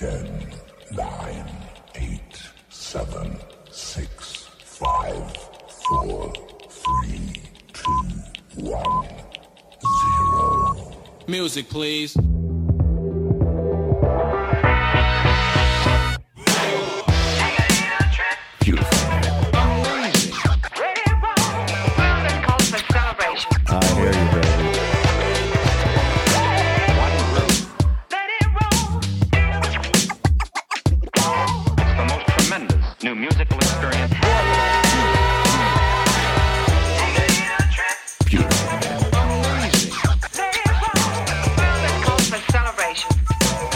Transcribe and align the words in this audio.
10, 0.00 0.26
9, 0.92 1.46
8, 1.94 2.20
7, 2.70 3.36
6, 3.70 4.48
5, 4.64 5.36
4, 5.68 6.32
3, 6.70 7.32
2, 7.74 8.62
1, 8.62 9.08
0. 9.82 10.92
Music, 11.28 11.68
please. 11.68 12.16
Musical 33.20 33.58
experience. 33.58 34.14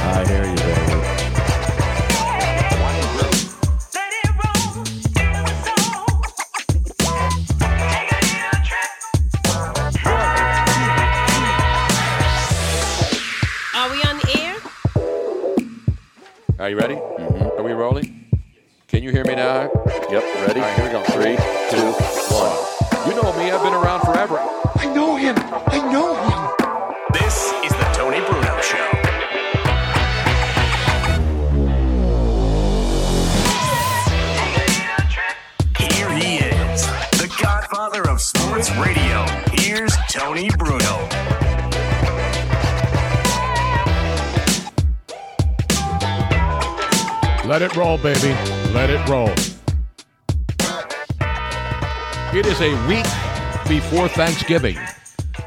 I 0.07 0.25
hear 0.27 0.45
you, 0.47 0.57
baby. 0.57 0.95
Are 13.75 13.91
we 13.91 14.03
on 14.05 14.17
the 14.19 14.29
air? 14.41 14.57
Are 16.59 16.71
you 16.71 16.79
ready? 16.79 16.95
Mm-hmm. 16.95 17.59
Are 17.59 17.63
we 17.63 17.73
rolling? 17.73 18.14
Can 19.05 19.11
you 19.11 19.23
hear 19.23 19.27
me 19.27 19.35
now? 19.35 19.71
Yep, 20.11 20.25
ready? 20.47 20.61
All 20.61 20.67
right, 20.67 20.77
here 20.77 20.87
we 20.87 20.91
go. 20.91 21.03
Three, 21.13 21.37
two, 21.69 21.93
one. 22.33 22.57
You 23.07 23.15
know 23.15 23.37
me. 23.37 23.51
I've 23.51 23.63
been 23.63 23.75
around 23.75 24.01
forever. 24.01 24.39
I 24.77 24.87
know 24.95 25.17
him. 25.17 25.37
I 25.37 25.93
know 25.93 26.15
him. 26.15 26.49
This 27.13 27.53
is 27.63 27.73
the 27.73 27.85
Tony 27.93 28.21
Bruno 28.21 28.61
Show. 28.63 28.79
Here 35.79 36.11
he 36.15 36.37
is, 36.39 36.87
the 37.21 37.31
godfather 37.43 38.09
of 38.09 38.23
sports 38.23 38.71
radio. 38.77 39.27
Here's 39.53 39.95
Tony 40.09 40.49
Bruno. 40.57 41.09
Let 47.47 47.61
it 47.61 47.77
roll, 47.77 47.99
baby. 47.99 48.64
Let 48.75 48.91
it 48.91 49.09
roll. 49.09 49.31
It 52.37 52.45
is 52.45 52.61
a 52.61 52.89
week 52.89 53.07
before 53.69 54.09
Thanksgiving, 54.09 54.77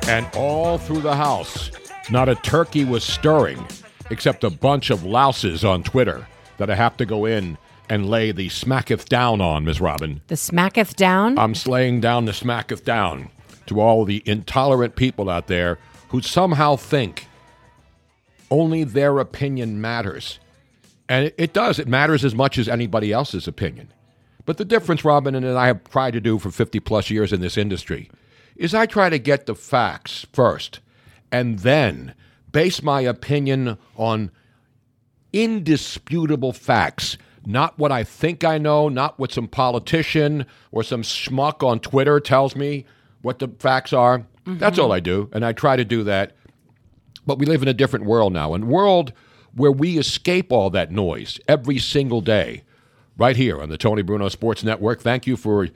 and 0.07 0.25
all 0.33 0.77
through 0.77 1.01
the 1.01 1.13
house, 1.13 1.69
not 2.09 2.29
a 2.29 2.35
turkey 2.35 2.85
was 2.85 3.03
stirring, 3.03 3.67
except 4.09 4.45
a 4.45 4.49
bunch 4.49 4.91
of 4.91 5.03
louses 5.03 5.65
on 5.65 5.83
Twitter 5.83 6.25
that 6.57 6.69
I 6.69 6.75
have 6.75 6.95
to 6.97 7.05
go 7.05 7.25
in 7.25 7.57
and 7.89 8.09
lay 8.09 8.31
the 8.31 8.47
smacketh 8.47 9.09
down 9.09 9.41
on, 9.41 9.65
Miss 9.65 9.81
Robin. 9.81 10.21
The 10.27 10.37
smacketh 10.37 10.95
down? 10.95 11.37
I'm 11.37 11.53
slaying 11.53 11.99
down 11.99 12.23
the 12.23 12.31
smacketh 12.31 12.85
down 12.85 13.29
to 13.65 13.81
all 13.81 14.05
the 14.05 14.23
intolerant 14.25 14.95
people 14.95 15.29
out 15.29 15.47
there 15.47 15.79
who 16.09 16.21
somehow 16.21 16.77
think 16.77 17.27
only 18.49 18.85
their 18.85 19.19
opinion 19.19 19.81
matters. 19.81 20.39
And 21.09 21.27
it, 21.27 21.35
it 21.37 21.53
does. 21.53 21.79
It 21.79 21.87
matters 21.87 22.25
as 22.25 22.35
much 22.35 22.57
as 22.57 22.67
anybody 22.67 23.11
else's 23.11 23.47
opinion. 23.47 23.93
But 24.45 24.57
the 24.57 24.65
difference, 24.65 25.03
Robin, 25.03 25.35
and 25.35 25.45
I 25.45 25.67
have 25.67 25.83
tried 25.85 26.11
to 26.11 26.21
do 26.21 26.39
for 26.39 26.51
50 26.51 26.79
plus 26.79 27.09
years 27.09 27.33
in 27.33 27.41
this 27.41 27.57
industry, 27.57 28.09
is 28.55 28.73
I 28.73 28.85
try 28.85 29.09
to 29.09 29.19
get 29.19 29.45
the 29.45 29.55
facts 29.55 30.25
first 30.31 30.79
and 31.31 31.59
then 31.59 32.13
base 32.51 32.81
my 32.81 33.01
opinion 33.01 33.77
on 33.97 34.31
indisputable 35.33 36.53
facts, 36.53 37.17
not 37.45 37.77
what 37.77 37.91
I 37.91 38.03
think 38.03 38.43
I 38.43 38.57
know, 38.57 38.89
not 38.89 39.19
what 39.19 39.31
some 39.31 39.47
politician 39.47 40.45
or 40.71 40.81
some 40.81 41.01
schmuck 41.01 41.65
on 41.67 41.79
Twitter 41.79 42.19
tells 42.19 42.55
me 42.55 42.85
what 43.21 43.39
the 43.39 43.49
facts 43.59 43.93
are. 43.93 44.25
That's 44.45 44.77
mm-hmm. 44.77 44.85
all 44.85 44.93
I 44.93 45.01
do, 45.01 45.29
and 45.33 45.45
I 45.45 45.51
try 45.51 45.75
to 45.75 45.83
do 45.83 46.05
that. 46.05 46.35
But 47.25 47.37
we 47.37 47.45
live 47.45 47.61
in 47.61 47.67
a 47.67 47.73
different 47.73 48.05
world 48.05 48.31
now, 48.31 48.53
And 48.53 48.69
world 48.69 49.11
where 49.53 49.71
we 49.71 49.97
escape 49.97 50.51
all 50.51 50.69
that 50.71 50.91
noise 50.91 51.39
every 51.47 51.79
single 51.79 52.21
day, 52.21 52.63
right 53.17 53.35
here 53.35 53.61
on 53.61 53.69
the 53.69 53.77
Tony 53.77 54.01
Bruno 54.01 54.29
Sports 54.29 54.63
Network. 54.63 55.01
Thank 55.01 55.25
you 55.25 55.37
for, 55.37 55.67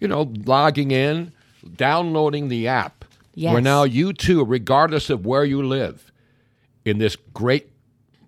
you 0.00 0.08
know, 0.08 0.32
logging 0.44 0.90
in, 0.90 1.32
downloading 1.76 2.48
the 2.48 2.68
app. 2.68 3.04
Yes. 3.34 3.52
Where 3.52 3.62
now 3.62 3.84
you 3.84 4.12
too, 4.12 4.44
regardless 4.44 5.10
of 5.10 5.26
where 5.26 5.44
you 5.44 5.62
live, 5.62 6.10
in 6.84 6.98
this 6.98 7.16
great, 7.34 7.70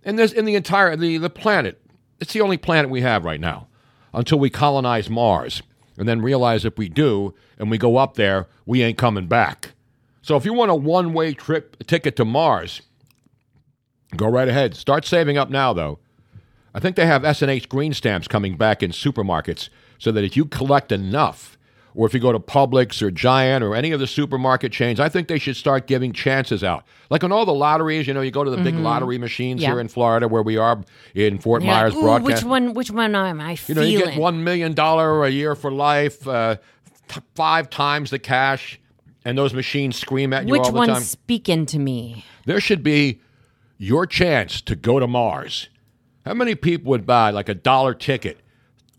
in 0.04 0.16
this 0.16 0.32
in 0.32 0.44
the 0.44 0.54
entire 0.54 0.96
the 0.96 1.16
the 1.16 1.30
planet, 1.30 1.80
it's 2.20 2.32
the 2.32 2.40
only 2.40 2.56
planet 2.56 2.90
we 2.90 3.00
have 3.00 3.24
right 3.24 3.40
now, 3.40 3.68
until 4.12 4.38
we 4.38 4.50
colonize 4.50 5.08
Mars, 5.08 5.62
and 5.96 6.08
then 6.08 6.20
realize 6.20 6.64
if 6.64 6.76
we 6.76 6.88
do 6.88 7.34
and 7.58 7.70
we 7.70 7.78
go 7.78 7.96
up 7.96 8.14
there, 8.14 8.48
we 8.66 8.82
ain't 8.82 8.98
coming 8.98 9.28
back. 9.28 9.72
So 10.20 10.36
if 10.36 10.44
you 10.44 10.52
want 10.52 10.70
a 10.70 10.74
one 10.74 11.14
way 11.14 11.32
trip 11.32 11.86
ticket 11.86 12.16
to 12.16 12.24
Mars, 12.24 12.82
go 14.16 14.26
right 14.28 14.48
ahead. 14.48 14.74
Start 14.76 15.04
saving 15.04 15.36
up 15.38 15.50
now, 15.50 15.72
though. 15.72 15.98
I 16.74 16.80
think 16.80 16.96
they 16.96 17.06
have 17.06 17.24
S&H 17.24 17.68
green 17.68 17.92
stamps 17.92 18.28
coming 18.28 18.56
back 18.56 18.82
in 18.82 18.90
supermarkets 18.90 19.68
so 19.98 20.12
that 20.12 20.22
if 20.24 20.36
you 20.36 20.44
collect 20.44 20.92
enough, 20.92 21.56
or 21.94 22.06
if 22.06 22.14
you 22.14 22.20
go 22.20 22.30
to 22.30 22.38
Publix 22.38 23.02
or 23.02 23.10
Giant 23.10 23.64
or 23.64 23.74
any 23.74 23.90
of 23.90 23.98
the 23.98 24.06
supermarket 24.06 24.70
chains, 24.70 25.00
I 25.00 25.08
think 25.08 25.26
they 25.26 25.38
should 25.38 25.56
start 25.56 25.86
giving 25.88 26.12
chances 26.12 26.62
out. 26.62 26.84
Like 27.10 27.24
on 27.24 27.32
all 27.32 27.44
the 27.44 27.54
lotteries, 27.54 28.06
you 28.06 28.14
know, 28.14 28.20
you 28.20 28.30
go 28.30 28.44
to 28.44 28.50
the 28.50 28.58
big 28.58 28.74
Mhm. 28.74 28.82
lottery 28.82 29.18
machines 29.18 29.62
Yeah. 29.62 29.70
here 29.70 29.80
in 29.80 29.88
Florida 29.88 30.28
where 30.28 30.42
we 30.42 30.56
are 30.56 30.80
in 31.14 31.38
Fort 31.38 31.62
You're 31.62 31.72
Myers 31.72 31.94
"Ooh, 31.96 32.02
broadcast. 32.02 32.42
Which 32.44 32.48
one? 32.48 32.74
Which 32.74 32.90
one 32.92 33.14
am 33.16 33.40
I 33.40 33.52
You 33.52 33.56
feeling? 33.56 33.82
know, 33.82 33.88
you 33.88 33.98
get 34.04 34.16
one 34.18 34.44
million 34.44 34.74
dollar 34.74 35.24
a 35.24 35.30
year 35.30 35.56
for 35.56 35.72
life, 35.72 36.28
uh, 36.28 36.56
t- 37.08 37.20
five 37.34 37.68
times 37.70 38.10
the 38.10 38.18
cash, 38.20 38.78
and 39.24 39.36
those 39.36 39.52
machines 39.52 39.96
scream 39.96 40.32
at 40.32 40.46
you 40.46 40.52
Which 40.52 40.60
all 40.60 40.70
the 40.72 40.78
one's 40.78 40.92
time. 40.92 41.02
speaking 41.02 41.66
to 41.66 41.78
me? 41.80 42.24
There 42.46 42.60
should 42.60 42.84
be 42.84 43.18
your 43.78 44.06
chance 44.06 44.60
to 44.62 44.76
go 44.76 44.98
to 44.98 45.06
Mars. 45.06 45.68
How 46.26 46.34
many 46.34 46.54
people 46.54 46.90
would 46.90 47.06
buy 47.06 47.30
like 47.30 47.48
a 47.48 47.54
dollar 47.54 47.94
ticket 47.94 48.40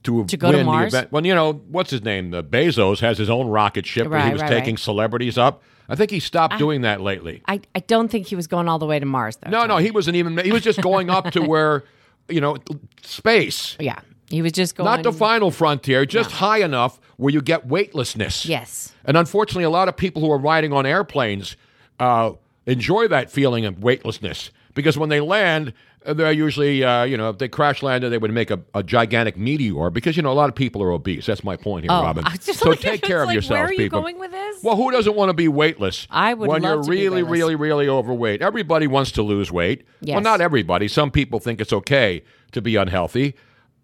to, 0.03 0.25
To 0.25 0.37
go 0.37 0.51
to 0.51 0.63
Mars? 0.63 0.93
the 0.93 0.99
event? 0.99 1.11
Well, 1.11 1.25
you 1.25 1.35
know, 1.35 1.53
what's 1.53 1.91
his 1.91 2.03
name? 2.03 2.31
The 2.31 2.43
Bezos 2.43 3.01
has 3.01 3.17
his 3.17 3.29
own 3.29 3.47
rocket 3.47 3.85
ship 3.85 4.07
where 4.07 4.25
he 4.25 4.31
was 4.31 4.41
right, 4.41 4.49
taking 4.49 4.75
right. 4.75 4.79
celebrities 4.79 5.37
up. 5.37 5.61
I 5.87 5.95
think 5.95 6.11
he 6.11 6.19
stopped 6.19 6.55
I- 6.55 6.57
doing 6.57 6.81
that 6.81 7.01
lately. 7.01 7.43
I, 7.47 7.61
I 7.75 7.79
don't 7.81 8.09
think 8.09 8.27
he 8.27 8.35
was 8.35 8.47
going 8.47 8.67
all 8.67 8.79
the 8.79 8.85
way 8.85 8.99
to 8.99 9.05
Mars 9.05 9.37
though. 9.37 9.49
No, 9.49 9.65
no, 9.65 9.77
he 9.77 9.91
wasn't 9.91 10.15
even. 10.15 10.37
He 10.37 10.51
was 10.51 10.63
just 10.63 10.81
going 10.81 11.09
up 11.09 11.31
to 11.31 11.41
where, 11.47 11.83
you 12.29 12.41
know, 12.41 12.57
space. 13.03 13.75
Yeah, 13.79 13.99
he 14.29 14.41
was 14.41 14.51
just 14.51 14.75
going. 14.75 14.85
Not 14.85 15.03
the 15.03 15.11
final 15.11 15.51
frontier, 15.51 16.05
just 16.05 16.31
high 16.31 16.59
enough 16.59 16.99
where 17.17 17.33
you 17.33 17.41
get 17.41 17.67
weightlessness. 17.67 18.45
Yes. 18.45 18.93
And 19.03 19.17
unfortunately, 19.17 19.63
a 19.63 19.69
lot 19.69 19.89
of 19.89 19.97
people 19.97 20.21
who 20.21 20.31
are 20.31 20.37
riding 20.37 20.71
on 20.71 20.85
airplanes 20.85 21.57
uh, 21.99 22.31
enjoy 22.65 23.07
that 23.09 23.31
feeling 23.31 23.65
of 23.65 23.83
weightlessness 23.83 24.51
because 24.73 24.97
when 24.97 25.09
they 25.09 25.19
land, 25.19 25.73
uh, 26.05 26.13
they're 26.13 26.31
usually, 26.31 26.83
uh, 26.83 27.03
you 27.03 27.17
know, 27.17 27.29
if 27.29 27.37
they 27.39 27.47
crash 27.49 27.83
landed, 27.83 28.09
they 28.09 28.17
would 28.17 28.31
make 28.31 28.51
a, 28.51 28.59
a 28.73 28.81
gigantic 28.83 29.35
meteor 29.37 29.89
because, 29.89 30.15
you 30.15 30.23
know, 30.23 30.31
a 30.31 30.33
lot 30.33 30.47
of 30.49 30.55
people 30.55 30.81
are 30.81 30.91
obese. 30.91 31.25
That's 31.25 31.43
my 31.43 31.57
point 31.57 31.83
here, 31.85 31.91
Oh, 31.91 32.01
Robin. 32.03 32.23
So 32.39 32.69
like- 32.69 32.79
take 32.79 33.01
care 33.01 33.21
of 33.21 33.27
like, 33.27 33.33
yourselves, 33.33 33.59
where 33.59 33.65
are 33.65 33.71
you 33.73 33.77
people. 33.77 34.01
going 34.01 34.17
with 34.19 34.31
this? 34.31 34.63
Well, 34.63 34.75
who 34.77 34.91
doesn't 34.91 35.15
want 35.15 35.29
to 35.29 35.33
be 35.33 35.47
weightless? 35.47 36.07
I 36.09 36.33
would 36.33 36.47
when 36.49 36.61
love 36.61 36.71
you're 36.75 36.83
to 36.83 36.89
be 36.89 36.95
really, 37.09 37.23
really, 37.23 37.55
really 37.55 37.89
overweight. 37.89 38.41
Everybody 38.41 38.87
wants 38.87 39.11
to 39.13 39.21
lose 39.23 39.51
weight. 39.51 39.83
Well, 40.01 40.21
not 40.21 40.39
everybody. 40.41 40.87
Some 40.87 41.11
people 41.11 41.39
think 41.39 41.59
it's 41.59 41.73
okay 41.73 42.23
to 42.53 42.61
be 42.61 42.75
unhealthy. 42.77 43.35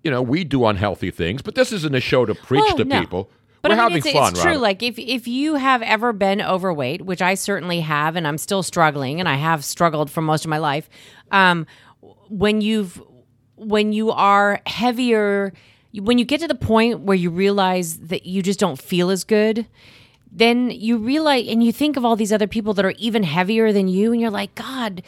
You 0.04 0.12
know, 0.12 0.22
we 0.22 0.44
do 0.44 0.66
unhealthy 0.66 1.12
things, 1.12 1.42
but 1.42 1.56
this 1.56 1.72
isn't 1.74 1.96
a 1.96 2.00
show 2.00 2.26
to 2.26 2.36
preach 2.36 2.64
Oh, 2.68 2.78
to 2.78 2.86
no. 2.86 3.00
people. 3.02 3.30
But 3.66 3.72
We're 3.72 3.82
I 3.82 3.90
mean, 3.90 3.92
having 3.94 4.12
it's, 4.12 4.20
fun, 4.20 4.32
it's 4.34 4.42
true. 4.44 4.52
Robin. 4.52 4.62
Like 4.62 4.84
if 4.84 5.00
if 5.00 5.28
you 5.28 5.56
have 5.56 5.82
ever 5.82 6.14
been 6.14 6.40
overweight, 6.40 7.02
which 7.02 7.20
I 7.20 7.34
certainly 7.34 7.80
have, 7.80 8.16
and 8.16 8.28
I'm 8.28 8.38
still 8.38 8.62
struggling, 8.62 9.20
and 9.20 9.28
I 9.28 9.38
have 9.38 9.66
struggled 9.66 10.12
for 10.12 10.22
most 10.22 10.46
of 10.46 10.50
my 10.50 10.60
life. 10.60 10.88
Um, 11.32 11.66
when 12.30 12.62
you've 12.62 13.02
when 13.56 13.92
you 13.92 14.12
are 14.12 14.62
heavier, 14.68 15.52
when 15.96 16.20
you 16.20 16.26
get 16.26 16.42
to 16.42 16.48
the 16.48 16.54
point 16.54 17.00
where 17.00 17.18
you 17.18 17.32
realize 17.32 17.98
that 18.02 18.28
you 18.28 18.44
just 18.44 18.60
don't 18.60 18.80
feel 18.80 19.10
as 19.10 19.24
good, 19.24 19.66
then 20.32 20.70
you 20.70 21.00
realize 21.00 21.48
and 21.48 21.64
you 21.64 21.72
think 21.72 21.98
of 21.98 22.06
all 22.06 22.16
these 22.16 22.32
other 22.32 22.46
people 22.46 22.76
that 22.76 22.86
are 22.86 22.94
even 23.00 23.24
heavier 23.24 23.74
than 23.74 23.88
you, 23.88 24.12
and 24.12 24.22
you're 24.22 24.30
like, 24.30 24.54
God. 24.54 25.02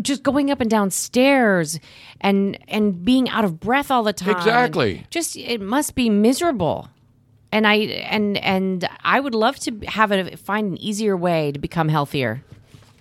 Just 0.00 0.22
going 0.22 0.52
up 0.52 0.60
and 0.60 0.70
down 0.70 0.92
stairs 0.92 1.80
and 2.20 2.56
and 2.68 3.04
being 3.04 3.28
out 3.28 3.44
of 3.44 3.58
breath 3.58 3.90
all 3.90 4.04
the 4.04 4.12
time. 4.12 4.36
Exactly. 4.36 5.04
Just 5.10 5.36
it 5.36 5.60
must 5.60 5.96
be 5.96 6.08
miserable 6.08 6.88
and 7.52 7.66
I 7.66 7.74
and 7.76 8.36
and 8.38 8.88
I 9.02 9.20
would 9.20 9.34
love 9.34 9.58
to 9.60 9.78
have 9.86 10.12
a 10.12 10.36
find 10.36 10.72
an 10.72 10.78
easier 10.78 11.16
way 11.16 11.52
to 11.52 11.58
become 11.58 11.88
healthier. 11.88 12.42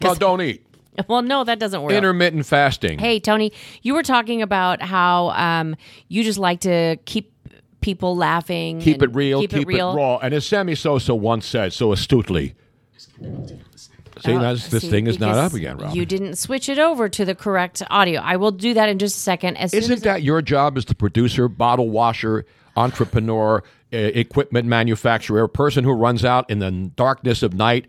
well, 0.01 0.16
don't 0.16 0.42
eat. 0.42 0.66
Well, 1.07 1.22
no, 1.22 1.46
that 1.46 1.60
doesn't 1.60 1.81
work. 1.81 1.94
Intermittent 1.94 2.46
fasting. 2.46 3.00
Hey, 3.00 3.22
Tony, 3.22 3.54
you 3.84 3.94
were 3.94 4.04
talking 4.04 4.42
about 4.42 4.81
how 4.81 5.30
um, 5.30 5.78
you 6.10 6.25
just 6.25 6.40
like 6.40 6.60
to 6.62 6.98
keep 7.06 7.31
people 7.80 8.18
laughing. 8.18 8.81
keep 8.81 9.01
it 9.01 9.16
real, 9.16 9.40
Keep, 9.40 9.51
keep, 9.51 9.62
it 9.62 9.68
real. 9.68 9.96
raw. 9.96 10.18
And 10.18 10.34
as 10.34 10.46
Sammy 10.46 10.75
Sosa 10.75 11.16
once 11.16 11.46
said 11.46 11.72
so 11.72 11.94
astutely, 11.94 12.54
see, 13.07 14.34
Oh, 14.34 14.40
that's, 14.40 14.68
this 14.68 14.84
see, 14.84 14.90
thing 14.90 15.07
is 15.07 15.19
not 15.19 15.36
up 15.36 15.54
again, 15.54 15.78
Robin. 15.78 15.96
You 15.96 16.06
didn't 16.06 16.36
switch 16.36 16.68
it 16.68 16.80
over 16.80 17.07
to 17.07 17.24
the 17.24 17.34
correct 17.36 17.81
audio. 17.90 18.19
I 18.19 18.36
will 18.36 18.51
do 18.51 18.74
that 18.74 18.90
in 18.90 19.00
just 19.00 19.16
a 19.16 19.19
second. 19.19 19.56
As 19.56 19.74
Isn't 19.74 19.94
as 19.94 20.01
that 20.01 20.24
your 20.24 20.42
job 20.42 20.78
as 20.78 20.84
the 20.84 20.96
producer, 20.96 21.48
bottle 21.48 21.90
washer, 21.90 22.46
entrepreneur, 22.75 23.63
equipment 23.91 24.68
manufacturer, 24.68 25.44
a 25.44 25.50
person 25.50 25.83
who 25.83 25.91
runs 25.91 26.24
out 26.24 26.50
in 26.50 26.59
the 26.59 26.71
darkness 26.95 27.44
of 27.44 27.53
night, 27.53 27.88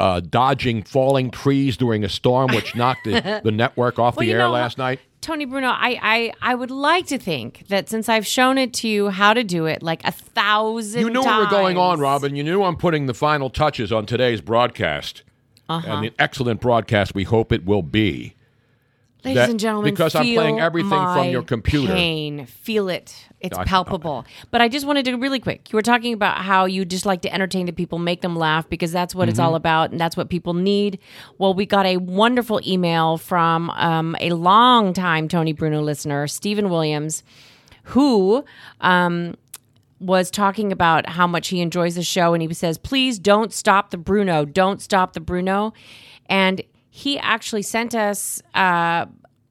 uh, 0.00 0.20
dodging 0.20 0.82
falling 0.82 1.30
trees 1.30 1.76
during 1.76 2.04
a 2.04 2.08
storm 2.08 2.52
which 2.52 2.74
knocked 2.76 3.04
the, 3.04 3.40
the 3.44 3.52
network 3.52 3.98
off 3.98 4.16
Well, 4.16 4.26
the 4.26 4.32
air 4.32 4.38
know, 4.40 4.50
last 4.50 4.78
night? 4.78 5.00
Tony 5.20 5.44
Bruno, 5.44 5.68
I, 5.68 5.98
I 6.02 6.32
I 6.42 6.54
would 6.56 6.72
like 6.72 7.06
to 7.06 7.18
think 7.18 7.64
that 7.68 7.88
since 7.88 8.08
I've 8.08 8.26
shown 8.26 8.58
it 8.58 8.74
to 8.74 8.88
you 8.88 9.10
how 9.10 9.32
to 9.34 9.44
do 9.44 9.66
it 9.66 9.80
like 9.80 10.04
a 10.04 10.10
thousand 10.10 11.00
You 11.00 11.10
knew 11.10 11.22
times, 11.22 11.44
what 11.44 11.52
were 11.52 11.58
going 11.58 11.76
on, 11.76 12.00
Robin. 12.00 12.34
You 12.34 12.42
knew 12.42 12.64
I'm 12.64 12.76
putting 12.76 13.06
the 13.06 13.14
final 13.14 13.48
touches 13.48 13.92
on 13.92 14.04
today's 14.04 14.40
broadcast. 14.40 15.22
Uh-huh. 15.68 15.88
And 15.88 16.04
the 16.04 16.12
excellent 16.18 16.60
broadcast 16.60 17.14
we 17.14 17.22
hope 17.22 17.52
it 17.52 17.64
will 17.64 17.82
be. 17.82 18.34
Ladies 19.24 19.36
That- 19.36 19.50
and 19.50 19.60
gentlemen, 19.60 19.92
because 19.94 20.14
I'm 20.16 20.22
playing 20.34 20.58
everything 20.60 20.90
from 20.90 21.28
your 21.28 21.42
computer. 21.42 21.92
Pain, 21.92 22.46
feel 22.46 22.88
it. 22.88 23.14
It's 23.40 23.56
I- 23.56 23.64
palpable. 23.64 24.24
But 24.50 24.60
I 24.60 24.68
just 24.68 24.84
wanted 24.86 25.04
to 25.04 25.16
really 25.16 25.38
quick. 25.38 25.70
You 25.72 25.76
were 25.76 25.82
talking 25.82 26.12
about 26.12 26.38
how 26.38 26.64
you 26.64 26.84
just 26.84 27.06
like 27.06 27.22
to 27.22 27.32
entertain 27.32 27.66
the 27.66 27.72
people, 27.72 27.98
make 27.98 28.20
them 28.20 28.34
laugh 28.34 28.68
because 28.68 28.90
that's 28.90 29.14
what 29.14 29.28
it's 29.28 29.38
Mm-hmm. 29.38 29.46
all 29.48 29.54
about, 29.54 29.90
and 29.92 30.00
that's 30.00 30.16
what 30.16 30.28
people 30.28 30.54
need. 30.54 30.98
Well, 31.38 31.54
we 31.54 31.66
got 31.66 31.86
a 31.86 31.98
wonderful 31.98 32.60
email 32.66 33.16
from 33.16 33.70
um, 33.70 34.16
a 34.20 34.30
long 34.30 34.92
time 34.92 35.28
Tony 35.28 35.52
Bruno 35.52 35.82
listener, 35.82 36.26
Stephen 36.26 36.68
Williams, 36.70 37.22
who. 37.84 38.44
Um, 38.80 39.36
was 40.00 40.32
talking 40.32 40.72
about 40.72 41.08
how 41.10 41.28
much 41.28 41.46
he 41.46 41.60
enjoys 41.60 41.94
the 41.94 42.02
show 42.02 42.34
and 42.34 42.42
he 42.42 42.52
says 42.52 42.76
please 42.76 43.20
don't 43.20 43.52
stop 43.52 43.90
the 43.92 43.96
bruno 43.96 44.44
don't 44.44 44.82
stop 44.82 45.12
the 45.12 45.20
bruno 45.20 45.72
and 46.26 46.60
he 46.94 47.18
actually 47.18 47.62
sent 47.62 47.94
us 47.94 48.42
uh, 48.54 49.06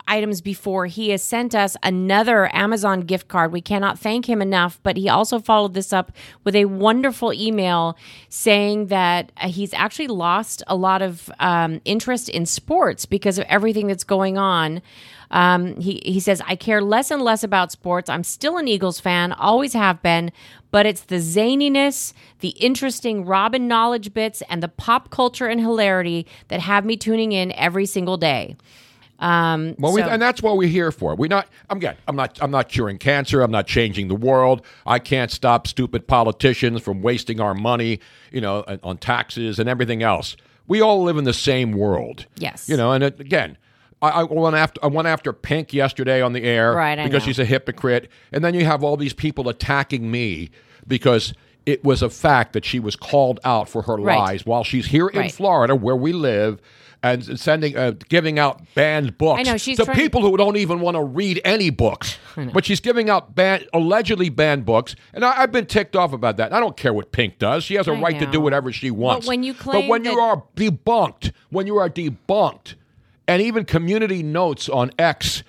items 0.07 0.41
before. 0.41 0.85
He 0.85 1.09
has 1.09 1.23
sent 1.23 1.55
us 1.55 1.75
another 1.81 2.53
amazon 2.55 3.01
gift 3.01 3.27
card. 3.29 3.51
We 3.51 3.61
cannot 3.61 3.97
thank 3.97 4.29
him 4.29 4.43
enough 4.43 4.79
but 4.83 4.95
he 4.95 5.09
also 5.09 5.39
followed 5.39 5.73
this 5.73 5.91
up 5.91 6.11
with 6.43 6.55
a 6.55 6.65
wonderful 6.65 7.33
email 7.33 7.97
saying 8.29 8.87
that 8.87 9.31
uh, 9.37 9.47
he's 9.47 9.73
actually 9.73 10.07
lost 10.07 10.61
a 10.67 10.75
lot 10.75 11.01
of 11.01 11.31
um, 11.39 11.81
interest 11.83 12.29
in 12.29 12.45
sports 12.45 13.07
because 13.07 13.39
of 13.39 13.45
everything 13.49 13.87
that's 13.87 14.03
going 14.03 14.37
on. 14.37 14.83
Um, 15.31 15.79
he, 15.79 16.01
he 16.05 16.19
says, 16.19 16.41
I 16.45 16.55
care 16.55 16.81
less 16.81 17.09
and 17.09 17.21
less 17.21 17.43
about 17.43 17.71
sports. 17.71 18.09
I'm 18.09 18.23
still 18.23 18.57
an 18.57 18.67
Eagles 18.67 18.99
fan, 18.99 19.31
always 19.31 19.73
have 19.73 20.01
been, 20.01 20.31
but 20.71 20.85
it's 20.85 21.01
the 21.01 21.15
zaniness, 21.15 22.13
the 22.41 22.49
interesting 22.49 23.25
Robin 23.25 23.67
knowledge 23.67 24.13
bits, 24.13 24.43
and 24.49 24.61
the 24.61 24.67
pop 24.67 25.09
culture 25.09 25.47
and 25.47 25.59
hilarity 25.59 26.27
that 26.49 26.59
have 26.59 26.85
me 26.85 26.97
tuning 26.97 27.31
in 27.31 27.51
every 27.53 27.85
single 27.85 28.17
day. 28.17 28.55
Um, 29.19 29.75
Well, 29.77 29.93
we, 29.93 30.01
and 30.01 30.19
that's 30.21 30.41
what 30.41 30.57
we're 30.57 30.67
here 30.67 30.91
for. 30.91 31.15
We're 31.15 31.27
not. 31.27 31.47
I'm 31.69 31.77
again. 31.77 31.95
I'm 32.07 32.15
not. 32.15 32.39
I'm 32.41 32.49
not 32.51 32.69
curing 32.69 32.97
cancer. 32.97 33.41
I'm 33.41 33.51
not 33.51 33.67
changing 33.67 34.07
the 34.07 34.15
world. 34.15 34.63
I 34.85 34.97
can't 34.99 35.29
stop 35.31 35.67
stupid 35.67 36.07
politicians 36.07 36.81
from 36.81 37.01
wasting 37.03 37.39
our 37.39 37.53
money, 37.53 37.99
you 38.31 38.41
know, 38.41 38.63
on- 38.67 38.79
on 38.81 38.97
taxes 38.97 39.59
and 39.59 39.69
everything 39.69 40.01
else. 40.01 40.35
We 40.67 40.81
all 40.81 41.03
live 41.03 41.17
in 41.17 41.23
the 41.25 41.33
same 41.33 41.71
world. 41.73 42.25
Yes. 42.37 42.67
You 42.67 42.77
know, 42.77 42.91
and 42.93 43.03
it, 43.03 43.19
again, 43.19 43.57
I, 44.01 44.09
I 44.09 44.23
went 44.23 44.55
after 44.55 44.83
I 44.83 44.87
went 44.87 45.07
after 45.07 45.33
Pink 45.33 45.71
yesterday 45.71 46.21
on 46.23 46.33
the 46.33 46.43
air 46.43 46.73
Right, 46.73 46.95
because 46.95 47.21
know. 47.21 47.27
she's 47.27 47.39
a 47.39 47.45
hypocrite, 47.45 48.09
and 48.31 48.43
then 48.43 48.55
you 48.55 48.65
have 48.65 48.83
all 48.83 48.97
these 48.97 49.13
people 49.13 49.49
attacking 49.49 50.09
me 50.09 50.49
because. 50.87 51.33
It 51.65 51.83
was 51.83 52.01
a 52.01 52.09
fact 52.09 52.53
that 52.53 52.65
she 52.65 52.79
was 52.79 52.95
called 52.95 53.39
out 53.43 53.69
for 53.69 53.83
her 53.83 53.95
Right. 53.95 54.17
lies 54.17 54.45
while 54.45 54.63
she's 54.63 54.87
here 54.87 55.07
in 55.07 55.19
Right. 55.19 55.31
Florida, 55.31 55.75
where 55.75 55.95
we 55.95 56.11
live, 56.11 56.59
and 57.03 57.39
sending, 57.39 57.75
uh, 57.75 57.93
giving 58.09 58.37
out 58.37 58.61
banned 58.75 59.17
books 59.17 59.39
I 59.39 59.43
know, 59.51 59.57
she's 59.57 59.77
to 59.77 59.85
people 59.87 60.21
who 60.21 60.37
don't 60.37 60.57
even 60.57 60.81
want 60.81 60.95
to 60.95 61.03
read 61.03 61.41
any 61.43 61.69
books. 61.69 62.17
But 62.53 62.65
she's 62.65 62.79
giving 62.79 63.09
out 63.09 63.37
allegedly 63.73 64.29
banned 64.29 64.65
books, 64.65 64.95
and 65.13 65.25
I, 65.25 65.41
I've 65.41 65.51
been 65.51 65.65
ticked 65.65 65.95
off 65.95 66.13
about 66.13 66.37
that. 66.37 66.53
I 66.53 66.59
don't 66.59 66.77
care 66.77 66.93
what 66.93 67.11
Pink 67.11 67.39
does; 67.39 67.63
she 67.63 67.75
has 67.75 67.87
a 67.87 67.91
I 67.91 67.99
right 67.99 68.19
to 68.19 68.25
do 68.25 68.39
whatever 68.39 68.71
she 68.71 68.89
wants. 68.89 69.25
But 69.25 69.31
when 69.31 69.43
you 69.43 69.53
claim, 69.53 69.81
but 69.81 69.89
when 69.89 70.05
you 70.05 70.17
are 70.19 70.43
debunked, 70.55 71.31
when 71.49 71.67
you 71.67 71.77
are 71.77 71.89
debunked, 71.89 72.75
and 73.27 73.41
even 73.41 73.65
Community 73.65 74.23
Notes 74.23 74.69
on 74.69 74.91
X 74.97 75.43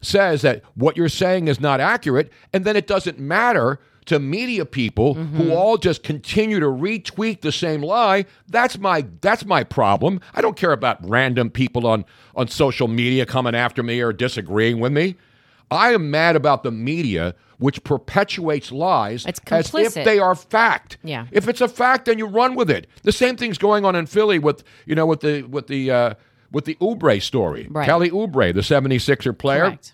says 0.00 0.42
that 0.42 0.62
what 0.76 0.96
you're 0.96 1.08
saying 1.08 1.48
is 1.48 1.60
not 1.60 1.80
accurate, 1.80 2.30
and 2.52 2.64
then 2.64 2.76
it 2.76 2.86
doesn't 2.86 3.18
matter 3.18 3.80
to 4.08 4.18
media 4.18 4.64
people 4.66 5.14
Mm-hmm. 5.14 5.36
who 5.36 5.52
all 5.52 5.76
just 5.78 6.02
continue 6.02 6.60
to 6.60 6.66
retweet 6.66 7.40
the 7.40 7.52
same 7.52 7.82
lie. 7.82 8.24
That's 8.48 8.78
my 8.78 9.06
that's 9.20 9.44
my 9.44 9.64
problem. 9.64 10.20
I 10.34 10.40
don't 10.42 10.56
care 10.56 10.72
about 10.72 10.98
random 11.08 11.50
people 11.50 11.86
on 11.86 12.04
on 12.34 12.48
social 12.48 12.88
media 12.88 13.24
coming 13.26 13.54
after 13.54 13.82
me 13.82 14.00
or 14.00 14.12
disagreeing 14.12 14.80
with 14.80 14.92
me. 14.92 15.16
I 15.70 15.92
am 15.92 16.10
mad 16.10 16.34
about 16.36 16.62
the 16.62 16.70
media 16.70 17.34
which 17.58 17.82
perpetuates 17.84 18.70
lies 18.70 19.26
as 19.26 19.74
if 19.74 19.94
they 20.04 20.18
are 20.20 20.34
fact. 20.34 20.96
Yeah. 21.02 21.26
If 21.32 21.48
it's 21.48 21.60
a 21.60 21.66
fact, 21.68 22.04
then 22.04 22.16
you 22.18 22.26
run 22.26 22.54
with 22.54 22.70
it. 22.70 22.86
The 23.02 23.10
same 23.12 23.36
thing's 23.36 23.58
going 23.58 23.84
on 23.84 23.96
in 23.96 24.06
Philly 24.06 24.38
with 24.38 24.62
you 24.86 24.94
know 24.94 25.06
with 25.06 25.20
the 25.20 25.42
with 25.42 25.66
the 25.66 25.90
uh, 25.90 26.14
with 26.52 26.64
the 26.64 26.76
Oubre 26.76 27.20
story. 27.20 27.66
Right. 27.70 27.84
Kelly 27.86 28.10
Oubre, 28.10 28.54
the 28.54 28.60
76er 28.62 29.36
player 29.36 29.64
Correct. 29.66 29.92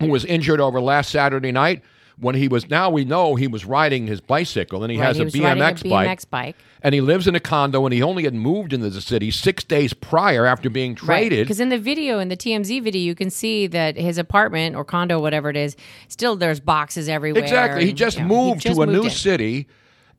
who 0.00 0.08
was 0.08 0.24
injured 0.24 0.60
over 0.60 0.80
last 0.80 1.10
Saturday 1.10 1.52
night 1.52 1.82
when 2.18 2.34
he 2.34 2.48
was 2.48 2.70
now 2.70 2.88
we 2.88 3.04
know 3.04 3.34
he 3.34 3.46
was 3.46 3.64
riding 3.66 4.06
his 4.06 4.20
bicycle 4.22 4.82
and 4.82 4.90
he 4.90 4.98
Right, 4.98 5.06
has 5.14 5.16
he 5.16 5.22
a 5.22 5.42
riding 5.44 5.62
a 5.62 5.66
BMX 5.66 5.88
bike. 5.88 6.30
Bike. 6.30 6.56
And 6.82 6.94
he 6.94 7.00
lives 7.00 7.26
in 7.26 7.34
a 7.34 7.40
condo 7.40 7.84
and 7.84 7.92
he 7.92 8.02
only 8.02 8.24
had 8.24 8.32
moved 8.34 8.72
into 8.72 8.88
the 8.90 9.00
city 9.00 9.30
6 9.30 9.64
days 9.64 9.92
prior 9.92 10.46
after 10.46 10.70
being 10.70 10.94
traded. 10.94 11.46
Because 11.46 11.60
in 11.60 11.68
the 11.68 11.78
video, 11.78 12.18
in 12.18 12.28
the 12.28 12.36
TMZ 12.36 12.82
video, 12.82 13.02
you 13.02 13.14
can 13.14 13.28
see 13.28 13.66
that 13.66 13.96
his 13.96 14.16
apartment 14.18 14.76
or 14.76 14.84
condo, 14.84 15.20
whatever 15.20 15.50
it 15.50 15.56
is, 15.56 15.76
still 16.08 16.36
there's 16.36 16.60
boxes 16.60 17.08
everywhere. 17.08 17.42
Exactly. 17.42 17.84
He 17.86 17.92
just 17.92 18.18
you 18.18 18.24
know, 18.24 18.28
he 18.44 18.48
moved 18.50 18.60
just 18.62 18.76
to 18.76 18.82
a 18.82 18.86
new 18.86 19.04
in. 19.04 19.10
city. 19.10 19.66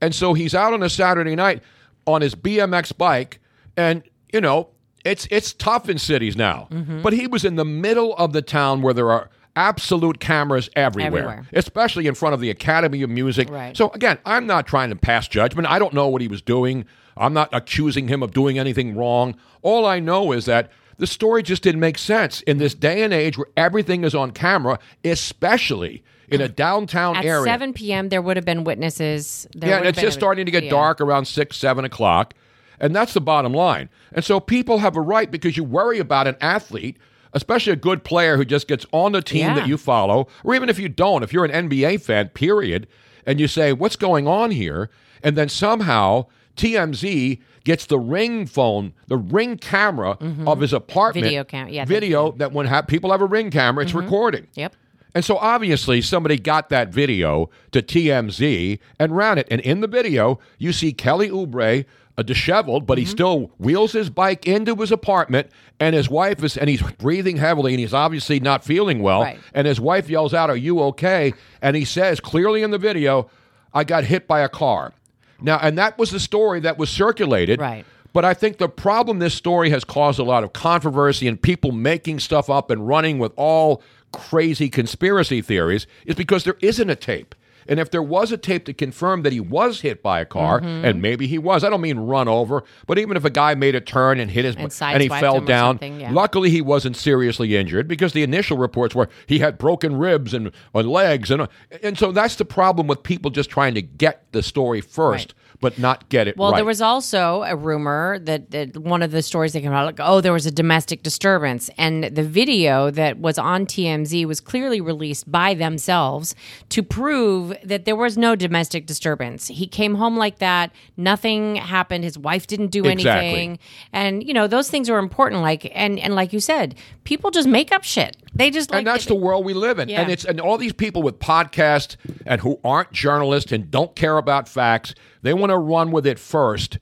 And 0.02 0.14
so 0.14 0.34
he's 0.36 0.54
out 0.54 0.74
on 0.74 0.84
a 0.84 0.90
Saturday 0.90 1.36
night 1.36 1.64
on 2.06 2.22
his 2.22 2.36
BMX 2.36 2.96
bike. 2.96 3.40
And, 3.76 4.04
you 4.32 4.42
know, 4.42 4.70
it's 5.06 5.28
it's 5.32 5.54
tough 5.54 5.88
in 5.90 5.98
cities 5.98 6.36
now. 6.36 6.68
Mhm. 6.72 7.02
But 7.02 7.14
he 7.14 7.26
was 7.28 7.46
in 7.46 7.56
the 7.56 7.66
middle 7.66 8.16
of 8.18 8.34
the 8.34 8.42
town 8.42 8.82
where 8.82 8.94
there 8.94 9.10
are 9.10 9.30
absolute 9.58 10.20
cameras 10.20 10.70
everywhere, 10.76 11.08
Everywhere. 11.08 11.48
especially 11.52 12.08
in 12.08 12.14
front 12.14 12.36
of 12.36 12.40
the 12.40 12.50
Academy 12.50 13.02
of 13.02 13.10
Music. 13.10 13.50
Right. 13.50 13.76
So 13.76 13.90
again, 13.90 14.20
I'm 14.26 14.46
not 14.46 14.68
trying 14.68 14.92
to 14.92 14.96
pass 14.96 15.28
judgment. 15.28 15.68
I 15.68 15.80
don't 15.80 15.94
know 15.94 16.08
what 16.08 16.22
he 16.22 16.28
was 16.28 16.42
doing. 16.42 16.86
I'm 17.18 17.34
not 17.34 17.50
accusing 17.52 18.08
him 18.08 18.22
of 18.22 18.32
doing 18.32 18.60
anything 18.60 18.96
wrong. 18.96 19.36
All 19.64 19.86
I 19.86 20.00
know 20.00 20.32
is 20.32 20.46
that 20.46 20.72
the 20.98 21.08
story 21.08 21.42
just 21.44 21.64
didn't 21.64 21.82
make 21.82 21.98
sense 21.98 22.42
in 22.42 22.60
this 22.60 22.76
day 22.76 23.02
and 23.02 23.14
age 23.14 23.38
where 23.38 23.48
everything 23.58 24.04
is 24.04 24.14
on 24.14 24.32
camera, 24.32 24.80
especially 25.04 26.04
in 26.30 26.42
a 26.42 26.48
downtown 26.48 27.16
At 27.18 27.26
area. 27.26 27.46
7 27.46 27.74
p.m., 27.74 28.10
there 28.10 28.22
would 28.22 28.38
have 28.38 28.46
been 28.46 28.64
witnesses. 28.64 29.48
There 29.54 29.70
yeah, 29.70 29.78
and 29.78 29.86
have 29.86 29.96
just 29.96 30.18
starting 30.18 30.46
to 30.46 30.52
get 30.52 30.66
yeah. 30.66 30.70
dark 30.70 31.02
around 31.02 31.26
six, 31.26 31.58
seven 31.58 31.86
o'clock. 31.86 32.34
And 32.80 32.96
that's 32.96 33.14
the 33.14 33.22
bottom 33.22 33.54
line. 33.54 33.90
And 34.12 34.24
so 34.24 34.40
people 34.40 34.80
have 34.80 34.96
a 34.96 35.02
right 35.02 35.32
because 35.32 35.58
you 35.58 35.64
worry 35.64 35.98
about 35.98 36.28
an 36.28 36.36
athlete, 36.42 36.98
especially 37.38 37.72
a 37.74 37.78
good 37.78 38.04
player 38.04 38.36
who 38.36 38.44
just 38.44 38.68
gets 38.68 38.86
on 38.92 39.14
the 39.14 39.22
team 39.22 39.46
Yeah. 39.48 39.54
that 39.56 39.68
you 39.68 39.78
follow, 39.78 40.28
or 40.44 40.54
even 40.56 40.68
if 40.68 40.78
you 40.78 40.90
don't, 40.90 41.24
if 41.24 41.32
you're 41.32 41.46
an 41.46 41.70
NBA 41.70 42.02
fan, 42.02 42.30
period, 42.30 42.88
and 43.26 43.40
you 43.40 43.48
say, 43.48 43.72
What's 43.74 43.96
going 43.96 44.28
on 44.28 44.52
here? 44.52 44.90
And 45.24 45.36
then 45.38 45.48
somehow 45.50 46.26
TMZ 46.58 47.40
gets 47.64 47.86
the 47.86 48.00
ring 48.00 48.46
phone, 48.46 48.94
the 49.08 49.18
ring 49.18 49.58
camera 49.58 50.18
of 50.46 50.60
his 50.62 50.74
apartment. 50.74 51.24
Mm-hmm. 51.26 51.30
Video 51.30 51.44
cam- 51.44 51.70
yeah, 51.70 51.86
Video 51.86 52.32
that 52.34 52.52
when 52.52 52.68
ha- 52.68 52.82
people 52.82 53.12
have 53.12 53.22
a 53.22 53.26
ring 53.26 53.52
camera, 53.52 53.84
it's 53.84 53.94
Mhm. 53.94 54.02
recording. 54.02 54.48
Yep. 54.56 54.76
And 55.16 55.26
so 55.26 55.38
obviously 55.38 56.02
somebody 56.02 56.38
got 56.38 56.70
that 56.70 56.90
video 56.90 57.50
to 57.72 57.82
TMZ 57.82 58.80
and 59.00 59.16
ran 59.18 59.38
it. 59.38 59.48
And 59.50 59.62
in 59.62 59.82
the 59.82 59.88
video, 59.88 60.40
you 60.60 60.72
see 60.72 60.94
Kelly 60.94 61.30
Oubre, 61.30 61.86
a 62.18 62.24
disheveled, 62.24 62.86
but 62.88 62.98
he 62.98 63.04
Mm-hmm. 63.04 63.12
still 63.12 63.52
wheels 63.60 63.92
his 63.92 64.10
bike 64.10 64.48
into 64.48 64.76
his 64.76 64.92
apartment, 64.92 65.50
and 65.80 65.96
his 65.96 66.10
wife 66.10 66.44
is, 66.44 66.58
and 66.58 66.70
he's 66.70 66.82
breathing 66.82 67.38
heavily, 67.38 67.74
and 67.74 67.80
he's 67.80 67.94
obviously 67.94 68.40
not 68.40 68.64
feeling 68.64 69.02
well. 69.04 69.22
Right. 69.22 69.40
And 69.54 69.68
his 69.68 69.80
wife 69.80 70.10
yells 70.10 70.34
out, 70.34 70.50
"Are 70.50 70.58
you 70.58 70.82
okay?" 70.84 71.34
And 71.62 71.76
he 71.76 71.86
says 71.86 72.20
clearly 72.20 72.64
in 72.64 72.72
the 72.72 72.78
video, 72.80 73.30
"I 73.74 73.84
got 73.84 74.04
hit 74.06 74.28
by 74.28 74.40
a 74.42 74.50
car." 74.50 74.94
Now, 75.40 75.60
and 75.62 75.78
that 75.78 75.98
was 76.00 76.10
the 76.10 76.20
story 76.20 76.60
that 76.62 76.80
was 76.80 76.90
circulated. 76.90 77.60
Right. 77.62 77.86
But 78.14 78.26
I 78.26 78.34
think 78.34 78.58
the 78.58 78.70
problem 78.70 79.20
this 79.20 79.36
story 79.36 79.70
has 79.70 79.84
caused 79.84 80.18
a 80.18 80.24
lot 80.24 80.44
of 80.44 80.52
controversy 80.54 81.28
and 81.28 81.40
people 81.40 81.72
making 81.72 82.20
stuff 82.20 82.50
up 82.50 82.72
and 82.72 82.88
running 82.88 83.20
with 83.20 83.32
all 83.36 83.84
crazy 84.12 84.70
conspiracy 84.70 85.42
theories 85.42 85.86
is 86.08 86.16
because 86.16 86.44
there 86.44 86.58
isn't 86.62 86.90
a 86.90 86.96
tape. 86.96 87.36
And 87.68 87.80
if 87.80 87.92
there 87.92 88.02
was 88.04 88.32
a 88.32 88.38
tape 88.38 88.66
to 88.66 88.74
confirm 88.74 89.24
that 89.24 89.34
he 89.34 89.40
was 89.40 89.82
hit 89.82 90.02
by 90.02 90.20
a 90.20 90.26
car, 90.26 90.62
Mhm. 90.62 90.84
and 90.84 91.02
maybe 91.02 91.28
he 91.28 91.38
was, 91.38 91.64
I 91.64 91.70
don't 91.70 91.82
mean 91.82 91.98
run 91.98 92.28
over, 92.28 92.64
but 92.86 92.98
even 92.98 93.18
if 93.18 93.26
a 93.26 93.30
guy 93.30 93.56
made 93.56 93.76
a 93.76 93.82
turn 93.82 94.20
and 94.20 94.32
hit 94.32 94.46
his 94.46 94.56
And 94.56 94.72
and 94.96 95.02
he 95.04 95.10
fell 95.10 95.42
down, 95.42 95.80
yeah. 96.00 96.12
luckily 96.12 96.50
he 96.50 96.62
wasn't 96.62 96.96
seriously 96.96 97.56
injured 97.58 97.88
because 97.88 98.14
the 98.14 98.24
initial 98.24 98.58
reports 98.58 98.96
were 98.96 99.10
he 99.26 99.40
had 99.40 99.58
broken 99.58 99.98
ribs 99.98 100.34
and 100.34 100.52
or 100.74 100.84
legs 100.84 101.30
and 101.32 101.48
and 101.84 101.98
so 101.98 102.12
that's 102.12 102.36
the 102.36 102.46
problem 102.46 102.88
with 102.88 103.04
people 103.04 103.32
just 103.32 103.50
trying 103.50 103.74
to 103.76 103.82
get 103.82 104.24
the 104.32 104.42
story 104.44 104.82
first 104.82 105.34
but 105.60 105.80
not 105.80 106.08
get 106.10 106.28
it 106.28 106.38
Well, 106.38 106.52
right. 106.52 106.58
there 106.58 106.66
was 106.66 106.82
also 106.82 107.44
a 107.44 107.56
rumor 107.56 108.20
that, 108.20 108.52
that 108.52 108.78
one 108.78 109.02
of 109.02 109.12
the 109.12 109.22
stories 109.22 109.54
that 109.54 109.62
came 109.62 109.72
out, 109.72 109.86
like, 109.86 110.00
oh, 110.00 110.22
there 110.22 110.34
was 110.34 110.46
a 110.46 110.52
domestic 110.52 111.04
disturbance. 111.04 111.70
And 111.78 112.04
the 112.04 112.24
video 112.24 112.92
that 112.92 113.18
was 113.20 113.38
on 113.38 113.66
TMZ 113.66 114.26
was 114.26 114.40
clearly 114.40 114.82
released 114.82 115.32
by 115.32 115.54
themselves 115.54 116.36
to 116.70 116.84
prove 116.84 117.56
that 117.64 117.86
there 117.86 117.96
was 117.96 118.18
no 118.18 118.36
domestic 118.36 118.86
disturbance. 118.86 119.48
He 119.48 119.68
came 119.68 119.96
home 119.96 120.16
like 120.16 120.40
that. 120.40 120.72
Nothing 120.96 121.56
happened. 121.56 122.04
His 122.04 122.18
wife 122.18 122.48
didn't 122.48 122.68
do 122.68 122.86
Exactly. 122.86 123.28
anything. 123.28 123.60
And, 123.94 124.24
you 124.28 124.34
know, 124.34 124.48
those 124.48 124.70
things 124.70 124.90
are 124.90 125.00
important. 125.00 125.42
Like, 125.42 125.72
and, 125.74 125.98
and 126.00 126.14
like 126.16 126.34
you 126.34 126.40
said, 126.40 126.76
people 127.04 127.32
just 127.32 127.48
make 127.48 127.72
up 127.72 127.84
shit. 127.84 128.16
They 128.36 128.52
just 128.52 128.70
like, 128.70 128.80
and 128.80 128.88
that's 128.88 129.06
the 129.06 129.16
world 129.16 129.46
we 129.46 129.54
live 129.56 129.80
in. 129.80 129.90
Yeah. 129.90 130.02
And 130.02 130.12
it's 130.12 130.24
and 130.24 130.40
all 130.40 130.58
these 130.60 130.74
people 130.74 131.02
with 131.02 131.18
podcasts 131.18 131.96
and 132.28 132.42
who 132.42 132.60
aren't 132.64 132.92
journalists 132.92 133.52
and 133.52 133.72
don't 133.72 133.96
care 133.96 134.18
about 134.18 134.48
facts, 134.48 134.94
they 135.28 135.34
want 135.34 135.52
to 135.52 135.58
run 135.58 135.92
with 135.92 136.08
it 136.08 136.18
first, 136.18 136.80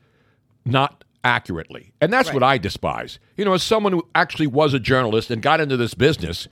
not 0.66 1.04
accurately. 1.24 1.92
And 2.00 2.14
that's 2.14 2.32
what 2.32 2.44
I 2.44 2.58
despise. 2.58 3.20
You 3.36 3.46
know, 3.46 3.54
as 3.54 3.64
someone 3.64 3.94
who 3.94 4.08
actually 4.14 4.48
was 4.48 4.74
a 4.74 4.80
journalist 4.80 5.32
and 5.32 5.42
got 5.42 5.60
into 5.60 5.76
this 5.76 5.96
business 5.96 6.48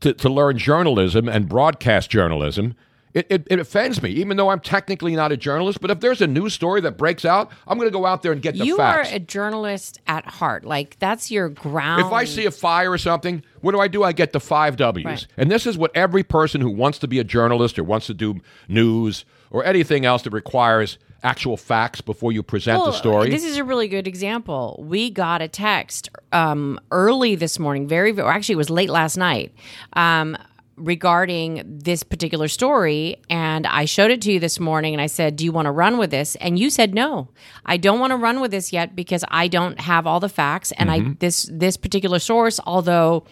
to, 0.00 0.14
to 0.14 0.28
learn 0.28 0.56
journalism 0.56 1.28
and 1.28 1.48
broadcast 1.48 2.08
journalism, 2.08 2.76
it, 3.16 3.26
it, 3.30 3.46
it 3.50 3.58
offends 3.58 4.02
me, 4.02 4.10
even 4.10 4.36
though 4.36 4.50
I'm 4.50 4.60
technically 4.60 5.16
not 5.16 5.32
a 5.32 5.38
journalist. 5.38 5.80
But 5.80 5.90
if 5.90 6.00
there's 6.00 6.20
a 6.20 6.26
news 6.26 6.52
story 6.52 6.82
that 6.82 6.98
breaks 6.98 7.24
out, 7.24 7.50
I'm 7.66 7.78
going 7.78 7.88
to 7.88 7.92
go 7.92 8.04
out 8.04 8.20
there 8.22 8.30
and 8.30 8.42
get 8.42 8.58
the 8.58 8.66
you 8.66 8.76
facts. 8.76 9.10
are 9.10 9.16
a 9.16 9.18
journalist 9.18 9.98
at 10.06 10.26
heart. 10.26 10.66
Like, 10.66 10.98
that's 10.98 11.30
your 11.30 11.48
ground. 11.48 12.02
If 12.04 12.12
I 12.12 12.24
see 12.26 12.44
a 12.44 12.50
fire 12.50 12.92
or 12.92 12.98
something, 12.98 13.42
what 13.62 13.72
do 13.72 13.80
I 13.80 13.88
do? 13.88 14.02
I 14.02 14.12
get 14.12 14.34
the 14.34 14.40
five 14.40 14.76
W's. 14.76 15.06
Right. 15.06 15.26
And 15.38 15.50
this 15.50 15.66
is 15.66 15.78
what 15.78 15.92
every 15.94 16.24
person 16.24 16.60
who 16.60 16.68
wants 16.70 16.98
to 16.98 17.08
be 17.08 17.18
a 17.18 17.24
journalist 17.24 17.78
or 17.78 17.84
wants 17.84 18.06
to 18.08 18.14
do 18.14 18.42
news 18.68 19.24
or 19.50 19.64
anything 19.64 20.04
else 20.04 20.20
that 20.22 20.34
requires 20.34 20.98
actual 21.22 21.56
facts 21.56 22.02
before 22.02 22.32
you 22.32 22.42
present 22.42 22.84
the 22.84 22.92
story. 22.92 23.30
This 23.30 23.44
is 23.44 23.56
a 23.56 23.64
really 23.64 23.88
good 23.88 24.06
example. 24.06 24.78
We 24.86 25.08
got 25.10 25.40
a 25.40 25.48
text 25.48 26.10
um, 26.32 26.78
early 26.90 27.34
this 27.34 27.58
morning, 27.58 27.88
very, 27.88 28.12
very 28.12 28.28
actually, 28.28 28.52
it 28.52 28.56
was 28.56 28.68
late 28.68 28.90
last 28.90 29.16
night. 29.16 29.54
Um, 29.94 30.36
regarding 30.76 31.62
this 31.66 32.02
particular 32.02 32.48
story 32.48 33.16
and 33.30 33.66
I 33.66 33.86
showed 33.86 34.10
it 34.10 34.20
to 34.22 34.32
you 34.32 34.38
this 34.40 34.60
morning 34.60 34.92
and 34.94 35.00
I 35.00 35.06
said, 35.06 35.36
"Do 35.36 35.44
you 35.44 35.52
want 35.52 35.66
to 35.66 35.70
run 35.72 35.96
with 35.98 36.10
this?" 36.10 36.36
And 36.36 36.58
you 36.58 36.68
said, 36.70 36.94
"No. 36.94 37.28
I 37.64 37.76
don't 37.78 37.98
want 37.98 38.10
to 38.10 38.16
run 38.16 38.40
with 38.40 38.50
this 38.50 38.72
yet 38.72 38.94
because 38.94 39.24
I 39.28 39.48
don't 39.48 39.80
have 39.80 40.06
all 40.06 40.20
the 40.20 40.28
facts 40.28 40.72
and 40.72 40.90
I 40.90 41.00
Mm-hmm. 41.00 41.12
this 41.18 41.48
this 41.52 41.76
particular 41.76 42.18
source 42.18 42.60
although 42.66 43.24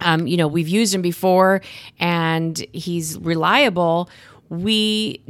um, 0.00 0.26
you 0.26 0.36
know, 0.36 0.46
we've 0.46 0.68
used 0.68 0.94
him 0.94 1.00
before 1.02 1.62
and 1.98 2.58
he's 2.72 3.16
reliable. 3.18 4.10
We 4.50 5.22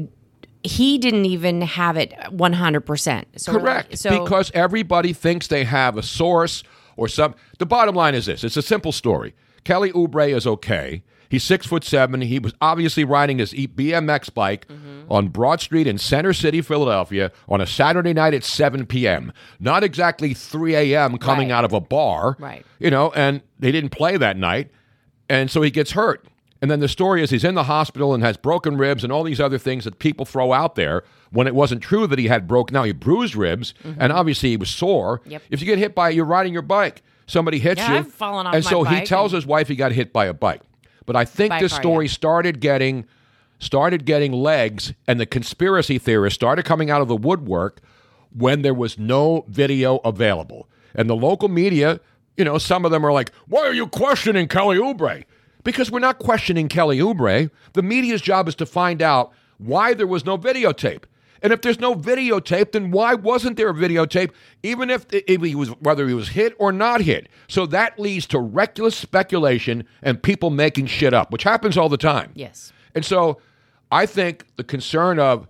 he 0.64 0.99
didn't 0.99 1.25
even 1.26 1.61
have 1.62 1.96
it 1.96 2.12
100%. 2.32 3.25
So 3.37 3.52
we're 3.52 3.58
like- 3.58 3.64
Correct. 3.64 3.99
so 3.99 4.25
because 4.25 4.50
everybody 4.52 5.12
thinks 5.12 5.46
they 5.46 5.62
have 5.64 5.96
a 5.96 6.02
source 6.02 6.64
or 6.96 7.06
some. 7.08 7.35
The 7.58 7.66
bottom 7.66 7.94
line 7.94 8.14
is 8.16 8.26
this: 8.26 8.42
it's 8.42 8.56
a 8.56 8.62
simple 8.62 8.90
story. 8.90 9.35
Kelly 9.66 9.90
Oubre 9.92 10.28
is 10.35 10.46
okay. 10.46 11.02
He's 11.28 11.42
six 11.42 11.66
foot 11.66 11.82
seven. 11.82 12.20
He 12.20 12.38
was 12.38 12.54
obviously 12.61 13.02
riding 13.04 13.38
his 13.38 13.52
BMX 13.52 14.32
bike 14.32 14.68
Mm-hmm. 14.68 15.11
on 15.12 15.28
Broad 15.28 15.61
Street 15.61 15.87
in 15.88 15.99
Center 15.99 16.32
City, 16.32 16.61
Philadelphia, 16.62 17.32
on 17.49 17.61
a 17.61 17.66
Saturday 17.66 18.12
night 18.12 18.32
at 18.32 18.44
7 18.44 18.87
p.m. 18.87 19.32
Not 19.61 19.82
exactly 19.82 20.35
3 20.35 20.75
a.m. 20.76 21.18
coming 21.18 21.49
Right. 21.49 21.54
out 21.56 21.64
of 21.64 21.73
a 21.73 21.80
bar, 21.80 22.37
Right. 22.38 22.64
You 22.78 22.90
know, 22.90 23.11
and 23.16 23.42
they 23.58 23.73
didn't 23.73 23.90
play 23.90 24.16
that 24.16 24.37
night, 24.37 24.70
and 25.28 25.50
so 25.50 25.62
he 25.62 25.70
gets 25.70 25.92
hurt. 25.92 26.25
And 26.62 26.70
then 26.70 26.78
the 26.80 26.88
story 26.88 27.23
is 27.23 27.30
he's 27.30 27.44
in 27.44 27.54
the 27.56 27.64
hospital 27.64 28.14
and 28.14 28.23
has 28.23 28.37
broken 28.37 28.76
ribs 28.78 29.02
and 29.04 29.12
all 29.12 29.23
these 29.25 29.40
other 29.40 29.58
things 29.58 29.85
that 29.85 29.99
people 29.99 30.25
throw 30.25 30.52
out 30.52 30.75
there 30.76 31.02
when 31.30 31.46
it 31.49 31.54
wasn't 31.56 31.82
true 31.82 32.06
that 32.06 32.18
he 32.18 32.28
had 32.28 32.46
broken. 32.49 32.73
Now 32.75 32.85
he 32.85 32.92
bruised 32.92 33.35
ribs 33.37 33.75
and 33.85 34.11
obviously 34.12 34.50
he 34.50 34.56
was 34.56 34.70
sore. 34.70 35.18
Mm-hmm. 35.20 35.30
Yep. 35.32 35.42
If 35.50 35.61
you 35.61 35.66
get 35.66 35.78
hit 35.78 35.94
by, 35.94 36.08
you're 36.11 36.25
riding 36.25 36.52
your 36.54 36.62
bike, 36.62 37.02
somebody 37.26 37.59
hits 37.59 37.80
Yeah, 37.80 37.92
you, 37.92 37.99
I've 37.99 38.12
fallen 38.12 38.47
off 38.47 38.54
and 38.54 38.64
so 38.64 38.85
he 38.85 39.02
tells 39.04 39.33
and- 39.33 39.38
his 39.38 39.47
wife 39.47 39.68
he 39.68 39.76
got 39.76 39.92
hit 39.92 40.12
by 40.12 40.26
a 40.26 40.35
bike. 40.35 40.62
But 41.04 41.14
I 41.16 41.25
think 41.25 41.50
By 41.50 41.61
this 41.61 41.73
car, 41.73 41.80
story 41.83 42.06
yeah. 42.06 42.12
started 42.12 42.61
getting 42.61 43.04
started 43.59 44.04
getting 44.04 44.33
legs, 44.33 44.92
and 45.09 45.18
the 45.18 45.25
conspiracy 45.26 45.99
theorists 45.99 46.35
started 46.35 46.64
coming 46.64 46.90
out 46.90 47.00
of 47.00 47.09
the 47.09 47.16
woodwork 47.16 47.80
when 48.37 48.61
there 48.62 48.75
was 48.75 48.99
no 48.99 49.45
video 49.49 49.97
available. 50.04 50.68
And 50.95 51.09
the 51.09 51.16
local 51.16 51.49
media, 51.49 52.00
you 52.37 52.45
know, 52.45 52.59
some 52.59 52.85
of 52.85 52.90
them 52.90 53.04
are 53.06 53.12
like, 53.12 53.30
"Why 53.47 53.61
are 53.62 53.73
you 53.73 53.87
questioning 53.87 54.47
Kelly 54.49 54.76
Oubre?" 54.78 55.25
Because 55.64 55.90
we're 55.90 56.00
not 56.00 56.18
questioning 56.18 56.68
Kelly 56.68 56.99
Oubre. 56.99 57.50
The 57.73 57.83
media's 57.83 58.21
job 58.21 58.47
is 58.49 58.54
to 58.56 58.66
find 58.66 59.00
out 59.00 59.33
why 59.59 59.95
there 59.95 60.06
was 60.06 60.25
no 60.26 60.37
videotape. 60.37 61.04
And 61.43 61.52
if 61.52 61.62
there's 61.62 61.81
no 61.81 61.95
videotape, 61.95 62.73
then 62.73 62.90
why 62.90 63.14
wasn't 63.14 63.57
there 63.57 63.71
a 63.71 63.75
videotape? 63.75 64.31
Even 64.62 64.90
if, 64.90 65.07
if 65.11 65.43
he 65.43 65.55
was 65.55 65.69
whether 65.81 66.07
he 66.09 66.14
was 66.14 66.28
hit 66.28 66.55
or 66.59 66.73
not 66.73 67.02
hit. 67.02 67.28
So 67.49 67.66
that 67.66 67.99
leads 67.99 68.26
to 68.28 68.38
reckless 68.38 68.97
speculation 68.97 69.85
and 70.02 70.23
people 70.23 70.50
making 70.50 70.87
shit 70.87 71.14
up, 71.14 71.31
which 71.31 71.43
happens 71.43 71.76
all 71.76 71.88
the 71.88 71.97
time. 71.97 72.33
Yes. 72.35 72.73
And 72.95 73.05
so 73.05 73.40
I 73.90 74.07
think 74.07 74.47
the 74.57 74.64
concern 74.64 75.19
of 75.19 75.47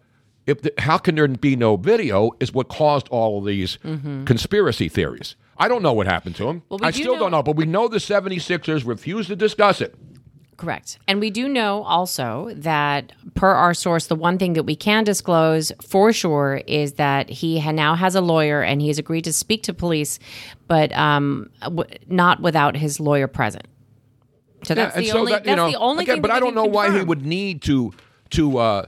if 0.47 0.63
the, 0.63 0.73
how 0.79 0.99
can 0.99 1.17
there 1.17 1.27
be 1.29 1.57
no 1.57 1.77
video 1.77 2.31
is 2.41 2.53
what 2.53 2.69
caused 2.69 3.09
all 3.09 3.39
of 3.39 3.45
these 3.45 3.79
mm-hmm. 3.79 4.25
conspiracy 4.25 4.89
theories. 4.89 5.35
I 5.59 5.69
don't 5.69 5.83
know 5.83 5.93
what 5.93 6.07
happened 6.07 6.37
to 6.37 6.49
him. 6.49 6.63
Well, 6.69 6.81
I 6.83 6.91
still 6.91 7.15
know- 7.15 7.21
don't 7.21 7.31
know, 7.33 7.43
but 7.43 7.57
we 7.57 7.67
know 7.67 7.89
the 7.89 7.99
76ers 7.99 8.87
refused 8.87 9.29
to 9.29 9.37
discuss 9.37 9.81
it. 9.81 9.95
Correct. 10.57 10.99
And 11.07 11.21
we 11.21 11.31
do 11.31 11.49
know 11.49 11.83
also 11.83 12.51
that, 12.55 13.13
per 13.35 13.51
our 13.51 13.75
source, 13.75 14.07
the 14.07 14.15
one 14.15 14.39
thing 14.39 14.55
that 14.55 14.63
we 14.63 14.75
can 14.75 15.05
disclose 15.05 15.71
for 15.83 16.13
sure 16.15 16.63
is 16.67 16.95
that 16.95 17.29
he 17.29 17.59
ha- 17.61 17.73
now 17.73 17.95
has 17.95 18.15
a 18.15 18.23
lawyer 18.23 18.63
and 18.63 18.81
he 18.81 18.89
has 18.89 18.99
agreed 18.99 19.25
to 19.25 19.35
speak 19.35 19.63
to 19.65 19.75
police, 19.75 20.19
but 20.67 20.93
um, 20.97 21.51
w- 21.61 21.89
not 22.07 22.41
without 22.41 22.75
his 22.75 22.99
lawyer 22.99 23.27
present. 23.27 23.67
So 24.65 24.75
that's 24.75 24.97
the 24.97 25.07
so 25.09 25.19
only. 25.19 25.33
that, 25.33 25.45
that's 25.45 25.57
know, 25.57 25.71
the 25.71 25.77
only 25.77 26.05
again, 26.05 26.17
thing. 26.17 26.23
but 26.23 26.31
I 26.31 26.41
don't 26.41 26.55
know 26.55 26.65
can 26.65 26.73
why 26.73 26.97
he 26.99 27.05
would 27.05 27.27
need 27.27 27.61
to 27.63 27.93
to 28.31 28.59
uh, 28.59 28.87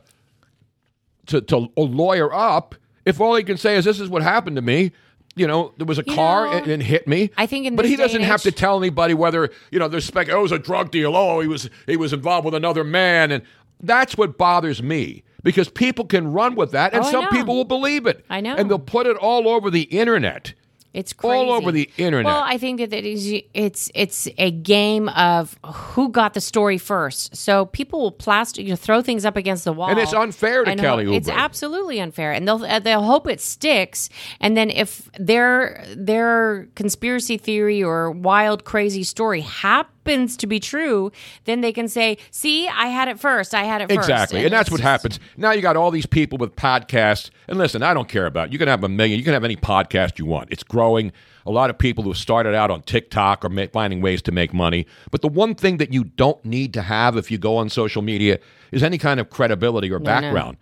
to 1.27 1.43
to 1.43 1.69
lawyer 1.77 2.33
up 2.33 2.75
if 3.05 3.21
all 3.21 3.35
he 3.35 3.45
can 3.45 3.59
say 3.59 3.77
is 3.77 3.85
this 3.85 4.01
is 4.01 4.09
what 4.09 4.23
happened 4.23 4.57
to 4.57 4.63
me. 4.63 4.93
You 5.38 5.47
know, 5.47 5.73
there 5.76 5.87
was 5.87 5.99
a 5.99 6.04
You 6.07 6.14
car 6.14 6.47
know, 6.47 6.52
and, 6.52 6.66
and 6.68 6.83
hit 6.83 7.07
me. 7.09 7.30
I 7.37 7.47
think 7.47 7.66
in 7.66 7.76
but 7.76 7.85
he 7.85 7.97
doesn't 7.97 8.23
have 8.23 8.42
to 8.42 8.52
tell 8.52 8.78
anybody 8.78 9.14
whether 9.14 9.50
you 9.71 9.78
know 9.78 9.88
there's 9.88 10.04
spec. 10.04 10.28
Oh, 10.28 10.38
it 10.40 10.42
was 10.42 10.52
a 10.52 10.59
drug 10.59 10.90
deal. 10.90 11.16
Oh, 11.16 11.40
he 11.40 11.49
was 11.49 11.68
he 11.87 11.97
was 11.97 12.12
involved 12.12 12.45
with 12.45 12.54
another 12.54 12.85
man, 12.85 13.30
and 13.30 13.42
that's 13.80 14.16
what 14.16 14.37
bothers 14.37 14.83
me 14.83 15.23
because 15.42 15.68
people 15.68 16.04
can 16.04 16.33
run 16.33 16.54
with 16.57 16.73
that, 16.73 16.92
and 16.95 17.04
Oh, 17.04 17.11
some 17.11 17.28
people 17.28 17.54
will 17.54 17.64
believe 17.64 18.07
it. 18.07 18.25
I 18.28 18.40
know. 18.40 18.57
and 18.57 18.68
they'll 18.68 18.78
put 18.78 19.07
it 19.07 19.16
all 19.16 19.49
over 19.49 19.71
the 19.71 19.83
internet. 19.83 20.52
It's 20.95 21.12
crazy. 21.12 21.35
all 21.35 21.52
over 21.52 21.71
the 21.71 21.88
internet. 21.99 22.25
Well, 22.25 22.42
I 22.45 22.57
think 22.57 22.80
that 22.80 22.92
it 22.92 23.04
is, 23.04 23.42
it's 23.52 23.90
it's 23.95 24.26
a 24.38 24.50
game 24.50 25.09
of 25.11 25.59
who 25.64 26.09
got 26.09 26.33
the 26.35 26.40
story 26.40 26.78
first. 26.78 27.37
So 27.37 27.66
people 27.66 28.00
will 28.00 28.11
plaster, 28.12 28.62
you 28.62 28.71
know, 28.71 28.76
throw 28.76 29.02
things 29.02 29.25
up 29.26 29.37
against 29.37 29.64
the 29.64 29.73
wall, 29.73 29.90
And 29.90 29.99
it's 29.99 30.14
unfair 30.14 30.64
to 30.64 30.75
Kelly 30.76 31.04
hope- 31.04 31.14
It's 31.14 31.28
absolutely 31.28 32.00
unfair, 32.00 32.33
and 32.33 32.49
they'll 32.49 32.64
uh, 32.64 32.78
they'll 32.78 33.02
hope 33.02 33.28
it 33.28 33.40
sticks. 33.40 34.09
And 34.40 34.57
then 34.57 34.71
if 34.71 35.11
their 35.18 35.85
their 35.95 36.68
conspiracy 36.75 37.37
theory 37.37 37.83
or 37.83 38.11
wild 38.11 38.64
crazy 38.64 39.04
story 39.04 39.42
happens 39.42 39.95
to 40.05 40.47
be 40.47 40.59
true, 40.59 41.12
then 41.45 41.61
they 41.61 41.73
can 41.73 41.88
say, 41.88 42.17
"See, 42.31 42.67
I 42.69 42.87
had 42.87 43.09
it 43.09 43.21
first. 43.21 43.55
I 43.55 43.64
had 43.64 43.83
it 43.83 43.88
first. 43.88 44.09
Exactly. 44.09 44.45
And, 44.45 44.52
that's 44.52 44.71
what 44.71 44.81
happens. 44.81 45.21
Now 45.37 45.52
you 45.52 45.61
got 45.61 45.76
all 45.76 45.90
these 45.90 46.07
people 46.07 46.38
with 46.38 46.57
podcasts. 46.57 47.31
And 47.47 47.59
listen, 47.59 47.83
I 47.83 47.95
don't 47.95 48.09
care 48.09 48.26
about 48.26 48.49
it. 48.49 48.52
You 48.52 48.59
can 48.59 48.69
have 48.69 48.83
a 48.85 48.88
million, 48.88 49.19
you 49.19 49.25
can 49.25 49.35
have 49.35 49.45
any 49.45 49.57
podcast 49.57 50.19
you 50.19 50.26
want. 50.26 50.50
It's 50.50 50.62
growing. 50.62 51.12
A 51.47 51.50
lot 51.50 51.71
of 51.71 51.78
people 51.78 52.05
who 52.05 52.12
started 52.14 52.55
out 52.55 52.71
on 52.71 52.83
TikTok 52.83 53.45
are 53.45 53.49
ma- 53.49 53.67
finding 53.73 54.00
ways 54.00 54.21
to 54.23 54.33
make 54.33 54.52
money. 54.52 54.87
But 55.11 55.23
the 55.23 55.28
one 55.28 55.55
thing 55.55 55.78
that 55.78 55.93
you 55.93 56.05
don't 56.05 56.43
need 56.45 56.75
to 56.75 56.83
have 56.83 57.17
if 57.17 57.31
you 57.31 57.38
go 57.38 57.57
on 57.57 57.69
social 57.71 58.02
media 58.02 58.38
is 58.71 58.83
any 58.83 58.99
kind 58.99 59.19
of 59.21 59.31
credibility 59.31 59.90
or 59.90 59.99
No, 59.99 60.21
no. 60.21 60.55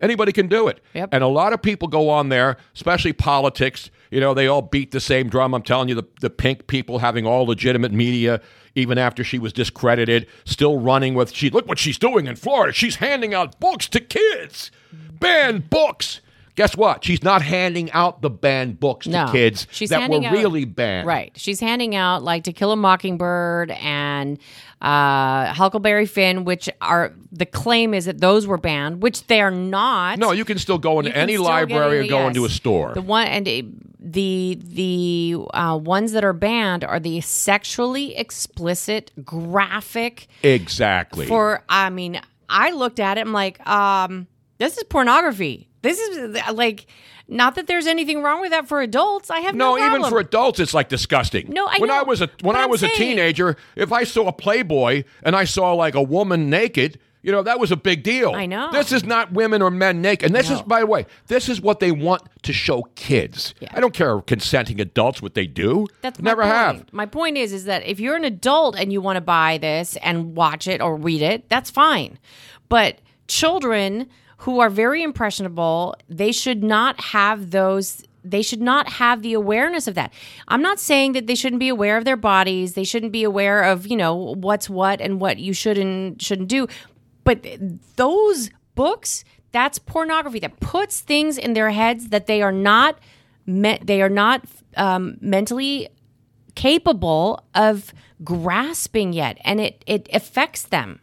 Anybody 0.00 0.32
can 0.32 0.48
do 0.48 0.68
it. 0.68 0.80
Yep. 0.94 1.10
And 1.12 1.22
a 1.22 1.28
lot 1.28 1.52
of 1.52 1.62
people 1.62 1.88
go 1.88 2.10
on 2.10 2.28
there, 2.28 2.56
especially 2.74 3.12
politics. 3.12 3.90
You 4.10 4.20
know, 4.20 4.34
they 4.34 4.46
all 4.46 4.62
beat 4.62 4.90
the 4.90 5.00
same 5.00 5.28
drum. 5.28 5.54
I'm 5.54 5.62
telling 5.62 5.88
you, 5.88 5.94
the, 5.94 6.04
the 6.20 6.30
pink 6.30 6.66
people 6.66 6.98
having 6.98 7.26
all 7.26 7.46
legitimate 7.46 7.92
media, 7.92 8.40
even 8.74 8.98
after 8.98 9.24
she 9.24 9.38
was 9.38 9.52
discredited, 9.52 10.26
still 10.44 10.78
running 10.78 11.14
with, 11.14 11.32
she 11.32 11.50
look 11.50 11.66
what 11.66 11.78
she's 11.78 11.98
doing 11.98 12.26
in 12.26 12.36
Florida. 12.36 12.72
She's 12.72 12.96
handing 12.96 13.34
out 13.34 13.58
books 13.60 13.88
to 13.88 14.00
kids. 14.00 14.70
Banned 14.92 15.70
books. 15.70 16.20
Guess 16.56 16.76
what? 16.76 17.04
She's 17.04 17.22
not 17.24 17.42
handing 17.42 17.90
out 17.90 18.22
the 18.22 18.30
banned 18.30 18.78
books 18.78 19.06
to 19.06 19.10
No, 19.10 19.32
kids 19.32 19.66
she's 19.72 19.90
that 19.90 20.08
were 20.08 20.24
out- 20.24 20.32
really 20.32 20.64
banned. 20.64 21.06
Right. 21.06 21.32
She's 21.34 21.58
handing 21.58 21.96
out 21.96 22.22
like 22.22 22.44
To 22.44 22.52
Kill 22.52 22.70
a 22.70 22.76
Mockingbird 22.76 23.72
and 23.72 24.38
uh, 24.80 25.52
Huckleberry 25.52 26.06
Finn, 26.06 26.44
which 26.44 26.70
are 26.80 27.12
the 27.32 27.46
claim 27.46 27.92
is 27.92 28.04
that 28.04 28.20
those 28.20 28.46
were 28.46 28.58
banned, 28.58 29.02
which 29.02 29.26
they 29.26 29.40
are 29.40 29.50
not. 29.50 30.18
No, 30.20 30.30
you 30.30 30.44
can 30.44 30.58
still 30.58 30.78
go 30.78 31.00
into 31.00 31.16
any 31.16 31.38
library 31.38 32.00
or 32.00 32.06
go 32.08 32.18
yes. 32.20 32.28
into 32.28 32.44
a 32.44 32.50
store. 32.50 32.92
The 32.94 33.02
one 33.02 33.26
and 33.26 33.46
the 33.46 34.58
the 34.62 35.36
uh, 35.54 35.78
ones 35.82 36.12
that 36.12 36.22
are 36.22 36.32
banned 36.34 36.84
are 36.84 37.00
the 37.00 37.20
sexually 37.22 38.14
explicit, 38.16 39.10
graphic. 39.24 40.28
exactly. 40.44 41.26
For 41.26 41.62
I 41.68 41.90
mean, 41.90 42.20
I 42.48 42.70
looked 42.70 43.00
at 43.00 43.18
it. 43.18 43.22
I'm 43.22 43.32
like, 43.32 43.66
um, 43.66 44.26
this 44.58 44.76
is 44.76 44.84
pornography. 44.84 45.68
This 45.82 45.98
is 45.98 46.40
like, 46.52 46.86
not 47.28 47.54
that 47.56 47.66
there's 47.66 47.86
anything 47.86 48.22
wrong 48.22 48.40
with 48.40 48.50
that 48.50 48.68
for 48.68 48.80
adults. 48.80 49.30
I 49.30 49.40
have 49.40 49.54
no, 49.54 49.76
No, 49.76 49.86
even 49.86 50.08
for 50.08 50.18
adults, 50.18 50.60
it's 50.60 50.74
like 50.74 50.88
disgusting. 50.88 51.50
No, 51.50 51.66
I 51.66 51.76
when 51.78 51.90
I 51.90 52.02
was 52.02 52.20
a 52.20 52.30
when 52.42 52.56
I 52.56 52.66
was 52.66 52.82
a 52.82 52.88
teenager, 52.88 53.56
if 53.76 53.92
I 53.92 54.04
saw 54.04 54.28
a 54.28 54.32
Playboy 54.32 55.04
and 55.22 55.34
I 55.34 55.44
saw 55.44 55.72
like 55.72 55.94
a 55.94 56.02
woman 56.02 56.50
naked, 56.50 56.98
you 57.22 57.32
know 57.32 57.42
that 57.42 57.58
was 57.58 57.72
a 57.72 57.76
big 57.76 58.02
deal. 58.02 58.32
I 58.32 58.44
know. 58.44 58.70
This 58.70 58.92
is 58.92 59.04
not 59.04 59.32
women 59.32 59.62
or 59.62 59.70
men 59.70 60.02
naked, 60.02 60.26
and 60.26 60.34
this 60.34 60.50
is, 60.50 60.60
by 60.62 60.80
the 60.80 60.86
way, 60.86 61.06
this 61.28 61.48
is 61.48 61.60
what 61.60 61.80
they 61.80 61.90
want 61.90 62.22
to 62.42 62.52
show 62.52 62.82
kids. 62.94 63.54
I 63.72 63.80
don't 63.80 63.94
care 63.94 64.20
consenting 64.20 64.80
adults 64.80 65.22
what 65.22 65.34
they 65.34 65.46
do. 65.46 65.86
That's 66.02 66.20
never 66.20 66.42
point. 66.42 66.54
have. 66.54 66.92
My 66.92 67.06
point 67.06 67.38
is, 67.38 67.54
is 67.54 67.64
that 67.64 67.84
if 67.86 67.98
you're 68.00 68.16
an 68.16 68.24
adult 68.24 68.76
and 68.78 68.92
you 68.92 69.00
want 69.00 69.16
to 69.16 69.22
buy 69.22 69.56
this 69.56 69.96
and 70.02 70.36
watch 70.36 70.68
it 70.68 70.82
or 70.82 70.96
read 70.96 71.22
it, 71.22 71.48
that's 71.48 71.70
fine. 71.70 72.18
But 72.68 72.98
children 73.26 74.10
who 74.38 74.60
are 74.60 74.70
very 74.70 75.02
impressionable, 75.02 75.94
they 76.08 76.32
should 76.32 76.62
not 76.62 77.00
have 77.00 77.50
those. 77.50 78.02
They 78.26 78.42
should 78.42 78.62
not 78.62 78.88
have 78.88 79.20
the 79.20 79.34
awareness 79.34 79.86
of 79.86 79.94
that. 79.96 80.12
I'm 80.48 80.62
not 80.62 80.80
saying 80.80 81.12
that 81.12 81.26
they 81.26 81.34
shouldn't 81.34 81.60
be 81.60 81.68
aware 81.68 81.98
of 81.98 82.06
their 82.06 82.16
bodies. 82.16 82.72
They 82.72 82.84
shouldn't 82.84 83.12
be 83.12 83.22
aware 83.22 83.62
of 83.62 83.86
you 83.86 83.96
know 83.96 84.14
what's 84.14 84.68
what 84.70 85.00
and 85.00 85.20
what 85.20 85.38
you 85.38 85.52
should 85.52 85.78
and 85.78 86.20
shouldn't 86.20 86.48
do. 86.48 86.66
But 87.24 87.46
those 87.96 88.50
books, 88.74 89.24
that's 89.52 89.78
pornography 89.78 90.40
that 90.40 90.60
puts 90.60 91.00
things 91.00 91.38
in 91.38 91.54
their 91.54 91.70
heads 91.70 92.08
that 92.08 92.26
they 92.26 92.42
are 92.42 92.52
not 92.52 92.98
me- 93.46 93.78
they 93.82 94.02
are 94.02 94.08
not 94.08 94.44
um, 94.76 95.16
mentally 95.20 95.88
capable 96.54 97.44
of 97.54 97.92
grasping 98.22 99.12
yet 99.12 99.38
and 99.44 99.60
it 99.60 99.82
it 99.86 100.08
affects 100.12 100.62
them 100.62 101.00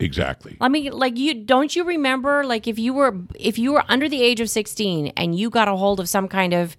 Exactly. 0.00 0.56
i 0.60 0.68
mean 0.68 0.90
like 0.92 1.16
you 1.18 1.34
don't 1.34 1.76
you 1.76 1.84
remember 1.84 2.44
like 2.44 2.66
if 2.66 2.78
you 2.78 2.92
were 2.92 3.16
if 3.38 3.58
you 3.58 3.72
were 3.72 3.84
under 3.88 4.08
the 4.08 4.22
age 4.22 4.40
of 4.40 4.50
16 4.50 5.08
and 5.16 5.38
you 5.38 5.50
got 5.50 5.68
a 5.68 5.76
hold 5.76 6.00
of 6.00 6.08
some 6.08 6.26
kind 6.26 6.52
of 6.54 6.76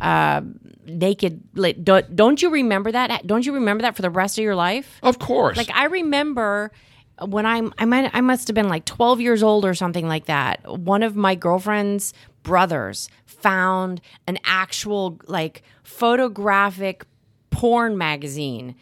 uh 0.00 0.40
naked 0.86 1.40
like 1.54 1.84
don't, 1.84 2.16
don't 2.16 2.42
you 2.42 2.50
remember 2.50 2.90
that 2.90 3.26
don't 3.26 3.46
you 3.46 3.52
remember 3.54 3.82
that 3.82 3.94
for 3.94 4.02
the 4.02 4.10
rest 4.10 4.38
of 4.38 4.42
your 4.42 4.56
life 4.56 4.98
Of 5.02 5.18
course. 5.18 5.56
like 5.56 5.70
I 5.72 5.84
remember 5.86 6.72
when 7.26 7.46
I'm 7.46 7.72
I 7.78 7.84
might 7.84 8.10
I 8.12 8.20
must 8.20 8.48
have 8.48 8.54
been 8.54 8.68
like 8.68 8.84
12 8.86 9.20
years 9.20 9.42
old 9.42 9.64
or 9.64 9.74
something 9.74 10.08
like 10.08 10.24
that. 10.24 10.66
One 10.80 11.04
of 11.04 11.14
my 11.14 11.36
girlfriend's 11.36 12.12
brothers 12.42 13.08
found 13.24 14.00
an 14.26 14.38
actual 14.44 15.20
like 15.28 15.62
photographic 15.84 17.04
porn 17.54 17.96
magazine 17.96 18.74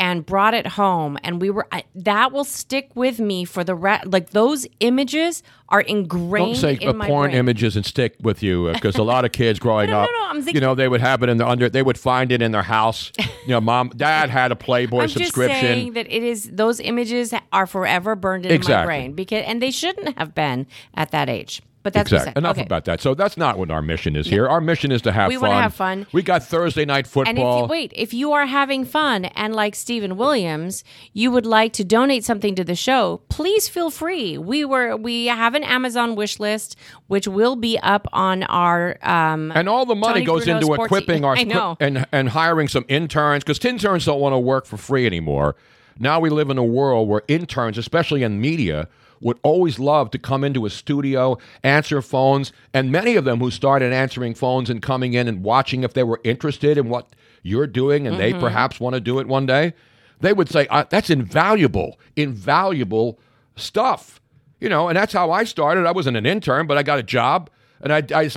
and 0.00 0.24
brought 0.24 0.54
it 0.54 0.66
home 0.66 1.18
and 1.24 1.40
we 1.40 1.50
were 1.50 1.66
I, 1.72 1.82
that 1.96 2.30
will 2.30 2.44
stick 2.44 2.90
with 2.94 3.18
me 3.18 3.44
for 3.44 3.64
the 3.64 3.74
rest 3.74 4.06
like 4.06 4.30
those 4.30 4.64
images 4.80 5.42
are 5.70 5.80
ingrained 5.80 6.54
Don't 6.54 6.78
say 6.78 6.78
in 6.80 7.00
uh, 7.00 7.06
porn 7.06 7.30
brain. 7.30 7.36
images 7.38 7.74
and 7.74 7.84
stick 7.84 8.14
with 8.20 8.42
you 8.42 8.70
because 8.72 8.96
a 8.96 9.02
lot 9.02 9.24
of 9.24 9.32
kids 9.32 9.58
growing 9.66 9.90
No, 9.90 9.96
no, 9.96 10.02
up, 10.04 10.10
no, 10.12 10.26
I'm 10.28 10.48
you 10.48 10.60
know, 10.60 10.74
they 10.76 10.88
would 10.88 11.00
have 11.00 11.22
it 11.24 11.28
in 11.28 11.36
their 11.38 11.46
under. 11.48 11.68
They 11.68 11.82
would 11.82 11.98
find 11.98 12.30
it 12.30 12.40
in 12.42 12.52
their 12.52 12.62
house. 12.62 13.12
You 13.48 13.54
know, 13.54 13.62
mom, 13.62 13.88
dad 13.96 14.28
had 14.28 14.52
a 14.52 14.56
Playboy 14.56 15.04
I'm 15.04 15.08
subscription. 15.08 15.48
just 15.48 15.60
saying 15.62 15.92
that 15.94 16.06
it 16.14 16.22
is 16.22 16.50
those 16.52 16.80
images 16.80 17.32
are 17.50 17.66
forever 17.66 18.14
burned 18.14 18.44
in 18.44 18.52
Exactly. 18.52 18.76
my 18.82 18.84
brain 18.84 19.12
because 19.14 19.42
and 19.46 19.62
they 19.62 19.70
shouldn't 19.70 20.18
have 20.18 20.34
been 20.34 20.66
at 20.92 21.12
that 21.12 21.30
age. 21.30 21.62
But 21.88 21.94
that's 21.94 22.12
exactly. 22.12 22.38
Enough 22.40 22.58
okay. 22.58 22.66
about 22.66 22.84
that. 22.84 23.00
So 23.00 23.14
that's 23.14 23.36
not 23.38 23.56
what 23.58 23.70
our 23.70 23.80
mission 23.80 24.14
is 24.14 24.26
here. 24.26 24.46
Our 24.46 24.60
mission 24.60 24.92
is 24.92 25.00
to 25.02 25.12
have 25.12 25.28
We 25.28 25.36
fun. 25.36 25.48
wanna 25.48 25.62
have 25.62 25.74
fun. 25.74 26.06
We 26.12 26.22
got 26.22 26.42
Thursday 26.44 26.84
night 26.84 27.06
football. 27.06 27.30
And 27.30 27.38
if 27.38 27.62
you 27.62 27.66
wait, 27.66 27.92
if 27.96 28.12
you 28.12 28.32
are 28.32 28.44
having 28.44 28.84
fun 28.84 29.24
and 29.24 29.54
like 29.54 29.74
Stephen 29.74 30.16
Williams, 30.18 30.84
you 31.14 31.30
would 31.30 31.46
like 31.46 31.72
to 31.74 31.84
donate 31.84 32.24
something 32.24 32.54
to 32.56 32.64
the 32.64 32.74
show, 32.74 33.22
please 33.30 33.68
feel 33.70 33.90
free. 33.90 34.36
We 34.36 34.66
were 34.66 34.96
we 34.96 35.26
have 35.26 35.54
an 35.54 35.64
Amazon 35.64 36.14
wish 36.14 36.38
list 36.38 36.76
which 37.06 37.26
will 37.26 37.56
be 37.56 37.78
up 37.78 38.06
on 38.12 38.42
our 38.44 38.98
um 39.02 39.50
and 39.54 39.66
all 39.68 39.86
the 39.86 39.94
money 39.94 40.20
Tony 40.20 40.26
goes 40.26 40.44
Bruno 40.44 40.58
into 40.58 40.72
Sportsy- 40.72 40.84
equipping 40.84 41.24
our 41.24 41.36
I 41.38 41.44
know. 41.44 41.76
and 41.80 42.06
and 42.12 42.28
hiring 42.28 42.68
some 42.68 42.84
interns 42.88 43.44
because 43.44 43.64
interns 43.64 44.04
don't 44.04 44.20
want 44.20 44.34
to 44.34 44.38
work 44.38 44.66
for 44.66 44.76
free 44.76 45.06
anymore. 45.06 45.56
Now 45.98 46.20
we 46.20 46.30
live 46.30 46.50
in 46.50 46.58
a 46.58 46.64
world 46.64 47.08
where 47.08 47.22
interns, 47.28 47.76
especially 47.78 48.22
in 48.22 48.40
media, 48.40 48.88
would 49.20 49.38
always 49.42 49.78
love 49.78 50.10
to 50.12 50.18
come 50.18 50.44
into 50.44 50.66
a 50.66 50.70
studio, 50.70 51.38
answer 51.62 52.00
phones, 52.02 52.52
and 52.72 52.92
many 52.92 53.16
of 53.16 53.24
them 53.24 53.38
who 53.40 53.50
started 53.50 53.92
answering 53.92 54.34
phones 54.34 54.70
and 54.70 54.80
coming 54.82 55.14
in 55.14 55.28
and 55.28 55.42
watching 55.42 55.82
if 55.84 55.94
they 55.94 56.04
were 56.04 56.20
interested 56.24 56.78
in 56.78 56.88
what 56.88 57.08
you're 57.42 57.66
doing 57.66 58.06
and 58.06 58.18
they 58.18 58.32
Mhm. 58.32 58.40
perhaps 58.40 58.80
want 58.80 58.94
to 58.94 59.00
do 59.00 59.18
it 59.18 59.26
one 59.28 59.46
day, 59.46 59.72
they 60.20 60.32
would 60.32 60.48
say, 60.48 60.66
uh, 60.68 60.84
"That's 60.90 61.10
invaluable, 61.10 61.98
invaluable 62.16 63.18
stuff." 63.56 64.20
You 64.60 64.68
know, 64.68 64.88
and 64.88 64.96
that's 64.96 65.12
how 65.12 65.30
I 65.30 65.44
started. 65.44 65.86
I 65.86 65.92
wasn't 65.92 66.16
an 66.16 66.26
intern, 66.26 66.66
but 66.66 66.76
I 66.76 66.82
got 66.82 66.98
a 66.98 67.02
job 67.04 67.48
and 67.80 67.92
I, 67.92 68.02
I 68.12 68.28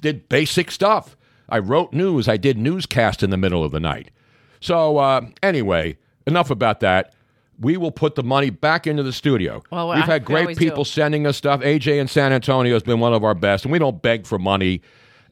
did 0.00 0.28
basic 0.28 0.70
stuff. 0.72 1.16
I 1.48 1.58
wrote 1.60 1.92
news. 1.92 2.28
I 2.28 2.36
did 2.36 2.58
newscast 2.58 3.22
in 3.22 3.30
the 3.30 3.36
middle 3.36 3.62
of 3.64 3.70
the 3.70 3.78
night. 3.80 4.10
So 4.60 4.98
uh, 4.98 5.20
anyway, 5.42 5.96
enough 6.26 6.50
about 6.50 6.80
that. 6.80 7.12
We 7.60 7.76
will 7.76 7.90
put 7.90 8.14
the 8.14 8.22
money 8.22 8.50
back 8.50 8.86
into 8.86 9.02
the 9.02 9.12
studio. 9.12 9.62
Well, 9.70 9.88
We've 9.88 9.98
I- 9.98 10.06
had 10.06 10.24
great 10.24 10.56
people 10.56 10.84
do. 10.84 10.90
sending 10.90 11.26
us 11.26 11.36
stuff. 11.36 11.60
AJ 11.62 11.98
in 12.00 12.06
San 12.08 12.32
Antonio 12.32 12.72
has 12.74 12.82
been 12.84 13.00
one 13.00 13.12
of 13.14 13.24
our 13.24 13.34
best, 13.34 13.64
and 13.64 13.72
we 13.72 13.78
don't 13.80 14.00
beg 14.00 14.26
for 14.26 14.38
money 14.38 14.80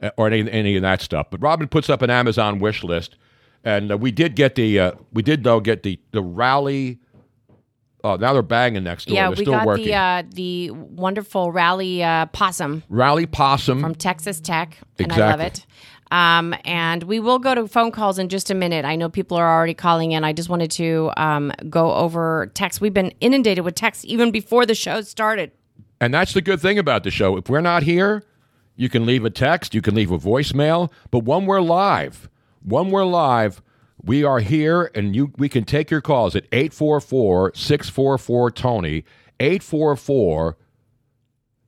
uh, 0.01 0.09
or 0.17 0.27
any, 0.27 0.49
any 0.51 0.75
of 0.75 0.81
that 0.81 1.01
stuff. 1.01 1.27
But 1.31 1.41
Robin 1.41 1.67
puts 1.67 1.89
up 1.89 2.01
an 2.01 2.09
Amazon 2.09 2.59
wish 2.59 2.83
list, 2.83 3.15
and 3.63 3.91
uh, 3.91 3.97
we 3.97 4.11
did 4.11 4.35
get 4.35 4.55
the 4.55 4.79
uh, 4.79 4.91
we 5.13 5.21
did 5.23 5.43
though 5.43 5.59
get 5.61 5.83
the 5.83 5.99
the 6.11 6.21
rally. 6.21 6.99
Oh, 8.03 8.15
now 8.15 8.31
they're 8.31 8.41
banging 8.43 8.83
next 8.83 9.05
door. 9.05 9.15
yeah, 9.15 9.29
they're 9.29 9.37
we 9.39 9.45
got 9.45 9.65
working. 9.65 9.85
the 9.85 9.93
uh, 9.95 10.23
the 10.29 10.71
wonderful 10.71 11.51
rally 11.51 12.03
uh, 12.03 12.27
possum 12.27 12.83
Rally 12.89 13.25
Possum 13.25 13.81
from 13.81 13.95
Texas 13.95 14.39
Tech, 14.39 14.77
and 14.99 15.11
I 15.11 15.17
love 15.31 15.39
it. 15.39 15.65
Um, 16.11 16.55
and 16.65 17.03
we 17.03 17.19
will 17.19 17.39
go 17.39 17.53
to 17.55 17.67
phone 17.67 17.91
calls 17.91 18.17
in 18.19 18.29
just 18.29 18.49
a 18.49 18.55
minute. 18.55 18.85
I 18.85 18.95
know 18.95 19.09
people 19.09 19.37
are 19.37 19.49
already 19.49 19.73
calling 19.73 20.11
in. 20.13 20.23
I 20.23 20.31
just 20.33 20.47
wanted 20.49 20.71
to 20.71 21.11
um, 21.17 21.51
go 21.69 21.93
over 21.93 22.49
text. 22.53 22.79
We've 22.81 22.93
been 22.93 23.11
inundated 23.19 23.65
with 23.65 23.75
text 23.75 24.05
even 24.05 24.31
before 24.31 24.65
the 24.65 24.75
show 24.75 25.01
started. 25.01 25.51
And 25.99 26.13
that's 26.13 26.33
the 26.33 26.41
good 26.41 26.61
thing 26.61 26.77
about 26.79 27.03
the 27.03 27.11
show. 27.11 27.35
If 27.37 27.49
we're 27.49 27.61
not 27.61 27.83
here, 27.83 28.23
You 28.79 28.89
can 28.89 29.07
leave 29.07 29.25
a 29.25 29.31
text, 29.31 29.73
you 29.73 29.81
can 29.81 29.95
leave 29.95 30.11
a 30.11 30.19
voicemail, 30.19 30.91
but 31.09 31.23
when 31.25 31.47
we're 31.47 31.61
live, 31.61 32.29
when 32.63 32.91
we're 32.91 33.05
live, 33.05 33.59
we 34.03 34.23
are 34.23 34.37
here 34.39 34.91
and 34.93 35.15
you 35.15 35.31
we 35.37 35.49
can 35.49 35.63
take 35.63 35.89
your 35.89 35.99
calls 36.01 36.35
at 36.35 36.47
844-644 36.51 38.53
Tony, 38.53 39.03
844 39.39 40.57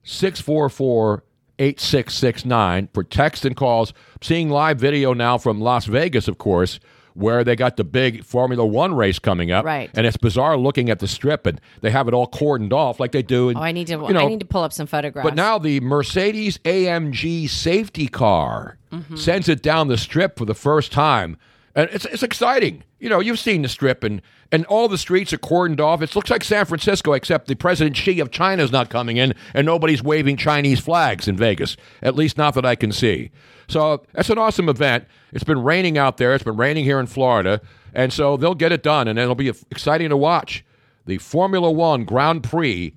644 0.04 1.24
8669 1.60 2.88
for 2.92 3.04
text 3.04 3.44
and 3.44 3.54
calls. 3.56 3.92
Seeing 4.22 4.48
live 4.50 4.78
video 4.78 5.12
now 5.12 5.38
from 5.38 5.60
Las 5.60 5.86
Vegas, 5.86 6.28
of 6.28 6.38
course, 6.38 6.80
where 7.14 7.42
they 7.44 7.56
got 7.56 7.76
the 7.76 7.84
big 7.84 8.24
Formula 8.24 8.64
One 8.64 8.94
race 8.94 9.18
coming 9.18 9.50
up. 9.50 9.64
Right. 9.64 9.90
And 9.94 10.06
it's 10.06 10.16
bizarre 10.16 10.56
looking 10.56 10.90
at 10.90 11.00
the 11.00 11.08
strip, 11.08 11.46
and 11.46 11.60
they 11.80 11.90
have 11.90 12.08
it 12.08 12.14
all 12.14 12.28
cordoned 12.28 12.72
off 12.72 13.00
like 13.00 13.12
they 13.12 13.22
do. 13.22 13.48
In, 13.50 13.56
Oh, 13.56 13.60
I 13.62 13.72
need 13.72 13.88
to. 13.88 13.94
you 13.94 14.12
know, 14.12 14.20
I 14.20 14.26
need 14.26 14.40
to 14.40 14.46
pull 14.46 14.62
up 14.62 14.72
some 14.72 14.86
photographs. 14.86 15.26
but 15.28 15.34
now 15.34 15.58
the 15.58 15.80
Mercedes 15.80 16.58
AMG 16.64 17.46
safety 17.48 18.06
car 18.08 18.78
Mhm. 18.92 19.18
sends 19.18 19.48
it 19.48 19.62
down 19.62 19.88
the 19.88 19.98
strip 19.98 20.38
for 20.38 20.44
the 20.44 20.54
first 20.54 20.92
time. 20.92 21.36
And 21.74 21.88
it's, 21.92 22.04
it's 22.06 22.22
exciting. 22.22 22.82
You 22.98 23.08
know, 23.08 23.20
you've 23.20 23.38
seen 23.38 23.62
the 23.62 23.68
strip 23.68 24.02
and, 24.02 24.20
and 24.50 24.66
all 24.66 24.88
the 24.88 24.98
streets 24.98 25.32
are 25.32 25.38
cordoned 25.38 25.80
off. 25.80 26.02
It 26.02 26.14
looks 26.16 26.30
like 26.30 26.42
San 26.42 26.64
Francisco, 26.66 27.12
except 27.12 27.46
the 27.46 27.54
President 27.54 27.96
Xi 27.96 28.20
of 28.20 28.30
China 28.30 28.62
is 28.62 28.72
not 28.72 28.90
coming 28.90 29.16
in 29.16 29.34
and 29.54 29.66
nobody's 29.66 30.02
waving 30.02 30.36
Chinese 30.36 30.80
flags 30.80 31.28
in 31.28 31.36
Vegas, 31.36 31.76
at 32.02 32.16
least 32.16 32.36
not 32.36 32.54
that 32.54 32.66
I 32.66 32.74
can 32.74 32.92
see. 32.92 33.30
So 33.68 34.02
that's 34.12 34.30
an 34.30 34.38
awesome 34.38 34.68
event. 34.68 35.06
It's 35.32 35.44
been 35.44 35.62
raining 35.62 35.96
out 35.96 36.16
there. 36.16 36.34
It's 36.34 36.44
been 36.44 36.56
raining 36.56 36.84
here 36.84 36.98
in 36.98 37.06
Florida. 37.06 37.60
And 37.94 38.12
so 38.12 38.36
they'll 38.36 38.54
get 38.54 38.72
it 38.72 38.82
done, 38.82 39.08
and 39.08 39.18
it'll 39.18 39.34
be 39.34 39.48
exciting 39.48 40.08
to 40.10 40.16
watch. 40.16 40.64
The 41.06 41.18
Formula 41.18 41.70
One 41.70 42.04
Grand 42.04 42.44
Prix 42.44 42.94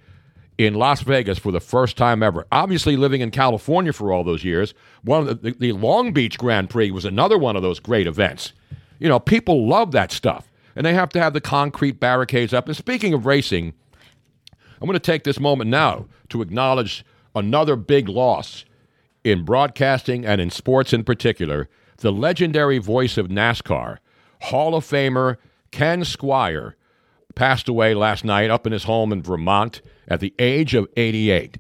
in 0.58 0.76
Las 0.76 1.02
Vegas 1.02 1.40
for 1.40 1.52
the 1.52 1.60
first 1.60 1.98
time 1.98 2.22
ever. 2.22 2.46
Obviously, 2.52 2.96
living 2.96 3.22
in 3.22 3.32
California 3.32 3.94
for 3.94 4.12
all 4.12 4.24
those 4.24 4.44
years, 4.44 4.74
one 5.04 5.26
the, 5.26 5.56
the 5.58 5.72
Long 5.72 6.14
Beach 6.14 6.38
Grand 6.38 6.70
Prix 6.70 6.92
was 6.92 7.06
another 7.06 7.38
one 7.38 7.56
of 7.56 7.62
those 7.62 7.80
great 7.80 8.08
events. 8.08 8.54
You 9.04 9.10
know, 9.10 9.20
people 9.20 9.68
love 9.68 9.92
that 9.92 10.14
stuff, 10.14 10.50
and 10.78 10.86
they 10.86 10.94
have 10.94 11.10
to 11.10 11.20
have 11.20 11.34
the 11.34 11.42
concrete 11.42 12.00
barricades 12.00 12.54
up. 12.54 12.68
And 12.68 12.78
speaking 12.78 13.14
of 13.14 13.26
racing, 13.26 13.74
I'm 14.80 14.88
going 14.88 14.94
to 14.94 15.00
take 15.00 15.26
this 15.26 15.42
moment 15.42 15.70
now 15.70 16.06
to 16.30 16.42
acknowledge 16.42 17.04
another 17.36 17.76
big 17.76 18.08
loss 18.08 18.64
in 19.26 19.44
broadcasting 19.44 20.26
and 20.26 20.40
in 20.40 20.50
sports 20.50 20.94
in 20.94 21.04
particular. 21.04 21.68
The 21.98 22.14
legendary 22.14 22.78
voice 22.78 23.18
of 23.18 23.28
NASCAR, 23.28 23.98
Hall 24.44 24.74
of 24.74 24.86
Famer 24.86 25.36
Ken 25.72 26.04
Squier, 26.04 26.76
passed 27.36 27.68
away 27.68 27.94
last 27.94 28.24
night 28.24 28.50
up 28.50 28.66
in 28.66 28.72
his 28.72 28.86
home 28.86 29.12
in 29.12 29.22
Vermont 29.22 29.82
at 30.08 30.22
the 30.22 30.34
age 30.40 30.74
of 30.76 30.88
88. 30.96 31.58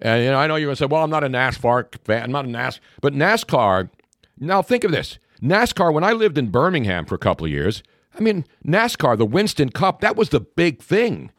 And 0.00 0.22
you 0.22 0.30
know, 0.30 0.38
I 0.38 0.46
know 0.46 0.54
you're 0.54 0.68
going 0.68 0.76
to 0.76 0.84
say, 0.84 0.86
"Well, 0.86 1.02
I'm 1.02 1.10
not 1.10 1.24
a 1.24 1.28
NASCAR 1.28 1.92
fan. 2.04 2.22
I'm 2.22 2.30
not 2.30 2.44
a 2.44 2.48
NAS." 2.48 2.78
But 3.00 3.14
NASCAR. 3.14 3.90
Now 4.38 4.62
think 4.62 4.84
of 4.84 4.92
this: 4.92 5.18
NASCAR. 5.42 5.92
When 5.92 6.04
I 6.04 6.12
lived 6.12 6.38
in 6.38 6.50
Birmingham 6.50 7.04
for 7.06 7.14
a 7.14 7.18
couple 7.18 7.44
of 7.46 7.52
years, 7.52 7.82
I 8.16 8.20
mean, 8.20 8.44
NASCAR, 8.66 9.18
the 9.18 9.26
Winston 9.26 9.70
Cup, 9.70 10.00
that 10.00 10.16
was 10.16 10.28
the 10.30 10.40
big 10.40 10.82
thing. 10.82 11.30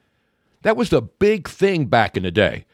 That 0.63 0.77
was 0.77 0.89
the 0.89 1.01
big 1.01 1.47
thing 1.47 1.85
back 1.85 2.17
in 2.17 2.23
the 2.23 2.31
day. 2.31 2.65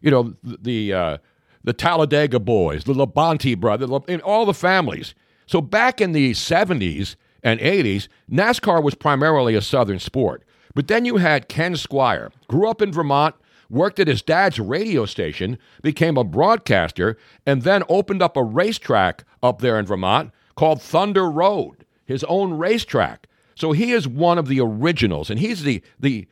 You 0.00 0.10
know, 0.10 0.34
the 0.42 0.92
uh, 0.92 1.18
the 1.62 1.72
Talladega 1.72 2.40
boys, 2.40 2.84
the 2.84 2.94
Labonte 2.94 3.58
brothers, 3.58 3.90
and 4.08 4.22
all 4.22 4.46
the 4.46 4.54
families. 4.54 5.14
So 5.46 5.60
back 5.60 6.00
in 6.00 6.12
the 6.12 6.30
70s 6.30 7.16
and 7.42 7.60
80s, 7.60 8.08
NASCAR 8.30 8.82
was 8.82 8.94
primarily 8.94 9.54
a 9.54 9.60
Southern 9.60 9.98
sport. 9.98 10.44
But 10.74 10.86
then 10.86 11.04
you 11.04 11.16
had 11.16 11.48
Ken 11.48 11.74
Squier, 11.74 12.30
grew 12.48 12.68
up 12.68 12.80
in 12.80 12.92
Vermont, 12.92 13.34
worked 13.68 13.98
at 13.98 14.08
his 14.08 14.22
dad's 14.22 14.60
radio 14.60 15.04
station, 15.06 15.58
became 15.82 16.16
a 16.16 16.24
broadcaster, 16.24 17.16
and 17.44 17.62
then 17.62 17.82
opened 17.88 18.22
up 18.22 18.36
a 18.36 18.44
racetrack 18.44 19.24
up 19.42 19.60
there 19.60 19.78
in 19.78 19.86
Vermont 19.86 20.30
called 20.56 20.80
Thunder 20.82 21.30
Road, 21.30 21.84
his 22.04 22.24
own 22.24 22.54
racetrack. 22.58 23.26
So 23.54 23.72
he 23.72 23.92
is 23.92 24.08
one 24.08 24.38
of 24.38 24.48
the 24.48 24.60
originals, 24.60 25.30
and 25.30 25.38
he's 25.38 25.62
the 25.62 25.82
the 25.98 26.26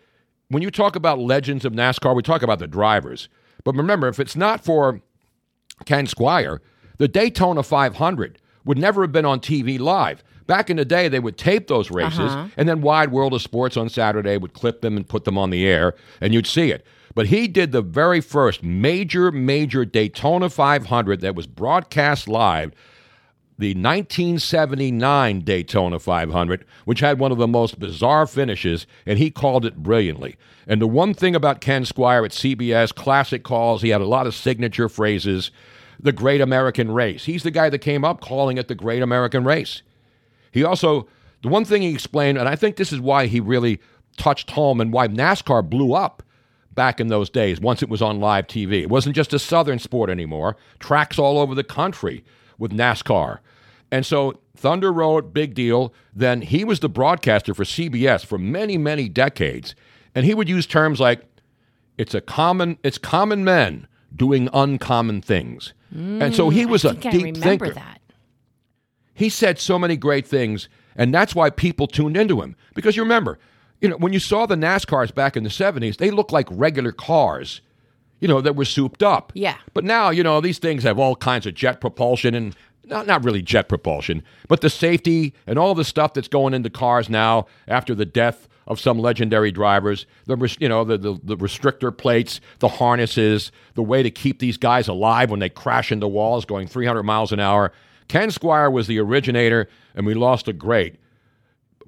when 0.48 0.62
you 0.62 0.70
talk 0.70 0.96
about 0.96 1.18
legends 1.18 1.64
of 1.66 1.74
NASCAR, 1.74 2.16
we 2.16 2.22
talk 2.22 2.42
about 2.42 2.59
the 2.59 2.66
drivers. 2.66 3.28
But 3.64 3.76
remember, 3.76 4.09
if 4.09 4.18
it's 4.18 4.37
not 4.37 4.64
for 4.64 5.02
Ken 5.85 6.07
Squier, 6.07 6.61
the 6.96 7.07
Daytona 7.09 7.62
500 7.62 8.38
would 8.64 8.78
never 8.78 9.02
have 9.02 9.12
been 9.12 9.26
on 9.26 9.40
TV 9.40 9.78
live. 9.78 10.24
Back 10.46 10.70
in 10.70 10.78
the 10.78 10.85
day, 10.87 11.09
they 11.09 11.20
would 11.20 11.37
tape 11.37 11.66
those 11.68 11.90
races, 11.90 12.20
Uh-huh. 12.33 12.48
and 12.57 12.66
then 12.66 12.81
Wide 12.81 13.12
World 13.12 13.35
of 13.35 13.42
Sports 13.42 13.76
on 13.76 13.90
Saturday 13.90 14.38
would 14.38 14.54
clip 14.54 14.81
them 14.81 14.96
and 14.96 15.07
put 15.07 15.24
them 15.24 15.37
on 15.37 15.50
the 15.50 15.66
air, 15.66 15.94
and 16.22 16.33
you'd 16.33 16.46
see 16.46 16.70
it. 16.70 16.87
But 17.14 17.26
he 17.26 17.46
did 17.48 17.72
the 17.72 17.83
very 17.83 18.22
first 18.22 18.62
major, 18.62 19.31
major 19.31 19.85
Daytona 19.85 20.48
500 20.48 21.20
that 21.20 21.35
was 21.35 21.46
broadcast 21.46 22.26
live 22.28 22.72
the 23.58 23.70
1979 23.70 25.40
Daytona 25.40 25.98
500, 25.98 26.64
which 26.84 27.00
had 27.00 27.18
one 27.18 27.32
of 27.32 27.38
the 27.38 27.48
most 27.48 27.80
bizarre 27.80 28.26
finishes, 28.26 28.86
and 29.04 29.18
he 29.18 29.30
called 29.30 29.64
it 29.64 29.82
brilliantly. 29.82 30.36
And 30.68 30.80
the 30.80 30.86
one 30.86 31.12
thing 31.12 31.34
about 31.34 31.60
Ken 31.60 31.82
Squier 31.82 32.24
at 32.24 32.30
CBS, 32.30 32.94
classic 32.94 33.42
calls, 33.42 33.82
he 33.82 33.88
had 33.88 34.00
a 34.00 34.06
lot 34.06 34.28
of 34.28 34.34
signature 34.34 34.88
phrases. 34.88 35.50
The 36.00 36.12
Great 36.12 36.40
American 36.40 36.92
Race. 36.92 37.24
He's 37.24 37.42
the 37.42 37.50
guy 37.50 37.70
that 37.70 37.80
came 37.80 38.04
up 38.04 38.20
calling 38.20 38.56
it 38.56 38.68
the 38.68 38.76
Great 38.76 39.02
American 39.02 39.42
Race. 39.42 39.82
He 40.52 40.62
also, 40.62 41.08
the 41.42 41.48
one 41.48 41.64
thing 41.64 41.82
he 41.82 41.92
explained, 41.92 42.38
and 42.38 42.48
I 42.48 42.54
think 42.54 42.76
this 42.76 42.92
is 42.92 43.00
why 43.00 43.26
he 43.26 43.40
really 43.40 43.80
touched 44.16 44.52
home 44.52 44.80
and 44.80 44.92
why 44.92 45.08
NASCAR 45.08 45.68
blew 45.68 45.94
up 45.94 46.22
back 46.72 47.00
in 47.00 47.08
those 47.08 47.28
days 47.28 47.60
once 47.60 47.82
it 47.82 47.88
was 47.88 48.00
on 48.00 48.20
live 48.20 48.46
TV. 48.46 48.82
It 48.82 48.90
wasn't 48.90 49.16
just 49.16 49.34
a 49.34 49.40
Southern 49.40 49.80
sport 49.80 50.08
anymore, 50.08 50.56
tracks 50.78 51.18
all 51.18 51.40
over 51.40 51.56
the 51.56 51.64
country 51.64 52.22
with 52.58 52.72
NASCAR. 52.72 53.38
And 53.90 54.04
so 54.04 54.40
Thunder 54.56 54.92
Road, 54.92 55.32
big 55.32 55.54
deal. 55.54 55.94
Then 56.14 56.42
he 56.42 56.64
was 56.64 56.80
the 56.80 56.88
broadcaster 56.88 57.54
for 57.54 57.64
CBS 57.64 58.24
for 58.26 58.36
many, 58.38 58.76
many 58.76 59.08
decades. 59.08 59.74
And 60.14 60.26
he 60.26 60.34
would 60.34 60.48
use 60.48 60.66
terms 60.66 61.00
like, 61.00 61.22
it's 61.96 62.14
a 62.14 62.20
common, 62.20 62.78
it's 62.82 62.98
common 62.98 63.44
men 63.44 63.86
doing 64.14 64.48
uncommon 64.52 65.22
things. 65.22 65.72
and 65.94 66.34
so 66.34 66.50
he 66.50 66.64
Mm, 66.64 66.68
was 66.70 66.84
I 66.84 66.90
a 66.90 66.92
I 66.92 66.94
deep 66.96 67.12
remember 67.24 67.40
thinker. 67.66 67.70
that. 67.74 68.00
He 69.14 69.28
said 69.28 69.58
so 69.58 69.78
many 69.78 69.96
great 69.96 70.26
things, 70.26 70.68
and 70.94 71.12
that's 71.12 71.34
why 71.34 71.50
people 71.50 71.86
tuned 71.86 72.16
into 72.16 72.40
him. 72.40 72.54
Because 72.74 72.94
you 72.96 73.02
remember, 73.02 73.38
you 73.80 73.88
know, 73.88 73.96
when 73.96 74.12
you 74.12 74.20
saw 74.20 74.46
the 74.46 74.54
NASCARs 74.54 75.14
back 75.14 75.36
in 75.36 75.42
the 75.44 75.50
70s, 75.50 75.96
they 75.96 76.10
looked 76.10 76.32
like 76.32 76.46
regular 76.50 76.92
cars, 76.92 77.60
you 78.20 78.28
know, 78.28 78.40
that 78.40 78.57
were 78.57 78.64
souped 78.64 79.02
up. 79.02 79.33
Yeah. 79.35 79.57
But 79.74 79.85
now, 79.85 80.11
you 80.11 80.22
know, 80.22 80.40
these 80.40 80.59
things 80.59 80.83
have 80.83 80.98
all 80.98 81.16
kinds 81.16 81.46
of 81.46 81.54
jet 81.54 81.81
propulsion 81.81 82.35
and 82.35 82.57
not, 82.85 83.07
not 83.07 83.24
really 83.24 83.42
jet 83.42 83.68
propulsion, 83.68 84.22
but 84.48 84.61
the 84.61 84.70
safety 84.70 85.35
and 85.46 85.59
all 85.59 85.74
the 85.74 85.85
stuff 85.85 86.14
that's 86.14 86.28
going 86.28 86.54
into 86.54 86.70
cars 86.70 87.09
now 87.09 87.46
after 87.66 87.94
the 87.94 88.07
death 88.07 88.48
of 88.66 88.78
some 88.78 88.98
legendary 88.98 89.50
drivers, 89.50 90.07
the 90.26 90.57
you 90.61 90.68
know 90.68 90.85
the, 90.85 90.98
the 90.98 91.18
the 91.24 91.37
restrictor 91.37 91.96
plates, 91.96 92.40
the 92.59 92.68
harnesses, 92.68 93.50
the 93.74 93.83
way 93.83 94.02
to 94.02 94.11
keep 94.11 94.38
these 94.40 94.59
guys 94.59 94.88
alive 94.88 95.31
when 95.31 95.40
they 95.40 95.48
crash 95.48 95.90
into 95.90 96.07
walls 96.07 96.44
going 96.44 96.68
300 96.68 97.02
miles 97.02 97.33
an 97.33 97.40
hour. 97.40 97.72
Ken 98.09 98.28
Squier 98.28 98.70
was 98.70 98.87
the 98.87 98.98
originator, 98.98 99.68
and 99.94 100.07
we 100.07 100.14
lost 100.14 100.48
a 100.48 100.52
great. 100.52 100.96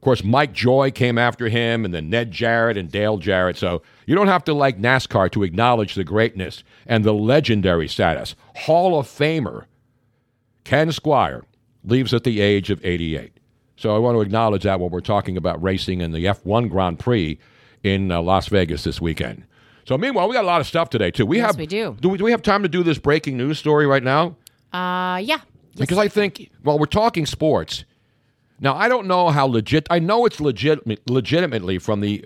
Of 0.00 0.04
course, 0.04 0.24
Mike 0.24 0.54
Joy 0.54 0.90
came 0.92 1.18
after 1.18 1.50
him, 1.50 1.84
and 1.84 1.92
then 1.92 2.08
Ned 2.08 2.30
Jarrett 2.30 2.78
and 2.78 2.90
Dale 2.90 3.18
Jarrett. 3.18 3.58
So 3.58 3.82
you 4.06 4.14
don't 4.14 4.28
have 4.28 4.42
to 4.44 4.54
like 4.54 4.80
NASCAR 4.80 5.30
to 5.32 5.42
acknowledge 5.42 5.94
the 5.94 6.04
greatness 6.04 6.64
and 6.86 7.04
the 7.04 7.12
legendary 7.12 7.86
status. 7.86 8.34
Hall 8.56 8.98
of 8.98 9.06
Famer 9.06 9.66
Ken 10.64 10.88
Squier 10.88 11.42
leaves 11.84 12.14
at 12.14 12.24
the 12.24 12.40
age 12.40 12.70
of 12.70 12.82
88. 12.82 13.32
So 13.76 13.94
I 13.94 13.98
want 13.98 14.16
to 14.16 14.22
acknowledge 14.22 14.62
that 14.62 14.80
when 14.80 14.90
we're 14.90 15.00
talking 15.00 15.36
about 15.36 15.62
racing 15.62 16.00
in 16.00 16.12
the 16.12 16.24
F1 16.24 16.70
Grand 16.70 16.98
Prix 16.98 17.38
in 17.82 18.10
uh, 18.10 18.22
Las 18.22 18.48
Vegas 18.48 18.84
this 18.84 19.02
weekend. 19.02 19.44
So 19.86 19.98
meanwhile, 19.98 20.28
we 20.28 20.34
got 20.34 20.44
a 20.44 20.46
lot 20.46 20.62
of 20.62 20.66
stuff 20.66 20.88
today 20.88 21.10
too. 21.10 21.26
We 21.26 21.38
Yes, 21.38 21.48
have 21.48 21.58
we 21.58 21.66
do. 21.66 21.94
Do 22.00 22.08
we, 22.08 22.16
do 22.16 22.24
we 22.24 22.30
have 22.30 22.40
time 22.42 22.62
to 22.62 22.70
do 22.70 22.82
this 22.82 22.96
breaking 22.96 23.36
news 23.36 23.58
story 23.58 23.86
right 23.86 24.02
now? 24.02 24.36
Uh, 24.72 25.18
yeah. 25.22 25.40
Because 25.76 25.98
I 25.98 26.08
think, 26.08 26.50
while 26.62 26.78
we're 26.78 26.86
talking 26.86 27.26
sports. 27.26 27.84
Now, 28.60 28.74
I 28.76 28.88
don't 28.88 29.06
know 29.06 29.30
how 29.30 29.46
legit. 29.46 29.86
I 29.90 29.98
know 29.98 30.26
it's 30.26 30.40
legit, 30.40 30.80
legitimately 31.08 31.78
from 31.78 32.00
the 32.00 32.24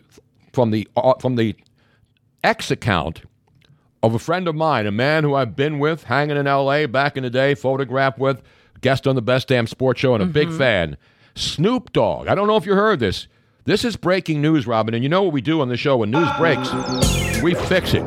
from 0.52 0.70
the 0.70 0.88
uh, 0.96 1.14
from 1.20 1.36
the 1.36 1.54
X 2.42 2.70
account 2.70 3.22
of 4.02 4.14
a 4.14 4.18
friend 4.18 4.46
of 4.48 4.54
mine, 4.54 4.86
a 4.86 4.90
man 4.90 5.24
who 5.24 5.34
I've 5.34 5.56
been 5.56 5.78
with, 5.78 6.04
hanging 6.04 6.36
in 6.36 6.46
L.A. 6.46 6.86
back 6.86 7.16
in 7.16 7.22
the 7.22 7.30
day, 7.30 7.54
photographed 7.54 8.18
with, 8.18 8.42
guest 8.82 9.06
on 9.06 9.14
the 9.14 9.22
Best 9.22 9.48
Damn 9.48 9.66
Sports 9.66 10.00
Show, 10.00 10.14
and 10.14 10.22
a 10.22 10.26
big 10.26 10.48
Mm-hmm. 10.48 10.58
fan. 10.58 10.96
Snoop 11.36 11.92
Dogg. 11.92 12.28
I 12.28 12.34
don't 12.34 12.46
know 12.46 12.56
if 12.56 12.66
you 12.66 12.74
heard 12.74 13.00
this. 13.00 13.26
This 13.64 13.82
is 13.84 13.96
breaking 13.96 14.42
news, 14.42 14.66
Robin, 14.66 14.92
and 14.92 15.02
you 15.02 15.08
know 15.08 15.22
what 15.22 15.32
we 15.32 15.40
do 15.40 15.60
on 15.62 15.68
the 15.68 15.76
show 15.76 15.96
when 15.96 16.10
news 16.10 16.28
breaks, 16.36 16.68
we 17.42 17.54
fix 17.54 17.94
it. 17.94 18.04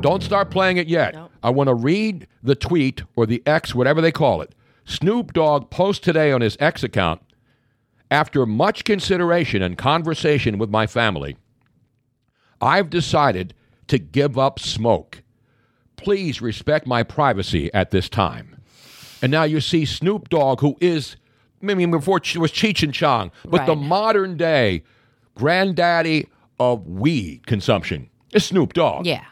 Don't 0.00 0.22
start 0.22 0.50
playing 0.50 0.76
it 0.76 0.86
yet. 0.86 1.16
I 1.42 1.50
want 1.50 1.68
to 1.68 1.74
read 1.74 2.26
the 2.42 2.54
tweet 2.54 3.02
or 3.16 3.26
the 3.26 3.42
X, 3.46 3.74
whatever 3.74 4.00
they 4.00 4.12
call 4.12 4.40
it. 4.42 4.54
Snoop 4.84 5.32
Dogg 5.32 5.70
posts 5.70 6.02
today 6.04 6.30
on 6.32 6.40
his 6.40 6.56
X 6.60 6.82
account 6.84 7.20
after 8.10 8.44
much 8.46 8.84
consideration 8.84 9.62
and 9.62 9.78
conversation 9.78 10.58
with 10.58 10.70
my 10.70 10.86
family, 10.86 11.36
I've 12.60 12.90
decided 12.90 13.54
to 13.88 13.98
give 13.98 14.38
up 14.38 14.58
smoke. 14.58 15.22
please 15.96 16.40
respect 16.40 16.86
my 16.86 17.02
privacy 17.02 17.72
at 17.74 17.90
this 17.90 18.08
time. 18.08 18.56
And 19.20 19.30
now 19.30 19.42
you 19.42 19.60
see 19.60 19.84
Snoop 19.84 20.30
Dogg, 20.30 20.60
who 20.60 20.76
is, 20.80 21.16
I 21.62 21.74
mean, 21.74 21.90
before 21.90 22.16
it 22.18 22.36
was 22.38 22.50
Cheech 22.50 22.82
and 22.82 22.94
Chong, 22.94 23.30
but 23.44 23.66
the 23.66 23.76
modern 23.76 24.38
day 24.38 24.82
granddaddy 25.34 26.26
of 26.58 26.86
weed 26.86 27.46
consumption 27.46 28.08
is 28.32 28.46
Snoop 28.46 28.72
Dogg. 28.72 29.04
Yeah. 29.06 29.24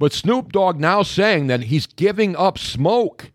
But 0.00 0.12
Snoop 0.12 0.50
Dogg 0.52 0.80
now 0.80 1.02
saying 1.02 1.46
that 1.46 1.64
he's 1.64 1.86
giving 1.86 2.34
up 2.34 2.58
smoke. 2.58 3.30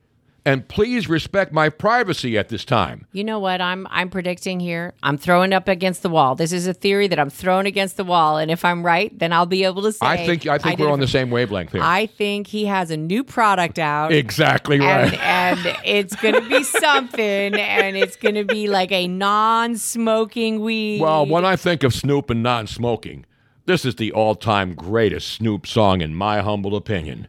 And 0.48 0.68
please 0.68 1.10
respect 1.10 1.52
my 1.52 1.70
privacy 1.70 2.38
at 2.38 2.50
this 2.50 2.64
time. 2.64 3.08
You 3.12 3.24
know 3.24 3.40
what 3.40 3.62
I'm 3.62 3.88
I'm 3.90 4.12
predicting 4.12 4.60
here? 4.60 4.94
I'm 5.02 5.18
throwing 5.18 5.54
up 5.54 5.68
against 5.68 6.04
the 6.04 6.10
wall. 6.10 6.36
This 6.36 6.52
is 6.52 6.68
a 6.68 6.74
theory 6.74 7.08
that 7.08 7.18
I'm 7.18 7.32
throwing 7.32 7.66
against 7.66 7.98
the 7.98 8.04
wall, 8.04 8.38
and 8.38 8.52
if 8.52 8.64
I'm 8.64 8.86
right, 8.86 9.18
then 9.18 9.34
I'll 9.34 9.48
be 9.48 9.64
able 9.64 9.82
to 9.82 9.92
say 9.92 10.06
I 10.06 10.24
think 10.24 10.46
I 10.46 10.60
think 10.60 10.78
did 10.78 10.86
we're 10.86 10.92
on 10.92 11.00
the 11.00 11.08
same 11.08 11.32
wavelength 11.32 11.72
here. 11.72 11.82
I 11.84 12.06
think 12.06 12.46
he 12.46 12.66
has 12.66 12.92
a 12.92 12.98
new 12.98 13.24
product 13.24 13.80
out. 13.80 14.12
exactly 14.12 14.80
right. 14.80 15.14
And, 15.16 15.66
and 15.66 15.78
it's 15.84 16.16
going 16.16 16.36
to 16.36 16.48
be 16.48 16.64
something, 16.80 17.56
and 17.56 17.98
it's 17.98 18.16
going 18.16 18.36
to 18.36 18.44
be 18.44 18.68
like 18.68 18.92
a 18.92 19.08
non-smoking 19.08 20.60
weed. 20.60 21.02
Well, 21.02 21.26
when 21.26 21.44
I 21.44 21.56
think 21.56 21.84
of 21.84 21.92
Snoop 21.92 22.30
and 22.30 22.44
non 22.44 22.68
smoking, 22.68 23.26
this 23.66 23.84
is 23.84 23.96
the 23.96 24.12
all 24.12 24.36
time 24.36 24.76
greatest 24.76 25.28
Snoop 25.30 25.66
song, 25.66 26.02
in 26.02 26.14
my 26.14 26.42
humble 26.42 26.76
opinion. 26.76 27.28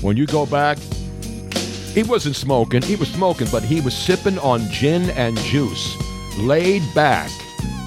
When 0.00 0.16
you 0.16 0.24
go 0.24 0.46
back, 0.46 0.78
he 1.94 2.02
wasn't 2.02 2.36
smoking. 2.36 2.82
He 2.82 2.96
was 2.96 3.08
smoking, 3.08 3.48
but 3.50 3.62
he 3.62 3.80
was 3.80 3.96
sipping 3.96 4.38
on 4.38 4.68
gin 4.70 5.10
and 5.10 5.36
juice, 5.38 5.96
laid 6.38 6.82
back, 6.94 7.30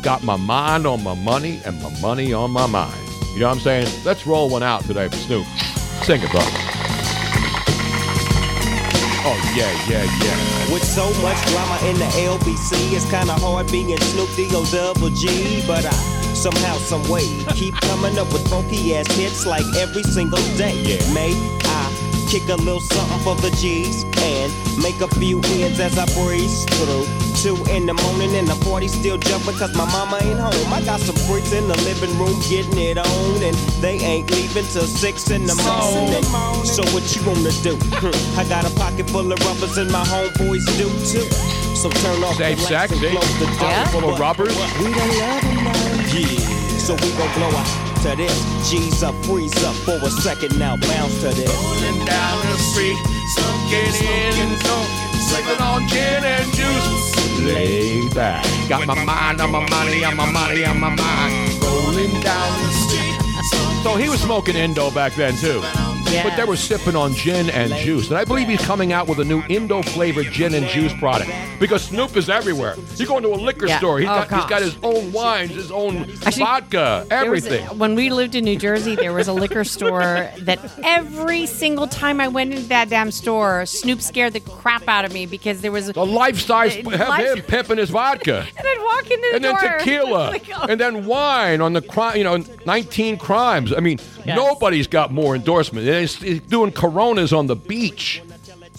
got 0.01 0.23
my 0.23 0.35
mind 0.35 0.85
on 0.85 1.03
my 1.03 1.13
money 1.13 1.61
and 1.65 1.81
my 1.81 2.01
money 2.01 2.33
on 2.33 2.51
my 2.51 2.65
mind. 2.65 2.99
You 3.33 3.39
know 3.39 3.47
what 3.47 3.55
I'm 3.55 3.61
saying? 3.61 3.87
Let's 4.05 4.27
roll 4.27 4.49
one 4.49 4.63
out 4.63 4.83
today 4.83 5.07
for 5.07 5.15
Snoop. 5.15 5.45
Sing 6.03 6.21
it, 6.21 6.29
brother. 6.29 6.51
Oh, 9.25 9.53
yeah, 9.55 9.71
yeah, 9.89 10.03
yeah. 10.03 10.73
With 10.73 10.83
so 10.83 11.05
much 11.21 11.39
drama 11.47 11.79
in 11.87 11.97
the 11.97 12.05
LBC, 12.27 12.93
it's 12.93 13.09
kinda 13.09 13.33
hard 13.33 13.71
being 13.71 13.97
Snoop 13.97 14.29
D-O 14.35 14.65
double 14.65 15.09
G, 15.11 15.63
but 15.65 15.85
I 15.85 15.91
somehow, 16.33 16.75
some 16.77 17.07
way 17.09 17.25
keep 17.55 17.73
coming 17.75 18.17
up 18.19 18.31
with 18.33 18.45
funky 18.49 18.95
ass 18.95 19.07
hits 19.15 19.45
like 19.45 19.65
every 19.77 20.03
single 20.03 20.43
day. 20.57 20.75
Yeah. 20.83 21.13
May 21.13 21.31
I 21.63 22.02
kick 22.33 22.49
a 22.49 22.55
little 22.65 22.81
something 22.81 23.19
for 23.19 23.35
the 23.45 23.51
G's 23.61 24.05
and 24.25 24.49
make 24.81 24.99
a 25.01 25.07
few 25.21 25.37
ends 25.61 25.79
as 25.79 25.99
I 25.99 26.05
breeze 26.17 26.65
through. 26.81 27.05
Two 27.37 27.53
in 27.69 27.85
the 27.85 27.93
morning 27.93 28.33
and 28.33 28.47
the 28.47 28.57
party 28.65 28.87
still 28.87 29.19
jumping 29.19 29.53
cause 29.53 29.77
my 29.77 29.85
mama 29.85 30.17
ain't 30.23 30.39
home. 30.39 30.73
I 30.73 30.81
got 30.81 30.99
some 30.99 31.15
freaks 31.29 31.53
in 31.53 31.67
the 31.67 31.77
living 31.85 32.09
room 32.17 32.33
getting 32.49 32.79
it 32.79 32.97
on 32.97 33.43
and 33.43 33.53
they 33.85 34.01
ain't 34.01 34.31
leaving 34.31 34.65
till 34.65 34.89
six 34.89 35.29
in 35.29 35.45
the 35.45 35.53
morning. 35.61 36.25
So 36.65 36.81
what 36.89 37.05
you 37.13 37.21
wanna 37.21 37.53
do? 37.61 37.77
Hmm, 38.03 38.39
I 38.39 38.43
got 38.49 38.65
a 38.65 38.73
pocket 38.75 39.07
full 39.11 39.31
of 39.31 39.37
rubbers 39.45 39.77
and 39.77 39.91
my 39.91 40.03
homeboys 40.03 40.65
do 40.81 40.89
too. 41.05 41.29
So 41.77 41.91
turn 42.01 42.23
off 42.23 42.35
Safe 42.35 42.57
the 42.57 42.73
lights 42.73 42.91
and 42.93 42.99
close 42.99 43.39
the 43.39 43.45
door. 43.45 43.69
Pocket 43.69 43.91
full 43.93 44.09
of 44.09 44.19
rubbers? 44.19 44.57
We 44.81 44.89
don't 44.89 45.17
love 45.21 45.43
'em 45.45 45.63
now. 45.69 46.17
Yeah. 46.17 46.77
So 46.81 46.95
we 46.95 47.13
gon' 47.13 47.31
blow 47.37 47.53
out 47.53 47.92
to 48.03 48.15
this. 48.17 48.69
G's 48.69 49.01
up, 49.01 49.15
freeze 49.25 49.55
up 49.63 49.75
for 49.87 49.95
a 49.95 50.09
second 50.09 50.59
now. 50.59 50.75
Bounce 50.75 51.21
to 51.21 51.29
this. 51.29 51.47
Rolling 51.47 52.05
down 52.05 52.37
the 52.51 52.57
street, 52.57 52.97
smoking 53.35 53.95
in, 54.03 54.59
sipping 55.29 55.61
on 55.61 55.87
gin 55.87 56.23
and 56.23 56.51
juice. 56.53 57.39
Lay 57.39 58.09
back, 58.09 58.45
got 58.67 58.85
my 58.85 59.03
mind 59.05 59.41
on 59.41 59.51
my 59.51 59.67
money, 59.69 60.03
on 60.03 60.17
my 60.17 60.29
money, 60.29 60.65
on 60.65 60.79
my 60.79 60.89
mind. 60.89 61.63
Rolling 61.63 62.13
down 62.21 62.51
the 62.63 62.71
street. 62.71 63.72
So 63.83 63.95
he 63.97 64.07
was 64.09 64.21
smoking 64.21 64.55
Indo 64.55 64.89
back 64.91 65.13
then 65.15 65.35
too. 65.35 65.61
But 66.23 66.37
they 66.37 66.43
were 66.43 66.55
sipping 66.55 66.95
on 66.95 67.13
gin 67.15 67.49
and 67.49 67.73
juice. 67.73 68.09
And 68.09 68.17
I 68.19 68.23
believe 68.23 68.47
he's 68.47 68.61
coming 68.63 68.93
out 68.93 69.07
with 69.07 69.19
a 69.19 69.23
new 69.25 69.41
Indo 69.49 69.81
flavored 69.81 70.27
gin 70.31 70.53
and 70.53 70.67
juice 70.67 70.93
product. 70.99 71.31
Because 71.59 71.85
Snoop 71.85 72.15
is 72.15 72.29
everywhere. 72.29 72.75
You 72.97 73.07
go 73.07 73.17
into 73.17 73.29
a 73.29 73.35
liquor 73.35 73.65
Yeah. 73.67 73.79
store, 73.79 73.97
he's, 73.99 74.07
Oh, 74.07 74.23
got, 74.29 74.31
he's 74.31 74.45
got 74.45 74.61
his 74.61 74.77
own 74.83 75.11
wines, 75.11 75.51
his 75.55 75.71
own 75.71 76.01
Actually, 76.23 76.43
vodka, 76.43 76.99
was 77.01 77.09
a- 77.11 77.13
everything. 77.15 77.65
when 77.79 77.95
we 77.95 78.11
lived 78.11 78.35
in 78.35 78.43
New 78.45 78.57
Jersey, 78.59 78.95
there 78.95 79.11
was 79.11 79.27
a 79.27 79.33
liquor 79.33 79.63
store 79.63 80.29
that 80.41 80.59
every 80.83 81.47
single 81.47 81.87
time 81.87 82.21
I 82.21 82.27
went 82.27 82.53
into 82.53 82.67
that 82.67 82.89
damn 82.89 83.09
store, 83.09 83.65
Snoop 83.65 83.99
scared 83.99 84.33
the 84.33 84.39
crap 84.39 84.87
out 84.87 85.05
of 85.05 85.13
me 85.13 85.25
because 85.25 85.61
there 85.61 85.71
was 85.71 85.89
a 85.89 85.99
life 86.03 86.39
size 86.39 86.77
Uh, 86.77 86.89
life- 86.91 87.25
him 87.25 87.41
pimping 87.41 87.79
his 87.79 87.89
vodka. 87.89 88.45
And 88.55 88.67
I'd 88.67 88.79
walk 88.83 89.09
in 89.11 89.19
the 89.19 89.31
and 89.35 89.43
then 89.43 89.55
tequila, 89.79 90.29
Like, 90.29 90.45
oh. 90.55 90.67
and 90.69 90.79
then 90.79 91.05
wine 91.07 91.59
on 91.59 91.73
the 91.73 91.81
crime. 91.81 92.17
You 92.17 92.23
know, 92.23 92.43
nineteen 92.67 93.17
crimes. 93.17 93.72
I 93.73 93.79
mean, 93.79 93.99
nobody's 94.25 94.87
got 94.87 95.11
more 95.11 95.35
endorsement. 95.35 95.87
He's, 95.87 96.41
doing 96.41 96.71
Coronas 96.71 97.33
on 97.33 97.47
the 97.47 97.55
beach. 97.55 98.21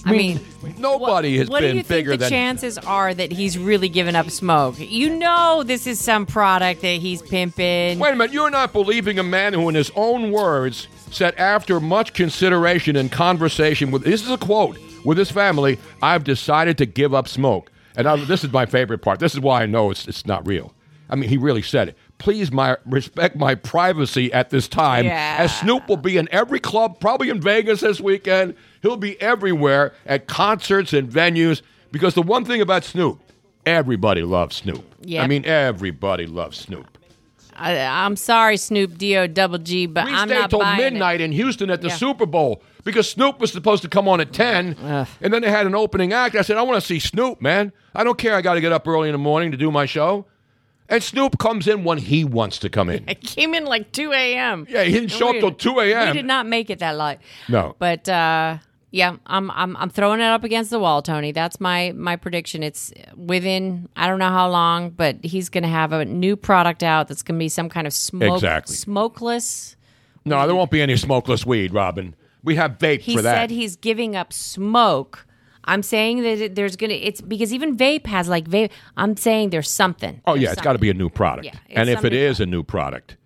I 0.06 0.12
mean, 0.12 0.40
nobody 0.76 1.38
has 1.38 1.48
what 1.48 1.60
do 1.60 1.68
been 1.68 1.76
you 1.78 1.82
think 1.82 2.04
bigger 2.04 2.10
the 2.12 2.18
than. 2.18 2.30
chances 2.30 2.76
are 2.78 3.14
that 3.14 3.32
he's 3.32 3.56
really 3.56 3.88
given 3.88 4.14
up 4.14 4.28
smoke? 4.30 4.74
You 4.78 5.16
know, 5.16 5.62
this 5.64 5.86
is 5.86 5.98
some 5.98 6.26
product 6.26 6.82
that 6.82 7.00
he's 7.00 7.22
pimping. 7.22 7.98
Wait 7.98 8.12
a 8.12 8.16
minute, 8.16 8.32
you're 8.32 8.50
not 8.50 8.72
believing 8.72 9.18
a 9.18 9.22
man 9.22 9.54
who, 9.54 9.68
in 9.68 9.74
his 9.74 9.90
own 9.96 10.30
words, 10.30 10.88
said 11.10 11.34
after 11.36 11.80
much 11.80 12.12
consideration 12.12 12.96
and 12.96 13.10
conversation 13.10 13.90
with 13.90 14.02
this 14.02 14.22
is 14.22 14.30
a 14.30 14.36
quote 14.36 14.78
with 15.04 15.16
his 15.16 15.30
family, 15.30 15.78
I've 16.02 16.24
decided 16.24 16.76
to 16.78 16.86
give 16.86 17.14
up 17.14 17.28
smoke. 17.28 17.70
And 17.96 18.06
I, 18.06 18.16
this 18.24 18.44
is 18.44 18.52
my 18.52 18.66
favorite 18.66 18.98
part. 18.98 19.20
This 19.20 19.34
is 19.34 19.40
why 19.40 19.62
I 19.62 19.66
know 19.66 19.90
it's 19.90 20.06
it's 20.06 20.26
not 20.26 20.46
real. 20.46 20.74
I 21.08 21.16
mean, 21.16 21.28
he 21.28 21.36
really 21.36 21.62
said 21.62 21.88
it. 21.88 21.98
Please, 22.24 22.50
my 22.50 22.78
respect 22.86 23.36
my 23.36 23.54
privacy 23.54 24.32
at 24.32 24.48
this 24.48 24.66
time. 24.66 25.04
Yeah. 25.04 25.36
As 25.40 25.54
Snoop 25.58 25.86
will 25.90 25.98
be 25.98 26.16
in 26.16 26.26
every 26.32 26.58
club, 26.58 26.98
probably 26.98 27.28
in 27.28 27.38
Vegas 27.38 27.80
this 27.82 28.00
weekend. 28.00 28.54
He'll 28.80 28.96
be 28.96 29.20
everywhere 29.20 29.92
at 30.06 30.26
concerts 30.26 30.94
and 30.94 31.06
venues. 31.06 31.60
Because 31.92 32.14
the 32.14 32.22
one 32.22 32.46
thing 32.46 32.62
about 32.62 32.82
Snoop, 32.82 33.20
everybody 33.66 34.22
loves 34.22 34.56
Snoop. 34.56 34.82
Yeah. 35.02 35.22
I 35.22 35.26
mean, 35.26 35.44
everybody 35.44 36.26
loves 36.26 36.56
Snoop. 36.56 36.96
I, 37.56 37.76
I'm 37.78 38.16
sorry, 38.16 38.56
Snoop 38.56 38.96
D-O 38.96 39.26
double 39.26 39.58
G, 39.58 39.84
but 39.84 40.06
We 40.06 40.12
I'm 40.14 40.26
stayed 40.28 40.38
not 40.40 40.50
till 40.50 40.60
buying 40.60 40.78
midnight 40.78 41.20
it. 41.20 41.24
in 41.24 41.32
Houston 41.32 41.68
at 41.68 41.82
the 41.82 41.88
Yeah. 41.88 41.96
Super 41.96 42.24
Bowl 42.24 42.62
because 42.84 43.08
Snoop 43.10 43.38
was 43.38 43.52
supposed 43.52 43.82
to 43.82 43.88
come 43.90 44.08
on 44.08 44.22
at 44.22 44.32
10. 44.32 44.76
And 45.20 45.30
then 45.32 45.42
they 45.42 45.50
had 45.50 45.66
an 45.66 45.74
opening 45.74 46.14
act. 46.14 46.34
I 46.36 46.40
said, 46.40 46.56
I 46.56 46.62
want 46.62 46.80
to 46.80 46.86
see 46.86 46.98
Snoop, 46.98 47.42
man. 47.42 47.70
I 47.94 48.02
don't 48.02 48.16
care. 48.16 48.34
I 48.34 48.40
got 48.40 48.54
to 48.54 48.62
get 48.62 48.72
up 48.72 48.88
early 48.88 49.10
in 49.10 49.12
the 49.12 49.18
morning 49.18 49.50
to 49.50 49.58
do 49.58 49.70
my 49.70 49.84
show. 49.84 50.24
And 50.88 51.02
Snoop 51.02 51.38
comes 51.38 51.66
in 51.66 51.82
when 51.84 51.98
he 51.98 52.24
wants 52.24 52.58
to 52.58 52.68
come 52.68 52.90
in. 52.90 53.04
I 53.08 53.14
came 53.14 53.54
in 53.54 53.64
like 53.64 53.90
2 53.92 54.12
a.m. 54.12 54.66
Yeah, 54.68 54.84
he 54.84 54.92
didn't 54.92 55.10
show 55.10 55.30
up 55.30 55.36
till 55.40 55.52
2 55.52 55.80
a.m.. 55.80 56.08
We 56.08 56.12
did 56.12 56.26
not 56.26 56.46
make 56.46 56.68
it 56.70 56.80
that 56.80 56.96
late. 56.96 57.18
No. 57.48 57.74
But 57.78 58.08
uh, 58.08 58.58
yeah, 58.90 59.16
I'm 59.26 59.50
I'm 59.52 59.76
I'm 59.78 59.88
throwing 59.90 60.20
it 60.20 60.24
up 60.24 60.44
against 60.44 60.70
the 60.70 60.78
wall, 60.78 61.00
Tony. 61.02 61.32
That's 61.32 61.58
my 61.58 61.92
my 61.96 62.16
prediction. 62.16 62.62
It's 62.62 62.92
within 63.16 63.88
I 63.96 64.06
don't 64.06 64.18
know 64.18 64.28
how 64.28 64.48
long, 64.50 64.90
but 64.90 65.16
he's 65.24 65.48
going 65.48 65.64
to 65.64 65.68
have 65.70 65.92
a 65.92 66.04
new 66.04 66.36
product 66.36 66.82
out 66.82 67.08
that's 67.08 67.22
going 67.22 67.38
to 67.38 67.42
be 67.42 67.48
some 67.48 67.68
kind 67.68 67.86
of 67.86 67.92
smoke 67.94 68.34
Exactly. 68.34 68.76
smokeless. 68.76 69.76
No, 70.26 70.46
there 70.46 70.54
won't 70.56 70.70
be 70.70 70.80
any 70.80 70.96
smokeless 70.96 71.44
weed, 71.44 71.72
Robin. 71.74 72.14
We 72.42 72.56
have 72.56 72.78
vape 72.78 73.00
He 73.00 73.16
for 73.16 73.22
that. 73.22 73.34
said 73.34 73.50
he's 73.50 73.76
giving 73.76 74.16
up 74.16 74.32
smoke. 74.32 75.26
I'm 75.64 75.82
saying 75.82 76.22
that 76.22 76.38
it- 76.40 76.54
there's 76.54 76.76
gonna 76.76 76.94
it's 76.94 77.20
because 77.20 77.52
even 77.52 77.76
vape 77.76 78.06
has 78.06 78.28
like 78.28 78.48
vape. 78.48 78.70
I'm 78.96 79.16
saying 79.16 79.50
there's 79.50 79.70
something. 79.70 80.20
oh, 80.26 80.32
There's 80.34 80.42
yeah, 80.44 80.52
it's 80.52 80.60
got 80.62 80.74
to 80.74 80.78
be 80.78 80.90
a 80.90 80.94
new 80.94 81.08
product. 81.08 81.46
Yeah, 81.46 81.54
and 81.70 81.88
if 81.88 82.04
it 82.04 82.12
is 82.12 82.40
a 82.40 82.46
new 82.46 82.62
product, 82.62 83.16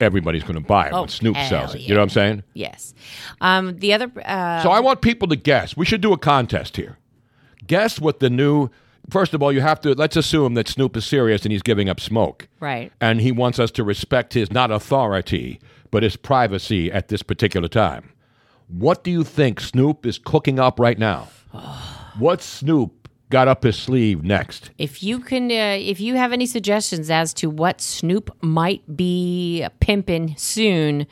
everybody's 0.00 0.42
going 0.42 0.54
to 0.56 0.60
buy 0.60 0.88
it 0.88 0.92
Oh, 0.92 1.00
when 1.02 1.08
Snoop 1.08 1.36
sells 1.36 1.74
it. 1.74 1.80
yeah. 1.82 1.88
You 1.88 1.94
know 1.94 2.00
what 2.00 2.04
I'm 2.04 2.10
saying? 2.10 2.42
Yes. 2.54 2.94
Um, 3.40 3.78
the 3.78 3.92
other. 3.92 4.10
Uh, 4.24 4.62
So 4.62 4.70
I 4.70 4.80
want 4.80 5.00
people 5.02 5.28
to 5.28 5.36
guess. 5.36 5.76
We 5.76 5.84
should 5.86 6.00
do 6.00 6.12
a 6.12 6.18
contest 6.18 6.76
here. 6.76 6.98
Guess 7.66 8.00
what 8.00 8.20
the 8.20 8.30
new. 8.30 8.70
First 9.10 9.34
of 9.34 9.42
all, 9.42 9.52
you 9.52 9.60
have 9.60 9.80
to. 9.82 9.92
Let's 9.94 10.16
assume 10.16 10.54
that 10.54 10.66
Snoop 10.68 10.96
is 10.96 11.04
serious 11.04 11.42
and 11.44 11.52
he's 11.52 11.62
giving 11.62 11.88
up 11.90 12.00
smoke, 12.00 12.48
Right. 12.60 12.90
and 13.00 13.20
he 13.20 13.32
wants 13.32 13.58
us 13.58 13.70
to 13.72 13.84
respect 13.84 14.32
his 14.34 14.50
not 14.50 14.70
authority 14.70 15.60
but 15.90 16.02
his 16.02 16.16
privacy 16.16 16.90
at 16.90 17.06
this 17.08 17.22
particular 17.22 17.68
time. 17.68 18.10
What 18.66 19.04
do 19.04 19.10
you 19.12 19.22
think 19.22 19.60
Snoop 19.60 20.04
is 20.06 20.18
cooking 20.18 20.58
up 20.58 20.80
right 20.80 20.98
now? 20.98 21.28
What 22.18 22.42
Snoop 22.42 23.08
got 23.30 23.48
up 23.48 23.64
his 23.64 23.76
sleeve 23.76 24.22
next? 24.22 24.70
If 24.78 25.02
you 25.02 25.18
can, 25.18 25.50
uh, 25.50 25.76
if 25.78 26.00
you 26.00 26.14
have 26.16 26.32
any 26.32 26.46
suggestions 26.46 27.10
as 27.10 27.34
to 27.34 27.50
what 27.50 27.80
Snoop 27.80 28.30
might 28.42 28.96
be 28.96 29.66
pimping 29.80 30.36
soon, 30.36 31.06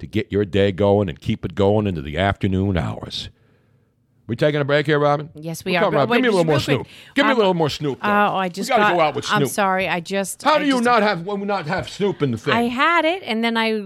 to 0.00 0.06
get 0.06 0.30
your 0.32 0.44
day 0.44 0.72
going 0.72 1.08
and 1.08 1.20
keep 1.20 1.44
it 1.44 1.54
going 1.54 1.86
into 1.86 2.02
the 2.02 2.18
afternoon 2.18 2.76
hours. 2.76 3.28
We 4.26 4.36
taking 4.36 4.60
a 4.60 4.64
break 4.64 4.86
here, 4.86 4.98
Robin? 5.00 5.28
Yes, 5.34 5.64
we 5.64 5.72
We'll 5.72 5.80
are. 5.80 5.90
come 5.90 6.08
But 6.08 6.14
Give 6.14 6.22
me 6.22 6.28
a 6.28 6.30
little 6.30 6.44
more 6.44 6.60
Snoop. 6.60 6.86
Give 7.16 7.24
me 7.24 7.30
a 7.30 7.32
Um, 7.32 7.38
little 7.38 7.54
more 7.54 7.68
Snoop. 7.68 7.98
Oh, 8.00 8.06
though. 8.06 8.36
I 8.36 8.48
just 8.48 8.70
we 8.70 8.76
gotta 8.76 8.92
got, 8.92 8.94
go 8.94 9.00
out 9.00 9.14
with 9.16 9.24
Snoop. 9.24 9.40
I'm 9.40 9.46
sorry. 9.48 9.88
I 9.88 9.98
just. 9.98 10.42
How 10.44 10.54
I 10.54 10.58
do 10.60 10.66
you 10.66 10.74
just- 10.74 10.84
not 10.84 11.02
have 11.02 11.22
when 11.26 11.40
we 11.40 11.46
not 11.46 11.66
have 11.66 11.88
Snoop 11.90 12.22
in 12.22 12.30
the 12.30 12.38
thing? 12.38 12.54
I 12.54 12.62
had 12.68 13.04
it, 13.04 13.22
and 13.24 13.42
then 13.42 13.56
I 13.56 13.82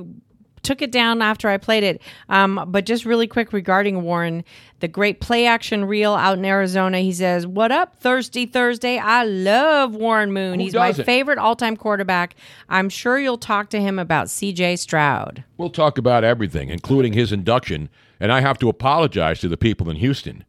took 0.65 0.83
it 0.83 0.91
down 0.91 1.23
after 1.23 1.49
I 1.49 1.57
played 1.59 1.85
it. 1.85 2.03
Um, 2.29 2.65
but 2.69 2.87
just 2.87 3.05
really 3.05 3.27
quick 3.27 3.53
regarding 3.53 4.03
Warren, 4.03 4.45
the 4.81 4.89
great 4.89 5.21
play 5.21 5.47
action 5.47 5.85
reel 5.85 6.15
out 6.15 6.39
in 6.39 6.45
Arizona. 6.45 6.99
He 6.99 7.13
says, 7.13 7.47
"What 7.47 7.71
up, 7.71 7.97
Thirsty 8.01 8.47
Thursday? 8.47 8.99
I 8.99 9.25
love 9.25 9.95
Warren 9.95 10.33
Moon. 10.33 10.59
Who 10.59 10.65
He's 10.65 10.75
my 10.75 10.93
favorite 10.93 11.39
all 11.39 11.55
time 11.57 11.77
quarterback. 11.77 12.35
I'm 12.69 12.89
sure 12.89 13.19
you'll 13.19 13.39
talk 13.39 13.71
to 13.71 13.81
him 13.81 13.99
about 13.99 14.29
C.J. 14.31 14.77
Stroud." 14.77 15.45
We'll 15.57 15.71
talk 15.71 15.99
about 15.99 16.25
everything, 16.25 16.71
including 16.71 17.13
his 17.13 17.33
induction. 17.33 17.89
And 18.21 18.33
I 18.33 18.41
have 18.41 18.59
to 18.59 18.69
apologize 18.69 19.41
to 19.41 19.49
the 19.49 19.57
people 19.57 19.91
in 19.91 19.97
Houston 19.97 20.45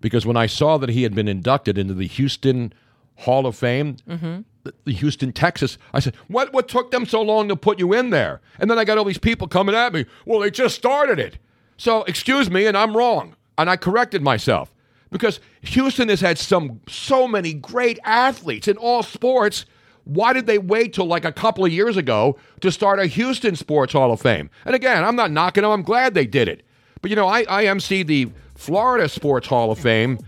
because 0.00 0.24
when 0.24 0.36
I 0.36 0.46
saw 0.46 0.78
that 0.78 0.90
he 0.90 1.02
had 1.02 1.14
been 1.14 1.28
inducted 1.28 1.76
into 1.76 1.94
the 1.94 2.06
Houston 2.06 2.72
Hall 3.16 3.46
of 3.46 3.56
Fame, 3.56 3.96
Mm-hmm. 4.08 4.40
Houston, 4.86 5.32
Texas, 5.32 5.78
I 5.92 6.00
said, 6.00 6.14
what, 6.28 6.52
what 6.52 6.68
took 6.68 6.90
them 6.90 7.06
so 7.06 7.22
long 7.22 7.48
to 7.48 7.56
put 7.56 7.78
you 7.78 7.92
in 7.92 8.10
there? 8.10 8.40
And 8.58 8.70
then 8.70 8.78
I 8.78 8.84
got 8.84 8.98
all 8.98 9.04
these 9.04 9.18
people 9.18 9.48
coming 9.48 9.74
at 9.74 9.92
me. 9.92 10.06
Well, 10.26 10.40
they 10.40 10.50
just 10.50 10.74
started 10.74 11.18
it. 11.18 11.38
So, 11.76 12.02
excuse 12.04 12.50
me, 12.50 12.66
and 12.66 12.76
I'm 12.76 12.96
wrong. 12.96 13.36
And 13.56 13.68
I 13.68 13.76
corrected 13.76 14.22
myself 14.22 14.72
because 15.10 15.40
Houston 15.62 16.08
has 16.08 16.20
had 16.20 16.38
some 16.38 16.80
so 16.88 17.26
many 17.26 17.54
great 17.54 17.98
athletes 18.04 18.68
in 18.68 18.76
all 18.76 19.02
sports. 19.02 19.64
Why 20.04 20.32
did 20.32 20.46
they 20.46 20.58
wait 20.58 20.94
till 20.94 21.06
like 21.06 21.24
a 21.24 21.32
couple 21.32 21.64
of 21.64 21.72
years 21.72 21.96
ago 21.96 22.38
to 22.60 22.72
start 22.72 22.98
a 22.98 23.06
Houston 23.06 23.56
Sports 23.56 23.92
Hall 23.92 24.12
of 24.12 24.20
Fame? 24.20 24.50
And 24.64 24.74
again, 24.74 25.04
I'm 25.04 25.16
not 25.16 25.30
knocking 25.30 25.62
them. 25.62 25.72
I'm 25.72 25.82
glad 25.82 26.14
they 26.14 26.26
did 26.26 26.48
it. 26.48 26.62
But 27.00 27.10
you 27.10 27.16
know, 27.16 27.28
I, 27.28 27.44
I 27.48 27.64
MC 27.66 28.02
the 28.02 28.30
Florida 28.54 29.08
Sports 29.08 29.46
Hall 29.46 29.70
of 29.70 29.78
Fame 29.78 30.18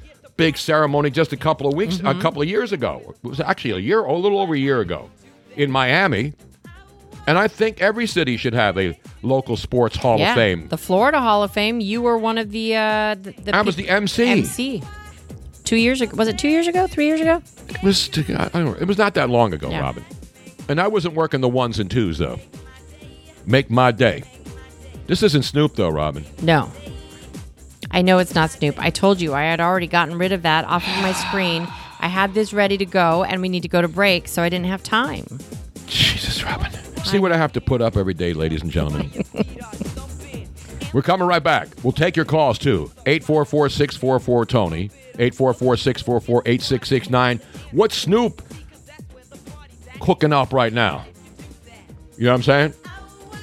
big 0.40 0.56
ceremony 0.56 1.10
just 1.10 1.32
a 1.32 1.36
couple 1.36 1.66
of 1.68 1.74
weeks, 1.74 2.00
a 2.02 2.14
couple 2.14 2.40
of 2.40 2.48
years 2.48 2.72
ago. 2.72 3.14
It 3.22 3.28
was 3.28 3.40
actually 3.40 3.72
a 3.72 3.78
year, 3.78 4.00
a 4.00 4.16
little 4.16 4.40
over 4.40 4.54
a 4.54 4.58
year 4.58 4.80
ago, 4.80 5.10
in 5.54 5.70
Miami. 5.70 6.32
And 7.26 7.38
I 7.38 7.46
think 7.46 7.80
every 7.82 8.06
city 8.06 8.38
should 8.38 8.54
have 8.54 8.78
a 8.78 8.98
local 9.22 9.56
sports 9.56 9.96
Hall 9.96 10.18
yeah, 10.18 10.30
of 10.30 10.34
Fame. 10.36 10.68
the 10.68 10.78
Florida 10.78 11.20
Hall 11.20 11.42
of 11.42 11.52
Fame. 11.52 11.80
You 11.80 12.00
were 12.00 12.16
one 12.16 12.38
of 12.38 12.50
the. 12.50 12.74
Uh, 12.74 13.14
the, 13.16 13.32
the 13.32 13.54
I 13.54 13.60
was 13.60 13.76
peop- 13.76 13.86
the 13.86 13.92
MC. 13.92 14.28
MC. 14.28 14.82
Two 15.64 15.76
years 15.76 16.00
ago. 16.00 16.16
Was 16.16 16.26
it 16.28 16.38
two 16.38 16.48
years 16.48 16.66
ago? 16.66 16.86
Three 16.86 17.06
years 17.06 17.20
ago? 17.20 17.42
It 17.68 17.82
was 17.82 18.08
I 18.18 18.48
don't 18.48 18.64
know, 18.64 18.76
it 18.80 18.86
was 18.86 18.98
not 18.98 19.14
that 19.14 19.28
long 19.28 19.52
ago, 19.52 19.70
Yeah. 19.70 19.80
Robin. 19.80 20.04
And 20.68 20.80
I 20.80 20.88
wasn't 20.88 21.14
working 21.14 21.40
the 21.42 21.48
ones 21.48 21.78
and 21.78 21.90
twos 21.90 22.18
though. 22.18 22.40
Make 23.46 23.70
my 23.70 23.92
day. 23.92 24.24
This 25.06 25.22
isn't 25.22 25.42
Snoop 25.42 25.76
though, 25.76 25.90
Robin. 25.90 26.24
No. 26.42 26.72
I 27.90 28.02
know 28.02 28.18
it's 28.18 28.34
not 28.34 28.50
Snoop. 28.50 28.78
I 28.78 28.90
told 28.90 29.20
you 29.20 29.34
I 29.34 29.42
had 29.42 29.60
already 29.60 29.86
gotten 29.86 30.16
rid 30.16 30.32
of 30.32 30.42
that 30.42 30.64
off 30.66 30.86
of 30.86 31.02
my 31.02 31.12
screen. 31.28 31.66
I 32.00 32.08
had 32.08 32.34
this 32.34 32.52
ready 32.52 32.78
to 32.78 32.86
go, 32.86 33.24
and 33.24 33.42
we 33.42 33.48
need 33.48 33.62
to 33.62 33.68
go 33.68 33.82
to 33.82 33.88
break, 33.88 34.28
so 34.28 34.42
I 34.42 34.48
didn't 34.48 34.66
have 34.66 34.82
time. 34.82 35.26
Jesus, 35.86 36.42
Robin. 36.44 36.72
See 37.04 37.18
what 37.18 37.32
I 37.32 37.36
have 37.36 37.52
to 37.52 37.60
put 37.60 37.82
up 37.82 37.96
every 37.96 38.14
day, 38.14 38.32
ladies 38.32 38.62
and 38.62 38.70
gentlemen. 38.70 39.10
We're 40.92 41.02
coming 41.02 41.26
right 41.26 41.42
back. 41.42 41.68
We'll 41.82 41.92
take 41.92 42.16
your 42.16 42.24
calls 42.24 42.58
too. 42.58 42.90
844 43.06 43.68
644 43.68 44.46
Tony. 44.46 44.90
844 45.18 45.76
644 45.76 46.42
8669. 46.46 47.40
What's 47.72 47.96
Snoop 47.96 48.42
cooking 50.00 50.32
up 50.32 50.52
right 50.52 50.72
now? 50.72 51.04
You 52.16 52.24
know 52.24 52.32
what 52.32 52.36
I'm 52.36 52.42
saying? 52.42 52.74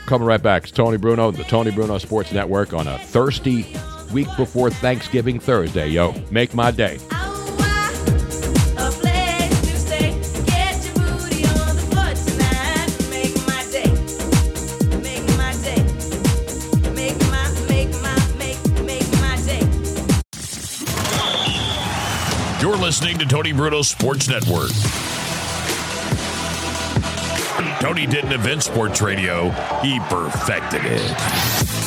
Coming 0.06 0.28
right 0.28 0.42
back. 0.42 0.64
It's 0.64 0.72
Tony 0.72 0.98
Bruno, 0.98 1.32
the 1.32 1.44
Tony 1.44 1.72
Bruno 1.72 1.98
Sports 1.98 2.32
Network 2.32 2.74
on 2.74 2.88
a 2.88 2.98
thirsty 2.98 3.66
week 4.12 4.28
before 4.38 4.70
Thanksgiving 4.70 5.40
Thursday. 5.40 5.90
Yo, 5.90 6.14
make 6.32 6.54
my 6.54 6.72
day. 6.72 7.00
You're 22.60 22.76
listening 22.76 23.18
to 23.20 23.26
Tony 23.26 23.54
Bruno 23.54 23.82
Sports 23.82 24.28
Network. 24.28 24.72
Tony 27.80 28.08
didn't 28.08 28.32
invent 28.32 28.64
sports 28.64 29.02
radio, 29.02 29.50
he 29.82 30.00
perfected 30.10 30.82
it. 30.84 31.87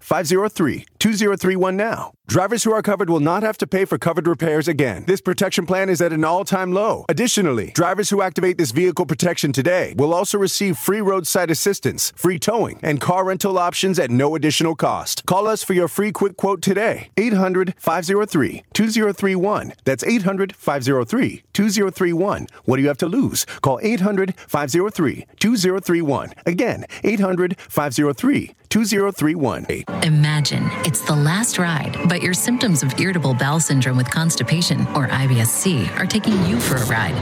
503 0.00 0.86
2031 0.98 1.76
now. 1.76 2.12
Drivers 2.28 2.62
who 2.62 2.74
are 2.74 2.82
covered 2.82 3.08
will 3.08 3.20
not 3.20 3.42
have 3.42 3.56
to 3.56 3.66
pay 3.66 3.86
for 3.86 3.96
covered 3.96 4.28
repairs 4.28 4.68
again. 4.68 5.02
This 5.06 5.22
protection 5.22 5.64
plan 5.64 5.88
is 5.88 6.02
at 6.02 6.12
an 6.12 6.24
all 6.24 6.44
time 6.44 6.74
low. 6.74 7.06
Additionally, 7.08 7.70
drivers 7.70 8.10
who 8.10 8.20
activate 8.20 8.58
this 8.58 8.70
vehicle 8.70 9.06
protection 9.06 9.50
today 9.50 9.94
will 9.96 10.12
also 10.12 10.36
receive 10.36 10.76
free 10.76 11.00
roadside 11.00 11.50
assistance, 11.50 12.12
free 12.16 12.38
towing, 12.38 12.80
and 12.82 13.00
car 13.00 13.24
rental 13.24 13.56
options 13.58 13.98
at 13.98 14.10
no 14.10 14.34
additional 14.34 14.76
cost. 14.76 15.24
Call 15.24 15.46
us 15.48 15.64
for 15.64 15.72
your 15.72 15.88
free 15.88 16.12
quick 16.12 16.36
quote 16.36 16.60
today. 16.60 17.08
800 17.16 17.72
503 17.78 18.62
2031. 18.74 19.72
That's 19.84 20.04
800 20.04 20.54
503 20.54 21.44
2031. 21.54 22.46
What 22.66 22.76
do 22.76 22.82
you 22.82 22.88
have 22.88 22.98
to 22.98 23.06
lose? 23.08 23.46
Call 23.62 23.80
800 23.82 24.34
503 24.36 25.26
2031. 25.38 26.34
Again, 26.44 26.84
800 27.02 27.58
503 27.58 28.54
2031. 28.68 29.66
Imagine 30.02 30.70
it's 30.84 31.00
the 31.00 31.16
last 31.16 31.58
ride, 31.58 31.96
but 32.08 32.17
your 32.22 32.34
symptoms 32.34 32.82
of 32.82 32.98
irritable 32.98 33.34
bowel 33.34 33.60
syndrome 33.60 33.96
with 33.96 34.10
constipation, 34.10 34.80
or 34.96 35.06
IBS-C, 35.08 35.88
are 35.96 36.06
taking 36.06 36.34
you 36.46 36.58
for 36.58 36.76
a 36.76 36.86
ride. 36.86 37.14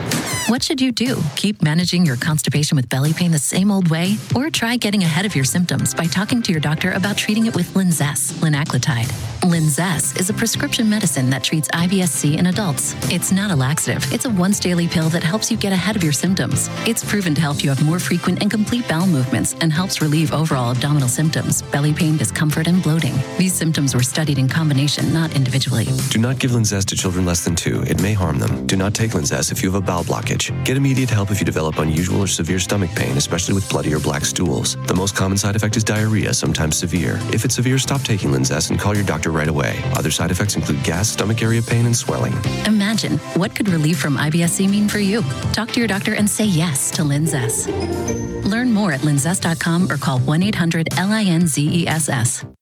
What 0.48 0.62
should 0.62 0.80
you 0.80 0.92
do? 0.92 1.20
Keep 1.34 1.62
managing 1.62 2.06
your 2.06 2.16
constipation 2.16 2.76
with 2.76 2.88
belly 2.88 3.12
pain 3.12 3.32
the 3.32 3.38
same 3.38 3.70
old 3.70 3.88
way? 3.90 4.16
Or 4.34 4.48
try 4.48 4.76
getting 4.76 5.02
ahead 5.02 5.26
of 5.26 5.34
your 5.34 5.44
symptoms 5.44 5.94
by 5.94 6.06
talking 6.06 6.40
to 6.42 6.52
your 6.52 6.60
doctor 6.60 6.92
about 6.92 7.16
treating 7.16 7.46
it 7.46 7.54
with 7.54 7.74
Linzess, 7.74 8.32
linaclotide. 8.34 9.12
Linzess 9.42 10.18
is 10.18 10.30
a 10.30 10.34
prescription 10.34 10.88
medicine 10.88 11.28
that 11.30 11.44
treats 11.44 11.68
IBS-C 11.68 12.38
in 12.38 12.46
adults. 12.46 12.94
It's 13.12 13.30
not 13.30 13.50
a 13.50 13.56
laxative. 13.56 14.10
It's 14.12 14.24
a 14.24 14.30
once 14.30 14.58
daily 14.58 14.88
pill 14.88 15.08
that 15.10 15.22
helps 15.22 15.50
you 15.50 15.56
get 15.56 15.72
ahead 15.72 15.94
of 15.94 16.02
your 16.02 16.12
symptoms. 16.12 16.68
It's 16.86 17.04
proven 17.04 17.34
to 17.34 17.40
help 17.40 17.62
you 17.62 17.68
have 17.68 17.84
more 17.84 17.98
frequent 17.98 18.40
and 18.40 18.50
complete 18.50 18.88
bowel 18.88 19.06
movements 19.06 19.54
and 19.60 19.72
helps 19.72 20.00
relieve 20.00 20.32
overall 20.32 20.72
abdominal 20.72 21.08
symptoms, 21.08 21.62
belly 21.62 21.92
pain, 21.92 22.16
discomfort, 22.16 22.66
and 22.66 22.82
bloating. 22.82 23.14
These 23.36 23.52
symptoms 23.52 23.94
were 23.94 24.02
studied 24.02 24.38
in 24.38 24.48
combination 24.48 24.85
combination, 24.86 25.12
not 25.12 25.34
individually. 25.34 25.86
Do 26.10 26.18
not 26.18 26.38
give 26.38 26.52
Linzess 26.52 26.84
to 26.86 26.96
children 26.96 27.26
less 27.26 27.44
than 27.44 27.56
two. 27.56 27.82
It 27.82 28.00
may 28.00 28.12
harm 28.12 28.38
them. 28.38 28.66
Do 28.66 28.76
not 28.76 28.94
take 28.94 29.12
Linzess 29.12 29.50
if 29.50 29.62
you 29.62 29.70
have 29.70 29.82
a 29.82 29.84
bowel 29.84 30.04
blockage. 30.04 30.52
Get 30.64 30.76
immediate 30.76 31.10
help 31.10 31.30
if 31.30 31.40
you 31.40 31.46
develop 31.46 31.78
unusual 31.78 32.20
or 32.20 32.26
severe 32.26 32.58
stomach 32.58 32.90
pain, 32.94 33.16
especially 33.16 33.54
with 33.54 33.68
bloody 33.68 33.94
or 33.94 34.00
black 34.00 34.24
stools. 34.24 34.76
The 34.86 34.94
most 34.94 35.16
common 35.16 35.38
side 35.38 35.56
effect 35.56 35.76
is 35.76 35.84
diarrhea, 35.84 36.32
sometimes 36.34 36.76
severe. 36.76 37.18
If 37.32 37.44
it's 37.44 37.56
severe, 37.56 37.78
stop 37.78 38.02
taking 38.02 38.30
Linzess 38.30 38.70
and 38.70 38.78
call 38.78 38.94
your 38.94 39.04
doctor 39.04 39.30
right 39.30 39.48
away. 39.48 39.80
Other 39.94 40.10
side 40.10 40.30
effects 40.30 40.56
include 40.56 40.82
gas, 40.84 41.08
stomach 41.08 41.42
area 41.42 41.62
pain, 41.62 41.86
and 41.86 41.96
swelling. 41.96 42.34
Imagine 42.66 43.18
what 43.34 43.54
could 43.54 43.68
relief 43.68 43.98
from 43.98 44.16
IBS-C 44.16 44.68
mean 44.68 44.88
for 44.88 44.98
you? 44.98 45.22
Talk 45.52 45.70
to 45.72 45.80
your 45.80 45.88
doctor 45.88 46.14
and 46.14 46.30
say 46.30 46.44
yes 46.44 46.90
to 46.92 47.02
Linzess. 47.02 47.66
Learn 48.44 48.72
more 48.72 48.92
at 48.92 49.00
linzess.com 49.00 49.90
or 49.90 49.96
call 49.96 50.20
1-800-LINZESS. 50.20 52.55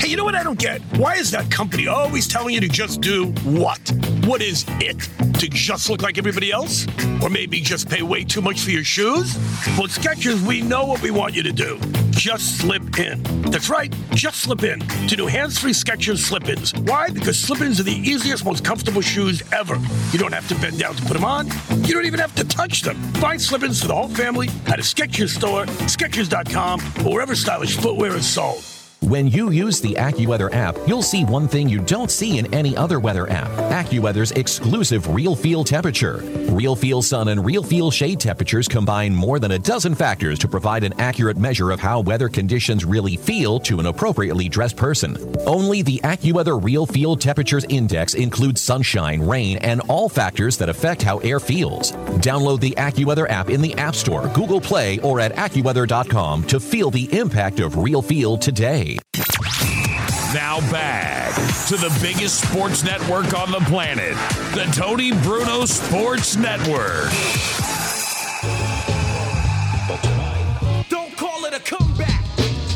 Hey, 0.00 0.08
you 0.08 0.16
know 0.16 0.24
what 0.24 0.34
I 0.34 0.42
don't 0.42 0.58
get? 0.58 0.80
Why 0.96 1.14
is 1.14 1.30
that 1.30 1.50
company 1.50 1.86
always 1.88 2.28
telling 2.28 2.54
you 2.54 2.60
to 2.60 2.68
just 2.68 3.00
do 3.00 3.26
what? 3.44 3.80
What 4.24 4.42
is 4.42 4.64
it? 4.80 4.98
To 5.40 5.48
just 5.48 5.90
look 5.90 6.02
like 6.02 6.18
everybody 6.18 6.52
else? 6.52 6.86
Or 7.22 7.28
maybe 7.28 7.60
just 7.60 7.88
pay 7.88 8.02
way 8.02 8.24
too 8.24 8.40
much 8.40 8.60
for 8.60 8.70
your 8.70 8.84
shoes? 8.84 9.36
Well, 9.78 9.88
Skechers, 9.88 10.46
we 10.46 10.62
know 10.62 10.84
what 10.84 11.02
we 11.02 11.10
want 11.10 11.34
you 11.34 11.42
to 11.42 11.52
do. 11.52 11.78
Just 12.10 12.58
slip 12.58 12.98
in. 12.98 13.22
That's 13.50 13.68
right, 13.68 13.94
just 14.10 14.40
slip 14.40 14.62
in 14.62 14.80
to 15.08 15.16
new 15.16 15.26
hands-free 15.26 15.72
Skechers 15.72 16.18
slip-ins. 16.18 16.72
Why? 16.74 17.10
Because 17.10 17.38
slip-ins 17.38 17.78
are 17.78 17.84
the 17.84 17.92
easiest, 17.92 18.44
most 18.44 18.64
comfortable 18.64 19.02
shoes 19.02 19.42
ever. 19.52 19.76
You 20.12 20.18
don't 20.18 20.32
have 20.32 20.48
to 20.48 20.54
bend 20.56 20.78
down 20.78 20.94
to 20.94 21.02
put 21.02 21.12
them 21.12 21.24
on. 21.24 21.48
You 21.84 21.94
don't 21.94 22.06
even 22.06 22.20
have 22.20 22.34
to 22.36 22.44
touch 22.44 22.82
them. 22.82 22.96
Find 23.14 23.40
slip-ins 23.40 23.82
for 23.82 23.88
the 23.88 23.94
whole 23.94 24.08
family 24.08 24.48
at 24.66 24.78
a 24.78 24.82
Skechers 24.82 25.36
store, 25.36 25.66
Skechers.com, 25.86 26.80
or 27.06 27.12
wherever 27.12 27.34
stylish 27.34 27.76
footwear 27.76 28.16
is 28.16 28.26
sold. 28.26 28.64
When 29.02 29.28
you 29.28 29.50
use 29.50 29.80
the 29.80 29.94
AccuWeather 29.94 30.52
app, 30.52 30.76
you'll 30.86 31.02
see 31.02 31.22
one 31.24 31.48
thing 31.48 31.68
you 31.68 31.80
don't 31.80 32.10
see 32.10 32.38
in 32.38 32.52
any 32.52 32.74
other 32.76 32.98
weather 32.98 33.30
app 33.30 33.50
AccuWeather's 33.70 34.32
exclusive 34.32 35.14
Real 35.14 35.36
Feel 35.36 35.64
temperature. 35.64 36.22
Real 36.48 36.74
Feel 36.74 37.02
sun 37.02 37.28
and 37.28 37.44
Real 37.44 37.62
Feel 37.62 37.90
shade 37.90 38.18
temperatures 38.18 38.66
combine 38.66 39.14
more 39.14 39.38
than 39.38 39.52
a 39.52 39.58
dozen 39.58 39.94
factors 39.94 40.38
to 40.38 40.48
provide 40.48 40.82
an 40.82 40.98
accurate 40.98 41.36
measure 41.36 41.70
of 41.70 41.78
how 41.78 42.00
weather 42.00 42.30
conditions 42.30 42.86
really 42.86 43.16
feel 43.16 43.60
to 43.60 43.78
an 43.80 43.86
appropriately 43.86 44.48
dressed 44.48 44.76
person. 44.76 45.18
Only 45.46 45.82
the 45.82 46.00
AccuWeather 46.02 46.62
Real 46.64 46.86
Feel 46.86 47.16
Temperatures 47.16 47.66
Index 47.68 48.14
includes 48.14 48.62
sunshine, 48.62 49.20
rain, 49.20 49.58
and 49.58 49.82
all 49.88 50.08
factors 50.08 50.56
that 50.56 50.70
affect 50.70 51.02
how 51.02 51.18
air 51.18 51.38
feels. 51.38 51.92
Download 52.22 52.60
the 52.60 52.74
AccuWeather 52.78 53.28
app 53.30 53.50
in 53.50 53.60
the 53.60 53.74
App 53.74 53.94
Store, 53.94 54.28
Google 54.28 54.60
Play, 54.60 54.98
or 55.00 55.20
at 55.20 55.34
AccuWeather.com 55.34 56.44
to 56.44 56.58
feel 56.58 56.90
the 56.90 57.12
impact 57.16 57.60
of 57.60 57.76
Real 57.76 58.00
Feel 58.00 58.38
today. 58.38 58.85
Now 60.32 60.60
back 60.70 61.34
to 61.68 61.76
the 61.76 61.96
biggest 62.00 62.46
sports 62.48 62.84
network 62.84 63.36
on 63.38 63.50
the 63.50 63.60
planet, 63.68 64.14
the 64.54 64.70
Tony 64.72 65.12
Bruno 65.22 65.64
Sports 65.64 66.36
Network. 66.36 67.10
Don't 70.88 71.16
call 71.16 71.44
it 71.46 71.54
a 71.54 71.60
comeback. 71.60 72.22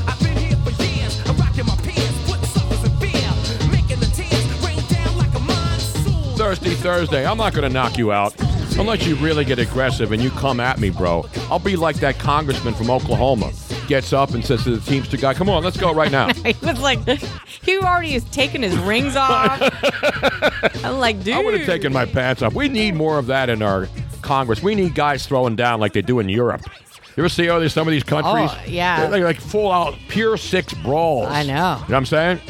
I've 0.09 0.19
been 0.21 0.37
here 0.37 0.57
for 0.65 0.83
years. 0.83 1.21
I'm 1.29 1.37
rocking 1.37 1.67
my 1.67 1.77
pants, 1.77 2.31
put 2.31 2.41
suckers 2.47 2.85
in 2.85 2.91
fear, 2.99 3.71
making 3.71 4.01
the 4.01 4.11
tears 4.13 4.65
rain 4.65 4.83
down 4.89 5.17
like 5.17 5.35
a 5.35 5.41
monsoon. 5.41 6.37
Thirsty 6.37 6.75
Thursday. 6.75 7.27
I'm 7.27 7.39
not 7.39 7.53
going 7.53 7.69
to 7.69 7.73
knock 7.73 7.99
you 7.99 8.11
out 8.11 8.35
unless 8.79 9.07
you 9.07 9.15
really 9.17 9.45
get 9.45 9.59
aggressive 9.59 10.13
and 10.13 10.23
you 10.23 10.31
come 10.31 10.59
at 10.59 10.81
me, 10.81 10.91
bro. 10.91 11.27
I'll 11.51 11.59
be 11.59 11.77
like 11.77 11.97
that 11.97 12.19
congressman 12.19 12.75
from 12.75 12.91
Oklahoma. 12.91 13.53
Gets 13.91 14.13
up 14.13 14.31
and 14.35 14.45
says 14.45 14.63
to 14.63 14.77
the 14.77 14.89
Teamster 14.89 15.17
guy, 15.17 15.35
"Come 15.35 15.49
on, 15.49 15.65
let's 15.65 15.77
go 15.77 15.93
right 15.93 16.13
now." 16.13 16.33
he 16.45 16.55
was 16.65 16.81
like, 16.81 17.01
he 17.09 17.77
already 17.79 18.13
has 18.13 18.23
taken 18.31 18.63
his 18.63 18.79
rings 18.79 19.17
off. 19.17 19.61
I'm 20.85 21.01
like, 21.01 21.25
dude. 21.25 21.35
I 21.35 21.43
would 21.43 21.55
have 21.55 21.67
taken 21.67 21.93
my 21.93 22.05
pants 22.05 22.41
off. 22.41 22.55
We 22.55 22.69
need 22.69 22.95
more 22.95 23.19
of 23.19 23.27
that 23.27 23.51
in 23.51 23.63
our 23.63 23.89
Congress. 24.23 24.63
We 24.63 24.77
need 24.77 24.95
guys 24.95 25.27
throwing 25.27 25.57
down 25.57 25.81
like 25.81 25.93
they 25.93 26.03
do 26.03 26.21
in 26.21 26.29
Europe. 26.29 26.63
You 27.17 27.25
ever 27.25 27.29
see 27.29 27.47
how 27.47 27.59
there's 27.59 27.73
some 27.73 27.89
of 27.89 27.91
these 27.91 28.05
oh, 28.05 28.23
countries? 28.23 28.51
Oh, 28.53 28.63
yeah. 28.69 29.09
They're 29.09 29.25
like 29.25 29.41
full 29.41 29.73
out 29.73 29.97
pure 30.07 30.37
six 30.37 30.73
brawls. 30.73 31.27
I 31.27 31.43
know. 31.43 31.49
You 31.49 31.53
know 31.53 31.77
what 31.81 31.95
I'm 31.95 32.07
saying? 32.07 32.41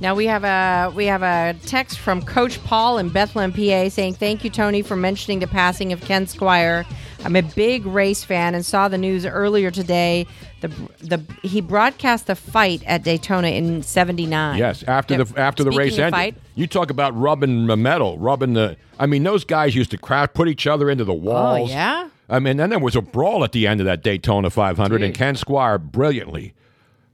Now 0.00 0.14
we 0.14 0.24
have 0.24 0.44
a 0.44 0.90
we 0.96 1.04
have 1.04 1.22
a 1.22 1.54
text 1.66 1.98
from 1.98 2.22
Coach 2.22 2.64
Paul 2.64 2.96
in 2.96 3.10
Bethlehem, 3.10 3.52
PA, 3.52 3.90
saying 3.90 4.14
thank 4.14 4.42
you, 4.42 4.48
Tony, 4.48 4.80
for 4.80 4.96
mentioning 4.96 5.40
the 5.40 5.46
passing 5.46 5.92
of 5.92 6.00
Ken 6.00 6.24
Squier. 6.24 6.86
I'm 7.24 7.36
a 7.36 7.42
big 7.42 7.84
race 7.86 8.24
fan 8.24 8.54
and 8.54 8.64
saw 8.64 8.88
the 8.88 8.96
news 8.98 9.26
earlier 9.26 9.70
today. 9.70 10.26
The 10.62 10.68
the 11.00 11.22
he 11.42 11.60
broadcast 11.60 12.26
the 12.26 12.34
fight 12.34 12.82
at 12.86 13.02
Daytona 13.02 13.48
in 13.48 13.82
'79. 13.82 14.58
Yes, 14.58 14.82
after 14.84 15.22
the 15.22 15.38
after 15.40 15.62
the 15.62 15.70
race 15.70 15.98
ended. 15.98 16.12
fight- 16.12 16.34
You 16.54 16.66
talk 16.66 16.90
about 16.90 17.16
rubbing 17.18 17.66
the 17.66 17.76
metal, 17.76 18.18
rubbing 18.18 18.54
the. 18.54 18.76
I 18.98 19.06
mean, 19.06 19.22
those 19.22 19.44
guys 19.44 19.74
used 19.74 19.90
to 19.92 19.98
crash, 19.98 20.28
put 20.34 20.48
each 20.48 20.66
other 20.66 20.90
into 20.90 21.04
the 21.04 21.14
walls. 21.14 21.70
Oh, 21.70 21.72
yeah? 21.72 22.08
I 22.28 22.38
mean, 22.38 22.56
then 22.58 22.70
there 22.70 22.78
was 22.78 22.94
a 22.96 23.02
brawl 23.02 23.44
at 23.44 23.52
the 23.52 23.66
end 23.66 23.80
of 23.80 23.86
that 23.86 24.02
Daytona 24.02 24.50
500, 24.50 25.02
and 25.02 25.14
Ken 25.14 25.34
Squier 25.34 25.80
brilliantly 25.80 26.54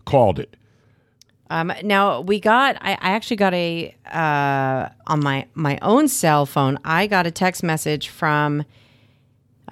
called 0.04 0.38
it. 0.38 0.56
Um, 1.48 1.72
now 1.82 2.20
we 2.20 2.38
got. 2.40 2.76
I, 2.80 2.92
I 2.92 3.10
actually 3.10 3.36
got 3.36 3.54
a 3.54 3.94
uh, 4.12 4.88
on 5.06 5.20
my 5.22 5.46
my 5.54 5.78
own 5.82 6.06
cell 6.08 6.46
phone. 6.46 6.78
I 6.84 7.06
got 7.06 7.26
a 7.26 7.30
text 7.30 7.62
message 7.62 8.08
from 8.08 8.64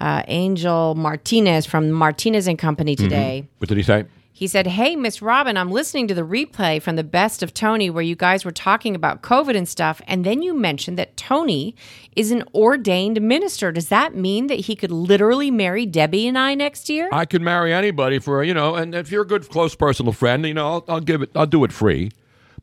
uh, 0.01 0.23
Angel 0.27 0.95
Martinez 0.95 1.65
from 1.65 1.91
Martinez 1.91 2.47
and 2.47 2.57
Company 2.59 2.95
today. 2.95 3.43
Mhm. 3.45 3.49
What 3.59 3.69
did 3.69 3.77
he 3.77 3.83
say? 3.83 4.05
He 4.33 4.47
said, 4.47 4.67
Hey, 4.67 4.97
Miss 4.97 5.21
Robin, 5.21 5.55
I'm 5.55 5.71
listening 5.71 6.09
to 6.09 6.13
the 6.13 6.23
replay 6.23 6.81
from 6.81 6.97
the 6.97 7.05
best 7.05 7.41
of 7.41 7.53
Tony 7.53 7.89
where 7.89 8.03
you 8.03 8.17
guys 8.17 8.43
were 8.43 8.51
talking 8.51 8.93
about 8.93 9.21
COVID 9.21 9.55
and 9.55 9.65
stuff. 9.65 10.01
And 10.07 10.25
then 10.25 10.41
you 10.41 10.53
mentioned 10.53 10.97
that 10.99 11.15
Tony 11.15 11.73
is 12.17 12.31
an 12.31 12.43
ordained 12.53 13.21
minister. 13.21 13.71
Does 13.71 13.87
that 13.87 14.13
mean 14.13 14.47
that 14.47 14.59
he 14.59 14.75
could 14.75 14.91
literally 14.91 15.51
marry 15.51 15.85
Debbie 15.85 16.27
and 16.27 16.37
I 16.37 16.53
next 16.53 16.89
year? 16.89 17.07
I 17.13 17.23
could 17.23 17.41
marry 17.41 17.73
anybody 17.73 18.19
for 18.19 18.43
you 18.43 18.53
know, 18.53 18.75
and 18.75 18.93
if 18.93 19.09
you're 19.09 19.21
a 19.23 19.27
good 19.27 19.47
close 19.49 19.73
personal 19.73 20.11
friend, 20.11 20.45
you 20.45 20.53
know, 20.53 20.67
I'll, 20.67 20.85
I'll 20.89 20.99
give 20.99 21.21
it. 21.21 21.29
I'll 21.33 21.45
do 21.45 21.63
it 21.63 21.71
free. 21.71 22.11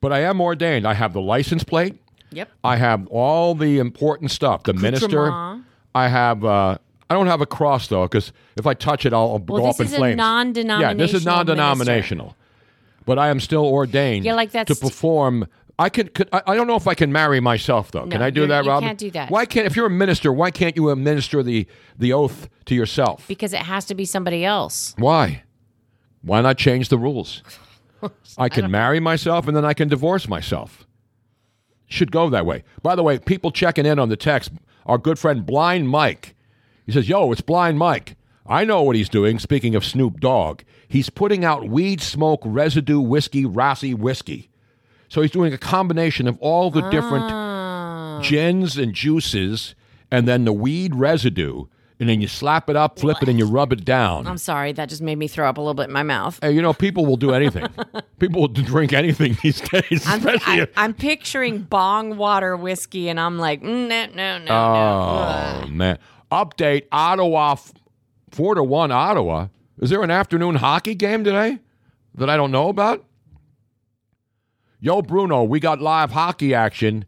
But 0.02 0.12
I 0.12 0.20
am 0.24 0.42
ordained. 0.42 0.86
I 0.86 0.92
have 0.92 1.14
the 1.14 1.22
license 1.22 1.64
plate. 1.64 1.98
Yep. 2.32 2.50
I 2.62 2.76
have 2.76 3.06
all 3.06 3.54
the 3.54 3.78
important 3.78 4.30
stuff. 4.30 4.64
The 4.64 4.74
minister. 4.74 5.30
I 5.94 6.08
have. 6.08 6.44
Uh, 6.44 6.76
I 7.10 7.14
don't 7.14 7.26
have 7.26 7.40
a 7.40 7.46
cross 7.46 7.88
though, 7.88 8.04
because 8.04 8.32
if 8.56 8.66
I 8.66 8.74
touch 8.74 9.04
it, 9.06 9.12
I'll, 9.12 9.20
I'll 9.32 9.38
Well, 9.38 9.62
go 9.62 9.66
up 9.66 9.80
in 9.80 9.86
is 9.86 9.92
a 9.92 9.96
flames. 9.96 10.16
non-denominational 10.16 10.98
Yeah, 10.98 11.06
this 11.06 11.14
is 11.14 11.24
non-denominational. 11.24 12.36
But 13.04 13.18
I 13.18 13.28
am 13.28 13.40
still 13.40 13.66
ordained 13.66 14.24
Yeah, 14.24 14.34
like 14.34 14.52
to 14.52 14.74
perform. 14.74 15.46
I 15.78 15.88
could, 15.88 16.14
could. 16.14 16.28
I, 16.32 16.42
I 16.46 16.54
don't 16.54 16.66
know 16.66 16.76
if 16.76 16.86
I 16.86 16.94
can 16.94 17.10
marry 17.10 17.40
myself 17.40 17.90
though. 17.90 18.04
No, 18.04 18.10
can 18.10 18.22
I 18.22 18.30
do 18.30 18.46
that, 18.46 18.64
you 18.64 18.70
can't 18.78 18.98
do 18.98 19.10
that. 19.12 19.30
Why 19.30 19.44
can't? 19.46 19.66
If 19.66 19.74
you're 19.74 19.86
a 19.86 19.90
minister, 19.90 20.32
why 20.32 20.50
can't 20.50 20.76
you 20.76 20.90
administer 20.90 21.42
the 21.42 21.66
the 21.98 22.12
oath 22.12 22.48
to 22.66 22.74
yourself? 22.74 23.26
Because 23.26 23.52
it 23.52 23.60
has 23.62 23.84
to 23.86 23.94
be 23.94 24.04
somebody 24.04 24.44
else. 24.44 24.94
Why? 24.98 25.42
Why 26.22 26.40
not 26.40 26.56
change 26.56 26.88
the 26.88 26.98
rules? 26.98 27.42
I 28.38 28.48
can 28.48 28.70
marry 28.70 29.00
myself 29.00 29.48
and 29.48 29.56
then 29.56 29.64
I 29.64 29.74
can 29.74 29.88
divorce 29.88 30.28
myself. 30.28 30.86
Should 31.86 32.12
go 32.12 32.30
that 32.30 32.46
way. 32.46 32.64
By 32.82 32.94
the 32.94 33.02
way, 33.02 33.18
people 33.18 33.50
checking 33.50 33.84
in 33.84 33.98
on 33.98 34.08
the 34.08 34.16
text, 34.16 34.52
our 34.86 34.98
good 34.98 35.18
friend 35.18 35.44
Blind 35.44 35.88
Mike. 35.88 36.34
He 36.86 36.92
says, 36.92 37.08
Yo, 37.08 37.30
it's 37.32 37.40
Blind 37.40 37.78
Mike. 37.78 38.16
I 38.46 38.64
know 38.64 38.82
what 38.82 38.96
he's 38.96 39.08
doing. 39.08 39.38
Speaking 39.38 39.74
of 39.74 39.84
Snoop 39.84 40.20
Dogg, 40.20 40.62
he's 40.88 41.10
putting 41.10 41.44
out 41.44 41.68
weed 41.68 42.00
smoke 42.00 42.40
residue 42.44 43.00
whiskey, 43.00 43.44
Rossi 43.44 43.94
whiskey. 43.94 44.50
So 45.08 45.20
he's 45.20 45.30
doing 45.30 45.52
a 45.52 45.58
combination 45.58 46.26
of 46.26 46.38
all 46.40 46.70
the 46.70 46.88
different 46.90 48.24
gins 48.24 48.76
and 48.76 48.94
juices 48.94 49.74
and 50.10 50.26
then 50.26 50.44
the 50.44 50.52
weed 50.52 50.94
residue. 50.94 51.66
And 52.00 52.08
then 52.08 52.20
you 52.20 52.26
slap 52.26 52.68
it 52.68 52.74
up, 52.74 52.98
flip 52.98 53.18
it, 53.22 53.28
and 53.28 53.38
you 53.38 53.46
rub 53.46 53.72
it 53.72 53.84
down. 53.84 54.26
I'm 54.26 54.38
sorry, 54.38 54.72
that 54.72 54.88
just 54.88 55.02
made 55.02 55.18
me 55.18 55.28
throw 55.28 55.48
up 55.48 55.56
a 55.56 55.60
little 55.60 55.74
bit 55.74 55.86
in 55.86 55.92
my 55.92 56.02
mouth. 56.02 56.36
Hey, 56.42 56.50
you 56.50 56.60
know, 56.60 56.72
people 56.72 57.06
will 57.06 57.16
do 57.16 57.32
anything. 57.32 57.64
people 58.18 58.40
will 58.40 58.48
drink 58.48 58.92
anything 58.92 59.38
these 59.40 59.60
days. 59.60 60.04
I'm, 60.04 60.18
especially 60.18 60.62
I, 60.62 60.68
I'm 60.76 60.94
picturing 60.94 61.62
bong 61.62 62.16
water 62.16 62.56
whiskey, 62.56 63.08
and 63.08 63.20
I'm 63.20 63.38
like, 63.38 63.62
mm, 63.62 63.86
no, 63.86 64.06
no, 64.06 64.38
no, 64.38 64.52
oh 64.52 65.66
man! 65.68 65.98
Update: 66.32 66.86
Ottawa, 66.90 67.52
f- 67.52 67.74
four 68.30 68.54
to 68.54 68.64
one. 68.64 68.90
Ottawa. 68.90 69.48
Is 69.78 69.90
there 69.90 70.02
an 70.02 70.10
afternoon 70.10 70.54
hockey 70.56 70.94
game 70.94 71.24
today 71.24 71.58
that 72.14 72.30
I 72.30 72.38
don't 72.38 72.50
know 72.50 72.70
about? 72.70 73.04
Yo, 74.80 75.02
Bruno, 75.02 75.44
we 75.44 75.60
got 75.60 75.82
live 75.82 76.12
hockey 76.12 76.54
action. 76.54 77.04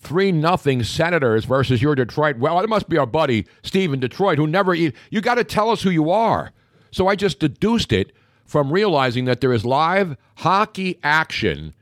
Three 0.00 0.30
nothing 0.30 0.84
Senators 0.84 1.44
versus 1.44 1.82
your 1.82 1.96
Detroit. 1.96 2.38
Well, 2.38 2.60
it 2.60 2.68
must 2.68 2.88
be 2.88 2.96
our 2.98 3.06
buddy 3.06 3.46
Steve 3.64 3.92
in 3.92 3.98
Detroit 3.98 4.38
who 4.38 4.46
never. 4.46 4.74
E- 4.74 4.92
you 5.10 5.20
got 5.20 5.34
to 5.34 5.44
tell 5.44 5.68
us 5.68 5.82
who 5.82 5.90
you 5.90 6.08
are. 6.08 6.52
So 6.92 7.08
I 7.08 7.16
just 7.16 7.40
deduced 7.40 7.92
it 7.92 8.12
from 8.44 8.72
realizing 8.72 9.24
that 9.24 9.40
there 9.40 9.52
is 9.52 9.64
live 9.66 10.16
hockey 10.36 11.00
action 11.02 11.74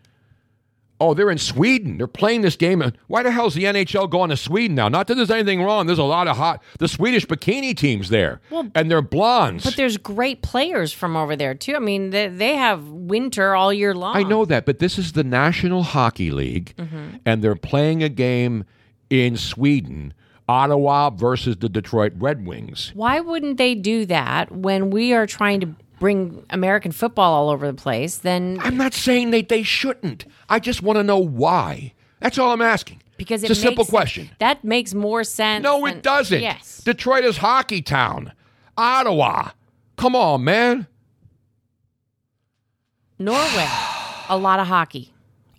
Oh, 0.99 1.13
they're 1.13 1.31
in 1.31 1.37
Sweden. 1.39 1.99
They're 1.99 2.07
playing 2.07 2.41
this 2.41 2.57
game. 2.57 2.83
Why 3.07 3.23
the 3.23 3.31
hell 3.31 3.47
is 3.47 3.55
the 3.55 3.65
NHL 3.65 4.09
going 4.09 4.31
to 4.31 4.37
Sweden 4.37 4.75
now? 4.77 4.89
Not 4.89 5.07
that 5.09 5.17
there's 5.17 5.31
anything 5.31 5.63
wrong. 5.63 5.87
There's 5.87 5.99
a 5.99 6.03
lot 6.05 6.27
of 6.27 6.37
hot. 6.39 6.63
The 6.79 6.89
Swedish 6.89 7.27
bikini 7.27 7.77
teams 7.77 8.09
there, 8.09 8.41
Well, 8.51 8.69
and 8.75 8.91
they're 8.91 9.03
blondes. 9.03 9.65
But 9.65 9.77
there's 9.77 9.99
great 9.99 10.41
players 10.41 10.93
from 10.95 11.15
over 11.15 11.37
there 11.37 11.55
too. 11.55 11.77
I 11.77 11.81
mean, 11.81 12.11
they, 12.11 12.29
they 12.29 12.55
have 12.55 12.89
winter 12.89 13.55
all 13.55 13.73
year 13.75 13.95
long. 13.95 14.17
I 14.17 14.23
know 14.23 14.47
that, 14.47 14.65
but 14.65 14.79
this 14.79 14.99
is 14.99 15.13
the 15.13 15.25
National 15.25 15.83
Hockey 15.83 16.31
League, 16.31 16.73
Mhm. 16.79 17.21
and 17.27 17.43
they're 17.45 17.57
playing 17.57 18.03
a 18.03 18.09
game 18.09 18.65
in 19.11 19.37
Sweden, 19.37 20.15
Ottawa 20.49 21.11
versus 21.11 21.57
the 21.57 21.69
Detroit 21.69 22.13
Red 22.17 22.47
Wings. 22.47 22.93
Why 22.95 23.21
wouldn't 23.21 23.59
they 23.59 23.75
do 23.75 24.07
that 24.07 24.51
when 24.53 24.91
we 24.91 25.13
are 25.13 25.27
trying 25.27 25.61
to 25.61 25.75
bring 25.99 26.45
American 26.51 26.93
football 26.93 27.33
all 27.35 27.51
over 27.51 27.67
the 27.67 27.75
place? 27.75 28.19
Then 28.19 28.59
I'm 28.61 28.77
not 28.77 28.95
saying 28.95 29.31
that 29.31 29.49
they 29.49 29.63
shouldn't. 29.63 30.25
I 30.49 30.59
just 30.59 30.83
want 30.83 30.97
to 30.99 31.03
know 31.03 31.19
why. 31.19 31.93
That's 32.21 32.39
all 32.39 32.53
I'm 32.53 32.63
asking. 32.63 33.03
because 33.19 33.43
it's 33.43 33.51
it 33.51 33.59
a 33.59 33.61
simple 33.61 33.85
question. 33.85 34.31
That 34.39 34.63
makes 34.65 34.95
more 34.95 35.25
sense. 35.25 35.63
No, 35.63 35.85
than- 35.87 35.99
it 35.99 36.03
doesn't. 36.03 36.41
Yes, 36.43 36.83
Detroit 36.85 37.25
is 37.25 37.39
hockey 37.39 37.83
town. 37.83 38.33
Ottawa. 38.77 39.51
Come 39.97 40.15
on, 40.15 40.45
man. 40.45 40.87
Norway, 43.19 43.69
a 44.29 44.37
lot 44.37 44.61
of 44.61 44.67
hockey. 44.67 45.13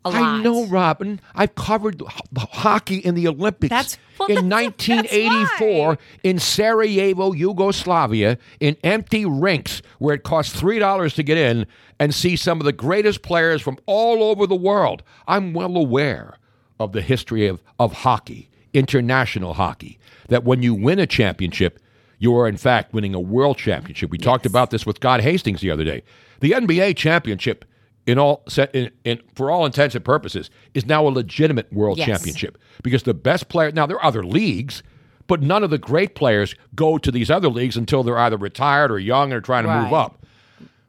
A 0.07 0.19
lot. 0.19 0.39
I 0.39 0.41
know, 0.43 0.65
Robin. 0.65 1.19
I've 1.35 1.55
covered 1.55 2.01
h- 2.01 2.07
hockey 2.37 2.97
in 2.97 3.15
the 3.15 3.27
Olympics. 3.27 3.69
That's- 3.69 3.97
well, 4.19 4.29
in 4.29 4.49
1984 4.49 5.97
in 6.23 6.39
Sarajevo, 6.39 7.33
Yugoslavia, 7.33 8.37
in 8.59 8.75
empty 8.83 9.25
rinks 9.25 9.81
where 9.99 10.15
it 10.15 10.23
cost 10.23 10.55
three 10.55 10.79
dollars 10.79 11.13
to 11.15 11.23
get 11.23 11.37
in 11.37 11.67
and 11.99 12.13
see 12.13 12.35
some 12.35 12.59
of 12.59 12.65
the 12.65 12.71
greatest 12.73 13.21
players 13.21 13.61
from 13.61 13.77
all 13.85 14.23
over 14.23 14.47
the 14.47 14.55
world. 14.55 15.03
I'm 15.27 15.53
well 15.53 15.75
aware 15.77 16.37
of 16.79 16.91
the 16.93 17.01
history 17.01 17.47
of, 17.47 17.61
of 17.79 17.91
hockey, 17.93 18.49
international 18.73 19.53
hockey. 19.53 19.99
That 20.29 20.43
when 20.43 20.61
you 20.63 20.73
win 20.73 20.99
a 20.99 21.07
championship, 21.07 21.79
you 22.19 22.35
are 22.37 22.47
in 22.47 22.57
fact 22.57 22.93
winning 22.93 23.13
a 23.13 23.19
world 23.19 23.57
championship. 23.57 24.09
We 24.11 24.17
talked 24.17 24.45
about 24.45 24.71
this 24.71 24.85
with 24.85 24.97
Scott 24.97 25.21
Hastings 25.21 25.61
the 25.61 25.71
other 25.71 25.83
day. 25.83 26.03
The 26.39 26.51
NBA 26.51 26.95
championship, 26.97 27.65
in 28.07 28.17
all 28.17 28.41
set 28.47 28.73
in, 28.73 28.89
in 29.03 29.21
for 29.35 29.51
all 29.51 29.65
intents 29.65 29.93
and 29.93 30.03
purposes, 30.03 30.49
is 30.73 30.85
now 30.85 31.05
a 31.07 31.09
legitimate 31.09 31.71
world 31.71 31.97
Yes. 31.99 32.07
championship 32.07 32.57
because 32.81 33.03
the 33.03 33.13
best 33.13 33.49
player 33.49 33.71
now 33.71 33.85
there 33.85 33.97
are 33.97 34.05
other 34.05 34.25
leagues, 34.25 34.81
but 35.27 35.41
none 35.41 35.63
of 35.63 35.69
the 35.69 35.77
great 35.77 36.15
players 36.15 36.55
go 36.73 36.97
to 36.97 37.11
these 37.11 37.29
other 37.29 37.49
leagues 37.49 37.77
until 37.77 38.01
they're 38.01 38.17
either 38.17 38.37
retired 38.37 38.89
or 38.91 38.97
young 38.97 39.31
or 39.33 39.41
trying 39.41 39.65
to 39.65 39.81
move 39.81 39.93
up. 39.93 40.25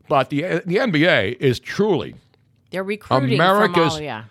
But 0.09 0.31
the 0.31 0.63
the 0.65 0.77
NBA 0.77 1.37
is 1.41 1.61
truly 1.61 2.15
they're 2.71 2.85
recruiting 2.85 3.35
America's 3.35 3.75
from 3.75 3.91
all. 3.95 4.01
Yeah, 4.01 4.25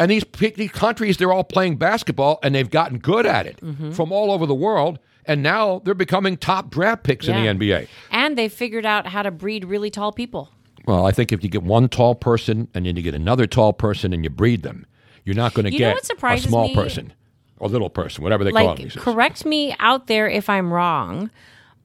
and 0.00 0.10
these 0.10 0.24
these 0.38 0.70
countries 0.70 1.16
they're 1.18 1.32
all 1.32 1.44
playing 1.44 1.76
basketball 1.76 2.38
and 2.42 2.54
they've 2.54 2.70
gotten 2.70 2.98
good 2.98 3.26
at 3.26 3.46
it 3.46 3.58
Mhm. 3.60 3.92
from 3.94 4.12
all 4.12 4.30
over 4.30 4.46
the 4.46 4.54
world 4.54 4.98
and 5.26 5.42
now 5.42 5.80
they're 5.84 5.92
becoming 5.94 6.36
top 6.38 6.70
draft 6.70 7.02
picks 7.02 7.26
Yeah. 7.26 7.36
in 7.36 7.58
the 7.58 7.66
NBA. 7.66 7.88
and 8.10 8.38
they 8.38 8.48
figured 8.48 8.86
out 8.86 9.08
how 9.08 9.22
to 9.22 9.30
breed 9.30 9.64
really 9.66 9.90
tall 9.90 10.12
people. 10.12 10.50
Well, 10.88 11.04
I 11.04 11.12
think 11.12 11.32
if 11.32 11.44
you 11.44 11.50
get 11.50 11.62
one 11.62 11.90
tall 11.90 12.14
person 12.14 12.66
and 12.72 12.86
then 12.86 12.96
you 12.96 13.02
get 13.02 13.14
another 13.14 13.46
tall 13.46 13.74
person 13.74 14.14
and 14.14 14.24
you 14.24 14.30
breed 14.30 14.62
them, 14.62 14.86
you're 15.22 15.36
not 15.36 15.52
going 15.52 15.64
to 15.64 15.70
get 15.70 16.10
a 16.10 16.38
small 16.38 16.68
me? 16.68 16.74
person 16.74 17.12
or 17.58 17.68
little 17.68 17.90
person, 17.90 18.24
whatever 18.24 18.42
they 18.42 18.50
call 18.50 18.60
them. 18.60 18.68
like, 18.68 18.78
these 18.78 18.94
days. 18.94 19.02
correct 19.02 19.44
me 19.44 19.76
out 19.80 20.06
there 20.06 20.26
if 20.30 20.48
I'm 20.48 20.72
wrong, 20.72 21.30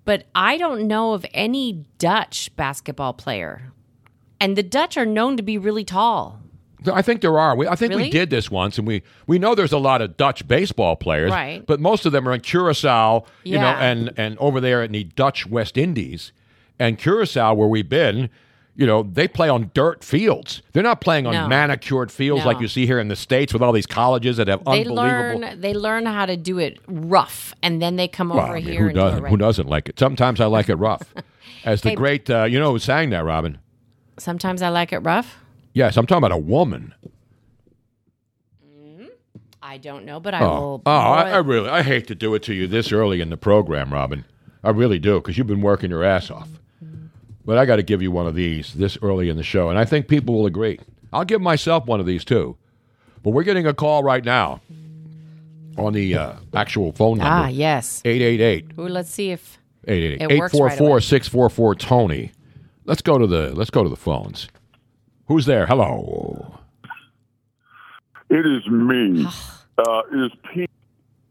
but 0.06 0.24
I 0.34 0.58
don't 0.58 0.88
know 0.88 1.12
of 1.12 1.26
any 1.34 1.84
Dutch 1.98 2.56
basketball 2.56 3.12
player, 3.12 3.74
and 4.40 4.56
the 4.58 4.64
Dutch 4.64 4.96
are 4.96 5.06
known 5.06 5.36
to 5.36 5.44
be 5.44 5.58
really 5.58 5.84
tall. 5.84 6.40
I 6.90 7.02
think 7.02 7.20
there 7.20 7.38
are. 7.38 7.58
We, 7.58 7.68
I 7.68 7.76
think 7.76 7.94
we 7.94 8.10
did 8.10 8.30
this 8.30 8.50
once, 8.50 8.78
and 8.78 8.88
we 8.88 9.04
we 9.28 9.38
know 9.38 9.54
there's 9.54 9.74
a 9.74 9.78
lot 9.78 10.02
of 10.02 10.16
Dutch 10.16 10.48
baseball 10.48 10.96
players, 10.96 11.30
Right. 11.30 11.66
But 11.66 11.82
most 11.82 12.06
of 12.06 12.14
them 12.14 12.26
are 12.26 12.34
in 12.34 12.40
Curacao, 12.40 13.26
you 13.44 13.58
know, 13.58 13.68
and 13.68 14.14
and 14.16 14.38
over 14.38 14.62
there 14.62 14.82
in 14.82 14.94
the 14.94 15.04
Dutch 15.04 15.46
West 15.46 15.78
Indies, 15.78 16.32
and 16.80 16.98
Curacao, 16.98 17.54
where 17.54 17.68
we've 17.68 17.90
been. 17.90 18.30
You 18.76 18.88
know, 18.88 19.04
they 19.04 19.28
play 19.28 19.50
on 19.50 19.70
dirt 19.76 20.04
fields. 20.04 20.64
They're 20.72 20.82
not 20.82 21.00
playing 21.00 21.28
on 21.28 21.34
No. 21.34 21.48
manicured 21.48 22.12
fields 22.12 22.44
like 22.44 22.60
you 22.60 22.68
see 22.68 22.88
here 22.88 23.00
in 23.00 23.08
the 23.08 23.16
states 23.16 23.54
with 23.54 23.62
all 23.62 23.72
these 23.72 23.86
colleges 23.86 24.38
that 24.38 24.48
have 24.48 24.66
They 24.66 24.80
unbelievable. 24.84 24.96
learn 25.42 25.62
they 25.62 25.74
learn 25.76 26.06
how 26.08 26.26
to 26.26 26.36
do 26.36 26.58
it 26.58 26.80
rough, 26.88 27.54
and 27.62 27.80
then 27.80 27.98
they 27.98 28.08
come 28.08 28.30
Well, 28.30 28.40
over 28.40 28.54
I 28.54 28.62
mean, 28.62 28.66
here 28.66 28.82
who 28.82 28.86
and 28.88 28.96
do 28.96 29.00
doesn't? 29.02 29.24
right. 29.24 29.30
Who 29.30 29.38
doesn't 29.38 29.68
like 29.70 29.90
it? 29.90 30.00
Sometimes 30.00 30.42
I 30.42 30.46
like 30.48 30.70
it 30.70 30.76
rough. 30.76 31.14
As 31.66 31.82
the 31.82 31.90
Hey- 31.90 31.96
great, 31.96 32.30
uh, 32.32 32.46
you 32.46 32.58
know, 32.60 32.72
who 32.72 32.80
sang 32.80 33.12
that, 33.12 33.24
Robin? 33.24 33.60
Sometimes 34.18 34.62
I 34.64 34.70
like 34.70 34.92
it 34.92 35.00
rough. 35.00 35.38
Yes, 35.74 35.96
I'm 35.96 36.08
talking 36.08 36.24
about 36.26 36.32
a 36.36 36.38
woman. 36.42 36.94
I 39.62 39.78
don't 39.78 40.04
know, 40.06 40.20
but 40.20 40.34
I 40.34 40.42
oh, 40.42 40.50
will. 40.50 40.82
oh 40.86 40.92
I, 40.92 41.32
I 41.32 41.38
really, 41.38 41.70
I 41.70 41.84
hate 41.84 42.08
to 42.08 42.16
do 42.16 42.36
it 42.36 42.44
to 42.44 42.54
you 42.54 42.68
this 42.68 42.92
early 42.92 43.22
in 43.22 43.30
the 43.30 43.38
program, 43.38 43.94
Robin. 43.94 44.26
I 44.64 44.70
really 44.72 45.00
do 45.00 45.20
because 45.20 45.38
you've 45.38 45.48
been 45.48 45.62
working 45.62 45.90
your 45.90 46.04
ass 46.04 46.30
off. 46.30 46.50
But 47.46 47.58
I 47.58 47.66
got 47.66 47.76
to 47.76 47.84
give 47.84 48.02
you 48.02 48.12
one 48.12 48.28
of 48.28 48.36
these 48.36 48.74
this 48.74 48.98
early 49.02 49.30
in 49.30 49.38
the 49.38 49.44
show, 49.44 49.70
and 49.70 49.78
I 49.78 49.86
think 49.86 50.08
people 50.08 50.36
will 50.36 50.46
agree. 50.46 50.80
I'll 51.12 51.26
give 51.26 51.42
myself 51.42 51.86
one 51.86 52.00
of 52.00 52.06
these 52.06 52.24
too. 52.24 52.58
But 53.22 53.32
we're 53.32 53.44
getting 53.44 53.68
a 53.68 53.74
call 53.74 54.04
right 54.04 54.24
now 54.24 54.62
on 55.78 55.94
the 55.94 56.16
uh, 56.16 56.34
actual 56.54 56.92
phone 56.92 57.18
number. 57.18 57.32
ah 57.32 57.48
yes. 57.48 58.02
888 58.06 58.72
Ooh, 58.78 58.88
let's 58.88 59.10
see 59.10 59.32
if 59.32 59.58
888 59.88 60.22
It 60.32 60.40
works 60.40 60.54
right 60.54 60.74
844 60.74 61.02
644 61.02 61.76
Tony. 61.76 62.32
Let's 62.86 63.02
go 63.02 63.18
to 63.18 63.28
the 63.28 63.54
let's 63.56 63.70
go 63.70 63.84
to 63.84 63.90
the 63.90 63.96
phones. 63.96 64.48
Who's 65.28 65.46
there? 65.46 65.66
Hello. 65.66 66.60
It 68.30 68.46
is 68.46 68.68
me. 68.68 69.26
uh, 69.78 70.02
it 70.12 70.18
is 70.18 70.32
Pete. 70.54 70.70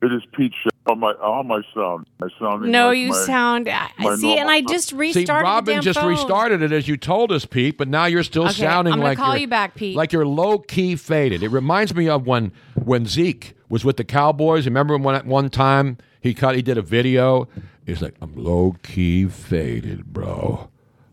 It 0.03 0.13
is 0.13 0.23
Pete. 0.33 0.53
Sh- 0.53 0.67
How 0.87 0.95
my 0.97 1.15
how 1.21 1.43
my 1.45 1.63
sound? 1.75 2.07
I 2.21 2.27
sound. 2.39 2.63
no, 2.71 2.89
like 2.89 2.99
you 2.99 3.11
my- 3.11 3.17
sound. 3.25 3.69
I 3.69 3.89
my 4.01 4.17
see, 4.17 4.37
and 4.37 4.51
I 4.51 4.61
just 4.63 4.93
restarted. 4.93 5.15
See, 5.15 5.21
restarted 5.21 5.45
Robin 5.45 5.65
the 5.67 5.73
damn 5.75 5.83
just 5.83 6.01
phone. 6.01 6.09
restarted 6.11 6.63
it 6.63 6.73
as 6.73 6.89
you 6.89 6.97
told 6.97 7.31
us, 7.31 7.45
Pete, 7.47 7.79
but 7.79 7.87
now 7.87 8.07
you're 8.07 8.25
still 8.25 8.45
Okay, 8.45 8.53
sounding 8.55 8.93
I'm 8.95 8.99
gonna 8.99 9.11
like 9.11 9.19
call 9.19 9.35
you're, 9.35 9.43
you 9.43 9.47
back, 9.49 9.77
Pete. 9.77 9.97
Like 9.97 10.13
you're 10.13 10.27
low 10.27 10.59
key 10.59 10.97
faded. 10.97 11.43
It 11.45 11.51
reminds 11.51 11.95
me 11.95 12.09
of 12.09 12.27
when 12.27 12.51
when 12.75 13.07
Zeke 13.07 13.55
was 13.69 13.85
with 13.85 13.97
the 13.97 14.05
Cowboys. 14.05 14.65
Remember 14.67 14.99
when 14.99 15.15
at 15.15 15.25
one 15.25 15.49
time 15.51 15.99
he 16.21 16.35
cut 16.35 16.57
he 16.57 16.63
did 16.63 16.77
a 16.79 16.83
video. 16.83 17.47
He's 17.87 18.03
like, 18.03 18.15
I'm 18.21 18.35
low 18.37 18.75
key 18.83 19.27
faded, 19.27 20.13
bro. 20.13 20.69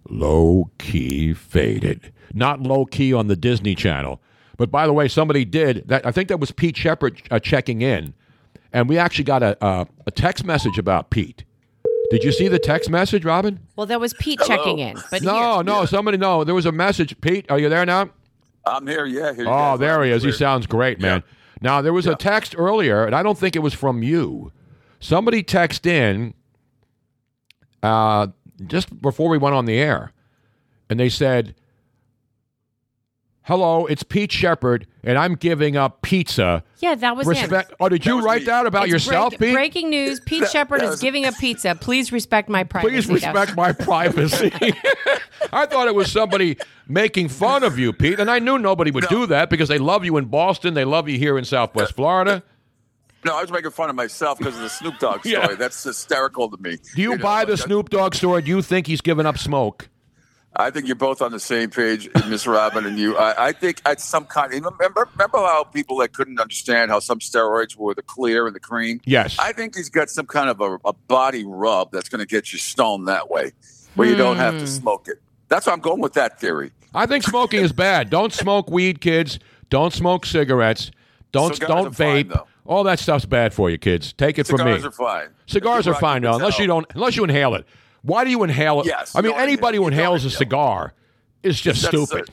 Low 0.10 0.72
key 0.80 1.34
faded. 1.34 2.12
Not 2.34 2.62
low 2.62 2.86
key 2.86 3.14
on 3.14 3.28
the 3.28 3.36
Disney 3.36 3.76
Channel. 3.76 4.20
But 4.58 4.72
by 4.72 4.88
the 4.88 4.94
way, 4.94 5.08
somebody 5.08 5.46
did 5.46 5.88
that. 5.88 6.06
I 6.06 6.12
think 6.12 6.28
that 6.30 6.40
was 6.40 6.52
Pete 6.52 6.76
Sheppard 6.78 7.22
uh, 7.32 7.40
checking 7.40 7.82
in, 7.82 8.14
and 8.74 8.88
we 8.90 8.98
actually 8.98 9.24
got 9.26 9.44
a, 9.44 9.58
a 9.66 9.88
a 10.08 10.12
text 10.12 10.44
message 10.46 10.78
about 10.78 11.10
Pete. 11.10 11.44
Did 12.12 12.24
you 12.24 12.32
see 12.32 12.48
the 12.48 12.58
text 12.60 12.90
message, 12.90 13.24
Robin? 13.24 13.60
Well, 13.76 13.86
that 13.86 14.00
was 14.00 14.14
Pete 14.16 14.40
checking 14.46 14.80
in, 14.80 14.98
but 15.12 15.22
no, 15.22 15.62
no, 15.62 15.86
somebody 15.86 16.18
no. 16.18 16.44
There 16.44 16.56
was 16.56 16.66
a 16.66 16.72
message. 16.72 17.20
Pete, 17.22 17.46
are 17.52 17.60
you 17.60 17.70
there 17.70 17.86
now? 17.86 18.10
I'm 18.66 18.86
here. 18.88 19.06
Yeah. 19.06 19.34
Here 19.34 19.44
you 19.44 19.50
Oh, 19.50 19.74
go. 19.74 19.78
there 19.78 20.04
he 20.04 20.12
is. 20.12 20.24
He 20.24 20.32
sounds 20.32 20.66
great, 20.68 21.00
man. 21.00 21.24
Now 21.62 21.82
there 21.82 21.94
was 21.94 22.08
a 22.08 22.16
text 22.16 22.56
earlier, 22.58 23.06
and 23.06 23.16
I 23.16 23.22
don't 23.24 23.38
think 23.38 23.56
it 23.56 23.60
was 23.60 23.74
from 23.74 24.02
you. 24.04 24.52
Somebody 25.00 25.44
texted 25.44 25.86
in 25.88 26.34
uh, 27.84 28.28
just 28.68 29.02
before 29.02 29.30
we 29.30 29.38
went 29.38 29.56
on 29.56 29.66
the 29.66 29.78
air, 29.78 30.12
and 30.90 31.00
they 31.00 31.10
said, 31.10 31.56
"Hello, 33.50 33.88
it's 33.88 34.04
Pete 34.04 34.32
Sheppard, 34.32 34.88
and 35.04 35.18
I'm 35.18 35.34
giving 35.36 35.76
up 35.76 36.02
pizza." 36.02 36.64
yeah, 36.78 36.96
that 36.96 37.18
was 37.18 37.28
Respect. 37.28 37.72
him. 37.72 37.78
Oh, 37.80 37.90
did 37.90 38.06
you 38.06 38.22
write 38.22 38.46
that 38.46 38.66
about 38.66 38.84
It's 38.84 38.94
yourself, 38.94 39.32
break- 39.32 39.50
Pete? 39.50 39.54
Breaking 39.56 39.90
news: 39.90 40.20
Pete 40.26 40.48
Sheppard 40.48 40.84
is 40.84 41.02
giving 41.02 41.26
up 41.26 41.34
pizza. 41.38 41.76
Please 41.76 42.12
respect 42.12 42.48
my 42.48 42.64
privacy. 42.64 42.92
Please 42.92 43.08
That 43.08 43.34
was- 43.34 43.48
respect 43.48 43.58
my 43.58 43.72
privacy. 43.74 44.52
I 45.52 45.66
thought 45.66 45.88
it 45.88 45.96
was 45.96 46.12
somebody 46.12 46.58
making 46.88 47.30
fun 47.30 47.64
of 47.64 47.78
you, 47.80 47.92
Pete, 47.92 48.20
and 48.20 48.30
I 48.30 48.40
knew 48.40 48.60
nobody 48.60 48.92
would 48.92 49.08
do 49.10 49.26
that 49.26 49.50
because 49.50 49.68
they 49.68 49.80
love 49.80 50.06
you 50.06 50.18
in 50.18 50.26
Boston, 50.26 50.76
they 50.76 50.86
love 50.86 51.10
you 51.10 51.18
here 51.18 51.38
in 51.38 51.44
Southwest 51.44 51.94
Florida. 51.96 52.44
No, 53.26 53.36
I 53.38 53.42
was 53.42 53.52
making 53.52 53.72
fun 53.72 53.90
of 53.90 53.96
myself 53.98 54.38
because 54.38 54.56
of 54.56 54.62
the 54.62 54.70
Snoop 54.70 54.98
Dogg 55.00 55.20
story. 55.26 55.34
Yeah. 55.34 55.56
That's 55.56 55.84
hysterical 55.84 56.50
to 56.50 56.58
me. 56.62 56.78
Do 56.96 57.02
you, 57.02 57.18
know, 57.18 57.18
buy 57.18 57.44
the 57.44 57.54
like, 57.54 57.62
Snoop 57.62 57.90
Dogg 57.90 58.16
story? 58.16 58.42
Do 58.44 58.50
you 58.50 58.62
think 58.62 58.88
he's 58.88 59.02
giving 59.02 59.26
up 59.26 59.38
smoke? 59.38 59.90
I 60.56 60.72
think 60.72 60.88
you're 60.88 60.96
both 60.96 61.22
on 61.22 61.32
the 61.32 61.40
same 61.40 61.70
page, 61.70 62.10
Miss 62.28 62.48
Robin 62.48 62.86
and 62.86 62.98
you. 62.98 63.16
I, 63.16 63.48
I 63.50 63.52
think 63.52 63.82
at 63.86 64.02
some 64.02 64.26
kind. 64.26 64.52
Remember, 64.52 65.08
remember 65.14 65.38
how 65.38 65.64
people 65.64 65.98
that 65.98 66.12
couldn't 66.14 66.40
understand 66.40 66.90
how 66.92 67.00
some 67.00 67.20
steroids 67.20 67.76
were 67.76 67.94
the 67.94 68.02
clear 68.02 68.48
and 68.48 68.56
the 68.56 68.60
cream. 68.60 69.00
Yes. 69.06 69.38
I 69.40 69.54
think 69.54 69.76
he's 69.76 69.90
got 69.90 70.10
some 70.10 70.26
kind 70.26 70.50
of 70.50 70.60
a, 70.60 70.80
a 70.86 70.94
body 70.94 71.46
rub 71.46 71.92
that's 71.92 72.10
going 72.10 72.20
to 72.20 72.26
get 72.26 72.52
you 72.52 72.58
stoned 72.58 73.08
that 73.08 73.30
way, 73.30 73.52
where 73.96 74.08
you 74.10 74.16
don't 74.16 74.38
have 74.38 74.56
to 74.56 74.60
Hmm. 74.62 74.66
smoke 74.66 75.08
it. 75.08 75.22
That's 75.50 75.68
why 75.68 75.74
I'm 75.74 75.80
going 75.82 76.02
with 76.02 76.14
that 76.14 76.40
theory. 76.40 76.72
I 76.96 77.06
think 77.06 77.24
smoking 77.24 77.64
is 77.64 77.72
bad. 77.72 78.10
Don't 78.10 78.34
smoke 78.34 78.70
weed, 78.70 79.02
kids. 79.02 79.38
Don't 79.70 79.94
smoke 79.94 80.26
cigarettes. 80.26 80.90
Don't 81.32 81.54
Cigars 81.54 81.68
don't 81.70 81.88
are 81.88 81.92
fine, 81.94 82.26
vape. 82.30 82.46
All 82.66 82.84
that 82.86 82.98
stuff's 83.00 83.26
bad 83.26 83.54
for 83.54 83.70
you, 83.70 83.78
kids. 83.78 84.14
Take 84.14 84.40
it 84.40 84.48
from 84.48 84.66
me. 84.66 84.74
Cigars 84.78 84.86
are 84.86 84.92
fine. 84.92 85.28
Cigars 85.46 85.88
are 85.88 85.94
fine, 85.94 86.24
though, 86.24 86.34
unless 86.36 86.58
you 86.58 86.66
don't 86.66 86.88
unless 86.96 87.16
you 87.16 87.24
inhale 87.24 87.54
it. 87.56 87.66
Why 88.02 88.24
do 88.24 88.30
you 88.30 88.44
inhale 88.44 88.82
it? 88.82 88.88
Yes, 88.88 89.16
I 89.16 89.22
mean, 89.22 89.32
don't 89.32 89.42
anybody 89.42 89.78
who 89.78 89.88
inhales 89.88 90.26
a 90.26 90.30
cigar 90.30 90.94
is 91.44 91.60
just 91.60 91.82
That's 91.82 92.04
stupid. 92.06 92.30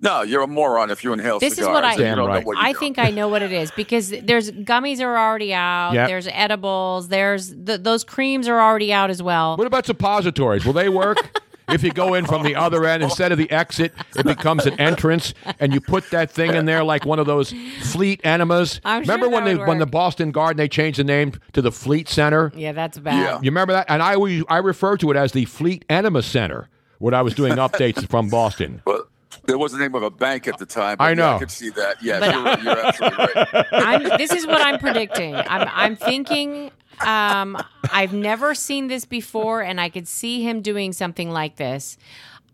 No, 0.00 0.20
you're 0.20 0.42
a 0.42 0.46
moron 0.46 0.90
if 0.90 1.02
you 1.02 1.14
inhale 1.14 1.38
This 1.38 1.58
is 1.58 1.66
what 1.66 1.82
I. 1.82 1.94
and 1.94 2.18
you 2.18 2.22
what 2.46 2.58
I 2.58 2.72
doing. 2.72 2.80
think 2.80 2.98
I 2.98 3.10
know 3.18 3.28
what 3.28 3.40
it 3.42 3.52
is 3.52 3.70
because 3.70 4.10
there's 4.10 4.50
gummies 4.50 5.00
are 5.00 5.16
already 5.16 5.54
out. 5.54 5.92
Yeah. 5.94 6.06
There's 6.06 6.28
edibles. 6.28 7.08
There's 7.08 7.54
th- 7.54 7.80
those 7.80 8.04
creams 8.04 8.46
are 8.46 8.60
already 8.60 8.92
out 8.92 9.08
as 9.08 9.22
well. 9.22 9.56
What 9.56 9.66
about 9.66 9.86
suppositories? 9.86 10.66
Will 10.66 10.74
they 10.74 10.90
work? 10.90 11.40
if 11.68 11.82
you 11.82 11.92
go 11.92 12.14
in 12.14 12.26
from 12.26 12.42
the 12.42 12.54
other 12.54 12.84
end 12.84 13.02
instead 13.02 13.32
of 13.32 13.38
the 13.38 13.50
exit, 13.50 13.94
it 14.16 14.26
becomes 14.26 14.66
an 14.66 14.78
entrance, 14.78 15.32
and 15.60 15.72
you 15.72 15.80
put 15.80 16.10
that 16.10 16.30
thing 16.30 16.54
in 16.54 16.66
there 16.66 16.84
like 16.84 17.04
one 17.04 17.18
of 17.18 17.26
those 17.26 17.54
Fleet 17.80 18.20
enemas. 18.24 18.80
I'm 18.84 19.04
sure 19.04 19.14
remember 19.14 19.34
when 19.34 19.44
that 19.44 19.58
they 19.58 19.64
when 19.64 19.78
the. 19.78 19.86
Boston 19.94 20.32
Garden 20.32 20.56
they 20.56 20.68
changed 20.68 20.98
the 20.98 21.04
name 21.04 21.34
to 21.52 21.62
the 21.62 21.70
Fleet 21.70 22.08
Center? 22.08 22.50
Yeah, 22.56 22.72
that's 22.72 22.98
bad. 22.98 23.14
Yeah. 23.14 23.36
You 23.36 23.50
remember 23.50 23.74
that? 23.74 23.86
And 23.88 24.02
I 24.02 24.14
always 24.14 24.42
I 24.48 24.58
refer 24.58 24.96
to 24.96 25.10
it 25.12 25.16
as 25.16 25.30
the 25.30 25.44
Fleet 25.44 25.84
Enema 25.88 26.22
Center 26.22 26.68
when 26.98 27.14
I 27.14 27.22
was 27.22 27.32
doing 27.34 27.52
updates 27.56 28.08
from 28.08 28.28
Boston. 28.28 28.82
Well, 28.84 29.03
there 29.46 29.58
was 29.58 29.72
the 29.72 29.78
name 29.78 29.94
of 29.94 30.02
a 30.02 30.10
bank 30.10 30.48
at 30.48 30.58
the 30.58 30.66
time. 30.66 30.98
But 30.98 31.04
I 31.04 31.08
yeah, 31.10 31.14
know. 31.14 31.36
I 31.36 31.38
could 31.38 31.50
see 31.50 31.70
that. 31.70 32.02
Yeah, 32.02 32.20
But- 32.20 32.62
you're, 32.62 32.74
you're 32.74 32.86
absolutely 32.86 33.26
right. 33.34 33.66
I'm, 33.72 34.18
this 34.18 34.32
is 34.32 34.46
what 34.46 34.60
I'm 34.60 34.78
predicting. 34.78 35.34
I'm, 35.34 35.68
I'm 35.72 35.96
thinking. 35.96 36.70
Um, 37.04 37.56
I've 37.92 38.12
never 38.12 38.54
seen 38.54 38.86
this 38.86 39.04
before, 39.04 39.62
and 39.62 39.80
I 39.80 39.88
could 39.88 40.06
see 40.06 40.42
him 40.42 40.62
doing 40.62 40.92
something 40.92 41.30
like 41.30 41.56
this. 41.56 41.96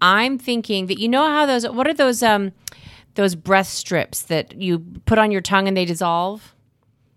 I'm 0.01 0.39
thinking 0.39 0.87
that 0.87 0.99
you 0.99 1.09
know 1.09 1.27
how 1.27 1.45
those. 1.47 1.69
What 1.69 1.87
are 1.87 1.95
those? 1.95 2.23
Um, 2.23 2.53
those 3.15 3.35
breath 3.35 3.67
strips 3.67 4.23
that 4.23 4.59
you 4.61 4.79
put 5.05 5.19
on 5.19 5.31
your 5.31 5.41
tongue 5.41 5.69
and 5.69 5.77
they 5.77 5.85
dissolve. 5.85 6.55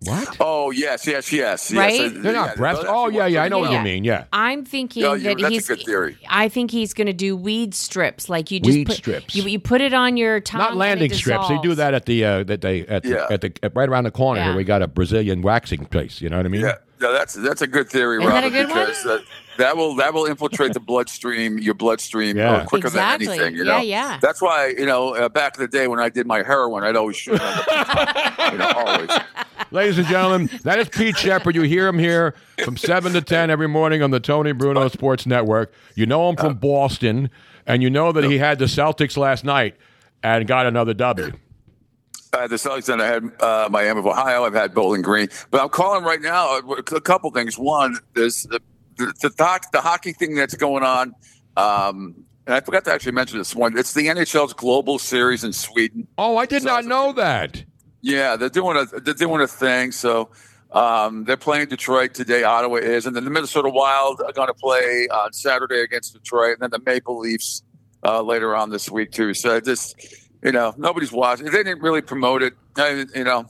What? 0.06 0.38
Oh 0.39 0.72
yes, 0.72 1.06
yes, 1.08 1.32
yes. 1.32 1.72
yes. 1.72 1.74
Right? 1.74 2.01
Uh, 2.18 2.22
They're 2.22 2.34
not 2.34 2.49
yeah, 2.49 2.56
breast. 2.56 2.84
Oh 2.88 3.10
yeah, 3.10 3.26
yeah. 3.26 3.43
I 3.43 3.49
know 3.49 3.60
what 3.60 3.72
you 3.72 3.80
mean. 3.82 4.04
Yeah. 4.04 4.26
I'm 4.34 4.66
thinking 4.66 5.04
No, 5.04 5.14
you- 5.14 5.24
that 5.24 5.38
that's 5.39 5.43
a 5.49 5.49
he's. 5.49 5.68
good 5.68 5.82
theory. 5.84 6.18
I 6.30 6.49
think 6.49 6.72
he's 6.72 6.93
going 6.93 7.08
to 7.08 7.14
do 7.14 7.36
weed 7.36 7.74
strips, 7.74 8.30
like 8.30 8.51
you 8.51 8.60
just 8.60 8.76
Weed 8.76 8.88
put, 8.88 8.95
strips. 8.97 9.36
You, 9.36 9.43
you 9.43 9.60
put 9.60 9.82
it 9.82 9.93
on 9.93 10.18
your 10.18 10.39
tongue. 10.39 10.60
Not 10.60 10.70
and 10.72 10.80
landing 10.80 11.12
it 11.12 11.16
strips. 11.16 11.47
They 11.49 11.58
do 11.60 11.76
that 11.76 11.93
at 11.93 12.06
the 12.06 12.24
uh, 12.26 12.43
that 12.43 12.62
they 12.62 12.86
at, 12.88 13.06
Yeah. 13.06 13.28
the, 13.28 13.34
at 13.34 13.41
the 13.41 13.54
at, 13.64 13.76
right 13.76 13.88
around 13.89 14.04
the 14.06 14.12
corner 14.12 14.39
Yeah. 14.41 14.47
here. 14.49 14.56
We 14.58 14.64
got 14.64 14.82
a 14.82 14.88
Brazilian 14.88 15.41
waxing 15.41 15.86
place. 15.86 16.22
You 16.22 16.30
know 16.30 16.38
what 16.38 16.45
I 16.45 16.49
mean? 16.49 16.62
Yeah, 16.62 16.76
no, 17.04 17.14
that's 17.14 17.34
that's 17.36 17.62
a 17.62 17.68
good 17.68 17.89
theory, 17.89 18.18
Isn't 18.18 18.30
that 18.30 18.43
Robert, 18.43 18.49
good 18.51 18.68
because 18.68 19.04
that, 19.04 19.22
that 19.58 19.78
will 19.78 19.95
that 19.97 20.14
will 20.14 20.26
infiltrate 20.26 20.74
the 20.74 20.80
bloodstream, 20.80 21.60
your 21.60 21.74
bloodstream, 21.76 22.38
Yeah. 22.38 22.51
uh, 22.54 22.66
quicker 22.66 22.88
Exactly. 22.88 23.28
than 23.28 23.36
anything. 23.36 23.56
You 23.58 23.66
know? 23.66 23.78
yeah. 23.78 24.12
yeah. 24.14 24.20
That's 24.22 24.41
why 24.41 24.68
you 24.78 24.86
know 24.86 25.14
uh, 25.16 25.30
back 25.30 25.58
in 25.58 25.62
the 25.62 25.68
day 25.68 25.88
when 25.88 25.99
I 25.99 26.10
did 26.10 26.26
my 26.26 26.41
heroin, 26.43 26.84
I'd 26.84 26.95
always 26.95 27.16
shoot. 27.18 27.34
on 27.34 27.38
the, 27.39 28.49
you 28.51 28.58
know, 28.58 28.72
always. 28.76 29.10
Ladies 29.72 29.97
and 29.97 30.08
gentlemen, 30.08 30.49
that 30.64 30.80
is 30.80 30.89
Pete 30.89 31.18
Sheppard. 31.18 31.56
You 31.56 31.64
hear 31.64 31.88
him 31.88 31.97
here 31.99 32.36
from 32.64 32.78
7 32.78 33.14
to 33.14 33.22
10 33.22 33.49
every 33.49 33.68
morning 33.68 34.04
on 34.04 34.12
the 34.12 34.20
Tony 34.20 34.51
Bruno 34.51 34.88
Sports 34.88 35.26
Network. 35.26 35.74
You 35.95 36.06
know 36.06 36.30
him 36.30 36.36
from 36.36 36.56
Boston, 36.56 37.30
and 37.66 37.82
you 37.82 37.89
know 37.89 38.12
that 38.12 38.24
he 38.26 38.38
had 38.38 38.60
the 38.60 38.66
Celtics 38.66 39.18
last 39.18 39.43
night 39.43 39.76
and 40.22 40.47
got 40.47 40.66
another 40.68 40.93
W. 40.93 41.32
Had 42.34 42.49
the 42.49 42.55
Celtics, 42.55 42.91
and 42.91 43.01
I 43.01 43.05
had 43.05 43.23
uh, 43.41 43.67
Miami 43.69 43.99
of 43.99 44.07
Ohio. 44.07 44.43
I've 44.43 44.53
had 44.55 44.73
Bowling 44.73 45.03
Green, 45.03 45.27
but 45.51 45.61
I'm 45.61 45.69
calling 45.69 46.03
right 46.03 46.21
now. 46.21 46.57
uh, 46.57 46.61
A 46.77 47.01
couple 47.01 47.29
things. 47.31 47.57
One, 47.59 47.97
there's 48.15 48.43
the 48.43 48.59
the, 48.97 49.13
the, 49.21 49.59
the 49.71 49.81
hockey 49.81 50.13
thing 50.13 50.36
that's 50.36 50.55
going 50.55 50.84
on. 50.84 51.13
Um, 51.57 52.15
and 52.45 52.55
I 52.55 52.59
forgot 52.59 52.86
to 52.86 52.93
actually 52.93 53.13
mention 53.13 53.38
this 53.38 53.55
one. 53.55 53.77
It's 53.77 53.93
the 53.93 54.07
NHL's 54.07 54.53
global 54.53 54.99
series 54.99 55.43
in 55.43 55.53
Sweden. 55.53 56.07
Oh, 56.17 56.38
I 56.38 56.45
did 56.45 56.63
not 56.63 56.86
know 56.86 57.13
that. 57.13 57.63
Yeah, 58.01 58.36
they're 58.36 58.49
doing 58.49 58.77
a 58.77 58.86
they're 58.99 59.13
doing 59.13 59.41
a 59.41 59.47
thing. 59.47 59.91
So 59.91 60.29
um, 60.71 61.23
they're 61.25 61.38
playing 61.38 61.67
Detroit 61.67 62.13
today. 62.15 62.43
Ottawa 62.43 62.77
is, 62.77 63.05
and 63.05 63.15
then 63.15 63.23
the 63.25 63.29
Minnesota 63.29 63.69
Wild 63.69 64.21
are 64.25 64.34
going 64.34 64.47
to 64.47 64.53
play 64.55 65.07
on 65.11 65.31
Saturday 65.34 65.81
against 65.81 66.13
Detroit, 66.13 66.53
and 66.59 66.61
then 66.61 66.71
the 66.71 66.84
Maple 66.86 67.19
Leafs 67.19 67.63
uh, 68.03 68.21
later 68.21 68.55
on 68.55 68.71
this 68.71 68.89
week 68.89 69.11
too. 69.11 69.34
So 69.34 69.55
I 69.55 69.59
just 69.59 69.95
you 70.43 70.51
know, 70.51 70.73
nobody's 70.77 71.11
watching. 71.11 71.45
They 71.45 71.63
didn't 71.63 71.81
really 71.81 72.01
promote 72.01 72.43
it. 72.43 72.53
I, 72.75 73.05
you 73.15 73.23
know, 73.23 73.45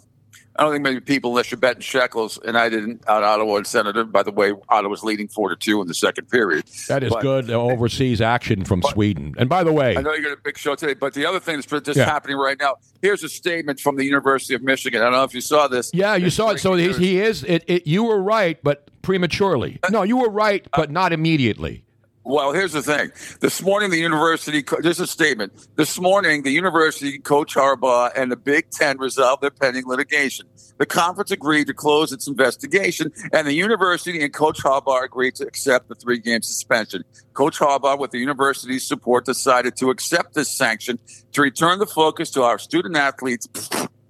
I 0.56 0.62
don't 0.64 0.72
think 0.74 0.84
many 0.84 1.00
people 1.00 1.32
unless 1.32 1.50
you're 1.50 1.60
betting 1.60 1.82
shekels, 1.82 2.38
and 2.46 2.56
I 2.58 2.70
didn't 2.70 3.04
out 3.08 3.24
Ottawa 3.24 3.56
and 3.56 3.66
Senator. 3.66 4.04
By 4.04 4.22
the 4.22 4.32
way, 4.32 4.54
Ottawa's 4.70 5.04
leading 5.04 5.28
four 5.28 5.50
to 5.50 5.56
two 5.56 5.82
in 5.82 5.88
the 5.88 5.96
second 5.96 6.30
period. 6.30 6.66
That 6.90 7.02
is 7.04 7.12
But- 7.12 7.22
good 7.24 7.50
uh, 7.50 7.54
overseas 7.60 8.22
action 8.22 8.64
from 8.64 8.84
Sweden. 8.84 9.34
And 9.40 9.50
by 9.50 9.64
the 9.64 9.74
way, 9.74 9.98
I 9.98 10.02
know 10.02 10.14
you 10.14 10.22
got 10.22 10.34
a 10.34 10.42
big 10.44 10.58
show 10.58 10.76
today, 10.76 10.94
but 10.94 11.16
the 11.16 11.26
other 11.26 11.40
thing 11.40 11.56
that's 11.60 11.86
just 11.86 11.98
Yeah. 11.98 12.06
happening 12.06 12.38
right 12.38 12.58
now. 12.60 12.76
Here's 13.02 13.24
a 13.24 13.30
statement 13.30 13.80
from 13.80 13.96
the 13.96 14.06
University 14.06 14.54
of 14.54 14.62
Michigan. 14.62 15.02
I 15.02 15.06
don't 15.06 15.14
know 15.14 15.24
if 15.24 15.34
you 15.34 15.42
saw 15.42 15.68
this. 15.68 15.90
yeah, 15.94 16.16
you 16.16 16.28
It's 16.28 16.36
saw 16.36 16.52
it. 16.52 16.60
So 16.60 16.76
he, 16.76 16.94
he 16.94 17.20
is. 17.20 17.44
It, 17.44 17.64
it, 17.68 17.88
you 17.88 18.04
were 18.04 18.22
right, 18.22 18.60
but 18.64 18.90
prematurely. 19.02 19.80
No, 19.90 20.04
you 20.04 20.18
were 20.18 20.30
right, 20.30 20.66
but 20.76 20.92
not 20.92 21.12
immediately. 21.14 21.84
Well, 22.26 22.54
here's 22.54 22.72
the 22.72 22.82
thing. 22.82 23.12
This 23.42 23.62
morning, 23.62 23.92
the 23.92 23.98
university, 23.98 24.64
there's 24.80 25.02
a 25.02 25.08
statement. 25.08 25.68
This 25.76 26.00
morning, 26.00 26.44
the 26.44 26.52
university, 26.52 27.20
Coach 27.20 27.54
Harbaugh, 27.54 28.12
and 28.16 28.32
the 28.32 28.38
Big 28.38 28.70
Ten 28.70 28.98
resolved 28.98 29.44
their 29.44 29.52
pending 29.52 29.86
litigation. 29.86 30.48
The 30.78 30.86
conference 30.86 31.32
agreed 31.32 31.68
to 31.68 31.74
close 31.74 32.14
its 32.14 32.26
investigation, 32.26 33.12
and 33.34 33.46
the 33.46 33.54
university 33.54 34.24
and 34.24 34.34
Coach 34.34 34.64
Harbaugh 34.64 35.04
agreed 35.04 35.36
to 35.36 35.46
accept 35.46 35.90
the 35.90 35.96
three 35.96 36.18
game 36.18 36.42
suspension. 36.42 37.04
Coach 37.34 37.60
Harbaugh, 37.60 38.00
with 38.00 38.12
the 38.12 38.20
university's 38.20 38.88
support, 38.88 39.26
decided 39.26 39.76
to 39.78 39.90
accept 39.90 40.34
this 40.34 40.50
sanction 40.50 41.00
to 41.34 41.42
return 41.42 41.80
the 41.80 41.86
focus 41.86 42.32
to 42.32 42.44
our 42.44 42.58
student 42.58 42.96
athletes 42.96 43.48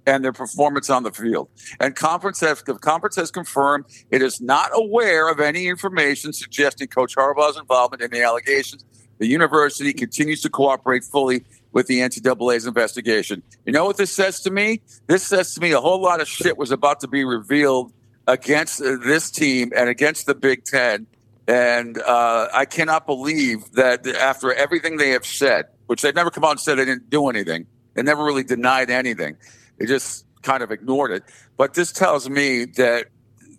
and 0.06 0.24
their 0.24 0.32
performance 0.32 0.90
on 0.90 1.02
the 1.02 1.12
field. 1.12 1.48
And 1.80 1.94
conference 1.94 2.40
has, 2.40 2.62
the 2.62 2.74
conference 2.74 3.16
has 3.16 3.30
confirmed 3.30 3.86
it 4.10 4.22
is 4.22 4.40
not 4.40 4.70
aware 4.72 5.28
of 5.28 5.40
any 5.40 5.66
information 5.66 6.32
suggesting 6.32 6.88
Coach 6.88 7.16
Harbaugh's 7.16 7.56
involvement 7.56 8.02
in 8.02 8.10
the 8.10 8.22
allegations. 8.22 8.84
The 9.18 9.26
university 9.26 9.92
continues 9.92 10.42
to 10.42 10.50
cooperate 10.50 11.04
fully 11.04 11.44
with 11.72 11.86
the 11.86 12.00
NCAA's 12.00 12.66
investigation. 12.66 13.42
You 13.64 13.72
know 13.72 13.84
what 13.84 13.96
this 13.96 14.12
says 14.12 14.40
to 14.40 14.50
me? 14.50 14.82
This 15.06 15.24
says 15.24 15.54
to 15.54 15.60
me 15.60 15.72
a 15.72 15.80
whole 15.80 16.00
lot 16.00 16.20
of 16.20 16.28
shit 16.28 16.56
was 16.56 16.70
about 16.70 17.00
to 17.00 17.08
be 17.08 17.24
revealed 17.24 17.92
against 18.26 18.78
this 18.78 19.30
team 19.30 19.72
and 19.76 19.88
against 19.88 20.26
the 20.26 20.34
Big 20.34 20.64
Ten. 20.64 21.06
And 21.46 21.98
uh, 21.98 22.48
I 22.52 22.64
cannot 22.64 23.06
believe 23.06 23.70
that 23.72 24.06
after 24.06 24.52
everything 24.52 24.96
they 24.96 25.10
have 25.10 25.26
said, 25.26 25.66
which 25.86 26.00
they've 26.00 26.14
never 26.14 26.30
come 26.30 26.44
out 26.44 26.52
and 26.52 26.60
said 26.60 26.76
they 26.76 26.86
didn't 26.86 27.10
do 27.10 27.28
anything, 27.28 27.66
they 27.94 28.02
never 28.02 28.24
really 28.24 28.44
denied 28.44 28.90
anything. 28.90 29.36
They 29.78 29.86
just 29.86 30.26
kind 30.42 30.62
of 30.62 30.70
ignored 30.70 31.10
it. 31.10 31.22
But 31.56 31.74
this 31.74 31.92
tells 31.92 32.28
me 32.28 32.64
that 32.76 33.06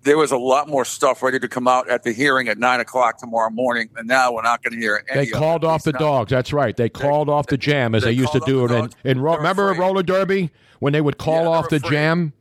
there 0.04 0.18
was 0.18 0.32
a 0.32 0.38
lot 0.38 0.68
more 0.68 0.86
stuff 0.86 1.24
ready 1.24 1.40
to 1.40 1.48
come 1.48 1.68
out 1.68 1.90
at 1.90 2.04
the 2.04 2.12
hearing 2.14 2.48
at 2.48 2.60
nine 2.60 2.80
o'clock 2.80 3.18
tomorrow 3.18 3.50
morning, 3.50 3.90
and 3.98 4.08
now 4.08 4.32
we're 4.32 4.44
not 4.44 4.62
going 4.64 4.74
to 4.74 4.80
hear 4.80 5.04
any. 5.10 5.26
They 5.26 5.32
called 5.32 5.64
it. 5.64 5.68
off 5.68 5.84
the 5.84 5.94
dogs. 5.94 6.30
That's 6.30 6.54
right. 6.54 6.78
They 6.78 6.90
called 6.90 7.28
off 7.28 7.48
the 7.48 7.58
jam 7.58 7.96
as 7.96 8.04
they, 8.04 8.12
used 8.12 8.34
to 8.34 8.42
do 8.46 8.66
it 8.66 8.72
in, 8.72 8.90
in 9.04 9.20
ro- 9.20 9.38
remember 9.38 9.74
roller 9.74 10.04
derby 10.04 10.52
when 10.80 10.94
they 10.94 11.02
would 11.02 11.18
call 11.18 11.48
off 11.48 11.70
the 11.70 11.80
jam. 11.80 12.34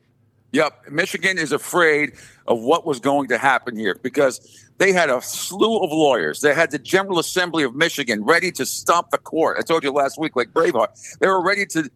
Yep, 0.52 0.90
Michigan 0.90 1.36
is 1.36 1.50
afraid 1.50 2.12
of 2.46 2.60
what 2.60 2.86
was 2.86 3.00
going 3.00 3.26
to 3.28 3.38
happen 3.38 3.76
here 3.76 3.98
because 4.02 4.68
they 4.78 4.92
had 4.92 5.10
a 5.10 5.20
slew 5.20 5.78
of 5.82 5.90
lawyers. 5.90 6.42
They 6.42 6.54
had 6.54 6.70
the 6.70 6.78
General 6.78 7.18
Assembly 7.18 7.64
of 7.64 7.74
Michigan 7.74 8.22
ready 8.22 8.52
to 8.52 8.64
stomp 8.64 9.10
the 9.10 9.18
court. 9.18 9.56
I 9.58 9.62
told 9.62 9.82
you 9.82 9.90
last 9.90 10.16
week, 10.16 10.36
like 10.36 10.52
Braveheart, 10.52 11.18
they 11.18 11.26
were 11.26 11.42
ready 11.42 11.66
to. 11.66 11.90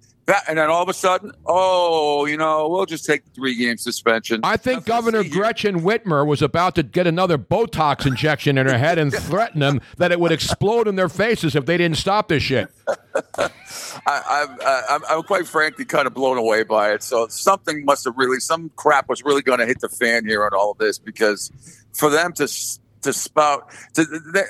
And 0.46 0.58
then 0.58 0.68
all 0.68 0.82
of 0.82 0.88
a 0.88 0.94
sudden, 0.94 1.32
oh, 1.46 2.26
you 2.26 2.36
know, 2.36 2.68
we'll 2.68 2.86
just 2.86 3.04
take 3.06 3.24
the 3.24 3.30
three 3.30 3.54
game 3.54 3.78
suspension. 3.78 4.40
I 4.44 4.56
think 4.56 4.84
Governor 4.84 5.24
Gretchen 5.24 5.80
Whitmer 5.80 6.26
was 6.26 6.42
about 6.42 6.74
to 6.74 6.82
get 6.82 7.06
another 7.06 7.38
Botox 7.38 8.06
injection 8.06 8.58
in 8.58 8.66
her 8.66 8.76
head 8.76 8.98
and 8.98 9.12
threaten 9.14 9.60
them 9.60 9.80
that 9.96 10.12
it 10.12 10.20
would 10.20 10.32
explode 10.32 10.86
in 10.86 10.96
their 10.96 11.08
faces 11.08 11.56
if 11.56 11.64
they 11.64 11.78
didn't 11.78 11.96
stop 11.96 12.28
this 12.28 12.42
shit. 12.42 12.68
I, 13.38 13.48
I'm, 14.06 14.58
I'm, 14.66 15.02
I'm 15.08 15.22
quite 15.22 15.46
frankly 15.46 15.84
kind 15.84 16.06
of 16.06 16.14
blown 16.14 16.36
away 16.36 16.62
by 16.62 16.92
it. 16.92 17.02
So 17.02 17.26
something 17.28 17.84
must 17.84 18.04
have 18.04 18.16
really, 18.16 18.40
some 18.40 18.70
crap 18.76 19.08
was 19.08 19.24
really 19.24 19.42
going 19.42 19.60
to 19.60 19.66
hit 19.66 19.80
the 19.80 19.88
fan 19.88 20.26
here 20.26 20.44
on 20.44 20.52
all 20.52 20.72
of 20.72 20.78
this 20.78 20.98
because 20.98 21.50
for 21.94 22.10
them 22.10 22.32
to 22.34 22.48
to 23.02 23.12
spout, 23.12 23.70
to, 23.94 24.04
they, 24.32 24.42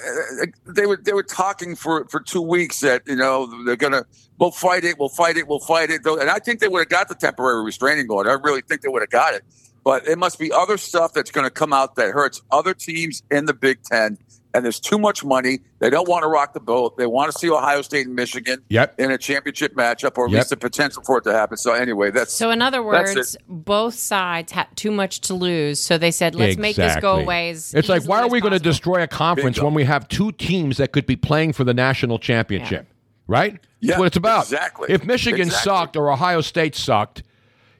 they 0.67 0.87
were 0.87 0.97
they 0.97 1.13
were 1.13 1.23
talking 1.23 1.77
for 1.77 2.07
for 2.09 2.21
two 2.21 2.43
weeks 2.43 2.81
that 2.81 3.03
you 3.07 3.17
know 3.17 3.65
they're 3.65 3.77
gonna 3.77 4.05
we'll 4.39 4.51
fight 4.51 4.85
it, 4.85 4.99
we'll 4.99 5.09
fight 5.09 5.37
it, 5.37 5.49
we'll 5.49 5.61
fight 5.61 5.91
it, 5.91 6.05
and 6.05 6.31
I 6.31 6.39
think 6.39 6.61
they 6.61 6.69
would 6.69 6.81
have 6.81 6.89
got 6.89 7.09
the 7.09 7.15
temporary 7.15 7.63
restraining 7.65 8.11
order. 8.11 8.31
I 8.31 8.35
really 8.35 8.63
think 8.63 8.83
they 8.83 8.89
would 8.89 9.03
have 9.03 9.11
got 9.11 9.35
it. 9.35 9.45
But 9.85 10.07
it 10.07 10.19
must 10.19 10.39
be 10.39 10.53
other 10.53 10.77
stuff 10.77 11.15
that's 11.15 11.31
going 11.31 11.47
to 11.47 11.51
come 11.51 11.73
out 11.73 11.95
that 11.95 12.11
hurts 12.11 12.43
other 12.51 12.75
teams 12.75 13.23
in 13.31 13.47
the 13.47 13.55
Big 13.55 13.83
Ten. 13.83 14.19
And 14.55 14.65
there's 14.65 14.81
too 14.81 14.99
much 14.99 15.25
money. 15.25 15.59
They 15.79 15.91
don't 15.91 16.09
want 16.09 16.23
to 16.23 16.29
rock 16.29 16.55
the 16.55 16.61
boat. 16.61 16.97
They 16.97 17.07
want 17.07 17.31
to 17.31 17.39
see 17.39 17.51
Ohio 17.51 17.83
State 17.83 18.07
and 18.07 18.17
Michigan 18.17 18.63
Yep. 18.71 18.99
in 18.99 19.11
a 19.11 19.19
championship 19.19 19.75
matchup, 19.77 20.17
or 20.17 20.25
at 20.25 20.31
Yep. 20.33 20.39
least 20.39 20.51
the 20.51 20.57
potential 20.57 21.03
for 21.05 21.19
it 21.19 21.25
to 21.25 21.33
happen. 21.35 21.57
So 21.59 21.75
anyway, 21.75 22.11
that's 22.11 22.33
So, 22.33 22.51
in 22.51 22.63
other 22.63 22.83
words, 22.83 23.37
both 23.49 23.95
sides 23.95 24.53
had 24.53 24.69
too 24.75 24.91
much 24.91 25.21
to 25.23 25.35
lose. 25.35 25.81
So 25.81 25.99
they 25.99 26.11
said, 26.11 26.35
let's 26.35 26.57
make 26.57 26.77
this 26.77 26.97
go 26.97 27.17
away. 27.17 27.51
As 27.51 27.75
It's 27.75 27.89
like, 27.91 28.05
why 28.05 28.21
are 28.23 28.29
we 28.29 28.41
going 28.41 28.55
to 28.55 28.59
destroy 28.59 29.03
a 29.03 29.07
conference 29.07 29.57
Bingo. 29.59 29.67
when 29.67 29.75
we 29.75 29.85
have 29.85 30.09
two 30.09 30.33
teams 30.33 30.79
that 30.79 30.93
could 30.93 31.07
be 31.07 31.17
playing 31.17 31.53
for 31.53 31.65
the 31.65 31.75
national 31.75 32.19
championship? 32.19 32.87
Right? 33.27 33.59
Yeah, 33.81 33.89
That's 33.91 33.99
what 33.99 34.07
it's 34.07 34.17
about. 34.17 34.45
exactly. 34.45 34.87
If 34.91 35.05
Michigan 35.05 35.43
Exactly. 35.43 35.71
sucked 35.71 35.97
or 35.97 36.11
Ohio 36.11 36.41
State 36.41 36.75
sucked, 36.75 37.23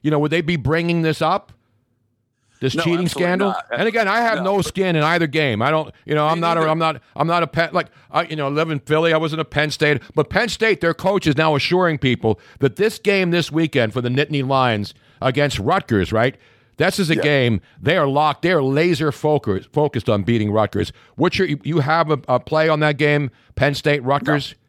you 0.03 0.11
know, 0.11 0.19
would 0.19 0.31
they 0.31 0.41
be 0.41 0.55
bringing 0.55 1.01
this 1.01 1.21
up? 1.21 1.51
This 2.59 2.75
No, 2.75 2.83
cheating 2.83 3.07
scandal, 3.07 3.49
not. 3.49 3.65
and 3.71 3.87
again, 3.87 4.07
I 4.07 4.17
have 4.17 4.43
no, 4.43 4.61
skin 4.61 4.97
in 4.97 5.03
either 5.03 5.27
game. 5.27 5.61
I 5.61 5.71
don't, 5.71 5.93
you 6.05 6.13
know, 6.13 6.27
I'm 6.27 6.41
not, 6.41 6.57
a, 6.57 6.69
I'm 6.69 6.77
not, 6.77 7.01
I'm 7.15 7.27
not 7.27 7.41
a 7.41 7.47
Penn. 7.47 7.69
Like, 7.71 7.87
I, 8.11 8.23
you 8.23 8.35
know, 8.35 8.49
live 8.49 8.69
in 8.69 8.79
Philly. 8.79 9.13
I 9.13 9.17
wasn't 9.17 9.39
a 9.39 9.45
Penn 9.45 9.71
State, 9.71 10.01
but 10.13 10.29
Penn 10.29 10.49
State, 10.49 10.81
their 10.81 10.93
coach 10.93 11.25
is 11.25 11.37
now 11.37 11.55
assuring 11.55 11.97
people 11.99 12.39
that 12.59 12.75
this 12.75 12.99
game 12.99 13.31
this 13.31 13.49
weekend 13.49 13.93
for 13.93 14.01
the 14.01 14.09
Nittany 14.09 14.45
Lions 14.45 14.93
against 15.21 15.57
Rutgers, 15.59 16.11
right? 16.11 16.35
This 16.75 16.97
is 16.97 17.09
a 17.09 17.15
game 17.15 17.59
they 17.81 17.97
are 17.97 18.07
locked. 18.07 18.41
They 18.41 18.51
are 18.53 18.63
laser 18.63 19.11
focused 19.11 19.69
focused 19.73 20.07
on 20.09 20.23
beating 20.23 20.49
Rutgers. 20.49 20.93
What's 21.15 21.37
your? 21.37 21.47
You 21.47 21.79
have 21.79 22.09
a, 22.09 22.19
a 22.29 22.39
play 22.39 22.69
on 22.69 22.79
that 22.79 22.97
game, 22.97 23.31
Penn 23.55 23.75
State 23.75 24.01
Rutgers. 24.03 24.51
No, 24.51 24.68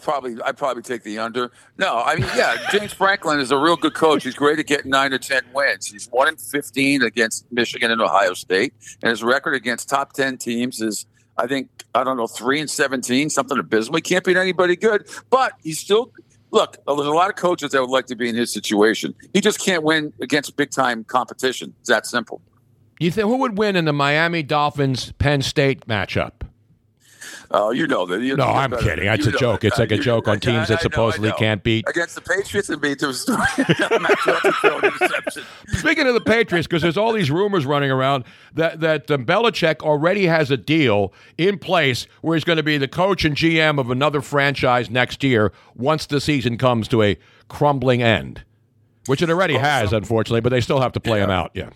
probably. 0.00 0.36
I'd 0.42 0.56
probably 0.56 0.82
take 0.82 1.02
the 1.02 1.18
under. 1.18 1.50
No, 1.78 2.02
I 2.04 2.16
mean, 2.16 2.28
yeah, 2.34 2.56
James 2.70 2.92
Franklin 2.92 3.40
is 3.40 3.50
a 3.50 3.58
real 3.58 3.76
good 3.76 3.94
coach. 3.94 4.24
He's 4.24 4.34
great 4.34 4.58
at 4.58 4.66
getting 4.66 4.90
nine 4.90 5.10
to 5.10 5.18
ten 5.18 5.42
wins. 5.52 5.86
He's 5.86 6.06
one 6.06 6.28
in 6.28 6.36
fifteen 6.36 7.02
against 7.02 7.44
Michigan 7.52 7.90
and 7.90 8.00
Ohio 8.00 8.34
State, 8.34 8.72
and 9.02 9.10
his 9.10 9.22
record 9.22 9.54
against 9.54 9.88
top 9.88 10.14
ten 10.14 10.38
teams 10.38 10.80
is, 10.80 11.06
I 11.36 11.46
think, 11.46 11.68
I 11.94 12.04
don't 12.04 12.16
know, 12.16 12.26
three 12.26 12.58
and 12.58 12.70
seventeen, 12.70 13.28
something 13.28 13.58
abysmal. 13.58 13.96
He 13.96 14.02
can't 14.02 14.24
beat 14.24 14.36
anybody 14.36 14.76
good, 14.76 15.08
but 15.30 15.52
he's 15.62 15.78
still. 15.78 16.12
Look, 16.52 16.78
there's 16.86 17.00
a 17.00 17.10
lot 17.10 17.28
of 17.28 17.36
coaches 17.36 17.72
that 17.72 17.80
would 17.82 17.90
like 17.90 18.06
to 18.06 18.16
be 18.16 18.28
in 18.28 18.34
his 18.34 18.52
situation. 18.52 19.14
He 19.34 19.40
just 19.40 19.60
can't 19.60 19.82
win 19.82 20.12
against 20.22 20.56
big 20.56 20.70
time 20.70 21.04
competition. 21.04 21.74
It's 21.80 21.88
that 21.88 22.06
simple. 22.06 22.40
You 22.98 23.10
think 23.10 23.26
who 23.28 23.36
would 23.38 23.58
win 23.58 23.76
in 23.76 23.84
the 23.84 23.92
Miami 23.92 24.42
Dolphins 24.42 25.12
Penn 25.18 25.42
State 25.42 25.86
matchup? 25.86 26.32
Oh, 27.50 27.70
you 27.70 27.86
know 27.86 28.06
that. 28.06 28.20
You 28.22 28.36
No, 28.36 28.46
know 28.46 28.52
I'm 28.52 28.70
better 28.70 28.82
kidding. 28.82 29.08
It's 29.08 29.24
you 29.24 29.30
a 29.30 29.32
know 29.32 29.38
joke. 29.38 29.60
that. 29.60 29.68
It's 29.68 29.78
like 29.78 29.92
a 29.92 29.98
joke 29.98 30.26
on 30.28 30.40
teams 30.40 30.70
I 30.70 30.74
that 30.74 30.82
supposedly 30.82 31.28
I 31.28 31.32
know. 31.32 31.38
can't 31.38 31.62
beat. 31.62 31.88
against 31.88 32.14
the 32.14 32.20
Patriots 32.20 32.68
and 32.68 32.80
beat 32.80 32.98
them. 33.00 33.12
Speaking 35.78 36.06
of 36.06 36.14
the 36.14 36.20
Patriots, 36.24 36.66
because 36.66 36.82
there's 36.82 36.96
all 36.96 37.12
these 37.12 37.30
rumors 37.30 37.66
running 37.66 37.90
around 37.90 38.24
that 38.54 38.80
that 38.80 39.10
um, 39.10 39.24
Belichick 39.24 39.80
already 39.82 40.26
has 40.26 40.50
a 40.50 40.56
deal 40.56 41.12
in 41.38 41.58
place 41.58 42.06
where 42.22 42.36
he's 42.36 42.44
going 42.44 42.56
to 42.56 42.62
be 42.62 42.78
the 42.78 42.88
coach 42.88 43.24
and 43.24 43.36
GM 43.36 43.78
of 43.78 43.90
another 43.90 44.20
franchise 44.20 44.90
next 44.90 45.22
year 45.22 45.52
once 45.74 46.06
the 46.06 46.20
season 46.20 46.56
comes 46.58 46.88
to 46.88 47.02
a 47.02 47.16
crumbling 47.48 48.02
end, 48.02 48.42
which 49.06 49.22
it 49.22 49.30
already 49.30 49.56
has, 49.56 49.92
unfortunately. 49.92 50.40
But 50.40 50.50
they 50.50 50.60
still 50.60 50.80
have 50.80 50.92
to 50.92 51.00
play 51.00 51.20
him 51.20 51.30
out. 51.30 51.50
Yeah. 51.54 51.70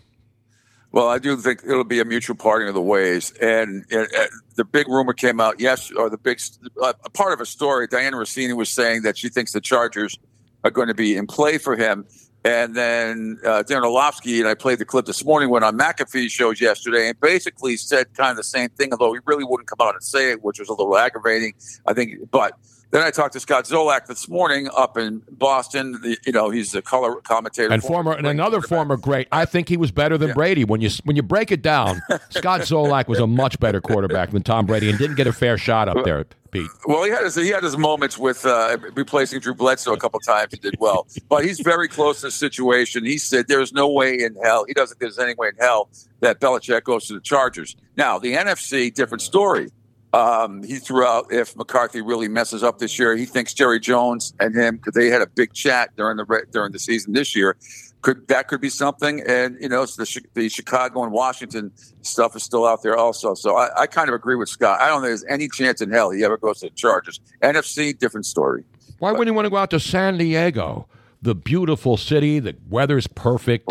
Well, 0.93 1.09
I 1.09 1.19
do 1.19 1.37
think 1.37 1.63
it'll 1.65 1.85
be 1.85 2.01
a 2.01 2.05
mutual 2.05 2.35
parting 2.37 2.69
of 2.69 2.75
the 2.75 2.83
ways. 2.83 3.33
And 3.41 3.85
the 3.89 4.65
big 4.65 4.89
rumor 4.89 5.13
came 5.13 5.41
out, 5.41 5.61
yes, 5.61 5.93
or 5.93 6.11
the 6.11 6.19
big 6.19 6.41
uh, 6.83 6.93
part 7.13 7.33
of 7.33 7.41
a 7.41 7.47
story. 7.47 7.87
Dianna 7.87 8.15
Russini 8.15 8.57
was 8.57 8.69
saying 8.69 9.03
that 9.03 9.17
she 9.17 9.29
thinks 9.29 9.53
the 9.53 9.61
Chargers 9.61 10.19
are 10.65 10.71
going 10.71 10.89
to 10.89 10.95
be 10.95 11.17
in 11.17 11.27
play 11.27 11.59
for 11.59 11.77
him. 11.77 12.07
And 12.45 12.75
then 12.75 13.39
uh, 13.45 13.63
Dan 13.63 13.85
Orlovsky, 13.85 14.41
and 14.41 14.49
I 14.49 14.55
played 14.55 14.79
the 14.79 14.85
clip 14.85 15.05
this 15.05 15.25
morning, 15.25 15.51
went 15.51 15.65
on 15.65 15.77
McAfee's 15.77 16.33
shows 16.33 16.61
yesterday 16.61 17.09
and 17.09 17.21
basically 17.21 17.77
said 17.77 18.13
kind 18.15 18.31
of 18.31 18.37
the 18.37 18.45
same 18.45 18.71
thing, 18.71 18.93
although 18.93 19.13
he 19.13 19.21
really 19.27 19.45
wouldn't 19.45 19.69
come 19.69 19.87
out 19.87 19.95
and 19.95 20.03
say 20.03 20.33
it, 20.33 20.43
which 20.43 20.59
was 20.59 20.69
a 20.69 20.73
little 20.73 20.97
aggravating, 20.97 21.53
I 21.87 21.93
think. 21.93 22.31
But 22.31 22.55
then 22.91 23.03
I 23.03 23.11
talked 23.11 23.35
to 23.35 23.41
Scott 23.41 23.65
Zolak 23.65 24.07
this 24.07 24.29
morning 24.29 24.69
up 24.77 24.99
in 24.99 25.23
Boston. 25.31 25.93
The, 25.93 26.19
you 26.27 26.33
know, 26.33 26.51
he's 26.51 26.75
a 26.75 26.83
color 26.83 27.17
commentator. 27.23 27.73
And 27.73 27.83
former 27.83 28.13
and 28.13 28.27
another 28.27 28.61
former 28.61 28.97
great. 28.97 29.29
I 29.31 29.45
think 29.45 29.69
he 29.69 29.77
was 29.77 29.93
better 29.93 30.19
than 30.19 30.33
Brady. 30.33 30.65
When 30.65 30.81
you 30.81 30.91
when 31.05 31.15
you 31.15 31.23
break 31.23 31.53
it 31.53 31.63
down, 31.63 32.03
Scott 32.31 32.63
Zolak 32.63 33.07
was 33.07 33.21
a 33.21 33.27
much 33.27 33.61
better 33.61 33.81
quarterback 33.81 34.31
than 34.31 34.43
Tom 34.43 34.67
Brady 34.67 34.91
and 34.91 34.99
didn't 34.99 35.17
get 35.17 35.27
a 35.27 35.33
fair 35.33 35.57
shot 35.57 35.89
up 35.89 36.05
there, 36.05 36.25
Pete. 36.51 36.69
Well, 36.85 37.05
he 37.05 37.11
had 37.11 37.23
his 37.23 37.37
he 37.37 37.49
had 37.49 37.63
his 37.63 37.77
moments 37.77 38.19
with 38.19 38.45
uh, 38.45 38.77
replacing 38.95 39.39
Drew 39.41 39.55
Bledsoe 39.55 39.93
a 39.93 39.99
couple 39.99 40.19
times. 40.21 40.53
He 40.53 40.59
did 40.59 40.75
well, 40.81 41.07
but 41.29 41.45
he's 41.45 41.61
very 41.61 41.87
close 41.87 42.21
to 42.21 42.27
the 42.27 42.33
situation. 42.33 43.05
He 43.05 43.19
said 43.19 43.47
there's 43.47 43.73
no 43.73 43.89
way 43.89 44.21
in 44.21 44.35
hell 44.43 44.65
he 44.67 44.75
doesn't 44.75 44.99
think 44.99 45.13
there's 45.13 45.19
any 45.19 45.35
way 45.35 45.49
in 45.49 45.57
hell 45.61 45.89
that 46.21 46.41
Belichick 46.41 46.83
goes 46.83 47.07
to 47.07 47.15
the 47.15 47.21
Chargers. 47.21 47.77
Now 47.97 48.19
the 48.19 48.35
NFC, 48.35 48.93
different 48.93 49.23
story. 49.23 49.69
Um, 50.13 50.63
he 50.65 50.79
threw 50.79 51.05
out 51.05 51.33
if 51.33 51.57
McCarthy 51.57 52.01
really 52.01 52.29
messes 52.29 52.65
up 52.65 52.79
this 52.79 52.99
year, 52.99 53.17
he 53.17 53.27
thinks 53.27 53.55
Jerry 53.55 53.79
Jones 53.79 54.35
and 54.41 54.55
him 54.55 54.77
because 54.77 54.95
they 54.95 55.09
had 55.09 55.23
a 55.23 55.27
big 55.27 55.53
chat 55.53 55.95
during 55.97 56.17
the 56.17 56.47
during 56.51 56.73
the 56.73 56.79
season 56.79 57.13
this 57.13 57.37
year. 57.37 57.57
Could 58.03 58.27
that 58.29 58.49
could 58.49 58.61
be 58.61 58.71
something? 58.71 59.23
And 59.27 59.57
you 59.61 59.69
know, 59.69 59.83
it's 59.83 59.97
the 59.97 60.23
the 60.35 60.49
Chicago 60.49 61.05
and 61.05 61.13
Washington 61.13 61.71
stuff 62.03 62.35
is 62.35 62.43
still 62.43 62.67
out 62.67 62.83
there 62.83 62.97
also. 62.97 63.35
So 63.35 63.57
I, 63.57 63.83
I 63.83 63.87
kind 63.87 64.09
of 64.09 64.15
agree 64.15 64.37
with 64.37 64.49
Scott. 64.49 64.81
I 64.81 64.89
don't 64.89 65.03
think 65.03 65.11
there's 65.11 65.25
any 65.29 65.49
chance 65.49 65.81
in 65.81 65.91
hell 65.91 66.11
he 66.11 66.25
ever 66.25 66.39
goes 66.39 66.61
to 66.61 66.67
the 66.67 66.75
Chargers. 66.75 67.21
NFC, 67.43 67.97
different 67.97 68.27
story. 68.27 68.65
Why 68.99 69.13
wouldn't 69.13 69.29
you 69.29 69.35
want 69.35 69.47
to 69.47 69.51
go 69.51 69.59
out 69.59 69.71
to 69.71 69.81
San 69.81 70.19
Diego, 70.19 70.89
the 71.23 71.35
beautiful 71.35 71.97
city? 71.97 72.41
The 72.41 72.57
weather's 72.69 73.07
perfect. 73.07 73.71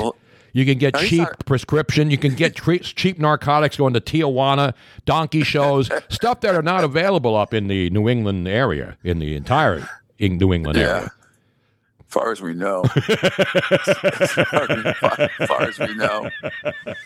You 0.54 0.66
can 0.66 0.78
get 0.78 0.94
No, 0.96 1.02
cheap 1.02 1.20
not- 1.22 1.46
prescription. 1.46 2.10
You 2.12 2.18
can 2.18 2.36
get 2.36 2.56
tre- 2.56 2.80
cheap 2.80 3.20
narcotics 3.20 3.78
going 3.78 3.94
to 3.94 4.02
Tijuana, 4.02 4.74
donkey 5.06 5.44
shows, 5.44 5.90
stuff 6.10 6.42
that 6.42 6.56
are 6.56 6.62
not 6.62 6.84
available 6.84 7.36
up 7.36 7.54
in 7.54 7.68
the 7.68 7.90
New 7.90 8.08
England 8.10 8.48
area, 8.48 8.98
in 9.04 9.20
the 9.20 9.36
entire 9.36 9.88
in 10.18 10.38
New 10.38 10.54
England 10.54 10.78
area. 10.78 11.12
As 12.08 12.14
far 12.14 12.32
as 12.32 12.42
we 12.42 12.56
know, 12.56 12.82
as 12.86 12.92
far, 14.98 15.30
as 15.40 15.48
far 15.48 15.62
as 15.62 15.78
we 15.78 15.94
know, 15.94 16.28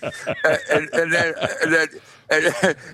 and, 0.02 0.60
and, 0.72 0.90
and 0.94 1.14
then 1.14 1.34
and 1.62 1.74
then 1.74 1.88
and, 2.30 2.46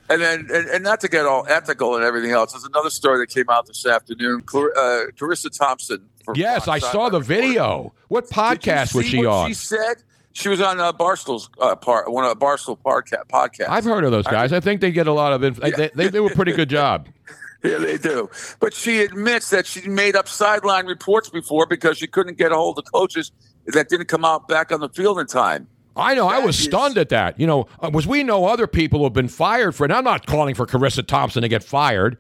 and 0.10 0.22
then 0.22 0.40
and, 0.52 0.70
and 0.70 0.84
not 0.84 1.00
to 1.02 1.08
get 1.08 1.28
all 1.28 1.46
ethical 1.48 1.96
and 1.96 2.04
everything 2.04 2.32
else. 2.32 2.54
There's 2.54 2.64
another 2.66 2.90
story 2.90 3.20
that 3.20 3.30
came 3.30 3.48
out 3.50 3.68
this 3.68 3.86
afternoon. 3.86 4.42
Clar- 4.42 4.74
Uh, 4.76 5.12
Carissa 5.20 5.56
Thompson. 5.56 6.10
Yes, 6.34 6.68
I 6.68 6.80
saw 6.80 7.10
the 7.10 7.20
video. 7.20 7.94
What 8.08 8.28
podcast 8.30 8.96
was 8.96 9.06
she 9.06 9.24
on? 9.26 9.48
She 9.48 9.54
said 9.54 9.98
she 10.34 10.50
was 10.50 10.62
on 10.62 10.80
uh, 10.80 10.92
Barstool's 10.94 11.50
uh, 11.60 11.76
part, 11.76 12.12
one 12.12 12.24
of 12.26 12.38
Barstool 12.38 12.78
podca- 12.80 13.26
podcasts. 13.28 13.70
I've 13.70 13.84
heard 13.84 14.04
of 14.04 14.12
those 14.12 14.28
guys. 14.28 14.54
I 14.54 14.60
think 14.60 14.82
they 14.82 14.92
get 14.92 15.08
a 15.08 15.12
lot 15.14 15.34
of. 15.34 15.44
Inf- 15.44 15.60
they, 15.60 15.90
they 15.94 16.10
do 16.10 16.28
a 16.28 16.34
pretty 16.36 16.52
good 16.54 16.70
job. 16.70 17.08
Yeah, 17.62 17.78
they 17.80 17.98
do. 17.98 18.30
But 18.62 18.74
she 18.74 19.02
admits 19.02 19.50
that 19.50 19.66
she 19.68 19.90
made 19.90 20.16
up 20.16 20.30
sideline 20.30 20.86
reports 20.86 21.30
before 21.30 21.66
because 21.66 21.98
she 21.98 22.08
couldn't 22.08 22.38
get 22.38 22.54
a 22.54 22.56
hold 22.56 22.80
of 22.80 22.86
coaches 22.90 23.34
that 23.66 23.90
didn't 23.90 24.08
come 24.08 24.24
out 24.24 24.48
back 24.48 24.72
on 24.72 24.80
the 24.80 24.88
field 24.88 25.20
in 25.20 25.28
time. 25.28 25.68
I 25.94 26.16
know. 26.16 26.28
I 26.30 26.40
was 26.40 26.58
stunned 26.58 26.98
at 26.98 27.10
that. 27.10 27.38
You 27.38 27.48
know, 27.48 27.68
uh, 27.82 27.90
was 27.92 28.08
we 28.08 28.24
know 28.24 28.46
other 28.46 28.66
people 28.66 29.00
who 29.00 29.06
have 29.06 29.14
been 29.14 29.28
fired 29.28 29.76
for 29.76 29.84
it. 29.84 29.92
And 29.92 29.98
I'm 29.98 30.06
not 30.06 30.26
calling 30.26 30.56
for 30.56 30.66
Carissa 30.66 31.06
Thompson 31.06 31.42
to 31.42 31.50
get 31.50 31.62
fired, 31.62 32.18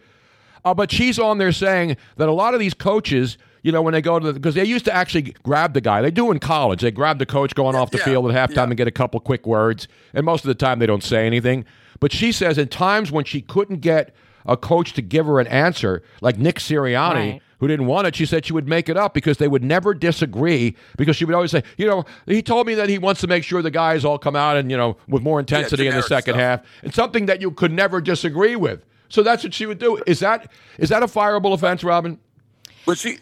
uh, 0.66 0.74
but 0.74 0.92
she's 0.92 1.18
on 1.18 1.38
there 1.38 1.54
saying 1.54 1.96
that 2.18 2.28
a 2.28 2.34
lot 2.34 2.54
of 2.54 2.60
these 2.60 2.74
coaches, 2.74 3.38
you 3.64 3.72
know, 3.72 3.82
when 3.82 3.94
they 3.94 4.02
go 4.02 4.20
to 4.20 4.28
the 4.28 4.34
because 4.34 4.56
they 4.56 4.64
used 4.66 4.86
to 4.86 4.94
actually 4.94 5.34
grab 5.44 5.74
the 5.74 5.82
guy. 5.82 6.02
They 6.02 6.12
do 6.12 6.32
in 6.32 6.40
college. 6.40 6.82
They 6.82 6.92
grab 6.92 7.20
the 7.20 7.26
coach 7.26 7.56
going 7.56 7.76
off 7.76 7.92
the 7.92 7.98
yeah, 7.98 8.06
field 8.06 8.32
at 8.32 8.50
halftime 8.50 8.66
and 8.66 8.78
get 8.78 8.88
a 8.88 8.92
couple 8.92 9.20
quick 9.20 9.46
words, 9.46 9.88
and 10.14 10.26
most 10.26 10.44
of 10.44 10.48
the 10.48 10.56
time 10.56 10.80
they 10.80 10.86
don't 10.86 11.04
say 11.04 11.26
anything. 11.26 11.66
But 12.00 12.12
she 12.14 12.32
says 12.32 12.58
in 12.58 12.70
times 12.70 13.12
when 13.12 13.26
she 13.26 13.42
couldn't 13.42 13.82
get 13.82 14.16
a 14.46 14.56
coach 14.56 14.94
to 14.94 15.02
give 15.02 15.26
her 15.26 15.40
an 15.40 15.48
answer, 15.48 16.02
like 16.22 16.38
Nick 16.38 16.56
Sirianni 16.60 17.14
Right. 17.14 17.42
who 17.60 17.68
didn't 17.68 17.88
want 17.88 18.08
it, 18.08 18.16
she 18.16 18.26
said 18.26 18.46
she 18.46 18.54
would 18.54 18.70
make 18.70 18.88
it 18.88 18.96
up 18.96 19.14
because 19.14 19.38
they 19.38 19.50
would 19.50 19.64
never 19.64 19.94
disagree. 19.94 20.78
Because 20.98 21.18
she 21.18 21.26
would 21.26 21.36
always 21.36 21.52
say, 21.52 21.62
you 21.78 21.86
know, 21.86 22.06
he 22.26 22.42
told 22.42 22.66
me 22.66 22.74
that 22.76 22.88
he 22.88 22.98
wants 22.98 23.20
to 23.22 23.28
make 23.28 23.44
sure 23.44 23.62
the 23.62 23.70
guys 23.70 24.06
all 24.06 24.18
come 24.18 24.36
out 24.38 24.56
and 24.56 24.72
you 24.72 24.78
know 24.78 24.96
with 25.10 25.22
more 25.22 25.40
intensity 25.40 25.88
in 25.88 25.96
the 25.96 26.02
second 26.02 26.36
stuff. 26.36 26.42
half, 26.42 26.62
and 26.84 26.94
something 26.94 27.26
that 27.26 27.42
you 27.42 27.52
could 27.52 27.74
never 27.74 28.00
disagree 28.00 28.56
with. 28.56 28.86
So 29.10 29.24
that's 29.24 29.44
what 29.44 29.54
she 29.54 29.66
would 29.66 29.80
do. 29.80 30.02
Is 30.08 30.20
that 30.22 30.50
is 30.78 30.88
that 30.90 31.04
a 31.04 31.08
fireable 31.08 31.54
offense, 31.54 31.84
Robin? 31.84 32.18
Was 32.86 33.02
she? 33.02 33.20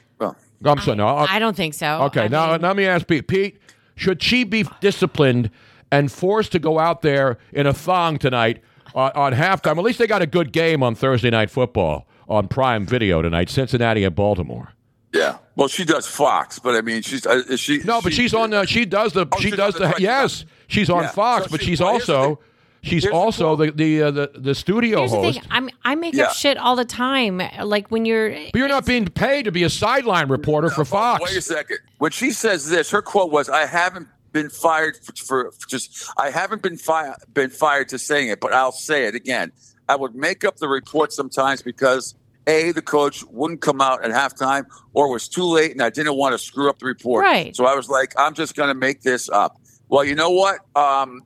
Well, 0.62 0.74
I'm 0.74 0.80
sorry. 0.82 0.98
No. 0.98 1.08
I 1.08 1.40
don't 1.40 1.56
think 1.56 1.74
so. 1.74 2.04
Okay. 2.04 2.22
I 2.26 2.28
now 2.28 2.52
mean- 2.54 2.62
let 2.62 2.76
me 2.76 2.86
ask 2.86 3.08
Pete. 3.08 3.28
Pete, 3.28 3.60
should 3.96 4.22
she 4.24 4.44
be 4.44 4.66
disciplined 4.82 5.50
and 5.92 6.12
forced 6.12 6.52
to 6.54 6.60
go 6.60 6.80
out 6.80 7.02
there 7.02 7.38
in 7.54 7.68
a 7.68 7.74
thong 7.74 8.18
tonight 8.18 8.62
on, 8.96 9.12
on 9.14 9.34
halftime? 9.34 9.78
At 9.78 9.84
least 9.84 10.00
they 10.00 10.08
got 10.08 10.22
a 10.22 10.28
good 10.28 10.52
game 10.52 10.82
on 10.84 10.96
Thursday 10.96 11.30
night 11.30 11.50
football 11.50 12.08
on 12.28 12.48
Prime 12.48 12.86
Video 12.86 13.22
tonight, 13.22 13.50
Cincinnati 13.50 14.04
and 14.04 14.16
Baltimore. 14.16 14.74
Yeah. 15.14 15.38
Well, 15.56 15.68
she 15.70 15.86
does 15.86 16.06
Fox, 16.06 16.60
but 16.60 16.76
I 16.76 16.82
mean, 16.82 17.02
she's 17.02 17.26
uh, 17.26 17.42
is 17.50 17.60
she. 17.60 17.80
No, 17.80 18.02
but 18.02 18.14
she's 18.14 18.34
on. 18.34 18.50
The, 18.52 18.66
she 18.66 18.86
does 18.86 19.14
the. 19.14 19.26
she 19.38 19.44
she's 19.50 19.56
does 19.58 19.76
on 19.76 19.82
the- 19.90 19.96
the. 19.96 20.02
yes, 20.02 20.46
she's 20.68 20.90
on 20.90 21.04
Yeah. 21.04 21.10
Fox, 21.12 21.46
So 21.46 21.52
but 21.52 21.62
she- 21.62 21.68
she's 21.68 21.80
well, 21.80 21.92
here's 21.94 22.10
also. 22.10 22.40
She's 22.88 23.04
Here's 23.04 23.12
the 23.12 23.18
also 23.18 23.56
the 23.56 23.72
the, 23.72 24.04
uh, 24.04 24.12
the 24.12 24.32
the 24.36 24.56
studio 24.56 25.00
Here's 25.00 25.12
the 25.12 25.18
host. 25.18 25.40
thing. 25.42 25.48
I'm, 25.52 25.70
I 25.84 25.96
make 25.96 26.14
Yeah. 26.14 26.26
up 26.26 26.34
shit 26.34 26.58
all 26.58 26.76
the 26.76 26.86
time. 26.86 27.42
Like 27.64 27.90
when 27.90 28.06
you're. 28.06 28.30
But 28.32 28.56
you're 28.56 28.68
not 28.68 28.86
being 28.86 29.06
paid 29.06 29.44
to 29.46 29.52
be 29.52 29.64
a 29.64 29.70
sideline 29.70 30.30
reporter 30.30 30.70
for 30.70 30.86
Fox. 30.86 31.24
Wait 31.24 31.38
a 31.38 31.42
second. 31.42 31.78
When 32.00 32.12
she 32.12 32.32
says 32.32 32.70
this, 32.70 32.90
her 32.92 33.02
quote 33.02 33.32
was, 33.32 33.50
"I 33.50 33.66
haven't 33.66 34.08
been 34.32 34.50
fired 34.50 34.98
for, 34.98 35.14
for, 35.16 35.52
for 35.52 35.68
just. 35.70 36.10
I 36.18 36.30
haven't 36.30 36.62
been 36.62 36.78
fired 36.78 37.16
been 37.34 37.50
fired 37.50 37.90
to 37.90 38.00
saying 38.00 38.30
it, 38.30 38.40
but 38.40 38.54
I'll 38.54 38.72
say 38.72 39.06
it 39.06 39.16
again. 39.16 39.52
I 39.90 39.96
would 39.96 40.16
make 40.16 40.44
up 40.44 40.58
the 40.58 40.68
report 40.68 41.14
sometimes 41.14 41.62
because." 41.62 42.16
A, 42.50 42.72
the 42.72 42.82
coach 42.82 43.26
wouldn't 43.26 43.60
come 43.60 43.82
out 43.82 44.06
at 44.06 44.12
halftime 44.12 44.66
or 44.94 45.08
it 45.08 45.12
was 45.12 45.28
too 45.28 45.44
late 45.44 45.72
and 45.74 45.82
I 45.82 45.90
didn't 45.90 46.16
want 46.16 46.32
to 46.32 46.38
screw 46.38 46.70
up 46.70 46.80
the 46.80 46.86
report. 46.86 47.26
Right. 47.26 47.54
So 47.54 47.66
I 47.66 47.76
was 47.76 47.90
like, 47.90 48.14
I'm 48.18 48.34
just 48.34 48.56
going 48.56 48.70
to 48.70 48.74
make 48.74 49.02
this 49.02 49.28
up. 49.28 49.60
Well, 49.90 50.04
you 50.04 50.16
know 50.16 50.32
what? 50.32 50.60
Um, 50.76 51.24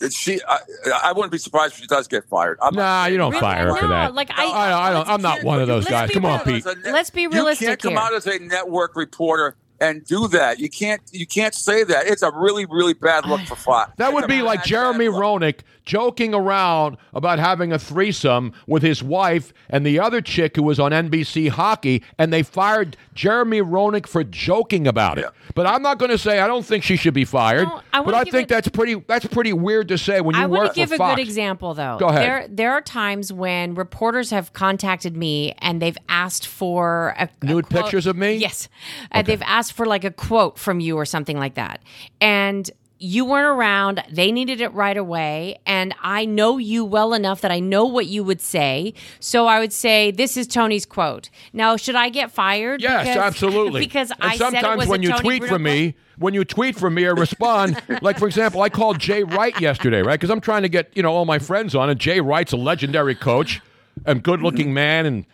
uh, 0.00 0.08
she, 0.10 0.40
I, 0.48 0.58
I 1.04 1.12
wouldn't 1.12 1.30
be 1.30 1.38
surprised 1.38 1.74
if 1.74 1.80
she 1.80 1.86
does 1.86 2.08
get 2.08 2.24
fired. 2.28 2.58
I'm 2.60 2.74
Nah, 2.74 3.06
you 3.06 3.16
don't 3.16 3.32
fire 3.36 3.68
her 3.68 3.76
for 3.76 3.86
that. 3.88 4.14
like 4.14 4.30
I. 4.36 4.44
I, 4.46 4.88
I 4.88 4.92
don't. 4.92 5.08
I'm 5.08 5.22
not 5.22 5.44
one 5.44 5.60
of 5.60 5.68
those 5.68 5.84
guys. 5.84 6.08
be 6.08 6.14
Come 6.14 6.24
on, 6.26 6.40
real- 6.44 6.60
Pete. 6.62 6.66
Let's 6.84 7.10
be 7.10 7.28
realistic 7.28 7.60
you 7.62 7.68
can't 7.68 7.80
come 7.82 7.92
here. 7.92 8.00
out 8.00 8.12
as 8.14 8.26
a 8.26 8.38
network 8.40 8.96
reporter 8.96 9.56
and 9.82 10.04
do 10.06 10.28
that. 10.28 10.58
You 10.60 10.70
can't 10.70 11.02
you 11.12 11.26
can't 11.26 11.54
say 11.54 11.82
that. 11.84 12.06
It's 12.06 12.22
a 12.22 12.30
really 12.32 12.66
really 12.66 12.94
bad 12.94 13.26
look 13.26 13.40
for 13.42 13.56
Fox. 13.56 13.92
That 13.96 14.12
would 14.14 14.26
be 14.28 14.42
like 14.42 14.64
Jeremy 14.64 15.06
Roenick 15.06 15.60
joking 15.84 16.32
around 16.34 16.96
about 17.12 17.38
having 17.40 17.72
a 17.72 17.78
threesome 17.78 18.52
with 18.68 18.82
his 18.82 19.02
wife 19.02 19.52
and 19.68 19.84
the 19.84 19.98
other 19.98 20.20
chick 20.20 20.54
who 20.56 20.62
was 20.62 20.78
on 20.78 20.92
NBC 20.92 21.48
hockey, 21.48 22.02
and 22.18 22.32
they 22.32 22.42
fired 22.42 22.96
Jeremy 23.14 23.60
Roenick 23.60 24.06
for 24.06 24.22
joking 24.24 24.86
about 24.86 25.18
it. 25.18 25.26
But 25.54 25.66
I'm 25.66 25.82
not 25.82 25.98
going 25.98 26.10
to 26.10 26.18
say 26.18 26.38
I 26.38 26.46
don't 26.46 26.64
think 26.64 26.84
she 26.84 26.96
should 26.96 27.14
be 27.14 27.24
fired. 27.24 27.68
I 27.92 28.02
but 28.02 28.14
I 28.14 28.24
give 28.24 28.32
think 28.32 28.48
that's 28.48 28.68
pretty 28.68 28.94
that's 29.06 29.26
pretty 29.26 29.52
weird 29.52 29.88
to 29.88 29.98
say 29.98 30.20
when 30.20 30.36
you 30.36 30.42
I 30.42 30.46
want 30.46 30.68
to 30.68 30.74
give 30.74 30.92
a 30.92 30.96
Fox. 30.96 31.16
good 31.16 31.22
example, 31.22 31.74
though. 31.74 31.96
Go 31.98 32.08
ahead. 32.08 32.22
There, 32.22 32.46
there 32.48 32.72
are 32.72 32.80
times 32.80 33.32
when 33.32 33.74
reporters 33.74 34.30
have 34.30 34.52
contacted 34.52 35.16
me 35.16 35.54
and 35.58 35.82
they've 35.82 35.98
asked 36.08 36.46
for 36.46 37.14
a, 37.18 37.28
a 37.42 37.44
Nude 37.44 37.66
quote- 37.68 37.82
pictures 37.84 38.06
of 38.06 38.16
me? 38.16 38.34
Yes, 38.34 38.68
and 39.10 39.26
they've 39.26 39.42
asked 39.42 39.71
for 39.72 39.86
like 39.86 40.04
a 40.04 40.10
quote 40.10 40.58
from 40.58 40.80
you 40.80 40.96
or 40.96 41.04
something 41.04 41.38
like 41.38 41.54
that, 41.54 41.82
and. 42.20 42.70
You 43.04 43.24
weren't 43.24 43.48
around. 43.58 44.04
They 44.12 44.30
needed 44.30 44.60
it 44.60 44.72
right 44.74 44.96
away. 44.96 45.58
And 45.66 45.92
I 46.04 46.24
know 46.24 46.58
you 46.58 46.84
well 46.84 47.14
enough 47.14 47.40
that 47.40 47.50
I 47.50 47.58
know 47.58 47.84
what 47.84 48.06
you 48.06 48.22
would 48.22 48.40
say. 48.40 48.94
So 49.18 49.48
I 49.48 49.58
would 49.58 49.72
say, 49.72 50.12
This 50.12 50.36
is 50.36 50.46
Tony's 50.46 50.86
quote. 50.86 51.28
Now, 51.52 51.76
should 51.76 51.96
I 51.96 52.10
get 52.10 52.30
fired? 52.30 52.80
Yes, 52.80 53.08
Because- 53.08 53.16
absolutely. 53.26 53.80
because 53.80 54.12
and 54.12 54.22
I 54.22 54.36
said 54.36 54.54
it 54.54 54.60
sometimes 54.60 54.86
when 54.86 55.02
you 55.02 55.08
Tony 55.08 55.20
tweet 55.20 55.40
Bruno 55.40 55.54
from 55.54 55.62
me, 55.64 55.96
when 56.16 56.32
you 56.32 56.44
tweet 56.44 56.76
from 56.76 56.94
me, 56.94 57.04
I 57.04 57.10
respond. 57.10 57.82
like 58.02 58.20
for 58.20 58.28
example, 58.28 58.62
I 58.62 58.68
called 58.68 59.00
Jay 59.00 59.24
Wright 59.24 59.60
yesterday, 59.60 60.00
right? 60.02 60.14
Because 60.20 60.30
I'm 60.30 60.40
trying 60.40 60.62
to 60.62 60.68
get 60.68 60.96
you 60.96 61.02
know 61.02 61.12
all 61.12 61.24
my 61.24 61.40
friends 61.40 61.74
on, 61.74 61.90
and 61.90 61.98
Jay 61.98 62.20
Wright's 62.20 62.52
a 62.52 62.56
legendary 62.56 63.16
coach 63.16 63.60
and 64.06 64.22
good-looking 64.22 64.72
man, 64.72 65.06
and 65.06 65.26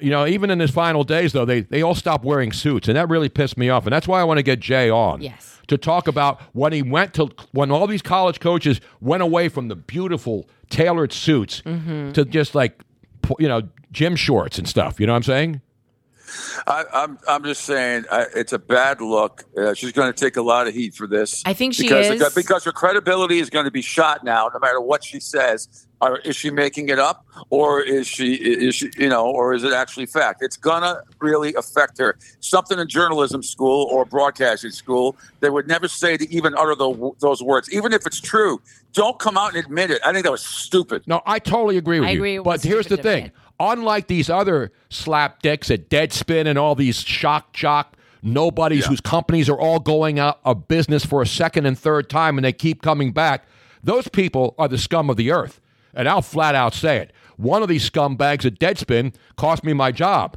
you 0.00 0.10
know 0.10 0.26
even 0.26 0.50
in 0.50 0.60
his 0.60 0.70
final 0.70 1.04
days 1.04 1.32
though, 1.32 1.44
they 1.44 1.60
they 1.62 1.82
all 1.82 1.94
stopped 1.94 2.24
wearing 2.24 2.52
suits, 2.52 2.88
and 2.88 2.96
that 2.96 3.08
really 3.08 3.28
pissed 3.28 3.56
me 3.56 3.68
off, 3.70 3.84
and 3.86 3.92
that's 3.92 4.08
why 4.08 4.20
I 4.20 4.24
want 4.24 4.38
to 4.38 4.42
get 4.42 4.60
Jay 4.60 4.90
on. 4.90 5.20
Yes. 5.22 5.60
To 5.68 5.78
talk 5.78 6.08
about 6.08 6.40
when 6.52 6.72
he 6.72 6.82
went 6.82 7.14
to 7.14 7.30
when 7.52 7.70
all 7.70 7.86
these 7.86 8.02
college 8.02 8.38
coaches 8.40 8.80
went 9.00 9.22
away 9.22 9.48
from 9.48 9.68
the 9.68 9.76
beautiful 9.76 10.48
tailored 10.70 11.12
suits 11.12 11.62
Mm-hmm. 11.62 12.12
to 12.12 12.24
just 12.24 12.54
like 12.54 12.82
you 13.38 13.48
know 13.48 13.62
gym 13.92 14.16
shorts 14.16 14.58
and 14.58 14.68
stuff. 14.68 15.00
You 15.00 15.06
know 15.06 15.12
what 15.12 15.18
I'm 15.18 15.22
saying? 15.22 15.60
I, 16.66 16.84
I'm 16.92 17.18
I'm 17.28 17.44
just 17.44 17.62
saying 17.62 18.04
uh, 18.10 18.26
it's 18.34 18.52
a 18.52 18.58
bad 18.58 19.00
look. 19.00 19.44
Uh, 19.56 19.74
she's 19.74 19.92
going 19.92 20.12
to 20.12 20.18
take 20.18 20.36
a 20.36 20.42
lot 20.42 20.66
of 20.66 20.74
heat 20.74 20.94
for 20.94 21.06
this. 21.06 21.42
I 21.44 21.52
think 21.52 21.74
she 21.74 21.82
because 21.82 22.08
is. 22.08 22.34
because 22.34 22.64
her 22.64 22.72
credibility 22.72 23.38
is 23.38 23.50
going 23.50 23.64
to 23.64 23.70
be 23.70 23.82
shot 23.82 24.24
now, 24.24 24.50
no 24.52 24.58
matter 24.58 24.80
what 24.80 25.04
she 25.04 25.20
says. 25.20 25.86
Or 26.00 26.18
is 26.18 26.36
she 26.36 26.50
making 26.50 26.90
it 26.90 26.98
up, 26.98 27.24
or 27.48 27.80
is 27.80 28.06
she 28.06 28.34
is 28.34 28.74
she 28.74 28.90
you 28.98 29.08
know, 29.08 29.26
or 29.26 29.54
is 29.54 29.64
it 29.64 29.72
actually 29.72 30.04
fact? 30.04 30.42
It's 30.42 30.56
gonna 30.56 31.00
really 31.20 31.54
affect 31.54 31.96
her. 31.98 32.18
Something 32.40 32.78
in 32.78 32.88
journalism 32.88 33.42
school 33.42 33.86
or 33.90 34.04
broadcasting 34.04 34.72
school, 34.72 35.16
they 35.40 35.48
would 35.48 35.66
never 35.66 35.88
say 35.88 36.18
to 36.18 36.30
even 36.30 36.54
utter 36.58 36.74
the, 36.74 37.12
those 37.20 37.42
words, 37.42 37.72
even 37.72 37.94
if 37.94 38.06
it's 38.06 38.20
true. 38.20 38.60
Don't 38.92 39.18
come 39.18 39.38
out 39.38 39.54
and 39.54 39.64
admit 39.64 39.90
it. 39.90 40.02
I 40.04 40.12
think 40.12 40.24
that 40.24 40.30
was 40.30 40.44
stupid. 40.44 41.04
No, 41.06 41.22
I 41.26 41.38
totally 41.38 41.78
agree 41.78 42.00
with 42.00 42.08
I 42.08 42.12
you. 42.12 42.18
agree 42.18 42.36
it 42.36 42.44
but 42.44 42.62
here's 42.62 42.86
the 42.86 42.96
stupid 42.96 43.02
to 43.02 43.08
thing: 43.08 43.32
unlike 43.60 44.06
these 44.06 44.28
other 44.28 44.72
slapdicks 44.90 45.72
at 45.72 45.88
Deadspin 45.88 46.46
and 46.46 46.58
all 46.58 46.74
these 46.74 47.00
shock 47.00 47.52
jock 47.52 47.96
nobodies 48.22 48.86
whose 48.86 49.00
companies 49.00 49.48
are 49.48 49.58
all 49.58 49.78
going 49.78 50.18
out 50.18 50.40
of 50.44 50.66
business 50.66 51.04
for 51.04 51.20
a 51.20 51.26
second 51.26 51.66
and 51.66 51.78
third 51.78 52.08
time, 52.08 52.38
and 52.38 52.44
they 52.44 52.52
keep 52.52 52.82
coming 52.82 53.12
back. 53.12 53.44
Those 53.82 54.08
people 54.08 54.54
are 54.58 54.68
the 54.68 54.78
scum 54.78 55.10
of 55.10 55.16
the 55.16 55.30
earth, 55.30 55.60
and 55.92 56.08
I'll 56.08 56.22
flat 56.22 56.54
out 56.54 56.74
say 56.74 56.96
it. 56.98 57.12
One 57.36 57.62
of 57.62 57.68
these 57.68 57.88
scumbags 57.88 58.46
at 58.46 58.58
Deadspin 58.58 59.14
cost 59.36 59.62
me 59.64 59.72
my 59.72 59.92
job. 59.92 60.36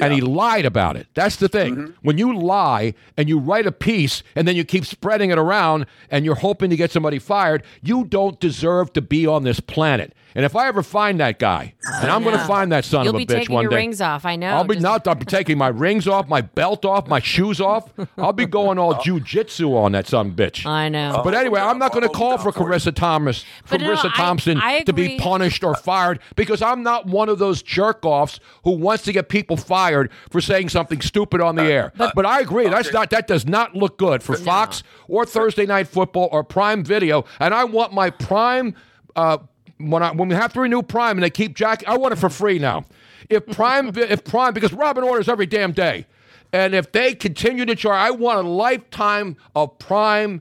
And 0.00 0.12
he 0.12 0.20
lied 0.20 0.64
about 0.64 0.96
it. 0.96 1.06
That's 1.14 1.36
the 1.36 1.48
thing. 1.48 1.76
Mm-hmm. 1.76 1.92
When 2.02 2.18
you 2.18 2.36
lie 2.36 2.94
and 3.16 3.28
you 3.28 3.38
write 3.38 3.66
a 3.66 3.70
piece 3.70 4.24
and 4.34 4.48
then 4.48 4.56
you 4.56 4.64
keep 4.64 4.84
spreading 4.84 5.30
it 5.30 5.38
around 5.38 5.86
and 6.10 6.24
you're 6.24 6.34
hoping 6.34 6.70
to 6.70 6.76
get 6.76 6.90
somebody 6.90 7.20
fired, 7.20 7.62
you 7.80 8.04
don't 8.04 8.40
deserve 8.40 8.92
to 8.94 9.02
be 9.02 9.24
on 9.24 9.44
this 9.44 9.60
planet. 9.60 10.12
And 10.36 10.44
if 10.44 10.56
I 10.56 10.66
ever 10.66 10.82
find 10.82 11.20
that 11.20 11.38
guy, 11.38 11.74
and 12.02 12.10
I'm 12.10 12.24
going 12.24 12.36
to 12.36 12.44
find 12.44 12.72
that 12.72 12.84
son 12.84 13.04
You'll 13.04 13.14
of 13.14 13.22
a 13.22 13.24
be 13.24 13.26
bitch 13.26 13.38
taking 13.38 13.54
one 13.54 13.62
your 13.62 13.70
day. 13.70 13.76
rings 13.76 14.00
off. 14.00 14.24
I 14.24 14.34
know. 14.34 14.48
I'll 14.48 14.64
be 14.64 14.74
Just- 14.74 14.82
not. 14.82 15.06
I'll 15.06 15.14
be 15.14 15.24
taking 15.24 15.56
my 15.56 15.68
rings 15.68 16.08
off, 16.08 16.26
my 16.28 16.40
belt 16.40 16.84
off, 16.84 17.06
my 17.06 17.20
shoes 17.20 17.60
off. 17.60 17.92
I'll 18.18 18.32
be 18.32 18.44
going 18.46 18.76
all 18.78 18.94
jujitsu 18.94 19.76
on 19.76 19.92
that 19.92 20.08
son 20.08 20.26
of 20.28 20.32
a 20.32 20.36
bitch. 20.36 20.66
I 20.66 20.88
know. 20.88 21.20
But 21.22 21.34
anyway, 21.34 21.60
I'm 21.60 21.78
not 21.78 21.92
going 21.92 22.02
to 22.02 22.08
call 22.08 22.38
for 22.38 22.50
Carissa 22.50 22.92
Thomas, 22.92 23.44
for 23.64 23.78
But 23.78 23.82
no, 23.82 23.94
Carissa 23.94 24.10
I- 24.12 24.16
Thompson 24.16 24.58
I 24.60 24.80
to 24.82 24.92
be 24.92 25.04
agree. 25.04 25.18
punished 25.20 25.62
or 25.62 25.76
fired 25.76 26.18
because 26.34 26.62
I'm 26.62 26.82
not 26.82 27.06
one 27.06 27.28
of 27.28 27.38
those 27.38 27.62
jerk 27.62 28.04
offs 28.04 28.40
who 28.64 28.72
wants 28.72 29.04
to 29.04 29.12
get 29.12 29.28
people 29.28 29.56
fired 29.56 30.10
for 30.30 30.40
saying 30.40 30.68
something 30.70 31.00
stupid 31.00 31.40
on 31.40 31.54
the 31.54 31.62
air. 31.62 31.92
But, 31.96 32.26
I 32.26 32.40
agree. 32.40 32.68
That's 32.68 32.92
not. 32.92 33.10
That 33.10 33.28
does 33.28 33.46
not 33.46 33.76
look 33.76 33.98
good 33.98 34.22
for 34.22 34.36
Fox 34.36 34.82
or 35.06 35.24
Thursday 35.24 35.66
Night 35.66 35.86
Football 35.86 36.28
or 36.32 36.42
Prime 36.42 36.82
Video. 36.84 37.24
And 37.38 37.54
I 37.54 37.62
want 37.64 37.92
my 37.92 38.10
Prime. 38.10 38.74
Uh, 39.14 39.38
when 39.78 40.02
I 40.02 40.12
when 40.12 40.28
we 40.28 40.34
have 40.34 40.52
to 40.54 40.60
renew 40.60 40.82
Prime 40.82 41.16
and 41.16 41.22
they 41.24 41.30
keep 41.30 41.54
jack, 41.54 41.82
I 41.86 41.96
want 41.96 42.12
it 42.12 42.16
for 42.16 42.28
free 42.30 42.58
now. 42.58 42.84
If 43.28 43.46
Prime, 43.46 43.88
if 43.96 44.24
Prime, 44.24 44.54
because 44.54 44.72
Robin 44.72 45.04
orders 45.04 45.28
every 45.28 45.46
damn 45.46 45.72
day, 45.72 46.06
and 46.52 46.74
if 46.74 46.92
they 46.92 47.14
continue 47.14 47.64
to 47.66 47.74
charge, 47.74 47.96
I 47.96 48.10
want 48.10 48.46
a 48.46 48.48
lifetime 48.48 49.36
of 49.56 49.78
Prime 49.78 50.40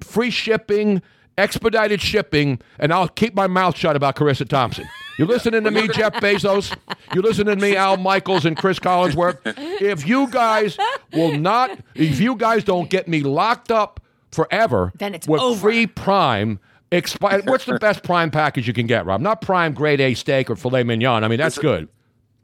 free 0.00 0.30
shipping, 0.30 1.00
expedited 1.38 2.00
shipping, 2.00 2.60
and 2.78 2.92
I'll 2.92 3.08
keep 3.08 3.34
my 3.34 3.46
mouth 3.46 3.76
shut 3.76 3.94
about 3.96 4.16
Carissa 4.16 4.48
Thompson. 4.48 4.88
You're 5.18 5.28
listening 5.28 5.62
to 5.64 5.70
me, 5.70 5.86
Jeff 5.94 6.14
Bezos? 6.14 6.74
You're 7.14 7.22
listening 7.22 7.54
to 7.56 7.62
me, 7.62 7.76
Al 7.76 7.98
Michaels 7.98 8.44
and 8.46 8.56
Chris 8.56 8.78
Collinsworth? 8.78 9.38
If 9.80 10.08
you 10.08 10.26
guys 10.28 10.76
will 11.12 11.38
not, 11.38 11.78
if 11.94 12.18
you 12.18 12.34
guys 12.34 12.64
don't 12.64 12.88
get 12.90 13.06
me 13.06 13.20
locked 13.20 13.70
up 13.70 14.00
forever 14.32 14.90
Then 14.96 15.14
it's 15.14 15.28
with 15.28 15.40
over. 15.40 15.60
free 15.60 15.86
Prime. 15.86 16.58
Expi- 16.92 17.46
what's 17.46 17.64
the 17.64 17.78
best 17.78 18.02
Prime 18.02 18.30
package 18.30 18.66
you 18.68 18.72
can 18.74 18.86
get, 18.86 19.06
Rob? 19.06 19.20
Not 19.20 19.40
Prime 19.40 19.72
Grade 19.74 20.00
A 20.00 20.14
steak 20.14 20.50
or 20.50 20.56
filet 20.56 20.84
mignon. 20.84 21.24
I 21.24 21.28
mean, 21.28 21.38
that's 21.38 21.58
good. 21.58 21.88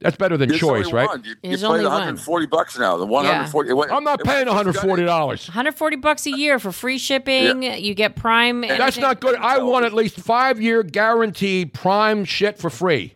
That's 0.01 0.16
better 0.16 0.36
than 0.36 0.53
choice, 0.53 0.92
right? 0.92 1.09
one. 1.09 1.24
You, 1.24 1.30
you 1.30 1.36
There's 1.42 1.62
pay 1.62 1.66
only 1.66 1.80
the 1.80 1.88
one. 1.88 1.94
140 1.94 2.46
bucks 2.46 2.78
now. 2.78 2.96
The 2.96 3.05
140. 3.05 3.68
it 3.68 3.72
went- 3.72 3.90
I'm 3.90 4.05
not 4.05 4.22
paying 4.22 4.46
140 4.46 5.05
dollars. 5.05 5.49
140 5.49 5.96
bucks 5.96 6.24
a 6.26 6.30
year 6.30 6.59
for 6.61 6.70
free 6.70 6.99
shipping. 6.99 7.64
You 7.64 7.94
get 7.94 8.14
Prime. 8.14 8.61
That's 8.61 8.96
not 8.96 9.20
good. 9.20 9.34
I 9.36 9.59
want 9.59 9.84
at 9.84 9.92
least 9.92 10.16
five 10.20 10.61
year 10.61 10.82
guaranteed 10.84 11.74
prime 11.74 12.24
shit 12.24 12.59
for 12.59 12.70
free. 12.70 13.14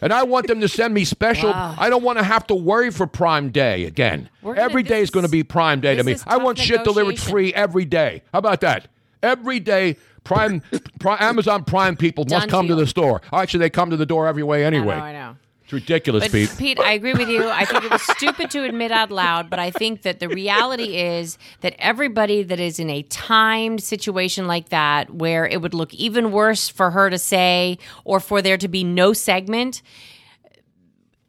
And 0.00 0.12
I 0.12 0.22
want 0.24 0.46
them 0.48 0.60
to 0.60 0.68
send 0.68 0.92
me 0.92 1.04
special. 1.04 1.50
Wow. 1.50 1.74
I 1.78 1.88
don't 1.88 2.02
want 2.04 2.18
to 2.18 2.24
have 2.24 2.46
to 2.48 2.54
worry 2.54 2.90
for 2.90 3.06
Prime 3.06 3.48
Day 3.50 3.84
again. 3.84 4.28
Gonna- 4.44 4.60
Every 4.60 4.82
day 4.82 5.00
is 5.00 5.10
going 5.10 5.24
to 5.24 5.32
be 5.32 5.42
Prime 5.42 5.80
Day 5.80 5.96
to 5.96 6.04
me. 6.04 6.14
I 6.26 6.36
want 6.36 6.58
shit 6.58 6.84
delivered 6.84 7.18
free 7.18 7.52
every 7.54 7.86
day. 7.86 8.22
How 8.32 8.38
about 8.38 8.60
that? 8.60 8.88
Every 9.22 9.58
day, 9.58 9.96
Prime, 10.24 10.62
Prime 10.98 11.18
Amazon 11.20 11.64
Prime 11.64 11.96
people 11.96 12.24
must 12.24 12.42
Done 12.42 12.48
come 12.48 12.68
to 12.68 12.74
the 12.74 12.86
store. 12.86 13.20
Actually, 13.32 13.60
they 13.60 13.70
come 13.70 13.90
to 13.90 13.96
the 13.96 14.06
door 14.06 14.26
every 14.26 14.42
way 14.42 14.64
anyway. 14.64 14.94
I 14.94 14.98
know, 14.98 15.04
I 15.04 15.12
know. 15.12 15.36
It's 15.64 15.72
ridiculous, 15.72 16.24
But 16.24 16.32
Pete. 16.32 16.54
Pete, 16.58 16.78
I 16.78 16.92
agree 16.92 17.14
with 17.14 17.30
you. 17.30 17.48
I 17.48 17.64
think 17.64 17.84
it 17.84 17.90
was 17.90 18.02
stupid 18.02 18.50
to 18.50 18.64
admit 18.64 18.92
out 18.92 19.10
loud, 19.10 19.48
but 19.48 19.58
I 19.58 19.70
think 19.70 20.02
that 20.02 20.20
the 20.20 20.28
reality 20.28 20.98
is 20.98 21.38
that 21.62 21.74
everybody 21.78 22.42
that 22.42 22.60
is 22.60 22.78
in 22.78 22.90
a 22.90 23.02
timed 23.04 23.82
situation 23.82 24.46
like 24.46 24.68
that, 24.68 25.14
where 25.14 25.46
it 25.46 25.62
would 25.62 25.72
look 25.72 25.94
even 25.94 26.32
worse 26.32 26.68
for 26.68 26.90
her 26.90 27.08
to 27.08 27.16
say 27.16 27.78
or 28.04 28.20
for 28.20 28.42
there 28.42 28.58
to 28.58 28.68
be 28.68 28.84
no 28.84 29.14
segment, 29.14 29.80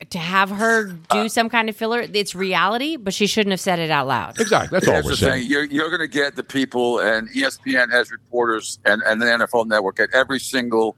to 0.10 0.18
have 0.20 0.50
her 0.50 0.90
Uh, 1.10 1.24
do 1.24 1.30
some 1.30 1.50
kind 1.50 1.70
of 1.70 1.76
filler, 1.76 2.02
it's 2.02 2.36
reality, 2.36 2.96
but 2.98 3.14
she 3.14 3.28
shouldn't 3.28 3.52
have 3.52 3.60
said 3.60 3.80
it 3.80 3.92
out 3.92 4.08
loud. 4.08 4.40
Exactly. 4.40 4.70
That's 4.76 4.88
all 4.88 4.94
Here's 4.94 5.06
we're 5.06 5.12
the 5.12 5.18
saying. 5.18 5.42
thing. 5.44 5.52
You're, 5.52 5.66
you're 5.66 5.90
going 5.90 6.02
to 6.02 6.08
get 6.08 6.36
the 6.36 6.44
people, 6.44 7.00
and 7.00 7.30
ESPN 7.30 7.92
has 7.92 8.12
reporters 8.12 8.80
and, 8.86 9.02
and 9.04 9.22
the 9.22 9.26
NFL 9.26 9.68
Network 9.68 10.00
at 10.00 10.10
every 10.14 10.40
single, 10.40 10.96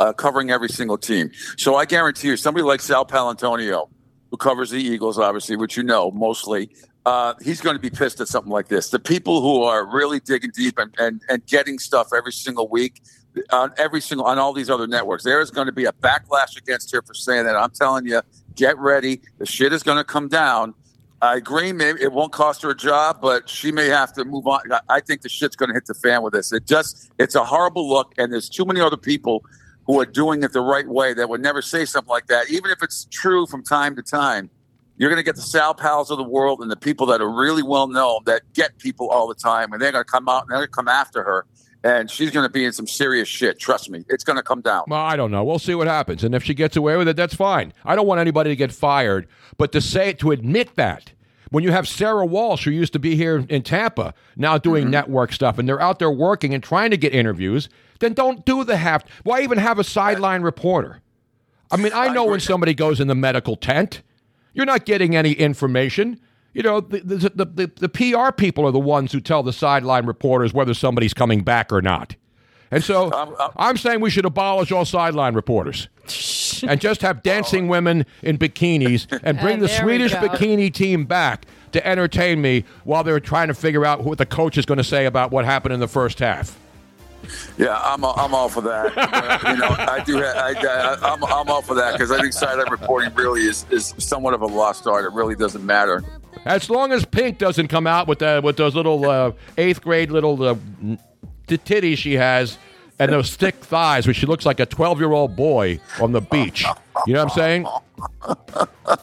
uh, 0.00 0.12
covering 0.12 0.50
every 0.50 0.68
single 0.68 0.98
team. 0.98 1.30
So 1.56 1.76
I 1.76 1.84
guarantee 1.84 2.28
you, 2.28 2.36
somebody 2.36 2.64
like 2.64 2.80
Sal 2.80 3.04
Paolantonio, 3.06 3.88
who 4.30 4.36
covers 4.36 4.70
the 4.70 4.78
Eagles, 4.82 5.18
obviously, 5.18 5.56
which 5.56 5.76
you 5.76 5.82
know 5.82 6.10
mostly, 6.10 6.70
uh, 7.06 7.32
he's 7.42 7.60
going 7.60 7.74
to 7.74 7.80
be 7.80 7.88
pissed 7.90 8.20
at 8.20 8.28
something 8.28 8.52
like 8.52 8.68
this. 8.68 8.90
The 8.90 8.98
people 8.98 9.40
who 9.40 9.62
are 9.62 9.86
really 9.86 10.20
digging 10.20 10.50
deep 10.54 10.78
and, 10.78 10.94
and, 10.98 11.22
and 11.30 11.44
getting 11.46 11.78
stuff 11.78 12.08
every 12.14 12.32
single 12.32 12.68
week 12.68 13.00
on 13.50 13.72
every 13.78 14.00
single 14.00 14.26
on 14.26 14.38
all 14.38 14.52
these 14.52 14.68
other 14.68 14.86
networks, 14.86 15.22
there 15.24 15.40
is 15.40 15.50
going 15.50 15.66
to 15.66 15.72
be 15.72 15.84
a 15.84 15.92
backlash 15.92 16.56
against 16.58 16.92
her 16.92 17.00
for 17.02 17.14
saying 17.14 17.44
that. 17.44 17.56
I'm 17.56 17.70
telling 17.70 18.04
you, 18.06 18.20
get 18.58 18.76
ready. 18.78 19.20
The 19.38 19.46
shit 19.46 19.72
is 19.72 19.82
going 19.82 19.96
to 19.98 20.04
come 20.04 20.28
down. 20.28 20.74
I 21.22 21.36
agree. 21.36 21.72
Maybe 21.72 22.02
it 22.02 22.12
won't 22.12 22.32
cost 22.32 22.62
her 22.62 22.70
a 22.70 22.76
job, 22.76 23.20
but 23.22 23.48
she 23.48 23.72
may 23.72 23.86
have 23.86 24.12
to 24.14 24.24
move 24.24 24.46
on. 24.46 24.60
I- 24.88 25.00
think 25.00 25.22
the 25.22 25.28
shit's 25.28 25.56
going 25.56 25.70
to 25.70 25.74
hit 25.74 25.86
the 25.86 25.94
fan 25.94 26.22
with 26.22 26.32
this. 26.34 26.52
It 26.52 26.66
just, 26.66 27.10
it's 27.18 27.34
a 27.34 27.44
horrible 27.44 27.88
look, 27.88 28.12
and 28.18 28.32
there's 28.32 28.48
too 28.48 28.64
many 28.64 28.80
other 28.80 28.96
people 28.96 29.44
who 29.86 29.98
are 29.98 30.06
doing 30.06 30.42
it 30.42 30.52
the 30.52 30.60
right 30.60 30.86
way 30.86 31.14
that 31.14 31.28
would 31.28 31.40
never 31.40 31.62
say 31.62 31.84
something 31.86 32.10
like 32.10 32.26
that, 32.26 32.50
even 32.50 32.70
if 32.70 32.82
it's 32.82 33.06
true 33.10 33.46
from 33.46 33.62
time 33.64 33.96
to 33.96 34.02
time. 34.02 34.50
You're 34.98 35.08
going 35.08 35.20
to 35.20 35.24
get 35.24 35.36
the 35.36 35.42
Sal 35.42 35.74
Pals 35.74 36.10
of 36.10 36.18
the 36.18 36.24
world 36.24 36.60
and 36.60 36.70
the 36.70 36.76
people 36.76 37.06
that 37.06 37.20
are 37.20 37.30
really 37.30 37.62
well 37.62 37.86
known 37.86 38.20
that 38.26 38.42
get 38.52 38.76
people 38.78 39.08
all 39.08 39.28
the 39.28 39.34
time, 39.34 39.72
and 39.72 39.80
they're 39.80 39.92
going 39.92 40.04
to 40.04 40.10
come 40.10 40.28
out 40.28 40.42
and 40.42 40.50
they're 40.50 40.58
going 40.58 40.68
to 40.68 40.72
come 40.72 40.88
after 40.88 41.22
her, 41.22 41.46
and 41.84 42.10
she's 42.10 42.30
going 42.30 42.44
to 42.46 42.52
be 42.52 42.64
in 42.64 42.72
some 42.72 42.86
serious 42.86 43.28
shit. 43.28 43.58
Trust 43.58 43.90
me, 43.90 44.04
it's 44.08 44.24
going 44.24 44.36
to 44.36 44.42
come 44.42 44.60
down. 44.60 44.84
Well, 44.88 45.00
I 45.00 45.16
don't 45.16 45.30
know. 45.30 45.44
We'll 45.44 45.58
see 45.58 45.74
what 45.74 45.86
happens. 45.86 46.24
And 46.24 46.34
if 46.34 46.42
she 46.44 46.54
gets 46.54 46.76
away 46.76 46.96
with 46.96 47.08
it, 47.08 47.16
that's 47.16 47.34
fine. 47.34 47.72
I 47.84 47.94
don't 47.96 48.06
want 48.06 48.20
anybody 48.20 48.50
to 48.50 48.56
get 48.56 48.72
fired, 48.72 49.26
but 49.56 49.72
to 49.72 49.80
say 49.80 50.10
it, 50.10 50.18
to 50.20 50.30
admit 50.32 50.74
that, 50.76 51.12
When 51.50 51.64
you 51.64 51.72
have 51.72 51.88
Sarah 51.88 52.26
Walsh, 52.26 52.64
who 52.64 52.70
used 52.70 52.92
to 52.92 52.98
be 52.98 53.16
here 53.16 53.44
in 53.48 53.62
Tampa, 53.62 54.12
now 54.36 54.58
doing 54.58 54.82
Mm-hmm. 54.84 54.90
network 54.90 55.32
stuff, 55.32 55.58
and 55.58 55.66
they're 55.66 55.80
out 55.80 55.98
there 55.98 56.10
working 56.10 56.52
and 56.52 56.62
trying 56.62 56.90
to 56.90 56.98
get 56.98 57.14
interviews, 57.14 57.70
then 58.00 58.12
don't 58.12 58.44
do 58.44 58.64
the 58.64 58.76
half. 58.76 59.02
Why 59.24 59.40
even 59.42 59.56
have 59.58 59.78
a 59.78 59.84
sideline 59.84 60.42
reporter? 60.42 61.00
I 61.70 61.76
mean, 61.78 61.92
I 61.94 62.12
know 62.12 62.24
when 62.26 62.40
somebody 62.40 62.74
goes 62.74 63.00
in 63.00 63.08
the 63.08 63.14
medical 63.14 63.56
tent, 63.56 64.02
you're 64.52 64.66
not 64.66 64.84
getting 64.84 65.16
any 65.16 65.32
information. 65.32 66.20
You 66.58 66.64
know, 66.64 66.80
the, 66.80 66.98
the, 66.98 67.16
the, 67.16 67.44
the, 67.44 67.72
the 67.76 67.88
PR 67.88 68.32
people 68.32 68.66
are 68.66 68.72
the 68.72 68.80
ones 68.80 69.12
who 69.12 69.20
tell 69.20 69.44
the 69.44 69.52
sideline 69.52 70.06
reporters 70.06 70.52
whether 70.52 70.74
somebody's 70.74 71.14
coming 71.14 71.44
back 71.44 71.72
or 71.72 71.80
not. 71.80 72.16
And 72.72 72.82
so 72.82 73.12
um, 73.12 73.36
um, 73.38 73.52
I'm, 73.56 73.76
saying 73.76 74.00
we 74.00 74.10
should 74.10 74.24
abolish 74.24 74.72
all 74.72 74.84
sideline 74.84 75.34
reporters 75.34 75.86
and 76.66 76.80
just 76.80 77.02
have 77.02 77.22
dancing 77.22 77.66
oh. 77.66 77.70
women 77.70 78.06
in 78.22 78.38
bikinis 78.38 79.06
and 79.22 79.38
bring 79.40 79.54
And 79.54 79.62
the 79.62 79.68
Swedish 79.68 80.12
bikini 80.12 80.74
team 80.74 81.04
back 81.04 81.46
to 81.70 81.86
entertain 81.86 82.42
me 82.42 82.64
while 82.82 83.04
they're 83.04 83.20
trying 83.20 83.46
to 83.46 83.54
figure 83.54 83.86
out 83.86 84.02
what 84.02 84.18
the 84.18 84.26
coach 84.26 84.58
is 84.58 84.66
going 84.66 84.78
to 84.78 84.84
say 84.84 85.06
about 85.06 85.30
what 85.30 85.44
happened 85.44 85.74
in 85.74 85.78
the 85.78 85.86
first 85.86 86.18
half. 86.18 86.58
Yeah, 87.56 87.80
I'm 87.84 88.04
uh, 88.04 88.12
I'm 88.14 88.34
all 88.34 88.48
for 88.48 88.62
that. 88.62 88.92
Uh, 89.18 89.52
you 89.52 89.56
know, 89.58 89.68
I 89.68 90.02
do. 90.04 90.18
ha- 90.18 90.34
I, 90.36 90.54
I, 90.54 91.12
I'm 91.12 91.24
I'm 91.24 91.48
all 91.48 91.62
for 91.62 91.74
that 91.74 91.92
because 91.92 92.10
I 92.10 92.20
think 92.20 92.32
sideline 92.32 92.70
reporting 92.70 93.12
really 93.14 93.42
is 93.42 93.66
is 93.70 93.94
somewhat 93.98 94.34
of 94.34 94.42
a 94.42 94.46
lost 94.46 94.86
art. 94.86 95.04
It 95.04 95.12
really 95.12 95.34
doesn't 95.34 95.64
matter. 95.64 96.02
As 96.44 96.70
long 96.70 96.92
as 96.92 97.04
Pink 97.04 97.38
doesn't 97.38 97.68
come 97.68 97.86
out 97.86 98.06
with 98.08 98.20
the, 98.20 98.40
with 98.42 98.56
those 98.56 98.74
little 98.74 99.08
uh, 99.08 99.32
eighth 99.56 99.82
grade 99.82 100.10
little 100.10 100.42
uh, 100.42 100.54
t- 101.46 101.58
titties 101.58 101.98
she 101.98 102.14
has 102.14 102.58
and 102.98 103.12
those 103.12 103.36
thick 103.36 103.54
thighs, 103.56 104.06
where 104.06 104.14
she 104.14 104.26
looks 104.26 104.44
like 104.44 104.58
a 104.58 104.66
twelve 104.66 104.98
year 104.98 105.12
old 105.12 105.36
boy 105.36 105.78
on 106.00 106.12
the 106.12 106.20
beach. 106.20 106.64
You 107.06 107.14
know 107.14 107.24
what 107.24 107.38
I'm 107.38 107.38
saying? 107.38 107.66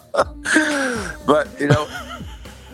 But 1.26 1.48
you 1.60 1.68
know, 1.68 1.88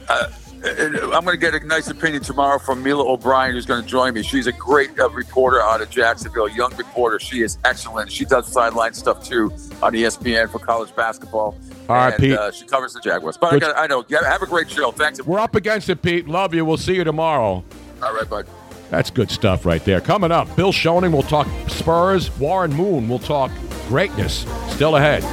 uh, 0.10 0.28
I'm 0.64 1.26
going 1.26 1.28
to 1.28 1.38
get 1.38 1.56
a 1.56 1.66
nice 1.66 1.90
opinion 1.90 2.22
tomorrow 2.22 2.60
from 2.60 2.84
Mila 2.84 3.04
O'Brien, 3.04 3.54
who's 3.54 3.66
going 3.66 3.82
to 3.82 3.88
join 3.88 4.14
me. 4.14 4.22
She's 4.22 4.46
a 4.46 4.52
great 4.52 4.98
uh, 5.00 5.10
reporter 5.10 5.62
out 5.62 5.82
of 5.82 5.90
Jacksonville, 5.90 6.48
young 6.48 6.76
reporter. 6.76 7.20
She 7.20 7.42
is 7.42 7.58
excellent. 7.66 8.12
She 8.12 8.26
does 8.26 8.48
sideline 8.52 8.94
stuff 8.94 9.24
too 9.24 9.52
on 9.82 9.94
ESPN 9.94 10.50
for 10.52 10.60
college 10.60 10.96
basketball. 10.96 11.58
All 11.90 11.96
right, 11.96 12.14
and, 12.14 12.22
Pete. 12.22 12.34
Uh, 12.34 12.52
she 12.52 12.66
covers 12.66 12.94
the 12.94 13.02
Jaguars. 13.02 13.38
But 13.38 13.54
I, 13.54 13.60
got, 13.60 13.78
I 13.78 13.88
know. 13.88 14.06
Yeah, 14.08 14.24
have 14.24 14.44
a 14.44 14.46
great 14.46 14.70
show. 14.70 14.92
Thanks. 14.92 15.24
We're 15.24 15.40
up 15.40 15.56
against 15.56 15.90
it, 15.90 16.02
Pete. 16.02 16.28
Love 16.28 16.54
you. 16.54 16.64
We'll 16.64 16.78
see 16.78 16.96
you 16.96 17.04
tomorrow. 17.04 17.64
All 18.04 18.14
right, 18.14 18.30
bud. 18.30 18.48
That's 18.92 19.10
good 19.10 19.32
stuff 19.32 19.66
right 19.66 19.84
there. 19.84 20.02
Coming 20.02 20.32
up, 20.32 20.54
Bill 20.56 20.74
Schoening 20.74 21.12
will 21.12 21.24
talk 21.24 21.48
Spurs. 21.70 22.30
Warren 22.38 22.74
Moon 22.74 23.08
will 23.08 23.20
talk 23.20 23.52
greatness. 23.88 24.46
Still 24.70 24.98
ahead. 24.98 25.24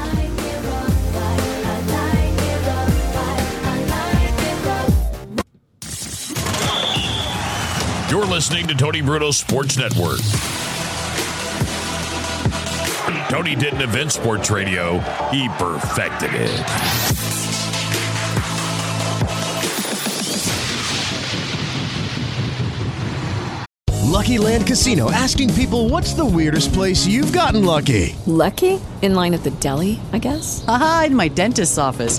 You're 8.11 8.25
listening 8.25 8.67
to 8.69 8.75
Tony 8.75 9.03
Bruno 9.03 9.31
Sports 9.31 9.77
Network. 9.77 10.21
Tony 13.29 13.55
didn't 13.55 13.83
invent 13.83 14.13
sports 14.13 14.51
radio, 14.51 14.99
he 15.31 15.47
perfected 15.59 16.31
it. 16.33 17.29
Lucky 24.05 24.39
Land 24.39 24.67
Casino 24.67 25.11
asking 25.11 25.53
people 25.53 25.91
what's 25.91 26.15
the 26.15 26.25
weirdest 26.25 26.73
place 26.73 27.07
you've 27.07 27.33
gotten 27.33 27.67
lucky? 27.67 28.17
Lucky? 28.27 28.81
In 29.03 29.15
line 29.15 29.35
at 29.35 29.45
the 29.45 29.51
deli, 29.51 30.01
I 30.15 30.19
guess? 30.19 30.65
Aha, 30.67 31.05
in 31.09 31.15
my 31.15 31.29
dentist's 31.29 31.77
office. 31.77 32.19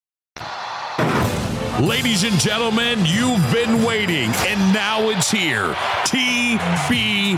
Ladies 1.81 2.23
and 2.23 2.39
gentlemen, 2.39 2.99
you've 3.07 3.51
been 3.51 3.83
waiting, 3.83 4.29
and 4.45 4.71
now 4.71 5.09
it's 5.09 5.31
here. 5.31 5.73
TBSN, 6.03 7.37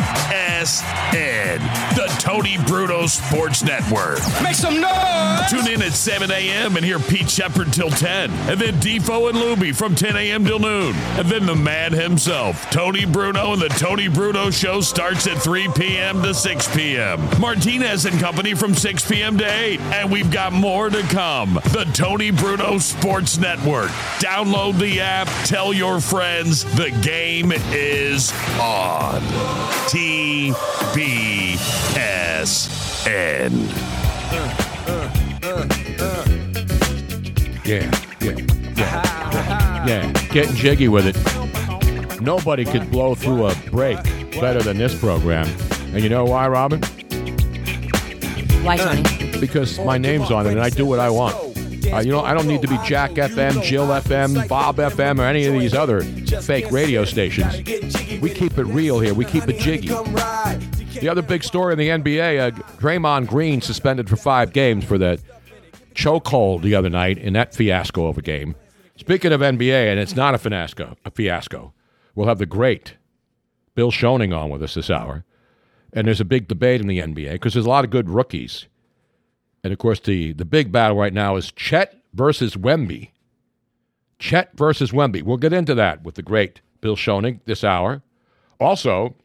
the 1.96 2.14
Tony 2.20 2.58
Bruno 2.68 3.08
Sports 3.08 3.64
Network. 3.64 4.20
Make 4.44 4.56
some 4.56 4.82
noise! 4.82 5.50
Tune 5.50 5.70
in 5.72 5.82
at 5.82 5.94
7 5.94 6.30
a.m. 6.30 6.76
and 6.76 6.84
hear 6.84 7.00
Pete 7.00 7.30
Sheppard 7.30 7.72
till 7.72 7.90
10. 7.90 8.32
And 8.50 8.60
then 8.60 8.74
Defo 8.82 9.30
and 9.30 9.38
Luby 9.38 9.74
from 9.74 9.96
10 9.96 10.18
a.m. 10.18 10.44
till 10.44 10.60
noon. 10.60 10.94
And 11.18 11.30
then 11.30 11.46
the 11.46 11.56
man 11.56 11.94
himself, 11.94 12.70
Tony 12.70 13.06
Bruno, 13.06 13.54
and 13.54 13.62
the 13.62 13.70
Tony 13.70 14.10
Bruno 14.10 14.50
Show 14.50 14.82
starts 14.82 15.26
at 15.26 15.38
3 15.38 15.70
p.m. 15.70 16.22
to 16.22 16.34
6 16.34 16.76
p.m. 16.76 17.22
Martinez 17.40 18.06
and 18.06 18.20
Company 18.20 18.56
from 18.56 18.74
6 18.74 19.10
p.m. 19.10 19.38
to 19.38 19.46
8. 19.46 19.80
And 19.80 20.12
we've 20.12 20.32
got 20.32 20.52
more 20.52 20.90
to 20.90 21.02
come. 21.04 21.54
The 21.72 21.90
Tony 21.94 22.32
Bruno 22.32 22.78
Sports 22.80 23.38
Network. 23.38 23.92
Download 24.34 24.80
the 24.80 25.00
app. 25.00 25.28
Tell 25.46 25.72
your 25.76 26.02
friends 26.02 26.64
the 26.76 26.90
game 27.04 27.52
is 27.72 28.32
on. 28.60 29.22
TBSN. 29.92 30.56
Yeah, 37.64 37.92
yeah, 38.22 38.36
yeah, 38.76 39.86
yeah. 39.86 40.12
Getting 40.32 40.56
jiggy 40.56 40.88
with 40.88 41.06
it. 41.06 42.20
Nobody 42.20 42.66
could 42.66 42.90
blow 42.90 43.14
through 43.14 43.46
a 43.46 43.56
break 43.70 44.02
better 44.42 44.64
than 44.64 44.80
this 44.80 45.00
program. 45.00 45.46
And 45.94 46.02
you 46.02 46.10
know 46.10 46.26
why, 46.26 46.48
Robin? 46.48 46.82
Why, 48.64 48.78
Tony? 48.78 49.04
Because 49.40 49.78
my 49.78 50.00
name's 50.00 50.32
on 50.32 50.48
it 50.48 50.54
and 50.54 50.62
I 50.62 50.72
do 50.72 50.88
what 50.88 50.98
I 50.98 51.12
want. 51.12 51.53
Uh, 51.94 52.00
you 52.00 52.12
know, 52.12 52.22
I 52.22 52.34
don't 52.34 52.48
need 52.48 52.64
to 52.64 52.68
be 52.68 52.78
Jack 52.84 53.12
FM, 53.12 53.62
Jill 53.62 53.86
FM, 53.86 54.48
Bob 54.48 54.78
FM, 54.78 55.20
or 55.20 55.26
any 55.26 55.46
of 55.46 55.54
these 55.54 55.76
other 55.76 56.02
fake 56.42 56.72
radio 56.72 57.06
stations. 57.06 57.58
We 58.20 58.32
keep 58.32 58.58
it 58.58 58.64
real 58.64 59.00
here. 59.00 59.14
We 59.14 59.26
keep 59.26 59.48
it 59.48 59.60
jiggy. 59.60 59.90
The 59.90 61.08
other 61.08 61.22
big 61.22 61.44
story 61.44 61.74
in 61.74 61.78
the 61.78 61.90
NBA, 61.90 62.40
uh, 62.40 62.52
Draymond 62.78 63.28
Green 63.28 63.62
suspended 63.62 64.10
for 64.10 64.16
five 64.16 64.54
games 64.54 64.86
for 64.86 64.98
that 64.98 65.20
chokehold 65.94 66.64
the 66.64 66.74
other 66.74 66.90
night 66.90 67.20
in 67.20 67.34
that 67.34 67.54
fiasco 67.54 68.08
of 68.08 68.18
a 68.18 68.24
game. 68.24 68.56
Speaking 68.96 69.32
of 69.32 69.42
NBA, 69.42 69.92
and 69.92 70.00
it's 70.00 70.16
not 70.16 70.34
a 70.34 70.40
fiasco, 70.40 70.98
a 71.06 71.12
fiasco, 71.12 71.74
we'll 72.16 72.28
have 72.28 72.40
the 72.40 72.48
great 72.48 72.96
Bill 73.76 73.92
Schoening 73.92 74.36
on 74.36 74.50
with 74.50 74.64
us 74.64 74.74
this 74.74 74.90
hour. 74.90 75.26
And 75.94 76.08
there's 76.08 76.22
a 76.22 76.26
big 76.26 76.48
debate 76.48 76.82
in 76.82 76.88
the 76.88 76.98
NBA 76.98 77.34
because 77.34 77.54
there's 77.54 77.68
a 77.68 77.70
lot 77.70 77.86
of 77.86 77.92
good 77.92 78.10
rookies. 78.10 78.66
And 79.64 79.72
of 79.72 79.80
course, 79.80 80.00
the, 80.00 80.34
the 80.34 80.46
big 80.46 80.72
battle 80.72 80.98
right 80.98 81.14
now 81.14 81.36
is 81.36 81.52
Chet 81.52 81.96
versus 82.14 82.56
Wemby. 82.56 83.12
Chet 84.20 84.52
versus 84.56 84.92
Wemby. 84.92 85.24
We'll 85.24 85.38
get 85.38 85.54
into 85.54 85.76
that 85.76 86.04
with 86.04 86.16
the 86.16 86.22
great 86.22 86.62
Bill 86.82 86.96
Schoening 86.96 87.40
this 87.46 87.64
hour. 87.64 88.02
Also, 88.60 89.16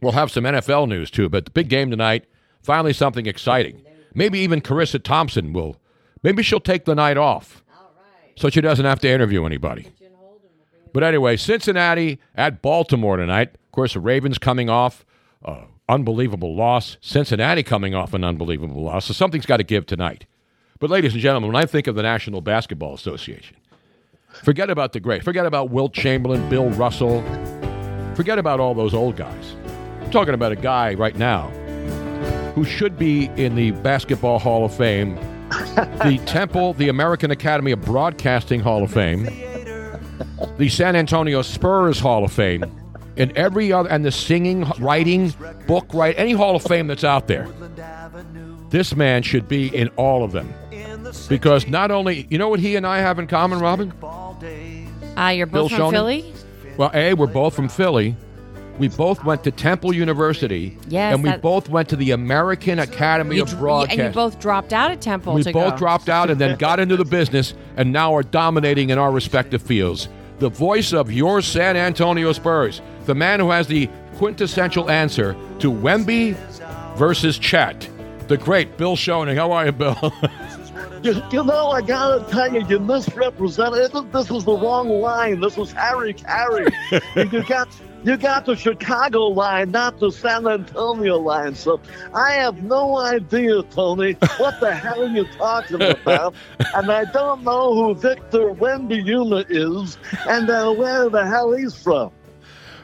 we'll 0.00 0.12
have 0.12 0.30
some 0.30 0.44
NFL 0.44 0.88
news 0.88 1.10
too, 1.10 1.28
but 1.28 1.44
the 1.44 1.50
big 1.50 1.68
game 1.68 1.90
tonight, 1.90 2.24
finally 2.62 2.92
something 2.92 3.26
exciting. 3.26 3.82
Maybe 4.14 4.38
even 4.40 4.60
Charissa 4.60 5.02
Thompson 5.02 5.52
will, 5.52 5.76
maybe 6.22 6.42
she'll 6.42 6.60
take 6.60 6.84
the 6.84 6.94
night 6.94 7.16
off 7.16 7.64
so 8.36 8.48
she 8.50 8.60
doesn't 8.60 8.84
have 8.84 9.00
to 9.00 9.08
interview 9.08 9.44
anybody. 9.44 9.88
But 10.92 11.02
anyway, 11.02 11.36
Cincinnati 11.36 12.20
at 12.36 12.62
Baltimore 12.62 13.16
tonight. 13.16 13.54
Of 13.54 13.72
course, 13.72 13.94
the 13.94 14.00
Ravens 14.00 14.38
coming 14.38 14.70
off 14.70 15.04
uh, 15.44 15.62
unbelievable 15.88 16.54
loss. 16.54 16.96
Cincinnati 17.00 17.62
coming 17.62 17.94
off 17.94 18.14
an 18.14 18.24
unbelievable 18.24 18.82
loss. 18.82 19.06
So 19.06 19.12
something's 19.12 19.46
got 19.46 19.58
to 19.58 19.64
give 19.64 19.86
tonight. 19.86 20.26
But 20.80 20.90
ladies 20.90 21.12
and 21.12 21.22
gentlemen, 21.22 21.52
when 21.52 21.62
I 21.62 21.66
think 21.66 21.86
of 21.86 21.94
the 21.94 22.02
National 22.02 22.40
Basketball 22.40 22.94
Association, 22.94 23.56
forget 24.42 24.70
about 24.70 24.92
the 24.92 25.00
great. 25.00 25.22
Forget 25.22 25.46
about 25.46 25.70
Wilt 25.70 25.92
Chamberlain, 25.92 26.48
Bill 26.48 26.70
Russell. 26.70 27.22
Forget 28.14 28.38
about 28.38 28.60
all 28.60 28.74
those 28.74 28.94
old 28.94 29.16
guys. 29.16 29.56
I'm 30.00 30.10
talking 30.10 30.34
about 30.34 30.52
a 30.52 30.56
guy 30.56 30.94
right 30.94 31.16
now 31.16 31.48
who 32.54 32.64
should 32.64 32.98
be 32.98 33.26
in 33.36 33.54
the 33.54 33.72
Basketball 33.72 34.38
Hall 34.38 34.64
of 34.64 34.74
Fame, 34.74 35.16
the 35.48 36.20
Temple, 36.26 36.74
the 36.74 36.88
American 36.88 37.30
Academy 37.30 37.72
of 37.72 37.80
Broadcasting 37.82 38.60
Hall 38.60 38.82
of 38.84 38.92
Fame, 38.92 39.24
the 40.58 40.68
San 40.68 40.94
Antonio 40.94 41.42
Spurs 41.42 41.98
Hall 41.98 42.24
of 42.24 42.32
Fame, 42.32 42.64
and 43.16 43.36
every 43.36 43.72
other, 43.72 43.88
and 43.88 44.04
the 44.04 44.12
singing, 44.12 44.64
writing, 44.78 45.32
book 45.66 45.86
write, 45.94 46.14
any 46.18 46.32
Hall 46.32 46.56
of 46.56 46.62
Fame 46.62 46.86
that's 46.86 47.04
out 47.04 47.26
there. 47.28 47.48
This 48.70 48.94
man 48.96 49.22
should 49.22 49.48
be 49.48 49.74
in 49.74 49.88
all 49.96 50.24
of 50.24 50.32
them. 50.32 50.52
Because 51.28 51.68
not 51.68 51.90
only, 51.90 52.26
you 52.30 52.38
know 52.38 52.48
what 52.48 52.58
he 52.60 52.74
and 52.76 52.86
I 52.86 52.98
have 52.98 53.18
in 53.18 53.26
common, 53.26 53.60
Robin? 53.60 53.92
Ah, 55.16 55.30
you're 55.30 55.46
Bill 55.46 55.64
both 55.68 55.72
from 55.72 55.80
Schoening? 55.80 55.92
Philly? 55.92 56.34
Well, 56.76 56.90
A, 56.92 57.14
we're 57.14 57.28
both 57.28 57.54
from 57.54 57.68
Philly. 57.68 58.16
We 58.80 58.88
both 58.88 59.22
went 59.22 59.44
to 59.44 59.52
Temple 59.52 59.94
University. 59.94 60.76
Yes, 60.88 61.14
And 61.14 61.22
we 61.22 61.30
that- 61.30 61.40
both 61.42 61.68
went 61.68 61.88
to 61.90 61.96
the 61.96 62.10
American 62.10 62.80
Academy 62.80 63.36
You 63.36 63.42
of 63.44 63.56
Broadcasting. 63.56 64.00
and 64.00 64.08
you 64.08 64.14
both 64.14 64.40
dropped 64.40 64.72
out 64.72 64.90
of 64.90 64.98
Temple 64.98 65.34
We 65.34 65.44
both 65.44 65.74
go. 65.74 65.76
dropped 65.76 66.08
out 66.08 66.28
and 66.30 66.40
then 66.40 66.56
got 66.56 66.80
into 66.80 66.96
the 66.96 67.04
business 67.04 67.54
and 67.76 67.92
now 67.92 68.12
are 68.16 68.24
dominating 68.24 68.90
in 68.90 68.98
our 68.98 69.12
respective 69.12 69.62
fields. 69.62 70.08
The 70.40 70.48
voice 70.48 70.92
of 70.92 71.12
your 71.12 71.40
San 71.42 71.76
Antonio 71.76 72.32
Spurs, 72.32 72.82
the 73.06 73.14
man 73.14 73.40
who 73.40 73.50
has 73.50 73.66
the 73.66 73.88
quintessential 74.16 74.90
answer 74.90 75.34
to 75.58 75.70
Wemby 75.70 76.34
versus 76.96 77.38
Chet, 77.38 77.88
the 78.28 78.36
great 78.36 78.76
Bill 78.76 78.96
Schoening. 78.96 79.36
How 79.36 79.52
are 79.52 79.66
you, 79.66 79.72
Bill? 79.72 80.12
You, 81.02 81.22
you 81.30 81.44
know, 81.44 81.68
I 81.68 81.82
gotta 81.82 82.24
tell 82.30 82.54
you, 82.54 82.66
you 82.66 82.78
misrepresented. 82.78 83.92
This, 84.10 84.30
was 84.30 84.46
the 84.46 84.56
wrong 84.56 84.88
line. 84.88 85.38
This 85.40 85.54
was 85.54 85.70
Harry 85.72 86.14
Caray. 86.14 86.72
You 87.30 87.42
got 87.44 87.68
you 88.04 88.16
got 88.18 88.44
the 88.44 88.54
Chicago 88.54 89.24
line, 89.28 89.70
not 89.70 89.98
the 89.98 90.10
San 90.10 90.46
Antonio 90.46 91.18
line. 91.18 91.54
So 91.54 91.80
I 92.12 92.32
have 92.32 92.62
no 92.62 92.98
idea, 92.98 93.62
Tony, 93.64 94.12
what 94.36 94.60
the 94.60 94.74
hell 94.74 95.02
are 95.02 95.06
you're 95.06 95.24
talking 95.36 95.80
about. 95.80 96.34
and 96.74 96.90
I 96.90 97.04
don't 97.12 97.42
know 97.44 97.74
who 97.74 97.94
Victor 97.94 98.50
Wembanyama 98.54 99.46
is, 99.48 99.96
and 100.28 100.50
uh, 100.50 100.72
where 100.72 101.08
the 101.08 101.26
hell 101.26 101.52
he's 101.52 101.74
from. 101.74 102.12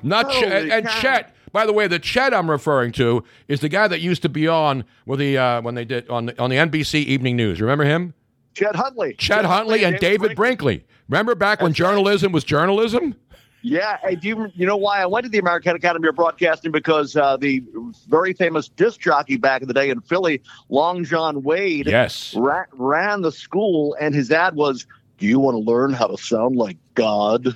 Not 0.03 0.31
Chet. 0.31 0.53
Holy 0.53 0.73
And 0.73 0.87
cow. 0.87 1.01
Chet. 1.01 1.35
By 1.53 1.67
the 1.67 1.73
way, 1.73 1.89
the 1.89 1.99
Chet 1.99 2.33
I'm 2.33 2.51
referring 2.51 2.93
to 2.93 3.25
is 3.49 3.61
the 3.61 3.69
guy 3.69 3.89
that 3.89 4.01
used 4.01 4.23
to 4.23 4.29
be 4.29 4.47
on 4.47 4.85
with 5.07 5.19
the 5.19 5.37
uh, 5.37 5.63
when 5.63 5.75
they 5.75 5.85
did 5.85 6.09
on 6.09 6.27
the, 6.27 6.41
on 6.41 6.51
the 6.51 6.57
NBC 6.57 7.05
Evening 7.05 7.37
News. 7.37 7.61
Remember 7.61 7.85
him? 7.85 8.15
Chet 8.55 8.75
Huntley. 8.75 9.15
Chet 9.15 9.45
Huntley 9.45 9.85
and 9.85 9.99
David 9.99 10.37
Brinkley. 10.37 10.85
Remember 11.09 11.35
back 11.35 11.61
when 11.61 11.73
journalism 11.73 12.31
was 12.33 12.45
journalism? 12.45 13.17
Yeah, 13.63 13.99
hey, 14.03 14.15
do 14.15 14.29
you, 14.29 14.53
you 14.55 14.65
know 14.65 14.77
why 14.77 15.03
I 15.03 15.07
went 15.07 15.25
to 15.25 15.31
the 15.31 15.39
American 15.39 15.77
Academy 15.77 16.09
of 16.09 16.17
Broadcasting? 16.17 16.73
Because 16.73 17.15
uh, 17.15 17.37
the 17.37 17.63
very 18.09 18.33
famous 18.33 18.69
disc 18.69 19.01
jockey 19.01 19.37
back 19.37 19.61
in 19.61 19.69
the 19.69 19.75
day 19.75 19.91
in 19.91 20.01
Philly, 20.01 20.41
Long 20.71 21.05
John 21.05 21.43
Wade, 21.43 21.87
yes, 21.87 22.35
ra- 22.35 22.65
ran 22.73 23.21
the 23.21 23.33
school, 23.33 23.95
and 24.01 24.15
his 24.15 24.31
ad 24.31 24.55
was, 24.55 24.87
"Do 25.19 25.27
you 25.27 25.39
want 25.39 25.57
to 25.57 25.71
learn 25.71 25.93
how 25.93 26.07
to 26.07 26.17
sound 26.17 26.57
like 26.57 26.79
God?" 26.95 27.55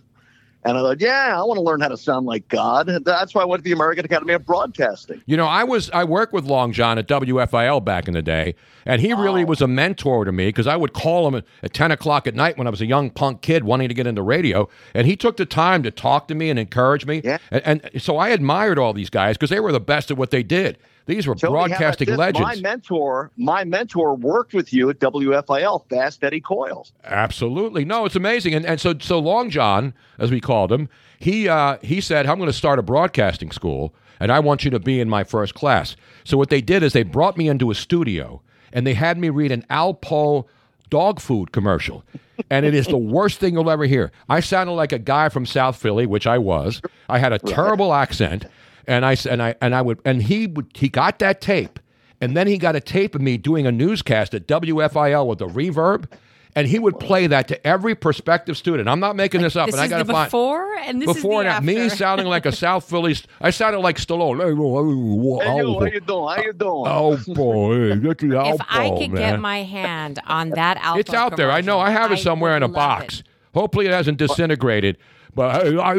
And 0.64 0.78
I 0.78 0.80
thought, 0.80 1.00
"Yeah, 1.00 1.38
I 1.38 1.42
want 1.44 1.58
to 1.58 1.62
learn 1.62 1.80
how 1.80 1.88
to 1.88 1.96
sound 1.96 2.26
like 2.26 2.48
God." 2.48 2.86
That's 3.04 3.34
why 3.34 3.42
I 3.42 3.44
went 3.44 3.60
to 3.60 3.64
the 3.64 3.72
American 3.72 4.04
Academy 4.04 4.32
of 4.32 4.46
Broadcasting. 4.46 5.22
You 5.26 5.36
know, 5.36 5.46
I 5.46 5.64
was 5.64 5.90
I 5.90 6.04
worked 6.04 6.32
with 6.32 6.44
Long 6.44 6.72
John 6.72 6.98
at 6.98 7.06
WFIL 7.06 7.84
back 7.84 8.08
in 8.08 8.14
the 8.14 8.22
day, 8.22 8.54
and 8.86 9.00
he 9.00 9.12
really 9.12 9.42
oh. 9.42 9.46
was 9.46 9.60
a 9.60 9.68
mentor 9.68 10.24
to 10.24 10.32
me 10.32 10.46
because 10.46 10.66
I 10.66 10.76
would 10.76 10.92
call 10.92 11.28
him 11.28 11.34
at, 11.34 11.44
at 11.62 11.74
ten 11.74 11.90
o'clock 11.90 12.26
at 12.26 12.34
night 12.34 12.56
when 12.56 12.66
I 12.66 12.70
was 12.70 12.80
a 12.80 12.86
young 12.86 13.10
punk 13.10 13.42
kid 13.42 13.64
wanting 13.64 13.88
to 13.88 13.94
get 13.94 14.06
into 14.06 14.22
radio, 14.22 14.68
and 14.94 15.06
he 15.06 15.16
took 15.16 15.36
the 15.36 15.46
time 15.46 15.82
to 15.82 15.90
talk 15.90 16.28
to 16.28 16.34
me 16.34 16.50
and 16.50 16.58
encourage 16.58 17.04
me. 17.06 17.20
And, 17.50 17.82
and 17.92 18.02
so 18.02 18.16
I 18.16 18.30
admired 18.30 18.78
all 18.78 18.92
these 18.92 19.10
guys 19.10 19.36
because 19.36 19.50
they 19.50 19.60
were 19.60 19.72
the 19.72 19.80
best 19.80 20.10
at 20.10 20.16
what 20.16 20.30
they 20.30 20.42
did. 20.42 20.78
These 21.06 21.26
were 21.26 21.36
So 21.36 21.50
we 21.50 21.58
have 21.58 21.68
broadcasting 21.68 22.16
legends. 22.16 22.40
My 22.40 22.56
mentor, 22.56 23.30
my 23.36 23.64
mentor 23.64 24.14
worked 24.14 24.54
with 24.54 24.72
you 24.72 24.88
at 24.90 24.98
WFIL, 25.00 25.88
Fast 25.88 26.24
Eddie 26.24 26.40
Coils. 26.40 26.92
Absolutely. 27.04 27.84
No, 27.84 28.06
it's 28.06 28.16
amazing. 28.16 28.54
And 28.54 28.64
and 28.64 28.80
so 28.80 28.94
so 28.98 29.18
Long 29.18 29.50
John, 29.50 29.92
as 30.18 30.30
we 30.30 30.40
called 30.40 30.72
him, 30.72 30.88
he 31.18 31.48
uh, 31.48 31.78
he 31.82 32.00
said, 32.00 32.26
I'm 32.26 32.38
going 32.38 32.48
to 32.48 32.52
start 32.54 32.78
a 32.78 32.82
broadcasting 32.82 33.50
school 33.50 33.94
and 34.20 34.32
I 34.32 34.40
want 34.40 34.64
you 34.64 34.70
to 34.70 34.78
be 34.78 35.00
in 35.00 35.08
my 35.08 35.24
first 35.24 35.54
class. 35.54 35.96
So 36.24 36.38
what 36.38 36.48
they 36.48 36.60
did 36.60 36.82
is 36.82 36.92
they 36.92 37.02
brought 37.02 37.36
me 37.36 37.48
into 37.48 37.70
a 37.70 37.74
studio 37.74 38.40
and 38.72 38.86
they 38.86 38.94
had 38.94 39.18
me 39.18 39.28
read 39.28 39.52
an 39.52 39.64
Alpo 39.70 40.46
dog 40.90 41.20
food 41.20 41.52
commercial. 41.52 42.04
And 42.50 42.64
it 42.66 42.74
is 42.74 42.86
the 42.86 42.96
worst 43.16 43.38
thing 43.38 43.54
you'll 43.54 43.70
ever 43.70 43.84
hear. 43.84 44.12
I 44.28 44.40
sounded 44.40 44.72
like 44.72 44.92
a 44.92 44.98
guy 44.98 45.28
from 45.28 45.46
South 45.46 45.76
Philly, 45.76 46.06
which 46.06 46.26
I 46.26 46.38
was. 46.38 46.80
I 47.08 47.18
had 47.18 47.32
a 47.32 47.38
terrible 47.38 47.94
accent, 47.94 48.46
and 48.86 49.04
I 49.04 49.16
and 49.28 49.42
I 49.42 49.54
and 49.60 49.74
I 49.74 49.82
would 49.82 50.00
and 50.04 50.22
he 50.22 50.46
would 50.46 50.66
he 50.74 50.88
got 50.88 51.18
that 51.20 51.40
tape, 51.40 51.78
and 52.20 52.36
then 52.36 52.46
he 52.46 52.58
got 52.58 52.76
a 52.76 52.80
tape 52.80 53.14
of 53.14 53.20
me 53.20 53.36
doing 53.36 53.66
a 53.66 53.72
newscast 53.72 54.34
at 54.34 54.46
WFIL 54.46 55.26
with 55.26 55.38
the 55.38 55.46
reverb, 55.46 56.10
and 56.56 56.68
he 56.68 56.78
would 56.78 56.98
play 57.00 57.26
that 57.26 57.48
to 57.48 57.66
every 57.66 57.94
prospective 57.94 58.56
student. 58.56 58.88
I'm 58.88 59.00
not 59.00 59.16
making 59.16 59.42
this 59.42 59.56
up, 59.56 59.66
This 59.66 59.74
and 59.74 59.80
I 59.82 59.84
is 59.84 59.90
got 59.90 59.98
to 59.98 60.04
the 60.04 60.12
find 60.12 60.26
before, 60.28 60.74
and 60.76 61.02
this 61.02 61.06
before 61.06 61.42
is 61.42 61.46
the 61.46 61.56
and 61.56 61.68
after. 61.70 61.80
me 61.82 61.88
sounding 61.88 62.26
like 62.26 62.46
a 62.46 62.52
South 62.64 62.88
Philly. 62.88 63.16
I 63.40 63.50
sounded 63.50 63.80
like 63.80 63.96
Stallone. 63.98 64.40
Hey, 64.42 64.48
you, 64.48 64.62
oh, 64.64 65.40
how 65.40 65.58
Oh, 65.58 65.84
you 65.86 66.00
doing? 66.00 66.28
How 66.28 66.42
you 66.42 66.52
doing? 66.52 66.84
oh, 66.86 67.18
oh 67.28 67.34
boy, 67.34 67.96
get 68.00 68.18
the 68.18 68.40
if 68.46 68.60
I 68.68 68.90
could 68.90 69.10
man. 69.12 69.14
get 69.14 69.40
my 69.40 69.62
hand 69.64 70.20
on 70.26 70.50
that 70.50 70.78
Alpo 70.78 70.98
It's 71.00 71.12
out 71.14 71.36
there. 71.36 71.50
I 71.50 71.60
know. 71.60 71.78
I 71.80 71.90
have 71.90 72.12
it 72.12 72.18
somewhere 72.18 72.56
in 72.56 72.62
a 72.62 72.68
box. 72.68 73.22
Hopefully, 73.54 73.86
it 73.86 73.92
hasn't 73.92 74.18
disintegrated. 74.18 74.98
But 75.34 75.66
uh, 75.66 75.80
I, 75.80 75.92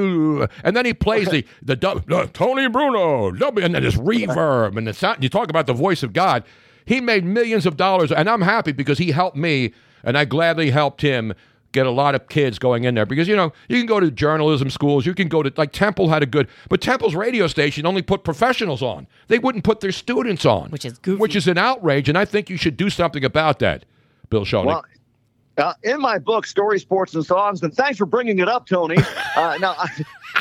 I- 0.44 0.48
and 0.64 0.76
then 0.76 0.86
he 0.86 0.94
plays 0.94 1.28
the 1.30 1.46
the, 1.62 1.76
du- 1.76 2.04
the 2.08 2.30
Tony 2.34 2.68
Bruno, 2.70 3.32
W, 3.32 3.66
and 3.66 3.76
then 3.76 3.84
this 3.84 3.96
reverb 3.96 4.78
and 4.78 4.88
the 4.88 4.94
sound. 4.94 5.24
You 5.24 5.30
talk 5.30 5.50
about 5.50 5.68
the 5.68 5.74
voice 5.74 6.04
of 6.04 6.14
God. 6.14 6.44
He 6.86 7.02
made 7.02 7.26
millions 7.26 7.66
of 7.66 7.78
dollars, 7.78 8.12
and 8.12 8.30
I'm 8.30 8.42
happy 8.42 8.72
because 8.72 8.98
he 9.00 9.12
helped 9.12 9.36
me, 9.38 9.74
and 10.04 10.18
I 10.18 10.26
gladly 10.26 10.70
helped 10.70 11.02
him 11.02 11.34
get 11.72 11.86
a 11.86 11.92
lot 11.92 12.16
of 12.16 12.30
kids 12.30 12.58
going 12.58 12.86
in 12.86 12.96
there 12.96 13.06
because 13.06 13.28
you 13.28 13.36
know 13.36 13.52
you 13.68 13.76
can 13.78 13.86
go 13.86 14.00
to 14.00 14.10
journalism 14.10 14.70
schools, 14.70 15.06
you 15.06 15.14
can 15.14 15.28
go 15.28 15.44
to 15.44 15.52
like 15.58 15.72
Temple 15.74 16.08
had 16.10 16.24
a 16.24 16.26
good, 16.26 16.48
but 16.70 16.80
Temple's 16.82 17.16
radio 17.16 17.48
station 17.48 17.86
only 17.86 18.02
put 18.02 18.24
professionals 18.24 18.82
on. 18.82 19.08
They 19.28 19.40
wouldn't 19.40 19.64
put 19.66 19.82
their 19.82 19.92
students 19.92 20.46
on, 20.46 20.70
which 20.70 20.86
is 20.86 21.00
which 21.06 21.36
is 21.36 21.48
an 21.48 21.58
outrage, 21.58 22.08
and 22.08 22.18
I 22.18 22.24
think 22.26 22.50
you 22.50 22.56
should 22.58 22.78
do 22.78 22.90
something 22.90 23.26
about 23.26 23.60
that, 23.60 23.84
Bill 24.30 24.46
Schoening. 24.46 24.66
Well, 24.68 24.86
uh, 25.58 25.74
in 25.84 26.00
my 26.00 26.18
book, 26.18 26.46
Story, 26.46 26.80
Sports, 26.80 27.16
and 27.16 27.26
Songs, 27.26 27.62
and 27.64 27.74
thanks 27.74 27.98
for 27.98 28.06
bringing 28.06 28.40
it 28.40 28.48
up, 28.50 28.68
Tony. 28.68 28.98
Uh, 29.36 29.58
now, 29.60 29.76
I, 29.78 29.90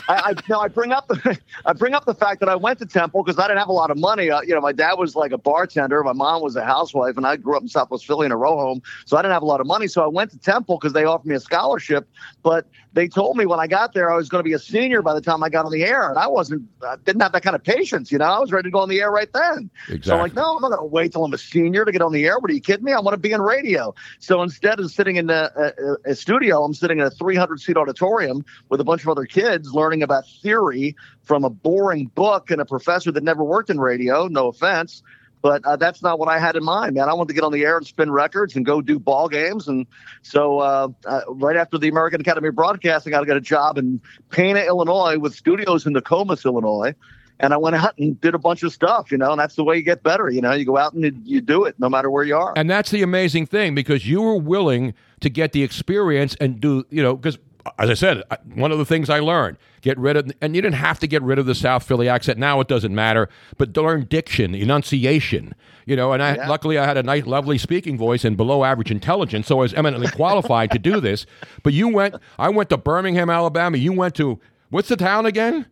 I, 0.09 0.14
I, 0.30 0.34
now 0.49 0.61
I 0.61 0.68
bring 0.68 0.92
up 0.92 1.09
the 1.09 1.38
I 1.66 1.72
bring 1.72 1.95
up 1.95 2.05
the 2.05 2.14
fact 2.14 2.40
that 2.40 2.49
I 2.49 2.57
went 2.57 2.78
to 2.80 2.86
Temple 2.86 3.22
because 3.22 3.38
I 3.38 3.47
didn't 3.47 3.59
have 3.59 3.68
a 3.68 3.72
lot 3.72 3.90
of 3.90 3.99
money. 3.99 4.30
Uh, 4.30 4.40
you 4.42 4.55
know, 4.55 4.61
my 4.61 4.72
dad 4.72 4.95
was 4.95 5.16
like 5.16 5.32
a 5.32 5.38
bartender, 5.38 6.03
my 6.03 6.12
mom 6.12 6.42
was 6.42 6.57
a 6.57 6.64
housewife, 6.64 7.16
and 7.16 7.26
I 7.26 7.36
grew 7.36 7.57
up 7.57 7.62
in 7.62 7.68
Southwest 7.68 8.07
Philly 8.07 8.26
in 8.26 8.32
a 8.32 8.36
row 8.36 8.57
home, 8.57 8.82
so 9.05 9.16
I 9.16 9.22
didn't 9.22 9.32
have 9.32 9.42
a 9.42 9.47
lot 9.47 9.61
of 9.61 9.66
money. 9.66 9.86
So 9.86 10.03
I 10.03 10.07
went 10.07 10.30
to 10.32 10.38
Temple 10.38 10.78
because 10.78 10.92
they 10.92 11.05
offered 11.05 11.26
me 11.26 11.34
a 11.34 11.40
scholarship, 11.40 12.09
but 12.42 12.66
they 12.92 13.09
told 13.09 13.36
me 13.36 13.47
when 13.47 13.61
I 13.61 13.66
got 13.66 13.92
there 13.92 14.11
I 14.11 14.16
was 14.16 14.28
going 14.28 14.40
to 14.40 14.49
be 14.49 14.53
a 14.53 14.59
senior 14.59 15.03
by 15.03 15.14
the 15.14 15.20
time 15.20 15.42
I 15.42 15.49
got 15.49 15.64
on 15.64 15.72
the 15.72 15.84
air, 15.84 16.09
and 16.09 16.18
I 16.18 16.26
wasn't 16.26 16.68
I 16.86 16.97
didn't 17.05 17.22
have 17.22 17.32
that 17.32 17.42
kind 17.42 17.57
of 17.57 17.62
patience. 17.64 18.12
You 18.12 18.18
know, 18.18 18.24
I 18.24 18.38
was 18.38 18.53
ready 18.53 18.68
to 18.68 18.70
go 18.70 18.80
on 18.80 18.88
the 18.88 19.01
air 19.01 19.11
right 19.11 19.32
then. 19.32 19.70
Exactly. 19.88 20.03
So 20.03 20.14
I'm 20.14 20.20
like, 20.20 20.34
no, 20.34 20.57
I'm 20.57 20.62
not 20.62 20.70
going 20.70 20.80
to 20.80 20.92
wait 20.92 21.12
till 21.12 21.24
I'm 21.24 21.32
a 21.32 21.38
senior 21.38 21.84
to 21.84 21.92
get 21.92 22.03
on 22.03 22.12
the 22.12 22.24
air. 22.26 22.38
What 22.38 22.51
are 22.51 22.55
you 22.55 22.61
kidding 22.61 22.84
me? 22.84 22.92
I 22.92 23.01
want 23.01 23.14
to 23.14 23.18
be 23.18 23.32
in 23.32 23.40
radio. 23.40 23.95
So 24.18 24.42
instead 24.42 24.80
of 24.80 24.90
sitting 24.90 25.16
in 25.16 25.30
a, 25.30 25.51
a, 25.57 26.11
a 26.11 26.14
studio, 26.14 26.62
I'm 26.62 26.74
sitting 26.74 26.99
in 26.99 27.05
a 27.05 27.11
300 27.11 27.61
seat 27.61 27.76
auditorium 27.76 28.45
with 28.68 28.80
a 28.80 28.84
bunch 28.84 29.03
of 29.03 29.09
other 29.09 29.24
kids 29.24 29.72
learning 29.72 29.84
about 30.03 30.24
theory 30.43 30.97
from 31.22 31.45
a 31.45 31.51
boring 31.51 32.07
book 32.14 32.51
and 32.51 32.61
a 32.61 32.64
professor 32.64 33.12
that 33.12 33.22
never 33.22 33.45
worked 33.45 33.70
in 33.70 33.78
radio. 33.78 34.26
No 34.26 34.49
offense. 34.49 35.03
But 35.43 35.62
uh, 35.66 35.76
that's 35.76 36.03
not 36.03 36.18
what 36.18 36.30
I 36.30 36.39
had 36.39 36.57
in 36.57 36.64
mind, 36.64 36.95
man. 36.95 37.11
I 37.11 37.12
wanted 37.12 37.28
to 37.28 37.35
get 37.35 37.45
on 37.45 37.53
the 37.53 37.64
air 37.64 37.76
and 37.76 37.87
spin 37.87 38.11
records 38.11 38.57
and 38.57 38.64
go 38.64 38.80
do 38.80 38.99
ball 38.99 39.28
games. 39.28 39.68
And 39.68 39.87
so, 40.22 40.61
uh, 40.61 40.89
uh, 41.05 41.20
right 41.28 41.55
after 41.55 41.76
the 41.76 41.89
American 41.89 42.22
Academy 42.22 42.49
of 42.49 42.55
Broadcasting, 42.55 43.12
I 43.12 43.22
got 43.24 43.37
a 43.37 43.43
job 43.43 43.76
in 43.76 44.01
Pana, 44.30 44.61
Illinois, 44.61 45.18
with 45.18 45.34
studios 45.34 45.84
in 45.84 45.92
Nokomis, 45.92 46.46
Illinois 46.46 46.95
and 47.41 47.53
I 47.53 47.57
went 47.57 47.76
out 47.76 47.96
and 47.99 48.21
did 48.21 48.34
a 48.34 48.38
bunch 48.38 48.63
of 48.63 48.72
stuff, 48.72 49.11
you 49.11 49.18
know, 49.18 49.33
and 49.33 49.41
that's 49.41 49.57
the 49.57 49.64
way 49.64 49.76
you 49.76 49.83
get 49.83 50.03
better. 50.03 50.30
You 50.30 50.41
know, 50.41 50.53
you 50.53 50.64
go 50.64 50.76
out 50.76 50.95
and 50.95 51.26
you 51.26 51.41
do 51.41 51.64
it 51.64 51.75
no 51.79 51.88
matter 51.88 52.11
where 52.11 52.25
you 52.25 52.37
are. 52.37 52.53
And 52.57 52.71
that's 52.71 52.91
the 52.91 53.03
amazing 53.03 53.46
thing 53.46 53.75
because 53.75 54.09
you 54.09 54.22
were 54.22 54.37
willing 54.37 54.95
to 55.21 55.29
get 55.29 55.53
the 55.53 55.63
experience 55.63 56.37
and 56.41 56.61
do, 56.61 56.84
you 56.91 57.03
know, 57.03 57.17
because 57.17 57.38
as 57.78 57.91
I 57.91 57.95
said, 57.95 58.22
one 58.54 58.72
of 58.72 58.78
the 58.78 58.84
things 58.84 59.08
I 59.08 59.20
learned, 59.20 59.57
get 59.80 59.99
rid 59.99 60.16
of, 60.16 60.30
and 60.41 60.54
you 60.54 60.62
didn't 60.62 60.76
have 60.76 60.99
to 61.00 61.07
get 61.07 61.22
rid 61.22 61.38
of 61.38 61.46
the 61.46 61.54
South 61.54 61.82
Philly 61.84 62.08
accent. 62.08 62.38
Now 62.38 62.61
it 62.61 62.68
doesn't 62.68 62.95
matter, 62.95 63.28
but 63.58 63.76
learn 63.76 64.04
diction, 64.04 64.54
enunciation, 64.54 65.54
you 65.86 65.96
know. 65.96 66.12
And 66.12 66.22
I, 66.22 66.34
Yeah. 66.36 66.49
luckily, 66.49 66.78
I 66.78 66.84
had 66.84 66.96
a 66.96 67.03
nice, 67.03 67.26
lovely 67.26 67.58
speaking 67.58 67.96
voice 67.96 68.24
and 68.24 68.36
below 68.36 68.64
average 68.64 68.91
intelligence, 68.91 69.46
so 69.46 69.58
I 69.58 69.62
was 69.62 69.74
eminently 69.74 70.08
qualified 70.08 70.70
to 70.72 70.78
do 70.78 71.00
this. 71.00 71.26
But 71.62 71.72
you 71.72 71.88
went, 71.88 72.16
I 72.38 72.49
went 72.50 72.70
to 72.70 72.76
Birmingham, 72.76 73.30
Alabama. 73.30 73.76
You 73.78 73.92
went 73.92 74.14
to 74.16 74.41
what's 74.70 74.88
the 74.88 74.96
town 74.96 75.26
again? 75.26 75.66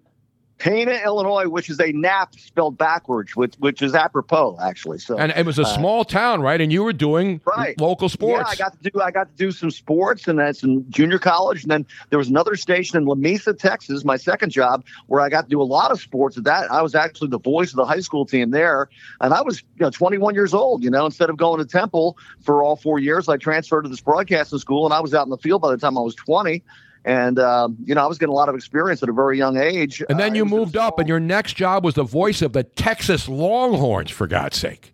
Pana, 0.62 0.92
Illinois, 1.04 1.48
which 1.48 1.68
is 1.68 1.80
a 1.80 1.90
nap 1.90 2.36
spelled 2.38 2.78
backwards, 2.78 3.34
which 3.34 3.56
which 3.58 3.82
is 3.82 3.96
apropos 3.96 4.56
actually. 4.62 4.98
So 4.98 5.18
And 5.18 5.32
it 5.32 5.44
was 5.44 5.58
a 5.58 5.62
uh, 5.62 5.76
small 5.76 6.04
town, 6.04 6.40
right? 6.40 6.60
And 6.60 6.72
you 6.72 6.84
were 6.84 6.92
doing 6.92 7.40
Right. 7.44 7.78
local 7.80 8.08
sports. 8.08 8.44
Yeah, 8.46 8.52
I 8.52 8.54
got 8.70 8.80
to 8.80 8.90
do 8.90 9.00
I 9.00 9.10
got 9.10 9.28
to 9.28 9.34
do 9.36 9.50
some 9.50 9.72
sports 9.72 10.28
and 10.28 10.38
that's 10.38 10.62
in 10.62 10.88
junior 10.88 11.18
college. 11.18 11.62
And 11.62 11.70
then 11.72 11.86
there 12.10 12.18
was 12.18 12.28
another 12.28 12.54
station 12.54 12.96
in 12.96 13.06
Lamesa, 13.06 13.58
Texas, 13.58 14.04
my 14.04 14.16
second 14.16 14.50
job, 14.50 14.84
where 15.08 15.20
I 15.20 15.28
got 15.28 15.42
to 15.42 15.48
do 15.48 15.60
a 15.60 15.64
lot 15.64 15.90
of 15.90 16.00
sports. 16.00 16.38
At 16.38 16.44
that, 16.44 16.70
I 16.70 16.80
was 16.80 16.94
actually 16.94 17.30
the 17.30 17.40
voice 17.40 17.70
of 17.70 17.76
the 17.76 17.84
high 17.86 17.98
school 17.98 18.24
team 18.24 18.52
there, 18.52 18.88
and 19.20 19.34
I 19.34 19.42
was 19.42 19.62
you 19.74 19.80
know 19.80 19.90
21 19.90 20.36
years 20.36 20.54
old. 20.54 20.84
You 20.84 20.90
know, 20.90 21.06
instead 21.06 21.28
of 21.28 21.36
going 21.36 21.58
to 21.58 21.66
Temple 21.66 22.16
for 22.40 22.62
all 22.62 22.76
four 22.76 23.00
years, 23.00 23.28
I 23.28 23.36
transferred 23.36 23.82
to 23.82 23.88
this 23.88 24.00
broadcasting 24.00 24.60
school, 24.60 24.84
and 24.84 24.94
I 24.94 25.00
was 25.00 25.12
out 25.12 25.26
in 25.26 25.30
the 25.30 25.38
field 25.38 25.60
by 25.60 25.72
the 25.72 25.76
time 25.76 25.98
I 25.98 26.02
was 26.02 26.14
20. 26.14 26.62
And 27.04 27.38
um, 27.38 27.76
you 27.84 27.94
know, 27.94 28.02
I 28.02 28.06
was 28.06 28.18
getting 28.18 28.32
a 28.32 28.36
lot 28.36 28.48
of 28.48 28.54
experience 28.54 29.02
at 29.02 29.08
a 29.08 29.12
very 29.12 29.36
young 29.36 29.56
age. 29.56 30.00
and 30.08 30.12
Uh, 30.12 30.22
then 30.22 30.34
you 30.34 30.44
moved 30.44 30.76
up, 30.76 30.98
and 30.98 31.08
your 31.08 31.20
next 31.20 31.54
job 31.54 31.84
was 31.84 31.94
the 31.94 32.04
voice 32.04 32.42
of 32.42 32.52
the 32.52 32.62
Texas 32.62 33.28
Longhorns, 33.28 34.10
for 34.10 34.26
God's 34.26 34.56
sake. 34.56 34.91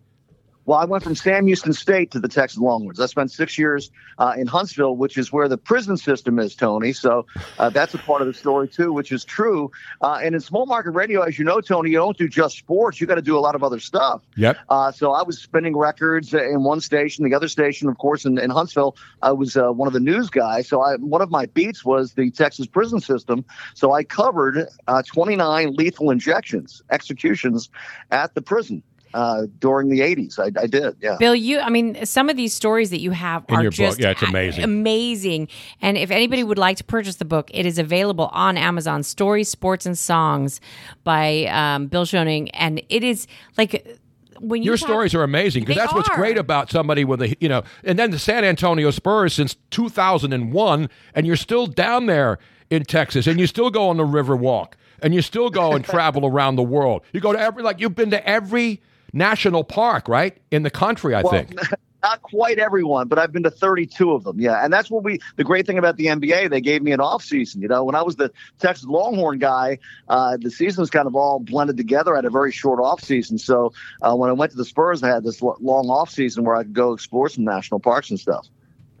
Well, 0.69 0.77
I 0.77 0.85
went 0.85 1.03
from 1.03 1.15
Sam 1.15 1.47
Houston 1.47 1.73
State 1.73 2.11
to 2.11 2.19
the 2.19 2.27
Texas 2.27 2.59
Longhorns. 2.59 2.99
I 2.99 3.07
spent 3.07 3.31
six 3.31 3.57
years 3.57 3.89
uh, 4.19 4.35
in 4.37 4.45
Huntsville, 4.45 4.97
which 4.97 5.17
is 5.17 5.33
where 5.33 5.47
the 5.47 5.57
prison 5.57 5.97
system 5.97 6.37
is, 6.37 6.53
Tony. 6.53 6.93
So 6.93 7.25
uh, 7.57 7.71
that's 7.71 7.95
a 7.95 7.97
part 7.97 8.21
of 8.21 8.27
the 8.27 8.35
story 8.35 8.67
too, 8.67 8.93
which 8.93 9.11
is 9.11 9.25
true. 9.25 9.71
Uh, 9.99 10.19
and 10.21 10.35
in 10.35 10.41
small 10.41 10.67
market 10.67 10.91
radio, 10.91 11.23
as 11.23 11.39
you 11.39 11.43
know, 11.43 11.59
Tony, 11.59 11.89
you 11.89 11.97
don't 11.97 12.15
do 12.15 12.29
just 12.29 12.55
sports. 12.55 13.01
You 13.01 13.07
got 13.07 13.15
to 13.15 13.23
do 13.23 13.35
a 13.35 13.39
lot 13.39 13.55
of 13.55 13.63
other 13.63 13.79
stuff. 13.79 14.21
Yep. 14.35 14.59
Uh, 14.69 14.91
so 14.91 15.11
I 15.11 15.23
was 15.23 15.41
spinning 15.41 15.75
records 15.75 16.35
in 16.35 16.63
one 16.63 16.81
station. 16.81 17.27
The 17.27 17.33
other 17.33 17.47
station, 17.47 17.89
of 17.89 17.97
course, 17.97 18.23
in, 18.23 18.37
in 18.37 18.51
Huntsville, 18.51 18.95
I 19.23 19.31
was 19.31 19.57
uh, 19.57 19.71
one 19.71 19.87
of 19.87 19.93
the 19.93 19.99
news 19.99 20.29
guys. 20.29 20.67
So 20.67 20.81
I, 20.81 20.97
one 20.97 21.23
of 21.23 21.31
my 21.31 21.47
beats 21.47 21.83
was 21.83 22.13
the 22.13 22.29
Texas 22.29 22.67
prison 22.67 22.99
system. 22.99 23.43
So 23.73 23.93
I 23.93 24.03
covered 24.03 24.67
uh, 24.87 25.01
29 25.01 25.73
lethal 25.73 26.11
injections, 26.11 26.83
executions 26.91 27.71
at 28.11 28.35
the 28.35 28.43
prison. 28.43 28.83
Uh, 29.13 29.47
during 29.59 29.89
the 29.89 30.01
80s, 30.01 30.37
I, 30.37 30.51
I 30.61 30.67
did, 30.67 30.95
yeah. 31.01 31.17
Bill, 31.19 31.33
you, 31.35 31.59
I 31.59 31.69
mean, 31.69 32.05
some 32.05 32.29
of 32.29 32.37
these 32.37 32.53
stories 32.53 32.91
that 32.91 32.99
you 32.99 33.11
have 33.11 33.43
In 33.49 33.55
are 33.55 33.61
your 33.63 33.71
book, 33.71 33.77
just 33.77 33.99
yeah, 33.99 34.11
it's 34.11 34.21
amazing. 34.21 34.63
amazing. 34.63 35.47
And 35.81 35.97
if 35.97 36.11
anybody 36.11 36.43
would 36.43 36.57
like 36.59 36.77
to 36.77 36.83
purchase 36.83 37.15
the 37.15 37.25
book, 37.25 37.49
it 37.53 37.65
is 37.65 37.79
available 37.79 38.27
on 38.33 38.57
Amazon. 38.57 39.01
Stories, 39.03 39.49
Sports, 39.49 39.85
and 39.87 39.97
Songs 39.97 40.61
by 41.03 41.45
um, 41.45 41.87
Bill 41.87 42.05
Schoening, 42.05 42.49
and 42.53 42.81
it 42.89 43.03
is 43.03 43.25
like 43.57 43.97
when 44.39 44.61
you 44.61 44.67
Your 44.67 44.77
talk- 44.77 44.87
stories 44.87 45.15
are 45.15 45.23
amazing 45.23 45.63
because 45.63 45.75
They 45.75 45.81
that's 45.81 45.93
what's 45.93 46.09
great 46.09 46.37
about 46.37 46.69
somebody 46.69 47.03
with 47.03 47.21
a 47.21 47.35
you 47.39 47.49
know, 47.49 47.63
and 47.83 47.97
then 47.97 48.11
the 48.11 48.19
San 48.19 48.43
Antonio 48.43 48.91
Spurs 48.91 49.33
since 49.33 49.55
2001, 49.71 50.89
and 51.15 51.27
you're 51.27 51.35
still 51.35 51.67
down 51.67 52.05
there 52.05 52.37
in 52.69 52.83
Texas, 52.83 53.27
and 53.27 53.39
you 53.39 53.47
still 53.47 53.69
go 53.69 53.89
on 53.89 53.97
the 53.97 54.05
River 54.05 54.35
Walk, 54.35 54.77
and 55.01 55.13
you 55.13 55.21
still 55.21 55.49
go 55.49 55.73
and 55.73 55.83
travel 55.93 56.25
around 56.25 56.55
the 56.55 56.63
world. 56.63 57.01
You 57.11 57.19
go 57.21 57.33
to 57.33 57.39
every 57.39 57.63
like 57.63 57.79
you've 57.79 57.95
been 57.95 58.11
to 58.11 58.27
every 58.27 58.81
national 59.13 59.63
park, 59.63 60.07
right, 60.07 60.37
in 60.51 60.63
the 60.63 60.69
country. 60.69 61.13
I 61.15 61.21
Well, 61.21 61.31
think. 61.31 61.55
Not 62.01 62.21
quite 62.21 62.59
everyone, 62.59 63.09
but 63.09 63.19
I've 63.19 63.33
been 63.33 63.43
to 63.43 63.51
32 63.51 64.13
of 64.13 64.23
them. 64.23 64.39
Yeah, 64.39 64.63
and 64.63 64.71
that's 64.71 64.89
what 64.89 65.03
we. 65.03 65.19
The 65.35 65.43
great 65.43 65.67
thing 65.67 65.77
about 65.77 65.97
the 65.97 66.05
NBA, 66.05 66.49
they 66.49 66.61
gave 66.61 66.81
me 66.81 66.93
an 66.93 67.01
off 67.01 67.21
season. 67.21 67.61
You 67.61 67.67
know, 67.67 67.83
when 67.83 67.93
I 67.93 68.01
was 68.01 68.15
the 68.15 68.31
Texas 68.57 68.85
Longhorn 68.85 69.37
guy, 69.37 69.79
uh, 70.07 70.37
the 70.39 70.49
seasons 70.49 70.89
kind 70.89 71.07
of 71.07 71.15
all 71.17 71.39
blended 71.41 71.75
together. 71.75 72.13
I 72.13 72.19
had 72.19 72.25
a 72.25 72.29
very 72.29 72.53
short 72.53 72.79
off 72.79 73.03
season, 73.03 73.37
so 73.37 73.73
uh, 74.01 74.15
when 74.15 74.29
I 74.29 74.33
went 74.33 74.51
to 74.51 74.57
the 74.57 74.63
Spurs, 74.63 75.03
I 75.03 75.09
had 75.09 75.25
this 75.25 75.41
long 75.41 75.89
off 75.89 76.09
season 76.09 76.45
where 76.45 76.55
I 76.55 76.63
could 76.63 76.71
go 76.73 76.93
explore 76.93 77.27
some 77.27 77.43
national 77.43 77.81
parks 77.81 78.09
and 78.09 78.17
stuff. 78.17 78.47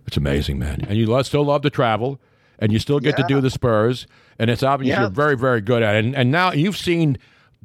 It's 0.05 0.17
amazing, 0.17 0.59
man. 0.59 0.85
And 0.89 0.97
you 0.97 1.05
lo- 1.05 1.21
still 1.21 1.45
love 1.45 1.61
to 1.61 1.69
travel, 1.69 2.19
and 2.59 2.73
you 2.73 2.79
still 2.79 2.99
get 2.99 3.15
to 3.15 3.23
do 3.29 3.39
the 3.39 3.49
Spurs, 3.49 4.07
and 4.37 4.49
it's 4.49 4.61
obvious 4.61 4.89
Yeah. 4.89 5.01
you're 5.03 5.09
very, 5.09 5.37
very 5.37 5.61
good 5.61 5.81
at 5.83 5.95
it. 5.95 6.03
And, 6.03 6.15
and 6.17 6.31
now 6.31 6.51
you've 6.51 6.75
seen 6.77 7.17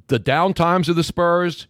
the 0.07 0.21
down 0.21 0.55
times 0.55 0.89
of 0.89 0.95
the 0.95 1.03
Spurs, 1.03 1.66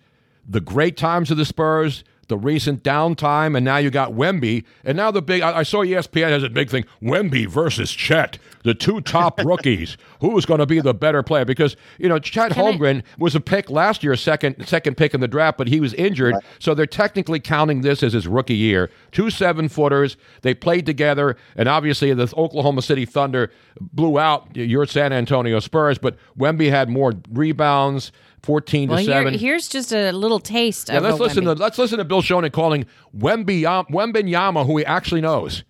the 0.48 0.60
great 0.60 0.96
times 0.96 1.30
of 1.30 1.36
the 1.36 1.44
Spurs, 1.44 2.04
the 2.28 2.36
recent 2.36 2.82
downtime, 2.82 3.56
and 3.56 3.64
now 3.64 3.76
you 3.76 3.90
got 3.90 4.12
Wemby. 4.12 4.64
And 4.84 4.96
now 4.96 5.10
the 5.10 5.22
big, 5.22 5.42
I, 5.42 5.58
I 5.58 5.62
saw 5.62 5.84
ESPN 5.84 6.30
has 6.30 6.42
a 6.42 6.48
big 6.48 6.70
thing 6.70 6.84
Wemby 7.02 7.46
versus 7.46 7.92
Chet, 7.92 8.38
the 8.62 8.74
two 8.74 9.00
top 9.00 9.40
rookies. 9.44 9.96
Who's 10.20 10.46
going 10.46 10.60
to 10.60 10.66
be 10.66 10.80
the 10.80 10.94
better 10.94 11.22
player? 11.22 11.44
Because, 11.44 11.76
you 11.98 12.08
know, 12.08 12.18
Chet 12.18 12.52
Holmgren 12.52 13.02
was 13.18 13.34
a 13.34 13.40
pick 13.40 13.70
last 13.70 14.02
year, 14.02 14.16
second, 14.16 14.66
second 14.66 14.96
pick 14.96 15.14
in 15.14 15.20
the 15.20 15.28
draft, 15.28 15.58
but 15.58 15.68
he 15.68 15.80
was 15.80 15.94
injured. 15.94 16.34
So 16.58 16.74
they're 16.74 16.86
technically 16.86 17.40
counting 17.40 17.82
this 17.82 18.02
as 18.02 18.12
his 18.12 18.26
rookie 18.26 18.56
year. 18.56 18.90
Two 19.12 19.30
seven 19.30 19.68
footers. 19.68 20.16
They 20.42 20.54
played 20.54 20.86
together, 20.86 21.36
and 21.56 21.68
obviously 21.68 22.12
the 22.14 22.32
Oklahoma 22.36 22.82
City 22.82 23.04
Thunder 23.04 23.50
blew 23.80 24.18
out 24.18 24.56
your 24.56 24.86
San 24.86 25.12
Antonio 25.12 25.60
Spurs, 25.60 25.98
but 25.98 26.16
Wemby 26.38 26.70
had 26.70 26.88
more 26.88 27.12
rebounds. 27.30 28.12
14 28.48 28.88
Well, 28.88 28.98
to 28.98 29.04
here, 29.04 29.12
7. 29.12 29.34
here's 29.38 29.68
just 29.68 29.92
a 29.92 30.12
little 30.12 30.38
taste 30.38 30.88
Yeah, 30.88 30.98
of 30.98 31.02
let's 31.04 31.18
listen 31.18 31.44
Wemby. 31.44 31.56
to 31.56 31.62
let's 31.62 31.78
listen 31.78 31.98
to 31.98 32.04
Bill 32.04 32.22
Schoening 32.22 32.52
calling 32.52 32.86
Wemby 33.16 33.62
Wembanyama, 33.90 34.66
who 34.66 34.76
he 34.78 34.84
actually 34.84 35.20
knows. 35.20 35.64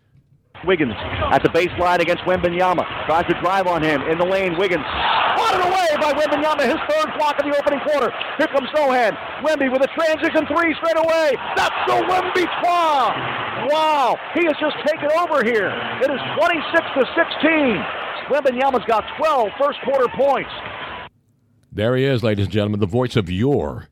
Wiggins 0.66 0.94
at 1.30 1.42
the 1.42 1.50
baseline 1.50 2.00
against 2.00 2.24
Wembanyama. 2.24 2.84
Tries 3.06 3.26
to 3.26 3.38
drive 3.40 3.66
on 3.66 3.82
him 3.82 4.00
in 4.02 4.16
the 4.18 4.24
lane. 4.24 4.56
Wiggins 4.58 4.84
swatted 5.36 5.60
away 5.60 5.88
by 6.00 6.12
Wembanyama. 6.16 6.64
His 6.64 6.80
third 6.88 7.12
block 7.18 7.38
in 7.44 7.50
the 7.50 7.56
opening 7.58 7.80
quarter. 7.80 8.10
Here 8.38 8.46
comes 8.48 8.68
Sochan. 8.74 9.12
Wemby 9.44 9.70
with 9.70 9.82
a 9.82 9.90
transition 9.92 10.46
three 10.48 10.74
straight 10.80 10.96
away. 10.96 11.36
That's 11.56 11.76
the 11.86 12.00
Wemby 12.08 12.48
twa. 12.64 13.68
Wow. 13.70 14.16
He 14.34 14.44
has 14.46 14.56
just 14.58 14.76
taken 14.88 15.08
over 15.20 15.44
here. 15.44 15.68
It 16.02 16.10
is 16.10 16.20
26 16.40 16.80
to 16.96 17.02
16. 17.12 17.84
Wembanyama's 18.32 18.84
got 18.88 19.04
12 19.18 19.48
first 19.60 19.78
quarter 19.84 20.08
points. 20.16 20.50
There 21.74 21.96
he 21.96 22.04
is, 22.04 22.22
ladies 22.22 22.44
and 22.44 22.52
gentlemen, 22.52 22.78
the 22.78 22.86
voice 22.86 23.16
of 23.16 23.28
your 23.28 23.88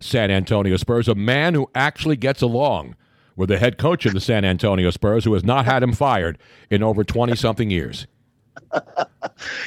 San 0.00 0.30
Antonio 0.30 0.78
Spurs, 0.78 1.06
a 1.06 1.14
man 1.14 1.52
who 1.52 1.68
actually 1.74 2.16
gets 2.16 2.40
along 2.40 2.96
with 3.36 3.50
the 3.50 3.58
head 3.58 3.76
coach 3.76 4.06
of 4.06 4.14
the 4.14 4.20
San 4.20 4.42
Antonio 4.46 4.88
Spurs, 4.88 5.26
who 5.26 5.34
has 5.34 5.44
not 5.44 5.66
had 5.66 5.82
him 5.82 5.92
fired 5.92 6.38
in 6.70 6.82
over 6.82 7.04
20 7.04 7.36
something 7.36 7.70
years. 7.70 8.06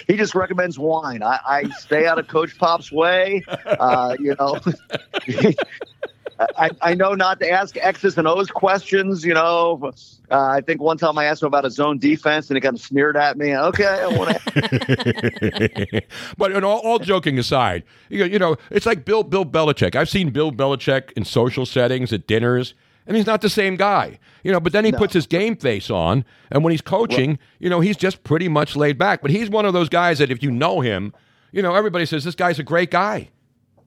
He 0.08 0.18
just 0.18 0.34
recommends 0.34 0.80
wine. 0.80 1.22
I, 1.22 1.40
I 1.46 1.70
stay 1.78 2.08
out 2.08 2.18
of 2.18 2.28
Coach 2.28 2.58
Pop's 2.58 2.92
way. 2.92 3.44
Uh, 3.48 4.16
you 4.20 4.36
know, 4.40 4.60
I, 6.58 6.70
I 6.82 6.94
know 6.96 7.14
not 7.16 7.40
to 7.42 7.50
ask 7.50 7.76
X's 7.78 8.18
and 8.18 8.28
O's 8.28 8.50
questions. 8.50 9.26
You 9.26 9.34
know, 9.34 9.92
uh, 10.32 10.40
I 10.40 10.62
think 10.62 10.82
one 10.82 10.98
time 10.98 11.18
I 11.18 11.26
asked 11.26 11.42
him 11.42 11.48
about 11.48 11.66
his 11.66 11.80
own 11.80 11.98
defense, 11.98 12.50
and 12.50 12.58
he 12.58 12.62
kind 12.62 12.76
of 12.76 12.82
sneered 12.82 13.18
at 13.18 13.38
me. 13.38 13.56
Okay, 13.56 13.86
I 13.86 14.08
want 14.08 14.38
to. 14.38 16.02
but 16.38 16.52
you 16.52 16.62
know, 16.62 16.70
all, 16.70 16.80
all 16.80 17.00
joking 17.00 17.38
aside, 17.38 17.84
you 18.10 18.20
know, 18.20 18.26
you 18.26 18.40
know, 18.40 18.56
it's 18.72 18.86
like 18.86 19.04
Bill 19.04 19.24
Bill 19.24 19.46
Belichick. 19.46 19.96
I've 19.96 20.10
seen 20.10 20.30
Bill 20.30 20.52
Belichick 20.52 21.12
in 21.14 21.26
social 21.26 21.66
settings 21.66 22.14
at 22.14 22.26
dinners, 22.26 22.74
and 23.06 23.18
he's 23.18 23.26
not 23.26 23.42
the 23.42 23.50
same 23.50 23.76
guy. 23.76 24.20
You 24.44 24.54
know, 24.54 24.62
but 24.62 24.72
then 24.72 24.86
he 24.86 24.94
puts 24.94 25.14
his 25.14 25.28
game 25.28 25.58
face 25.58 25.90
on, 25.90 26.24
and 26.50 26.64
when 26.64 26.72
he's 26.72 26.82
coaching, 26.82 27.38
you 27.60 27.70
know, 27.70 27.82
he's 27.82 27.98
just 27.98 28.24
pretty 28.24 28.48
much 28.48 28.78
laid 28.78 28.98
back. 28.98 29.22
But 29.22 29.32
he's 29.32 29.50
one 29.50 29.66
of 29.66 29.74
those 29.74 29.90
guys 29.90 30.20
that 30.20 30.32
if 30.32 30.42
you 30.42 30.52
know 30.52 30.80
him, 30.80 31.14
you 31.52 31.62
know, 31.62 31.76
everybody 31.76 32.06
says 32.06 32.24
this 32.24 32.36
guy's 32.36 32.60
a 32.60 32.64
great 32.64 32.92
guy. 32.92 33.30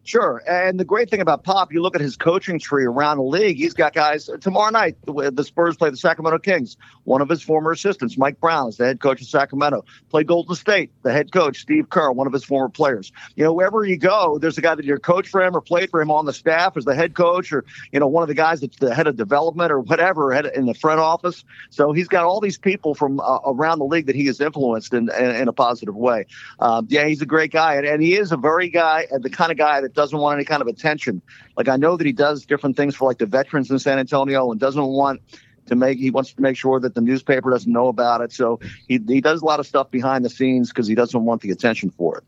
Sure. 0.05 0.43
And 0.49 0.81
the 0.81 0.85
great 0.85 1.11
thing 1.11 1.21
about 1.21 1.45
Pop, 1.45 1.73
you 1.73 1.81
look 1.81 1.95
at 1.95 2.01
his 2.01 2.17
coaching 2.17 2.59
tree 2.59 2.85
around 2.85 3.19
the 3.19 3.23
league, 3.23 3.57
he's 3.57 3.73
got 3.73 3.95
guys. 3.95 4.29
Tomorrow 4.41 4.71
night, 4.71 4.97
the, 5.07 5.45
Spurs 5.45 5.77
play 5.77 5.91
the 5.91 5.97
Sacramento 5.97 6.41
Kings. 6.41 6.77
One 7.05 7.23
of 7.23 7.29
his 7.29 7.41
former 7.41 7.71
assistants, 7.71 8.19
Mike 8.19 8.41
Brown, 8.41 8.69
is 8.69 8.79
the 8.79 8.87
head 8.87 9.01
coach 9.01 9.21
of 9.21 9.29
Sacramento. 9.29 9.85
Play 10.11 10.25
Golden 10.25 10.57
State, 10.57 10.91
the 11.03 11.13
head 11.13 11.31
coach, 11.31 11.61
Steve 11.61 11.89
Kerr, 11.89 12.11
one 12.11 12.27
of 12.27 12.33
his 12.33 12.45
former 12.45 12.69
players. 12.69 13.13
You 13.37 13.45
know, 13.45 13.53
wherever 13.53 13.85
you 13.85 13.97
go, 13.97 14.39
there's 14.39 14.59
a 14.59 14.61
guy 14.61 14.75
that 14.75 14.85
you're 14.85 14.99
coached 14.99 15.29
for 15.29 15.41
him 15.41 15.57
or 15.57 15.61
played 15.61 15.91
for 15.91 16.01
him 16.01 16.11
on 16.11 16.27
the 16.27 16.33
staff 16.33 16.77
as 16.77 16.85
the 16.85 16.97
head 16.97 17.15
coach 17.15 17.53
or, 17.53 17.65
you 17.93 18.01
know, 18.01 18.09
one 18.09 18.23
of 18.23 18.29
the 18.29 18.35
guys 18.35 18.61
that's 18.61 18.79
the 18.79 18.93
head 18.93 19.07
of 19.07 19.17
development 19.17 19.71
or 19.71 19.79
whatever, 19.79 20.33
head 20.33 20.47
in 20.47 20.67
the 20.67 20.75
front 20.75 20.99
office. 20.99 21.45
So 21.71 21.93
he's 21.93 22.09
got 22.09 22.25
all 22.25 22.41
these 22.41 22.59
people 22.59 22.97
from 22.97 23.21
uh, 23.21 23.39
around 23.47 23.79
the 23.79 23.85
league 23.85 24.07
that 24.07 24.17
he 24.17 24.27
has 24.27 24.41
influenced 24.41 24.93
in, 24.95 25.11
in, 25.13 25.31
in 25.37 25.49
a 25.49 25.53
positive 25.53 25.95
way. 25.95 26.27
Um, 26.59 26.89
yeah, 26.91 27.07
he's 27.07 27.23
a 27.23 27.27
great 27.27 27.53
guy. 27.53 27.77
And, 27.77 27.87
and 27.87 28.03
he 28.03 28.17
is 28.17 28.33
a 28.33 28.37
very 28.37 28.69
guy, 28.69 29.07
uh, 29.15 29.19
the 29.19 29.31
kind 29.31 29.53
of 29.53 29.59
guy 29.59 29.81
that 29.81 29.92
doesn't 29.95 30.19
want 30.19 30.37
any 30.37 30.45
kind 30.45 30.63
of 30.63 30.69
attention. 30.69 31.23
Like 31.57 31.69
I 31.69 31.77
know 31.77 31.97
that 31.97 32.07
he 32.07 32.13
does 32.13 32.45
different 32.45 32.77
things 32.77 32.95
for 32.95 33.09
like 33.09 33.19
the 33.19 33.27
veterans 33.27 33.71
in 33.71 33.79
San 33.79 33.99
Antonio 33.99 34.51
and 34.51 34.61
doesn't 34.61 34.85
want 34.85 35.21
to 35.67 35.77
make 35.77 35.99
he 35.99 36.11
wants 36.11 36.33
to 36.33 36.43
make 36.43 36.57
sure 36.57 36.81
that 36.81 36.95
the 36.95 37.01
newspaper 37.01 37.51
doesn't 37.51 37.73
know 37.73 37.89
about 37.89 38.21
it. 38.21 38.33
So 38.33 38.61
he 38.89 39.01
he 39.07 39.21
does 39.21 39.43
a 39.43 39.45
lot 39.45 39.61
of 39.61 39.67
stuff 39.67 39.91
behind 39.91 40.25
the 40.25 40.31
scenes 40.31 40.71
because 40.71 40.87
he 40.87 40.95
doesn't 40.95 41.25
want 41.25 41.43
the 41.43 41.51
attention 41.51 41.91
for 41.91 42.19
it. 42.19 42.25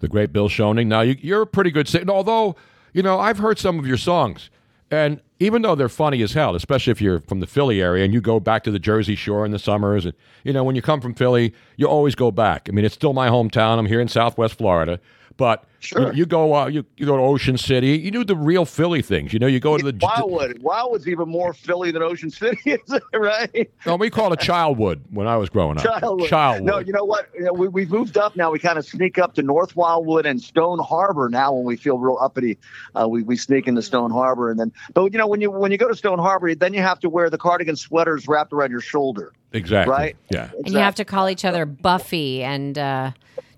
The 0.00 0.08
great 0.08 0.32
Bill 0.32 0.48
Schoening. 0.48 0.88
Now, 0.88 1.00
you, 1.00 1.16
you're 1.20 1.42
a 1.42 1.46
pretty 1.46 1.70
good 1.70 1.88
singer, 1.88 2.12
although, 2.12 2.54
you 2.92 3.02
know, 3.02 3.18
I've 3.18 3.38
heard 3.38 3.58
some 3.58 3.78
of 3.78 3.86
your 3.86 3.96
songs, 3.96 4.50
and 4.90 5.22
even 5.40 5.62
though 5.62 5.74
they're 5.74 5.88
funny 5.88 6.22
as 6.22 6.32
hell, 6.32 6.54
especially 6.54 6.90
if 6.90 7.00
you're 7.00 7.20
from 7.20 7.40
the 7.40 7.46
Philly 7.46 7.80
area 7.80 8.04
and 8.04 8.12
you 8.12 8.20
go 8.20 8.38
back 8.38 8.62
to 8.64 8.70
the 8.70 8.78
Jersey 8.78 9.14
Shore 9.14 9.44
in 9.44 9.52
the 9.52 9.58
summers, 9.58 10.04
and, 10.04 10.14
you 10.44 10.52
know, 10.52 10.64
when 10.64 10.76
you 10.76 10.82
come 10.82 11.00
from 11.00 11.14
Philly, 11.14 11.54
you 11.76 11.86
always 11.86 12.14
go 12.14 12.30
back. 12.30 12.68
I 12.68 12.72
mean, 12.72 12.84
it's 12.84 12.94
still 12.94 13.12
my 13.12 13.28
hometown. 13.28 13.78
I'm 13.78 13.86
here 13.86 14.00
in 14.00 14.08
Southwest 14.08 14.58
Florida. 14.58 15.00
But 15.36 15.64
you, 15.82 16.12
you 16.12 16.26
go 16.26 16.54
uh, 16.54 16.66
you, 16.66 16.84
you 16.96 17.06
go 17.06 17.16
to 17.16 17.22
Ocean 17.22 17.58
City. 17.58 17.98
You 17.98 18.10
do 18.10 18.24
the 18.24 18.36
real 18.36 18.64
Philly 18.64 19.02
things. 19.02 19.32
You 19.32 19.38
know, 19.38 19.46
you 19.46 19.60
go 19.60 19.76
to 19.76 19.92
the 19.92 19.98
Wildwood. 20.00 20.62
Wildwood's 20.62 21.06
even 21.08 21.28
more 21.28 21.52
Philly 21.52 21.90
than 21.90 22.02
Ocean 22.02 22.30
City, 22.30 22.58
is 22.70 22.92
it 22.92 23.02
right? 23.14 23.70
no, 23.84 23.96
we 23.96 24.10
call 24.10 24.32
it 24.32 24.40
Childwood 24.40 25.02
when 25.10 25.26
I 25.26 25.36
was 25.36 25.50
growing 25.50 25.76
up. 25.78 25.84
Childwood. 25.84 26.28
Childwood. 26.28 26.66
No, 26.66 26.78
you 26.78 26.92
know 26.92 27.04
what? 27.04 27.28
You 27.34 27.44
know, 27.44 27.52
we, 27.52 27.68
we've 27.68 27.90
moved 27.90 28.16
up 28.16 28.34
now. 28.36 28.50
We 28.50 28.58
kind 28.58 28.78
of 28.78 28.86
sneak 28.86 29.18
up 29.18 29.34
to 29.34 29.42
North 29.42 29.76
Wildwood 29.76 30.26
and 30.26 30.40
Stone 30.40 30.78
Harbor 30.78 31.28
now 31.28 31.52
when 31.52 31.64
we 31.64 31.76
feel 31.76 31.98
real 31.98 32.18
uppity. 32.20 32.58
Uh, 32.94 33.06
we, 33.08 33.22
we 33.22 33.36
sneak 33.36 33.68
into 33.68 33.82
Stone 33.82 34.10
Harbor. 34.10 34.50
And 34.50 34.58
then, 34.58 34.72
but 34.94 35.12
you 35.12 35.18
know, 35.18 35.26
when 35.26 35.40
you 35.40 35.50
when 35.50 35.70
you 35.70 35.78
go 35.78 35.88
to 35.88 35.94
Stone 35.94 36.18
Harbor, 36.18 36.54
then 36.54 36.72
you 36.72 36.80
have 36.80 37.00
to 37.00 37.08
wear 37.08 37.28
the 37.28 37.38
cardigan 37.38 37.76
sweaters 37.76 38.26
wrapped 38.26 38.52
around 38.52 38.70
your 38.70 38.80
shoulder. 38.80 39.32
Exactly. 39.52 39.92
Right? 39.92 40.16
Yeah. 40.30 40.50
And 40.64 40.72
you 40.72 40.78
have 40.78 40.96
to 40.96 41.04
call 41.04 41.28
each 41.28 41.44
other 41.44 41.64
Buffy 41.64 42.42
and 42.42 42.76
uh, 42.76 43.12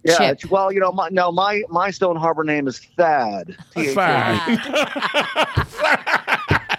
Yeah, 0.09 0.35
Chip. 0.35 0.51
well, 0.51 0.73
you 0.73 0.81
know, 0.81 0.93
my, 0.93 1.09
no, 1.11 1.31
my 1.33 1.63
my 1.69 1.91
Stone 1.91 2.17
Harbor 2.17 2.45
name 2.45 2.67
is 2.69 2.79
Thad. 2.97 3.57
Thad. 3.75 4.59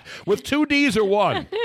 With 0.25 0.43
two 0.43 0.65
D's 0.65 0.97
or 0.97 1.05
one. 1.05 1.47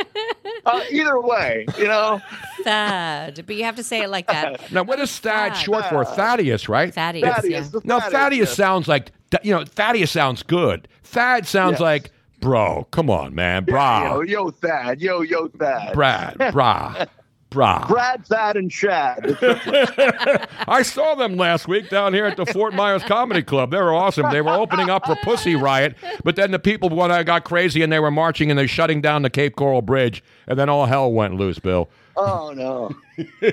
Uh, 0.66 0.80
either 0.90 1.20
way, 1.20 1.66
you 1.76 1.84
know. 1.84 2.22
Thad, 2.62 3.44
but 3.46 3.54
you 3.54 3.64
have 3.64 3.76
to 3.76 3.82
say 3.82 4.00
it 4.00 4.08
like 4.08 4.26
that. 4.28 4.72
Now, 4.72 4.82
what 4.82 4.98
is 4.98 5.18
Thad 5.18 5.54
short 5.58 5.84
for? 5.90 6.06
Thaddeus, 6.06 6.70
right? 6.70 6.94
Thaddeus, 6.94 7.34
Thaddeus, 7.34 7.70
yeah. 7.74 7.80
No, 7.84 8.00
Thaddeus, 8.00 8.12
Thaddeus 8.12 8.54
sounds 8.56 8.88
like 8.88 9.12
you 9.42 9.54
know. 9.54 9.64
Thaddeus 9.66 10.10
sounds 10.10 10.42
good. 10.42 10.88
Thad 11.02 11.46
sounds 11.46 11.74
Yes. 11.74 11.80
like 11.80 12.12
bro. 12.40 12.86
Come 12.92 13.10
on, 13.10 13.34
man, 13.34 13.66
brah, 13.66 14.04
Yo, 14.10 14.20
yo, 14.22 14.50
Thad. 14.52 15.02
Yo, 15.02 15.20
yo, 15.20 15.48
Thad. 15.48 15.92
Brad, 15.92 16.34
brah, 16.38 17.08
brah. 17.54 17.86
Brad, 17.88 18.26
Thad, 18.26 18.56
and 18.56 18.70
Chad. 18.70 19.38
I 20.68 20.82
saw 20.82 21.14
them 21.14 21.36
last 21.36 21.68
week 21.68 21.88
down 21.88 22.12
here 22.12 22.26
at 22.26 22.36
the 22.36 22.46
Fort 22.46 22.74
Myers 22.74 23.02
Comedy 23.04 23.42
Club. 23.42 23.70
They 23.70 23.78
were 23.78 23.94
awesome. 23.94 24.30
They 24.30 24.40
were 24.40 24.52
opening 24.52 24.90
up 24.90 25.06
for 25.06 25.16
Pussy 25.22 25.54
Riot, 25.54 25.96
but 26.24 26.36
then 26.36 26.50
the 26.50 26.58
people 26.58 26.88
when 26.88 27.10
I 27.10 27.22
got 27.22 27.44
crazy 27.44 27.82
and 27.82 27.92
they 27.92 28.00
were 28.00 28.10
marching 28.10 28.50
and 28.50 28.58
they're 28.58 28.68
shutting 28.68 29.00
down 29.00 29.22
the 29.22 29.30
Cape 29.30 29.56
Coral 29.56 29.82
Bridge, 29.82 30.22
and 30.46 30.58
then 30.58 30.68
all 30.68 30.86
hell 30.86 31.12
went 31.12 31.36
loose, 31.36 31.58
Bill. 31.58 31.88
oh 32.16 32.52
no. 32.54 32.90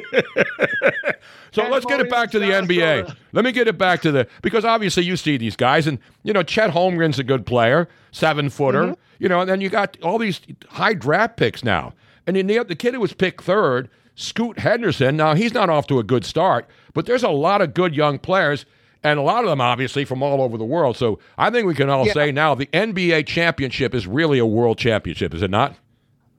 So 1.53 1.67
let's 1.67 1.85
get 1.85 1.99
it 1.99 2.09
back 2.09 2.31
to 2.31 2.39
the 2.39 2.45
NBA. 2.45 3.13
Let 3.33 3.43
me 3.43 3.51
get 3.51 3.67
it 3.67 3.77
back 3.77 4.01
to 4.03 4.11
the 4.11 4.27
because 4.41 4.63
obviously 4.63 5.03
you 5.03 5.17
see 5.17 5.35
these 5.37 5.55
guys, 5.57 5.85
and 5.85 5.99
you 6.23 6.31
know 6.31 6.43
Chet 6.43 6.71
Holmgren's 6.71 7.19
a 7.19 7.23
good 7.23 7.45
player, 7.45 7.89
seven 8.11 8.49
footer. 8.49 8.83
Mm-hmm. 8.83 8.93
You 9.19 9.29
know, 9.29 9.41
and 9.41 9.49
then 9.49 9.61
you 9.61 9.69
got 9.69 9.97
all 10.01 10.17
these 10.17 10.39
high 10.69 10.93
draft 10.93 11.37
picks 11.37 11.63
now, 11.63 11.93
and 12.27 12.35
then 12.35 12.47
the 12.47 12.63
the 12.63 12.75
kid 12.75 12.93
who 12.93 12.99
was 12.99 13.13
picked 13.13 13.43
third, 13.43 13.89
Scoot 14.15 14.59
Henderson. 14.59 15.17
Now 15.17 15.33
he's 15.35 15.53
not 15.53 15.69
off 15.69 15.87
to 15.87 15.99
a 15.99 16.03
good 16.03 16.25
start, 16.25 16.67
but 16.93 17.05
there's 17.05 17.23
a 17.23 17.29
lot 17.29 17.61
of 17.61 17.73
good 17.73 17.95
young 17.95 18.19
players. 18.19 18.65
And 19.03 19.17
a 19.17 19.23
lot 19.23 19.43
of 19.43 19.49
them, 19.49 19.59
obviously, 19.61 20.05
from 20.05 20.21
all 20.21 20.43
over 20.43 20.59
the 20.59 20.63
world. 20.63 20.95
So 20.95 21.17
I 21.35 21.49
think 21.49 21.65
we 21.65 21.73
can 21.73 21.89
all 21.89 22.05
Yeah. 22.05 22.13
say 22.13 22.31
now 22.31 22.53
the 22.53 22.67
NBA 22.67 23.23
championship 23.25 23.95
is 23.95 24.05
really 24.05 24.37
a 24.37 24.45
world 24.45 24.77
championship, 24.77 25.33
is 25.33 25.41
it 25.41 25.49
not? 25.49 25.75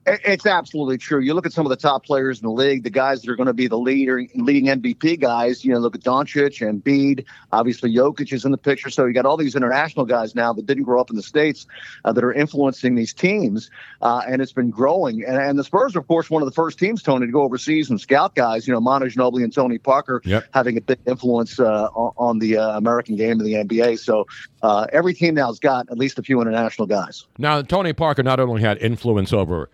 It- 0.05 0.21
It's 0.25 0.47
absolutely 0.47 0.99
true. 0.99 1.21
You 1.21 1.33
look 1.35 1.47
at 1.47 1.53
some 1.53 1.65
of 1.65 1.71
the 1.71 1.77
top 1.77 2.05
players 2.05 2.41
in 2.41 2.45
the 2.47 2.53
league, 2.53 2.83
the 2.83 2.91
guys 2.91 3.23
that 3.23 3.31
are 3.31 3.37
going 3.37 3.47
to 3.47 3.53
be 3.53 3.69
the 3.69 3.79
leader, 3.79 4.25
leading 4.35 4.67
MVP 4.69 5.17
guys. 5.21 5.65
You 5.65 5.73
know, 5.73 5.79
look 5.79 5.95
at 5.95 6.03
Doncic 6.03 6.67
and 6.67 6.83
Bede. 6.83 7.25
Obviously, 7.53 7.95
Jokic 7.95 8.33
is 8.33 8.45
in 8.45 8.51
the 8.51 8.59
picture. 8.59 8.91
So 8.91 9.05
you 9.07 9.13
got 9.13 9.27
all 9.27 9.37
these 9.37 9.55
international 9.55 10.05
guys 10.05 10.35
now 10.35 10.53
that 10.55 10.67
didn't 10.67 10.83
grow 10.85 11.01
up 11.01 11.11
in 11.11 11.17
the 11.17 11.23
states 11.23 11.67
uh, 12.05 12.13
that 12.13 12.25
are 12.25 12.33
influencing 12.33 12.97
these 12.97 13.15
teams, 13.15 13.71
uh, 14.01 14.23
and 14.27 14.43
it's 14.43 14.53
been 14.53 14.71
growing. 14.71 15.23
And, 15.25 15.37
and 15.37 15.59
the 15.59 15.65
Spurs 15.65 15.95
are, 15.95 16.01
of 16.01 16.09
course, 16.09 16.29
one 16.31 16.43
of 16.43 16.47
the 16.47 16.55
first 16.55 16.79
teams, 16.81 17.03
Tony, 17.03 17.27
to 17.27 17.33
go 17.33 17.43
overseas 17.43 17.89
and 17.89 18.01
scout 18.01 18.35
guys. 18.35 18.67
You 18.67 18.75
know, 18.75 18.81
Manu 18.81 19.07
Ginobili 19.07 19.45
and 19.45 19.53
Tony 19.55 19.79
Parker 19.79 20.21
Yep. 20.25 20.47
having 20.53 20.77
a 20.77 20.81
big 20.81 20.99
influence 21.07 21.61
uh, 21.61 21.85
on, 21.95 22.41
the 22.41 22.57
uh, 22.57 22.77
American 22.77 23.15
game 23.15 23.39
in 23.41 23.45
the 23.47 23.55
NBA. 23.55 23.99
So 24.01 24.27
uh, 24.63 24.87
every 24.93 25.15
team 25.15 25.35
now's 25.35 25.59
got 25.59 25.91
at 25.91 25.99
least 25.99 26.19
a 26.19 26.23
few 26.23 26.41
international 26.41 26.87
guys. 26.87 27.27
Now, 27.39 27.63
Tony 27.63 27.93
Parker 27.93 28.23
not 28.23 28.41
only 28.41 28.63
had 28.63 28.79
influence 28.79 29.33
over, 29.33 29.71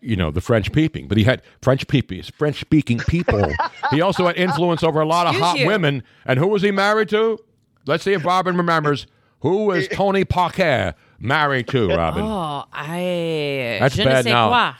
you 0.00 0.16
know, 0.16 0.30
the 0.30 0.40
French 0.40 0.72
peeping, 0.72 1.08
but 1.08 1.16
he 1.18 1.24
had 1.24 1.42
French 1.62 1.86
peepees, 1.86 2.30
French 2.32 2.60
speaking 2.60 2.98
people. 2.98 3.52
he 3.90 4.00
also 4.00 4.26
had 4.26 4.36
influence 4.36 4.82
over 4.82 5.00
a 5.00 5.06
lot 5.06 5.26
of 5.26 5.34
Excuse 5.34 5.48
hot 5.48 5.58
you. 5.58 5.66
women. 5.66 6.02
And 6.26 6.38
who 6.38 6.48
was 6.48 6.62
he 6.62 6.70
married 6.70 7.08
to? 7.10 7.38
Let's 7.86 8.04
see 8.04 8.12
if 8.12 8.24
Robin 8.24 8.56
remembers. 8.56 9.06
Who 9.40 9.66
was 9.66 9.88
Tony 9.92 10.24
Parker 10.24 10.94
married 11.18 11.68
to, 11.68 11.88
Robin? 11.88 12.22
Oh, 12.24 12.64
I. 12.72 13.78
That's 13.80 13.94
je 13.96 14.04
ne 14.04 14.10
bad 14.10 14.24
sais 14.24 14.32
now. 14.32 14.48
quoi. 14.48 14.74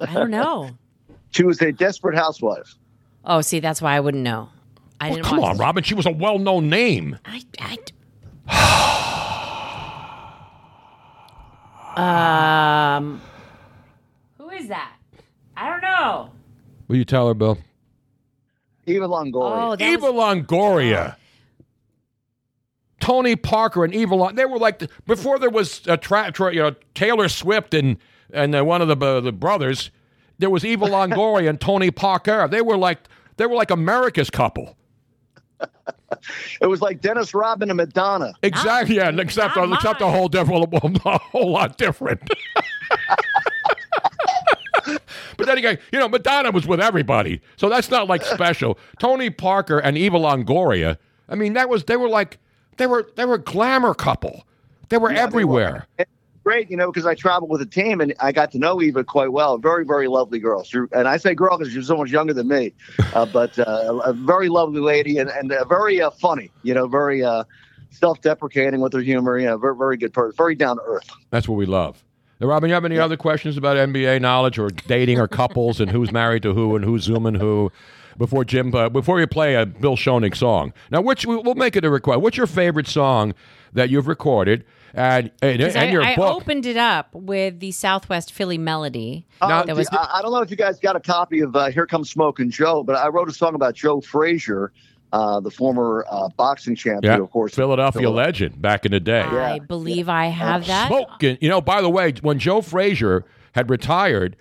I 0.00 0.14
don't 0.14 0.30
know. 0.30 0.70
She 1.32 1.44
was 1.44 1.62
a 1.62 1.72
desperate 1.72 2.14
housewife. 2.14 2.74
Oh, 3.24 3.40
see, 3.40 3.58
that's 3.58 3.80
why 3.80 3.96
I 3.96 4.00
wouldn't 4.00 4.22
know. 4.22 4.50
I 5.00 5.08
didn't 5.08 5.24
Come 5.24 5.38
watch 5.38 5.52
on, 5.52 5.56
Robin. 5.56 5.82
She 5.82 5.94
was 5.94 6.04
a 6.04 6.10
well 6.10 6.38
known 6.38 6.68
name. 6.68 7.18
I, 7.24 7.42
I, 7.58 7.78
um, 11.96 13.20
who 14.38 14.50
is 14.50 14.68
that? 14.68 14.96
I 15.56 15.68
don't 15.68 15.82
know. 15.82 16.30
Will 16.88 16.96
you 16.96 17.04
tell 17.04 17.28
her, 17.28 17.34
Bill? 17.34 17.58
Eva 18.86 19.06
Longoria. 19.06 19.62
Oh, 19.72 19.76
that 19.76 19.82
Eva 19.82 20.06
Longoria. 20.06 21.16
Tony 23.00 23.34
Parker 23.34 23.84
and 23.84 23.94
Eva 23.94 24.14
Long. 24.14 24.36
They 24.36 24.44
were 24.44 24.58
like 24.58 24.78
the, 24.78 24.88
before 25.06 25.38
there 25.38 25.50
was 25.50 25.82
a 25.86 25.96
tra- 25.96 26.30
tra- 26.32 26.54
you 26.54 26.62
know 26.62 26.74
Taylor 26.94 27.28
Swift 27.28 27.74
and 27.74 27.98
and 28.32 28.54
uh, 28.54 28.64
one 28.64 28.80
of 28.80 28.88
the 28.88 29.06
uh, 29.06 29.20
the 29.20 29.32
brothers. 29.32 29.90
There 30.38 30.50
was 30.50 30.64
Eva 30.64 30.86
Longoria 30.88 31.48
and 31.48 31.60
Tony 31.60 31.90
Parker. 31.90 32.46
They 32.48 32.62
were 32.62 32.76
like 32.76 32.98
they 33.36 33.46
were 33.46 33.56
like 33.56 33.70
America's 33.70 34.30
couple. 34.30 34.76
It 36.60 36.66
was 36.66 36.80
like 36.80 37.00
Dennis 37.00 37.34
Rodman 37.34 37.70
and 37.70 37.76
Madonna. 37.76 38.32
Exactly. 38.42 38.96
yeah, 38.96 39.10
except 39.10 39.56
not 39.56 39.72
except 39.72 40.00
a 40.00 40.08
whole 40.08 40.28
different, 40.28 40.72
a 41.04 41.18
whole 41.18 41.50
lot 41.50 41.78
different. 41.78 42.20
but 45.36 45.46
then 45.46 45.58
again, 45.58 45.78
you 45.92 45.98
know, 45.98 46.08
Madonna 46.08 46.50
was 46.50 46.66
with 46.66 46.80
everybody, 46.80 47.40
so 47.56 47.68
that's 47.68 47.90
not 47.90 48.08
like 48.08 48.24
special. 48.24 48.78
Tony 48.98 49.30
Parker 49.30 49.78
and 49.78 49.96
Eva 49.98 50.18
Longoria. 50.18 50.98
I 51.28 51.34
mean, 51.34 51.54
that 51.54 51.68
was 51.68 51.84
they 51.84 51.96
were 51.96 52.08
like 52.08 52.38
they 52.76 52.86
were 52.86 53.10
they 53.16 53.24
were 53.24 53.34
a 53.34 53.42
glamour 53.42 53.94
couple. 53.94 54.44
They 54.88 54.98
were 54.98 55.10
everywhere. 55.10 55.86
Great, 56.44 56.70
you 56.70 56.76
know, 56.76 56.90
because 56.90 57.06
I 57.06 57.14
traveled 57.14 57.50
with 57.50 57.60
a 57.60 57.66
team 57.66 58.00
and 58.00 58.14
I 58.18 58.32
got 58.32 58.50
to 58.52 58.58
know 58.58 58.82
Eva 58.82 59.04
quite 59.04 59.30
well. 59.30 59.58
Very, 59.58 59.84
very 59.84 60.08
lovely 60.08 60.40
girl. 60.40 60.64
She, 60.64 60.78
and 60.92 61.06
I 61.06 61.16
say 61.16 61.34
girl 61.34 61.56
because 61.56 61.72
she's 61.72 61.86
so 61.86 61.96
much 61.96 62.10
younger 62.10 62.34
than 62.34 62.48
me, 62.48 62.72
uh, 63.14 63.26
but 63.32 63.56
uh, 63.58 64.00
a 64.04 64.12
very 64.12 64.48
lovely 64.48 64.80
lady 64.80 65.18
and, 65.18 65.30
and 65.30 65.52
uh, 65.52 65.64
very 65.64 66.02
uh, 66.02 66.10
funny. 66.10 66.50
You 66.64 66.74
know, 66.74 66.88
very 66.88 67.22
uh, 67.22 67.44
self-deprecating 67.90 68.80
with 68.80 68.92
her 68.92 69.00
humor. 69.00 69.38
You 69.38 69.46
know, 69.46 69.58
very, 69.58 69.76
very 69.76 69.96
good 69.96 70.12
person. 70.12 70.36
Very 70.36 70.56
down 70.56 70.76
to 70.76 70.82
earth. 70.82 71.08
That's 71.30 71.48
what 71.48 71.56
we 71.56 71.66
love. 71.66 72.02
Now, 72.40 72.48
Robin, 72.48 72.68
you 72.68 72.74
have 72.74 72.84
any 72.84 72.98
other 72.98 73.16
questions 73.16 73.56
about 73.56 73.76
NBA 73.76 74.20
knowledge 74.20 74.58
or 74.58 74.68
dating 74.70 75.20
or 75.20 75.28
couples 75.28 75.80
and 75.80 75.88
who's 75.88 76.10
married 76.10 76.42
to 76.42 76.54
who 76.54 76.74
and 76.74 76.84
who's 76.84 77.04
zooming 77.04 77.36
who? 77.36 77.70
Before 78.18 78.44
Jim, 78.44 78.74
uh, 78.74 78.90
before 78.90 79.20
you 79.20 79.26
play 79.26 79.54
a 79.54 79.64
Bill 79.64 79.96
Schoening 79.96 80.36
song, 80.36 80.74
now 80.90 81.00
which 81.00 81.24
we'll 81.24 81.54
make 81.54 81.76
it 81.76 81.84
a 81.84 81.88
request. 81.88 82.20
What's 82.20 82.36
your 82.36 82.46
favorite 82.46 82.86
song 82.86 83.32
that 83.72 83.88
you've 83.88 84.06
recorded 84.06 84.66
and 84.94 85.30
and, 85.40 85.60
'Cause 85.60 85.74
and 85.76 85.88
I, 85.88 85.92
your 85.92 86.02
I 86.02 86.16
book? 86.16 86.34
opened 86.36 86.66
it 86.66 86.76
up 86.76 87.14
with 87.14 87.60
the 87.60 87.72
Southwest 87.72 88.32
Philly 88.32 88.58
melody. 88.58 89.26
Uh, 89.40 89.64
that 89.64 89.76
was 89.76 89.88
I, 89.90 90.08
I 90.14 90.22
don't 90.22 90.32
know 90.32 90.40
if 90.42 90.50
you 90.50 90.56
guys 90.56 90.78
got 90.78 90.96
a 90.96 91.00
copy 91.00 91.40
of 91.40 91.54
uh, 91.56 91.66
"Here 91.66 91.86
Comes 91.86 92.10
Smoke 92.10 92.40
and 92.40 92.50
Joe," 92.50 92.82
but 92.82 92.96
I 92.96 93.08
wrote 93.08 93.28
a 93.28 93.32
song 93.32 93.54
about 93.54 93.74
Joe 93.74 94.00
Frazier, 94.00 94.72
uh, 95.12 95.40
the 95.40 95.50
former 95.50 96.04
uh, 96.10 96.28
boxing 96.36 96.74
champion, 96.74 97.14
yeah, 97.14 97.22
of 97.22 97.30
course. 97.30 97.54
Philadelphia 97.54 98.10
legend 98.10 98.60
back 98.60 98.84
in 98.84 98.92
the 98.92 99.00
day. 99.00 99.22
I 99.22 99.58
believe 99.58 100.08
I 100.08 100.26
have 100.26 100.66
that. 100.66 100.88
Smoking. 100.88 101.38
You 101.40 101.48
know, 101.48 101.60
by 101.60 101.82
the 101.82 101.90
way, 101.90 102.12
when 102.22 102.38
Joe 102.38 102.60
Frazier 102.60 103.24
had 103.52 103.68
retired, 103.70 104.36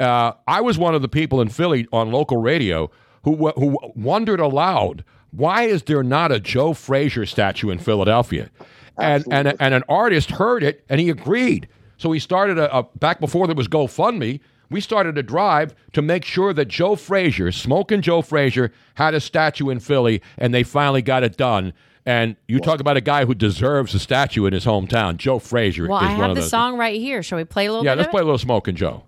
uh, 0.00 0.32
I 0.46 0.60
was 0.60 0.78
one 0.78 0.94
of 0.94 1.02
the 1.02 1.08
people 1.08 1.40
in 1.40 1.48
Philly 1.48 1.86
on 1.92 2.10
local 2.10 2.36
radio 2.38 2.90
who 3.24 3.50
who 3.56 3.78
wondered 3.94 4.40
aloud, 4.40 5.04
why 5.30 5.62
is 5.62 5.82
there 5.84 6.02
not 6.02 6.32
a 6.32 6.40
Joe 6.40 6.72
Frazier 6.72 7.26
statue 7.26 7.70
in 7.70 7.78
Philadelphia? 7.78 8.50
And 8.98 9.24
and 9.30 9.54
and 9.60 9.74
an 9.74 9.82
artist 9.88 10.30
heard 10.32 10.62
it 10.62 10.84
and 10.88 11.00
he 11.00 11.10
agreed. 11.10 11.68
So 11.98 12.12
he 12.12 12.18
started 12.20 12.58
a, 12.58 12.74
a 12.78 12.82
back 12.98 13.20
before 13.20 13.46
there 13.46 13.56
was 13.56 13.68
GoFundMe. 13.68 14.40
We 14.68 14.80
started 14.80 15.16
a 15.16 15.22
drive 15.22 15.74
to 15.92 16.02
make 16.02 16.24
sure 16.24 16.52
that 16.52 16.66
Joe 16.66 16.96
Frazier, 16.96 17.52
Smoking 17.52 18.02
Joe 18.02 18.20
Frazier, 18.20 18.72
had 18.94 19.14
a 19.14 19.20
statue 19.20 19.68
in 19.70 19.78
Philly, 19.80 20.20
and 20.38 20.52
they 20.52 20.62
finally 20.64 21.02
got 21.02 21.22
it 21.22 21.36
done. 21.36 21.72
And 22.04 22.36
you 22.48 22.58
talk 22.60 22.80
about 22.80 22.96
a 22.96 23.00
guy 23.00 23.24
who 23.26 23.34
deserves 23.34 23.94
a 23.94 23.98
statue 23.98 24.44
in 24.46 24.52
his 24.52 24.64
hometown. 24.64 25.16
Joe 25.16 25.38
Frazier 25.38 25.88
Well, 25.88 25.98
is 25.98 26.04
I 26.08 26.10
one 26.12 26.20
have 26.20 26.34
the 26.34 26.40
those. 26.42 26.50
song 26.50 26.76
right 26.78 27.00
here. 27.00 27.22
Shall 27.22 27.38
we 27.38 27.44
play 27.44 27.66
a 27.66 27.70
little 27.72 27.84
Yeah, 27.84 27.92
bit? 27.94 27.98
let's 27.98 28.06
of 28.08 28.10
play 28.12 28.20
it? 28.20 28.24
a 28.24 28.26
little 28.26 28.38
Smoking 28.38 28.74
Joe. 28.76 29.04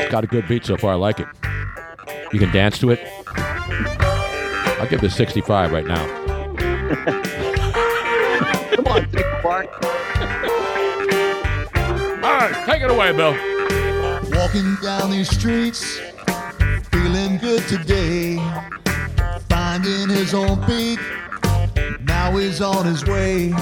It's 0.00 0.10
got 0.10 0.24
a 0.24 0.26
good 0.26 0.46
beat 0.48 0.64
so 0.64 0.76
far. 0.76 0.92
I 0.92 0.96
like 0.96 1.20
it. 1.20 1.26
You 2.32 2.38
can 2.38 2.50
dance 2.52 2.78
to 2.78 2.90
it. 2.90 3.00
I'll 4.78 4.88
give 4.88 5.00
this 5.00 5.16
65 5.16 5.72
right 5.72 5.86
now. 5.86 6.06
Come 8.74 8.86
on, 8.86 9.10
Dick 9.10 9.26
Clark. 9.40 9.84
All 12.24 12.38
right, 12.38 12.62
take 12.66 12.82
it 12.82 12.90
away, 12.90 13.12
Bill. 13.12 13.34
Walking 14.32 14.76
down 14.82 15.10
these 15.10 15.28
streets, 15.28 15.98
feeling 16.92 17.38
good 17.38 17.62
today, 17.66 18.36
finding 19.48 20.08
his 20.08 20.34
own 20.34 20.64
beat. 20.66 20.98
Now 22.00 22.36
he's 22.36 22.60
on 22.60 22.84
his 22.86 23.04
way 23.04 23.52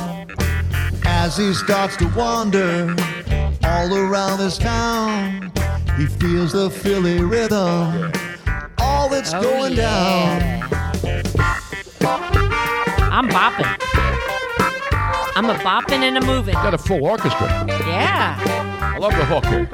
as 1.04 1.36
he 1.36 1.54
starts 1.54 1.96
to 1.96 2.08
wander 2.16 2.94
all 3.64 3.94
around 3.94 4.38
this 4.38 4.58
town. 4.58 5.52
He 5.96 6.06
feels 6.06 6.52
the 6.52 6.70
Philly 6.70 7.22
rhythm, 7.22 8.12
all 8.80 9.08
that's 9.08 9.32
Oh, 9.34 9.42
going 9.42 9.74
yeah. 9.74 10.60
down. 10.60 10.70
I'm 13.12 13.28
bopping. 13.28 13.76
I'm 15.36 15.50
a 15.50 15.54
bopping 15.54 16.02
and 16.02 16.16
a 16.18 16.20
moving. 16.20 16.54
Got 16.54 16.74
a 16.74 16.78
full 16.78 17.04
orchestra. 17.04 17.46
Yeah. 17.68 18.36
I 18.94 18.98
love 18.98 19.12
the 19.12 19.24
hook 19.24 19.44
here. 19.46 19.66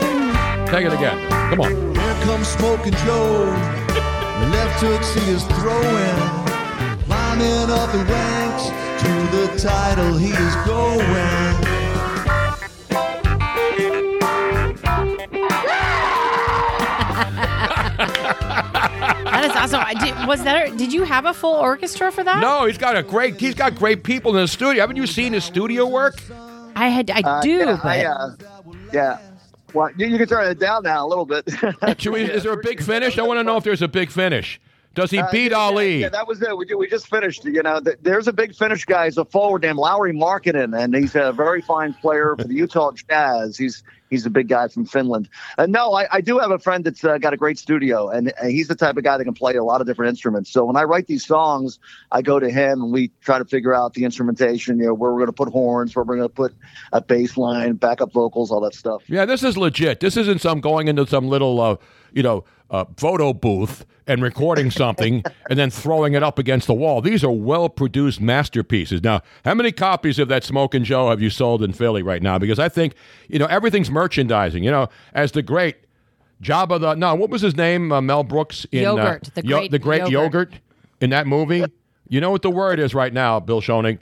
Take 0.66 0.86
it 0.86 0.92
again. 0.92 1.18
Come 1.50 1.60
on. 1.60 1.94
Here 1.94 2.14
comes 2.24 2.48
Smoking 2.48 2.94
Joe. 3.04 3.44
Left 4.52 4.80
hooks 4.80 5.14
he 5.14 5.30
is 5.30 5.44
throwing. 5.44 6.18
Climbing 7.06 7.70
up 7.70 7.90
the 7.92 8.04
ranks 8.10 8.64
to 9.02 9.12
the 9.36 9.46
title 9.68 10.16
he 10.16 10.30
is 10.30 10.54
going. 10.66 11.71
That 19.42 19.50
is 19.50 19.56
awesome. 19.74 19.80
I 19.84 19.94
did, 19.94 20.26
was 20.28 20.44
that? 20.44 20.76
Did 20.76 20.92
you 20.92 21.02
have 21.02 21.24
a 21.24 21.34
full 21.34 21.54
orchestra 21.54 22.12
for 22.12 22.22
that? 22.22 22.40
No, 22.40 22.66
he's 22.66 22.78
got 22.78 22.96
a 22.96 23.02
great. 23.02 23.40
He's 23.40 23.54
got 23.54 23.74
great 23.74 24.04
people 24.04 24.30
in 24.36 24.42
the 24.42 24.48
studio. 24.48 24.80
Haven't 24.80 24.96
you 24.96 25.06
seen 25.06 25.32
his 25.32 25.44
studio 25.44 25.86
work? 25.86 26.14
I 26.76 26.88
had. 26.88 27.10
I 27.10 27.20
Uh, 27.20 27.40
do. 27.42 27.50
yeah, 27.50 27.78
but 27.82 27.84
I, 27.84 28.04
uh, 28.04 28.30
yeah. 28.92 29.18
Well, 29.74 29.90
you, 29.96 30.06
you 30.06 30.18
can 30.18 30.28
turn 30.28 30.46
it 30.48 30.58
down 30.58 30.84
now 30.84 31.04
a 31.04 31.08
little 31.08 31.24
bit. 31.26 31.48
Should 32.00 32.12
we- 32.12 32.22
is 32.22 32.42
there 32.44 32.52
a 32.52 32.56
big 32.62 32.82
finish? 32.82 33.18
I 33.18 33.22
want 33.22 33.40
to 33.40 33.44
know 33.44 33.56
if 33.56 33.64
there's 33.64 33.82
a 33.82 33.88
big 33.88 34.10
finish. 34.10 34.60
Does 34.94 35.10
he 35.10 35.18
Uh, 35.18 35.30
beat 35.30 35.52
yeah, 35.52 35.58
Ali? 35.58 36.00
Yeah, 36.02 36.08
that 36.10 36.26
was 36.26 36.42
it. 36.42 36.56
We, 36.56 36.66
we 36.74 36.88
just 36.88 37.08
finished. 37.08 37.44
You 37.44 37.62
know, 37.62 37.80
th- 37.80 37.98
there's 38.02 38.28
a 38.28 38.32
big 38.32 38.54
finish 38.54 38.84
guy. 38.84 39.06
He's 39.06 39.18
a 39.18 39.24
forward 39.24 39.62
named 39.62 39.78
Lauri 39.78 40.12
Markkanen, 40.12 40.78
and 40.78 40.94
he's 40.94 41.14
a 41.14 41.32
very 41.32 41.62
fine 41.62 41.94
player 41.94 42.36
for 42.38 42.44
the 42.44 42.54
Utah 42.54 42.92
Jazz. 42.92 43.56
He's 43.56 43.82
he's 44.10 44.26
a 44.26 44.30
big 44.30 44.48
guy 44.48 44.68
from 44.68 44.84
Finland. 44.84 45.28
And 45.56 45.72
no, 45.72 45.94
I, 45.94 46.06
I 46.12 46.20
do 46.20 46.38
have 46.38 46.50
a 46.50 46.58
friend 46.58 46.84
that's 46.84 47.02
uh, 47.02 47.16
got 47.16 47.32
a 47.32 47.36
great 47.38 47.58
studio, 47.58 48.10
and, 48.10 48.32
and 48.40 48.50
he's 48.50 48.68
the 48.68 48.74
type 48.74 48.98
of 48.98 49.04
guy 49.04 49.16
that 49.16 49.24
can 49.24 49.32
play 49.32 49.56
a 49.56 49.64
lot 49.64 49.80
of 49.80 49.86
different 49.86 50.10
instruments. 50.10 50.50
So 50.50 50.66
when 50.66 50.76
I 50.76 50.84
write 50.84 51.06
these 51.06 51.24
songs, 51.24 51.78
I 52.10 52.20
go 52.20 52.38
to 52.38 52.50
him, 52.50 52.82
and 52.82 52.92
we 52.92 53.10
try 53.22 53.38
to 53.38 53.44
figure 53.46 53.74
out 53.74 53.94
the 53.94 54.04
instrumentation. 54.04 54.78
You 54.78 54.86
know, 54.86 54.94
where 54.94 55.12
we're 55.12 55.20
going 55.20 55.26
to 55.28 55.32
put 55.32 55.48
horns, 55.48 55.96
where 55.96 56.04
we're 56.04 56.16
going 56.16 56.28
to 56.28 56.34
put 56.34 56.54
a 56.92 57.00
bass 57.00 57.38
line, 57.38 57.74
backup 57.74 58.12
vocals, 58.12 58.50
all 58.50 58.60
that 58.60 58.74
stuff. 58.74 59.02
Yeah, 59.06 59.24
this 59.24 59.42
is 59.42 59.56
legit. 59.56 60.00
This 60.00 60.18
isn't 60.18 60.42
some 60.42 60.60
going 60.60 60.88
into 60.88 61.06
some 61.06 61.28
little, 61.28 61.58
uh, 61.60 61.76
you 62.14 62.22
know, 62.22 62.44
uh, 62.70 62.84
photo 62.96 63.32
booth 63.32 63.84
and 64.06 64.22
recording 64.22 64.70
something 64.82 65.22
and 65.48 65.58
then 65.58 65.70
throwing 65.70 66.14
it 66.14 66.22
up 66.22 66.38
against 66.38 66.66
the 66.66 66.74
wall. 66.74 67.00
These 67.00 67.22
are 67.22 67.30
well 67.30 67.68
produced 67.68 68.20
masterpieces. 68.20 69.02
Now, 69.02 69.20
how 69.44 69.54
many 69.54 69.72
copies 69.72 70.18
of 70.18 70.28
that 70.28 70.44
Smoking 70.44 70.84
Joe 70.84 71.10
have 71.10 71.20
you 71.20 71.30
sold 71.30 71.62
in 71.62 71.72
Philly 71.72 72.02
right 72.02 72.22
now? 72.22 72.38
Because 72.38 72.58
I 72.58 72.68
think, 72.68 72.94
you 73.28 73.38
know, 73.38 73.46
everything's 73.46 73.90
merchandising. 73.90 74.64
You 74.64 74.70
know, 74.70 74.88
as 75.12 75.32
the 75.32 75.42
great 75.42 75.76
Jabba 76.42 76.80
the, 76.80 76.94
no, 76.94 77.14
what 77.14 77.30
was 77.30 77.42
his 77.42 77.56
name? 77.56 77.92
Uh, 77.92 78.00
Mel 78.00 78.24
Brooks 78.24 78.66
in 78.72 78.84
uh, 78.84 78.94
Yogurt, 78.94 79.30
the 79.34 79.46
Yo- 79.46 79.58
great 79.58 79.70
the 79.70 79.78
great 79.78 79.98
Yogurt. 80.08 80.10
yogurt 80.10 80.54
in 81.00 81.10
that 81.10 81.26
movie. 81.26 81.64
You 82.08 82.20
know 82.20 82.30
what 82.30 82.42
the 82.42 82.50
word 82.50 82.78
is 82.80 82.94
right 82.94 83.12
now, 83.12 83.38
Bill 83.40 83.60
Schoening? 83.62 83.98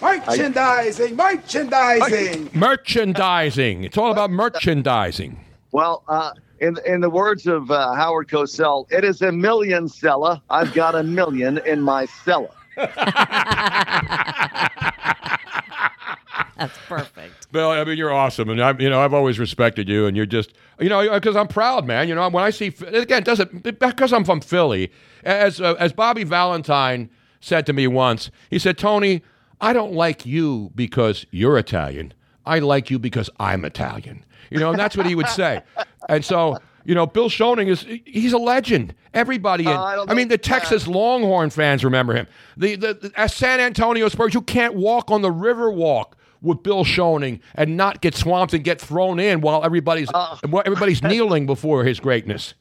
Merchandising, 0.00 1.14
merchandising. 1.14 2.50
Merchandising. 2.54 3.84
It's 3.84 3.98
all 3.98 4.10
about 4.10 4.30
merchandising. 4.30 5.44
Well, 5.72 6.02
uh, 6.08 6.32
in 6.60 6.76
in 6.86 7.00
the 7.00 7.10
words 7.10 7.46
of 7.46 7.70
uh, 7.70 7.94
Howard 7.94 8.28
Cosell, 8.28 8.86
it 8.90 9.04
is 9.04 9.22
a 9.22 9.32
million 9.32 9.88
cellar. 9.88 10.40
I've 10.50 10.72
got 10.74 10.94
a 10.94 11.02
million 11.02 11.58
in 11.58 11.80
my 11.80 12.06
cellar. 12.06 12.50
That's 12.76 12.94
perfect. 16.86 17.50
Bill, 17.52 17.70
I 17.70 17.84
mean, 17.84 17.96
you're 17.96 18.12
awesome, 18.12 18.50
and 18.50 18.62
I, 18.62 18.76
you 18.78 18.90
know, 18.90 19.00
I've 19.00 19.14
always 19.14 19.38
respected 19.38 19.88
you, 19.88 20.06
and 20.06 20.14
you're 20.14 20.26
just, 20.26 20.52
you 20.78 20.90
know, 20.90 21.10
because 21.10 21.34
I'm 21.34 21.48
proud, 21.48 21.86
man. 21.86 22.06
You 22.06 22.14
know, 22.14 22.28
when 22.28 22.44
I 22.44 22.50
see 22.50 22.66
again, 22.86 23.22
it 23.22 23.24
doesn't 23.24 23.62
because 23.62 24.12
I'm 24.12 24.24
from 24.24 24.42
Philly. 24.42 24.92
As 25.24 25.60
uh, 25.60 25.74
as 25.78 25.92
Bobby 25.92 26.24
Valentine 26.24 27.08
said 27.40 27.64
to 27.66 27.72
me 27.72 27.86
once, 27.86 28.30
he 28.50 28.58
said, 28.58 28.76
Tony, 28.76 29.22
I 29.60 29.72
don't 29.72 29.92
like 29.92 30.26
you 30.26 30.72
because 30.74 31.24
you're 31.30 31.58
Italian. 31.58 32.12
I 32.44 32.58
like 32.58 32.90
you 32.90 32.98
because 32.98 33.30
I'm 33.38 33.64
Italian. 33.64 34.24
You 34.50 34.58
know, 34.58 34.70
and 34.70 34.78
that's 34.78 34.96
what 34.96 35.06
he 35.06 35.14
would 35.14 35.28
say. 35.28 35.62
And 36.08 36.24
so, 36.24 36.58
you 36.84 36.94
know, 36.94 37.06
Bill 37.06 37.28
Schoening 37.30 37.68
is 37.68 37.86
he's 38.04 38.32
a 38.32 38.38
legend. 38.38 38.94
Everybody, 39.14 39.64
in, 39.64 39.70
Oh, 39.70 39.74
I 39.74 40.04
I 40.08 40.14
mean, 40.14 40.28
the 40.28 40.38
Texas 40.38 40.86
Longhorn 40.86 41.50
fans 41.50 41.84
remember 41.84 42.14
him. 42.14 42.26
The 42.56 42.76
the, 42.76 42.94
the 42.94 43.12
uh, 43.16 43.28
San 43.28 43.60
Antonio 43.60 44.08
Spurs, 44.08 44.34
you 44.34 44.42
can't 44.42 44.74
walk 44.74 45.10
on 45.10 45.22
the 45.22 45.30
river 45.30 45.70
walk 45.70 46.16
with 46.42 46.62
Bill 46.62 46.84
Schoening 46.84 47.40
and 47.54 47.76
not 47.76 48.00
get 48.00 48.14
swamped 48.14 48.54
and 48.54 48.64
get 48.64 48.80
thrown 48.80 49.20
in 49.20 49.40
while 49.40 49.62
everybody's 49.64 50.08
while 50.12 50.62
everybody's 50.64 51.02
kneeling 51.04 51.46
before 51.46 51.84
his 51.84 52.00
greatness. 52.00 52.54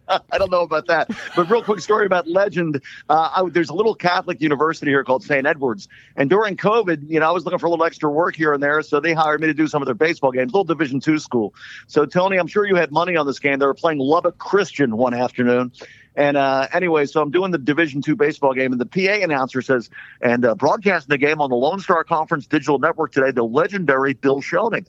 I 0.08 0.38
don't 0.38 0.50
know 0.50 0.62
about 0.62 0.86
that, 0.86 1.10
but 1.36 1.48
real 1.50 1.62
quick 1.62 1.80
story 1.80 2.06
about 2.06 2.26
legend. 2.28 2.80
Uh, 3.08 3.30
I, 3.36 3.48
there's 3.48 3.68
a 3.68 3.74
little 3.74 3.94
Catholic 3.94 4.40
university 4.40 4.90
here 4.90 5.04
called 5.04 5.22
St. 5.22 5.46
Edward's, 5.46 5.88
and 6.16 6.30
during 6.30 6.56
COVID, 6.56 7.08
you 7.08 7.20
know, 7.20 7.28
I 7.28 7.32
was 7.32 7.44
looking 7.44 7.58
for 7.58 7.66
a 7.66 7.70
little 7.70 7.84
extra 7.84 8.10
work 8.10 8.36
here 8.36 8.52
and 8.52 8.62
there, 8.62 8.82
so 8.82 9.00
they 9.00 9.12
hired 9.12 9.40
me 9.40 9.46
to 9.46 9.54
do 9.54 9.66
some 9.68 9.82
of 9.82 9.86
their 9.86 9.94
baseball 9.94 10.32
games, 10.32 10.52
little 10.52 10.64
Division 10.64 11.00
two 11.00 11.18
school. 11.18 11.54
So 11.86 12.06
Tony, 12.06 12.38
I'm 12.38 12.46
sure 12.46 12.66
you 12.66 12.76
had 12.76 12.92
money 12.92 13.16
on 13.16 13.26
this 13.26 13.38
game. 13.38 13.58
They 13.58 13.66
were 13.66 13.74
playing 13.74 13.98
Lubbock 13.98 14.38
Christian 14.38 14.96
one 14.96 15.14
afternoon. 15.14 15.72
And 16.14 16.36
uh, 16.36 16.68
anyway, 16.72 17.06
so 17.06 17.22
I'm 17.22 17.30
doing 17.30 17.52
the 17.52 17.58
Division 17.58 18.02
two 18.02 18.16
baseball 18.16 18.52
game, 18.54 18.72
and 18.72 18.80
the 18.80 18.86
PA 18.86 19.24
announcer 19.24 19.62
says, 19.62 19.88
and 20.20 20.44
uh, 20.44 20.54
broadcasting 20.54 21.08
the 21.08 21.18
game 21.18 21.40
on 21.40 21.50
the 21.50 21.56
Lone 21.56 21.80
Star 21.80 22.04
Conference 22.04 22.46
digital 22.46 22.78
network 22.78 23.12
today, 23.12 23.30
the 23.30 23.44
legendary 23.44 24.12
Bill 24.14 24.42
Schoening. 24.42 24.86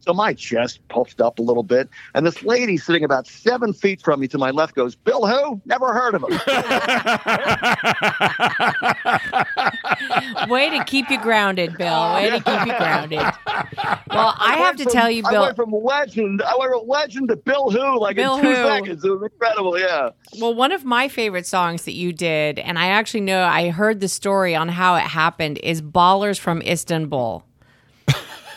So 0.00 0.12
my 0.14 0.34
chest 0.34 0.78
puffed 0.88 1.20
up 1.20 1.40
a 1.40 1.42
little 1.42 1.64
bit, 1.64 1.88
and 2.14 2.24
this 2.24 2.44
lady 2.44 2.76
sitting 2.76 3.02
about 3.02 3.26
seven 3.26 3.72
feet 3.72 4.00
from 4.02 4.20
me 4.20 4.28
to 4.28 4.38
my 4.38 4.50
left 4.50 4.76
goes, 4.76 4.94
"Bill 4.94 5.26
who? 5.26 5.60
Never 5.64 5.92
heard 5.92 6.14
of 6.14 6.22
him." 6.22 6.30
Way 10.48 10.70
to 10.70 10.84
keep 10.84 11.10
you 11.10 11.20
grounded, 11.20 11.76
Bill. 11.76 12.14
Way 12.14 12.30
to 12.30 12.40
keep 12.40 12.66
you 12.66 12.76
grounded. 12.76 13.18
Well, 13.18 14.34
I, 14.38 14.56
have 14.58 14.76
to 14.76 14.84
from- 14.84 14.92
tell 14.92 15.10
you, 15.10 15.22
Bill. 15.22 15.42
I 15.42 15.46
went 15.46 15.56
from 15.56 15.70
legend. 15.72 16.42
I 16.42 16.56
went 16.58 16.72
from 16.72 16.88
legend 16.88 17.28
to 17.28 17.36
Bill 17.36 17.70
who, 17.70 18.00
like 18.00 18.16
Bill 18.16 18.36
in 18.36 18.42
two 18.42 18.48
Who. 18.48 18.54
seconds. 18.54 19.04
It 19.04 19.10
was 19.10 19.22
incredible. 19.22 19.78
Yeah. 19.78 20.10
Well, 20.40 20.54
one 20.54 20.72
of 20.72 20.84
my 20.84 21.08
favorite 21.08 21.46
songs 21.46 21.84
that 21.84 21.94
you 21.94 22.12
did, 22.12 22.58
and 22.58 22.78
I 22.78 22.88
actually 22.88 23.20
know 23.22 23.44
I 23.44 23.70
heard 23.70 24.00
the 24.00 24.08
story 24.08 24.54
on 24.54 24.68
how 24.68 24.94
it 24.96 25.02
happened, 25.02 25.58
is 25.62 25.82
Ballers 25.82 26.38
from 26.38 26.62
Istanbul. 26.62 27.44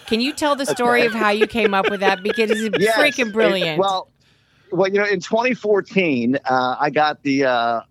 Can 0.10 0.22
you 0.22 0.34
tell 0.34 0.56
the 0.56 0.65
story 0.65 1.02
Okay. 1.02 1.06
of 1.06 1.14
how 1.14 1.30
you 1.30 1.45
came 1.45 1.76
up 1.76 1.88
with 1.88 1.99
that? 1.99 2.23
Because 2.23 2.49
it's 2.49 2.80
Yes, 2.80 2.98
freaking 2.98 3.27
it- 3.27 3.34
brilliant. 3.34 3.77
well, 3.77 4.10
well, 4.72 4.88
you 4.91 4.98
know, 4.98 5.06
in 5.06 5.19
2014, 5.19 6.40
uh, 6.49 6.76
I 6.80 6.90
got 6.90 7.22
the 7.22 7.45
uh, 7.45 7.81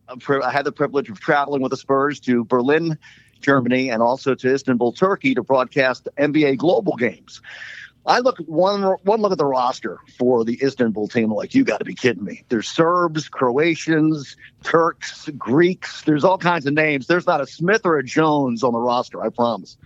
I 0.42 0.50
had 0.50 0.64
the 0.64 0.72
privilege 0.72 1.08
of 1.10 1.20
traveling 1.20 1.62
with 1.62 1.70
the 1.70 1.76
Spurs 1.76 2.18
to 2.20 2.44
Berlin, 2.44 2.98
Germany, 3.40 3.88
and 3.90 4.02
also 4.02 4.34
to 4.34 4.52
Istanbul, 4.52 4.92
Turkey, 4.92 5.32
to 5.36 5.44
broadcast 5.44 6.08
NBA 6.18 6.56
global 6.56 6.96
games. 6.96 7.40
I 8.09 8.20
look 8.20 8.40
at 8.40 8.48
one 8.48 8.82
one 9.02 9.20
look 9.20 9.32
at 9.32 9.39
the 9.39 9.44
roster 9.44 9.98
for 10.16 10.43
the 10.43 10.59
Istanbul 10.62 11.09
team. 11.09 11.30
Like 11.30 11.55
you 11.55 11.62
got 11.62 11.78
to 11.78 11.85
be 11.85 11.94
kidding 11.94 12.24
me. 12.24 12.43
There's 12.48 12.66
Serbs, 12.66 13.28
Croatians, 13.28 14.35
Turks, 14.64 15.28
Greeks. 15.36 16.02
There's 16.02 16.24
all 16.24 16.39
kinds 16.39 16.64
of 16.66 16.72
names. 16.72 17.06
There's 17.06 17.26
not 17.26 17.43
a 17.43 17.47
Smith 17.47 17.82
or 17.85 17.98
a 17.98 18.02
Jones 18.02 18.64
on 18.64 18.72
the 18.72 18.78
roster. 18.78 19.22
I 19.22 19.28
promise. 19.28 19.76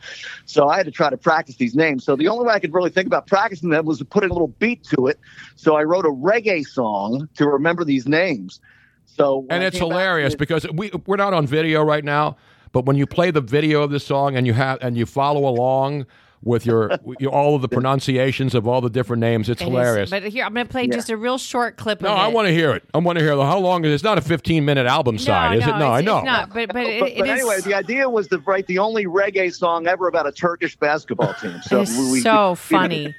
So 0.47 0.69
I 0.69 0.77
had 0.77 0.87
to 0.87 0.93
try 0.93 1.11
to 1.11 1.17
practice 1.17 1.57
these 1.57 1.75
names. 1.75 2.05
So 2.05 2.15
the 2.15 2.29
only 2.29 2.47
way 2.47 2.55
I 2.55 2.61
could 2.61 2.73
really 2.73 2.91
think 2.91 3.09
about 3.09 3.27
practicing 3.27 3.71
them 3.71 3.87
was 3.87 3.99
to 3.99 4.05
put 4.05 4.23
a 4.25 4.29
little 4.29 4.49
beat 4.49 4.85
to 4.85 5.09
it. 5.09 5.19
So 5.57 5.75
I 5.75 5.83
wrote 5.83 6.07
a 6.07 6.11
reggae 6.11 6.65
song 6.65 7.29
to 7.35 7.49
remember 7.49 7.85
these 7.85 8.07
names. 8.07 8.61
So 9.05 9.47
and 9.51 9.65
it's 9.65 9.77
hilarious 9.77 10.35
with- 10.35 10.39
because 10.39 10.67
we 10.73 10.93
we're 11.07 11.17
not 11.17 11.35
on 11.35 11.45
video 11.45 11.83
right 11.83 12.05
now, 12.05 12.37
but 12.71 12.87
when 12.87 12.97
you 12.97 13.07
play 13.07 13.33
the 13.33 13.41
video 13.41 13.83
of 13.83 13.91
the 13.91 14.01
song 14.01 14.37
and 14.37 14.47
you 14.47 14.53
have 14.53 14.79
and 14.81 14.97
you 14.97 15.07
follow 15.07 15.49
along 15.49 16.07
with 16.45 16.67
your, 16.67 16.91
your 17.19 17.31
all 17.33 17.55
of 17.55 17.63
the 17.63 17.69
pronunciations 17.69 18.55
of 18.55 18.67
all 18.67 18.81
the 18.81 18.91
different 18.91 19.21
names, 19.21 19.49
it's 19.49 19.61
It 19.61 19.65
is. 19.65 19.71
hilarious. 19.71 20.11
But 20.11 20.25
here, 20.25 20.45
I'm 20.45 20.53
going 20.53 20.67
to 20.67 20.71
play 20.71 20.89
just 20.89 21.09
a 21.11 21.17
real 21.17 21.39
short 21.39 21.77
clip 21.77 22.01
no, 22.01 22.11
of 22.11 22.19
it. 22.19 22.21
I 22.21 22.29
want 22.29 22.49
to 22.49 22.53
hear 22.53 22.73
it. 22.73 22.85
I 22.93 22.99
want 22.99 23.19
to 23.19 23.25
hear 23.25 23.37
the, 23.37 23.45
how 23.45 23.59
long 23.59 23.85
is 23.85 23.91
it? 23.91 23.95
It's 23.95 24.03
not 24.03 24.19
a 24.19 24.23
15 24.23 24.65
minute 24.65 24.87
album 24.87 25.19
side, 25.19 25.59
is 25.59 25.67
it? 25.67 25.77
No, 25.79 25.93
I 25.93 26.01
know. 26.01 26.19
It's 26.19 26.27
not, 26.27 26.53
but, 26.53 26.73
but, 26.73 26.85
it, 26.85 27.01
but, 27.01 27.11
it 27.11 27.19
but 27.19 27.29
is 27.29 27.41
anyway, 27.41 27.61
the 27.61 27.75
idea 27.75 28.09
was 28.09 28.29
to 28.29 28.39
write 28.39 28.67
the 28.67 28.79
only 28.79 29.07
reggae 29.07 29.55
song 29.55 29.87
ever 29.87 30.09
about 30.09 30.27
a 30.27 30.33
Turkish 30.33 30.77
basketball 30.77 31.35
team. 31.35 31.61
So 31.63 31.81
it 31.81 31.89
is 31.89 32.13
we, 32.13 32.21
so 32.21 32.55
funny. 32.57 33.15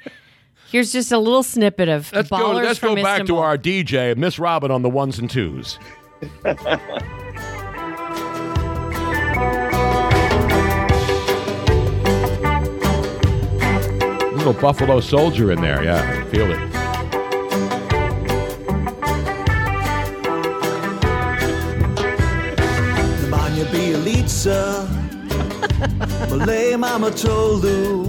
Here's 0.70 0.92
just 0.92 1.12
a 1.12 1.20
little 1.20 1.44
snippet 1.44 1.88
of 1.88 2.12
Let's 2.12 2.30
go, 2.30 2.38
Ballers 2.38 2.64
let's 2.64 2.80
go 2.80 2.96
from 2.96 3.04
back 3.04 3.22
Istanbul. 3.22 3.38
to 3.38 3.42
our 3.42 3.58
DJ, 3.58 4.18
Miss 4.18 4.40
Robin 4.40 4.72
on 4.72 4.82
the 4.82 4.90
ones 4.90 5.20
and 5.20 5.30
twos. 5.30 5.78
little 14.46 14.62
Buffalo 14.62 15.00
Soldier 15.00 15.54
in 15.54 15.62
there. 15.62 15.82
Yeah, 15.84 16.24
feel 16.26 16.52
it. 16.52 16.60
Bjelica, 23.72 24.86
Malay 26.30 26.76
Mama 26.76 27.10
Tolu, 27.12 28.06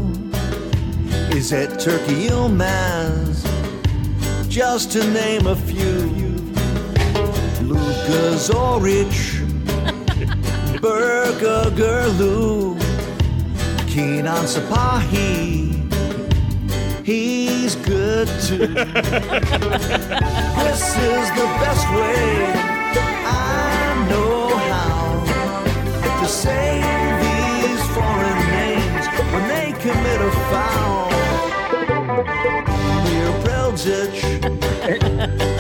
is 1.33 1.53
at 1.53 1.79
Turkey 1.79 2.27
Yilmaz, 2.27 3.47
just 4.49 4.91
to 4.93 5.07
name 5.13 5.47
a 5.47 5.55
few. 5.55 6.11
Luka 7.63 8.35
Zorich, 8.37 9.41
Berger 10.81 11.71
Gerlu, 11.77 12.77
Kenan 13.87 14.45
Sipahi, 14.47 15.74
He's 17.05 17.77
good 17.77 18.29
too. 18.41 18.67
this 18.67 18.97
is 20.97 21.29
the 21.37 21.47
best 21.61 21.87
way 21.93 22.51
I 23.27 24.07
know 24.09 24.57
how 24.57 25.21
to 26.23 26.27
say 26.27 26.81
these 27.21 27.85
foreign 27.93 28.41
names 28.49 29.07
when 29.35 29.45
they 29.49 29.73
commit 29.83 30.21
a 30.23 30.31
foul. 30.49 31.11
Mir 33.05 33.33
Breljic, 33.45 34.15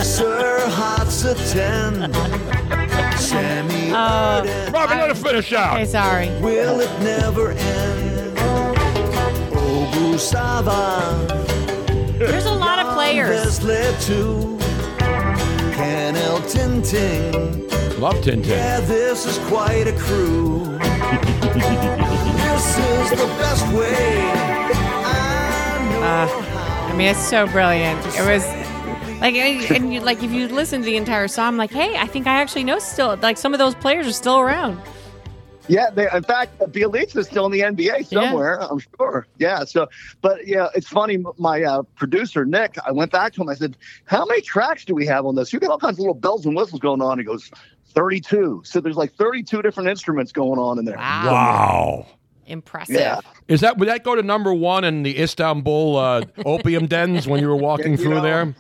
Sir 0.03 0.61
Hatzatan, 0.71 1.95
Sammy 3.19 3.91
oh, 3.91 3.97
Arden. 3.97 4.73
Robin, 4.73 4.97
let 4.97 5.11
it 5.11 5.19
finish 5.19 5.53
out. 5.53 5.75
Okay, 5.75 5.85
sorry. 5.85 6.31
Will 6.41 6.81
it 6.81 7.03
never 7.03 7.51
end? 7.51 8.04
Obu 9.95 10.19
Sava. 10.19 11.15
There's 12.19 12.47
a 12.47 12.55
lot 12.55 12.85
of 12.85 12.95
players. 12.95 13.29
This 13.29 13.63
led 13.63 14.01
to 14.03 14.59
Canel 15.77 16.41
Tinting. 16.51 17.71
Love 18.01 18.17
Tintin. 18.17 18.47
Yeah, 18.47 18.81
this 18.81 19.25
is 19.25 19.39
quite 19.47 19.87
a 19.87 19.97
crew. 19.97 20.65
this 21.55 22.79
is 22.79 23.11
the 23.11 23.31
best 23.39 23.67
way. 23.73 24.31
Uh, 26.03 26.27
I 26.29 26.95
mean, 26.97 27.09
it's 27.09 27.21
so 27.21 27.47
brilliant. 27.47 28.05
It 28.17 28.27
was 28.27 28.45
like, 29.21 29.37
and, 29.37 29.71
and 29.71 29.95
you, 29.95 30.01
like 30.01 30.25
if 30.25 30.33
you 30.33 30.49
listen 30.49 30.81
to 30.81 30.87
the 30.87 30.97
entire 30.97 31.29
song, 31.29 31.47
I'm 31.47 31.57
like, 31.57 31.71
hey, 31.71 31.97
I 31.97 32.09
think 32.09 32.27
I 32.27 32.41
actually 32.41 32.65
know 32.65 32.81
still. 32.81 33.17
Like 33.23 33.39
some 33.39 33.53
of 33.53 33.59
those 33.59 33.77
players 33.77 34.09
are 34.09 34.13
still 34.13 34.41
around. 34.41 34.81
Yeah, 35.67 35.91
they, 35.91 36.09
in 36.13 36.23
fact, 36.23 36.59
the 36.59 36.83
elites 36.83 37.17
is 37.17 37.27
still 37.27 37.47
in 37.47 37.53
the 37.53 37.61
NBA 37.61 38.07
somewhere. 38.07 38.63
I'm 38.63 38.81
sure. 38.99 39.27
Yeah. 39.39 39.65
So, 39.65 39.89
but 40.21 40.47
yeah, 40.47 40.69
it's 40.75 40.89
funny. 40.89 41.25
My 41.39 41.63
uh, 41.63 41.83
producer 41.97 42.45
Nick, 42.45 42.77
I 42.87 42.93
went 42.93 43.13
back 43.13 43.33
to 43.35 43.43
him. 43.43 43.49
I 43.49 43.55
said, 43.55 43.77
"How 44.05 44.27
many 44.27 44.43
tracks 44.43 44.85
do 44.85 44.95
we 44.95 45.07
have 45.07 45.25
on 45.25 45.37
this? 45.37 45.53
You 45.53 45.61
got 45.61 45.71
all 45.71 45.79
kinds 45.79 45.95
of 45.95 46.01
little 46.01 46.15
bells 46.15 46.45
and 46.45 46.55
whistles 46.55 46.81
going 46.81 47.01
on." 47.01 47.19
He 47.19 47.25
goes, 47.25 47.51
32. 47.95 48.63
So 48.65 48.81
there's 48.81 48.97
like 48.97 49.15
32 49.15 49.63
different 49.63 49.89
instruments 49.89 50.33
going 50.33 50.59
on 50.59 50.79
in 50.79 50.85
there. 50.85 50.97
Wow. 50.97 52.07
Impressive. 52.47 52.97
Yeah. 52.97 53.21
Is 53.49 53.61
that 53.63 53.79
would 53.79 53.89
that 53.89 54.05
go 54.05 54.15
to 54.15 54.23
number 54.23 54.53
one 54.53 54.85
in 54.85 55.03
the 55.03 55.19
Istanbul 55.19 55.97
uh, 55.97 56.23
opium 56.45 56.87
dens 56.87 57.27
when 57.27 57.41
you 57.41 57.49
were 57.49 57.57
walking 57.57 57.93
You 57.93 57.97
through 57.97 58.15
know, 58.17 58.23
there? 58.23 58.55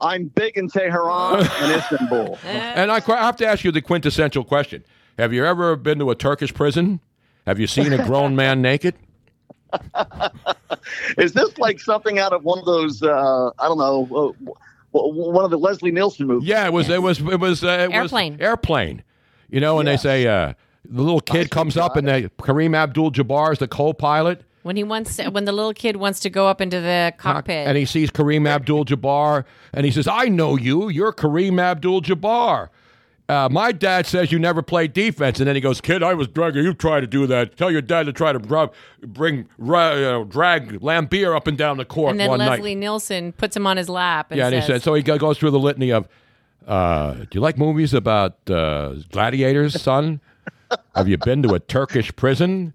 I'm 0.00 0.26
big 0.26 0.56
in 0.56 0.68
Tehran 0.68 1.40
and 1.40 1.72
Istanbul. 1.72 2.38
And 2.44 2.90
I, 2.90 2.96
I 2.96 3.24
have 3.24 3.36
to 3.36 3.46
ask 3.46 3.64
you 3.64 3.72
the 3.72 3.82
quintessential 3.82 4.44
question: 4.44 4.84
Have 5.18 5.32
you 5.32 5.44
ever 5.44 5.76
been 5.76 5.98
to 5.98 6.10
a 6.10 6.14
Turkish 6.14 6.54
prison? 6.54 7.00
Have 7.46 7.58
you 7.58 7.66
seen 7.66 7.92
a 7.92 8.04
grown 8.04 8.36
man 8.36 8.62
naked? 8.62 8.94
Is 11.18 11.32
this 11.32 11.56
like 11.58 11.80
something 11.80 12.18
out 12.18 12.32
of 12.32 12.44
one 12.44 12.58
of 12.58 12.64
those? 12.64 13.02
Uh, 13.02 13.50
I 13.58 13.68
don't 13.68 13.78
know. 13.78 14.34
Uh, 14.38 14.52
one 14.92 15.44
of 15.44 15.50
the 15.50 15.58
Leslie 15.58 15.90
Nielsen 15.90 16.26
movies. 16.26 16.48
Yeah, 16.48 16.66
it 16.66 16.72
was. 16.72 16.88
It 16.88 17.02
was. 17.02 17.20
It 17.20 17.40
was. 17.40 17.64
Uh, 17.64 17.88
it 17.90 17.94
Airplane. 17.94 18.34
Was 18.34 18.40
airplane. 18.42 19.02
You 19.48 19.60
know, 19.60 19.78
and 19.78 19.88
they 19.88 19.96
say 19.96 20.26
uh, 20.26 20.54
the 20.88 21.02
little 21.02 21.20
kid 21.20 21.50
comes 21.50 21.76
up 21.76 21.96
and 21.96 22.08
they, 22.08 22.22
Kareem 22.38 22.74
Abdul-Jabbar 22.74 23.52
is 23.52 23.58
the 23.58 23.68
co-pilot. 23.68 24.42
When 24.62 24.76
he 24.76 24.84
wants, 24.84 25.18
when 25.18 25.44
the 25.44 25.52
little 25.52 25.74
kid 25.74 25.96
wants 25.96 26.20
to 26.20 26.30
go 26.30 26.46
up 26.46 26.60
into 26.60 26.80
the 26.80 27.12
cockpit, 27.18 27.66
And 27.66 27.76
he 27.76 27.84
sees 27.84 28.10
Kareem 28.10 28.48
Abdul 28.48 28.84
Jabbar 28.86 29.44
and 29.74 29.84
he 29.84 29.90
says, 29.90 30.06
I 30.06 30.26
know 30.26 30.56
you. 30.56 30.88
You're 30.88 31.12
Kareem 31.12 31.60
Abdul 31.60 32.02
Jabbar. 32.02 32.68
Uh, 33.28 33.48
my 33.50 33.72
dad 33.72 34.04
says 34.06 34.30
you 34.32 34.38
never 34.38 34.60
play 34.62 34.86
defense. 34.88 35.38
And 35.38 35.46
then 35.46 35.54
he 35.54 35.60
goes, 35.60 35.80
Kid, 35.80 36.02
I 36.02 36.12
was 36.12 36.28
drugging. 36.28 36.64
You 36.64 36.74
try 36.74 37.00
to 37.00 37.06
do 37.06 37.26
that. 37.28 37.56
Tell 37.56 37.70
your 37.70 37.80
dad 37.80 38.04
to 38.06 38.12
try 38.12 38.32
to 38.32 38.38
rub, 38.38 38.74
bring, 39.00 39.48
ru- 39.58 39.94
you 39.94 40.00
know, 40.02 40.24
drag 40.24 40.82
Lanier 40.82 41.34
up 41.34 41.46
and 41.46 41.56
down 41.56 41.76
the 41.78 41.84
court 41.84 42.10
and 42.10 42.20
then 42.20 42.28
one 42.28 42.40
Leslie 42.40 42.74
night. 42.74 42.80
Nielsen 42.80 43.32
puts 43.32 43.56
him 43.56 43.66
on 43.66 43.76
his 43.78 43.88
lap. 43.88 44.30
And 44.30 44.38
Yeah, 44.38 44.46
and 44.46 44.54
he 44.56 44.60
says, 44.60 44.66
said, 44.66 44.82
so 44.82 44.94
he 44.94 45.02
goes 45.02 45.38
through 45.38 45.52
the 45.52 45.58
litany 45.58 45.90
of, 45.92 46.08
uh, 46.66 47.14
do 47.14 47.28
you 47.32 47.40
like 47.40 47.56
movies 47.56 47.94
about 47.94 48.36
uh, 48.50 48.94
gladiators, 49.10 49.80
son? 49.80 50.20
Have 50.94 51.08
you 51.08 51.16
been 51.16 51.42
to 51.44 51.54
a 51.54 51.60
Turkish 51.60 52.14
prison? 52.16 52.74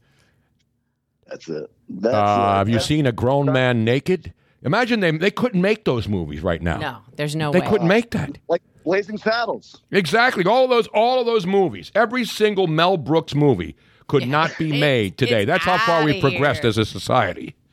That's 1.28 1.48
it. 1.50 1.70
That's 1.90 2.14
uh, 2.16 2.18
it. 2.18 2.56
have 2.58 2.68
you 2.70 2.74
That's- 2.76 2.88
seen 2.88 3.06
a 3.06 3.12
grown 3.12 3.52
man 3.52 3.84
naked? 3.84 4.34
Imagine 4.64 5.00
they 5.02 5.12
they 5.12 5.32
couldn't 5.32 5.62
make 5.62 5.86
those 5.86 6.08
movies 6.08 6.42
right 6.42 6.62
now. 6.62 6.78
No, 6.78 6.98
there's 7.16 7.36
no 7.36 7.52
they 7.52 7.60
way. 7.60 7.68
couldn't 7.68 7.88
make 7.88 8.12
that. 8.12 8.38
Like 8.50 8.62
Blazing 8.88 9.18
Saddles. 9.18 9.82
Exactly. 9.92 10.46
All 10.46 10.64
of 10.64 10.70
those 10.70 10.88
all 10.88 11.20
of 11.20 11.26
those 11.26 11.46
movies, 11.46 11.92
every 11.94 12.24
single 12.24 12.68
Mel 12.68 12.96
Brooks 12.96 13.36
movie 13.36 13.76
could 14.08 14.26
not 14.26 14.58
be 14.58 14.80
made 14.80 15.18
today. 15.18 15.44
That's 15.44 15.66
how 15.66 15.78
far 15.80 16.06
we've 16.06 16.22
progressed 16.22 16.62
here. 16.62 16.70
as 16.70 16.78
a 16.78 16.86
society. 16.86 17.56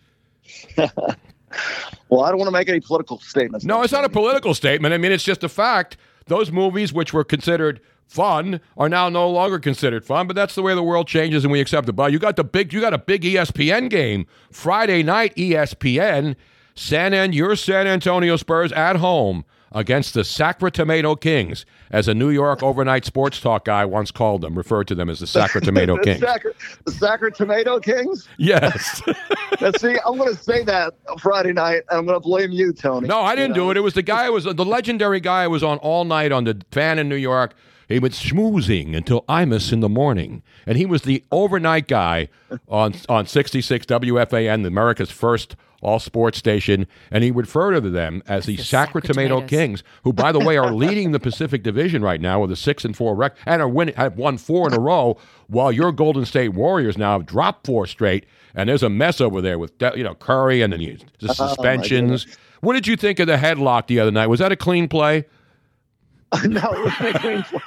Well, 2.09 2.23
I 2.23 2.31
don't 2.31 2.39
want 2.39 2.49
to 2.49 2.53
make 2.53 2.69
any 2.69 2.81
political 2.81 3.21
statements. 3.21 3.65
No, 3.65 3.83
it's 3.83 3.93
not 3.93 4.05
a 4.05 4.09
political 4.09 4.55
statement. 4.55 4.93
I 4.93 4.99
mean, 4.99 5.13
it's 5.13 5.23
just 5.23 5.45
a 5.45 5.49
fact. 5.49 5.97
Those 6.27 6.51
movies 6.51 6.93
which 6.93 7.13
were 7.13 7.23
considered 7.23 7.81
fun 8.09 8.61
are 8.77 8.89
now 8.89 9.09
no 9.09 9.31
longer 9.31 9.61
considered 9.61 10.05
fun, 10.05 10.27
but 10.27 10.35
that's 10.35 10.57
the 10.57 10.63
way 10.63 10.75
the 10.75 10.83
world 10.83 11.07
changes 11.07 11.45
and 11.45 11.53
we 11.53 11.61
accept 11.61 11.89
it. 11.89 11.93
But 11.93 12.11
you 12.11 12.19
got 12.19 12.35
the 12.35 12.43
big 12.43 12.73
you 12.73 12.81
got 12.81 12.93
a 12.93 12.99
big 12.99 13.23
ESPN 13.23 13.89
game 13.89 14.27
Friday 14.51 15.05
night 15.05 15.35
ESPN 15.37 16.35
San 16.75 17.15
An 17.15 17.33
your 17.33 17.55
San 17.55 17.87
Antonio 17.87 18.37
Spurs 18.37 18.73
at 18.73 18.97
home 18.97 19.45
against 19.73 20.15
the 20.15 20.25
Sacra 20.25 20.71
Tomato 20.71 21.17
Kings, 21.17 21.67
as 21.91 22.09
a 22.09 22.15
New 22.15 22.31
York 22.31 22.63
overnight 22.63 23.05
sports 23.05 23.41
talk 23.41 23.65
guy 23.65 23.85
once 23.85 24.11
called 24.11 24.41
them, 24.41 24.57
referred 24.57 24.89
to 24.89 24.95
them 24.95 25.09
as 25.09 25.21
the 25.21 25.27
Sacramento 25.27 25.97
the, 25.99 26.03
Kings. 26.03 26.21
Sacra- 26.21 26.55
the 26.85 26.93
Sacra 26.93 27.33
Tomato 27.33 27.81
Kings. 27.81 28.29
Yes. 28.39 29.03
See, 29.79 29.97
I'm 30.07 30.17
going 30.19 30.35
to 30.35 30.43
say 30.43 30.65
that 30.65 30.95
Friday 31.21 31.53
night, 31.53 31.83
and 31.91 31.99
I'm 31.99 32.07
going 32.07 32.17
to 32.17 32.21
blame 32.21 32.53
you, 32.53 32.73
Tony. 32.73 33.09
No, 33.09 33.21
I 33.21 33.35
didn't 33.35 33.55
do 33.55 33.71
it. 33.71 33.77
It 33.77 33.81
was 33.81 33.95
the 33.95 34.03
guy 34.03 34.31
was 34.31 34.45
the 34.45 34.65
legendary 34.65 35.21
guy 35.21 35.47
was 35.47 35.63
on 35.63 35.79
all 35.79 36.05
night 36.05 36.33
on 36.33 36.45
the 36.45 36.61
fan 36.71 36.99
in 36.99 37.09
New 37.09 37.17
York. 37.17 37.55
He 37.89 37.99
was 37.99 38.13
schmoozing 38.13 38.97
until 38.97 39.23
Imus 39.23 39.73
in 39.73 39.81
the 39.81 39.89
morning, 39.89 40.43
and 40.67 40.79
he 40.79 40.87
was 40.87 41.03
the 41.03 41.23
overnight 41.31 41.87
guy 41.87 42.29
on 42.69 42.95
on 43.09 43.27
66 43.27 43.87
WFAN, 43.87 44.67
America's 44.67 45.11
first 45.11 45.57
all 45.85 45.99
sports 45.99 46.39
station, 46.39 46.87
and 47.11 47.23
he 47.23 47.31
would 47.31 47.47
refer 47.47 47.73
to 47.73 47.81
them 47.81 48.23
as 48.27 48.47
the, 48.47 48.57
Sacramento 48.57 49.43
Sacratomatos. 49.43 49.49
Kings, 49.49 49.83
who, 50.03 50.13
by 50.13 50.33
the 50.33 50.41
way, 50.41 50.57
are 50.57 50.73
leading 50.73 51.13
the 51.13 51.21
Pacific 51.21 51.63
Division 51.63 52.03
right 52.03 52.21
now 52.21 52.41
with 52.41 52.51
a 52.51 52.57
six 52.57 52.85
and 52.85 52.97
four 52.97 53.15
record, 53.15 53.39
and 53.47 53.61
are 53.63 53.69
winning, 53.69 53.95
have 53.95 54.17
won 54.17 54.39
four 54.39 54.67
in 54.67 54.75
a 54.75 54.81
row, 54.81 55.17
while 55.49 55.71
your 55.71 55.93
Golden 55.93 56.25
State 56.25 56.51
Warriors 56.55 56.97
now 56.99 57.13
have 57.19 57.27
dropped 57.27 57.67
four 57.67 57.87
straight, 57.87 58.27
and 58.55 58.69
there's 58.69 58.83
a 58.83 58.89
mess 58.91 59.21
over 59.21 59.41
there 59.41 59.59
with 59.59 59.73
you 59.95 60.03
know 60.03 60.15
Curry 60.15 60.63
and 60.63 60.73
then 60.73 60.81
the, 60.81 60.97
the 61.21 61.29
Oh, 61.31 61.33
suspensions. 61.33 62.27
what 62.61 62.73
did 62.75 62.87
you 62.87 62.97
think 62.97 63.19
of 63.21 63.27
the 63.27 63.37
headlock 63.37 63.87
the 63.87 64.01
other 64.01 64.11
night? 64.11 64.27
Was 64.29 64.41
that 64.41 64.51
a 64.53 64.57
clean 64.57 64.89
play? 64.89 65.27
no, 66.45 66.61
it 66.73 66.85
wasn't 66.85 67.15
a 67.15 67.19
clean 67.21 67.43
play. 67.43 67.63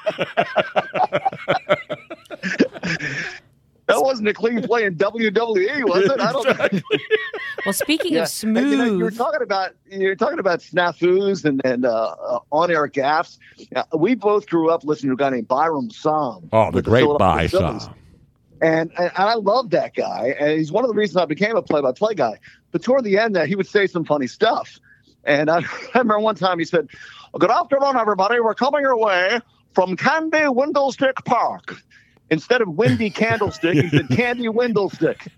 that 3.88 4.02
wasn't 4.02 4.28
a 4.28 4.34
clean 4.34 4.62
play 4.62 4.86
in 4.86 4.96
WWE, 4.96 5.88
was 5.88 6.06
it? 6.06 6.20
I 6.20 6.32
don't. 6.32 6.74
know 6.74 6.80
Well, 7.66 7.74
speaking 7.74 8.14
Yeah. 8.14 8.24
of 8.24 8.44
And, 8.44 8.56
you 8.56 8.64
know, 8.78 8.86
smooth, 8.86 8.98
you 9.00 9.04
were 9.04 9.12
talking 9.12 9.42
about 9.42 9.72
you're 9.90 10.16
talking 10.16 10.40
about 10.40 10.60
snafus 10.60 11.44
and 11.44 11.60
and 11.66 11.86
uh, 11.86 12.16
uh, 12.22 12.40
on-air 12.52 12.88
gaffes. 12.88 13.38
Uh, 13.76 13.84
we 13.98 14.16
both 14.16 14.48
grew 14.48 14.70
up 14.70 14.84
listening 14.84 15.10
to 15.10 15.14
a 15.16 15.18
guy 15.18 15.36
named 15.36 15.48
Byrum 15.48 15.90
Saam. 15.92 16.48
Oh, 16.54 16.72
the 16.72 16.82
great 16.82 17.02
Philadelphia 17.02 17.18
By 17.36 17.48
Phillies. 17.48 17.90
And, 18.62 18.92
and 18.98 19.12
I 19.16 19.36
love 19.36 19.70
that 19.72 19.94
guy, 19.96 20.36
and 20.40 20.52
he's 20.58 20.72
one 20.72 20.84
of 20.84 20.88
the 20.88 20.96
reasons 20.96 21.18
I 21.18 21.26
became 21.26 21.56
a 21.56 21.62
play-by-play 21.62 22.16
guy. 22.16 22.40
But 22.72 22.82
toward 22.82 23.04
the 23.04 23.18
end, 23.20 23.36
that 23.36 23.48
he 23.48 23.56
would 23.56 23.68
say 23.68 23.86
some 23.86 24.04
funny 24.04 24.26
stuff. 24.26 24.80
And 25.26 25.50
I 25.52 25.62
remember 25.94 26.20
one 26.20 26.36
time 26.36 26.58
he 26.60 26.66
said, 26.66 26.88
"Good 27.38 27.52
afternoon, 27.52 27.96
everybody. 27.98 28.40
We're 28.40 28.56
coming 28.56 28.82
your 28.82 28.98
way 28.98 29.40
from 29.74 29.96
Candy 29.98 30.48
Windlestick 30.48 31.24
Park." 31.26 31.76
Instead 32.30 32.62
of 32.62 32.68
Windy 32.70 33.10
Candlestick, 33.24 33.76
he 33.76 33.90
said 33.90 34.10
Candy 34.10 34.50
Windlestick. 34.50 35.28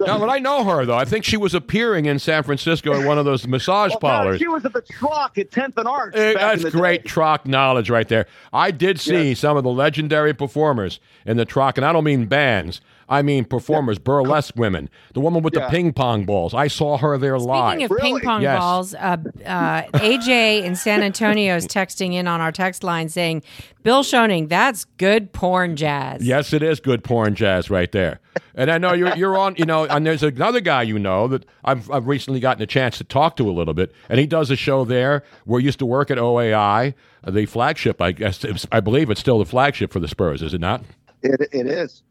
No, 0.00 0.18
but 0.18 0.28
I 0.30 0.38
know 0.38 0.64
her 0.64 0.84
though. 0.84 0.96
I 0.96 1.04
think 1.04 1.24
she 1.24 1.36
was 1.36 1.54
appearing 1.54 2.06
in 2.06 2.18
San 2.18 2.42
Francisco 2.42 2.92
at 2.98 3.06
one 3.06 3.18
of 3.18 3.24
those 3.24 3.46
massage 3.46 3.90
Well, 4.02 4.12
no, 4.12 4.18
parlors. 4.18 4.38
she 4.40 4.48
was 4.48 4.64
at 4.64 4.72
the 4.72 4.80
Troc 4.82 5.38
at 5.38 5.50
10th 5.50 5.76
and 5.76 5.86
Arch. 5.86 6.14
Eh, 6.16 6.34
back 6.34 6.58
That's 6.58 6.74
great 6.74 7.02
day. 7.04 7.08
Troc 7.08 7.46
knowledge 7.46 7.88
right 7.90 8.08
there. 8.08 8.26
I 8.52 8.70
did 8.72 8.98
see 8.98 9.34
some 9.34 9.56
of 9.56 9.62
the 9.62 9.70
legendary 9.70 10.34
performers 10.34 10.98
in 11.24 11.36
the 11.36 11.44
Troc, 11.44 11.76
and 11.78 11.84
I 11.84 11.92
don't 11.92 12.04
mean 12.04 12.26
bands. 12.26 12.80
I 13.12 13.20
mean, 13.22 13.44
performers, 13.44 13.98
burlesque 13.98 14.54
women. 14.56 14.88
The 15.12 15.20
woman 15.20 15.42
with 15.42 15.54
Yeah. 15.54 15.66
the 15.66 15.70
ping 15.70 15.92
pong 15.92 16.24
balls. 16.24 16.54
I 16.54 16.68
saw 16.68 16.96
her 16.96 17.18
there 17.18 17.38
live. 17.38 17.74
Speaking 17.78 17.90
of 17.96 17.98
ping 18.02 18.20
pong 18.20 18.40
Yes. 18.42 18.58
balls, 18.58 18.94
uh, 18.94 19.16
uh, 19.44 19.82
AJ 19.94 20.62
in 20.64 20.74
San 20.74 21.02
Antonio 21.02 21.54
is 21.56 21.66
texting 21.66 22.14
in 22.14 22.26
on 22.26 22.40
our 22.40 22.50
text 22.50 22.82
line 22.82 23.10
saying, 23.10 23.42
"Bill 23.82 24.02
Schoening, 24.02 24.48
that's 24.48 24.86
good 24.96 25.32
porn 25.34 25.76
jazz." 25.76 26.24
Yes, 26.26 26.54
it 26.54 26.62
is 26.62 26.80
good 26.80 27.04
porn 27.04 27.34
jazz 27.34 27.68
right 27.68 27.92
there. 27.92 28.20
And 28.54 28.70
I 28.70 28.78
know 28.78 28.94
you're 28.94 29.14
you're 29.14 29.36
on. 29.36 29.56
You 29.58 29.66
know, 29.66 29.84
and 29.84 30.06
there's 30.06 30.22
another 30.22 30.60
guy 30.60 30.82
you 30.82 30.98
know 30.98 31.28
that 31.28 31.44
I've 31.64 31.90
I've 31.90 32.06
recently 32.06 32.40
gotten 32.40 32.62
a 32.62 32.66
chance 32.66 32.96
to 32.98 33.04
talk 33.04 33.36
to 33.36 33.48
a 33.48 33.52
little 33.52 33.74
bit, 33.74 33.92
and 34.08 34.18
he 34.18 34.26
does 34.26 34.50
a 34.50 34.56
show 34.56 34.86
there 34.86 35.22
where 35.44 35.60
he 35.60 35.66
used 35.66 35.78
to 35.80 35.86
work 35.86 36.10
at 36.10 36.16
OAI, 36.16 36.94
uh, 37.24 37.30
the 37.30 37.44
flagship. 37.44 38.00
I 38.00 38.12
guess 38.12 38.44
I 38.72 38.80
believe 38.80 39.10
it's 39.10 39.20
still 39.20 39.38
the 39.38 39.44
flagship 39.44 39.92
for 39.92 40.00
the 40.00 40.08
Spurs, 40.08 40.40
is 40.40 40.54
it 40.54 40.60
not? 40.62 40.82
It, 41.22 41.40
it 41.52 41.66
is. 41.66 42.02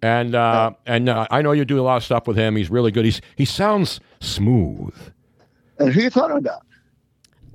And 0.00 0.34
uh, 0.34 0.72
and 0.86 1.08
uh, 1.08 1.26
I 1.30 1.42
know 1.42 1.52
you 1.52 1.64
do 1.64 1.80
a 1.80 1.82
lot 1.82 1.96
of 1.96 2.04
stuff 2.04 2.26
with 2.26 2.36
him. 2.36 2.56
He's 2.56 2.70
really 2.70 2.92
good. 2.92 3.04
He's 3.04 3.20
he 3.36 3.44
sounds 3.44 4.00
smooth. 4.20 4.94
And 5.78 5.92
who 5.92 6.00
are 6.00 6.02
you 6.04 6.10
talking 6.10 6.36
about? 6.36 6.62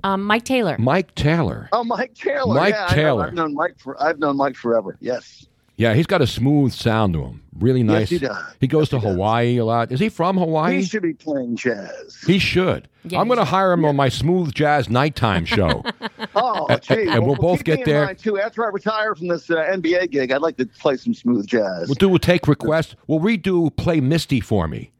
Um, 0.02 0.22
Mike 0.22 0.44
Taylor. 0.44 0.76
Mike 0.78 1.14
Taylor. 1.14 1.70
Oh, 1.72 1.82
Mike 1.82 2.14
Taylor. 2.14 2.54
Mike 2.54 2.74
yeah, 2.74 2.84
I 2.84 2.88
know. 2.90 2.94
Taylor. 2.94 3.26
I've 3.26 3.34
known 3.34 3.54
Mike 3.54 3.78
for 3.78 4.02
I've 4.02 4.18
known 4.18 4.36
Mike 4.36 4.56
forever. 4.56 4.98
Yes. 5.00 5.46
Yeah, 5.76 5.94
he's 5.94 6.06
got 6.06 6.22
a 6.22 6.26
smooth 6.26 6.72
sound 6.72 7.14
to 7.14 7.22
him. 7.24 7.42
Really 7.58 7.82
nice. 7.82 8.10
Yes, 8.10 8.20
nice. 8.20 8.20
he 8.20 8.26
does. 8.26 8.44
He 8.60 8.66
goes 8.66 8.88
to 8.90 8.98
Hawaii 9.00 9.56
a 9.58 9.64
lot. 9.64 9.90
Is 9.92 10.00
he 10.00 10.08
from 10.08 10.36
Hawaii? 10.36 10.76
He 10.76 10.82
should 10.84 11.02
be 11.02 11.14
playing 11.14 11.56
jazz. 11.56 12.20
He 12.26 12.38
should. 12.38 12.88
Yeah, 13.04 13.20
I'm 13.20 13.26
going 13.28 13.38
to 13.38 13.44
hire 13.44 13.72
him 13.72 13.84
on 13.84 13.94
my 13.96 14.08
smooth 14.08 14.52
jazz 14.54 14.88
nighttime 14.88 15.44
show. 15.44 15.82
Oh, 16.36 16.66
And- 16.66 16.82
gee. 16.82 17.06
and 17.08 17.24
we'll 17.24 17.36
both 17.36 17.62
get 17.62 17.80
in 17.80 17.84
there. 17.84 18.12
too. 18.14 18.40
After 18.40 18.64
I 18.64 18.68
retire 18.70 19.14
from 19.14 19.28
this 19.28 19.48
uh, 19.50 19.54
NBA 19.56 20.10
gig, 20.10 20.32
I'd 20.32 20.40
like 20.42 20.56
to 20.56 20.66
play 20.66 20.96
some 20.96 21.14
smooth 21.14 21.46
jazz. 21.46 21.86
We'll 21.86 21.94
do. 21.94 22.08
We'll 22.08 22.18
take 22.18 22.48
requests. 22.48 22.96
We'll 23.06 23.20
redo 23.20 23.74
"Play 23.76 24.00
Misty" 24.00 24.40
for 24.40 24.66
me, 24.66 24.90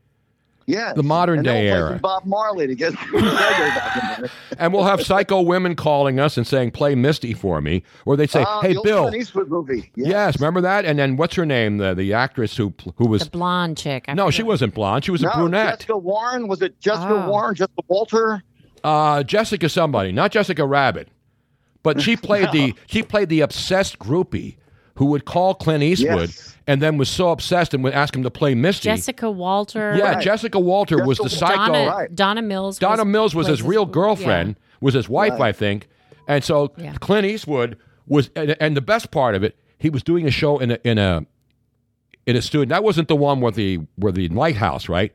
Yeah. 0.66 0.92
the 0.94 1.02
modern 1.02 1.38
and 1.40 1.44
day 1.44 1.64
we'll 1.70 1.74
era. 1.88 1.98
Bob 2.02 2.24
Marley 2.24 2.66
to 2.66 2.74
get 2.74 2.94
back 3.12 4.16
in 4.16 4.22
there. 4.22 4.30
and 4.58 4.72
we'll 4.72 4.84
have 4.84 5.02
psycho 5.02 5.42
women 5.42 5.76
calling 5.76 6.18
us 6.18 6.36
and 6.36 6.46
saying 6.46 6.70
"Play 6.70 6.94
Misty" 6.94 7.34
for 7.34 7.60
me, 7.60 7.82
or 8.06 8.16
they 8.16 8.26
say, 8.26 8.44
Ah, 8.46 8.60
"Hey, 8.62 8.72
the 8.74 8.80
Bill." 8.82 9.14
Eastwood 9.14 9.48
movie. 9.48 9.90
Yes. 9.94 10.38
remember 10.40 10.60
that? 10.62 10.84
And 10.84 10.98
then 10.98 11.16
what's 11.16 11.34
her 11.34 11.44
name? 11.46 11.76
The 11.78 11.94
the 11.94 12.12
actress 12.14 12.56
who 12.56 12.72
who 12.96 13.06
was 13.06 13.24
The 13.24 13.30
blonde 13.30 13.76
chick. 13.76 14.06
I 14.08 14.14
no, 14.14 14.24
forget. 14.24 14.34
she 14.34 14.42
wasn't 14.42 14.74
blonde. 14.74 15.04
She 15.04 15.10
was 15.10 15.22
a 15.22 15.30
brunette. 15.30 15.80
Jessica 15.80 15.96
Warren. 15.98 16.48
Was 16.48 16.62
it 16.62 16.80
Jessica 16.80 17.24
Oh. 17.24 17.28
Warren? 17.30 17.54
Jessica 17.54 17.82
Walter? 17.88 18.42
Uh, 18.82 19.22
Jessica 19.22 19.68
somebody, 19.68 20.12
not 20.12 20.30
Jessica 20.30 20.66
Rabbit, 20.66 21.08
but 21.82 22.00
she 22.00 22.16
played 22.18 22.50
the 22.52 22.74
she 22.86 23.02
played 23.02 23.28
the 23.28 23.40
obsessed 23.40 23.98
groupie 23.98 24.56
who 24.96 25.06
would 25.06 25.24
call 25.24 25.54
Clint 25.54 25.82
Eastwood 25.82 26.28
Yes. 26.30 26.56
and 26.66 26.80
then 26.80 26.96
was 26.96 27.08
so 27.08 27.30
obsessed 27.30 27.74
and 27.74 27.82
would 27.84 27.94
ask 27.94 28.14
him 28.14 28.22
to 28.22 28.30
play 28.30 28.54
Misty. 28.54 28.84
Jessica 28.88 29.30
Walter. 29.30 29.94
yeah, 29.96 30.20
Jessica 30.20 30.58
Walter 30.60 31.04
was 31.04 31.18
the 31.18 31.28
psycho. 31.30 31.72
Donna, 31.72 32.08
Donna 32.14 32.42
Mills. 32.42 32.78
Donna 32.78 33.04
Mills 33.04 33.34
was 33.34 33.46
plays 33.46 33.58
his 33.58 33.66
real 33.66 33.86
girlfriend, 33.86 34.56
was 34.80 34.94
his 34.94 35.08
wife, 35.08 35.32
Right. 35.32 35.42
I 35.42 35.52
think. 35.52 35.88
And 36.28 36.42
so 36.44 36.72
Yeah. 36.78 36.94
Clint 37.00 37.26
Eastwood 37.26 37.76
was, 38.06 38.30
and, 38.36 38.56
and 38.60 38.76
the 38.76 38.80
best 38.80 39.10
part 39.10 39.34
of 39.34 39.42
it, 39.42 39.56
he 39.78 39.90
was 39.90 40.02
doing 40.02 40.26
a 40.26 40.30
show 40.30 40.58
in 40.58 40.70
a 40.70 40.78
in 40.84 40.96
a 40.98 41.26
in 42.26 42.36
a 42.36 42.42
studio. 42.42 42.66
That 42.66 42.82
wasn't 42.84 43.08
the 43.08 43.16
one 43.16 43.40
where 43.40 43.52
the 43.52 43.80
where 43.96 44.12
the 44.12 44.28
lighthouse, 44.28 44.88
right? 44.88 45.12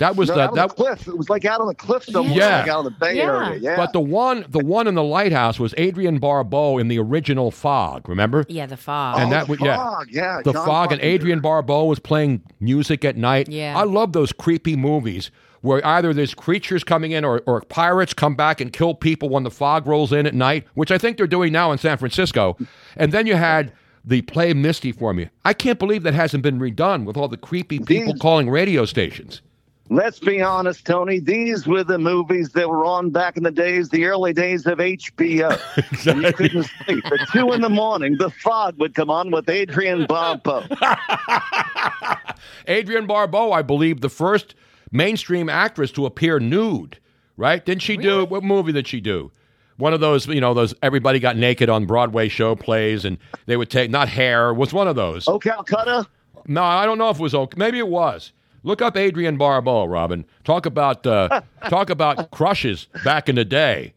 That 0.00 0.16
was 0.16 0.28
no, 0.28 0.34
the 0.34 0.40
out 0.42 0.50
on 0.50 0.56
that. 0.56 0.68
the 0.70 0.74
cliff. 0.74 1.06
It 1.06 1.16
was 1.16 1.30
like 1.30 1.44
out 1.44 1.60
on 1.60 1.68
the 1.68 1.74
cliff 1.74 2.04
somewhere. 2.04 2.34
Yeah. 2.36 2.60
Like 2.60 2.68
out 2.68 2.78
on 2.80 2.84
the 2.84 2.90
Bay 2.90 3.16
Yeah. 3.18 3.46
Area. 3.46 3.58
Yeah. 3.60 3.76
But 3.76 3.92
the 3.92 4.00
one, 4.00 4.44
the 4.48 4.58
one 4.58 4.86
in 4.88 4.94
the 4.96 5.02
lighthouse 5.04 5.60
was 5.60 5.72
Adrienne 5.74 6.18
Barbeau 6.18 6.78
in 6.78 6.88
the 6.88 6.98
original 6.98 7.50
Fog. 7.50 8.08
Remember? 8.08 8.44
Yeah, 8.48 8.66
the 8.66 8.76
fog. 8.76 9.18
and 9.20 9.28
Oh, 9.28 9.30
that 9.30 9.46
the 9.46 9.50
was 9.52 9.60
yeah, 9.60 9.76
Fog, 9.76 10.06
yeah, 10.10 10.40
the 10.44 10.52
John 10.52 10.66
fog 10.66 10.92
and 10.92 11.00
Adrienne 11.02 11.40
Barbeau 11.40 11.84
was 11.84 11.98
playing 12.00 12.42
music 12.58 13.04
at 13.04 13.16
night. 13.16 13.48
Yeah. 13.48 13.78
I 13.78 13.84
love 13.84 14.12
those 14.12 14.32
creepy 14.32 14.74
movies 14.74 15.30
where 15.60 15.86
either 15.86 16.14
there's 16.14 16.32
creatures 16.34 16.82
coming 16.82 17.12
in 17.12 17.22
or, 17.22 17.42
or 17.46 17.60
pirates 17.60 18.14
come 18.14 18.34
back 18.34 18.62
and 18.62 18.72
kill 18.72 18.94
people 18.94 19.28
when 19.28 19.42
the 19.42 19.50
fog 19.50 19.86
rolls 19.86 20.10
in 20.10 20.26
at 20.26 20.32
night, 20.34 20.66
which 20.72 20.90
I 20.90 20.96
think 20.96 21.18
they're 21.18 21.26
doing 21.26 21.52
now 21.52 21.70
in 21.72 21.76
San 21.78 21.98
Francisco. 21.98 22.56
And 22.96 23.12
then 23.12 23.26
you 23.26 23.34
had 23.34 23.70
the 24.02 24.22
play 24.22 24.54
Misty 24.54 24.92
for 24.92 25.12
me. 25.12 25.28
I 25.44 25.52
can't 25.52 25.78
believe 25.78 26.02
that 26.04 26.14
hasn't 26.14 26.42
been 26.42 26.58
redone 26.58 27.04
with 27.04 27.18
all 27.18 27.28
the 27.28 27.36
creepy 27.36 27.78
people 27.80 28.14
These- 28.14 28.22
calling 28.22 28.48
radio 28.48 28.86
stations. 28.86 29.42
Let's 29.92 30.20
be 30.20 30.40
honest, 30.40 30.86
Tony. 30.86 31.18
These 31.18 31.66
were 31.66 31.82
the 31.82 31.98
movies 31.98 32.50
that 32.50 32.68
were 32.68 32.84
on 32.84 33.10
back 33.10 33.36
in 33.36 33.42
the 33.42 33.50
days, 33.50 33.88
the 33.88 34.04
early 34.04 34.32
days 34.32 34.64
of 34.64 34.78
HBO. 34.78 35.60
And 36.06 36.22
you 36.22 36.32
couldn't 36.32 36.70
sleep. 36.84 37.04
At 37.06 37.28
two 37.32 37.52
in 37.52 37.60
the 37.60 37.68
morning, 37.68 38.16
the 38.16 38.30
fog 38.30 38.78
would 38.78 38.94
come 38.94 39.10
on 39.10 39.32
with 39.32 39.48
Adrienne 39.50 40.06
Barbeau. 40.06 40.64
Adrienne 42.68 43.06
Barbeau, 43.06 43.50
I 43.52 43.62
believe, 43.62 44.00
the 44.00 44.08
first 44.08 44.54
mainstream 44.92 45.48
actress 45.48 45.90
to 45.92 46.06
appear 46.06 46.38
nude, 46.38 46.98
right? 47.36 47.64
Didn't 47.64 47.82
she 47.82 47.96
do 47.96 48.24
what 48.24 48.44
movie 48.44 48.72
did 48.72 48.86
she 48.86 49.00
do? 49.00 49.32
One 49.76 49.92
of 49.92 50.00
those, 50.00 50.26
you 50.28 50.40
know, 50.40 50.54
those 50.54 50.72
everybody 50.82 51.18
got 51.18 51.36
naked 51.36 51.68
on 51.68 51.86
Broadway 51.86 52.28
show 52.28 52.54
plays, 52.54 53.04
and 53.04 53.18
they 53.46 53.56
would 53.56 53.70
take 53.70 53.90
not 53.90 54.08
hair 54.08 54.54
was 54.54 54.72
one 54.72 54.86
of 54.86 54.94
those. 54.94 55.26
Oh, 55.26 55.38
Calcutta. 55.38 56.06
No, 56.46 56.62
I 56.62 56.86
don't 56.86 56.98
know 56.98 57.10
if 57.10 57.18
it 57.18 57.22
was 57.22 57.34
okay. 57.34 57.56
Maybe 57.56 57.78
it 57.78 57.88
was. 57.88 58.32
Look 58.62 58.82
up 58.82 58.96
Adrienne 58.96 59.36
Barbeau, 59.36 59.84
Robin. 59.84 60.24
Talk 60.44 60.66
about 60.66 61.06
uh, 61.06 61.40
talk 61.68 61.90
about 61.90 62.30
crushes 62.30 62.88
back 63.04 63.28
in 63.28 63.36
the 63.36 63.44
day. 63.44 63.94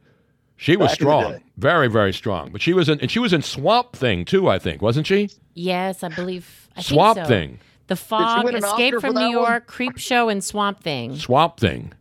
She 0.55 0.77
was 0.77 0.91
Back 0.91 0.95
strong, 0.95 1.43
very 1.57 1.87
very 1.89 2.13
strong. 2.13 2.51
But 2.51 2.61
she 2.61 2.73
was 2.73 2.87
in 2.89 2.99
and 3.01 3.11
she 3.11 3.19
was 3.19 3.33
in 3.33 3.41
Swamp 3.41 3.93
Thing 3.93 4.25
too, 4.25 4.47
I 4.47 4.59
think, 4.59 4.81
wasn't 4.81 5.07
she? 5.07 5.29
Yes, 5.53 6.03
I 6.03 6.09
believe. 6.09 6.69
I 6.71 6.81
think 6.81 6.87
Swamp 6.87 7.19
so. 7.19 7.25
Thing. 7.25 7.59
The 7.87 7.95
Fog, 7.97 8.53
Escape 8.53 9.01
from 9.01 9.13
that 9.15 9.19
New 9.19 9.37
one? 9.37 9.47
York, 9.51 9.67
Creepshow, 9.67 10.31
and 10.31 10.43
Swamp 10.43 10.81
Thing. 10.81 11.17
Swamp 11.17 11.59
Thing. 11.59 11.93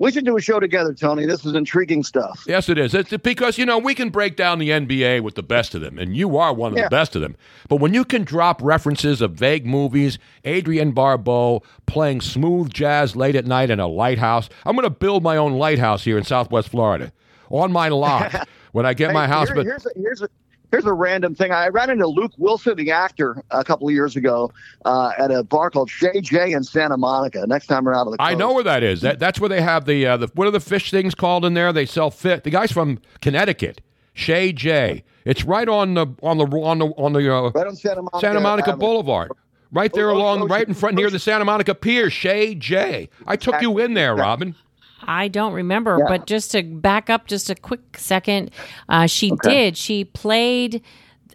We 0.00 0.12
should 0.12 0.24
do 0.24 0.36
a 0.36 0.40
show 0.40 0.60
together, 0.60 0.94
Tony. 0.94 1.26
This 1.26 1.44
is 1.44 1.54
intriguing 1.54 2.04
stuff. 2.04 2.44
Yes, 2.46 2.68
it 2.68 2.78
is. 2.78 2.94
It's 2.94 3.10
because 3.16 3.58
you 3.58 3.66
know 3.66 3.78
we 3.78 3.94
can 3.94 4.10
break 4.10 4.36
down 4.36 4.60
the 4.60 4.70
NBA 4.70 5.22
with 5.22 5.34
the 5.34 5.42
best 5.42 5.74
of 5.74 5.80
them, 5.80 5.98
and 5.98 6.16
you 6.16 6.36
are 6.36 6.54
one 6.54 6.70
of 6.72 6.78
Yeah. 6.78 6.84
the 6.84 6.90
best 6.90 7.16
of 7.16 7.22
them. 7.22 7.36
But 7.68 7.76
when 7.76 7.92
you 7.94 8.04
can 8.04 8.22
drop 8.22 8.60
references 8.62 9.20
of 9.20 9.32
vague 9.32 9.66
movies, 9.66 10.18
Adrienne 10.46 10.92
Barbeau 10.92 11.62
playing 11.86 12.20
smooth 12.20 12.72
jazz 12.72 13.16
late 13.16 13.34
at 13.34 13.44
night 13.44 13.70
in 13.70 13.80
a 13.80 13.88
lighthouse, 13.88 14.48
I'm 14.64 14.76
going 14.76 14.84
to 14.84 14.90
build 14.90 15.22
my 15.24 15.36
own 15.36 15.54
lighthouse 15.54 16.04
here 16.04 16.16
in 16.16 16.22
Southwest 16.24 16.68
Florida 16.68 17.12
on 17.50 17.72
my 17.72 17.88
lot 17.88 18.46
when 18.72 18.86
I 18.86 18.94
get 18.94 19.08
Hey, 19.08 19.14
my 19.14 19.26
house. 19.26 19.48
here- 19.48 19.56
but 19.56 19.66
here's 19.66 19.84
a, 19.86 19.90
here's 19.96 20.22
a 20.22 20.28
here's 20.70 20.84
a 20.84 20.92
random 20.92 21.34
thing. 21.34 21.52
I 21.52 21.68
ran 21.68 21.90
into 21.90 22.06
Luke 22.06 22.32
Wilson, 22.38 22.76
the 22.76 22.90
actor, 22.90 23.42
a 23.50 23.64
couple 23.64 23.88
of 23.88 23.94
years 23.94 24.16
ago 24.16 24.52
uh, 24.84 25.12
at 25.18 25.30
a 25.30 25.42
bar 25.42 25.70
called 25.70 25.90
Chez 25.90 26.20
Jay 26.22 26.52
in 26.52 26.62
Santa 26.64 26.96
Monica. 26.96 27.46
Next 27.46 27.66
time 27.66 27.84
we're 27.84 27.94
out 27.94 28.06
of 28.06 28.12
the 28.12 28.18
coast. 28.18 28.30
I 28.30 28.34
know 28.34 28.52
where 28.52 28.64
that 28.64 28.82
is. 28.82 29.00
That, 29.00 29.18
that's 29.18 29.40
where 29.40 29.48
they 29.48 29.60
have 29.60 29.84
the, 29.86 30.06
uh, 30.06 30.16
the 30.16 30.28
what 30.34 30.46
are 30.46 30.50
the 30.50 30.60
fish 30.60 30.90
things 30.90 31.14
called 31.14 31.44
in 31.44 31.54
there? 31.54 31.72
They 31.72 31.86
sell 31.86 32.10
fit. 32.10 32.44
The 32.44 32.50
guy's 32.50 32.72
from 32.72 32.98
Connecticut, 33.20 33.80
Chez 34.14 34.52
Jay. 34.52 35.04
It's 35.24 35.44
right 35.44 35.68
on 35.68 35.94
the 35.94 36.06
on 36.22 36.38
the 36.38 36.46
on 36.46 36.78
the 36.78 36.86
on 36.86 37.12
the 37.12 37.34
uh, 37.34 37.50
Right 37.50 37.66
on 37.66 37.76
Santa 37.76 38.02
Monica. 38.02 38.20
Santa 38.20 38.40
Monica 38.40 38.76
Boulevard. 38.76 39.30
Right 39.70 39.92
there 39.92 40.08
Oh, 40.10 40.14
oh, 40.14 40.16
along, 40.16 40.42
oh, 40.42 40.46
right 40.46 40.66
in 40.66 40.72
front 40.72 40.96
near 40.96 41.10
the 41.10 41.18
Santa 41.18 41.44
Monica 41.44 41.74
Pier, 41.74 42.08
Chez 42.08 42.54
Jay. 42.54 43.10
I 43.26 43.36
took 43.36 43.60
you 43.60 43.78
in 43.78 43.92
there, 43.92 44.14
Robin. 44.16 44.54
I 45.02 45.28
don't 45.28 45.52
remember, 45.52 45.96
Yeah. 45.98 46.06
but 46.08 46.26
just 46.26 46.52
to 46.52 46.62
back 46.62 47.08
up 47.10 47.26
just 47.26 47.50
a 47.50 47.54
quick 47.54 47.96
second, 47.96 48.50
uh, 48.88 49.06
she 49.06 49.32
Okay. 49.32 49.48
did. 49.50 49.76
She 49.76 50.04
played 50.04 50.82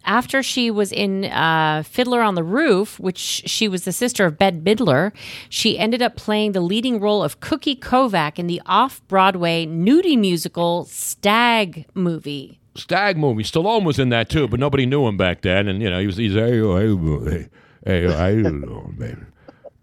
after 0.06 0.44
she 0.44 0.70
was 0.70 0.92
in 0.92 1.24
uh, 1.26 1.82
Fiddler 1.86 2.22
on 2.22 2.36
the 2.36 2.44
Roof, 2.44 3.00
which 3.00 3.18
she 3.18 3.70
was 3.70 3.86
the 3.86 3.94
sister 3.94 4.26
of 4.26 4.38
Bette 4.38 4.58
Midler. 4.58 5.14
She 5.48 5.80
ended 5.80 6.02
up 6.02 6.18
playing 6.18 6.52
the 6.52 6.60
leading 6.60 7.00
role 7.00 7.24
of 7.24 7.40
Cookie 7.40 7.76
Kovac 7.78 8.38
in 8.38 8.48
the 8.48 8.62
off-Broadway 8.66 9.66
nudie 9.66 10.18
musical 10.20 10.84
Stag 10.86 11.86
movie. 11.94 12.60
Stag 12.76 13.18
movie. 13.18 13.44
Stallone 13.44 13.86
was 13.86 13.98
in 13.98 14.10
that 14.10 14.30
too, 14.30 14.48
but 14.48 14.60
nobody 14.60 14.86
knew 14.86 15.08
him 15.08 15.16
back 15.16 15.42
then. 15.42 15.68
And 15.70 15.82
you 15.82 15.90
know, 15.90 16.00
he 16.02 16.06
was 16.08 16.18
he's 16.18 16.34
hey, 16.34 16.58
hey, 16.60 16.98
hey, 17.30 17.50
hey, 17.86 18.12
how 18.12 18.28
you 18.28 18.44
doing, 18.44 18.96
baby? 19.00 19.22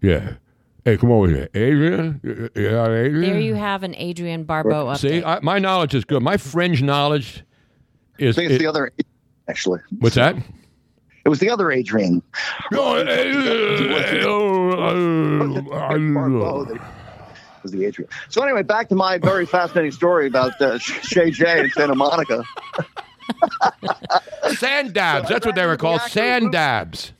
Yeah. 0.01 0.19
Hey, 0.19 0.35
come 0.85 1.11
over 1.11 1.27
here, 1.27 1.49
Adrian. 1.53 2.19
Yeah, 2.55 2.83
Adrian. 2.91 3.21
There 3.21 3.39
you 3.39 3.55
have 3.55 3.83
an 3.83 3.93
Adrienne 3.95 4.43
Barbeau 4.43 4.87
update. 4.87 4.97
See, 4.97 5.23
I, 5.23 5.39
my 5.41 5.59
knowledge 5.59 5.93
is 5.95 6.05
good. 6.05 6.21
My 6.23 6.37
fringe 6.37 6.81
knowledge 6.81 7.43
is. 8.17 8.35
I 8.37 8.41
think 8.41 8.45
it's 8.51 8.53
is- 8.55 8.59
the 8.59 8.67
other, 8.67 8.91
actually. 9.47 9.79
what's 9.99 10.15
that? 10.15 10.35
It 11.23 11.29
was 11.29 11.37
the 11.37 11.51
other 11.51 11.71
Adrian. 11.71 12.23
Oh, 12.73 12.95
It 12.95 13.05
was 17.63 17.71
the 17.71 17.85
Adrian. 17.85 18.09
So 18.29 18.41
anyway, 18.43 18.63
back 18.63 18.89
to 18.89 18.95
my 18.95 19.19
very 19.19 19.45
fascinating 19.45 19.91
story 19.91 20.25
about 20.27 20.59
uh, 20.59 20.79
Chez 20.79 21.29
Jay 21.31 21.59
in 21.59 21.69
Santa 21.71 21.93
Monica. 21.93 22.43
Sand 24.55 24.93
dabs. 24.93 25.29
That's 25.29 25.45
what 25.45 25.53
they 25.55 25.65
were 25.67 25.77
called. 25.77 26.01
Sand 26.01 26.51
dabs. 26.51 27.13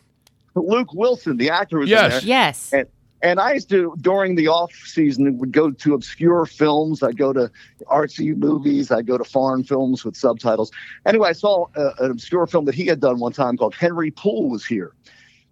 Luke 0.55 0.93
Wilson, 0.93 1.37
the 1.37 1.49
actor, 1.51 1.77
was 1.79 1.89
Yes. 1.89 2.11
there. 2.11 2.21
Yes. 2.27 2.73
And, 2.73 2.87
and 3.23 3.39
I 3.39 3.53
used 3.53 3.69
to, 3.69 3.95
during 4.01 4.35
the 4.35 4.47
off 4.47 4.73
season, 4.85 5.37
would 5.37 5.51
go 5.51 5.71
to 5.71 5.93
obscure 5.93 6.45
films. 6.45 7.03
I'd 7.03 7.17
go 7.17 7.33
to 7.33 7.51
artsy 7.87 8.35
movies. 8.35 8.91
I'd 8.91 9.05
go 9.07 9.17
to 9.17 9.23
foreign 9.23 9.63
films 9.63 10.03
with 10.03 10.15
subtitles. 10.15 10.71
Anyway, 11.05 11.29
I 11.29 11.33
saw 11.33 11.65
uh, 11.75 11.91
an 11.99 12.11
obscure 12.11 12.47
film 12.47 12.65
that 12.65 12.75
he 12.75 12.85
had 12.85 12.99
done 12.99 13.19
one 13.19 13.33
time 13.33 13.57
called 13.57 13.75
Henry 13.75 14.11
Poole 14.11 14.49
Was 14.49 14.65
Here. 14.65 14.93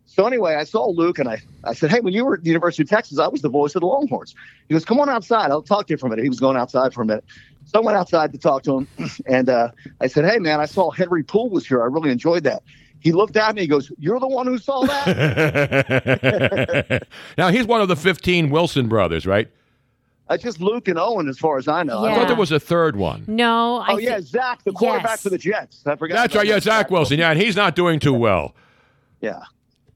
So 0.05 0.25
anyway, 0.25 0.55
I 0.55 0.63
saw 0.63 0.87
Luke 0.87 1.19
and 1.19 1.29
I, 1.29 1.37
I 1.63 1.73
said, 1.73 1.91
Hey, 1.91 1.99
when 1.99 2.13
you 2.13 2.25
were 2.25 2.33
at 2.33 2.41
the 2.41 2.49
University 2.49 2.81
of 2.81 2.89
Texas, 2.89 3.19
I 3.19 3.27
was 3.27 3.41
the 3.41 3.49
voice 3.49 3.75
of 3.75 3.81
the 3.81 3.87
Longhorns. 3.87 4.33
He 4.67 4.73
goes, 4.73 4.83
Come 4.83 4.99
on 4.99 5.07
outside. 5.07 5.51
I'll 5.51 5.61
talk 5.61 5.85
to 5.87 5.93
you 5.93 5.97
for 5.97 6.07
a 6.07 6.09
minute. 6.09 6.23
He 6.23 6.29
was 6.29 6.39
going 6.39 6.57
outside 6.57 6.93
for 6.93 7.03
a 7.03 7.05
minute. 7.05 7.25
So 7.65 7.79
I 7.79 7.85
went 7.85 7.97
outside 7.97 8.33
to 8.33 8.39
talk 8.39 8.63
to 8.63 8.77
him. 8.77 8.89
And 9.27 9.49
uh, 9.49 9.69
I 10.01 10.07
said, 10.07 10.25
Hey, 10.25 10.39
man, 10.39 10.59
I 10.59 10.65
saw 10.65 10.89
Henry 10.89 11.23
Poole 11.23 11.51
was 11.51 11.67
here. 11.67 11.83
I 11.83 11.85
really 11.85 12.09
enjoyed 12.09 12.43
that. 12.45 12.63
He 13.01 13.11
looked 13.11 13.38
at 13.38 13.55
me. 13.55 13.61
He 13.61 13.67
goes, 13.67 13.91
You're 13.97 14.19
the 14.19 14.27
one 14.27 14.45
who 14.47 14.57
saw 14.57 14.81
that? 14.85 15.07
now 17.38 17.49
he's 17.49 17.65
one 17.65 17.81
of 17.81 17.88
the 17.88 17.95
15 17.95 18.49
Wilson 18.49 18.88
brothers, 18.88 19.26
right? 19.26 19.49
uh, 20.27 20.38
just 20.38 20.61
Luke 20.61 20.88
and 20.88 20.99
Owen, 20.99 21.27
as 21.27 21.39
far 21.39 21.57
as 21.57 21.67
I 21.67 21.81
know. 21.84 22.05
I 22.05 22.13
thought 22.13 22.27
there 22.27 22.35
was 22.38 22.51
a 22.51 22.59
third 22.59 22.95
one. 22.95 23.23
No, 23.27 23.77
I 23.77 23.93
Oh, 23.93 23.97
yeah, 23.97 24.19
Zach, 24.21 24.63
the 24.63 24.71
quarterback 24.71 25.11
Yes. 25.13 25.23
for 25.23 25.30
the 25.30 25.39
Jets. 25.39 25.81
I 25.88 25.95
forgot. 25.95 26.15
That's 26.15 26.35
right. 26.35 26.45
Yeah, 26.45 26.55
that. 26.55 26.63
Zach 26.63 26.91
Wilson. 26.91 27.17
Yeah, 27.17 27.31
and 27.31 27.41
he's 27.41 27.55
not 27.55 27.76
doing 27.76 27.99
too 27.99 28.13
well. 28.13 28.53
Yeah. 29.21 29.39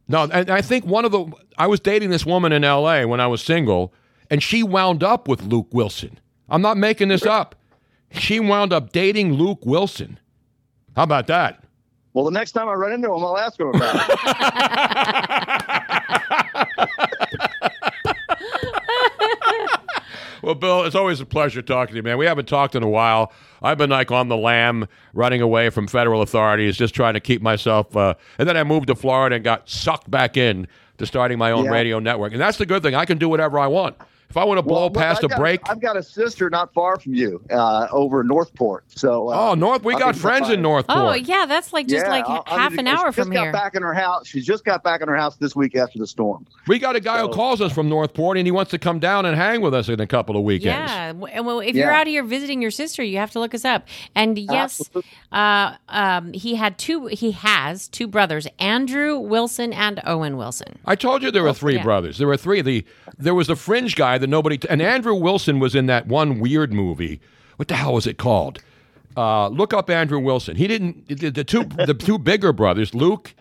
No, 0.08 0.24
and 0.24 0.50
I 0.50 0.62
think 0.62 0.86
one 0.86 1.06
of 1.06 1.12
the 1.12 1.26
I 1.58 1.68
was 1.68 1.80
dating 1.80 2.10
this 2.10 2.26
woman 2.26 2.52
in 2.52 2.64
L.A. 2.64 3.06
when 3.06 3.20
I 3.20 3.28
was 3.28 3.42
single, 3.44 3.94
and 4.30 4.42
she 4.42 4.64
wound 4.64 5.04
up 5.04 5.28
with 5.28 5.44
Luke 5.44 5.68
Wilson. 5.72 6.20
I'm 6.50 6.62
not 6.64 6.78
making 6.78 7.10
this 7.10 7.26
up. 7.28 7.56
She 8.12 8.40
wound 8.40 8.74
up 8.74 8.92
dating 8.92 9.34
Luke 9.34 9.60
Wilson. 9.66 10.20
How 10.96 11.04
about 11.04 11.28
that? 11.28 11.63
Well, 12.14 12.26
the 12.26 12.32
next 12.32 12.52
time 12.52 12.68
I 12.70 12.74
run 12.74 12.92
into 12.94 13.08
him, 13.12 13.24
I'll 13.24 13.38
ask 13.38 13.60
him 13.60 13.68
about 13.70 13.96
it. 13.96 14.20
Well, 20.42 20.56
Bill, 20.56 20.84
it's 20.84 20.96
always 20.96 21.22
a 21.22 21.26
pleasure 21.26 21.62
talking 21.62 21.94
to 21.94 21.98
you, 21.98 22.04
man. 22.04 22.18
We 22.18 22.26
haven't 22.26 22.50
talked 22.50 22.76
in 22.76 22.84
a 22.84 22.90
while. 22.90 23.32
I've 23.62 23.78
been 23.78 23.90
like 23.90 24.12
on 24.12 24.28
the 24.28 24.36
lam, 24.36 24.90
running 25.14 25.42
away 25.42 25.70
from 25.70 25.88
federal 25.88 26.22
authorities, 26.22 26.76
just 26.76 26.94
trying 26.94 27.14
to 27.14 27.22
keep 27.22 27.42
myself. 27.42 27.96
Uh, 27.96 28.16
and 28.38 28.50
then 28.50 28.58
I 28.58 28.66
moved 28.66 28.88
to 28.88 28.96
Florida 28.96 29.36
and 29.38 29.44
got 29.46 29.70
sucked 29.70 30.12
back 30.12 30.36
in 30.36 30.68
to 30.98 31.06
starting 31.06 31.38
my 31.38 31.52
own 31.52 31.64
Yeah. 31.66 31.72
radio 31.72 32.00
network. 32.00 32.34
And 32.34 32.42
that's 32.42 32.58
the 32.58 32.66
good 32.66 32.84
thing. 32.84 32.94
I 32.94 33.06
can 33.06 33.18
do 33.18 33.30
whatever 33.30 33.58
I 33.58 33.68
want. 33.68 33.96
If 34.34 34.38
I 34.38 34.46
want 34.46 34.58
to 34.58 34.64
blow 34.64 34.80
Well, 34.80 34.90
past 34.90 35.20
I've 35.20 35.26
a 35.26 35.28
got- 35.28 35.38
break, 35.40 35.62
I've 35.70 35.80
got 35.80 35.96
a 35.96 36.02
sister 36.02 36.50
not 36.50 36.74
far 36.74 36.98
from 37.00 37.14
you, 37.14 37.40
uh, 37.52 37.86
over 37.92 38.24
Northport. 38.24 38.84
So, 38.88 39.30
uh, 39.30 39.52
oh, 39.52 39.54
North, 39.54 39.84
we 39.84 39.94
I'll 39.94 40.00
got 40.00 40.16
friends 40.16 40.50
in. 40.50 40.60
Northport. 40.64 40.98
Oh, 40.98 41.14
yeah, 41.14 41.46
that's 41.48 41.72
like 41.72 41.86
just 41.86 42.08
Yeah, 42.08 42.12
like 42.12 42.26
I'll- 42.28 42.44
I'll 42.48 42.58
half 42.58 42.72
be- 42.72 42.80
an 42.80 42.88
she 42.88 42.92
hour 42.92 43.06
just 43.10 43.20
from 43.20 43.30
got 43.30 43.44
here. 43.44 43.52
back 43.52 43.76
in 43.76 43.84
her 43.84 43.94
house. 43.94 44.26
She 44.26 44.42
just 44.42 44.66
got 44.66 44.82
back 44.84 45.02
in 45.02 45.08
her 45.08 45.16
house 45.16 45.36
this 45.36 45.56
week 45.56 45.76
after 45.76 46.00
the 46.00 46.08
storm. 46.08 46.48
We 46.68 46.80
got 46.80 46.96
a 46.96 47.00
guy 47.00 47.20
who 47.20 47.30
calls 47.30 47.62
us 47.62 47.72
from 47.72 47.90
Northport, 47.90 48.38
and 48.40 48.48
he 48.48 48.52
wants 48.52 48.72
to 48.72 48.80
come 48.80 48.98
down 48.98 49.28
and 49.28 49.38
hang 49.38 49.62
with 49.62 49.76
us 49.76 49.88
in 49.88 50.00
a 50.00 50.08
couple 50.08 50.36
of 50.36 50.42
weekends. 50.42 50.90
Yeah. 50.92 51.10
and 51.32 51.46
Well, 51.46 51.60
if 51.60 51.76
you're 51.76 51.92
Yeah. 51.92 52.00
out 52.00 52.08
here 52.08 52.24
visiting 52.24 52.60
your 52.60 52.72
sister, 52.72 53.04
you 53.04 53.18
have 53.20 53.30
to 53.32 53.40
look 53.40 53.54
us 53.54 53.66
up. 53.66 53.88
And 54.16 54.40
yes, 54.40 54.82
uh, 55.32 55.74
um, 55.90 56.34
he 56.34 56.56
had 56.56 56.80
two. 56.80 57.06
He 57.06 57.34
has 57.34 57.88
two 57.88 58.08
brothers, 58.08 58.48
Andrew 58.58 59.20
Wilson 59.20 59.74
and 59.74 60.02
Owen 60.08 60.38
Wilson. 60.38 60.80
I 60.86 60.96
told 60.96 61.22
you 61.22 61.30
there 61.30 61.44
were 61.44 61.54
three 61.54 61.76
yeah. 61.76 61.84
brothers. 61.84 62.18
There 62.18 62.28
were 62.28 62.38
three. 62.38 62.62
The 62.64 62.84
there 63.20 63.36
was 63.36 63.46
the 63.46 63.56
fringe 63.56 63.96
guy 63.96 64.18
that 64.24 64.28
nobody 64.30 64.58
and 64.70 64.82
Andrew 64.82 65.14
Wilson 65.14 65.60
was 65.60 65.76
in 65.76 65.86
that 65.86 66.08
one 66.08 66.40
weird 66.40 66.74
movie. 66.74 67.20
What 67.58 67.68
the 67.68 67.76
hell 67.76 67.94
was 67.94 68.08
it 68.08 68.18
called? 68.18 68.60
Uh, 69.16 69.48
look 69.50 69.74
up 69.74 69.90
Andrew 69.92 70.18
Wilson. 70.20 70.56
He 70.56 70.68
didn't. 70.68 71.08
The, 71.08 71.30
the 71.30 71.44
two 71.44 71.64
the 71.86 71.94
two 71.94 72.18
bigger 72.18 72.52
brothers, 72.52 72.96
Luke 72.96 73.36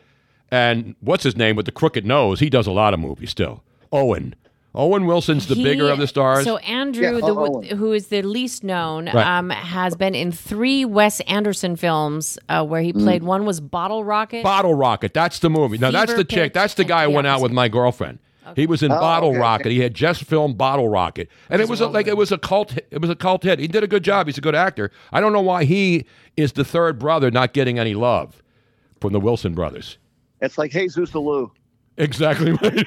and 0.51 0.95
what's 1.01 1.25
his 1.25 1.35
name 1.37 1.57
with 1.57 1.65
the 1.67 1.73
crooked 1.73 2.05
nose. 2.05 2.41
He 2.41 2.51
does 2.51 2.67
a 2.67 2.73
lot 2.73 2.93
of 2.93 3.01
movies 3.01 3.31
still. 3.31 3.63
Owen. 3.91 4.35
Owen 4.75 5.05
Wilson's 5.05 5.47
the 5.49 5.55
He- 5.55 5.65
bigger 5.65 5.89
of 5.91 5.99
the 5.99 6.07
stars. 6.07 6.45
So 6.45 6.57
Andrew, 6.59 7.03
Yeah, 7.03 7.11
the, 7.21 7.77
who 7.77 7.93
is 7.93 8.07
the 8.07 8.23
least 8.23 8.65
known, 8.65 9.05
Right. 9.07 9.17
um, 9.39 9.51
has 9.51 9.95
been 9.97 10.15
in 10.15 10.33
three 10.33 10.87
Wes 10.87 11.21
Anderson 11.21 11.77
films 11.77 12.39
uh, 12.49 12.65
where 12.65 12.81
he 12.81 12.93
played. 12.93 13.23
One 13.23 13.45
was 13.45 13.61
Bottle 13.61 14.03
Rocket. 14.03 14.43
Bottle 14.43 14.75
Rocket. 14.75 15.13
That's 15.13 15.41
the 15.41 15.51
movie. 15.51 15.77
Now 15.77 15.91
that's 15.91 16.13
Fever 16.13 16.23
the 16.23 16.25
chick. 16.25 16.53
That's 16.55 16.73
the 16.75 16.85
guy 16.85 17.05
who 17.05 17.11
went 17.11 17.27
out 17.27 17.41
with 17.43 17.53
my 17.53 17.69
girlfriend. 17.69 18.19
He 18.57 18.67
was 18.67 18.83
in 18.83 18.91
Oh, 18.93 18.99
Bottle 19.01 19.31
okay. 19.31 19.39
Rocket. 19.39 19.73
He 19.73 19.81
had 19.81 19.95
just 19.95 20.25
filmed 20.25 20.59
Bottle 20.59 20.89
Rocket, 20.89 21.29
and 21.49 21.63
it 21.63 21.69
was 21.69 21.81
a, 21.81 21.87
like 21.87 22.07
it 22.07 22.17
was 22.17 22.33
a 22.33 22.39
cult. 22.39 22.77
It 22.91 23.01
was 23.01 23.09
a 23.11 23.15
cult 23.15 23.45
hit. 23.45 23.59
He 23.59 23.69
did 23.69 23.85
a 23.85 23.87
good 23.87 24.03
job. 24.03 24.27
He's 24.27 24.39
a 24.39 24.41
good 24.43 24.55
actor. 24.55 24.91
I 25.13 25.21
don't 25.21 25.33
know 25.33 25.41
why 25.43 25.65
he 25.65 26.05
is 26.37 26.53
the 26.53 26.65
third 26.65 26.99
brother 26.99 27.31
not 27.31 27.53
getting 27.53 27.79
any 27.79 27.95
love 27.95 28.43
from 29.01 29.13
the 29.13 29.21
Wilson 29.21 29.55
brothers. 29.55 29.99
It's 30.41 30.59
like 30.59 30.73
Jesus 30.73 31.11
Alou. 31.13 31.51
Exactly 31.99 32.53
right. 32.53 32.87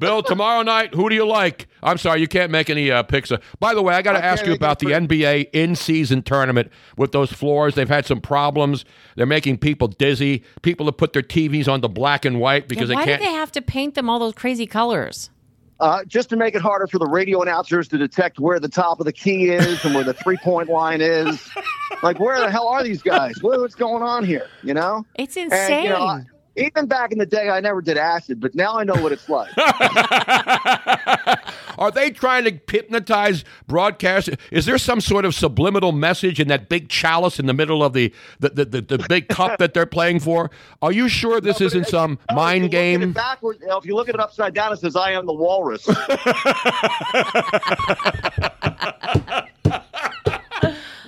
Bill, 0.00 0.22
tomorrow 0.24 0.62
night, 0.62 0.94
who 0.94 1.08
do 1.08 1.14
you 1.14 1.26
like? 1.26 1.68
I'm 1.82 1.98
sorry, 1.98 2.20
you 2.20 2.26
can't 2.26 2.50
make 2.50 2.68
any 2.68 2.90
uh, 2.90 3.02
picks. 3.04 3.30
By 3.60 3.74
the 3.74 3.82
way, 3.82 3.94
I 3.94 4.02
got 4.02 4.14
to 4.14 4.24
ask 4.24 4.44
you 4.44 4.52
about 4.52 4.80
the 4.80 4.86
NBA 4.86 5.50
in-season 5.52 6.22
tournament 6.22 6.72
with 6.96 7.12
those 7.12 7.32
floors. 7.32 7.74
They've 7.74 7.88
had 7.88 8.06
some 8.06 8.20
problems. 8.20 8.84
They're 9.14 9.26
making 9.26 9.58
people 9.58 9.86
dizzy. 9.88 10.42
People 10.62 10.86
have 10.86 10.96
put 10.96 11.12
their 11.12 11.22
TVs 11.22 11.68
on 11.68 11.80
the 11.80 11.88
black 11.88 12.24
and 12.24 12.40
white 12.40 12.66
because 12.66 12.90
Yeah, 12.90 12.96
why 12.96 13.02
they 13.02 13.10
can't. 13.12 13.20
Why 13.20 13.26
do 13.26 13.32
they 13.32 13.38
have 13.38 13.52
to 13.52 13.62
paint 13.62 13.94
them 13.94 14.10
all 14.10 14.18
those 14.18 14.34
crazy 14.34 14.66
colors? 14.66 15.30
Uh, 15.78 16.04
just 16.04 16.28
to 16.28 16.36
make 16.36 16.54
it 16.54 16.60
harder 16.60 16.86
for 16.86 16.98
the 16.98 17.06
radio 17.06 17.40
announcers 17.40 17.88
to 17.88 17.96
detect 17.96 18.38
where 18.38 18.60
the 18.60 18.68
top 18.68 19.00
of 19.00 19.06
the 19.06 19.12
key 19.12 19.48
is 19.48 19.82
and 19.82 19.94
where 19.94 20.04
the 20.04 20.12
three 20.12 20.36
point 20.38 20.68
line 20.68 21.00
is. 21.00 21.48
Like, 22.02 22.18
where 22.18 22.38
the 22.40 22.50
hell 22.50 22.68
are 22.68 22.82
these 22.82 23.02
guys? 23.02 23.42
What, 23.42 23.60
what's 23.60 23.74
going 23.74 24.02
on 24.02 24.24
here? 24.24 24.46
You 24.62 24.72
know? 24.72 25.04
It's 25.16 25.36
And, 25.36 25.50
you 25.84 25.90
know, 25.90 25.96
I- 25.96 26.24
even 26.56 26.86
back 26.86 27.12
in 27.12 27.18
the 27.18 27.26
day, 27.26 27.48
I 27.48 27.60
never 27.60 27.80
did 27.80 27.96
acid, 27.96 28.40
but 28.40 28.54
now 28.54 28.78
I 28.78 28.84
know 28.84 28.94
what 28.94 29.12
it's 29.12 29.28
like. 29.28 29.50
Are 31.78 31.90
they 31.90 32.10
trying 32.10 32.44
to 32.44 32.60
hypnotize 32.70 33.44
broadcast? 33.66 34.30
Is 34.50 34.66
there 34.66 34.76
some 34.76 35.00
sort 35.00 35.24
of 35.24 35.34
subliminal 35.34 35.92
message 35.92 36.40
in 36.40 36.48
that 36.48 36.68
big 36.68 36.88
chalice 36.88 37.38
in 37.38 37.46
the 37.46 37.54
middle 37.54 37.82
of 37.82 37.94
the 37.94 38.12
the, 38.40 38.50
the, 38.50 38.64
the, 38.64 38.80
the 38.82 39.06
big 39.08 39.28
cup 39.28 39.58
that 39.58 39.72
they're 39.72 39.86
playing 39.86 40.20
for? 40.20 40.50
Are 40.82 40.92
you 40.92 41.08
sure 41.08 41.40
this 41.40 41.60
isn't 41.60 41.86
some 41.86 42.18
mind 42.32 42.70
game? 42.70 43.12
Backwards, 43.12 43.60
if 43.62 43.86
you 43.86 43.94
look 43.94 44.08
at 44.08 44.14
it 44.14 44.20
upside 44.20 44.54
down, 44.54 44.72
it 44.72 44.80
says, 44.80 44.96
I 44.96 45.12
am 45.12 45.26
the 45.26 45.32
walrus. 45.32 45.86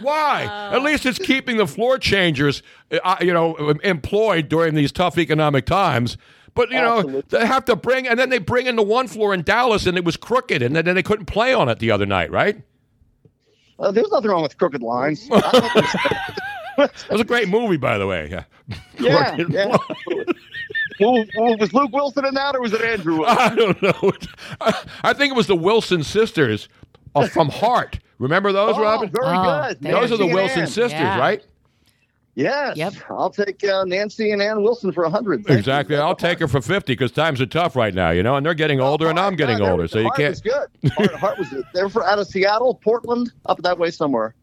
Why? 0.03 0.71
At 0.73 0.83
least 0.83 1.07
it's 1.07 1.19
keeping 1.19 1.57
the 1.57 1.67
floor 1.67 1.99
changers, 1.99 2.63
uh, 2.91 3.17
you 3.21 3.33
know, 3.33 3.57
employed 3.83 4.49
during 4.49 4.75
these 4.75 4.93
tough 4.93 5.19
economic 5.19 5.67
times. 5.67 6.17
But 6.55 6.71
you 6.71 6.81
know, 6.81 7.23
they 7.31 7.47
have 7.47 7.65
to 7.67 7.77
bring, 7.77 8.07
and 8.07 8.19
then 8.19 8.29
they 8.29 8.39
bring 8.39 8.67
in 8.67 8.77
the 8.77 8.83
one 8.83 9.09
floor 9.09 9.33
in 9.33 9.43
Dallas, 9.43 9.87
and 9.87 9.97
it 9.97 10.05
was 10.05 10.19
crooked, 10.19 10.61
and 10.61 10.77
then 10.77 10.85
they 10.85 11.03
couldn't 11.03 11.27
play 11.27 11.55
on 11.55 11.69
it 11.71 11.79
the 11.79 11.91
other 11.91 12.05
night, 12.05 12.31
right? 12.31 12.61
Uh, 13.79 13.91
there's 13.91 14.11
nothing 14.11 14.31
wrong 14.31 14.43
with 14.43 14.59
crooked 14.59 14.83
lines. 14.83 15.29
It 16.79 17.11
was 17.11 17.21
a 17.21 17.25
great 17.25 17.49
movie, 17.49 17.77
by 17.77 17.99
the 17.99 18.07
way. 18.07 18.29
Yeah. 18.31 18.45
Yeah, 18.99 19.35
Crooked 19.35 19.53
yeah. 19.53 19.77
well, 21.01 21.25
well, 21.37 21.57
was 21.59 21.73
Luke 21.75 21.93
Wilson 21.93 22.25
in 22.25 22.35
that, 22.35 22.55
or 22.55 22.63
was 22.63 22.73
it 22.73 22.81
Andrew? 22.81 23.19
Wilson? 23.19 23.39
I 23.39 23.55
don't 23.55 23.83
know. 23.83 24.13
I 25.03 25.13
think 25.13 25.33
it 25.33 25.37
was 25.37 25.47
the 25.47 25.57
Wilson 25.57 26.03
sisters 26.03 26.69
uh, 27.15 27.29
from 27.29 27.51
Heart. 27.51 27.99
Remember 28.23 28.53
those, 28.53 28.77
Oh, 28.77 28.83
Robin? 28.83 29.11
very 29.11 29.27
Oh, 29.37 29.67
good. 29.69 29.81
Those 29.81 30.13
are 30.13 30.17
the 30.17 30.25
Nancy 30.27 30.31
and 30.31 30.33
Wilson 30.33 30.67
sisters, 30.69 30.93
Yeah. 30.93 31.19
right? 31.19 31.45
Yes. 32.37 32.77
Yep. 32.77 32.95
I'll 33.11 33.31
take 33.31 33.63
uh, 33.65 33.85
Nancy 33.85 34.31
and 34.31 34.41
Ann 34.41 34.63
Wilson 34.63 34.93
for 34.93 35.03
a 35.05 35.11
hundred. 35.11 35.45
Exactly. 35.51 35.97
I'll 35.97 36.15
take 36.15 36.39
her 36.39 36.47
for 36.47 36.61
fifty 36.63 36.93
because 36.93 37.11
times 37.11 37.41
are 37.41 37.47
tough 37.47 37.75
right 37.75 37.93
now, 37.93 38.11
you 38.11 38.23
know, 38.23 38.37
and 38.37 38.47
they're 38.47 38.55
getting 38.55 38.81
older, 38.81 39.11
and 39.11 39.19
I'm 39.19 39.35
getting 39.35 39.61
older, 39.61 39.89
so 39.89 39.99
you 39.99 40.05
Heart 40.05 40.17
can't. 40.17 40.31
was 40.31 40.41
good. 40.41 40.93
Heart, 40.93 41.15
Heart 41.17 41.39
was 41.41 41.49
good. 41.49 41.65
They 41.75 41.83
were 41.83 41.89
from, 41.91 42.05
out 42.05 42.21
of 42.21 42.27
Seattle, 42.29 42.77
Portland, 42.77 43.33
up 43.47 43.59
that 43.63 43.77
way 43.77 43.91
somewhere. 43.91 44.35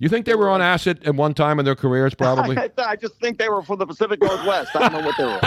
You 0.00 0.08
think 0.08 0.24
they 0.26 0.34
were 0.34 0.48
on 0.48 0.62
acid 0.62 1.04
at 1.06 1.14
one 1.14 1.34
time 1.34 1.58
in 1.58 1.66
their 1.66 1.76
careers, 1.76 2.14
probably? 2.18 2.56
I, 2.56 2.70
I 2.78 2.96
just 2.96 3.14
think 3.20 3.38
they 3.38 3.50
were 3.50 3.62
from 3.62 3.78
the 3.78 3.86
Pacific 3.86 4.20
Northwest. 4.22 4.74
I 4.74 4.88
don't 4.88 4.92
know 4.94 5.06
what 5.06 5.16
they 5.18 5.24
were. 5.24 5.40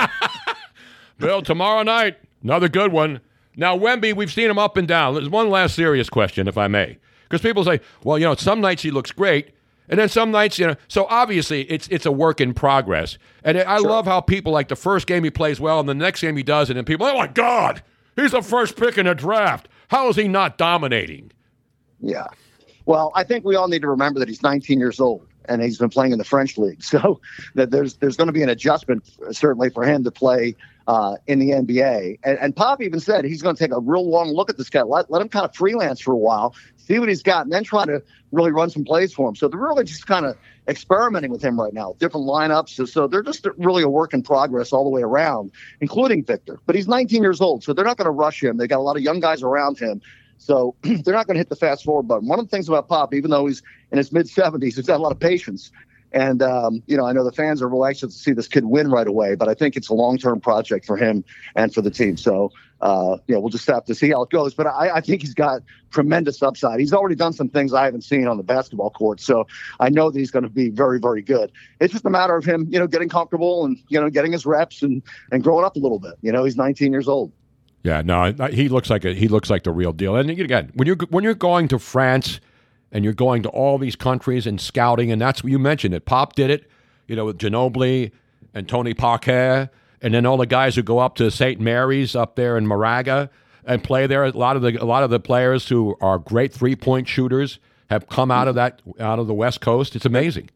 Bill, 1.17 1.41
tomorrow 1.41 1.81
night, 1.83 2.17
another 2.43 2.69
good 2.69 2.93
one. 2.93 3.19
Now, 3.57 3.75
Wemby, 3.77 4.15
we've 4.15 4.31
seen 4.31 4.49
him 4.49 4.59
up 4.59 4.77
and 4.77 4.87
down. 4.87 5.15
There's 5.15 5.27
one 5.29 5.49
last 5.49 5.75
serious 5.75 6.07
question, 6.09 6.47
if 6.47 6.57
I 6.57 6.67
may. 6.69 6.97
Because 7.31 7.41
people 7.41 7.63
say, 7.63 7.79
well, 8.03 8.19
you 8.19 8.25
know, 8.25 8.35
some 8.35 8.61
nights 8.61 8.81
he 8.83 8.91
looks 8.91 9.11
great, 9.11 9.51
and 9.87 9.99
then 9.99 10.09
some 10.09 10.31
nights, 10.31 10.59
you 10.59 10.67
know, 10.67 10.75
so 10.87 11.05
obviously 11.09 11.63
it's 11.63 11.87
it's 11.87 12.05
a 12.05 12.11
work 12.11 12.41
in 12.41 12.53
progress. 12.53 13.17
And 13.43 13.57
I 13.57 13.77
love 13.77 14.05
how 14.05 14.21
people 14.21 14.51
like 14.51 14.67
the 14.67 14.75
first 14.75 15.07
game 15.07 15.23
he 15.23 15.31
plays 15.31 15.59
well, 15.59 15.79
and 15.79 15.87
the 15.87 15.93
next 15.93 16.21
game 16.21 16.37
he 16.37 16.43
doesn't, 16.43 16.75
and 16.75 16.85
people, 16.85 17.05
oh 17.05 17.17
my 17.17 17.27
God, 17.27 17.81
he's 18.15 18.31
the 18.31 18.41
first 18.41 18.75
pick 18.75 18.97
in 18.97 19.05
the 19.05 19.15
draft. 19.15 19.67
How 19.89 20.09
is 20.09 20.15
he 20.15 20.27
not 20.27 20.57
dominating? 20.57 21.31
Yeah. 21.99 22.27
Well, 22.85 23.11
I 23.15 23.23
think 23.23 23.45
we 23.45 23.55
all 23.55 23.67
need 23.67 23.81
to 23.83 23.89
remember 23.89 24.19
that 24.19 24.27
he's 24.27 24.41
19 24.41 24.79
years 24.79 24.99
old 24.99 25.27
and 25.45 25.61
he's 25.61 25.77
been 25.77 25.89
playing 25.89 26.11
in 26.11 26.17
the 26.17 26.23
French 26.23 26.57
league. 26.57 26.81
So 26.91 27.21
that 27.55 27.71
there's 27.71 27.95
there's 27.95 28.17
going 28.17 28.27
to 28.27 28.33
be 28.33 28.43
an 28.43 28.49
adjustment 28.49 29.09
uh, 29.25 29.31
certainly 29.31 29.69
for 29.69 29.85
him 29.85 30.03
to 30.03 30.11
play 30.11 30.55
uh, 30.87 31.15
in 31.27 31.39
the 31.39 31.51
NBA. 31.51 32.19
And, 32.23 32.37
and 32.39 32.55
Pop 32.55 32.81
even 32.81 32.99
said 32.99 33.23
he's 33.23 33.41
going 33.41 33.55
to 33.55 33.59
take 33.59 33.73
a 33.73 33.79
real 33.79 34.09
long 34.09 34.29
look 34.29 34.49
at 34.49 34.57
this 34.57 34.69
guy. 34.69 34.81
Let, 34.81 35.09
let 35.09 35.21
him 35.21 35.29
kind 35.29 35.45
of 35.45 35.55
freelance 35.55 36.01
for 36.01 36.11
a 36.11 36.17
while, 36.17 36.55
see 36.91 36.99
what 36.99 37.09
he's 37.09 37.23
got, 37.23 37.45
and 37.45 37.53
then 37.53 37.63
try 37.63 37.85
to 37.85 38.03
really 38.31 38.51
run 38.51 38.69
some 38.69 38.83
plays 38.83 39.13
for 39.13 39.29
him. 39.29 39.35
So 39.35 39.47
they're 39.47 39.59
really 39.59 39.83
just 39.83 40.05
kind 40.05 40.25
of 40.25 40.37
experimenting 40.67 41.31
with 41.31 41.41
him 41.41 41.59
right 41.59 41.73
now, 41.73 41.95
different 41.99 42.27
lineups. 42.27 42.69
So, 42.69 42.85
so 42.85 43.07
they're 43.07 43.23
just 43.23 43.47
really 43.57 43.83
a 43.83 43.89
work 43.89 44.13
in 44.13 44.23
progress 44.23 44.73
all 44.73 44.83
the 44.83 44.89
way 44.89 45.01
around, 45.01 45.51
including 45.79 46.23
Victor. 46.23 46.59
But 46.65 46.75
he's 46.75 46.87
19 46.87 47.21
years 47.21 47.41
old, 47.41 47.63
so 47.63 47.73
they're 47.73 47.85
not 47.85 47.97
going 47.97 48.05
to 48.05 48.11
rush 48.11 48.43
him. 48.43 48.57
They 48.57 48.67
got 48.67 48.79
a 48.79 48.83
lot 48.83 48.97
of 48.97 49.03
young 49.03 49.19
guys 49.19 49.41
around 49.41 49.79
him. 49.79 50.01
So 50.37 50.75
they're 50.81 51.13
not 51.13 51.27
going 51.27 51.35
to 51.35 51.39
hit 51.39 51.49
the 51.49 51.55
fast 51.55 51.83
forward 51.83 52.07
button. 52.07 52.27
One 52.27 52.39
of 52.39 52.45
the 52.45 52.49
things 52.49 52.67
about 52.67 52.87
Pop, 52.87 53.13
even 53.13 53.31
though 53.31 53.45
he's 53.45 53.61
in 53.91 53.97
his 53.97 54.11
mid 54.11 54.27
70s, 54.27 54.75
he's 54.75 54.87
got 54.87 54.99
a 54.99 55.03
lot 55.03 55.11
of 55.11 55.19
patience. 55.19 55.71
And 56.13 56.41
um, 56.41 56.83
you 56.87 56.97
know, 56.97 57.05
I 57.05 57.13
know 57.13 57.23
the 57.23 57.31
fans 57.31 57.61
are 57.61 57.67
real 57.67 57.81
to 57.93 58.11
see 58.11 58.31
this 58.31 58.47
kid 58.47 58.65
win 58.65 58.91
right 58.91 59.07
away, 59.07 59.35
but 59.35 59.47
I 59.47 59.53
think 59.53 59.75
it's 59.75 59.89
a 59.89 59.93
long-term 59.93 60.41
project 60.41 60.85
for 60.85 60.97
him 60.97 61.23
and 61.55 61.73
for 61.73 61.81
the 61.81 61.89
team. 61.89 62.17
So, 62.17 62.51
uh, 62.81 63.17
you 63.27 63.35
know, 63.35 63.41
we'll 63.41 63.49
just 63.49 63.67
have 63.67 63.85
to 63.85 63.95
see 63.95 64.09
how 64.11 64.23
it 64.23 64.29
goes. 64.29 64.53
But 64.53 64.67
I, 64.67 64.97
I 64.97 65.01
think 65.01 65.21
he's 65.21 65.33
got 65.33 65.61
tremendous 65.89 66.41
upside. 66.43 66.79
He's 66.79 66.93
already 66.93 67.15
done 67.15 67.33
some 67.33 67.47
things 67.47 67.73
I 67.73 67.85
haven't 67.85 68.03
seen 68.03 68.27
on 68.27 68.37
the 68.37 68.43
basketball 68.43 68.89
court, 68.89 69.21
so 69.21 69.47
I 69.79 69.89
know 69.89 70.11
that 70.11 70.19
he's 70.19 70.31
going 70.31 70.43
to 70.43 70.49
be 70.49 70.69
very, 70.69 70.99
very 70.99 71.21
good. 71.21 71.51
It's 71.79 71.93
just 71.93 72.05
a 72.05 72.09
matter 72.09 72.35
of 72.35 72.43
him, 72.43 72.67
you 72.69 72.79
know, 72.79 72.87
getting 72.87 73.09
comfortable 73.09 73.65
and 73.65 73.77
you 73.87 73.99
know, 73.99 74.09
getting 74.09 74.33
his 74.33 74.45
reps 74.45 74.81
and 74.81 75.01
and 75.31 75.43
growing 75.43 75.65
up 75.65 75.75
a 75.75 75.79
little 75.79 75.99
bit. 75.99 76.15
You 76.21 76.31
know, 76.31 76.43
he's 76.43 76.57
19 76.57 76.91
years 76.91 77.07
old. 77.07 77.31
Yeah, 77.83 78.01
no, 78.01 78.31
he 78.51 78.69
looks 78.69 78.89
like 78.89 79.05
a, 79.05 79.13
he 79.13 79.27
looks 79.27 79.49
like 79.49 79.63
the 79.63 79.71
real 79.71 79.91
deal. 79.91 80.15
And 80.15 80.29
again, 80.29 80.71
when 80.75 80.87
you're 80.87 80.97
when 81.09 81.23
you're 81.23 81.33
going 81.33 81.67
to 81.69 81.79
France 81.79 82.39
and 82.91 83.03
you're 83.03 83.13
going 83.13 83.43
to 83.43 83.49
all 83.49 83.77
these 83.77 83.95
countries 83.95 84.45
and 84.45 84.59
scouting, 84.59 85.11
and 85.11 85.21
that's 85.21 85.43
what 85.43 85.51
you 85.51 85.59
mentioned 85.59 85.93
it. 85.93 86.05
Pop 86.05 86.33
did 86.33 86.49
it, 86.49 86.69
you 87.07 87.15
know, 87.15 87.25
with 87.25 87.37
Ginobili 87.37 88.11
and 88.53 88.67
Tony 88.67 88.93
Parker, 88.93 89.69
and 90.01 90.13
then 90.13 90.25
all 90.25 90.37
the 90.37 90.45
guys 90.45 90.75
who 90.75 90.83
go 90.83 90.99
up 90.99 91.15
to 91.15 91.31
St. 91.31 91.59
Mary's 91.59 92.15
up 92.15 92.35
there 92.35 92.57
in 92.57 92.67
Moraga 92.67 93.29
and 93.65 93.83
play 93.83 94.07
there. 94.07 94.23
A 94.23 94.31
lot 94.31 94.55
of 94.55 94.61
the 94.61 94.81
a 94.81 94.85
lot 94.85 95.03
of 95.03 95.09
the 95.09 95.19
players 95.19 95.69
who 95.69 95.95
are 96.01 96.17
great 96.17 96.53
three 96.53 96.75
point 96.75 97.07
shooters 97.07 97.59
have 97.89 98.07
come 98.07 98.31
out 98.31 98.47
of 98.47 98.55
that 98.55 98.81
out 98.99 99.19
of 99.19 99.27
the 99.27 99.33
West 99.33 99.61
Coast. 99.61 99.95
It's 99.95 100.05
amazing. 100.05 100.49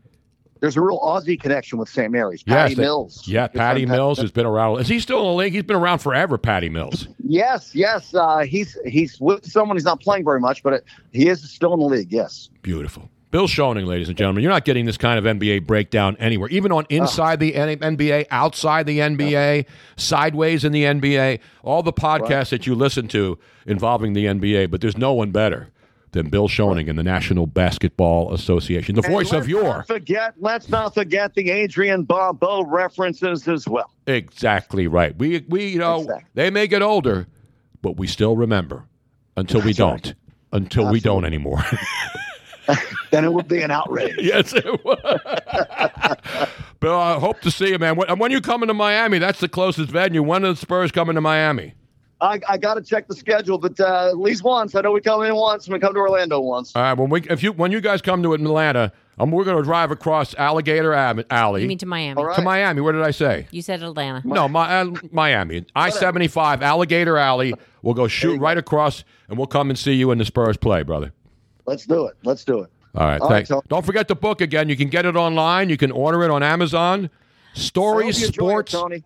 There's 0.61 0.77
a 0.77 0.82
real 0.82 0.99
Aussie 0.99 1.40
connection 1.40 1.77
with 1.77 1.90
St. 1.90 2.11
Mary's. 2.11 2.44
Yes, 2.45 2.56
Patty 2.56 2.76
they- 2.76 2.82
Mills. 2.82 3.27
Yeah, 3.27 3.48
Patty 3.48 3.86
Mills 3.86 4.19
has 4.19 4.32
been 4.32 4.45
around. 4.45 4.80
Is 4.80 4.88
he 4.88 4.99
still 4.99 5.19
in 5.19 5.26
the 5.26 5.34
league? 5.34 5.53
He's 5.53 5.64
been 5.64 5.76
around 5.76 5.99
forever. 5.99 6.38
Patty 6.38 6.69
Mills. 6.69 7.07
Yes, 7.23 7.76
yes. 7.76 8.14
Uh, 8.14 8.40
he's 8.40 8.77
he's 8.86 9.19
with 9.19 9.45
someone. 9.45 9.76
He's 9.77 9.86
not 9.86 9.99
playing 9.99 10.23
very 10.23 10.40
much, 10.40 10.64
but 10.64 10.73
it, 10.73 10.86
he 11.11 11.27
is 11.27 11.48
still 11.49 11.73
in 11.73 11.80
the 11.80 11.86
league. 11.86 12.11
Yes. 12.11 12.49
Beautiful. 12.61 13.10
Bill 13.32 13.48
Schoening, 13.48 13.86
ladies 13.86 14.07
and 14.07 14.18
gentlemen. 14.18 14.44
You're 14.44 14.52
not 14.52 14.64
getting 14.64 14.86
this 14.86 14.95
kind 14.95 15.19
of 15.19 15.26
NBA 15.26 15.68
breakdown 15.68 16.15
anywhere, 16.19 16.48
even 16.49 16.72
on 16.72 16.86
inside 16.90 17.41
the 17.41 17.52
NBA, 17.52 18.27
outside 18.32 18.86
the 18.86 18.99
NBA, 18.99 19.65
sideways 19.98 20.64
in 20.64 20.72
the 20.72 20.84
NBA, 20.84 21.40
all 21.61 21.84
the 21.84 21.91
podcasts 21.91 22.52
that 22.52 22.65
you 22.65 22.76
listen 22.76 23.10
to 23.10 23.38
involving 23.65 24.14
the 24.14 24.26
NBA. 24.26 24.72
But 24.72 24.80
there's 24.80 24.98
no 24.98 25.11
one 25.11 25.32
better 25.32 25.68
than 26.16 26.30
Bill 26.30 26.48
Schoening 26.48 26.88
in 26.88 26.96
the 26.96 27.04
National 27.04 27.46
Basketball 27.46 28.34
Association, 28.34 28.96
the 28.96 29.04
And 29.04 29.12
voice 29.14 29.32
of 29.34 29.48
your. 29.48 29.64
not 29.64 29.88
forget. 29.88 30.34
Let's 30.40 30.70
not 30.70 30.96
forget 30.96 31.36
the 31.36 31.52
Adrienne 31.52 32.04
Barbeau 32.04 32.64
references 32.64 33.48
as 33.48 33.68
well. 33.68 33.92
Exactly 34.08 34.88
right. 34.88 35.16
We 35.18 35.46
we 35.48 35.68
you 35.68 35.80
know 35.80 36.08
they 36.34 36.50
may 36.50 36.68
get 36.68 36.82
older, 36.82 37.28
but 37.82 37.98
we 37.98 38.08
still 38.08 38.36
remember 38.36 38.86
until 39.38 39.62
we 39.62 39.74
don't. 39.74 40.16
Until 40.52 40.90
we 40.90 41.00
don't 41.02 41.26
anymore. 41.26 41.64
then 43.12 43.26
it 43.26 43.32
would 43.32 43.48
be 43.48 43.62
an 43.62 43.70
outrage. 43.70 44.16
yes, 44.18 44.54
it 44.54 44.66
would. 44.86 45.00
Bill, 46.80 47.00
I 47.00 47.20
hope 47.20 47.42
to 47.42 47.52
see 47.52 47.70
you, 47.70 47.78
man. 47.78 47.96
When, 47.96 48.18
when 48.18 48.32
you 48.32 48.42
coming 48.42 48.68
to 48.68 48.74
Miami? 48.74 49.20
That's 49.20 49.40
the 49.40 49.50
closest 49.50 49.90
venue. 49.90 50.24
When 50.24 50.44
are 50.46 50.50
the 50.54 50.56
Spurs 50.56 50.92
coming 50.92 51.14
to 51.16 51.22
Miami? 51.22 51.76
I, 52.22 52.40
I 52.48 52.58
got 52.58 52.76
to 52.76 52.82
check 52.82 53.08
the 53.08 53.16
schedule, 53.16 53.58
but 53.58 53.78
uh, 53.80 54.08
at 54.10 54.18
least 54.18 54.44
once. 54.44 54.74
I 54.74 54.82
know 54.82 54.92
we 54.92 55.02
come 55.02 55.22
in 55.24 55.36
once 55.36 55.66
and 55.66 55.74
we 55.74 55.80
come 55.80 55.94
to 55.94 56.00
Orlando 56.00 56.40
once. 56.40 56.74
All 56.76 56.82
right. 56.82 56.94
When 56.94 57.10
we 57.10 57.22
if 57.30 57.44
you 57.44 57.52
when 57.52 57.72
you 57.72 57.82
guys 57.82 58.02
come 58.02 58.24
to 58.24 58.34
Atlanta, 58.34 58.94
um, 59.20 59.32
we're 59.32 59.44
going 59.44 59.58
to 59.58 59.64
drive 59.64 59.92
across 59.92 60.34
Alligator 60.36 60.94
Ave- 60.96 61.26
Alley. 61.30 61.64
You 61.64 61.68
mean 61.68 61.78
to 61.80 61.86
Miami? 61.86 62.24
To 62.36 62.42
Miami. 62.42 62.80
What 62.82 62.94
did 62.94 63.02
I 63.02 63.12
say? 63.12 63.48
You 63.52 63.62
said 63.62 63.84
Atlanta. 63.84 64.22
No, 64.26 64.48
my, 64.48 64.80
uh, 64.80 64.92
Miami. 65.12 65.66
I 65.76 65.90
seventy 65.90 66.28
five 66.30 66.62
Alligator 66.62 67.18
Alley. 67.18 67.54
We'll 67.82 67.94
go 67.94 68.08
shoot 68.08 68.40
right 68.40 68.58
across, 68.58 69.04
and 69.28 69.38
we'll 69.38 69.48
come 69.48 69.70
and 69.70 69.78
see 69.78 69.94
you 69.94 70.12
in 70.12 70.18
the 70.18 70.26
Spurs 70.26 70.56
play, 70.58 70.84
brother. 70.84 71.12
Let's 71.66 71.86
do 71.86 72.06
it. 72.08 72.16
Let's 72.24 72.46
do 72.46 72.62
it. 72.62 72.72
All 72.96 73.06
right. 73.06 73.20
All 73.20 73.28
right, 73.28 73.36
thanks. 73.36 73.50
Tony. 73.50 73.62
Don't 73.68 73.86
forget 73.86 74.08
the 74.08 74.16
book 74.16 74.40
again. 74.40 74.70
You 74.70 74.78
can 74.78 74.88
get 74.88 75.06
it 75.06 75.18
online. 75.18 75.70
You 75.70 75.76
can 75.76 75.92
order 75.92 76.24
it 76.24 76.32
on 76.32 76.44
Amazon. 76.44 77.10
Stories, 77.54 78.18
I 78.18 78.20
hope 78.20 78.22
you 78.22 78.28
it, 78.28 78.34
sports. 78.34 78.72
Tony. 78.72 79.04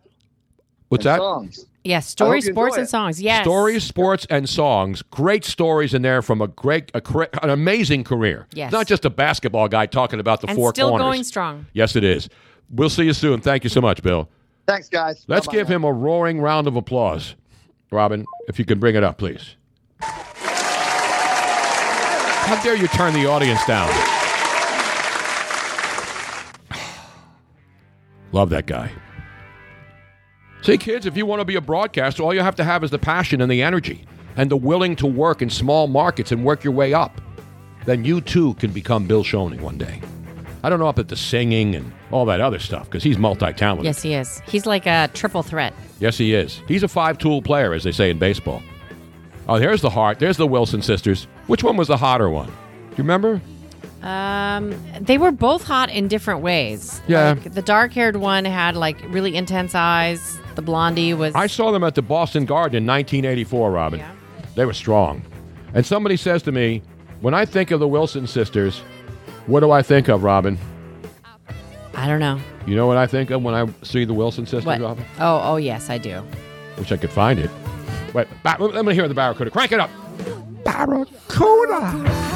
What's 0.89 1.05
And 1.05 1.15
that? 1.15 1.17
Songs. 1.19 1.65
Yes, 1.83 2.07
I 2.07 2.09
stories, 2.09 2.45
sports, 2.45 2.75
and 2.75 2.85
it. 2.85 2.89
songs. 2.89 3.21
Yes. 3.21 3.43
Stories, 3.43 3.83
sports, 3.83 4.27
and 4.29 4.49
songs. 4.49 5.01
Great 5.01 5.45
stories 5.45 5.93
in 5.93 6.01
there 6.01 6.21
from 6.21 6.41
a 6.41 6.47
great, 6.47 6.91
a, 6.93 7.01
an 7.43 7.49
amazing 7.49 8.03
career. 8.03 8.47
Yes. 8.53 8.71
Not 8.71 8.85
just 8.87 9.05
a 9.05 9.09
basketball 9.09 9.67
guy 9.69 9.85
talking 9.85 10.19
about 10.19 10.41
the 10.41 10.47
and 10.49 10.57
four 10.57 10.71
still 10.73 10.89
corners. 10.89 11.03
going 11.05 11.23
strong. 11.23 11.67
Yes, 11.73 11.95
it 11.95 12.03
is. 12.03 12.27
We'll 12.69 12.89
see 12.89 13.03
you 13.05 13.13
soon. 13.13 13.39
Thank 13.41 13.63
you 13.63 13.69
so 13.69 13.79
much, 13.81 14.03
Bill. 14.03 14.29
Thanks, 14.67 14.89
guys. 14.89 15.23
Let's 15.27 15.47
Bye-bye 15.47 15.57
give 15.57 15.67
him 15.67 15.83
a 15.83 15.91
roaring 15.91 16.41
round 16.41 16.67
of 16.67 16.75
applause. 16.75 17.35
Robin, 17.91 18.25
if 18.47 18.59
you 18.59 18.65
can 18.65 18.79
bring 18.79 18.95
it 18.95 19.03
up, 19.03 19.17
please. 19.17 19.55
How 22.49 22.61
dare 22.61 22.75
you 22.75 22.87
turn 22.89 23.13
the 23.13 23.25
audience 23.27 23.65
down? 23.65 23.89
Love 28.31 28.49
that 28.49 28.65
guy. 28.67 28.91
See, 30.61 30.77
kids, 30.77 31.05
if 31.05 31.15
you 31.15 31.25
want 31.25 31.39
to 31.39 31.45
be 31.45 31.55
a 31.55 31.61
broadcaster, 31.61 32.21
all 32.21 32.33
you 32.33 32.41
have 32.41 32.55
to 32.57 32.63
have 32.63 32.83
is 32.83 32.91
the 32.91 32.99
passion 32.99 33.41
and 33.41 33.51
the 33.51 33.61
energy 33.61 34.05
and 34.35 34.51
the 34.51 34.57
willing 34.57 34.95
to 34.97 35.07
work 35.07 35.41
in 35.41 35.49
small 35.49 35.87
markets 35.87 36.31
and 36.31 36.43
work 36.43 36.63
your 36.63 36.73
way 36.73 36.93
up. 36.93 37.21
Then 37.85 38.03
you 38.03 38.21
too 38.21 38.55
can 38.55 38.71
become 38.71 39.07
Bill 39.07 39.23
Schoening 39.23 39.61
one 39.61 39.77
day. 39.77 40.01
I 40.61 40.69
don't 40.69 40.79
know 40.79 40.87
about 40.87 41.07
the 41.07 41.15
singing 41.15 41.75
and 41.75 41.93
all 42.11 42.25
that 42.25 42.41
other 42.41 42.59
stuff 42.59 42.85
because 42.85 43.03
he's 43.03 43.17
multi 43.17 43.53
talented. 43.53 43.85
Yes, 43.85 44.01
he 44.01 44.13
is. 44.13 44.41
He's 44.47 44.65
like 44.65 44.85
a 44.85 45.09
triple 45.13 45.43
threat. 45.43 45.73
Yes, 46.01 46.17
he 46.17 46.33
is. 46.33 46.61
He's 46.67 46.83
a 46.83 46.89
five 46.89 47.17
tool 47.17 47.41
player, 47.41 47.73
as 47.73 47.85
they 47.85 47.93
say 47.93 48.09
in 48.09 48.19
baseball. 48.19 48.61
Oh, 49.47 49.57
there's 49.57 49.81
the 49.81 49.89
heart. 49.89 50.19
There's 50.19 50.37
the 50.37 50.45
Wilson 50.45 50.81
sisters. 50.81 51.27
Which 51.47 51.63
one 51.63 51.77
was 51.77 51.87
the 51.87 51.97
hotter 51.97 52.29
one? 52.29 52.47
Do 52.47 52.53
you 52.91 52.97
remember? 52.97 53.41
Um, 54.01 54.75
they 54.99 55.17
were 55.17 55.31
both 55.31 55.63
hot 55.63 55.89
in 55.89 56.07
different 56.07 56.41
ways. 56.41 57.01
Yeah. 57.07 57.31
Like, 57.31 57.53
the 57.53 57.61
dark-haired 57.61 58.17
one 58.17 58.45
had 58.45 58.75
like 58.75 58.97
really 59.07 59.35
intense 59.35 59.73
eyes. 59.73 60.37
The 60.59 60.65
blondie 60.65 61.13
was. 61.13 61.33
I 61.35 61.47
saw 61.47 61.71
them 61.71 61.85
at 61.85 61.95
the 61.95 62.01
Boston 62.01 62.43
Garden 62.43 62.83
in 62.83 62.85
1984, 62.85 63.71
Robin. 63.71 64.03
They 64.55 64.65
were 64.65 64.73
strong. 64.73 65.21
And 65.73 65.85
somebody 65.85 66.17
says 66.17 66.43
to 66.43 66.51
me, 66.51 66.81
when 67.21 67.33
I 67.33 67.45
think 67.45 67.71
of 67.71 67.79
the 67.79 67.87
Wilson 67.87 68.27
sisters, 68.27 68.79
what 69.47 69.61
do 69.61 69.71
I 69.71 69.81
think 69.81 70.09
of, 70.09 70.25
Robin? 70.25 70.57
I 71.93 72.07
don't 72.07 72.19
know. 72.19 72.41
You 72.67 72.75
know 72.75 72.87
what 72.87 72.97
I 72.97 73.07
think 73.07 73.29
of 73.29 73.41
when 73.41 73.55
I 73.55 73.69
see 73.83 74.03
the 74.03 74.13
Wilson 74.13 74.45
sisters, 74.45 74.65
What? 74.65 74.81
Robin? 74.81 75.05
Oh, 75.17 75.39
oh 75.53 75.55
yes, 75.55 75.89
I 75.89 75.97
do. 75.97 76.21
Wish 76.77 76.91
I 76.91 76.97
could 76.97 77.09
find 77.09 77.39
it. 77.39 77.49
Wait, 78.13 78.27
ba- 78.43 78.57
let 78.59 78.83
me 78.83 78.93
hear 78.93 79.07
the 79.07 79.13
Barracuda. 79.13 79.51
Crank 79.51 79.71
it 79.71 79.79
up. 79.79 79.89
Barracuda. 80.65 82.28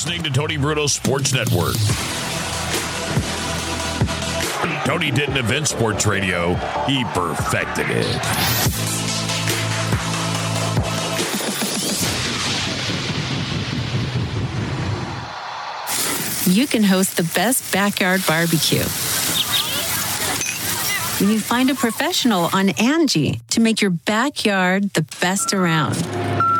Listening 0.00 0.22
to 0.22 0.30
Tony 0.30 0.56
Bruno's 0.56 0.94
Sports 0.94 1.34
Network. 1.34 1.74
Tony 4.86 5.10
didn't 5.10 5.36
invent 5.36 5.68
sports 5.68 6.06
radio, 6.06 6.54
he 6.86 7.04
perfected 7.12 7.84
it. 7.90 8.06
you 16.46 16.66
can 16.66 16.82
host 16.82 17.18
the 17.18 17.30
best 17.34 17.70
backyard 17.70 18.22
barbecue. 18.26 18.78
When 21.18 21.30
you 21.30 21.38
find 21.38 21.68
a 21.68 21.74
professional 21.74 22.48
on 22.54 22.70
Angie 22.70 23.42
to 23.50 23.60
make 23.60 23.82
your 23.82 23.90
backyard 23.90 24.94
the 24.94 25.02
best 25.20 25.52
around. 25.52 26.59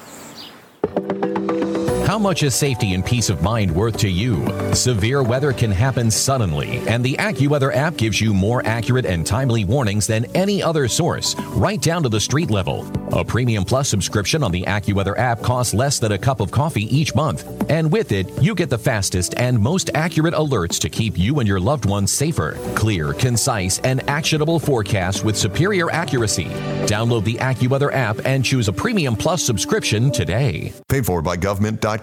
How 2.11 2.19
much 2.19 2.43
is 2.43 2.53
safety 2.53 2.93
and 2.93 3.05
peace 3.05 3.29
of 3.29 3.41
mind 3.41 3.73
worth 3.73 3.95
to 3.99 4.09
you? 4.09 4.45
Severe 4.75 5.23
weather 5.23 5.53
can 5.53 5.71
happen 5.71 6.11
suddenly, 6.11 6.79
and 6.89 7.01
the 7.05 7.13
AccuWeather 7.13 7.73
app 7.73 7.95
gives 7.95 8.19
you 8.19 8.33
more 8.33 8.61
accurate 8.65 9.05
and 9.05 9.25
timely 9.25 9.63
warnings 9.63 10.07
than 10.07 10.25
any 10.35 10.61
other 10.61 10.89
source, 10.89 11.39
right 11.55 11.81
down 11.81 12.03
to 12.03 12.09
the 12.09 12.19
street 12.19 12.51
level. 12.51 12.85
A 13.13 13.23
Premium 13.23 13.63
Plus 13.63 13.87
subscription 13.87 14.43
on 14.43 14.51
the 14.51 14.63
AccuWeather 14.63 15.17
app 15.17 15.41
costs 15.41 15.73
less 15.73 15.99
than 15.99 16.11
a 16.11 16.17
cup 16.17 16.41
of 16.41 16.51
coffee 16.51 16.83
each 16.93 17.15
month, 17.15 17.47
and 17.69 17.89
with 17.89 18.11
it, 18.11 18.29
you 18.41 18.55
get 18.55 18.69
the 18.69 18.77
fastest 18.77 19.33
and 19.37 19.57
most 19.57 19.89
accurate 19.93 20.33
alerts 20.33 20.79
to 20.79 20.89
keep 20.89 21.17
you 21.17 21.39
and 21.39 21.47
your 21.47 21.61
loved 21.61 21.85
ones 21.85 22.11
safer. 22.11 22.57
Clear, 22.75 23.13
concise, 23.13 23.79
and 23.79 24.01
actionable 24.09 24.59
forecasts 24.59 25.23
with 25.23 25.37
superior 25.37 25.89
accuracy. 25.91 26.49
Download 26.87 27.23
the 27.23 27.35
AccuWeather 27.35 27.93
app 27.93 28.25
and 28.25 28.43
choose 28.43 28.67
a 28.67 28.73
Premium 28.73 29.15
Plus 29.15 29.41
subscription 29.41 30.11
today. 30.11 30.73
Paid 30.89 31.05
for 31.05 31.21
by 31.21 31.37
government.com. 31.37 32.00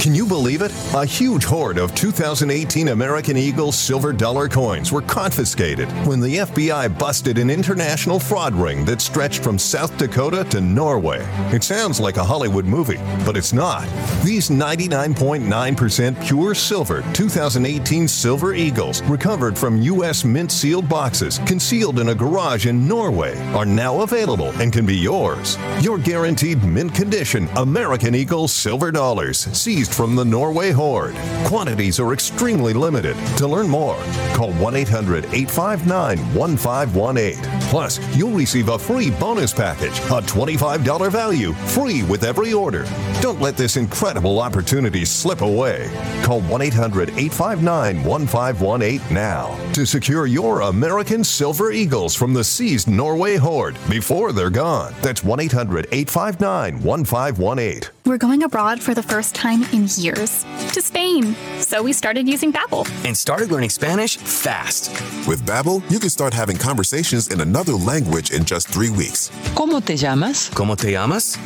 Can 0.00 0.14
you 0.14 0.26
believe 0.26 0.62
it? 0.62 0.72
A 0.94 1.04
huge 1.04 1.44
hoard 1.44 1.78
of 1.78 1.94
2018 1.94 2.88
American 2.88 3.36
Eagle 3.36 3.72
silver 3.72 4.12
dollar 4.12 4.48
coins 4.48 4.92
were 4.92 5.02
confiscated 5.02 5.88
when 6.06 6.20
the 6.20 6.36
FBI 6.38 6.98
busted 6.98 7.38
an 7.38 7.50
international 7.50 8.18
fraud 8.18 8.54
ring 8.54 8.84
that 8.84 9.00
stretched 9.00 9.42
from 9.42 9.58
South 9.58 9.96
Dakota 9.96 10.44
to 10.50 10.60
Norway. 10.60 11.26
It 11.52 11.62
sounds 11.62 12.00
like 12.00 12.16
a 12.16 12.24
Hollywood 12.24 12.64
movie, 12.64 12.98
but 13.24 13.36
it's 13.36 13.52
not. 13.52 13.84
These 14.24 14.48
99.9% 14.50 16.26
pure 16.26 16.54
silver 16.54 17.02
2018 17.12 18.08
Silver 18.08 18.54
Eagles, 18.54 19.02
recovered 19.02 19.56
from 19.56 19.80
U.S. 19.82 20.24
mint 20.24 20.50
sealed 20.50 20.88
boxes, 20.88 21.38
concealed 21.46 21.98
in 22.00 22.08
a 22.08 22.14
garage 22.14 22.66
in 22.66 22.86
Norway, 22.86 23.38
are 23.54 23.66
now 23.66 24.00
available 24.02 24.50
and 24.60 24.72
can 24.72 24.86
be 24.86 24.96
yours. 24.96 25.56
Your 25.80 25.98
guaranteed 25.98 26.62
mint 26.64 26.94
condition 26.94 27.48
American 27.56 28.14
Eagle 28.14 28.48
silver 28.48 28.90
dollars, 28.90 29.19
seized 29.22 29.92
from 29.92 30.16
the 30.16 30.24
Norway 30.24 30.70
hoard. 30.70 31.14
Quantities 31.44 32.00
are 32.00 32.12
extremely 32.12 32.72
limited. 32.72 33.16
To 33.36 33.46
learn 33.46 33.68
more, 33.68 33.96
call 34.34 34.52
1 34.54 34.74
800 34.74 35.24
859 35.26 36.18
1518. 36.34 37.60
Plus, 37.68 38.16
you'll 38.16 38.30
receive 38.30 38.68
a 38.70 38.78
free 38.78 39.10
bonus 39.10 39.52
package, 39.52 39.98
a 40.10 40.22
$25 40.22 41.10
value, 41.10 41.52
free 41.52 42.02
with 42.04 42.24
every 42.24 42.52
order. 42.52 42.84
Don't 43.20 43.40
let 43.40 43.56
this 43.56 43.76
incredible 43.76 44.40
opportunity 44.40 45.04
slip 45.04 45.42
away. 45.42 45.90
Call 46.22 46.40
1 46.42 46.62
800 46.62 47.10
859 47.10 48.02
1518 48.02 49.14
now 49.14 49.54
to 49.74 49.86
secure 49.86 50.26
your 50.26 50.62
American 50.62 51.22
Silver 51.22 51.70
Eagles 51.72 52.14
from 52.14 52.32
the 52.32 52.42
seized 52.44 52.88
Norway 52.88 53.36
hoard 53.36 53.76
before 53.88 54.32
they're 54.32 54.50
gone. 54.50 54.94
That's 55.02 55.22
1 55.22 55.40
800 55.40 55.86
859 55.92 56.82
1518. 56.82 57.99
We're 58.10 58.18
going 58.18 58.42
abroad 58.42 58.82
for 58.82 58.92
the 58.92 59.04
first 59.04 59.36
time 59.36 59.62
in 59.72 59.86
years 59.94 60.44
to 60.72 60.82
Spain. 60.82 61.36
So 61.60 61.80
we 61.80 61.92
started 61.92 62.28
using 62.28 62.52
Babbel. 62.52 62.84
and 63.04 63.16
started 63.16 63.52
learning 63.52 63.70
Spanish 63.70 64.16
fast. 64.16 64.90
With 65.28 65.46
Babbel, 65.46 65.80
you 65.88 66.00
can 66.00 66.10
start 66.10 66.34
having 66.34 66.56
conversations 66.56 67.28
in 67.28 67.40
another 67.40 67.74
language 67.74 68.32
in 68.32 68.44
just 68.44 68.66
three 68.66 68.90
weeks. 68.90 69.30
¿Cómo 69.54 69.80
te 69.80 69.96
llamas? 69.96 70.50
¿Cómo 70.50 70.76
te 70.76 70.90
llamas? 70.90 71.38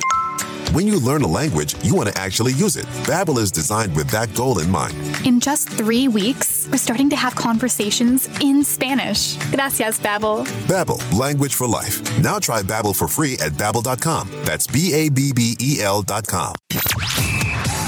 When 0.75 0.89
you 0.89 0.99
learn 0.99 1.23
a 1.23 1.29
language, 1.29 1.77
you 1.85 1.95
want 1.95 2.09
to 2.09 2.21
actually 2.21 2.53
use 2.53 2.77
it. 2.77 2.85
Babbel 3.07 3.39
is 3.39 3.53
designed 3.53 3.95
with 3.95 4.09
that 4.11 4.35
goal 4.35 4.59
in 4.59 4.69
mind. 4.69 4.93
In 5.25 5.39
just 5.39 5.69
three 5.69 6.09
weeks, 6.09 6.67
we're 6.69 6.79
starting 6.79 7.09
to 7.11 7.15
have 7.15 7.37
conversations 7.37 8.29
in 8.41 8.65
Spanish. 8.65 9.37
Gracias, 9.53 10.01
Babbel. 10.01 10.45
Babbel, 10.67 10.99
language 11.17 11.55
for 11.55 11.69
life. 11.69 12.03
Now 12.19 12.41
try 12.41 12.61
Babbel 12.61 12.97
for 12.97 13.07
free 13.07 13.35
at 13.35 13.53
babbel.com. 13.53 14.29
That's 14.43 14.67
B 14.67 14.93
A 14.95 15.11
B 15.11 15.33
B 15.33 15.55
E 15.61 15.81
L 15.81 16.03
dot 16.03 16.27
com. 16.27 16.57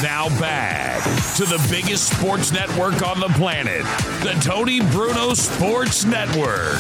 Now 0.01 0.29
back 0.39 1.03
to 1.35 1.45
the 1.45 1.59
biggest 1.69 2.17
sports 2.17 2.53
network 2.53 3.05
on 3.05 3.19
the 3.19 3.33
planet, 3.35 3.83
the 4.23 4.39
Tony 4.41 4.81
Bruno 4.93 5.35
Sports 5.35 6.05
Network. 6.05 6.79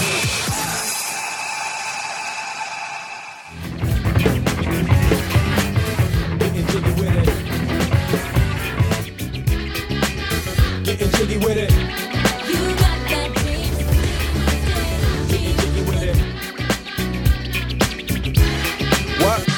With 11.38 11.58
it. 11.58 11.75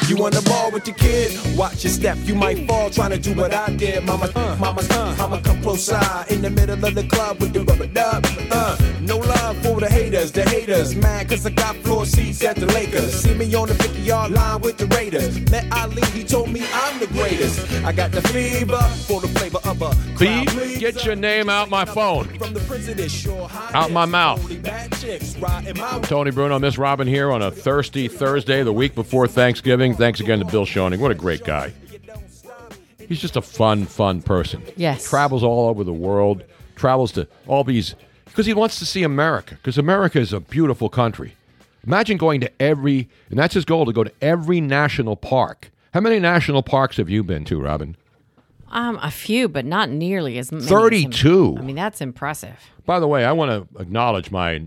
You 0.09 0.25
on 0.25 0.33
the 0.33 0.41
ball 0.41 0.71
with 0.71 0.87
your 0.87 0.97
kid? 0.97 1.39
Watch 1.55 1.85
your 1.85 1.93
step, 1.93 2.17
you 2.23 2.35
might 2.35 2.67
fall 2.67 2.89
trying 2.89 3.11
to 3.11 3.19
do 3.19 3.35
what 3.35 3.53
I 3.53 3.69
did. 3.77 4.03
Mama, 4.05 4.31
uh, 4.35 4.57
mama, 4.59 4.81
uh, 4.89 5.15
mama, 5.19 5.39
come 5.43 5.61
close 5.61 5.85
side 5.85 6.31
in 6.31 6.41
the 6.41 6.49
middle 6.49 6.83
of 6.83 6.95
the 6.95 7.05
club 7.09 7.39
with 7.41 7.53
the 7.53 7.63
rubber 7.63 7.87
dub. 7.87 8.25
Uh, 8.51 8.79
no 9.03 9.19
love 9.19 9.59
for 9.59 9.79
the 9.79 9.87
haters, 9.87 10.33
the 10.33 10.49
haters. 10.49 10.97
Mad 10.97 11.29
cause 11.29 11.45
I 11.45 11.51
got 11.51 11.77
floor 11.77 12.07
seats 12.07 12.43
at 12.43 12.57
the 12.57 12.65
Lakers. 12.67 13.21
See 13.21 13.35
me 13.35 13.55
on 13.55 13.69
the 13.69 13.75
50 13.75 14.01
yard 14.01 14.31
line 14.33 14.63
with 14.63 14.79
the 14.79 14.87
Raiders. 14.87 15.39
Met 15.51 15.67
Ali, 15.73 16.03
he 16.13 16.25
told 16.25 16.51
me 16.51 16.65
I'm 16.73 16.99
the 17.01 17.07
greatest. 17.09 17.71
I 17.85 17.93
got 17.93 18.11
the 18.11 18.23
fever 18.23 18.81
for 19.07 19.21
the 19.21 19.29
flavor 19.29 19.59
of 19.65 19.83
a 19.83 19.95
Beep, 20.19 20.81
get 20.81 21.05
your 21.05 21.17
name 21.17 21.51
out 21.51 21.69
my 21.69 21.85
phone. 21.85 22.25
from 22.39 22.55
the 22.55 22.61
president, 22.61 23.11
sure. 23.11 23.51
Out 23.75 23.91
my 23.91 24.07
mouth. 24.07 24.41
Bad 24.63 24.91
chicks 24.95 25.37
riding 25.37 25.77
my 25.77 26.01
Tony 26.01 26.31
Bruno, 26.31 26.59
Miss 26.59 26.79
Robin 26.79 27.07
here 27.07 27.31
on 27.31 27.43
a 27.43 27.51
thirsty 27.51 28.09
Thursday, 28.09 28.63
the 28.63 28.73
week 28.73 28.95
before 28.95 29.29
Thanksgiving. 29.29 29.98
Thanks 29.99 30.21
again 30.21 30.39
to 30.39 30.45
Bill 30.45 30.65
Schoening. 30.65 31.01
What 31.01 31.11
a 31.11 31.15
great 31.17 31.43
guy. 31.43 31.73
He's 33.09 33.21
just 33.21 33.35
a 33.35 33.43
fun, 33.43 33.85
fun 33.85 34.23
person. 34.23 34.63
Yes. 34.77 35.11
Travels 35.11 35.43
all 35.43 35.69
over 35.69 35.83
the 35.83 35.93
world, 35.93 36.45
travels 36.77 37.11
to 37.13 37.27
all 37.49 37.65
these, 37.65 37.97
because 38.27 38.47
he 38.47 38.55
wants 38.55 38.79
to 38.79 38.87
see 38.87 39.03
America, 39.03 39.57
because 39.57 39.77
America 39.77 40.21
is 40.21 40.33
a 40.33 40.39
beautiful 40.39 40.89
country. 40.89 41.35
Imagine 41.85 42.17
going 42.17 42.41
to 42.43 42.63
every, 42.63 43.09
and 43.29 43.37
that's 43.41 43.55
his 43.55 43.65
goal, 43.65 43.87
to 43.87 43.93
go 43.93 44.05
to 44.05 44.13
every 44.23 44.61
national 44.61 45.17
park. 45.17 45.73
How 45.93 46.01
many 46.01 46.21
national 46.21 46.63
parks 46.63 46.99
have 46.99 47.11
you 47.11 47.25
been 47.25 47.45
to, 47.47 47.61
Robin? 47.61 47.97
Um, 48.71 49.01
a 49.03 49.11
few, 49.11 49.49
but 49.49 49.65
not 49.65 49.91
nearly 49.91 50.39
as 50.39 50.53
many. 50.53 50.63
as 50.63 50.71
him. 50.71 50.79
32. 50.79 51.57
I 51.59 51.63
mean, 51.63 51.75
that's 51.75 52.01
impressive. 52.01 52.71
By 52.87 53.01
the 53.01 53.09
way, 53.09 53.25
I 53.25 53.33
want 53.33 53.51
to 53.51 53.81
acknowledge 53.81 54.31
my 54.31 54.63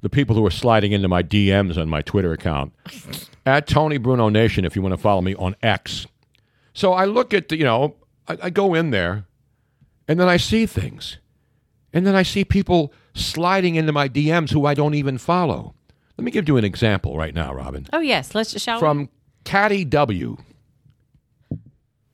the 0.00 0.08
people 0.08 0.36
who 0.36 0.44
are 0.46 0.50
sliding 0.50 0.92
into 0.92 1.08
my 1.08 1.22
DMs 1.22 1.76
on 1.76 1.88
my 1.88 2.02
Twitter 2.02 2.32
account 2.32 2.72
at 3.46 3.66
Tony 3.66 3.98
Bruno 3.98 4.28
Nation. 4.28 4.64
If 4.64 4.76
you 4.76 4.82
want 4.82 4.92
to 4.94 4.98
follow 5.00 5.20
me 5.20 5.34
on 5.34 5.56
X, 5.62 6.06
so 6.72 6.92
I 6.92 7.04
look 7.04 7.34
at 7.34 7.48
the, 7.48 7.56
you 7.58 7.64
know 7.64 7.96
I, 8.28 8.38
I 8.44 8.50
go 8.50 8.74
in 8.74 8.90
there, 8.90 9.26
and 10.06 10.18
then 10.20 10.28
I 10.28 10.36
see 10.36 10.66
things, 10.66 11.18
and 11.92 12.06
then 12.06 12.14
I 12.14 12.22
see 12.22 12.44
people 12.44 12.92
sliding 13.14 13.74
into 13.74 13.92
my 13.92 14.08
DMs 14.08 14.50
who 14.52 14.66
I 14.66 14.74
don't 14.74 14.94
even 14.94 15.18
follow. 15.18 15.74
Let 16.16 16.24
me 16.24 16.30
give 16.30 16.48
you 16.48 16.56
an 16.56 16.64
example 16.64 17.16
right 17.16 17.34
now, 17.34 17.52
Robin, 17.54 17.86
Oh 17.92 18.00
yes, 18.00 18.34
let's 18.34 18.60
shall 18.60 18.76
we? 18.76 18.80
from 18.80 19.08
Caddy 19.44 19.84
W. 19.84 20.36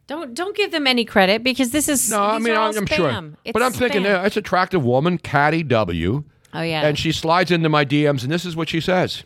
Don't 0.06 0.35
don't 0.35 0.55
give 0.55 0.70
them 0.70 0.86
any 0.86 1.05
credit 1.06 1.43
because 1.43 1.70
this 1.70 1.89
is 1.89 2.11
No, 2.11 2.23
I 2.23 2.39
mean 2.39 2.55
I'm 2.55 2.86
sure, 2.86 3.32
It's 3.44 3.52
but 3.55 3.62
I'm 3.62 3.73
thinking 3.73 4.02
spam. 4.02 4.23
uh, 4.23 4.27
it's 4.27 4.36
attractive 4.36 4.85
woman, 4.85 5.16
Caddy 5.16 5.62
W. 5.62 6.24
Oh 6.55 6.62
yeah. 6.62 6.86
And 6.86 6.98
she 6.98 7.12
slides 7.12 7.51
into 7.51 7.68
my 7.68 7.85
DMs, 7.85 8.22
and 8.22 8.31
this 8.31 8.47
is 8.47 8.56
what 8.56 8.68
she 8.68 8.81
says 8.81 9.24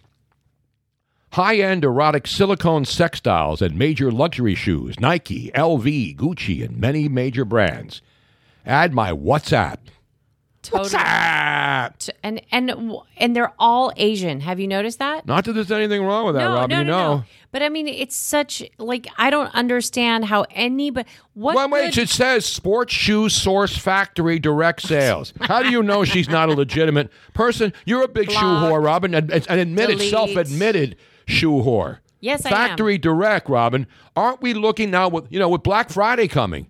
High 1.33 1.57
end 1.57 1.85
erotic 1.85 2.27
silicone 2.27 2.87
sex 2.87 3.21
dolls 3.21 3.61
and 3.61 3.79
major 3.79 4.11
luxury 4.11 4.55
shoes 4.55 4.99
Nike, 4.99 5.51
LV, 5.55 6.17
Gucci, 6.17 6.65
and 6.65 6.79
many 6.79 7.09
major 7.09 7.45
brands. 7.45 8.01
Add 8.65 8.95
my 8.95 9.13
WhatsApp. 9.13 9.79
Totally. 10.69 10.91
WhatsApp. 10.91 11.99
T- 11.99 12.13
And 12.23 12.41
and 12.53 12.93
and 13.17 13.35
they're 13.37 13.53
all 13.59 13.93
Asian. 13.97 14.41
Have 14.41 14.61
you 14.61 14.69
noticed 14.69 14.99
that? 14.99 15.27
Not 15.27 15.45
that 15.45 15.53
there's 15.55 15.71
anything 15.73 16.03
wrong 16.05 16.27
with 16.27 16.35
that, 16.35 16.45
no, 16.45 16.55
Robin. 16.55 16.71
no, 16.71 16.79
you 16.79 16.85
no, 16.85 16.93
know. 16.99 17.17
no. 17.19 17.25
But 17.51 17.63
I 17.63 17.71
mean, 17.71 17.89
it's 17.89 18.15
such 18.17 18.63
like 18.79 19.07
I 19.17 19.31
don't 19.31 19.55
understand 19.55 20.27
how 20.27 20.45
anybody. 20.51 21.09
What? 21.35 21.57
Well, 21.57 21.69
wait, 21.71 21.95
good- 21.95 22.03
it 22.03 22.09
says 22.11 22.45
Sports 22.45 22.93
Shoe 22.93 23.29
Source 23.29 23.77
Factory 23.77 24.39
Direct 24.39 24.83
Sales. 24.83 25.33
How 25.41 25.63
do 25.63 25.71
you 25.71 25.83
know 25.83 26.05
she's 26.05 26.29
not 26.29 26.49
a 26.49 26.53
legitimate 26.53 27.11
person? 27.35 27.73
You're 27.87 28.03
a 28.03 28.09
big 28.09 28.31
shoe 28.31 28.37
whore, 28.37 28.85
Robin, 28.85 29.15
and 29.15 29.31
and 29.31 29.61
admitted, 29.61 29.97
Delete. 29.99 30.11
self-admitted 30.11 30.97
shoe 31.27 31.53
whore. 31.63 31.99
Yes, 32.21 32.45
I 32.45 32.49
am. 32.51 32.55
Factory 32.55 32.99
Direct, 32.99 33.49
Robin. 33.49 33.87
Aren't 34.17 34.43
we 34.43 34.53
looking 34.53 34.91
now 34.91 35.09
with 35.09 35.25
you 35.31 35.39
know 35.39 35.49
with 35.49 35.63
Black 35.63 35.89
Friday 35.91 36.29
coming? 36.29 36.67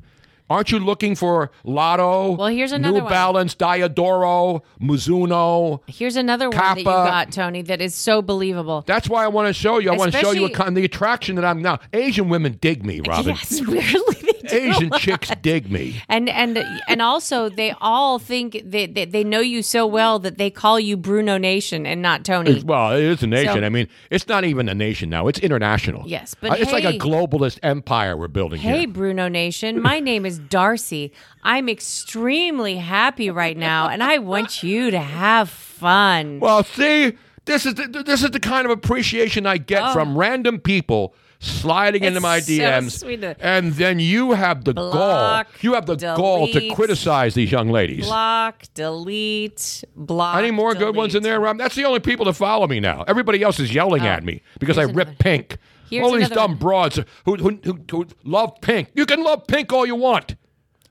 Aren't 0.50 0.72
you 0.72 0.78
looking 0.78 1.14
for 1.14 1.50
Lotto? 1.64 2.32
Well, 2.32 2.48
here's 2.48 2.72
another 2.72 2.98
New 2.98 3.04
one. 3.04 3.12
Balance, 3.12 3.54
Diadora, 3.54 4.62
Mizuno. 4.80 5.80
Here's 5.86 6.16
another 6.16 6.48
one 6.48 6.56
that 6.56 6.78
you 6.78 6.84
got, 6.84 7.32
Tony. 7.32 7.62
That 7.62 7.80
is 7.80 7.94
so 7.94 8.22
believable. 8.22 8.82
That's 8.86 9.08
why 9.08 9.24
I 9.24 9.28
want 9.28 9.48
to 9.48 9.52
show 9.52 9.78
you. 9.78 9.90
I 9.90 9.96
want 9.96 10.12
to 10.12 10.18
show 10.18 10.32
you 10.32 10.46
a, 10.46 10.70
the 10.70 10.84
attraction 10.84 11.36
that 11.36 11.44
I'm 11.44 11.60
now. 11.60 11.78
Asian 11.92 12.28
women 12.28 12.58
dig 12.60 12.84
me, 12.84 13.00
Robin. 13.00 13.34
Yes, 13.34 13.60
really. 13.66 14.17
Asian 14.52 14.90
chicks 14.98 15.30
dig 15.42 15.70
me. 15.70 16.02
And 16.08 16.28
and 16.28 16.58
and 16.88 17.02
also 17.02 17.48
they 17.48 17.74
all 17.80 18.18
think 18.18 18.60
they, 18.64 18.86
they 18.86 19.04
they 19.04 19.24
know 19.24 19.40
you 19.40 19.62
so 19.62 19.86
well 19.86 20.18
that 20.20 20.38
they 20.38 20.50
call 20.50 20.78
you 20.80 20.96
Bruno 20.96 21.38
Nation 21.38 21.86
and 21.86 22.02
not 22.02 22.24
Tony. 22.24 22.50
It's- 22.50 22.64
well, 22.64 22.92
it 22.96 23.02
is 23.02 23.22
a 23.22 23.26
nation. 23.26 23.54
So- 23.60 23.64
I 23.64 23.68
mean, 23.68 23.88
it's 24.10 24.26
not 24.28 24.44
even 24.44 24.68
a 24.68 24.74
nation 24.74 25.10
now. 25.10 25.28
It's 25.28 25.38
international. 25.38 26.04
Yes, 26.06 26.34
but 26.40 26.52
Uh, 26.52 26.56
it's 26.58 26.72
like 26.72 26.84
a 26.84 26.98
globalist 26.98 27.58
empire 27.62 28.16
we're 28.16 28.28
building 28.28 28.60
Hey, 28.60 28.80
here. 28.80 28.88
Bruno 28.88 29.28
Nation. 29.28 29.80
My 29.80 30.00
name 30.10 30.24
is 30.26 30.38
Darcy. 30.38 31.12
I'm 31.42 31.68
extremely 31.68 32.76
happy 32.76 33.30
right 33.30 33.56
now, 33.56 33.88
and 33.88 34.02
I 34.02 34.18
want 34.18 34.62
you 34.62 34.90
to 34.90 34.98
have 34.98 35.48
fun. 35.48 36.40
Well, 36.40 36.64
see, 36.64 37.12
this 37.44 37.64
is 37.66 37.74
the, 37.74 38.02
this 38.04 38.22
is 38.22 38.30
the 38.30 38.40
kind 38.40 38.64
of 38.64 38.70
appreciation 38.70 39.46
I 39.46 39.58
get 39.58 39.82
Oh. 39.82 39.92
from 39.92 40.16
random 40.18 40.58
people 40.60 41.14
sliding 41.40 42.04
into 42.04 42.20
my 42.20 42.40
so 42.40 42.52
DMs, 42.52 43.00
to- 43.00 43.36
and 43.40 43.72
then 43.74 43.98
you 43.98 44.32
have 44.32 44.64
the 44.64 44.72
gall. 44.72 45.44
You 45.60 45.74
have 45.74 45.86
the 45.86 45.96
gall 45.96 46.48
to 46.48 46.74
criticize 46.74 47.34
these 47.34 47.52
young 47.52 47.70
ladies. 47.70 48.06
Block, 48.06 48.62
delete, 48.74 49.84
block. 49.96 50.38
Any 50.38 50.50
more 50.50 50.74
good 50.74 50.96
ones 50.96 51.14
in 51.14 51.22
there, 51.22 51.40
Rob? 51.40 51.58
That's 51.58 51.74
the 51.74 51.84
only 51.84 52.00
people 52.00 52.26
that 52.26 52.34
follow 52.34 52.66
me 52.66 52.80
now. 52.80 53.04
Everybody 53.06 53.42
else 53.42 53.60
is 53.60 53.74
yelling 53.74 54.02
oh, 54.02 54.06
at 54.06 54.24
me 54.24 54.42
because 54.58 54.78
I 54.78 54.82
rip 54.82 55.18
pink. 55.18 55.58
Here's 55.88 56.04
all 56.04 56.12
these 56.12 56.28
dumb 56.28 56.52
one. 56.52 56.58
broads 56.58 57.00
who, 57.24 57.36
who, 57.36 57.58
who, 57.64 57.78
who 57.90 58.06
love 58.24 58.60
pink. 58.60 58.90
You 58.94 59.06
can 59.06 59.22
love 59.22 59.46
pink 59.46 59.72
all 59.72 59.86
you 59.86 59.94
want. 59.94 60.36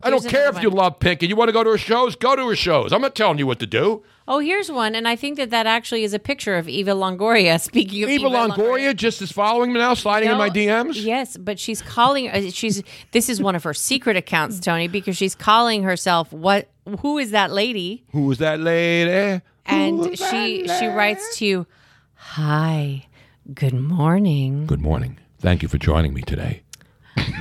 I 0.01 0.09
don't 0.11 0.23
care 0.27 0.43
if 0.43 0.49
another 0.57 0.61
you 0.61 0.69
love 0.69 0.99
pink 0.99 1.23
and 1.23 1.29
you 1.29 1.35
want 1.35 1.49
to 1.49 1.53
go 1.53 1.63
to 1.63 1.71
her 1.71 1.77
shows, 1.77 2.15
go 2.15 2.35
to 2.35 2.47
her 2.49 2.55
shows. 2.55 2.91
I'm 2.93 3.01
not 3.01 3.15
telling 3.15 3.39
you 3.39 3.47
what 3.47 3.57
to 3.59 3.65
do. 3.65 4.03
Oh, 4.27 4.39
here's 4.39 4.69
one, 4.69 4.93
and 4.93 5.07
I 5.07 5.15
think 5.15 5.37
that 5.37 5.49
that 5.51 5.65
actually 5.65 6.03
is 6.03 6.13
a 6.13 6.19
picture 6.19 6.55
of 6.57 6.67
Eva 6.69 6.91
Longoria. 6.91 7.59
Speaking 7.61 8.03
of 8.03 8.09
Eva 8.09 8.27
Eva, 8.27 8.37
Longoria 8.49 8.95
just 8.95 9.21
is 9.21 9.31
following 9.31 9.73
me 9.73 9.79
now, 9.79 9.93
sliding 9.95 10.29
in 10.29 10.37
my 10.37 10.49
DMs. 10.49 11.01
Yes, 11.03 11.35
but 11.37 11.57
she's 11.59 11.81
calling. 11.81 12.29
uh, 12.29 12.49
She's 12.51 12.83
this 13.11 13.29
is 13.29 13.41
one 13.41 13.55
of 13.55 13.63
her 13.63 13.73
secret 13.73 14.17
accounts, 14.17 14.59
Tony, 14.59 14.87
because 14.87 15.17
she's 15.17 15.33
calling 15.33 15.83
herself 15.83 16.31
what? 16.31 16.69
Who 16.99 17.17
is 17.17 17.31
that 17.31 17.51
lady? 17.51 18.03
Who 18.11 18.29
is 18.31 18.37
that 18.37 18.59
lady? 18.59 19.41
And 19.65 20.17
she 20.17 20.67
she 20.67 20.85
writes 20.87 21.37
to 21.37 21.45
you, 21.45 21.67
"Hi, 22.15 23.07
good 23.53 23.73
morning." 23.73 24.65
Good 24.67 24.81
morning. 24.81 25.17
Thank 25.39 25.61
you 25.61 25.67
for 25.69 25.77
joining 25.77 26.13
me 26.13 26.21
today. 26.21 26.61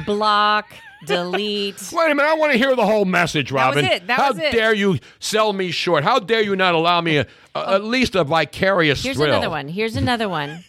Block, 0.04 0.66
delete. 1.06 1.82
Wait 1.92 2.10
a 2.10 2.14
minute, 2.14 2.28
I 2.28 2.34
want 2.34 2.52
to 2.52 2.58
hear 2.58 2.74
the 2.76 2.84
whole 2.86 3.04
message, 3.04 3.50
That 3.50 3.68
was 3.68 3.76
Robin. 3.76 3.84
it, 3.84 4.06
that 4.06 4.18
How 4.18 4.28
was 4.28 4.38
it. 4.38 4.52
dare 4.52 4.74
you 4.74 4.98
sell 5.18 5.52
me 5.52 5.70
short? 5.70 6.04
How 6.04 6.18
dare 6.18 6.42
you 6.42 6.56
not 6.56 6.74
allow 6.74 7.00
me 7.00 7.16
a, 7.18 7.26
a, 7.54 7.74
at 7.74 7.84
least 7.84 8.14
a 8.14 8.24
vicarious 8.24 9.02
Here's 9.02 9.16
thrill? 9.16 9.28
another 9.30 9.50
one. 9.50 9.68
Here's 9.68 9.96
another 9.96 10.28
one. 10.28 10.64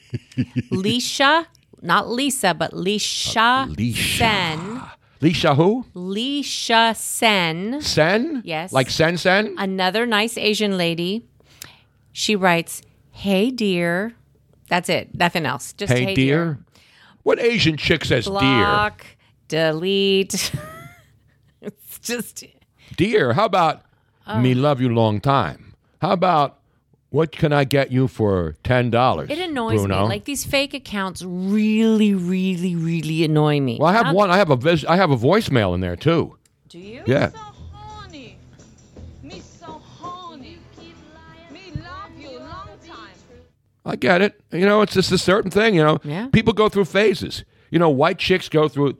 Lisha, 0.72 1.46
not 1.82 2.10
Lisa, 2.10 2.54
but 2.54 2.72
Lisha, 2.72 3.70
uh, 3.70 4.18
Sen. 4.18 4.82
Lisha 5.22 5.56
who? 5.56 5.86
Lisha 5.96 6.96
Sen. 6.96 7.82
Sen? 7.82 8.42
Yes. 8.46 8.72
Like 8.72 8.90
Sen 8.90 9.18
Sen? 9.18 9.56
Another 9.58 10.06
nice 10.06 10.38
Asian 10.38 10.78
lady. 10.78 11.26
She 12.12 12.36
writes, 12.36 12.82
"Hey 13.12 13.52
dear." 13.52 14.14
That's 14.70 14.90
it. 14.90 15.16
Nothing 15.16 15.46
else. 15.46 15.72
Just 15.74 15.94
hey, 15.94 16.14
dear. 16.14 16.60
What 17.24 17.40
Asian 17.40 17.78
chick 17.78 18.04
says 18.06 18.26
dear? 18.26 18.92
Block, 19.50 19.72
delete. 19.72 20.52
it's 21.62 22.00
just 22.00 22.44
Dear. 22.96 23.34
How 23.34 23.46
about 23.46 23.82
Oh. 24.30 24.40
me 24.42 24.54
love 24.54 24.82
you 24.82 24.90
long 24.94 25.22
time? 25.22 25.74
How 26.02 26.12
about 26.12 26.60
what 27.12 27.32
can 27.32 27.54
I 27.54 27.64
get 27.64 27.92
you 27.94 28.08
for 28.10 28.56
ten 28.64 28.90
dollars? 28.90 29.30
it 29.30 29.40
annoys 29.40 29.80
Bruno? 29.80 30.04
me. 30.04 30.10
Like 30.10 30.26
these 30.26 30.44
fake 30.44 30.74
accounts 30.74 31.22
really, 31.24 32.14
really, 32.14 32.76
really 32.76 33.24
annoy 33.24 33.62
me. 33.62 33.78
well, 33.80 33.88
I 33.90 33.94
have 33.94 34.08
Not- 34.08 34.16
one. 34.16 34.30
I 34.32 34.38
have 34.38 34.50
a 34.50 34.58
vis- 34.58 34.84
I 34.86 34.98
have 34.98 35.12
a 35.12 35.18
voicemail 35.18 35.74
in 35.74 35.80
there 35.80 35.96
too. 35.96 36.38
Do 36.70 36.78
you? 36.80 37.04
Yeah. 37.08 37.32
I 43.86 43.96
get 43.96 44.22
it. 44.22 44.40
You 44.52 44.66
know, 44.66 44.82
it's 44.82 44.94
just 44.94 45.12
a 45.12 45.18
certain 45.18 45.50
thing. 45.50 45.76
You 45.76 45.84
know, 45.84 46.00
Yeah. 46.04 46.28
people 46.28 46.54
go 46.54 46.68
through 46.68 46.86
phases. 46.86 47.44
You 47.72 47.80
know, 47.80 47.90
white 47.90 48.18
chicks 48.18 48.50
go 48.50 48.68
through 48.68 48.98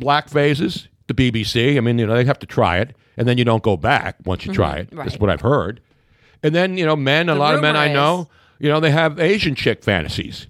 black 0.00 0.28
phases. 0.28 0.88
The 1.08 1.14
BBC. 1.14 1.76
I 1.76 1.80
mean, 1.80 1.98
you 1.98 2.06
know, 2.06 2.14
they 2.14 2.24
have 2.24 2.38
to 2.40 2.46
try 2.46 2.78
it, 2.78 2.94
and 3.16 3.26
then 3.26 3.38
you 3.38 3.44
don't 3.44 3.62
go 3.62 3.76
back 3.78 4.16
once 4.24 4.44
you 4.44 4.52
try 4.52 4.76
Mhm, 4.76 4.80
it. 4.80 4.90
That's 4.90 5.12
right. 5.12 5.20
what 5.20 5.30
I've 5.30 5.40
heard. 5.40 5.80
And 6.42 6.54
then 6.54 6.76
you 6.76 6.84
know, 6.84 6.96
men. 6.96 7.28
A 7.28 7.34
The 7.34 7.40
lot 7.40 7.54
of 7.54 7.62
men 7.62 7.76
I 7.76 7.92
know. 7.92 8.28
You 8.58 8.68
know, 8.68 8.78
they 8.80 8.90
have 8.90 9.18
Asian 9.18 9.54
chick 9.54 9.82
fantasies. 9.82 10.46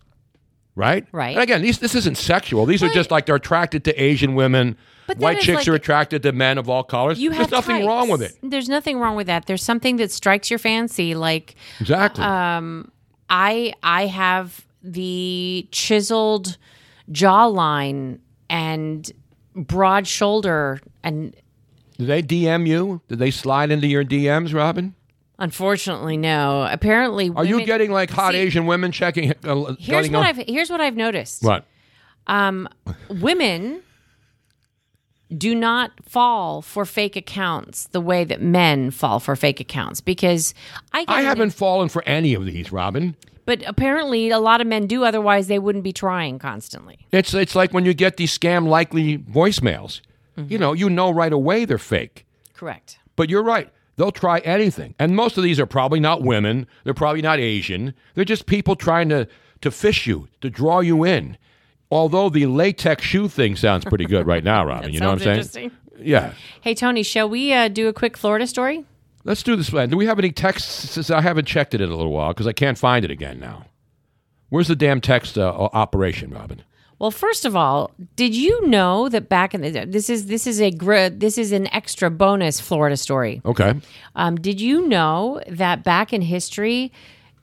Right. 0.75 1.07
Right. 1.13 1.35
And 1.35 1.43
again, 1.43 1.63
these 1.63 1.79
this 1.79 1.95
isn't 1.95 2.17
sexual. 2.17 2.65
These 2.67 2.83
are 2.83 2.89
just 2.89 3.11
like 3.11 3.27
they're 3.27 3.35
attracted 3.37 3.85
to 3.85 4.03
Asian 4.03 4.35
women. 4.35 4.77
But 5.07 5.19
White 5.19 5.39
is 5.39 5.45
chicks 5.45 5.59
like- 5.61 5.69
are 5.69 5.75
attracted 5.75 6.23
to 6.25 6.33
men 6.33 6.59
of 6.59 6.69
all 6.69 6.83
colors. 6.85 7.19
You 7.19 7.31
There's 7.31 7.43
have 7.43 7.51
nothing 7.51 7.87
wrong 7.87 8.09
with 8.11 8.21
it. 8.23 8.29
types. 8.29 8.39
There's 8.43 8.69
nothing 8.69 8.99
wrong 8.99 9.17
with 9.17 9.27
that. 9.29 9.47
There's 9.47 9.63
something 9.63 9.97
that 9.97 10.11
strikes 10.13 10.51
your 10.51 10.59
fancy. 10.59 11.15
Like 11.15 11.55
Exactly. 11.81 12.23
um, 12.25 12.91
I 13.31 13.73
I 13.83 14.07
have 14.07 14.67
the 14.83 15.67
chiseled 15.73 16.59
jawline 17.11 18.19
and 18.51 19.11
broad 19.59 20.07
shoulder, 20.07 20.81
and 21.03 21.35
Did 21.99 22.07
they 22.07 22.23
DM 22.23 22.67
you? 22.67 23.01
Did 23.09 23.19
they 23.19 23.31
slide 23.31 23.71
into 23.71 23.87
your 23.87 24.05
DMs, 24.05 24.55
Robin? 24.55 24.95
unfortunately, 25.41 26.17
no. 26.17 26.67
Apparently, 26.69 27.31
Are 27.37 27.45
you 27.45 27.65
getting 27.65 27.93
like 27.93 28.11
hot 28.11 28.33
See, 28.33 28.39
Asian 28.41 28.67
women 28.67 28.91
checking? 28.91 29.33
Uh, 29.45 29.75
Here's 29.79 30.11
what 30.11 30.19
on- 30.21 30.25
I've 30.27 30.37
here's 30.49 30.69
what 30.71 30.81
I've 30.81 30.97
noticed. 30.97 31.43
What? 31.45 31.65
Um, 32.27 32.69
women 33.09 33.83
do 35.37 35.55
not 35.55 35.93
fall 36.09 36.63
for 36.63 36.85
fake 36.85 37.15
accounts 37.15 37.87
the 37.89 38.01
way 38.01 38.25
that 38.25 38.41
men 38.43 38.91
fall 38.91 39.21
for 39.21 39.37
fake 39.37 39.61
accounts 39.61 40.01
because 40.01 40.55
I 40.93 41.05
get 41.05 41.15
I 41.15 41.21
haven't 41.23 41.51
fallen 41.51 41.89
for 41.89 42.03
any 42.05 42.35
of 42.35 42.45
these, 42.47 42.73
Robin. 42.73 43.15
But 43.49 43.67
apparently, 43.67 44.29
a 44.29 44.39
lot 44.39 44.61
of 44.61 44.67
men 44.67 44.87
do. 44.87 45.05
Otherwise, 45.05 45.47
they 45.47 45.59
wouldn't 45.59 45.83
be 45.83 45.95
trying 45.95 46.39
constantly. 46.39 46.99
It's 47.13 47.33
it's 47.33 47.55
like 47.55 47.73
when 47.73 47.87
you 47.87 47.95
get 47.95 48.19
these 48.19 48.39
scam 48.39 48.69
likely 48.69 49.17
voicemails. 49.17 50.03
Mm-hmm. 50.37 50.53
You 50.53 50.59
know, 50.59 50.75
you 50.75 50.91
know 50.91 51.11
right 51.11 51.33
away 51.33 51.65
they're 51.65 51.79
fake. 51.79 52.27
Correct. 52.53 52.99
But 53.17 53.31
you're 53.31 53.43
right. 53.43 53.73
They'll 53.97 54.13
try 54.13 54.41
anything. 54.41 54.95
And 54.99 55.17
most 55.17 55.39
of 55.39 55.45
these 55.45 55.59
are 55.59 55.65
probably 55.65 55.99
not 55.99 56.21
women. 56.21 56.67
They're 56.85 56.93
probably 56.93 57.23
not 57.23 57.39
Asian. 57.39 57.95
They're 58.15 58.27
just 58.27 58.45
people 58.45 58.77
trying 58.77 59.09
to, 59.09 59.27
to 59.63 59.71
fish 59.71 60.07
you, 60.07 60.29
to 60.43 60.51
draw 60.51 60.81
you 60.81 61.05
in. 61.05 61.39
Although 61.91 62.29
the 62.29 62.45
latex 62.45 63.03
shoe 63.03 63.29
thing 63.29 63.57
sounds 63.57 63.87
pretty 63.87 64.05
good 64.05 64.27
right 64.27 64.45
now, 64.45 64.63
Robin. 64.67 64.93
You 64.93 65.01
know 65.01 65.15
what 65.15 65.27
I'm 65.27 65.43
saying? 65.43 65.71
Yeah. 65.99 66.35
Hey, 66.61 66.75
Tony, 66.75 67.03
shall 67.03 67.31
we 67.31 67.55
uh, 67.55 67.69
do 67.69 67.89
a 67.89 67.95
quick 67.95 68.19
Florida 68.19 68.47
story? 68.47 68.85
Let's 69.29 69.43
do 69.43 69.57
this. 69.57 69.69
Do 69.69 69.97
we 69.99 70.07
have 70.07 70.19
any 70.19 70.33
texts? 70.33 71.11
I 71.11 71.21
haven't 71.21 71.45
checked 71.45 71.75
it 71.75 71.83
in 71.83 71.91
a 71.91 71.95
little 71.95 72.13
while 72.13 72.33
because 72.33 72.47
I 72.47 72.55
can't 72.55 72.79
find 72.79 73.05
it 73.05 73.11
again 73.11 73.39
now. 73.39 73.67
Where's 74.49 74.69
the 74.69 74.75
damn 74.75 75.03
text 75.03 75.37
uh, 75.37 75.51
operation, 75.75 76.31
Robin? 76.31 76.63
Well, 76.99 77.11
first 77.11 77.45
of 77.45 77.55
all, 77.55 77.91
did 78.17 78.35
you 78.35 78.67
know 78.67 79.11
that 79.11 79.29
back 79.29 79.55
in 79.55 79.61
the 79.61 79.85
this 79.85 80.09
is 80.09 80.29
this 80.29 80.47
is 80.47 80.63
a 80.63 80.71
this 81.11 81.37
is 81.37 81.53
an 81.53 81.73
extra 81.75 82.11
bonus 82.11 82.59
Florida 82.59 82.97
story. 82.97 83.43
Okay. 83.45 83.75
Um, 84.17 84.37
did 84.37 84.63
you 84.63 84.89
know 84.89 85.43
that 85.47 85.85
back 85.85 86.15
in 86.15 86.23
history, 86.23 86.91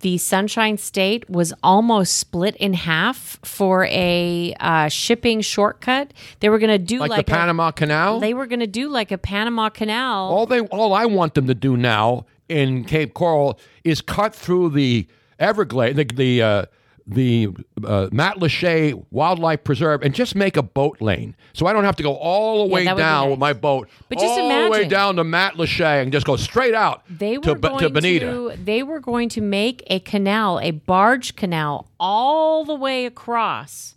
the 0.05 0.19
Sunshine 0.19 0.77
State 0.77 1.27
was 1.27 1.51
almost 1.63 2.19
split 2.19 2.55
in 2.57 2.75
half 2.75 3.39
for 3.43 3.85
a 3.85 4.53
uh, 4.59 4.87
shipping 4.87 5.41
shortcut? 5.41 6.13
They 6.41 6.49
were 6.49 6.59
going 6.59 6.69
to 6.69 6.77
do 6.77 6.99
Like, 6.99 7.09
like, 7.09 7.25
the 7.25 7.31
a- 7.31 7.35
Panama 7.35 7.71
Canal? 7.71 8.19
They 8.19 8.35
were 8.35 8.45
going 8.45 8.59
to 8.59 8.67
do 8.67 8.87
like 8.87 9.11
a 9.11 9.17
Panama 9.17 9.69
Canal. 9.69 10.29
All 10.29 10.45
they, 10.45 10.59
all 10.59 10.93
I 10.93 11.07
want 11.07 11.33
them 11.33 11.47
to 11.47 11.55
do 11.55 11.75
now 11.75 12.27
in 12.47 12.83
Cape 12.83 13.15
Coral 13.15 13.57
is 13.83 13.99
cut 14.01 14.35
through 14.35 14.69
the 14.69 15.07
Everglades, 15.39 15.97
the 15.97 16.03
the 16.03 16.41
uh, 16.43 16.65
the 17.07 17.49
uh, 17.83 18.07
Matlacha 18.11 19.05
Wildlife 19.11 19.63
Preserve, 19.63 20.01
and 20.01 20.13
just 20.15 20.35
make 20.35 20.57
a 20.57 20.63
boat 20.63 20.99
lane, 21.01 21.35
so 21.53 21.67
I 21.67 21.73
don't 21.73 21.83
have 21.83 21.95
to 21.97 22.03
go 22.03 22.15
all 22.15 22.65
the 22.67 22.73
way 22.73 22.81
be 22.81 22.85
down 22.87 22.97
nice. 22.97 23.29
with 23.29 23.39
my 23.39 23.53
boat, 23.53 23.89
But 24.09 24.17
just 24.17 24.39
all 24.39 24.63
the 24.63 24.69
way 24.71 24.87
down 24.87 25.15
to 25.17 25.23
Matlacha 25.23 26.01
and 26.01 26.11
just 26.11 26.25
go 26.25 26.35
straight 26.35 26.73
out 26.73 27.03
They 27.09 27.37
were 27.37 27.43
to, 27.43 27.55
going 27.55 27.77
to 27.79 27.89
Bonita. 27.89 28.25
to 28.25 28.53
they 28.63 28.81
were 28.81 28.99
going 28.99 29.29
to 29.29 29.41
make 29.41 29.83
a 29.87 29.99
canal, 29.99 30.59
a 30.59 30.71
barge 30.71 31.35
canal, 31.35 31.87
all 31.99 32.65
the 32.65 32.75
way 32.75 33.05
across, 33.05 33.95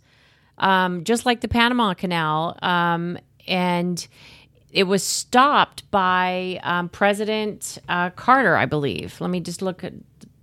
um, 0.59 1.03
just 1.03 1.25
like 1.25 1.41
the 1.41 1.47
Panama 1.47 1.95
Canal, 1.95 2.57
um, 2.61 3.17
and 3.47 4.07
it 4.71 4.83
was 4.83 5.03
stopped 5.03 5.89
by 5.89 6.59
um, 6.61 6.89
President 6.89 7.79
uh, 7.89 8.11
Carter, 8.11 8.55
I 8.55 8.67
believe. 8.67 9.19
Let 9.19 9.31
me 9.31 9.39
just 9.39 9.63
look 9.63 9.83
at 9.83 9.93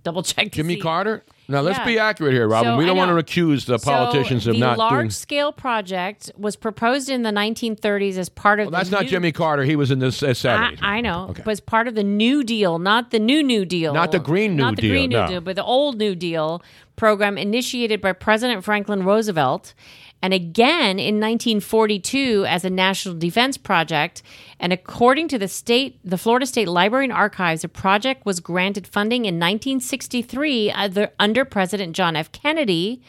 double 0.03 0.21
check. 0.21 0.51
Jimmy 0.51 0.75
see. 0.75 0.81
Carter. 0.81 1.23
Now 1.49 1.61
let's 1.61 1.77
Yeah. 1.79 1.85
be 1.85 1.97
accurate 1.99 2.33
here, 2.33 2.47
Robin. 2.47 2.73
So, 2.73 2.77
we 2.77 2.85
don't 2.85 2.97
want 2.97 3.09
to 3.09 3.17
accuse 3.17 3.65
the 3.65 3.79
politicians 3.79 4.43
so 4.43 4.51
of 4.51 4.57
not 4.57 4.73
the 4.73 4.79
large 4.79 4.99
doing. 5.03 5.09
scale 5.11 5.51
project 5.53 6.31
was 6.37 6.55
proposed 6.55 7.09
in 7.09 7.23
the 7.23 7.31
1930s 7.31 8.17
as 8.17 8.27
part 8.27 8.59
of 8.59 8.65
Well, 8.65 8.71
that's 8.71 8.89
the 8.89 8.97
not 8.97 9.05
Jimmy 9.05 9.31
Carter. 9.31 9.63
He 9.63 9.75
was 9.77 9.89
in 9.89 9.99
the 9.99 10.07
uh, 10.07 10.09
I, 10.09 10.31
70s. 10.33 10.79
I 10.81 11.01
know, 11.01 11.33
was 11.45 11.59
part 11.61 11.87
of 11.87 11.95
the 11.95 12.03
New 12.03 12.43
Deal, 12.43 12.79
not 12.79 13.11
the 13.11 13.19
new 13.19 13.41
New 13.41 13.63
Deal, 13.65 13.93
Not 13.93 14.11
the 14.11 14.19
Green 14.19 14.51
New 14.51 14.57
Deal. 14.57 14.65
not 14.65 14.75
the 14.75 14.89
Green 14.89 15.09
New 15.09 15.17
no. 15.17 15.27
Deal, 15.27 15.41
but 15.41 15.55
the 15.55 15.63
old 15.63 15.97
New 15.97 16.15
Deal 16.15 16.61
program 16.97 17.37
initiated 17.37 18.01
by 18.01 18.11
President 18.11 18.63
Franklin 18.63 19.03
Roosevelt, 19.03 19.73
and 20.21 20.33
again 20.33 20.99
in 20.99 21.19
1942 21.19 22.45
as 22.47 22.65
a 22.65 22.69
national 22.69 23.15
defense 23.15 23.57
project. 23.57 24.23
And 24.59 24.73
according 24.73 25.27
to 25.29 25.37
the 25.37 25.47
state, 25.47 25.99
the 26.03 26.17
Florida 26.17 26.45
State 26.45 26.67
Library 26.67 27.05
and 27.05 27.13
Archives, 27.13 27.61
the 27.61 27.69
project 27.69 28.25
was 28.25 28.39
granted 28.39 28.87
funding 28.87 29.25
in 29.25 29.35
1963 29.39 30.71
other- 30.71 31.11
under 31.19 31.45
President 31.45 31.95
John 31.95 32.15
F. 32.15 32.31
Kennedy. 32.31 33.01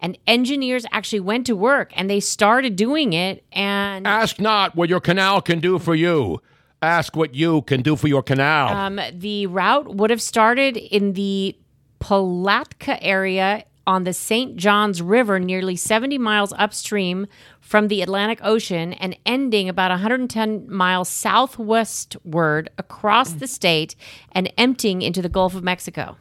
And 0.00 0.18
engineers 0.26 0.84
actually 0.92 1.20
went 1.20 1.46
to 1.46 1.56
work 1.56 1.90
and 1.96 2.10
they 2.10 2.20
started 2.20 2.76
doing 2.76 3.12
it. 3.14 3.44
And 3.52 4.06
Ask 4.06 4.38
not 4.40 4.76
what 4.76 4.88
your 4.90 5.00
canal 5.00 5.40
can 5.40 5.58
do 5.60 5.78
for 5.78 5.94
you. 5.94 6.42
Ask 6.82 7.16
what 7.16 7.34
you 7.34 7.62
can 7.62 7.80
do 7.80 7.96
for 7.96 8.06
your 8.06 8.22
canal. 8.22 8.68
Um, 8.68 9.00
the 9.12 9.46
route 9.46 9.94
would 9.94 10.10
have 10.10 10.20
started 10.20 10.76
in 10.76 11.14
the 11.14 11.56
Palatka 11.98 13.02
area 13.02 13.64
on 13.86 14.04
the 14.04 14.12
St. 14.12 14.56
Johns 14.56 15.00
River, 15.00 15.38
nearly 15.38 15.76
70 15.76 16.18
miles 16.18 16.52
upstream 16.58 17.26
from 17.60 17.88
the 17.88 18.02
Atlantic 18.02 18.40
Ocean 18.42 18.92
and 18.94 19.16
ending 19.24 19.68
about 19.68 19.90
110 19.90 20.70
miles 20.70 21.08
southwestward 21.08 22.70
across 22.78 23.32
the 23.32 23.46
state 23.46 23.94
and 24.32 24.52
emptying 24.58 25.02
into 25.02 25.22
the 25.22 25.28
Gulf 25.28 25.54
of 25.54 25.62
Mexico. 25.62 26.16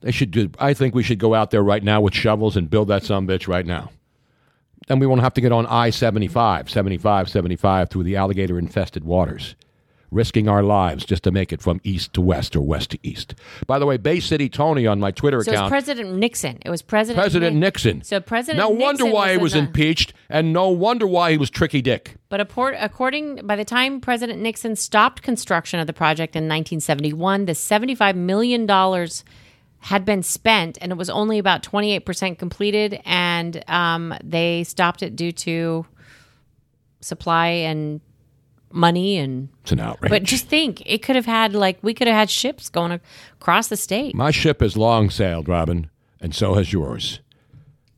They 0.00 0.12
should 0.12 0.30
do. 0.30 0.50
I 0.58 0.74
think 0.74 0.94
we 0.94 1.02
should 1.02 1.18
go 1.18 1.34
out 1.34 1.50
there 1.50 1.62
right 1.62 1.82
now 1.82 2.00
with 2.00 2.14
shovels 2.14 2.56
and 2.56 2.70
build 2.70 2.88
that 2.88 3.04
some 3.04 3.26
bitch 3.26 3.48
right 3.48 3.66
now. 3.66 3.90
Then 4.86 4.98
we 4.98 5.06
won't 5.06 5.20
have 5.20 5.34
to 5.34 5.40
get 5.40 5.52
on 5.52 5.66
I 5.66 5.90
75, 5.90 6.70
75, 6.70 7.28
75 7.28 7.90
through 7.90 8.04
the 8.04 8.16
alligator 8.16 8.58
infested 8.58 9.04
waters, 9.04 9.54
risking 10.10 10.48
our 10.48 10.62
lives 10.62 11.04
just 11.04 11.22
to 11.24 11.30
make 11.30 11.52
it 11.52 11.60
from 11.60 11.80
east 11.84 12.12
to 12.14 12.20
west 12.20 12.56
or 12.56 12.60
west 12.60 12.90
to 12.90 12.98
east. 13.02 13.34
By 13.66 13.78
the 13.78 13.86
way, 13.86 13.96
Bay 13.96 14.20
City 14.20 14.48
Tony 14.48 14.86
on 14.86 15.00
my 15.00 15.10
Twitter 15.10 15.42
So 15.42 15.52
it 15.52 15.60
was. 15.60 15.68
President 15.68 16.14
Nixon. 16.14 16.58
It 16.64 16.70
was 16.70 16.82
President 16.82 17.20
President 17.22 17.54
Ni- 17.54 17.60
Nixon. 17.60 18.02
So 18.02 18.20
President 18.20 18.58
no 18.58 18.68
wonder 18.70 19.04
Nixon 19.04 19.12
why 19.12 19.28
he 19.30 19.34
in 19.34 19.40
was 19.40 19.54
impeached, 19.54 20.12
and 20.28 20.52
no 20.52 20.68
wonder 20.70 21.06
why 21.06 21.32
he 21.32 21.38
was 21.38 21.50
tricky 21.50 21.82
dick. 21.82 22.16
But 22.28 22.40
according, 22.40 23.46
by 23.46 23.56
the 23.56 23.64
time 23.64 24.00
President 24.00 24.40
Nixon 24.40 24.76
stopped 24.76 25.22
construction 25.22 25.80
of 25.80 25.86
the 25.86 25.92
project 25.92 26.36
in 26.36 26.44
1971, 26.44 27.44
the 27.46 27.54
75 27.54 28.16
million 28.16 28.66
dollars 28.66 29.24
had 29.80 30.04
been 30.04 30.22
spent, 30.22 30.76
and 30.80 30.90
it 30.90 30.98
was 30.98 31.08
only 31.08 31.38
about 31.38 31.62
28 31.62 32.00
percent 32.00 32.38
completed, 32.38 33.00
and 33.04 33.62
um, 33.68 34.14
they 34.24 34.64
stopped 34.64 35.02
it 35.02 35.14
due 35.16 35.32
to 35.32 35.86
supply 37.00 37.46
and 37.48 38.00
money 38.72 39.16
and. 39.18 39.48
It's 39.62 39.72
an 39.72 39.80
outrage. 39.80 40.10
But 40.10 40.22
just 40.24 40.46
think, 40.48 40.82
it 40.86 41.02
could 41.02 41.16
have 41.16 41.26
had 41.26 41.54
like 41.54 41.78
we 41.82 41.94
could 41.94 42.06
have 42.06 42.16
had 42.16 42.30
ships 42.30 42.68
going 42.68 43.00
across 43.40 43.68
the 43.68 43.76
state. 43.76 44.14
My 44.14 44.30
ship 44.30 44.60
has 44.60 44.76
long 44.76 45.10
sailed, 45.10 45.48
Robin, 45.48 45.90
and 46.20 46.34
so 46.34 46.54
has 46.54 46.72
yours. 46.72 47.20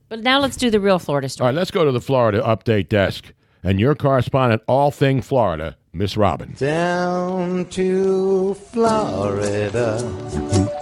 But 0.09 0.20
now 0.20 0.40
let's 0.40 0.56
do 0.56 0.70
the 0.70 0.80
real 0.80 0.98
Florida 0.98 1.28
story. 1.28 1.47
All 1.47 1.52
right, 1.52 1.56
let's 1.56 1.70
go 1.70 1.84
to 1.84 1.92
the 1.92 2.01
Florida 2.01 2.40
update 2.42 2.88
desk. 2.88 3.32
And 3.62 3.78
your 3.78 3.94
correspondent, 3.94 4.62
all 4.66 4.90
thing 4.90 5.20
Florida, 5.20 5.76
Miss 5.92 6.16
Robin. 6.16 6.55
Down 6.59 7.66
to 7.66 8.55
Florida. 8.55 9.98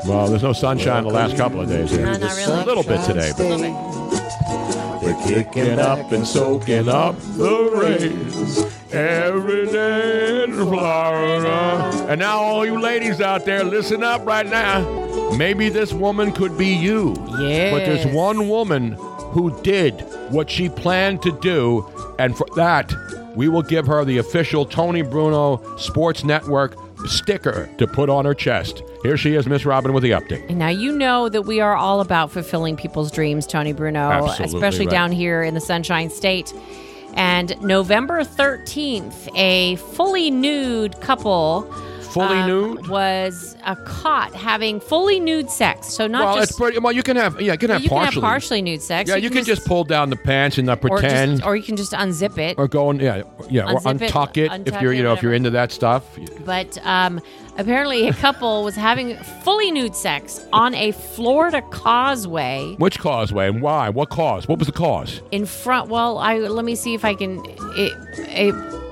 Well, 0.06 0.28
there's 0.28 0.44
no 0.44 0.52
sunshine 0.52 1.02
the 1.02 1.10
last 1.10 1.36
couple 1.36 1.60
of 1.60 1.68
days. 1.68 1.90
Here. 1.90 2.06
No, 2.06 2.16
not 2.16 2.36
really. 2.36 2.52
A 2.52 2.64
little 2.64 2.84
bit 2.84 3.04
today. 3.04 3.32
but- 3.36 5.02
We're 5.02 5.22
kicking 5.26 5.78
up 5.78 6.12
and 6.12 6.26
soaking 6.26 6.88
up 6.88 7.18
the 7.36 7.70
rain 7.74 8.70
every 8.92 9.66
day 9.66 10.44
in 10.44 10.52
Florida. 10.52 12.06
And 12.08 12.20
now, 12.20 12.38
all 12.38 12.64
you 12.66 12.80
ladies 12.80 13.20
out 13.20 13.44
there, 13.44 13.64
listen 13.64 14.02
up 14.02 14.24
right 14.26 14.46
now. 14.46 15.30
Maybe 15.36 15.68
this 15.68 15.92
woman 15.92 16.32
could 16.32 16.56
be 16.56 16.68
you. 16.68 17.14
Yes. 17.38 17.72
But 17.72 17.84
there's 17.84 18.06
one 18.14 18.48
woman 18.48 18.92
who 19.32 19.60
did 19.62 20.00
what 20.30 20.50
she 20.50 20.68
planned 20.68 21.22
to 21.22 21.32
do, 21.40 21.86
and 22.18 22.36
for 22.36 22.46
that, 22.56 22.92
we 23.34 23.48
will 23.48 23.62
give 23.62 23.86
her 23.86 24.04
the 24.04 24.18
official 24.18 24.64
Tony 24.64 25.02
Bruno 25.02 25.62
Sports 25.76 26.24
Network 26.24 26.76
sticker 27.06 27.68
to 27.78 27.86
put 27.86 28.10
on 28.10 28.24
her 28.24 28.34
chest. 28.34 28.82
Here 29.02 29.16
she 29.16 29.34
is, 29.34 29.46
Miss 29.46 29.64
Robin, 29.64 29.92
with 29.92 30.02
the 30.02 30.10
update. 30.10 30.48
And 30.48 30.58
now 30.58 30.68
you 30.68 30.90
know 30.96 31.28
that 31.28 31.42
we 31.42 31.60
are 31.60 31.76
all 31.76 32.00
about 32.00 32.32
fulfilling 32.32 32.76
people's 32.76 33.12
dreams, 33.12 33.46
Tony 33.46 33.72
Bruno, 33.72 34.10
Absolutely 34.10 34.56
especially 34.56 34.86
right. 34.86 34.92
down 34.92 35.12
here 35.12 35.42
in 35.42 35.54
the 35.54 35.60
Sunshine 35.60 36.10
State. 36.10 36.52
And 37.14 37.60
November 37.60 38.22
13th, 38.22 39.28
a 39.34 39.76
fully 39.76 40.30
nude 40.30 41.00
couple 41.00 41.62
Fully 42.12 42.38
um, 42.38 42.48
nude? 42.48 42.88
was 42.88 43.56
uh, 43.64 43.74
caught 43.76 44.34
having 44.34 44.80
fully 44.80 45.20
nude 45.20 45.50
sex. 45.50 45.88
So 45.88 46.06
not 46.06 46.24
well, 46.24 46.36
just 46.36 46.50
it's 46.50 46.58
pretty. 46.58 46.78
Well, 46.78 46.92
you 46.92 47.02
can 47.02 47.16
have. 47.16 47.40
Yeah, 47.40 47.52
you 47.52 47.58
can 47.58 47.70
have 47.70 47.82
you 47.82 47.88
partially. 47.88 48.14
can 48.14 48.22
have 48.22 48.30
partially 48.30 48.62
nude 48.62 48.82
sex. 48.82 49.08
Yeah, 49.08 49.16
you, 49.16 49.30
can 49.30 49.44
just, 49.44 49.66
pull 49.66 49.84
down 49.84 50.10
the 50.10 50.16
pants 50.16 50.58
and 50.58 50.66
not 50.66 50.78
or, 50.84 50.88
pretend, 50.88 51.38
just, 51.38 51.46
or 51.46 51.56
you 51.56 51.62
can 51.62 51.76
just 51.76 51.92
unzip 51.92 52.38
it. 52.38 52.58
or 52.58 52.68
go 52.68 52.90
and 52.90 53.00
yeah, 53.00 53.22
yeah, 53.50 53.70
or 53.70 53.80
Unzip 53.80 54.02
it, 54.02 54.10
untuck 54.10 54.36
it, 54.36 54.52
if 54.66 54.74
untuck 54.74 54.82
you're 54.82 54.92
you 54.92 55.02
know 55.02 55.12
if 55.12 55.22
you're 55.22 55.34
into 55.34 55.50
that 55.50 55.72
stuff. 55.72 56.18
But 56.44 56.78
um, 56.84 57.20
apparently, 57.56 58.08
a 58.08 58.14
couple 58.14 58.64
was 58.64 58.76
having 58.76 59.16
fully 59.16 59.70
nude 59.70 59.94
sex 59.94 60.44
on 60.52 60.74
a 60.74 60.92
Florida 60.92 61.62
causeway 61.70 62.74
Which 62.78 62.98
causeway 62.98 63.48
and 63.48 63.60
why? 63.60 63.90
What 63.90 64.08
cause? 64.10 64.48
What 64.48 64.58
was 64.58 64.66
the 64.66 64.72
cause? 64.72 65.20
in 65.30 65.46
front. 65.46 65.88
Well, 65.88 66.18
I 66.18 66.38
let 66.38 66.64
me 66.64 66.74
see 66.74 66.94
if 66.94 67.04
I 67.04 67.14
can. 67.14 67.44
It, 67.76 67.92
it, 68.18 68.87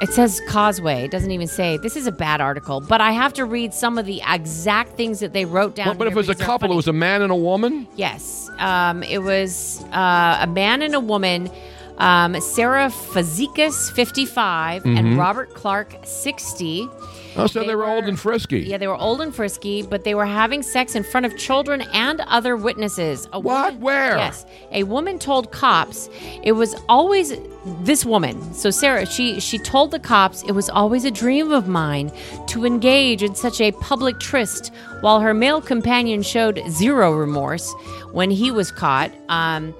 it 0.00 0.12
says 0.12 0.40
causeway. 0.48 1.04
It 1.04 1.10
doesn't 1.10 1.30
even 1.30 1.46
say. 1.46 1.76
This 1.78 1.96
is 1.96 2.06
a 2.06 2.12
bad 2.12 2.40
article, 2.40 2.80
but 2.80 3.00
I 3.00 3.12
have 3.12 3.32
to 3.34 3.44
read 3.44 3.74
some 3.74 3.98
of 3.98 4.06
the 4.06 4.22
exact 4.28 4.96
things 4.96 5.20
that 5.20 5.32
they 5.32 5.44
wrote 5.44 5.74
down. 5.74 5.86
Well, 5.88 5.94
but 5.96 6.06
if 6.06 6.12
it 6.14 6.16
was 6.16 6.28
a 6.28 6.34
couple, 6.34 6.72
it 6.72 6.76
was 6.76 6.88
a 6.88 6.92
man 6.92 7.22
and 7.22 7.30
a 7.30 7.36
woman. 7.36 7.86
Yes. 7.96 8.50
Um, 8.58 9.02
it 9.02 9.22
was 9.22 9.82
uh, 9.92 10.38
a 10.40 10.46
man 10.46 10.82
and 10.82 10.94
a 10.94 11.00
woman. 11.00 11.50
Um, 11.98 12.40
Sarah 12.40 12.86
Fazekas, 12.88 13.92
55, 13.92 14.82
Mhm. 14.84 14.98
and 14.98 15.18
Robert 15.18 15.52
Clark, 15.54 15.94
60. 16.04 16.88
Oh, 17.36 17.46
so 17.46 17.64
they, 17.64 17.74
were, 17.74 17.86
old 17.86 18.04
and 18.04 18.18
frisky. 18.18 18.60
Yeah, 18.60 18.78
they 18.78 18.86
were 18.86 18.96
old 18.96 19.20
and 19.20 19.34
frisky, 19.34 19.82
but 19.82 20.04
they 20.04 20.14
were 20.14 20.26
having 20.26 20.62
sex 20.62 20.94
in 20.94 21.02
front 21.02 21.26
of 21.26 21.36
children 21.36 21.82
and 21.92 22.20
other 22.22 22.56
witnesses. 22.56 23.28
A 23.32 23.40
What? 23.40 23.74
Woman, 23.74 23.80
Where? 23.80 24.16
Yes. 24.16 24.46
A 24.72 24.82
woman 24.84 25.18
told 25.18 25.52
cops 25.52 26.08
it 26.42 26.52
was 26.52 26.74
always 26.88 27.34
this 27.82 28.04
woman. 28.04 28.54
So 28.54 28.70
Sarah, 28.70 29.06
she 29.06 29.38
she 29.38 29.58
told 29.58 29.90
the 29.90 29.98
cops 29.98 30.42
it 30.44 30.52
was 30.52 30.68
always 30.70 31.04
a 31.04 31.10
dream 31.10 31.52
of 31.52 31.68
mine 31.68 32.10
to 32.48 32.64
engage 32.64 33.22
in 33.22 33.34
such 33.34 33.60
a 33.60 33.72
public 33.72 34.18
tryst, 34.18 34.72
while 35.00 35.20
her 35.20 35.34
male 35.34 35.60
companion 35.60 36.22
showed 36.22 36.62
zero 36.68 37.12
remorse 37.12 37.72
when 38.12 38.30
he 38.30 38.50
was 38.50 38.70
caught. 38.70 39.12
Um, 39.28 39.74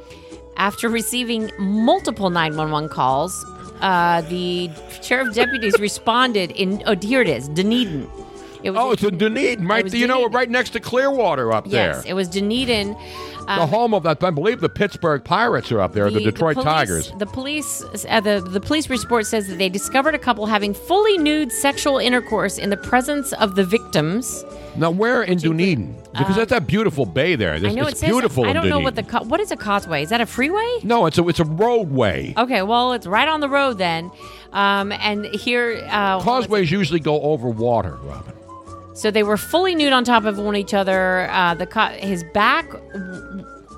after 0.57 0.91
receiving 0.91 1.51
multiple 1.59 2.29
911 2.29 2.91
calls, 2.91 3.33
uh, 3.81 4.21
the 4.23 4.71
sheriff 5.03 5.35
deputies 5.35 5.79
responded 5.79 6.51
in, 6.53 6.83
oh, 6.87 6.97
here 6.97 7.21
it 7.23 7.29
is, 7.29 7.49
Dunedin. 7.49 8.09
It 8.63 8.71
was 8.73 8.79
Oh, 8.79 8.91
it's 8.93 9.03
in 9.03 9.17
Dunedin, 9.17 9.67
right? 9.67 9.91
You 9.93 10.07
know, 10.07 10.27
right 10.29 10.49
next 10.51 10.71
to 10.71 10.81
Clearwater 10.81 11.51
up 11.53 11.67
Yes, 11.67 12.03
there. 12.03 12.11
it 12.11 12.15
was 12.15 12.29
Dunedin. 12.29 12.93
the 13.47 13.63
Um, 13.63 13.69
home 13.71 13.95
of. 13.95 14.07
I 14.07 14.15
believe 14.15 14.61
the 14.61 14.69
Pittsburgh 14.69 15.25
Pirates 15.25 15.73
are 15.73 15.81
up 15.81 15.93
there. 15.95 16.11
The, 16.11 16.21
Detroit 16.21 16.55
police, 16.57 16.65
Tigers. 16.67 17.13
The 17.19 17.27
police, 17.27 17.83
uh, 18.09 18.21
the 18.21 18.41
the 18.47 18.61
police 18.61 18.91
report 18.91 19.25
says 19.27 19.49
that 19.49 19.57
they 19.57 19.71
discovered 19.71 20.15
a 20.15 20.19
couple 20.19 20.45
having 20.47 20.75
fully 20.75 21.17
nude 21.17 21.51
sexual 21.51 21.97
intercourse 21.99 22.59
in 22.59 22.69
the 22.69 22.77
presence 22.77 23.33
of 23.35 23.55
the 23.57 23.65
victims. 23.65 24.45
Now, 24.77 24.91
where 24.91 25.23
in 25.23 25.39
Dunedin? 25.39 25.97
Because 26.13 26.37
that's 26.37 26.51
that 26.51 26.67
beautiful 26.67 27.07
bay 27.07 27.37
there. 27.37 27.53
I 27.55 27.59
know 27.59 27.83
it's 27.83 27.93
it 27.93 27.99
says. 27.99 28.09
beautiful. 28.11 28.45
I 28.45 28.53
don't 28.53 28.69
know 28.69 28.81
what 28.81 28.97
the 28.97 29.03
co- 29.05 29.23
what 29.23 29.39
is 29.41 29.53
a 29.53 29.57
causeway? 29.57 30.03
Is 30.03 30.09
that 30.11 30.21
a 30.21 30.27
freeway? 30.27 30.79
No, 30.83 31.07
it's 31.07 31.19
a 31.19 31.29
it's 31.29 31.39
a 31.41 31.45
roadway. 31.45 32.35
Okay, 32.37 32.63
well, 32.63 32.93
it's 32.95 33.07
right 33.07 33.29
on 33.29 33.41
the 33.41 33.49
road 33.49 33.79
then. 33.79 34.11
Um, 34.53 34.91
and 34.93 35.27
here, 35.27 35.87
uh, 35.89 36.21
Causeways 36.21 36.71
usually 36.71 36.99
go 37.01 37.21
over 37.23 37.49
water, 37.49 37.97
Robin. 38.03 38.35
so 38.95 39.11
they 39.13 39.23
were 39.23 39.37
fully 39.37 39.77
nude 39.77 39.93
on 39.93 40.03
top 40.03 40.25
of 40.25 40.37
one 40.39 40.57
each 40.57 40.75
other. 40.75 41.29
Uh, 41.31 41.55
the 41.55 41.67
co- 41.67 41.87
his 41.87 42.25
back 42.35 42.67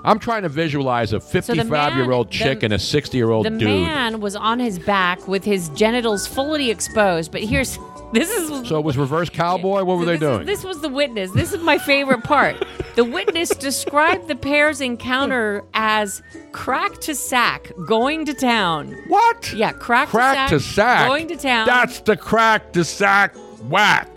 I'm 0.04 0.18
trying 0.18 0.42
to 0.42 0.48
visualize 0.48 1.12
a 1.12 1.20
55 1.20 1.96
year 1.96 2.10
old 2.10 2.30
chick 2.30 2.60
the- 2.60 2.66
and 2.66 2.72
a 2.74 2.78
60 2.78 3.16
year 3.16 3.30
old 3.30 3.44
dude. 3.46 3.60
the 3.60 3.64
man 3.66 4.20
was 4.20 4.34
on 4.34 4.58
his 4.58 4.78
back 4.78 5.28
with 5.28 5.44
his 5.44 5.68
genitals 5.70 6.26
fully 6.26 6.70
exposed. 6.70 7.30
But 7.30 7.42
here's 7.42 7.78
this 8.12 8.30
is 8.30 8.68
So 8.68 8.78
it 8.78 8.84
was 8.84 8.96
reverse 8.96 9.30
cowboy. 9.30 9.84
What 9.84 9.98
were 9.98 10.04
they 10.04 10.18
doing? 10.18 10.46
This 10.46 10.64
was 10.64 10.80
the 10.80 10.88
witness. 10.88 11.30
This 11.32 11.52
is 11.52 11.62
my 11.62 11.78
favorite 11.78 12.22
part. 12.24 12.64
the 12.94 13.04
witness 13.04 13.48
described 13.56 14.28
the 14.28 14.36
pair's 14.36 14.80
encounter 14.80 15.64
as 15.74 16.22
crack 16.52 17.00
to 17.02 17.14
sack, 17.14 17.72
going 17.86 18.24
to 18.26 18.34
town. 18.34 18.92
What? 19.08 19.52
Yeah, 19.52 19.72
crack, 19.72 20.08
crack 20.08 20.48
to 20.50 20.56
to 20.56 20.60
sack, 20.60 20.98
sack. 21.00 21.08
going 21.08 21.28
to 21.28 21.36
town. 21.36 21.66
That's 21.66 22.00
the 22.00 22.16
crack 22.16 22.72
to 22.74 22.84
sack 22.84 23.34
whack, 23.68 24.08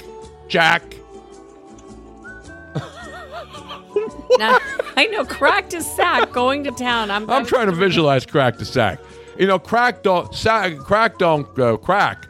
Jack. 0.47 0.83
Now, 4.37 4.57
I 4.97 5.05
know 5.05 5.23
crack 5.23 5.69
to 5.69 5.81
sack, 5.81 6.33
going 6.33 6.65
to 6.65 6.71
town. 6.71 7.09
I'm, 7.09 7.29
I'm 7.29 7.45
trying 7.45 7.67
to 7.67 7.71
visualize 7.71 8.25
crack 8.25 8.57
to 8.57 8.65
sack. 8.65 8.99
You 9.39 9.47
know, 9.47 9.59
crack 9.59 10.03
don't 10.03 10.33
sack, 10.35 10.77
crack 10.79 11.17
don't 11.17 11.47
uh, 11.57 11.77
crack. 11.77 12.27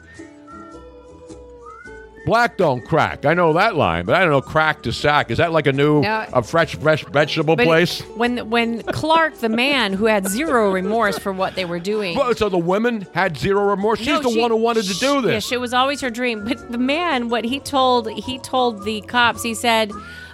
Black 2.26 2.56
don't 2.56 2.84
crack. 2.84 3.24
I 3.24 3.34
know 3.34 3.52
that 3.52 3.76
line, 3.76 4.04
but 4.04 4.16
I 4.16 4.20
don't 4.20 4.30
know 4.30 4.40
crack 4.42 4.82
to 4.82 4.92
sack. 4.92 5.30
Is 5.30 5.38
that 5.38 5.52
like 5.52 5.66
a 5.68 5.72
new 5.72 6.02
No. 6.02 6.26
a 6.32 6.42
fresh 6.42 6.74
fresh 6.74 7.04
vegetable 7.06 7.56
place? 7.56 8.00
When 8.16 8.50
when 8.50 8.82
Clark, 8.82 9.38
the 9.38 9.48
man 9.48 9.92
who 9.92 10.06
had 10.06 10.26
zero 10.28 10.72
remorse 10.72 11.18
for 11.18 11.32
what 11.32 11.54
they 11.54 11.64
were 11.64 11.78
doing, 11.78 12.18
Well, 12.18 12.34
so 12.34 12.48
the 12.48 12.58
women 12.58 13.06
had 13.14 13.38
zero 13.38 13.64
remorse. 13.66 14.00
She's 14.00 14.08
No, 14.08 14.22
the 14.22 14.30
she- 14.30 14.40
one 14.40 14.50
who 14.50 14.56
wanted 14.56 14.86
to 14.86 14.94
do 14.98 15.20
this. 15.22 15.44
Yes, 15.46 15.52
it 15.52 15.60
was 15.60 15.72
always 15.72 16.00
her 16.00 16.10
dream. 16.10 16.44
But 16.44 16.70
the 16.72 16.78
man, 16.78 17.28
what 17.28 17.44
he 17.44 17.60
told, 17.60 18.10
he 18.10 18.38
told 18.40 18.84
the 18.84 19.00
cops, 19.02 19.42
he 19.44 19.54
said, 19.54 19.92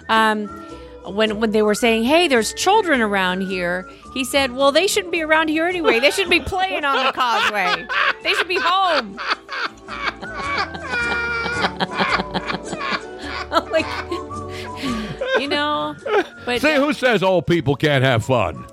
um, 0.09 0.47
when 1.05 1.39
when 1.39 1.51
they 1.51 1.61
were 1.61 1.75
saying, 1.75 2.05
"Hey, 2.05 2.27
there's 2.27 2.53
children 2.55 3.01
around 3.01 3.41
here," 3.41 3.87
he 4.15 4.23
said, 4.23 4.55
"Well, 4.55 4.71
they 4.71 4.87
shouldn't 4.87 5.11
be 5.11 5.21
around 5.21 5.49
here 5.49 5.67
anyway. 5.67 5.99
They 5.99 6.11
should 6.11 6.29
be 6.29 6.39
playing 6.39 6.85
on 6.85 7.05
the 7.05 7.11
causeway. 7.11 7.85
They 8.23 8.33
should 8.33 8.47
be 8.47 8.57
home." 8.59 9.19
Oh 13.55 13.61
I'm 13.65 13.71
like, 13.71 13.85
you 15.39 15.47
know, 15.47 15.95
But 16.45 16.61
See, 16.61 16.73
who 16.75 16.91
says 16.93 17.21
old 17.21 17.45
people 17.45 17.75
can't 17.75 18.03
have 18.03 18.25
fun? 18.25 18.65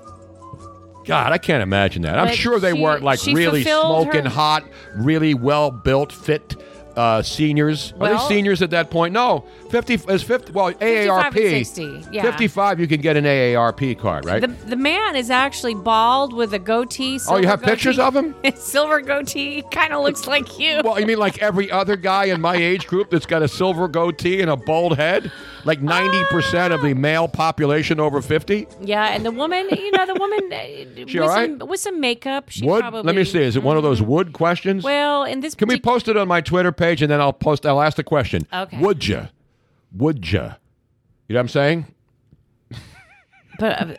God, 1.05 1.31
I 1.31 1.37
can't 1.37 1.61
imagine 1.61 2.01
that. 2.03 2.17
I'm 2.17 2.27
But 2.27 2.35
sure 2.35 2.59
they 2.59 2.73
she- 2.73 2.81
weren't 2.81 3.03
like 3.03 3.19
she 3.19 3.33
really 3.35 3.63
fulfilled 3.63 4.03
smoking 4.03 4.23
her- 4.23 4.29
hot, 4.29 4.63
really 4.95 5.33
well 5.35 5.69
built, 5.71 6.11
fit 6.11 6.55
uh, 6.95 7.21
seniors. 7.21 7.93
Are 7.93 7.97
Well- 7.99 8.27
they 8.27 8.35
seniors 8.35 8.61
at 8.61 8.69
that 8.71 8.89
point? 8.89 9.13
No, 9.13 9.45
fifty 9.69 9.95
is 9.95 10.23
fifty. 10.23 10.51
Well, 10.51 10.67
55 10.73 11.33
AARP. 11.33 11.55
and 11.57 11.67
60, 11.67 12.03
yeah. 12.11 12.21
Fifty-five, 12.23 12.79
you 12.79 12.87
can 12.87 13.01
get 13.01 13.17
an 13.17 13.25
AARP 13.25 13.97
card, 13.99 14.25
right? 14.25 14.41
The, 14.41 14.47
the 14.47 14.75
man 14.75 15.15
is 15.15 15.29
actually 15.29 15.75
bald 15.75 16.33
with 16.33 16.53
a 16.53 16.59
goatee. 16.59 17.19
oh, 17.27 17.37
you 17.37 17.47
have 17.47 17.61
pictures 17.61 17.99
of 17.99 18.15
him? 18.15 18.35
silver 18.55 19.01
goatee. 19.01 19.63
Kind 19.71 19.93
of 19.93 20.03
looks 20.03 20.27
like 20.27 20.59
you. 20.59 20.81
Well, 20.83 20.99
you 20.99 21.05
mean 21.05 21.19
like 21.19 21.41
every 21.41 21.71
other 21.71 21.95
guy 21.95 22.25
in 22.25 22.41
my 22.41 22.55
age 22.55 22.87
group 22.87 23.09
that's 23.09 23.25
got 23.25 23.41
a 23.41 23.47
silver 23.47 23.87
goatee 23.87 24.41
and 24.41 24.49
a 24.49 24.55
bald 24.57 24.97
head? 24.97 25.31
Like 25.63 25.79
90% 25.79 26.73
of 26.73 26.81
the 26.81 26.93
male 26.95 27.27
population 27.27 27.99
over 27.99 28.21
50? 28.21 28.67
Yeah, 28.81 29.13
and 29.13 29.23
the 29.25 29.31
woman, 29.31 29.67
you 29.69 29.91
know, 29.91 30.05
the 30.07 30.15
woman 30.15 30.51
uh, 30.51 30.57
with, 31.05 31.15
right? 31.15 31.59
some, 31.59 31.67
with 31.67 31.79
some 31.79 31.99
makeup. 31.99 32.49
She 32.49 32.65
wood? 32.65 32.81
probably. 32.81 33.03
Let 33.03 33.15
me 33.15 33.23
see. 33.23 33.41
Is 33.43 33.55
it 33.55 33.61
one 33.63 33.77
of 33.77 33.83
those 33.83 34.01
wood 34.01 34.33
questions? 34.33 34.83
Well, 34.83 35.23
in 35.23 35.39
this 35.41 35.53
Can 35.53 35.67
we 35.67 35.79
post 35.79 36.07
it 36.07 36.17
on 36.17 36.27
my 36.27 36.41
Twitter 36.41 36.71
page 36.81 37.01
and 37.01 37.11
then 37.11 37.21
I'll 37.21 37.33
post, 37.33 37.65
I'll 37.65 37.81
ask 37.81 37.95
the 37.95 38.03
question. 38.03 38.47
Okay. 38.51 38.77
Would 38.79 39.07
ya? 39.07 39.27
Would 39.95 40.31
ya? 40.31 40.55
You 41.27 41.33
know 41.33 41.39
what 41.39 41.41
I'm 41.41 41.47
saying? 41.49 41.85
But 43.59 43.81
uh, 43.81 43.95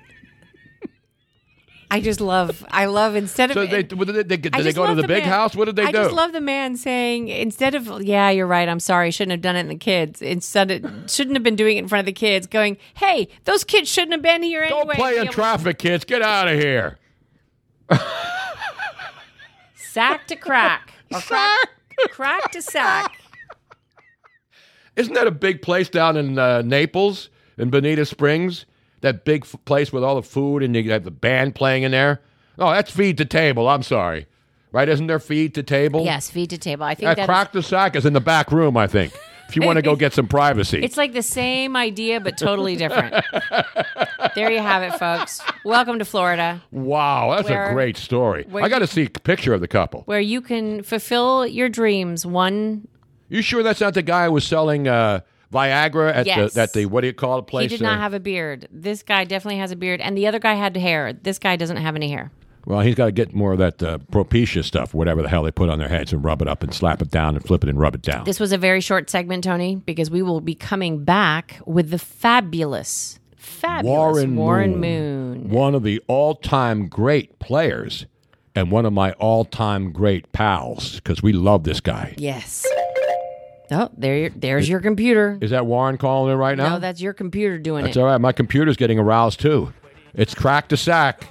I 1.92 2.00
just 2.00 2.20
love. 2.20 2.64
I 2.70 2.86
love 2.86 3.14
instead 3.14 3.50
of. 3.50 3.54
So 3.54 3.66
they, 3.66 3.82
did 3.82 3.98
they, 3.98 4.22
they, 4.22 4.36
did 4.36 4.52
they 4.52 4.72
go 4.72 4.86
to 4.86 4.92
love 4.92 4.96
the, 4.96 5.06
big 5.06 5.24
man- 5.24 5.28
house? 5.28 5.54
What 5.54 5.66
did 5.66 5.76
they 5.76 5.84
I 5.84 5.92
do? 5.92 5.98
I 5.98 6.02
just 6.04 6.14
love 6.14 6.32
the 6.32 6.40
man 6.40 6.76
saying 6.76 7.28
instead 7.28 7.74
of 7.74 8.02
yeah, 8.02 8.30
you're 8.30 8.46
right. 8.46 8.68
I'm 8.68 8.80
sorry, 8.80 9.10
shouldn't 9.10 9.32
have 9.32 9.42
done 9.42 9.56
it 9.56 9.60
in 9.60 9.68
the 9.68 9.76
kids. 9.76 10.22
Instead, 10.22 10.70
it 10.70 11.10
shouldn't 11.10 11.36
have 11.36 11.42
been 11.42 11.54
doing 11.54 11.76
it 11.76 11.80
in 11.80 11.88
front 11.88 12.00
of 12.00 12.06
the 12.06 12.12
kids. 12.12 12.46
Going, 12.46 12.78
hey, 12.94 13.28
those 13.44 13.62
kids 13.62 13.90
shouldn't 13.90 14.12
have 14.12 14.22
been 14.22 14.42
here 14.42 14.62
anyway. 14.62 14.84
Don't 14.84 14.96
play 14.96 15.18
in 15.18 15.28
traffic, 15.28 15.78
kids. 15.78 16.04
Get 16.04 16.22
out 16.22 16.48
of 16.48 16.58
here. 16.58 16.98
Sack 19.76 20.26
to 20.28 20.36
crack. 20.36 20.88
Or 21.12 21.20
crack, 21.20 21.68
crack 22.10 22.50
to 22.52 22.62
sack. 22.62 23.18
Isn't 24.96 25.14
that 25.14 25.26
a 25.26 25.30
big 25.32 25.62
place 25.62 25.88
down 25.88 26.16
in 26.16 26.38
uh, 26.38 26.62
Naples, 26.62 27.30
in 27.56 27.70
Bonita 27.70 28.04
Springs? 28.04 28.66
That 29.00 29.24
big 29.24 29.42
f- 29.44 29.56
place 29.64 29.92
with 29.92 30.04
all 30.04 30.16
the 30.16 30.22
food 30.22 30.62
and 30.62 30.76
you 30.76 30.90
have 30.92 31.04
the 31.04 31.10
band 31.10 31.54
playing 31.54 31.82
in 31.82 31.90
there? 31.92 32.20
Oh, 32.58 32.70
that's 32.70 32.90
feed 32.90 33.16
to 33.18 33.24
table. 33.24 33.68
I'm 33.68 33.82
sorry. 33.82 34.26
Right? 34.70 34.88
Isn't 34.88 35.06
there 35.06 35.18
feed 35.18 35.54
to 35.56 35.62
table? 35.62 36.04
Yes, 36.04 36.30
feed 36.30 36.50
to 36.50 36.58
table. 36.58 36.84
I 36.84 36.94
think 36.94 37.06
That 37.06 37.16
that's 37.16 37.26
crack 37.26 37.52
the 37.52 37.62
sack 37.62 37.96
is 37.96 38.06
in 38.06 38.12
the 38.12 38.20
back 38.20 38.52
room, 38.52 38.76
I 38.76 38.86
think. 38.86 39.12
If 39.52 39.56
you 39.56 39.66
want 39.66 39.76
to 39.76 39.82
go 39.82 39.96
get 39.96 40.14
some 40.14 40.26
privacy. 40.26 40.80
It's 40.82 40.96
like 40.96 41.12
the 41.12 41.20
same 41.22 41.76
idea, 41.76 42.20
but 42.20 42.38
totally 42.38 42.74
different. 42.74 43.22
there 44.34 44.50
you 44.50 44.60
have 44.60 44.82
it, 44.82 44.98
folks. 44.98 45.42
Welcome 45.62 45.98
to 45.98 46.06
Florida, 46.06 46.62
wow, 46.70 47.34
that's 47.36 47.50
Where- 47.50 47.68
a 47.68 47.74
great 47.74 47.98
story. 47.98 48.46
I 48.54 48.70
got 48.70 48.78
to 48.78 48.86
see 48.86 49.04
a 49.04 49.10
picture 49.10 49.52
of 49.52 49.60
the 49.60 49.68
couple. 49.68 50.04
where 50.06 50.20
you 50.20 50.40
can 50.40 50.82
fulfill 50.82 51.46
your 51.46 51.68
dreams 51.68 52.24
one 52.24 52.88
You 53.28 53.42
sure 53.42 53.62
that's 53.62 53.82
not 53.82 53.92
the 53.92 54.00
guy 54.00 54.24
who 54.24 54.32
was 54.32 54.46
selling 54.46 54.88
uh, 54.88 55.20
Viagra 55.52 56.14
at 56.14 56.24
Yes. 56.26 56.54
the 56.54 56.62
at 56.62 56.72
the 56.72 56.86
what 56.86 57.02
do 57.02 57.08
you 57.08 57.12
call 57.12 57.38
it 57.38 57.42
place? 57.46 57.70
He 57.70 57.76
did 57.76 57.82
not 57.82 57.98
uh, 57.98 58.00
have 58.00 58.14
a 58.14 58.20
beard. 58.20 58.68
This 58.72 59.02
guy 59.02 59.24
definitely 59.24 59.58
has 59.58 59.70
a 59.70 59.76
beard, 59.76 60.00
and 60.00 60.16
the 60.16 60.26
other 60.28 60.38
guy 60.38 60.54
had 60.54 60.74
hair. 60.78 61.12
This 61.12 61.38
guy 61.38 61.56
doesn't 61.56 61.76
have 61.76 61.94
any 61.94 62.08
hair. 62.08 62.30
Well, 62.64 62.80
he's 62.80 62.94
got 62.94 63.06
to 63.06 63.12
get 63.12 63.34
more 63.34 63.52
of 63.52 63.58
that 63.58 63.82
uh, 63.82 63.98
Propecia 64.12 64.62
stuff, 64.64 64.94
whatever 64.94 65.20
the 65.22 65.28
hell 65.28 65.42
they 65.42 65.50
put 65.50 65.68
on 65.68 65.78
their 65.78 65.88
heads, 65.88 66.12
and 66.12 66.24
rub 66.24 66.42
it 66.42 66.48
up 66.48 66.62
and 66.62 66.72
slap 66.72 67.02
it 67.02 67.10
down 67.10 67.34
and 67.34 67.44
flip 67.44 67.64
it 67.64 67.68
and 67.68 67.78
rub 67.78 67.94
it 67.94 68.02
down. 68.02 68.24
This 68.24 68.38
was 68.38 68.52
a 68.52 68.58
very 68.58 68.80
short 68.80 69.10
segment, 69.10 69.44
Tony, 69.44 69.76
because 69.76 70.10
we 70.10 70.22
will 70.22 70.40
be 70.40 70.54
coming 70.54 71.04
back 71.04 71.60
with 71.66 71.90
the 71.90 71.98
fabulous, 71.98 73.18
fabulous 73.36 74.24
Warren, 74.26 74.78
Moon. 74.80 75.48
one 75.48 75.74
of 75.74 75.82
the 75.82 76.00
all-time 76.06 76.86
great 76.88 77.38
players, 77.40 78.06
and 78.54 78.70
one 78.70 78.86
of 78.86 78.92
my 78.92 79.12
all-time 79.12 79.90
great 79.92 80.30
pals, 80.32 80.96
because 80.96 81.22
we 81.22 81.32
love 81.32 81.64
this 81.64 81.80
guy. 81.80 82.14
Yes. 82.16 82.64
Oh, 83.70 83.88
there, 83.96 84.28
there's 84.28 84.68
your 84.68 84.80
computer. 84.80 85.38
Is 85.40 85.50
that 85.50 85.64
Warren 85.64 85.96
calling 85.96 86.30
in 86.32 86.38
right 86.38 86.56
now? 86.58 86.74
No, 86.74 86.78
that's 86.78 87.00
your 87.00 87.14
computer 87.14 87.58
doing 87.58 87.84
That's 87.84 87.96
it. 87.96 88.00
all 88.00 88.06
right. 88.06 88.20
My 88.20 88.32
computer's 88.32 88.76
getting 88.76 88.98
aroused 88.98 89.40
too. 89.40 89.72
It's 90.12 90.34
crack 90.34 90.68
to 90.68 90.76
sack. 90.76 91.26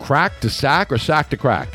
Crack 0.00 0.40
to 0.40 0.50
sack 0.50 0.90
or 0.90 0.98
sack 0.98 1.30
to 1.30 1.36
crack? 1.36 1.68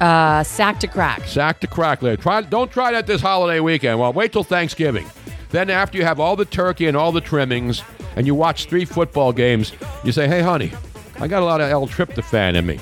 Uh, 0.00 0.42
sack 0.42 0.80
to 0.80 0.86
crack. 0.86 1.24
Sack 1.24 1.60
to 1.60 1.66
crack. 1.66 2.00
Try, 2.20 2.40
don't 2.42 2.70
try 2.70 2.92
that 2.92 3.06
this 3.06 3.20
holiday 3.20 3.60
weekend. 3.60 3.98
Well, 3.98 4.12
wait 4.12 4.32
till 4.32 4.44
Thanksgiving. 4.44 5.06
Then 5.50 5.68
after 5.68 5.98
you 5.98 6.04
have 6.04 6.20
all 6.20 6.36
the 6.36 6.44
turkey 6.44 6.86
and 6.86 6.96
all 6.96 7.12
the 7.12 7.20
trimmings, 7.20 7.82
and 8.16 8.26
you 8.26 8.34
watch 8.34 8.66
three 8.66 8.84
football 8.84 9.32
games, 9.32 9.72
you 10.04 10.12
say, 10.12 10.26
"Hey, 10.26 10.42
honey, 10.42 10.72
I 11.18 11.28
got 11.28 11.42
a 11.42 11.44
lot 11.44 11.60
of 11.60 11.70
L-tryptophan 11.70 12.54
in 12.54 12.66
me. 12.66 12.78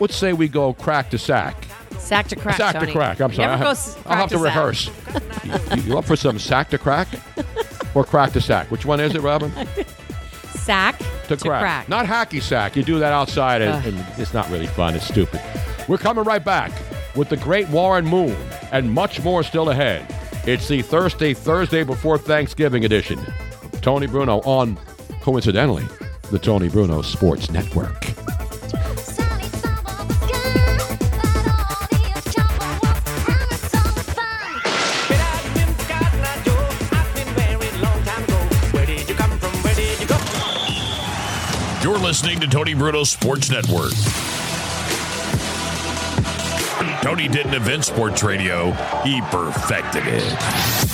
Let's 0.00 0.16
say 0.16 0.32
we 0.32 0.48
go 0.48 0.72
crack 0.74 1.10
to 1.10 1.18
sack." 1.18 1.66
Sack 1.98 2.28
to 2.28 2.36
crack. 2.36 2.56
sack 2.56 2.74
Tony. 2.74 2.86
to 2.86 2.92
crack. 2.92 3.20
I'm 3.20 3.32
sorry. 3.32 3.48
I 3.48 3.56
have, 3.56 3.66
I'll 4.06 4.16
have 4.16 4.28
crack 4.28 4.28
to 4.30 4.38
rehearse. 4.38 4.90
you, 5.74 5.82
you 5.82 5.98
up 5.98 6.04
for 6.04 6.16
some 6.16 6.38
sack 6.38 6.70
to 6.70 6.78
crack 6.78 7.08
or 7.94 8.04
crack 8.04 8.32
to 8.32 8.40
sack? 8.40 8.70
Which 8.70 8.84
one 8.84 9.00
is 9.00 9.14
it, 9.14 9.22
Robin? 9.22 9.52
Sack 10.64 10.98
to, 11.28 11.36
crack. 11.36 11.88
Not 11.88 12.06
hacky 12.06 12.40
sack. 12.40 12.74
You 12.76 12.82
do 12.82 12.98
that 12.98 13.12
outside, 13.12 13.62
and, 13.62 13.84
and 13.86 14.06
it's 14.18 14.32
not 14.32 14.48
really 14.50 14.66
fun. 14.66 14.94
It's 14.94 15.06
stupid. 15.06 15.40
We're 15.88 15.98
coming 15.98 16.24
right 16.24 16.44
back 16.44 16.72
with 17.14 17.28
the 17.28 17.36
great 17.36 17.68
Warren 17.68 18.06
Moon 18.06 18.36
and 18.72 18.90
much 18.90 19.22
more 19.22 19.42
still 19.42 19.70
ahead. 19.70 20.06
It's 20.46 20.68
the 20.68 20.82
Thursday, 20.82 21.34
Thursday 21.34 21.84
before 21.84 22.18
Thanksgiving 22.18 22.84
edition. 22.84 23.20
Tony 23.82 24.06
Bruno 24.06 24.40
on, 24.40 24.78
coincidentally, 25.20 25.86
the 26.30 26.38
Tony 26.38 26.68
Bruno 26.68 27.02
Sports 27.02 27.50
Network. 27.50 28.02
Listening 42.14 42.38
to 42.38 42.46
Tony 42.46 42.74
Bruno 42.74 43.02
Sports 43.02 43.50
Network. 43.50 43.90
Tony 47.02 47.26
didn't 47.26 47.54
invent 47.54 47.84
sports 47.84 48.22
radio, 48.22 48.70
he 49.02 49.20
perfected 49.22 50.04
it. 50.06 50.93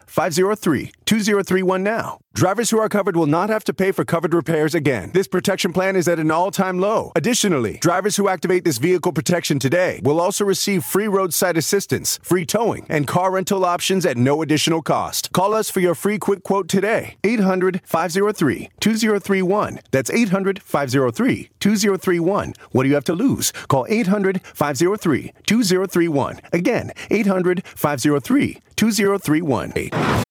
503 0.07 0.91
2031 1.05 1.83
now. 1.83 2.19
Drivers 2.33 2.69
who 2.69 2.79
are 2.79 2.87
covered 2.87 3.17
will 3.17 3.27
not 3.27 3.49
have 3.49 3.65
to 3.65 3.73
pay 3.73 3.91
for 3.91 4.05
covered 4.05 4.33
repairs 4.33 4.73
again. 4.73 5.11
This 5.13 5.27
protection 5.27 5.73
plan 5.73 5.97
is 5.97 6.07
at 6.07 6.17
an 6.17 6.31
all 6.31 6.49
time 6.49 6.79
low. 6.79 7.11
Additionally, 7.13 7.77
drivers 7.81 8.15
who 8.15 8.29
activate 8.29 8.63
this 8.63 8.77
vehicle 8.77 9.11
protection 9.11 9.59
today 9.59 9.99
will 10.01 10.19
also 10.19 10.45
receive 10.45 10.85
free 10.85 11.07
roadside 11.07 11.57
assistance, 11.57 12.19
free 12.23 12.45
towing, 12.45 12.85
and 12.89 13.05
car 13.05 13.31
rental 13.31 13.65
options 13.65 14.05
at 14.05 14.15
no 14.15 14.41
additional 14.41 14.81
cost. 14.81 15.31
Call 15.33 15.53
us 15.53 15.69
for 15.69 15.81
your 15.81 15.93
free 15.93 16.17
quick 16.17 16.41
quote 16.41 16.69
today. 16.69 17.17
800 17.25 17.81
503 17.83 18.69
2031. 18.79 19.79
That's 19.91 20.09
800 20.09 20.63
503 20.63 21.49
2031. 21.59 22.53
What 22.71 22.83
do 22.83 22.89
you 22.89 22.95
have 22.95 23.03
to 23.03 23.13
lose? 23.13 23.51
Call 23.67 23.85
800 23.89 24.41
503 24.41 25.33
2031. 25.45 26.39
Again, 26.53 26.91
800 27.09 27.63
503 27.65 28.61
2031. 28.77 30.30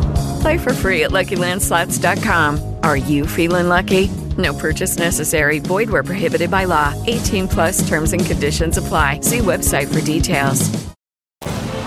Play 0.41 0.57
for 0.57 0.73
free 0.73 1.03
at 1.03 1.11
LuckyLandSlots.com. 1.11 2.75
Are 2.83 2.97
you 2.97 3.27
feeling 3.27 3.69
lucky? 3.69 4.09
No 4.37 4.53
purchase 4.53 4.97
necessary. 4.97 5.59
Void 5.59 5.89
where 5.89 6.03
prohibited 6.03 6.49
by 6.49 6.65
law. 6.65 6.93
18 7.07 7.47
plus 7.47 7.87
terms 7.87 8.13
and 8.13 8.25
conditions 8.25 8.77
apply. 8.77 9.21
See 9.21 9.39
website 9.39 9.93
for 9.93 10.01
details. 10.01 10.69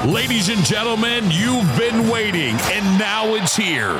Ladies 0.04 0.50
and 0.50 0.62
gentlemen, 0.64 1.24
you've 1.30 1.78
been 1.78 2.10
waiting, 2.10 2.54
and 2.70 2.98
now 2.98 3.34
it's 3.34 3.56
here. 3.56 3.98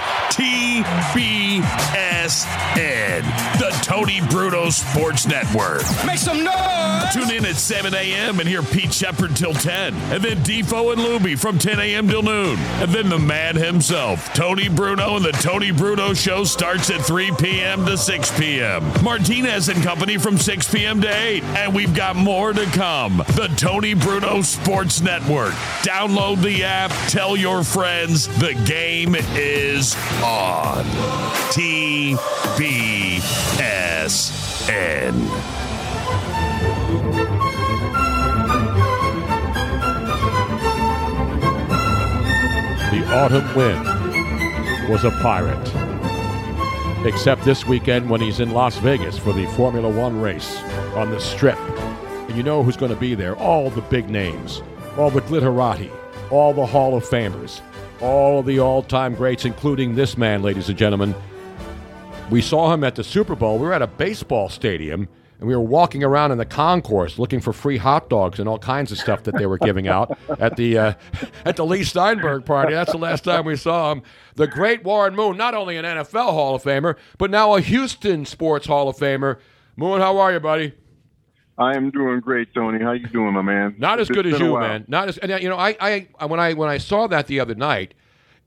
TBSN, 2.24 3.58
the 3.58 3.70
Tony 3.82 4.20
Bruno 4.30 4.70
Sports 4.70 5.26
Network. 5.26 5.82
Make 6.06 6.18
some 6.18 6.42
noise! 6.42 7.12
Tune 7.12 7.30
in 7.30 7.44
at 7.44 7.56
7 7.56 7.92
a.m. 7.92 8.40
and 8.40 8.48
hear 8.48 8.62
Pete 8.62 8.94
Sheppard 8.94 9.36
till 9.36 9.52
10. 9.52 9.94
And 9.94 10.22
then 10.22 10.38
Defo 10.38 10.92
and 10.92 11.02
Luby 11.02 11.38
from 11.38 11.58
10 11.58 11.78
a.m. 11.78 12.08
till 12.08 12.22
noon. 12.22 12.58
And 12.80 12.90
then 12.92 13.10
the 13.10 13.18
man 13.18 13.56
himself, 13.56 14.32
Tony 14.32 14.68
Bruno, 14.68 15.16
and 15.16 15.24
the 15.24 15.32
Tony 15.32 15.70
Bruno 15.70 16.14
Show 16.14 16.44
starts 16.44 16.90
at 16.90 17.02
3 17.02 17.32
p.m. 17.38 17.84
to 17.84 17.98
6 17.98 18.38
p.m. 18.38 18.82
Martinez 19.02 19.68
and 19.68 19.82
Company 19.82 20.16
from 20.16 20.38
6 20.38 20.72
p.m. 20.72 21.02
to 21.02 21.08
8. 21.08 21.44
And 21.44 21.74
we've 21.74 21.94
got 21.94 22.16
more 22.16 22.54
to 22.54 22.64
come. 22.66 23.18
The 23.18 23.52
Tony 23.58 23.92
Bruno 23.92 24.40
Sports 24.40 25.02
Network. 25.02 25.52
Download 25.82 26.40
the 26.40 26.64
app. 26.64 26.90
Tell 27.10 27.36
your 27.36 27.62
friends 27.62 28.28
the 28.38 28.54
game 28.66 29.14
is 29.34 29.94
on. 30.22 30.84
TBSN. 32.16 33.24
The 42.90 43.02
autumn 43.14 43.54
wind 43.54 43.84
was 44.88 45.04
a 45.04 45.10
pirate. 45.22 45.58
Except 47.06 47.44
this 47.44 47.66
weekend 47.66 48.08
when 48.08 48.20
he's 48.20 48.40
in 48.40 48.52
Las 48.52 48.76
Vegas 48.78 49.18
for 49.18 49.32
the 49.32 49.46
Formula 49.48 49.88
One 49.88 50.20
race 50.20 50.56
on 50.94 51.10
the 51.10 51.20
strip. 51.20 51.58
And 51.58 52.36
you 52.36 52.42
know 52.42 52.62
who's 52.62 52.76
going 52.76 52.92
to 52.92 52.98
be 52.98 53.14
there? 53.14 53.36
All 53.36 53.68
the 53.68 53.82
big 53.82 54.08
names, 54.08 54.62
all 54.96 55.10
the 55.10 55.20
glitterati, 55.20 55.90
all 56.30 56.54
the 56.54 56.64
Hall 56.64 56.96
of 56.96 57.04
Famers, 57.04 57.60
all 58.00 58.42
the 58.42 58.58
all 58.58 58.82
time 58.82 59.14
greats, 59.14 59.44
including 59.44 59.94
this 59.94 60.16
man, 60.16 60.42
ladies 60.42 60.68
and 60.68 60.78
gentlemen. 60.78 61.14
We 62.30 62.40
saw 62.40 62.72
him 62.72 62.84
at 62.84 62.94
the 62.94 63.04
Super 63.04 63.36
Bowl. 63.36 63.58
We 63.58 63.66
were 63.66 63.72
at 63.72 63.82
a 63.82 63.86
baseball 63.86 64.48
stadium 64.48 65.08
and 65.38 65.48
we 65.48 65.54
were 65.54 65.62
walking 65.62 66.02
around 66.02 66.32
in 66.32 66.38
the 66.38 66.46
concourse 66.46 67.18
looking 67.18 67.40
for 67.40 67.52
free 67.52 67.76
hot 67.76 68.08
dogs 68.08 68.38
and 68.38 68.48
all 68.48 68.58
kinds 68.58 68.90
of 68.90 68.98
stuff 68.98 69.24
that 69.24 69.36
they 69.36 69.46
were 69.46 69.58
giving 69.58 69.88
out 69.88 70.16
at 70.38 70.56
the 70.56 70.78
uh, 70.78 70.94
at 71.44 71.56
the 71.56 71.66
Leigh 71.66 71.84
Steinberg 71.84 72.44
party. 72.44 72.72
That's 72.72 72.92
the 72.92 72.98
last 72.98 73.24
time 73.24 73.44
we 73.44 73.56
saw 73.56 73.92
him. 73.92 74.02
The 74.36 74.46
great 74.46 74.84
Warren 74.84 75.14
Moon, 75.14 75.36
not 75.36 75.54
only 75.54 75.76
an 75.76 75.84
NFL 75.84 76.32
Hall 76.32 76.54
of 76.54 76.62
Famer, 76.62 76.96
but 77.18 77.30
now 77.30 77.54
a 77.54 77.60
Houston 77.60 78.24
Sports 78.24 78.66
Hall 78.66 78.88
of 78.88 78.96
Famer. 78.96 79.38
Moon, 79.76 80.00
how 80.00 80.18
are 80.18 80.32
you, 80.32 80.40
buddy? 80.40 80.72
I 81.58 81.76
am 81.76 81.90
doing 81.90 82.20
great, 82.20 82.52
Tony. 82.54 82.82
How 82.82 82.92
you 82.92 83.06
doing, 83.06 83.32
my 83.34 83.42
man? 83.42 83.76
Not 83.78 84.00
as 84.00 84.08
It's 84.08 84.16
good 84.16 84.26
as 84.26 84.40
you, 84.40 84.58
man. 84.58 84.86
Not 84.88 85.08
as 85.08 85.18
and, 85.18 85.30
uh, 85.30 85.36
you 85.36 85.48
know. 85.48 85.58
I, 85.58 85.76
I 86.18 86.26
when 86.26 86.40
I 86.40 86.54
when 86.54 86.68
I 86.68 86.78
saw 86.78 87.06
that 87.06 87.26
the 87.26 87.38
other 87.38 87.54
night, 87.54 87.94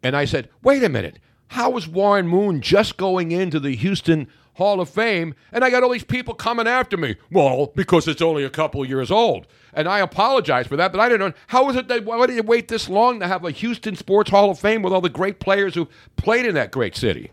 and 0.04 0.16
I 0.16 0.26
said, 0.26 0.50
"Wait 0.64 0.84
a 0.84 0.90
minute, 0.90 1.20
how 1.50 1.76
is 1.78 1.88
Warren 1.88 2.28
Moon 2.28 2.62
just 2.62 2.98
going 2.98 3.32
into 3.32 3.60
the 3.60 3.76
Houston 3.76 4.28
Hall 4.54 4.82
of 4.82 4.90
Fame?" 4.90 5.36
And 5.52 5.64
I 5.64 5.70
got 5.70 5.84
all 5.84 5.90
these 5.90 6.04
people 6.04 6.34
coming 6.34 6.68
after 6.68 6.98
me. 6.98 7.16
Well, 7.32 7.72
because 7.76 8.08
it's 8.08 8.22
only 8.22 8.44
a 8.44 8.50
couple 8.50 8.84
years 8.86 9.12
old, 9.12 9.48
and 9.74 9.88
I 9.88 10.00
apologize 10.00 10.68
for 10.68 10.76
that. 10.78 10.92
But 10.92 11.02
I 11.02 11.10
didn't 11.10 11.28
know 11.28 11.38
how 11.48 11.70
is 11.70 11.76
it 11.76 11.88
that 11.88 12.06
why 12.06 12.26
did 12.28 12.36
you 12.36 12.44
wait 12.44 12.68
this 12.68 12.90
long 12.90 13.20
to 13.20 13.28
have 13.28 13.46
a 13.46 13.52
Houston 13.52 13.96
Sports 13.96 14.30
Hall 14.30 14.50
of 14.50 14.60
Fame 14.60 14.82
with 14.82 14.94
all 14.94 15.02
the 15.02 15.10
great 15.10 15.40
players 15.40 15.76
who 15.76 15.88
played 16.16 16.46
in 16.46 16.56
that 16.56 16.72
great 16.72 16.96
city? 16.96 17.32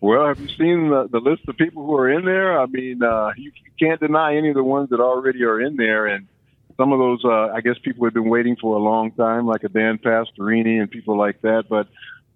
Well, 0.00 0.28
have 0.28 0.38
you 0.38 0.48
seen 0.48 0.90
the, 0.90 1.08
the 1.10 1.18
list 1.18 1.42
of 1.48 1.56
people 1.56 1.84
who 1.84 1.94
are 1.96 2.08
in 2.08 2.24
there? 2.24 2.60
I 2.60 2.66
mean, 2.66 3.02
uh, 3.02 3.32
you, 3.36 3.50
you 3.64 3.88
can't 3.88 4.00
deny 4.00 4.36
any 4.36 4.50
of 4.50 4.54
the 4.54 4.62
ones 4.62 4.90
that 4.90 5.00
already 5.00 5.42
are 5.42 5.60
in 5.60 5.76
there, 5.76 6.06
and 6.06 6.28
some 6.76 6.92
of 6.92 7.00
those, 7.00 7.24
uh, 7.24 7.52
I 7.52 7.60
guess, 7.60 7.76
people 7.82 8.04
have 8.04 8.14
been 8.14 8.28
waiting 8.28 8.54
for 8.54 8.76
a 8.76 8.78
long 8.78 9.10
time, 9.12 9.46
like 9.46 9.64
a 9.64 9.68
Dan 9.68 9.98
Pastorini 9.98 10.80
and 10.80 10.88
people 10.88 11.18
like 11.18 11.40
that. 11.42 11.64
But 11.68 11.88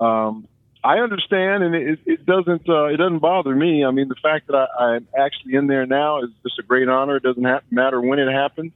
um, 0.05 0.49
I 0.85 0.99
understand, 0.99 1.63
and 1.63 1.75
it, 1.75 2.01
it 2.07 2.27
doesn't 2.27 2.69
uh, 2.69 2.87
it 2.87 2.97
doesn't 2.97 3.21
bother 3.21 3.55
me. 3.55 3.85
I 3.85 3.93
mean, 3.93 4.09
the 4.09 4.17
fact 4.17 4.49
that 4.49 4.57
I, 4.57 4.85
I'm 4.85 5.09
actually 5.17 5.55
in 5.55 5.69
there 5.69 5.87
now 5.87 6.23
is 6.23 6.31
just 6.43 6.59
a 6.59 6.63
great 6.63 6.89
honor. 6.89 7.17
It 7.17 7.23
doesn't 7.23 7.45
have, 7.45 7.63
matter 7.71 8.01
when 8.01 8.19
it 8.19 8.31
happens, 8.31 8.73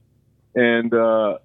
and 0.55 0.93
uh, 0.93 1.37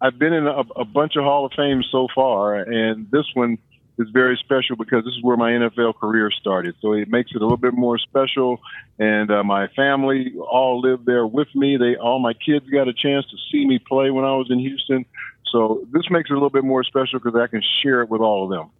I've 0.00 0.18
been 0.18 0.32
in 0.32 0.46
a, 0.46 0.60
a 0.76 0.84
bunch 0.84 1.16
of 1.16 1.24
Hall 1.24 1.46
of 1.46 1.52
Fame 1.54 1.82
so 1.90 2.06
far, 2.14 2.54
and 2.54 3.10
this 3.10 3.26
one 3.34 3.58
is 3.98 4.08
very 4.10 4.36
special 4.36 4.76
because 4.76 5.04
this 5.04 5.14
is 5.14 5.22
where 5.22 5.36
my 5.36 5.52
NFL 5.52 5.96
career 5.96 6.30
started. 6.30 6.74
So 6.82 6.92
it 6.92 7.08
makes 7.08 7.30
it 7.34 7.38
a 7.38 7.40
little 7.40 7.56
bit 7.56 7.72
more 7.72 7.98
special. 7.98 8.60
And 8.98 9.30
uh, 9.30 9.42
my 9.42 9.68
family 9.68 10.34
all 10.36 10.80
lived 10.80 11.06
there 11.06 11.26
with 11.26 11.48
me. 11.54 11.76
They 11.76 11.96
all 11.96 12.18
my 12.18 12.34
kids 12.34 12.68
got 12.68 12.88
a 12.88 12.92
chance 12.92 13.24
to 13.30 13.36
see 13.50 13.66
me 13.66 13.78
play 13.78 14.10
when 14.10 14.24
I 14.24 14.36
was 14.36 14.48
in 14.50 14.58
Houston. 14.58 15.06
So 15.50 15.86
this 15.92 16.10
makes 16.10 16.28
it 16.28 16.32
a 16.32 16.36
little 16.36 16.50
bit 16.50 16.64
more 16.64 16.84
special 16.84 17.18
because 17.18 17.40
I 17.40 17.46
can 17.46 17.62
share 17.82 18.02
it 18.02 18.10
with 18.10 18.20
all 18.20 18.44
of 18.44 18.50
them. 18.50 18.70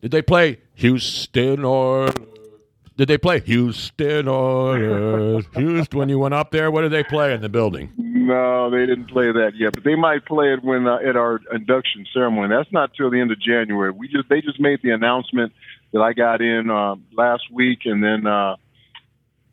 Did 0.00 0.10
they 0.10 0.22
play 0.22 0.58
Houston 0.74 1.64
or 1.64 2.10
did 2.96 3.08
they 3.08 3.18
play 3.18 3.40
Houston 3.40 4.28
or 4.28 5.42
Houston 5.54 5.98
when 5.98 6.08
you 6.08 6.18
went 6.18 6.34
up 6.34 6.50
there? 6.50 6.70
What 6.70 6.82
did 6.82 6.92
they 6.92 7.02
play 7.02 7.32
in 7.32 7.40
the 7.40 7.48
building? 7.48 7.92
No, 7.96 8.70
they 8.70 8.86
didn't 8.86 9.06
play 9.06 9.32
that 9.32 9.52
yet, 9.56 9.72
but 9.72 9.84
they 9.84 9.94
might 9.94 10.24
play 10.26 10.52
it 10.52 10.62
when 10.62 10.86
uh, 10.86 10.96
at 10.96 11.16
our 11.16 11.40
induction 11.52 12.06
ceremony. 12.12 12.54
That's 12.54 12.70
not 12.72 12.92
till 12.94 13.10
the 13.10 13.20
end 13.20 13.32
of 13.32 13.40
January. 13.40 13.90
We 13.90 14.08
just 14.08 14.28
they 14.28 14.40
just 14.40 14.60
made 14.60 14.80
the 14.82 14.90
announcement 14.90 15.52
that 15.92 16.00
I 16.00 16.12
got 16.12 16.40
in 16.40 16.70
uh, 16.70 16.96
last 17.16 17.44
week, 17.50 17.80
and 17.86 18.04
then 18.04 18.26
uh, 18.26 18.56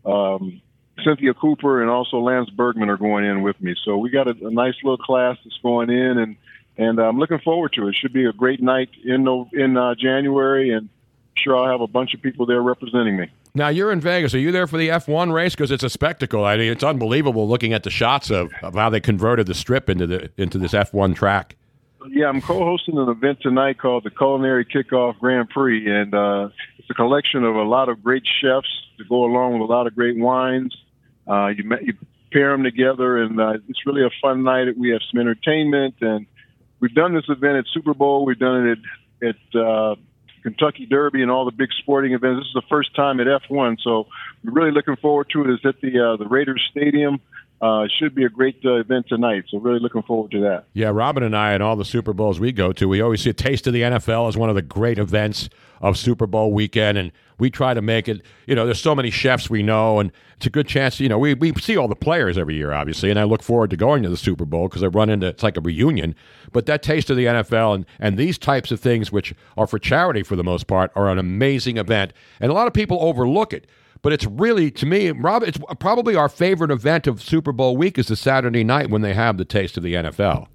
um, 0.05 0.61
Cynthia 1.03 1.34
Cooper 1.34 1.81
and 1.81 1.89
also 1.89 2.18
Lance 2.18 2.49
Berkman 2.49 2.89
are 2.89 2.97
going 2.97 3.26
in 3.26 3.41
with 3.41 3.59
me. 3.61 3.76
So 3.85 3.97
we 3.97 4.09
got 4.09 4.27
a, 4.27 4.35
a 4.45 4.51
nice 4.51 4.76
little 4.84 4.97
class 4.97 5.38
that's 5.43 5.59
going 5.64 5.89
in, 5.89 6.18
and 6.18 6.35
and 6.77 6.99
I'm 6.99 7.17
looking 7.17 7.39
forward 7.39 7.73
to 7.73 7.87
it. 7.87 7.89
It 7.89 7.95
should 7.95 8.13
be 8.13 8.25
a 8.25 8.33
great 8.33 8.61
night 8.61 8.89
in 9.03 9.27
in 9.53 9.77
uh, 9.77 9.95
January, 9.95 10.71
and 10.71 10.89
sure 11.35 11.55
I'll 11.55 11.71
have 11.71 11.81
a 11.81 11.87
bunch 11.87 12.13
of 12.13 12.21
people 12.21 12.45
there 12.45 12.61
representing 12.61 13.17
me. 13.17 13.29
Now 13.53 13.69
you're 13.69 13.91
in 13.91 13.99
Vegas. 13.99 14.35
Are 14.35 14.39
you 14.39 14.51
there 14.51 14.67
for 14.67 14.77
the 14.77 14.89
F1 14.89 15.33
race? 15.33 15.55
Because 15.55 15.71
it's 15.71 15.83
a 15.83 15.89
spectacle. 15.89 16.45
I 16.45 16.57
mean, 16.57 16.71
it's 16.71 16.83
unbelievable 16.83 17.47
looking 17.47 17.73
at 17.73 17.83
the 17.83 17.89
shots 17.89 18.29
of, 18.29 18.51
of 18.61 18.75
how 18.75 18.89
they 18.89 18.99
converted 18.99 19.47
the 19.47 19.55
strip 19.55 19.89
into 19.89 20.05
the 20.05 20.29
into 20.37 20.57
this 20.57 20.73
F1 20.73 21.15
track. 21.15 21.55
Yeah, 22.09 22.27
I'm 22.27 22.41
co-hosting 22.41 22.97
an 22.97 23.09
event 23.09 23.39
tonight 23.41 23.79
called 23.79 24.03
the 24.03 24.11
Culinary 24.11 24.63
Kickoff 24.63 25.19
Grand 25.19 25.49
Prix, 25.49 25.89
and 25.89 26.13
uh, 26.13 26.49
it's 26.77 26.89
a 26.89 26.93
collection 26.93 27.43
of 27.43 27.55
a 27.55 27.63
lot 27.63 27.89
of 27.89 28.01
great 28.01 28.23
chefs 28.41 28.69
to 28.97 29.03
go 29.05 29.25
along 29.25 29.53
with 29.53 29.69
a 29.69 29.73
lot 29.73 29.87
of 29.87 29.95
great 29.95 30.17
wines. 30.17 30.75
Uh, 31.27 31.47
you, 31.47 31.69
you 31.81 31.93
pair 32.31 32.51
them 32.51 32.63
together, 32.63 33.17
and 33.17 33.41
uh, 33.41 33.57
it's 33.67 33.85
really 33.85 34.03
a 34.03 34.11
fun 34.21 34.43
night. 34.43 34.77
We 34.77 34.91
have 34.91 35.01
some 35.11 35.19
entertainment, 35.19 35.95
and 35.99 36.27
we've 36.79 36.93
done 36.93 37.13
this 37.13 37.25
event 37.29 37.57
at 37.57 37.65
Super 37.73 37.93
Bowl. 37.93 38.25
We've 38.25 38.39
done 38.39 38.67
it 38.67 38.79
at, 39.21 39.35
at 39.55 39.61
uh, 39.61 39.95
Kentucky 40.43 40.85
Derby 40.85 41.21
and 41.21 41.31
all 41.31 41.45
the 41.45 41.51
big 41.51 41.69
sporting 41.79 42.13
events. 42.13 42.41
This 42.41 42.47
is 42.47 42.53
the 42.53 42.67
first 42.69 42.95
time 42.95 43.19
at 43.19 43.27
F1, 43.27 43.77
so 43.81 44.07
we're 44.43 44.51
really 44.51 44.71
looking 44.71 44.95
forward 44.95 45.29
to 45.31 45.41
it. 45.41 45.49
It's 45.49 45.65
at 45.65 45.81
the 45.81 46.13
uh, 46.13 46.17
the 46.17 46.27
Raiders 46.27 46.65
Stadium 46.71 47.19
uh, 47.61 47.87
should 47.97 48.13
be 48.13 48.23
a 48.23 48.29
great 48.29 48.57
uh, 48.63 48.75
event 48.75 49.07
tonight. 49.07 49.45
So 49.49 49.59
really 49.59 49.79
looking 49.79 50.03
forward 50.03 50.31
to 50.31 50.41
that. 50.41 50.65
Yeah, 50.73 50.89
Robin 50.89 51.23
and 51.23 51.35
I, 51.35 51.53
and 51.53 51.63
all 51.63 51.75
the 51.75 51.85
Super 51.85 52.13
Bowls 52.13 52.39
we 52.39 52.51
go 52.51 52.71
to, 52.73 52.87
we 52.87 53.01
always 53.01 53.21
see 53.21 53.29
a 53.29 53.33
taste 53.33 53.67
of 53.67 53.73
the 53.73 53.81
NFL 53.81 54.29
as 54.29 54.37
one 54.37 54.49
of 54.49 54.55
the 54.55 54.61
great 54.61 54.99
events 54.99 55.49
of 55.81 55.97
Super 55.97 56.27
Bowl 56.27 56.53
weekend, 56.53 56.97
and 56.97 57.11
we 57.39 57.49
try 57.49 57.73
to 57.73 57.81
make 57.81 58.07
it. 58.07 58.22
You 58.45 58.55
know, 58.55 58.65
there's 58.65 58.81
so 58.81 58.95
many 58.95 59.09
chefs 59.09 59.49
we 59.49 59.64
know, 59.64 59.99
and 59.99 60.11
it's 60.38 60.45
a 60.45 60.49
good 60.49 60.68
chance. 60.68 60.99
You 60.99 61.09
know, 61.09 61.19
we 61.19 61.34
we 61.34 61.53
see 61.53 61.77
all 61.77 61.88
the 61.88 61.95
players 61.95 62.38
every 62.38 62.55
year, 62.55 62.72
obviously, 62.73 63.09
and 63.09 63.19
I 63.19 63.23
look 63.23 63.43
forward 63.43 63.69
to 63.72 63.77
going 63.77 64.03
to 64.03 64.09
the 64.09 64.18
Super 64.18 64.45
Bowl 64.45 64.68
because 64.68 64.84
I 64.84 64.88
run 64.88 65.09
into 65.09 65.27
it's 65.27 65.43
like 65.43 65.57
a 65.57 65.61
reunion. 65.61 66.15
But 66.51 66.65
that 66.65 66.84
taste 66.84 67.09
of 67.09 67.18
the 67.18 67.26
NFL 67.26 67.76
and 67.76 67.85
and 67.99 68.18
these 68.18 68.38
types 68.38 68.72
of 68.72 68.80
things, 68.80 69.11
which 69.11 69.34
are 69.57 69.68
for 69.68 69.80
charity 69.80 70.23
for 70.23 70.35
the 70.35 70.43
most 70.43 70.68
part, 70.68 70.91
are 70.95 71.09
an 71.09 71.19
amazing 71.19 71.77
event, 71.77 72.14
and 72.39 72.51
a 72.51 72.53
lot 72.53 72.68
of 72.68 72.73
people 72.73 72.97
overlook 73.01 73.53
it. 73.53 73.68
But 74.01 74.14
it's 74.14 74.26
really, 74.26 74.69
to 74.72 74.85
me, 74.85 75.09
Rob, 75.11 75.43
it's 75.43 75.57
probably 75.80 76.15
our 76.15 76.30
favorite 76.30 76.72
event 76.72 77.07
of 77.07 77.22
Super 77.22 77.51
Bowl 77.51 77.76
week 77.76 77.97
is 77.97 78.07
the 78.07 78.15
Saturday 78.15 78.64
night 78.64 78.89
when 78.89 79.01
they 79.01 79.14
have 79.14 79.38
the 79.38 79.45
taste 79.45 79.76
of 79.76 79.84
the 79.84 79.95
NFL. 79.95 80.47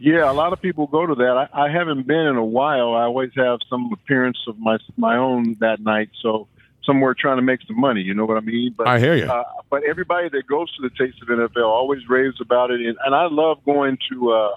Yeah, 0.00 0.30
a 0.30 0.32
lot 0.32 0.52
of 0.52 0.60
people 0.60 0.86
go 0.86 1.06
to 1.06 1.14
that. 1.16 1.48
I, 1.52 1.66
I 1.66 1.70
haven't 1.70 2.06
been 2.06 2.26
in 2.26 2.36
a 2.36 2.44
while. 2.44 2.94
I 2.94 3.02
always 3.02 3.30
have 3.36 3.58
some 3.68 3.92
appearance 3.92 4.38
of 4.46 4.58
my 4.58 4.78
my 4.96 5.16
own 5.16 5.56
that 5.60 5.80
night, 5.80 6.10
so 6.22 6.48
somewhere 6.84 7.14
trying 7.14 7.36
to 7.36 7.42
make 7.42 7.60
some 7.66 7.78
money. 7.78 8.00
You 8.00 8.14
know 8.14 8.24
what 8.24 8.36
I 8.36 8.40
mean? 8.40 8.74
But 8.76 8.86
I 8.86 8.98
hear 8.98 9.14
you. 9.14 9.30
Uh, 9.30 9.44
but 9.70 9.82
everybody 9.84 10.28
that 10.30 10.46
goes 10.46 10.74
to 10.76 10.82
the 10.82 10.90
Taste 10.90 11.20
of 11.22 11.28
NFL 11.28 11.64
always 11.64 12.08
raves 12.08 12.40
about 12.40 12.70
it, 12.70 12.80
and, 12.80 12.96
and 13.04 13.14
I 13.14 13.26
love 13.26 13.64
going 13.64 13.98
to 14.10 14.32
uh, 14.32 14.56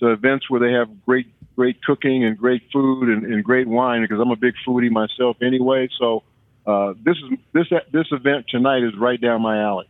to 0.00 0.08
events 0.08 0.50
where 0.50 0.60
they 0.60 0.72
have 0.72 1.04
great 1.04 1.26
great 1.56 1.82
cooking 1.82 2.24
and 2.24 2.36
great 2.36 2.62
food 2.72 3.08
and, 3.08 3.24
and 3.24 3.44
great 3.44 3.68
wine 3.68 4.02
because 4.02 4.20
I'm 4.20 4.30
a 4.30 4.36
big 4.36 4.54
foodie 4.66 4.90
myself 4.90 5.36
anyway. 5.40 5.88
So 5.98 6.22
uh, 6.66 6.94
this 7.02 7.16
is 7.16 7.38
this 7.52 7.66
this 7.92 8.06
event 8.10 8.46
tonight 8.48 8.82
is 8.82 8.96
right 8.96 9.20
down 9.20 9.42
my 9.42 9.62
alley. 9.62 9.88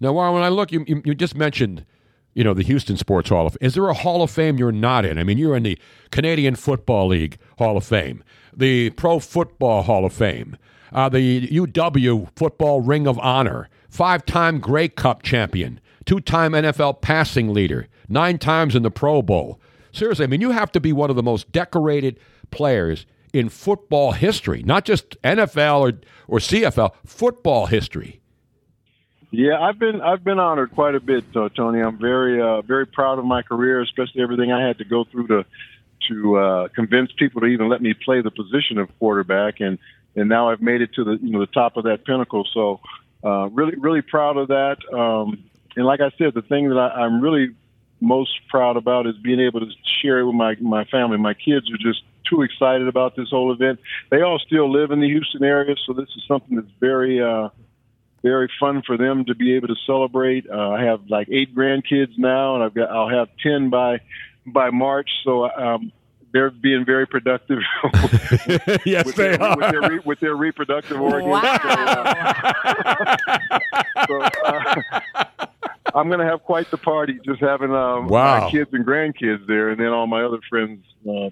Now, 0.00 0.12
Warren, 0.12 0.34
when 0.34 0.42
I 0.42 0.48
look, 0.48 0.72
you, 0.72 0.84
you, 0.86 1.02
you 1.04 1.14
just 1.14 1.36
mentioned, 1.36 1.86
you 2.34 2.44
know, 2.44 2.54
the 2.54 2.62
Houston 2.62 2.96
Sports 2.96 3.30
Hall 3.30 3.46
of 3.46 3.56
Is 3.60 3.74
there 3.74 3.88
a 3.88 3.94
Hall 3.94 4.22
of 4.22 4.30
Fame 4.30 4.58
you're 4.58 4.72
not 4.72 5.04
in? 5.04 5.18
I 5.18 5.24
mean, 5.24 5.38
you're 5.38 5.56
in 5.56 5.62
the 5.62 5.78
Canadian 6.10 6.56
Football 6.56 7.08
League 7.08 7.38
Hall 7.58 7.76
of 7.76 7.84
Fame, 7.84 8.22
the 8.54 8.90
Pro 8.90 9.18
Football 9.20 9.82
Hall 9.82 10.04
of 10.04 10.12
Fame, 10.12 10.56
uh, 10.92 11.08
the 11.08 11.48
UW 11.48 12.28
Football 12.36 12.80
Ring 12.80 13.06
of 13.06 13.18
Honor, 13.20 13.68
five 13.88 14.26
time 14.26 14.60
Grey 14.60 14.88
Cup 14.88 15.22
champion, 15.22 15.80
two 16.04 16.20
time 16.20 16.52
NFL 16.52 17.00
passing 17.00 17.54
leader, 17.54 17.88
nine 18.08 18.38
times 18.38 18.74
in 18.74 18.82
the 18.82 18.90
Pro 18.90 19.22
Bowl. 19.22 19.60
Seriously, 19.92 20.24
I 20.24 20.26
mean, 20.26 20.40
you 20.40 20.50
have 20.50 20.72
to 20.72 20.80
be 20.80 20.92
one 20.92 21.10
of 21.10 21.16
the 21.16 21.22
most 21.22 21.52
decorated 21.52 22.18
players 22.50 23.06
in 23.32 23.48
football 23.48 24.12
history, 24.12 24.62
not 24.64 24.84
just 24.84 25.20
NFL 25.22 25.80
or, 25.80 25.92
or 26.26 26.38
CFL, 26.38 26.92
football 27.04 27.66
history. 27.66 28.20
Yeah, 29.36 29.60
I've 29.60 29.80
been 29.80 30.00
I've 30.00 30.22
been 30.22 30.38
honored 30.38 30.70
quite 30.70 30.94
a 30.94 31.00
bit, 31.00 31.24
uh, 31.34 31.48
Tony. 31.48 31.80
I'm 31.80 31.98
very 31.98 32.40
uh, 32.40 32.62
very 32.62 32.86
proud 32.86 33.18
of 33.18 33.24
my 33.24 33.42
career, 33.42 33.80
especially 33.80 34.22
everything 34.22 34.52
I 34.52 34.64
had 34.64 34.78
to 34.78 34.84
go 34.84 35.02
through 35.02 35.26
to 35.26 35.44
to 36.08 36.36
uh, 36.36 36.68
convince 36.68 37.10
people 37.10 37.40
to 37.40 37.48
even 37.48 37.68
let 37.68 37.82
me 37.82 37.94
play 37.94 38.20
the 38.20 38.30
position 38.30 38.78
of 38.78 38.96
quarterback, 39.00 39.58
and 39.58 39.80
and 40.14 40.28
now 40.28 40.50
I've 40.50 40.62
made 40.62 40.82
it 40.82 40.94
to 40.94 41.02
the 41.02 41.18
you 41.20 41.32
know 41.32 41.40
the 41.40 41.48
top 41.48 41.76
of 41.76 41.82
that 41.82 42.04
pinnacle. 42.04 42.46
So 42.54 42.78
uh, 43.24 43.48
really 43.48 43.74
really 43.76 44.02
proud 44.02 44.36
of 44.36 44.48
that. 44.48 44.76
Um, 44.92 45.42
and 45.74 45.84
like 45.84 46.00
I 46.00 46.12
said, 46.16 46.34
the 46.34 46.42
thing 46.42 46.68
that 46.68 46.78
I, 46.78 47.02
I'm 47.02 47.20
really 47.20 47.56
most 48.00 48.38
proud 48.48 48.76
about 48.76 49.08
is 49.08 49.16
being 49.16 49.40
able 49.40 49.60
to 49.60 49.70
share 50.00 50.20
it 50.20 50.26
with 50.26 50.36
my 50.36 50.54
my 50.60 50.84
family. 50.84 51.18
My 51.18 51.34
kids 51.34 51.68
are 51.72 51.78
just 51.78 52.04
too 52.30 52.42
excited 52.42 52.86
about 52.86 53.16
this 53.16 53.30
whole 53.30 53.50
event. 53.50 53.80
They 54.10 54.22
all 54.22 54.38
still 54.38 54.70
live 54.70 54.92
in 54.92 55.00
the 55.00 55.08
Houston 55.08 55.42
area, 55.42 55.74
so 55.84 55.92
this 55.92 56.08
is 56.16 56.22
something 56.28 56.54
that's 56.54 56.70
very 56.78 57.20
uh, 57.20 57.48
very 58.24 58.50
fun 58.58 58.82
for 58.86 58.96
them 58.96 59.26
to 59.26 59.34
be 59.34 59.54
able 59.54 59.68
to 59.68 59.76
celebrate. 59.86 60.48
Uh, 60.50 60.70
I 60.70 60.82
have 60.82 61.02
like 61.10 61.28
eight 61.30 61.54
grandkids 61.54 62.18
now, 62.18 62.54
and 62.56 62.64
I've 62.64 62.74
got 62.74 62.90
I'll 62.90 63.10
have 63.10 63.28
ten 63.42 63.68
by 63.70 64.00
by 64.46 64.70
March. 64.70 65.10
So 65.22 65.48
um, 65.50 65.92
they're 66.32 66.50
being 66.50 66.84
very 66.86 67.06
productive. 67.06 67.58
yes, 68.84 69.04
with 69.06 69.14
they 69.16 69.36
their, 69.36 69.42
are. 69.42 69.56
with 69.56 69.70
their, 69.70 69.80
re- 69.90 70.00
with 70.04 70.20
their 70.20 70.34
reproductive 70.34 70.98
organs. 71.00 71.44
So, 71.52 71.68
uh, 71.68 73.16
so, 74.08 74.22
uh, 74.22 74.82
I'm 75.94 76.08
going 76.08 76.18
to 76.18 76.26
have 76.26 76.42
quite 76.42 76.70
the 76.72 76.78
party, 76.78 77.20
just 77.24 77.40
having 77.40 77.70
um, 77.70 78.08
Wow. 78.08 78.40
my 78.40 78.50
kids 78.50 78.70
and 78.72 78.84
grandkids 78.84 79.46
there, 79.46 79.68
and 79.68 79.78
then 79.78 79.88
all 79.88 80.06
my 80.08 80.24
other 80.24 80.40
friends. 80.50 80.84
Uh, 81.08 81.30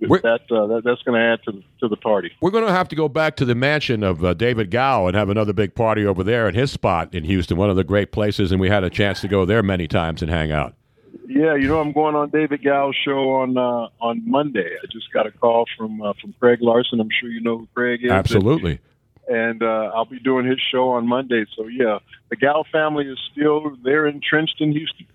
that, 0.00 0.40
uh, 0.50 0.66
that 0.66 0.82
that's 0.84 1.02
going 1.02 1.18
to 1.18 1.24
add 1.24 1.42
to 1.44 1.52
the, 1.52 1.62
to 1.80 1.88
the 1.88 1.96
party. 1.96 2.32
We're 2.40 2.50
going 2.50 2.66
to 2.66 2.72
have 2.72 2.88
to 2.88 2.96
go 2.96 3.08
back 3.08 3.36
to 3.36 3.44
the 3.44 3.54
mansion 3.54 4.02
of 4.02 4.24
uh, 4.24 4.34
David 4.34 4.70
Gow 4.70 5.06
and 5.06 5.16
have 5.16 5.28
another 5.28 5.52
big 5.52 5.74
party 5.74 6.04
over 6.04 6.22
there 6.22 6.48
at 6.48 6.54
his 6.54 6.70
spot 6.70 7.14
in 7.14 7.24
Houston, 7.24 7.56
one 7.56 7.70
of 7.70 7.76
the 7.76 7.84
great 7.84 8.12
places, 8.12 8.52
and 8.52 8.60
we 8.60 8.68
had 8.68 8.84
a 8.84 8.90
chance 8.90 9.20
to 9.22 9.28
go 9.28 9.44
there 9.44 9.62
many 9.62 9.88
times 9.88 10.22
and 10.22 10.30
hang 10.30 10.52
out. 10.52 10.74
Yeah, 11.26 11.54
you 11.54 11.68
know 11.68 11.80
I'm 11.80 11.92
going 11.92 12.14
on 12.14 12.30
David 12.30 12.62
Gow's 12.62 12.94
show 13.02 13.34
on 13.36 13.56
uh, 13.56 13.88
on 14.00 14.28
Monday. 14.28 14.76
I 14.82 14.86
just 14.92 15.12
got 15.12 15.26
a 15.26 15.30
call 15.30 15.64
from 15.76 16.02
uh, 16.02 16.12
from 16.20 16.34
Craig 16.38 16.58
Larson. 16.60 17.00
I'm 17.00 17.08
sure 17.10 17.30
you 17.30 17.40
know 17.40 17.58
who 17.58 17.68
Craig 17.74 18.04
is. 18.04 18.10
Absolutely. 18.10 18.78
And 19.26 19.62
uh, 19.62 19.90
I'll 19.94 20.04
be 20.04 20.18
doing 20.18 20.44
his 20.44 20.60
show 20.60 20.90
on 20.90 21.08
Monday. 21.08 21.46
So 21.56 21.66
yeah, 21.66 22.00
the 22.28 22.36
Gow 22.36 22.64
family 22.70 23.06
is 23.06 23.18
still 23.32 23.74
there 23.82 24.06
entrenched 24.06 24.60
in 24.60 24.72
Houston. 24.72 25.06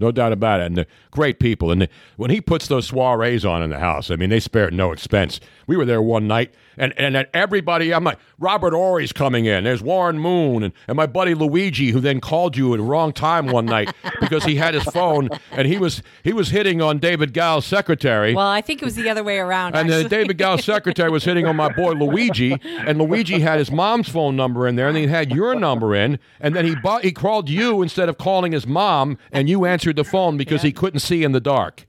No 0.00 0.10
doubt 0.10 0.32
about 0.32 0.60
it. 0.60 0.66
And 0.66 0.76
they're 0.76 0.86
great 1.10 1.38
people. 1.38 1.70
And 1.70 1.88
when 2.16 2.30
he 2.30 2.40
puts 2.40 2.68
those 2.68 2.88
soirees 2.90 3.44
on 3.44 3.62
in 3.62 3.70
the 3.70 3.78
house, 3.78 4.10
I 4.10 4.16
mean, 4.16 4.30
they 4.30 4.40
spare 4.40 4.70
no 4.70 4.92
expense. 4.92 5.40
We 5.66 5.76
were 5.76 5.84
there 5.84 6.02
one 6.02 6.26
night, 6.26 6.54
and, 6.76 6.92
and 6.98 7.14
then 7.14 7.26
everybody, 7.34 7.92
I'm 7.92 8.04
like, 8.04 8.18
Robert 8.38 8.72
Horry's 8.72 9.12
coming 9.12 9.46
in. 9.46 9.64
There's 9.64 9.82
Warren 9.82 10.18
Moon, 10.18 10.62
and, 10.62 10.72
and 10.88 10.96
my 10.96 11.06
buddy 11.06 11.34
Luigi, 11.34 11.90
who 11.90 12.00
then 12.00 12.20
called 12.20 12.56
you 12.56 12.74
at 12.74 12.78
the 12.78 12.82
wrong 12.82 13.12
time 13.12 13.46
one 13.46 13.66
night 13.66 13.94
because 14.20 14.44
he 14.44 14.56
had 14.56 14.74
his 14.74 14.84
phone, 14.84 15.28
and 15.52 15.66
he 15.66 15.78
was 15.78 16.02
he 16.22 16.32
was 16.32 16.50
hitting 16.50 16.80
on 16.80 16.98
David 16.98 17.32
Gow's 17.32 17.64
secretary. 17.64 18.34
Well, 18.34 18.46
I 18.46 18.60
think 18.60 18.82
it 18.82 18.84
was 18.84 18.94
the 18.94 19.08
other 19.08 19.24
way 19.24 19.38
around. 19.38 19.74
And 19.74 19.90
then. 19.90 20.08
David 20.08 20.38
Gow's 20.38 20.64
secretary 20.64 21.10
was 21.10 21.24
hitting 21.24 21.46
on 21.46 21.56
my 21.56 21.72
boy 21.72 21.92
Luigi, 21.92 22.56
and 22.62 22.98
Luigi 22.98 23.40
had 23.40 23.58
his 23.58 23.70
mom's 23.70 24.08
phone 24.08 24.36
number 24.36 24.66
in 24.68 24.76
there, 24.76 24.88
and 24.88 24.96
he 24.96 25.06
had 25.06 25.32
your 25.32 25.54
number 25.54 25.94
in, 25.94 26.18
and 26.40 26.54
then 26.54 26.64
he 26.66 26.74
bought, 26.76 27.04
he 27.04 27.12
called 27.12 27.48
you 27.48 27.82
instead 27.82 28.08
of 28.08 28.18
calling 28.18 28.52
his 28.52 28.66
mom, 28.66 29.18
and 29.32 29.48
you 29.48 29.64
answered 29.64 29.96
the 29.96 30.04
phone 30.04 30.36
because 30.36 30.62
he 30.62 30.72
couldn't 30.72 31.00
see 31.00 31.24
in 31.24 31.32
the 31.32 31.40
dark. 31.40 31.86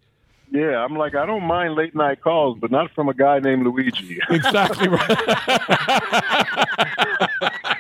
Yeah, 0.55 0.83
I'm 0.83 0.95
like 0.95 1.15
I 1.15 1.25
don't 1.25 1.43
mind 1.43 1.75
late 1.75 1.93
night 1.93 2.21
calls, 2.21 2.57
but 2.59 2.71
not 2.71 2.89
from 2.91 3.09
a 3.09 3.13
guy 3.13 3.39
named 3.39 3.65
Luigi. 3.65 4.19
Exactly 4.29 4.87
right. 4.87 5.07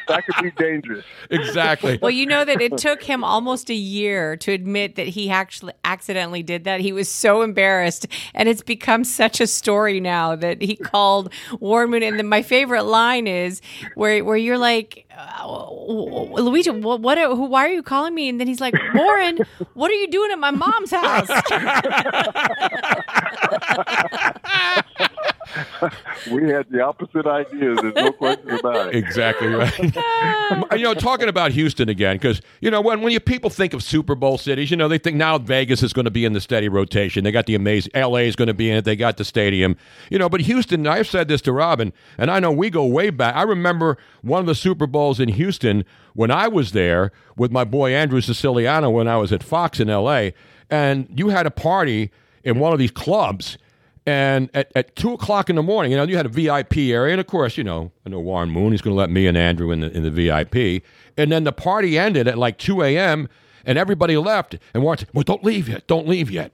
that 0.07 0.23
could 0.25 0.43
be 0.43 0.51
dangerous. 0.51 1.05
Exactly. 1.29 1.97
Well, 2.01 2.11
you 2.11 2.25
know 2.25 2.43
that 2.43 2.61
it 2.61 2.77
took 2.77 3.01
him 3.01 3.23
almost 3.23 3.69
a 3.69 3.73
year 3.73 4.35
to 4.37 4.51
admit 4.51 4.95
that 4.95 5.07
he 5.07 5.29
actually 5.29 5.73
accidentally 5.83 6.43
did 6.43 6.65
that. 6.65 6.81
He 6.81 6.91
was 6.91 7.09
so 7.09 7.41
embarrassed, 7.41 8.07
and 8.33 8.49
it's 8.49 8.61
become 8.61 9.03
such 9.03 9.39
a 9.39 9.47
story 9.47 9.99
now 9.99 10.35
that 10.35 10.61
he 10.61 10.75
called 10.75 11.31
Warren 11.59 11.91
Moon. 11.91 12.03
And 12.03 12.17
then 12.19 12.27
my 12.27 12.41
favorite 12.41 12.83
line 12.83 13.27
is 13.27 13.61
where 13.95 14.23
where 14.23 14.37
you're 14.37 14.57
like, 14.57 15.04
uh, 15.17 16.41
Luigi, 16.41 16.69
what, 16.71 17.01
what? 17.01 17.17
Who? 17.17 17.45
Why 17.45 17.65
are 17.65 17.71
you 17.71 17.83
calling 17.83 18.13
me? 18.13 18.29
And 18.29 18.39
then 18.39 18.47
he's 18.47 18.61
like, 18.61 18.75
Warren, 18.93 19.39
what 19.73 19.91
are 19.91 19.95
you 19.95 20.09
doing 20.09 20.31
at 20.31 20.39
my 20.39 20.51
mom's 20.51 20.91
house? 20.91 21.29
we 26.31 26.49
had 26.49 26.69
the 26.69 26.81
opposite 26.81 27.25
ideas. 27.25 27.79
There's 27.81 27.95
no 27.95 28.11
question 28.11 28.51
about 28.51 28.87
it. 28.87 28.95
Exactly 28.95 29.47
right. 29.47 29.77
you 30.73 30.83
know, 30.83 30.93
talking 30.93 31.29
about 31.29 31.51
Houston 31.51 31.89
again, 31.89 32.17
because 32.17 32.41
you 32.61 32.71
know 32.71 32.81
when 32.81 33.01
when 33.01 33.11
you 33.11 33.19
people 33.19 33.49
think 33.49 33.73
of 33.73 33.83
Super 33.83 34.15
Bowl 34.15 34.37
cities, 34.37 34.71
you 34.71 34.77
know 34.77 34.87
they 34.87 34.97
think 34.97 35.17
now 35.17 35.37
Vegas 35.37 35.83
is 35.83 35.93
going 35.93 36.05
to 36.05 36.11
be 36.11 36.25
in 36.25 36.33
the 36.33 36.41
steady 36.41 36.69
rotation. 36.69 37.23
They 37.23 37.31
got 37.31 37.45
the 37.45 37.55
amazing 37.55 37.91
L.A. 37.93 38.27
is 38.27 38.35
going 38.35 38.47
to 38.47 38.53
be 38.53 38.69
in 38.69 38.77
it. 38.77 38.85
They 38.85 38.95
got 38.95 39.17
the 39.17 39.25
stadium, 39.25 39.77
you 40.09 40.19
know. 40.19 40.29
But 40.29 40.41
Houston, 40.41 40.87
I've 40.87 41.07
said 41.07 41.27
this 41.27 41.41
to 41.43 41.51
Robin, 41.51 41.93
and 42.17 42.31
I 42.31 42.39
know 42.39 42.51
we 42.51 42.69
go 42.69 42.85
way 42.85 43.09
back. 43.09 43.35
I 43.35 43.43
remember 43.43 43.97
one 44.21 44.39
of 44.39 44.45
the 44.45 44.55
Super 44.55 44.87
Bowls 44.87 45.19
in 45.19 45.29
Houston 45.29 45.85
when 46.13 46.31
I 46.31 46.47
was 46.47 46.71
there 46.71 47.11
with 47.35 47.51
my 47.51 47.63
boy 47.63 47.93
Andrew 47.93 48.21
Siciliano 48.21 48.89
when 48.89 49.07
I 49.07 49.17
was 49.17 49.31
at 49.31 49.43
Fox 49.43 49.79
in 49.79 49.89
L.A. 49.89 50.33
And 50.69 51.07
you 51.15 51.29
had 51.29 51.45
a 51.45 51.51
party 51.51 52.11
in 52.43 52.59
one 52.59 52.73
of 52.73 52.79
these 52.79 52.91
clubs. 52.91 53.57
And 54.07 54.51
at, 54.53 54.71
at 54.75 54.95
two 54.95 55.13
o'clock 55.13 55.49
in 55.49 55.55
the 55.55 55.63
morning, 55.63 55.91
you 55.91 55.97
know, 55.97 56.03
you 56.03 56.15
had 56.15 56.27
a 56.27 56.29
VIP 56.29 56.77
area, 56.77 57.13
and 57.13 57.19
of 57.19 57.25
course, 57.25 57.57
you 57.57 57.63
know, 57.63 57.91
I 58.05 58.09
know 58.09 58.19
Warren 58.19 58.51
Moon. 58.51 58.71
He's 58.71 58.81
going 58.81 58.93
to 58.93 58.97
let 58.97 59.09
me 59.09 59.25
and 59.25 59.35
Andrew 59.35 59.71
in 59.71 59.79
the 59.79 59.91
in 59.91 60.03
the 60.03 60.11
VIP. 60.11 60.83
And 61.17 61.31
then 61.31 61.43
the 61.43 61.51
party 61.51 61.97
ended 61.97 62.27
at 62.27 62.37
like 62.37 62.59
two 62.59 62.83
a.m. 62.83 63.27
and 63.65 63.79
everybody 63.79 64.15
left. 64.17 64.57
And 64.75 64.83
Warren 64.83 64.99
said, 64.99 65.09
"Well, 65.13 65.23
don't 65.23 65.43
leave 65.43 65.67
yet. 65.67 65.87
Don't 65.87 66.07
leave 66.07 66.29
yet." 66.29 66.51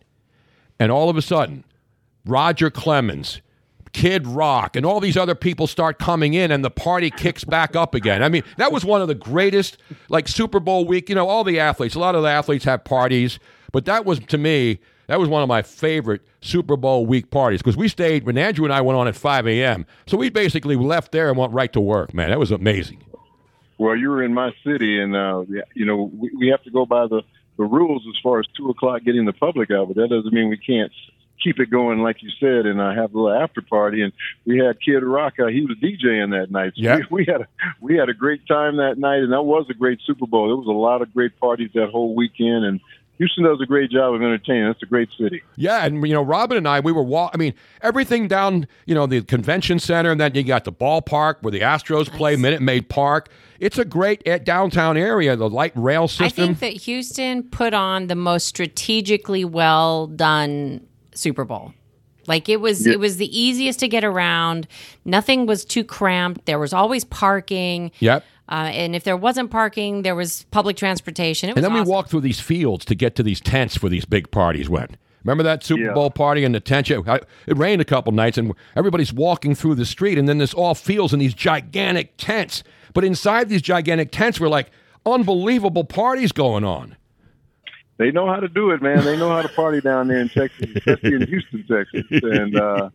And 0.80 0.94
all 0.94 1.10
of 1.10 1.18
a 1.18 1.22
sudden, 1.22 1.66
Roger 2.26 2.70
Clemens, 2.70 3.42
Kid 3.92 4.26
Rock, 4.26 4.78
and 4.78 4.86
all 4.86 5.02
these 5.02 5.18
other 5.18 5.36
people 5.36 5.68
start 5.68 6.00
coming 6.00 6.34
in, 6.34 6.52
and 6.52 6.64
the 6.64 6.72
party 6.72 7.10
kicks 7.10 7.44
back 7.44 7.76
up 7.76 7.94
again. 7.94 8.24
I 8.24 8.30
mean, 8.30 8.44
that 8.56 8.72
was 8.72 8.86
one 8.86 9.02
of 9.02 9.10
the 9.10 9.16
greatest, 9.16 9.78
like 10.08 10.30
Super 10.30 10.62
Bowl 10.62 10.86
week. 10.86 11.10
You 11.10 11.16
know, 11.16 11.28
all 11.28 11.44
the 11.44 11.60
athletes. 11.60 11.96
A 11.96 12.00
lot 12.00 12.16
of 12.16 12.24
the 12.24 12.30
athletes 12.30 12.64
have 12.64 12.86
parties, 12.86 13.40
but 13.74 13.84
that 13.86 14.06
was 14.06 14.20
to 14.20 14.38
me. 14.38 14.80
That 15.08 15.20
was 15.20 15.28
one 15.30 15.42
of 15.42 15.50
my 15.50 15.62
favorite 15.62 16.22
Super 16.42 16.78
Bowl 16.78 17.06
week 17.06 17.32
parties 17.32 17.62
because 17.62 17.78
we 17.78 17.88
stayed 17.88 18.24
when 18.26 18.38
Andrew 18.38 18.66
and 18.66 18.74
I 18.74 18.82
went 18.82 18.98
on 18.98 19.08
at 19.08 19.16
5 19.16 19.48
a.m. 19.48 19.86
So 20.06 20.18
we 20.18 20.30
basically 20.30 20.76
left 20.76 21.12
there 21.12 21.30
and 21.30 21.38
went 21.38 21.52
right 21.54 21.72
to 21.74 21.82
work, 21.82 22.14
man. 22.14 22.30
That 22.30 22.40
was 22.40 22.52
amazing. 22.52 23.04
Well, 23.78 23.96
you 23.96 24.10
were 24.10 24.24
in 24.24 24.34
my 24.34 24.54
city, 24.64 25.02
and 25.02 25.16
uh, 25.16 25.44
you 25.74 25.86
know 25.86 26.12
we, 26.16 26.30
we 26.38 26.48
have 26.50 26.64
to 26.64 26.72
go 26.72 26.86
by 26.86 27.08
the 27.08 27.24
the 27.58 27.64
rules 27.64 28.04
as 28.08 28.20
far 28.24 28.40
as 28.40 28.46
two 28.56 28.70
o'clock 28.70 29.04
getting 29.04 29.26
the 29.26 29.34
public 29.34 29.70
out, 29.72 29.88
but 29.88 29.98
that 29.98 30.10
doesn't 30.10 30.32
mean 30.34 30.50
we 30.50 30.58
can't 30.58 30.92
keep 31.44 31.60
it 31.60 31.72
going 31.72 32.00
like 32.04 32.22
you 32.22 32.30
said 32.40 32.68
and 32.68 32.80
uh, 32.80 32.94
have 32.94 33.14
a 33.16 33.20
little 33.20 33.34
after 33.42 33.64
party 33.64 34.04
and 34.04 34.14
we 34.46 34.60
had 34.60 34.80
kid 34.80 35.00
rock 35.04 35.34
uh, 35.40 35.48
he 35.48 35.62
was 35.66 35.76
djing 35.82 36.30
that 36.40 36.52
night 36.52 36.72
so 36.76 36.82
Yeah. 36.84 36.98
we, 36.98 37.06
we 37.10 37.26
had 37.26 37.42
a 37.42 37.48
we 37.80 37.98
had 37.98 38.10
a 38.10 38.14
great 38.14 38.46
time 38.48 38.78
that 38.78 39.00
night 39.00 39.24
and 39.24 39.34
that 39.34 39.42
was 39.42 39.66
a 39.68 39.74
great 39.74 40.00
super 40.06 40.28
bowl 40.28 40.46
there 40.50 40.56
was 40.56 40.68
a 40.68 40.72
lot 40.72 41.02
of 41.02 41.12
great 41.16 41.40
parties 41.40 41.72
that 41.74 41.90
whole 41.90 42.14
weekend 42.14 42.64
and 42.66 42.80
houston 43.22 43.44
does 43.44 43.62
a 43.62 43.66
great 43.68 43.92
job 43.92 44.16
of 44.16 44.22
entertaining 44.22 44.64
it's 44.66 44.82
a 44.82 44.86
great 44.88 45.10
city 45.16 45.42
Yeah, 45.56 45.86
and 45.86 46.06
you 46.08 46.14
know, 46.14 46.24
Robin 46.24 46.58
and 46.58 46.68
I, 46.68 46.80
we 46.80 46.92
were 46.92 47.04
walk. 47.04 47.32
I 47.36 47.38
mean, 47.38 47.54
everything 47.84 48.28
down, 48.28 48.68
you 48.88 48.96
know, 48.96 49.06
the 49.06 49.22
convention 49.22 49.78
center, 49.78 50.10
and 50.12 50.20
then 50.20 50.34
you 50.34 50.44
got 50.44 50.64
the 50.64 50.72
ballpark 50.74 51.36
where 51.42 51.52
the 51.52 51.60
Astros 51.60 52.08
play, 52.10 52.36
Minute 52.36 52.62
Maid 52.62 52.90
Park. 52.90 53.30
It's 53.60 53.78
a 53.78 53.86
great 53.86 54.24
eh, 54.26 54.40
downtown 54.40 54.98
area. 54.98 55.36
The 55.36 55.48
light 55.50 55.74
rail 55.76 56.08
system. 56.08 56.26
I 56.26 56.30
think 56.30 56.60
that 56.62 56.74
Houston 56.84 57.44
put 57.44 57.74
on 57.76 58.08
the 58.08 58.16
most 58.16 58.48
strategically 58.48 59.46
well 59.46 60.08
done 60.08 60.88
Super 61.14 61.46
Bowl. 61.46 61.74
Like 62.28 62.50
it 62.50 62.60
was, 62.62 62.88
Yeah. 62.88 62.94
it 62.94 63.00
was 63.00 63.18
the 63.18 63.30
easiest 63.40 63.80
to 63.82 63.88
get 63.88 64.04
around. 64.04 64.68
Nothing 65.06 65.46
was 65.46 65.64
too 65.66 65.84
cramped. 65.84 66.46
There 66.46 66.60
was 66.60 66.74
always 66.74 67.04
parking. 67.04 67.92
Yep. 68.00 68.24
Uh, 68.52 68.70
and 68.74 68.96
if 68.96 69.06
there 69.06 69.16
wasn't 69.16 69.50
parking, 69.50 70.02
there 70.02 70.16
was 70.16 70.46
public 70.52 70.76
transportation. 70.76 71.50
It 71.50 71.56
was 71.56 71.64
and 71.64 71.74
then 71.74 71.80
awesome. 71.80 71.88
we 71.88 71.92
walked 71.92 72.10
through 72.10 72.22
these 72.22 72.42
fields 72.42 72.84
to 72.86 72.96
get 72.96 73.16
to 73.16 73.24
these 73.24 73.40
tents 73.40 73.82
where 73.82 73.90
these 73.90 74.04
big 74.06 74.30
parties 74.30 74.70
went. 74.70 74.98
Remember 75.24 75.44
that 75.44 75.64
Super 75.64 75.94
Bowl 75.94 76.10
party 76.10 76.44
and 76.44 76.54
the 76.54 76.60
tent? 76.60 76.90
It 76.92 77.00
it 77.48 77.58
rained 77.58 77.80
a 77.80 77.86
couple 77.86 78.12
nights, 78.12 78.38
and 78.38 78.54
everybody's 78.76 79.14
walking 79.14 79.56
through 79.56 79.76
the 79.76 79.86
street, 79.86 80.18
and 80.18 80.28
then 80.28 80.38
there's 80.40 80.54
all 80.54 80.74
fields 80.76 81.14
and 81.14 81.22
these 81.22 81.36
gigantic 81.36 82.18
tents. 82.18 82.64
But 82.94 83.06
inside 83.06 83.48
these 83.48 83.62
gigantic 83.62 84.12
tents 84.12 84.40
were 84.40 84.50
like 84.50 84.72
unbelievable 85.06 85.84
parties 85.84 86.32
going 86.32 86.64
on. 86.64 86.98
they 87.98 88.12
know 88.12 88.28
how 88.28 88.40
to 88.40 88.48
do 88.48 88.72
it 88.72 88.82
man 88.82 89.04
they 89.06 89.16
know 89.18 89.30
how 89.30 89.42
to 89.42 89.50
party 89.50 89.80
down 89.82 90.08
there 90.08 90.20
in 90.20 90.30
texas 90.30 90.70
especially 90.76 91.14
in 91.16 91.28
houston 91.28 91.64
texas 91.68 92.04
and 92.12 92.56
uh 92.58 92.90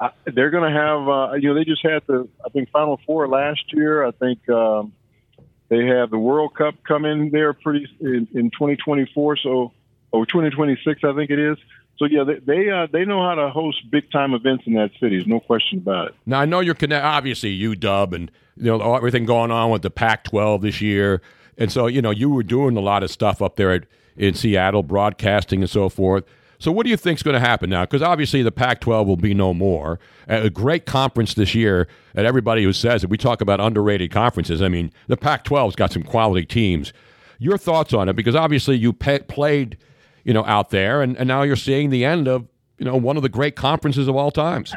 I, 0.00 0.10
they're 0.24 0.50
going 0.50 0.72
to 0.72 0.78
have 0.78 1.08
uh 1.08 1.32
you 1.34 1.48
know 1.48 1.54
they 1.54 1.64
just 1.64 1.82
had 1.82 2.02
the 2.06 2.28
i 2.44 2.48
think 2.48 2.70
final 2.70 3.00
four 3.06 3.28
last 3.28 3.72
year 3.72 4.04
i 4.04 4.10
think 4.10 4.48
um 4.48 4.92
they 5.68 5.86
have 5.86 6.10
the 6.10 6.18
world 6.18 6.54
cup 6.54 6.74
coming 6.86 7.30
there 7.30 7.52
pretty 7.52 7.86
in, 8.00 8.28
in 8.34 8.50
2024 8.50 9.36
so 9.36 9.72
or 10.12 10.26
2026 10.26 11.04
i 11.04 11.14
think 11.14 11.30
it 11.30 11.38
is 11.38 11.56
so 11.98 12.06
yeah 12.06 12.24
they 12.24 12.38
they, 12.40 12.70
uh, 12.70 12.86
they 12.90 13.04
know 13.04 13.22
how 13.22 13.34
to 13.34 13.48
host 13.50 13.78
big 13.90 14.10
time 14.10 14.34
events 14.34 14.64
in 14.66 14.74
that 14.74 14.90
city 15.00 15.16
there's 15.16 15.26
no 15.26 15.40
question 15.40 15.78
about 15.78 16.08
it 16.08 16.14
Now 16.26 16.40
I 16.40 16.44
know 16.44 16.60
you're 16.60 16.74
connected. 16.74 17.06
Obviously, 17.06 17.50
you 17.50 17.72
UW 17.74 18.14
and 18.14 18.30
you 18.56 18.64
know 18.64 18.94
everything 18.94 19.24
going 19.24 19.50
on 19.50 19.70
with 19.70 19.82
the 19.82 19.90
Pac-12 19.90 20.62
this 20.62 20.80
year, 20.80 21.22
and 21.58 21.70
so 21.70 21.86
you 21.86 22.02
know 22.02 22.10
you 22.10 22.30
were 22.30 22.42
doing 22.42 22.76
a 22.76 22.80
lot 22.80 23.02
of 23.02 23.10
stuff 23.10 23.42
up 23.42 23.56
there 23.56 23.72
at, 23.72 23.84
in 24.16 24.34
Seattle, 24.34 24.82
broadcasting 24.82 25.60
and 25.60 25.70
so 25.70 25.88
forth. 25.88 26.24
So 26.64 26.72
what 26.72 26.84
do 26.84 26.90
you 26.90 26.96
think 26.96 27.18
is 27.18 27.22
going 27.22 27.34
to 27.34 27.46
happen 27.46 27.68
now? 27.68 27.82
Because 27.82 28.00
obviously 28.00 28.40
the 28.42 28.50
Pac-12 28.50 29.04
will 29.04 29.18
be 29.18 29.34
no 29.34 29.52
more. 29.52 30.00
A 30.28 30.48
great 30.48 30.86
conference 30.86 31.34
this 31.34 31.54
year, 31.54 31.86
and 32.14 32.26
everybody 32.26 32.64
who 32.64 32.72
says 32.72 33.04
it, 33.04 33.10
we 33.10 33.18
talk 33.18 33.42
about 33.42 33.60
underrated 33.60 34.10
conferences. 34.10 34.62
I 34.62 34.70
mean, 34.70 34.90
the 35.06 35.18
Pac-12's 35.18 35.76
got 35.76 35.92
some 35.92 36.02
quality 36.02 36.46
teams. 36.46 36.94
Your 37.38 37.58
thoughts 37.58 37.92
on 37.92 38.08
it? 38.08 38.16
Because 38.16 38.34
obviously 38.34 38.78
you 38.78 38.94
pa 38.94 39.18
played, 39.28 39.76
you 40.24 40.32
know, 40.32 40.42
out 40.46 40.70
there, 40.70 41.02
and, 41.02 41.18
and 41.18 41.28
now 41.28 41.42
you're 41.42 41.54
seeing 41.54 41.90
the 41.90 42.02
end 42.02 42.28
of 42.28 42.48
you 42.78 42.86
know 42.86 42.96
one 42.96 43.18
of 43.18 43.22
the 43.22 43.28
great 43.28 43.56
conferences 43.56 44.08
of 44.08 44.16
all 44.16 44.30
times. 44.30 44.72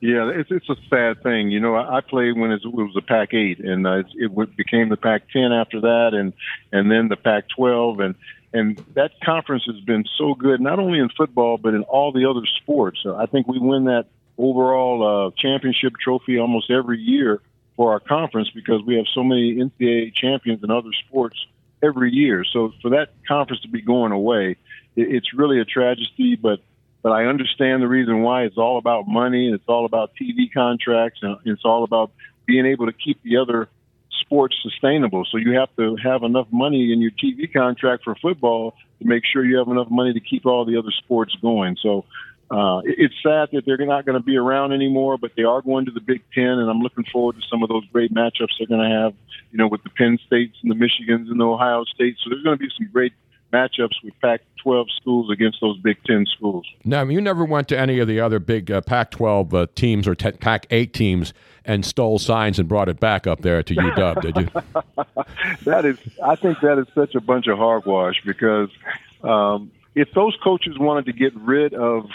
Yeah, 0.00 0.30
it's 0.32 0.52
it's 0.52 0.68
a 0.68 0.76
sad 0.88 1.20
thing. 1.24 1.50
You 1.50 1.58
know, 1.58 1.74
I, 1.74 1.96
I 1.96 2.00
played 2.00 2.38
when 2.38 2.52
it 2.52 2.60
was 2.64 2.92
the 2.94 3.02
Pac-8, 3.02 3.68
and 3.68 3.84
uh, 3.84 3.96
it, 3.98 4.06
it 4.14 4.56
became 4.56 4.88
the 4.88 4.96
Pac-10 4.96 5.50
after 5.60 5.80
that, 5.80 6.10
and 6.14 6.32
and 6.70 6.88
then 6.88 7.08
the 7.08 7.16
Pac-12, 7.16 8.04
and 8.04 8.14
and 8.52 8.82
that 8.94 9.12
conference 9.22 9.64
has 9.66 9.80
been 9.80 10.04
so 10.16 10.34
good, 10.34 10.60
not 10.60 10.78
only 10.78 10.98
in 10.98 11.08
football 11.10 11.58
but 11.58 11.74
in 11.74 11.82
all 11.82 12.12
the 12.12 12.28
other 12.28 12.46
sports. 12.46 13.04
I 13.06 13.26
think 13.26 13.46
we 13.46 13.58
win 13.58 13.84
that 13.84 14.06
overall 14.38 15.28
uh, 15.28 15.30
championship 15.36 15.94
trophy 16.00 16.38
almost 16.38 16.70
every 16.70 16.98
year 16.98 17.40
for 17.76 17.92
our 17.92 18.00
conference 18.00 18.50
because 18.50 18.82
we 18.82 18.96
have 18.96 19.06
so 19.12 19.22
many 19.22 19.56
NCAA 19.56 20.14
champions 20.14 20.62
in 20.64 20.70
other 20.70 20.90
sports 21.06 21.36
every 21.82 22.12
year. 22.12 22.44
So 22.44 22.72
for 22.82 22.90
that 22.90 23.10
conference 23.26 23.62
to 23.62 23.68
be 23.68 23.82
going 23.82 24.12
away, 24.12 24.56
it, 24.96 25.14
it's 25.14 25.34
really 25.34 25.60
a 25.60 25.64
tragedy. 25.64 26.36
But 26.36 26.60
but 27.02 27.12
I 27.12 27.26
understand 27.26 27.82
the 27.82 27.88
reason 27.88 28.22
why. 28.22 28.42
It's 28.42 28.58
all 28.58 28.78
about 28.78 29.06
money, 29.06 29.52
it's 29.52 29.68
all 29.68 29.84
about 29.84 30.12
TV 30.20 30.52
contracts, 30.52 31.20
and 31.22 31.36
it's 31.44 31.64
all 31.64 31.84
about 31.84 32.10
being 32.46 32.66
able 32.66 32.86
to 32.86 32.92
keep 32.92 33.22
the 33.22 33.36
other 33.36 33.68
sports 34.20 34.56
sustainable. 34.62 35.24
So 35.30 35.38
you 35.38 35.52
have 35.58 35.74
to 35.76 35.96
have 35.96 36.22
enough 36.22 36.48
money 36.50 36.92
in 36.92 37.00
your 37.00 37.10
TV 37.10 37.52
contract 37.52 38.04
for 38.04 38.14
football 38.14 38.74
to 39.00 39.06
make 39.06 39.24
sure 39.24 39.44
you 39.44 39.58
have 39.58 39.68
enough 39.68 39.90
money 39.90 40.12
to 40.12 40.20
keep 40.20 40.46
all 40.46 40.64
the 40.64 40.76
other 40.76 40.90
sports 40.90 41.36
going. 41.40 41.76
So 41.80 42.04
uh, 42.50 42.80
it's 42.84 43.14
sad 43.22 43.50
that 43.52 43.64
they're 43.66 43.76
not 43.78 44.06
going 44.06 44.18
to 44.18 44.24
be 44.24 44.36
around 44.36 44.72
anymore, 44.72 45.18
but 45.18 45.32
they 45.36 45.42
are 45.42 45.60
going 45.60 45.84
to 45.84 45.90
the 45.90 46.00
Big 46.00 46.22
Ten, 46.34 46.44
and 46.44 46.70
I'm 46.70 46.80
looking 46.80 47.04
forward 47.04 47.36
to 47.36 47.42
some 47.48 47.62
of 47.62 47.68
those 47.68 47.84
great 47.92 48.12
matchups 48.12 48.56
they're 48.58 48.66
going 48.66 48.88
to 48.88 48.96
have, 48.96 49.14
you 49.52 49.58
know, 49.58 49.68
with 49.68 49.82
the 49.82 49.90
Penn 49.90 50.18
States 50.26 50.56
and 50.62 50.70
the 50.70 50.74
Michigans 50.74 51.30
and 51.30 51.38
the 51.38 51.44
Ohio 51.44 51.84
States. 51.84 52.20
So 52.24 52.30
there's 52.30 52.42
going 52.42 52.56
to 52.56 52.64
be 52.64 52.70
some 52.76 52.88
great 52.90 53.12
matchups 53.52 53.94
with 54.02 54.14
Pac-12 54.20 54.86
schools 55.00 55.30
against 55.30 55.60
those 55.60 55.78
Big 55.78 56.02
Ten 56.04 56.26
schools. 56.26 56.66
Now, 56.84 57.04
you 57.04 57.20
never 57.20 57.44
went 57.44 57.68
to 57.68 57.78
any 57.78 57.98
of 57.98 58.08
the 58.08 58.20
other 58.20 58.38
big 58.38 58.70
uh, 58.70 58.80
Pac-12 58.80 59.54
uh, 59.54 59.66
teams 59.74 60.06
or 60.06 60.14
te- 60.14 60.32
Pac-8 60.32 60.92
teams 60.92 61.32
and 61.64 61.84
stole 61.84 62.18
signs 62.18 62.58
and 62.58 62.68
brought 62.68 62.88
it 62.88 62.98
back 62.98 63.26
up 63.26 63.42
there 63.42 63.62
to 63.62 63.74
UW, 63.74 64.20
did 64.22 64.36
you? 64.36 65.24
that 65.64 65.84
is, 65.84 65.98
I 66.24 66.34
think 66.36 66.60
that 66.60 66.78
is 66.78 66.86
such 66.94 67.14
a 67.14 67.20
bunch 67.20 67.46
of 67.46 67.58
hogwash 67.58 68.22
because 68.24 68.70
um, 69.22 69.70
if 69.94 70.12
those 70.12 70.36
coaches 70.42 70.78
wanted 70.78 71.06
to 71.06 71.12
get 71.12 71.34
rid 71.36 71.74
of 71.74 72.08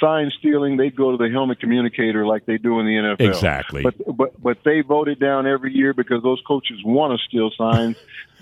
sign 0.00 0.30
stealing, 0.38 0.76
they'd 0.76 0.94
go 0.94 1.10
to 1.10 1.16
the 1.16 1.30
helmet 1.30 1.60
communicator 1.60 2.26
like 2.26 2.46
they 2.46 2.58
do 2.58 2.78
in 2.80 2.86
the 2.86 2.92
NFL. 2.92 3.28
Exactly. 3.28 3.82
But 3.82 4.16
but 4.16 4.42
but 4.42 4.58
they 4.64 4.80
vote 4.80 5.08
it 5.08 5.18
down 5.18 5.46
every 5.46 5.74
year 5.74 5.92
because 5.92 6.22
those 6.22 6.40
coaches 6.46 6.80
want 6.84 7.18
to 7.18 7.26
steal 7.26 7.50
signs. 7.56 7.96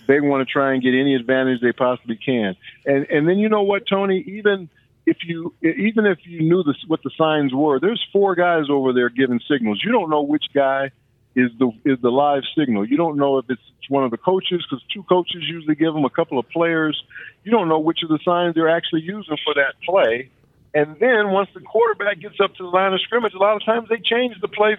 They 0.06 0.20
want 0.20 0.46
to 0.46 0.52
try 0.52 0.72
and 0.72 0.82
get 0.82 0.94
any 0.94 1.14
advantage 1.14 1.60
they 1.60 1.72
possibly 1.72 2.16
can. 2.16 2.56
And 2.84 3.06
and 3.10 3.28
then 3.28 3.38
you 3.38 3.48
know 3.48 3.62
what, 3.62 3.86
Tony, 3.86 4.24
even 4.26 4.68
if 5.06 5.18
you 5.24 5.54
even 5.62 6.06
if 6.06 6.18
you 6.24 6.42
knew 6.42 6.62
this, 6.62 6.76
what 6.86 7.02
the 7.02 7.10
signs 7.16 7.54
were, 7.54 7.78
there's 7.80 8.04
four 8.12 8.34
guys 8.34 8.64
over 8.70 8.92
there 8.92 9.08
giving 9.08 9.40
signals. 9.48 9.80
You 9.84 9.92
don't 9.92 10.10
know 10.10 10.22
which 10.22 10.46
guy 10.54 10.90
is 11.34 11.50
the 11.58 11.70
is 11.84 11.98
the 12.00 12.10
live 12.10 12.42
signal. 12.58 12.88
You 12.88 12.96
don't 12.96 13.16
know 13.16 13.38
if 13.38 13.46
it's 13.48 13.60
one 13.88 14.04
of 14.04 14.10
the 14.10 14.16
coaches 14.16 14.66
because 14.68 14.84
two 14.92 15.04
coaches 15.04 15.42
usually 15.46 15.76
give 15.76 15.94
them 15.94 16.04
a 16.04 16.10
couple 16.10 16.38
of 16.38 16.48
players. 16.48 17.00
You 17.44 17.52
don't 17.52 17.68
know 17.68 17.78
which 17.78 18.02
of 18.02 18.08
the 18.08 18.18
signs 18.24 18.54
they're 18.54 18.68
actually 18.68 19.02
using 19.02 19.36
for 19.44 19.54
that 19.54 19.74
play. 19.84 20.30
And 20.74 20.96
then 20.98 21.30
once 21.30 21.48
the 21.54 21.60
quarterback 21.60 22.20
gets 22.20 22.40
up 22.40 22.54
to 22.56 22.62
the 22.62 22.68
line 22.68 22.92
of 22.92 23.00
scrimmage, 23.00 23.32
a 23.32 23.38
lot 23.38 23.56
of 23.56 23.64
times 23.64 23.88
they 23.88 23.98
change 23.98 24.38
the 24.40 24.48
play 24.48 24.76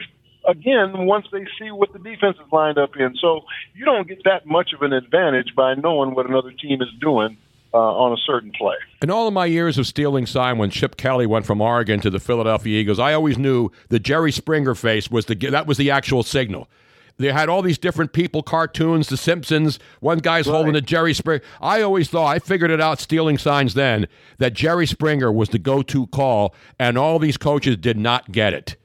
again 0.48 1.06
once 1.06 1.28
they 1.32 1.46
see 1.60 1.72
what 1.72 1.94
the 1.94 2.00
defense 2.00 2.38
is 2.38 2.52
lined 2.52 2.78
up 2.78 2.96
in. 2.98 3.16
So 3.20 3.42
you 3.76 3.86
don't 3.86 4.08
get 4.08 4.24
that 4.24 4.46
much 4.46 4.74
of 4.74 4.82
an 4.82 4.94
advantage 4.94 5.54
by 5.56 5.76
knowing 5.76 6.16
what 6.16 6.28
another 6.28 6.52
team 6.52 6.82
is 6.82 6.88
doing 7.00 7.38
uh, 7.74 7.78
on 7.78 8.14
a 8.14 8.18
certain 8.18 8.52
play. 8.58 8.76
In 9.02 9.12
all 9.12 9.28
of 9.28 9.34
my 9.34 9.46
years 9.46 9.78
of 9.78 9.86
stealing 9.86 10.26
sign, 10.26 10.58
when 10.58 10.70
Chip 10.70 10.98
Kelly 10.98 11.28
went 11.28 11.46
from 11.46 11.62
Oregon 11.62 12.00
to 12.02 12.10
the 12.10 12.20
Philadelphia 12.20 12.80
Eagles, 12.80 13.00
I 13.00 13.14
always 13.14 13.38
knew 13.38 13.72
the 13.90 14.00
Jerry 14.00 14.32
Springer 14.32 14.74
face 14.74 15.12
was 15.12 15.26
the 15.26 15.36
that 15.36 15.68
was 15.68 15.78
the 15.78 15.92
actual 15.92 16.24
signal. 16.24 16.70
They 17.18 17.32
had 17.32 17.50
all 17.50 17.64
these 17.64 17.80
different 17.80 18.14
people, 18.14 18.44
cartoons, 18.44 19.10
The 19.10 19.18
Simpsons. 19.18 19.80
One 20.02 20.20
guy's 20.20 20.46
holding 20.46 20.76
a 20.76 20.82
Jerry 20.82 21.16
Springer. 21.16 21.44
I 21.60 21.82
always 21.82 22.10
thought 22.10 22.28
I 22.28 22.38
figured 22.38 22.70
it 22.70 22.80
out 22.80 23.00
stealing 23.00 23.40
signs 23.40 23.74
then 23.74 24.08
that 24.38 24.54
Jerry 24.54 24.86
Springer 24.86 25.32
was 25.32 25.50
the 25.50 25.58
go-to 25.58 26.06
call, 26.08 26.54
and 26.78 26.96
all 26.96 27.18
these 27.18 27.38
coaches 27.38 27.78
did 27.78 27.98
not 27.98 28.32
get 28.32 28.54
it. 28.54 28.76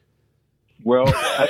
Well, 0.83 1.05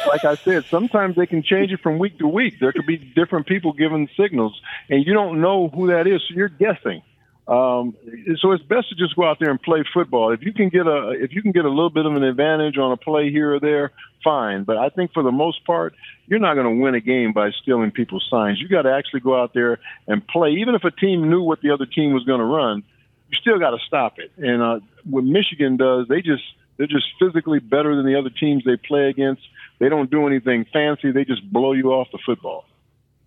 like 0.08 0.26
I 0.26 0.36
said, 0.36 0.66
sometimes 0.66 1.16
they 1.16 1.26
can 1.26 1.42
change 1.42 1.72
it 1.72 1.82
from 1.82 1.98
week 1.98 2.20
to 2.20 2.28
week. 2.28 2.60
There 2.60 2.72
could 2.72 2.86
be 2.86 2.98
different 2.98 3.48
people 3.48 3.74
giving 3.74 4.08
signals, 4.16 4.60
and 4.90 5.06
you 5.06 5.14
don't 5.14 5.42
know 5.42 5.70
who 5.70 5.88
that 5.88 6.06
is, 6.08 6.22
so 6.28 6.36
you're 6.36 6.50
guessing. 6.50 7.02
Um, 7.46 7.98
so 8.40 8.54
it's 8.54 8.64
best 8.64 8.88
to 8.90 8.96
just 8.96 9.18
go 9.18 9.26
out 9.26 9.38
there 9.40 9.50
and 9.50 9.62
play 9.62 9.84
football. 9.94 10.32
If 10.32 10.44
you 10.44 10.54
can 10.54 10.70
get 10.70 10.88
a 10.88 11.10
if 11.10 11.34
you 11.34 11.42
can 11.42 11.52
get 11.52 11.66
a 11.66 11.70
little 11.70 11.90
bit 11.90 12.06
of 12.06 12.16
an 12.16 12.24
advantage 12.24 12.78
on 12.78 12.94
a 12.94 12.98
play 12.98 13.32
here 13.32 13.56
or 13.56 13.60
there, 13.60 13.92
fine. 14.24 14.64
But 14.64 14.78
I 14.78 14.90
think 14.90 15.14
for 15.14 15.24
the 15.24 15.32
most 15.32 15.66
part, 15.66 15.94
you're 16.26 16.40
not 16.40 16.54
going 16.54 16.78
to 16.78 16.82
win 16.82 16.96
a 16.96 17.02
game 17.02 17.34
by 17.34 17.52
stealing 17.62 17.92
people's 17.92 18.26
signs. 18.30 18.62
You 18.62 18.70
got 18.70 18.84
to 18.84 18.94
actually 18.94 19.22
go 19.22 19.42
out 19.42 19.54
there 19.54 19.80
and 20.08 20.26
play. 20.26 20.52
Even 20.52 20.74
if 20.74 20.86
a 20.86 20.92
team 20.92 21.30
knew 21.30 21.42
what 21.42 21.60
the 21.62 21.72
other 21.72 21.86
team 21.86 22.14
was 22.14 22.24
going 22.24 22.40
to 22.40 22.46
run, 22.46 22.84
you 23.30 23.38
still 23.42 23.60
got 23.60 23.72
to 23.72 23.80
stop 23.86 24.20
it. 24.20 24.32
And 24.38 24.62
uh, 24.62 24.80
what 25.04 25.26
Michigan 25.26 25.76
does, 25.76 26.08
they 26.08 26.22
just 26.22 26.44
they're 26.78 26.88
just 26.88 27.08
physically 27.20 27.60
better 27.60 27.96
than 27.96 28.06
the 28.06 28.18
other 28.18 28.30
teams 28.30 28.64
they 28.66 28.78
play 28.78 29.10
against. 29.10 29.42
They 29.80 29.90
don't 29.90 30.10
do 30.10 30.28
anything 30.28 30.66
fancy. 30.72 31.12
They 31.12 31.26
just 31.26 31.52
blow 31.52 31.74
you 31.74 31.92
off 31.92 32.08
the 32.12 32.20
football. 32.26 32.66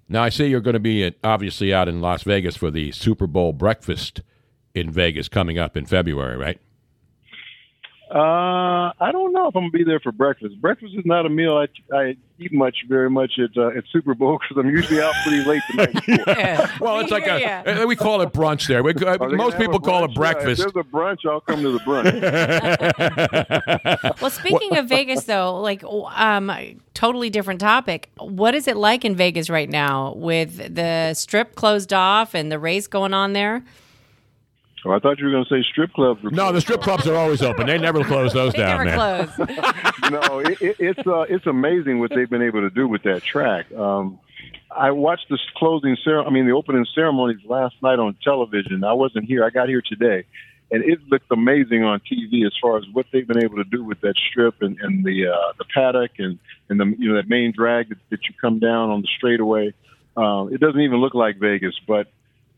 Now 0.08 0.22
I 0.22 0.28
see 0.28 0.46
you're 0.46 0.60
going 0.60 0.74
to 0.74 0.80
be 0.80 1.12
obviously 1.24 1.74
out 1.74 1.88
in 1.88 2.00
Las 2.00 2.22
Vegas 2.22 2.56
for 2.56 2.70
the 2.70 2.92
Super 2.92 3.26
Bowl 3.26 3.52
breakfast 3.52 4.22
in 4.74 4.90
Vegas 4.90 5.28
coming 5.28 5.58
up 5.58 5.76
in 5.76 5.86
February, 5.86 6.36
right? 6.36 6.60
Uh, 8.08 8.92
I 9.00 9.10
don't 9.10 9.32
know 9.32 9.48
if 9.48 9.56
I'm 9.56 9.64
gonna 9.64 9.70
be 9.70 9.82
there 9.82 9.98
for 9.98 10.12
breakfast. 10.12 10.60
Breakfast 10.60 10.94
is 10.96 11.04
not 11.04 11.26
a 11.26 11.28
meal 11.28 11.56
I, 11.56 11.66
I 11.92 12.16
eat 12.38 12.52
much, 12.52 12.76
very 12.88 13.10
much 13.10 13.32
at 13.38 13.56
uh, 13.56 13.76
at 13.76 13.82
Super 13.92 14.14
Bowl 14.14 14.38
because 14.38 14.62
I'm 14.62 14.70
usually 14.70 15.02
out 15.02 15.12
pretty 15.24 15.42
late 15.44 15.62
the 15.70 15.76
night 15.76 15.92
before. 15.92 16.70
well, 16.80 17.00
it's 17.00 17.10
like 17.10 17.26
a, 17.26 17.82
uh, 17.82 17.84
we 17.84 17.96
call 17.96 18.20
it 18.20 18.32
brunch 18.32 18.68
there. 18.68 18.84
We, 18.84 18.92
uh, 18.92 18.94
Are 18.94 19.18
they 19.18 19.18
gonna 19.18 19.36
most 19.36 19.58
people 19.58 19.80
call 19.80 20.04
it 20.04 20.12
brunch? 20.12 20.14
Yeah, 20.14 20.32
breakfast. 20.34 20.62
if 20.62 20.72
there's 20.72 20.86
a 20.86 20.88
brunch, 20.88 21.26
I'll 21.28 21.40
come 21.40 21.62
to 21.62 21.72
the 21.72 21.80
brunch. 21.80 22.06
Well, 24.20 24.30
speaking 24.30 24.76
of 24.76 24.88
Vegas, 24.88 25.24
though, 25.24 25.60
like 25.60 25.82
um, 25.84 26.52
totally 26.94 27.28
different 27.28 27.60
topic. 27.60 28.10
What 28.18 28.54
is 28.54 28.68
it 28.68 28.76
like 28.76 29.04
in 29.04 29.16
Vegas 29.16 29.50
right 29.50 29.68
now 29.68 30.14
with 30.14 30.74
the 30.74 31.12
strip 31.14 31.54
closed 31.54 31.92
off 31.92 32.34
and 32.34 32.50
the 32.50 32.58
race 32.58 32.86
going 32.86 33.14
on 33.14 33.32
there? 33.32 33.64
Oh, 34.86 34.92
I 34.92 35.00
thought 35.00 35.18
you 35.18 35.24
were 35.24 35.32
going 35.32 35.44
to 35.44 35.50
say 35.50 35.66
strip 35.68 35.92
clubs. 35.92 36.22
Were 36.22 36.30
no, 36.30 36.52
the 36.52 36.60
strip 36.60 36.80
clubs 36.80 37.08
are 37.08 37.16
always 37.16 37.42
open. 37.42 37.66
They 37.66 37.76
never 37.76 38.04
close 38.04 38.32
those 38.32 38.52
They 38.52 38.58
down, 38.58 38.84
never 38.84 38.96
man. 38.96 39.28
close. 39.28 40.10
no, 40.12 40.38
it, 40.38 40.62
it, 40.62 40.76
it's 40.78 41.06
uh, 41.06 41.22
it's 41.22 41.46
amazing 41.46 41.98
what 41.98 42.10
they've 42.14 42.30
been 42.30 42.42
able 42.42 42.60
to 42.60 42.70
do 42.70 42.86
with 42.86 43.02
that 43.02 43.24
track. 43.24 43.72
Um, 43.72 44.20
I 44.70 44.92
watched 44.92 45.28
the 45.28 45.38
closing 45.56 45.96
ceremony. 46.04 46.28
I 46.28 46.32
mean, 46.32 46.46
the 46.46 46.52
opening 46.52 46.86
ceremonies 46.94 47.40
last 47.46 47.74
night 47.82 47.98
on 47.98 48.16
television. 48.22 48.84
I 48.84 48.92
wasn't 48.92 49.24
here. 49.24 49.44
I 49.44 49.50
got 49.50 49.68
here 49.68 49.82
today, 49.82 50.24
and 50.70 50.84
it 50.84 51.00
looked 51.08 51.32
amazing 51.32 51.82
on 51.82 52.00
TV 52.00 52.46
as 52.46 52.52
far 52.62 52.78
as 52.78 52.84
what 52.92 53.06
they've 53.12 53.26
been 53.26 53.42
able 53.42 53.56
to 53.56 53.64
do 53.64 53.82
with 53.82 54.00
that 54.02 54.14
strip 54.16 54.62
and, 54.62 54.78
and 54.80 55.04
the 55.04 55.26
uh, 55.28 55.52
the 55.58 55.64
paddock 55.74 56.12
and 56.18 56.38
and 56.68 56.78
the 56.78 56.94
you 56.96 57.08
know 57.08 57.16
that 57.16 57.28
main 57.28 57.52
drag 57.52 57.88
that, 57.88 57.98
that 58.10 58.20
you 58.28 58.34
come 58.40 58.60
down 58.60 58.90
on 58.90 59.00
the 59.02 59.08
straightaway. 59.16 59.74
Um, 60.16 60.54
it 60.54 60.60
doesn't 60.60 60.80
even 60.80 60.98
look 60.98 61.14
like 61.14 61.38
Vegas, 61.38 61.74
but 61.86 62.06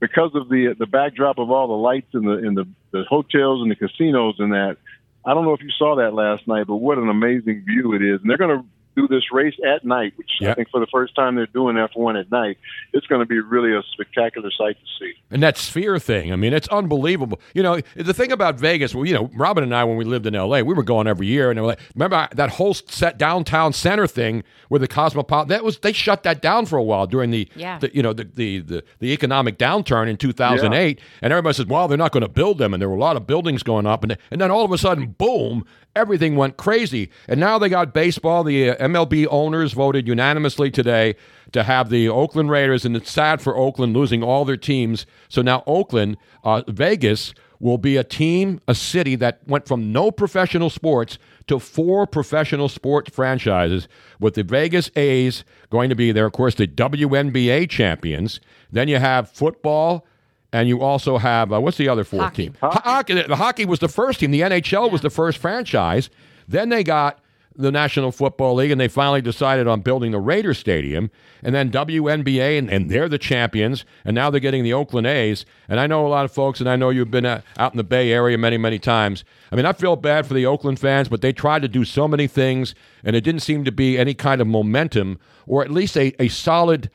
because 0.01 0.31
of 0.35 0.49
the 0.49 0.75
the 0.79 0.87
backdrop 0.87 1.39
of 1.39 1.51
all 1.51 1.69
the 1.69 1.75
lights 1.75 2.15
in 2.15 2.25
the 2.25 2.39
in 2.39 2.55
the, 2.55 2.67
the 2.91 3.05
hotels 3.09 3.63
and 3.63 3.71
the 3.71 3.77
casinos 3.77 4.37
and 4.39 4.53
that. 4.53 4.77
I 5.25 5.35
don't 5.35 5.45
know 5.45 5.53
if 5.53 5.61
you 5.61 5.71
saw 5.71 5.97
that 5.97 6.15
last 6.15 6.47
night, 6.47 6.67
but 6.67 6.77
what 6.77 6.97
an 6.97 7.09
amazing 7.09 7.65
view 7.67 7.93
it 7.93 8.03
is. 8.03 8.21
And 8.21 8.31
they're 8.31 8.39
going 8.39 8.59
to 8.59 8.65
do 8.99 9.09
this 9.09 9.25
race 9.33 9.55
at 9.67 9.85
night, 9.85 10.13
which 10.17 10.31
I 10.43 10.55
think 10.55 10.69
for 10.71 10.81
the 10.81 10.87
first 10.87 11.15
time 11.15 11.37
they're 11.37 11.47
doing 11.47 11.77
F1 11.77 12.19
at 12.21 12.31
night. 12.31 12.59
It's 12.93 13.07
going 13.07 13.21
to 13.21 13.27
be 13.27 13.39
really 13.39 13.73
a 13.75 13.83
spectacular 13.93 14.51
sight 14.51 14.77
to 14.79 14.87
see. 14.99 15.13
And 15.31 15.43
that 15.43 15.57
sphere 15.59 15.99
thing, 15.99 16.33
I 16.33 16.37
mean, 16.37 16.53
it's 16.53 16.69
unbelievable. 16.69 17.41
You 17.55 17.63
know, 17.63 17.81
the 17.95 18.15
thing 18.15 18.33
about 18.33 18.59
Vegas, 18.59 18.95
well, 18.95 19.05
you 19.07 19.15
know, 19.15 19.31
Robin 19.35 19.63
and 19.63 19.75
I, 19.75 19.85
when 19.85 19.97
we 19.97 20.05
lived 20.05 20.27
in 20.27 20.35
L.A., 20.35 20.63
we 20.63 20.75
were 20.75 20.83
going 20.83 21.07
every 21.07 21.27
year, 21.27 21.51
and 21.51 21.57
they 21.59 21.61
were 21.61 21.69
like, 21.69 21.81
remember 21.95 22.29
that 22.35 22.51
whole 22.51 22.75
set 22.75 23.19
downtown 23.19 23.73
center 23.73 24.07
thing 24.07 24.43
with 24.71 24.81
the 24.83 24.89
Cosmopolitan? 24.89 25.49
That 25.51 25.65
was 25.65 25.79
they 25.79 25.93
shut 25.93 26.23
that 26.25 26.43
down 26.43 26.67
for 26.67 26.77
a 26.79 26.83
while 26.83 27.07
during 27.07 27.31
the, 27.31 27.49
Yeah. 27.55 27.79
the 27.79 27.95
you 27.95 28.03
know, 28.03 28.13
the, 28.13 28.25
the 28.25 28.61
the 28.61 28.85
the 28.99 29.13
economic 29.13 29.59
downturn 29.59 30.09
in 30.09 30.17
2008, 30.17 31.01
and 31.23 31.33
everybody 31.33 31.55
said, 31.55 31.69
well, 31.69 31.89
they're 31.89 31.99
not 31.99 32.13
going 32.13 32.23
to 32.23 32.29
build 32.29 32.59
them, 32.59 32.73
and 32.75 32.81
there 32.81 32.89
were 32.89 32.97
a 32.97 33.01
lot 33.01 33.17
of 33.17 33.27
buildings 33.27 33.63
going 33.63 33.87
up, 33.87 34.03
and 34.03 34.17
and 34.31 34.41
then 34.41 34.51
all 34.51 34.65
of 34.65 34.73
a 34.73 34.79
sudden, 34.79 35.07
boom, 35.19 35.65
everything 35.95 36.37
went 36.37 36.57
crazy, 36.57 37.11
and 37.29 37.39
now 37.41 37.59
they 37.59 37.69
got 37.69 37.93
baseball. 37.93 38.45
The 38.45 38.71
uh, 38.71 38.75
MLB 38.89 39.27
owners 39.31 39.73
voted 39.73 40.09
unanimously 40.09 40.71
today 40.71 41.15
to 41.53 41.63
have 41.63 41.91
the 41.91 42.09
Oakland 42.09 42.51
Raiders, 42.51 42.85
and 42.85 42.97
it's 42.97 43.11
sad 43.11 43.41
for 43.41 43.57
Oakland 43.57 43.95
losing 43.95 44.23
all 44.23 44.45
their 44.45 44.57
teams. 44.57 45.07
So 45.29 45.43
now 45.43 45.63
Oakland, 45.67 46.17
uh, 46.45 46.63
Vegas 46.69 47.35
will 47.61 47.79
be 47.79 47.97
a 47.97 48.05
team, 48.05 48.61
a 48.69 48.75
city 48.75 49.17
that 49.17 49.41
went 49.47 49.67
from 49.67 49.93
no 49.93 50.11
professional 50.11 50.71
sports 50.71 51.19
to 51.49 51.59
four 51.59 52.07
professional 52.07 52.69
sports 52.69 53.11
franchises, 53.11 53.89
with 54.21 54.35
the 54.35 54.45
Vegas 54.45 54.91
A's 54.97 55.45
going 55.71 55.89
to 55.91 55.97
be 55.97 56.13
there. 56.13 56.27
Of 56.27 56.33
course, 56.33 56.55
the 56.55 56.69
WNBA 56.69 57.69
champions. 57.69 58.41
Then 58.71 58.89
you 58.89 58.99
have 58.99 59.31
football. 59.31 60.07
And 60.51 60.67
you 60.67 60.81
also 60.81 61.19
have 61.19 61.53
uh, 61.53 61.61
what's 61.61 61.77
the 61.77 61.91
other 61.91 62.05
fourth 62.05 62.23
Hockey. 62.23 62.45
team? 62.45 62.57
Hockey. 62.63 63.21
The 63.21 63.37
hockey 63.37 63.67
was 63.67 63.81
the 63.81 63.89
first 63.89 64.21
team. 64.21 64.31
The 64.31 64.41
NHL 64.41 64.91
was 64.91 65.03
the 65.03 65.11
first 65.11 65.37
franchise. 65.37 66.09
Then 66.49 66.71
they 66.71 66.83
got 66.83 67.21
the 67.59 67.73
National 67.73 68.13
Football 68.13 68.55
League, 68.55 68.71
and 68.71 68.81
they 68.81 68.89
finally 68.89 69.21
decided 69.21 69.67
on 69.67 69.81
building 69.81 70.13
the 70.13 70.21
Raider 70.21 70.55
Stadium. 70.55 71.11
And 71.43 71.55
then 71.55 71.71
WNBA, 71.71 72.59
and, 72.59 72.71
and 72.71 72.89
they're 72.89 73.09
the 73.09 73.19
champions. 73.19 73.85
And 74.05 74.15
now 74.15 74.31
they're 74.31 74.41
getting 74.41 74.63
the 74.63 74.73
Oakland 74.73 75.07
A's. 75.07 75.45
And 75.69 75.81
I 75.81 75.87
know 75.87 76.07
a 76.07 76.09
lot 76.09 76.25
of 76.25 76.31
folks, 76.33 76.61
and 76.61 76.69
I 76.69 76.77
know 76.77 76.91
you've 76.91 77.11
been 77.11 77.27
uh, 77.27 77.43
out 77.59 77.73
in 77.73 77.77
the 77.77 77.85
Bay 77.85 78.13
Area 78.13 78.39
many, 78.39 78.57
many 78.57 78.79
times. 78.79 79.25
I 79.51 79.57
mean, 79.57 79.67
I 79.67 79.73
feel 79.73 79.97
bad 79.97 80.27
for 80.27 80.35
the 80.35 80.47
Oakland 80.47 80.79
fans, 80.79 81.09
but 81.09 81.21
they 81.21 81.33
tried 81.33 81.63
to 81.63 81.69
do 81.69 81.85
so 81.85 82.07
many 82.07 82.29
things, 82.29 82.75
and 83.03 83.17
it 83.17 83.23
didn't 83.23 83.43
seem 83.43 83.65
to 83.65 83.73
be 83.73 83.99
any 83.99 84.15
kind 84.15 84.41
of 84.41 84.47
momentum 84.47 85.19
or 85.47 85.63
at 85.63 85.71
least 85.71 85.97
a, 85.97 86.15
a 86.23 86.29
solid 86.29 86.91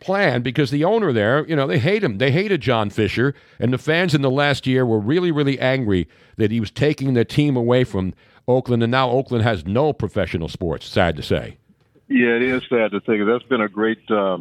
plan 0.00 0.42
because 0.42 0.70
the 0.70 0.84
owner 0.84 1.12
there, 1.12 1.46
you 1.46 1.56
know, 1.56 1.66
they 1.66 1.78
hate 1.78 2.04
him. 2.04 2.18
They 2.18 2.30
hated 2.30 2.60
John 2.60 2.90
Fisher, 2.90 3.34
and 3.58 3.72
the 3.72 3.78
fans 3.78 4.14
in 4.14 4.22
the 4.22 4.30
last 4.30 4.66
year 4.66 4.86
were 4.86 5.00
really, 5.00 5.30
really 5.30 5.58
angry 5.58 6.08
that 6.36 6.50
he 6.50 6.60
was 6.60 6.70
taking 6.70 7.14
the 7.14 7.24
team 7.24 7.56
away 7.56 7.84
from 7.84 8.14
Oakland, 8.48 8.82
and 8.82 8.90
now 8.90 9.10
Oakland 9.10 9.44
has 9.44 9.66
no 9.66 9.92
professional 9.92 10.48
sports. 10.48 10.86
Sad 10.86 11.16
to 11.16 11.22
say. 11.22 11.58
Yeah, 12.08 12.36
it 12.36 12.42
is 12.42 12.62
sad 12.68 12.90
to 12.90 13.00
think. 13.00 13.24
That's 13.26 13.44
been 13.44 13.60
a 13.60 13.68
great 13.68 14.10
uh, 14.10 14.38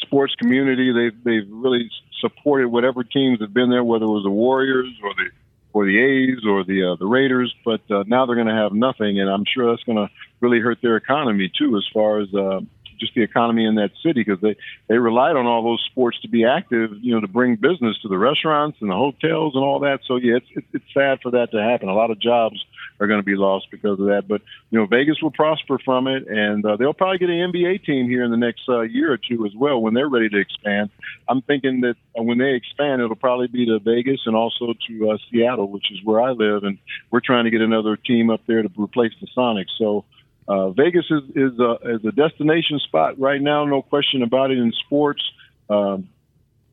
sports 0.00 0.34
community. 0.34 0.92
They've 0.92 1.24
they've 1.24 1.48
really 1.50 1.90
supported 2.20 2.68
whatever 2.68 3.04
teams 3.04 3.40
have 3.40 3.52
been 3.52 3.70
there, 3.70 3.84
whether 3.84 4.04
it 4.04 4.08
was 4.08 4.24
the 4.24 4.30
Warriors 4.30 4.88
or 5.02 5.14
the 5.14 5.30
or 5.72 5.84
the 5.84 5.98
A's 5.98 6.44
or 6.46 6.64
the 6.64 6.92
uh, 6.92 6.96
the 6.96 7.06
Raiders. 7.06 7.54
But 7.64 7.82
uh, 7.90 8.04
now 8.06 8.26
they're 8.26 8.36
going 8.36 8.48
to 8.48 8.54
have 8.54 8.72
nothing, 8.72 9.20
and 9.20 9.30
I'm 9.30 9.44
sure 9.44 9.70
that's 9.70 9.84
going 9.84 9.98
to 9.98 10.08
really 10.40 10.60
hurt 10.60 10.78
their 10.82 10.96
economy 10.96 11.52
too, 11.56 11.76
as 11.76 11.84
far 11.92 12.20
as 12.20 12.34
uh, 12.34 12.60
just 12.98 13.14
the 13.14 13.22
economy 13.22 13.64
in 13.64 13.74
that 13.76 13.90
city, 14.02 14.24
because 14.24 14.40
they 14.40 14.56
they 14.88 14.98
relied 14.98 15.36
on 15.36 15.46
all 15.46 15.62
those 15.62 15.84
sports 15.90 16.18
to 16.22 16.28
be 16.28 16.44
active, 16.44 16.90
you 17.00 17.14
know, 17.14 17.20
to 17.20 17.28
bring 17.28 17.56
business 17.56 17.96
to 18.02 18.08
the 18.08 18.18
restaurants 18.18 18.78
and 18.80 18.90
the 18.90 18.94
hotels 18.96 19.54
and 19.54 19.62
all 19.62 19.80
that. 19.80 20.00
So 20.06 20.16
yeah, 20.16 20.36
it's 20.36 20.46
it's, 20.50 20.66
it's 20.72 20.94
sad 20.94 21.20
for 21.22 21.30
that 21.32 21.52
to 21.52 21.62
happen. 21.62 21.88
A 21.88 21.94
lot 21.94 22.10
of 22.10 22.18
jobs 22.18 22.64
are 23.00 23.06
going 23.06 23.20
to 23.20 23.24
be 23.24 23.36
lost 23.36 23.66
because 23.70 23.98
of 23.98 24.06
that. 24.06 24.28
But 24.28 24.42
you 24.70 24.78
know, 24.78 24.86
Vegas 24.86 25.20
will 25.22 25.30
prosper 25.30 25.78
from 25.78 26.06
it, 26.06 26.26
and 26.28 26.64
uh, 26.64 26.76
they'll 26.76 26.94
probably 26.94 27.18
get 27.18 27.30
an 27.30 27.52
NBA 27.52 27.84
team 27.84 28.08
here 28.08 28.24
in 28.24 28.30
the 28.30 28.36
next 28.36 28.68
uh, 28.68 28.80
year 28.80 29.12
or 29.12 29.18
two 29.18 29.46
as 29.46 29.54
well 29.54 29.80
when 29.80 29.94
they're 29.94 30.08
ready 30.08 30.28
to 30.28 30.38
expand. 30.38 30.90
I'm 31.28 31.42
thinking 31.42 31.80
that 31.82 31.96
uh, 32.18 32.22
when 32.22 32.38
they 32.38 32.54
expand, 32.54 33.02
it'll 33.02 33.16
probably 33.16 33.48
be 33.48 33.66
to 33.66 33.78
Vegas 33.78 34.20
and 34.26 34.36
also 34.36 34.74
to 34.88 35.10
uh, 35.10 35.18
Seattle, 35.30 35.68
which 35.68 35.90
is 35.90 36.02
where 36.04 36.20
I 36.20 36.30
live, 36.30 36.64
and 36.64 36.78
we're 37.10 37.20
trying 37.20 37.44
to 37.44 37.50
get 37.50 37.60
another 37.60 37.96
team 37.96 38.30
up 38.30 38.42
there 38.46 38.62
to 38.62 38.70
replace 38.76 39.12
the 39.20 39.26
Sonics. 39.36 39.76
So. 39.78 40.04
Uh, 40.46 40.68
Vegas 40.72 41.06
is 41.10 41.22
is 41.34 41.58
a, 41.58 41.78
is 41.84 42.04
a 42.04 42.12
destination 42.12 42.78
spot 42.78 43.18
right 43.18 43.40
now, 43.40 43.64
no 43.64 43.80
question 43.80 44.22
about 44.22 44.50
it. 44.50 44.58
In 44.58 44.72
sports, 44.72 45.22
um, 45.70 46.10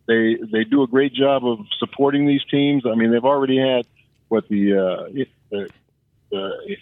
they 0.07 0.35
they 0.51 0.65
do 0.65 0.83
a 0.83 0.87
great 0.87 1.13
job 1.13 1.45
of 1.45 1.59
supporting 1.79 2.27
these 2.27 2.43
teams. 2.51 2.85
I 2.85 2.95
mean, 2.95 3.11
they've 3.11 3.23
already 3.23 3.57
had 3.57 3.85
what 4.27 4.49
the 4.49 4.77
uh, 4.77 5.03
it- 5.13 5.71
Uh, 6.33 6.37
the, 6.37 6.49
the 6.67 6.77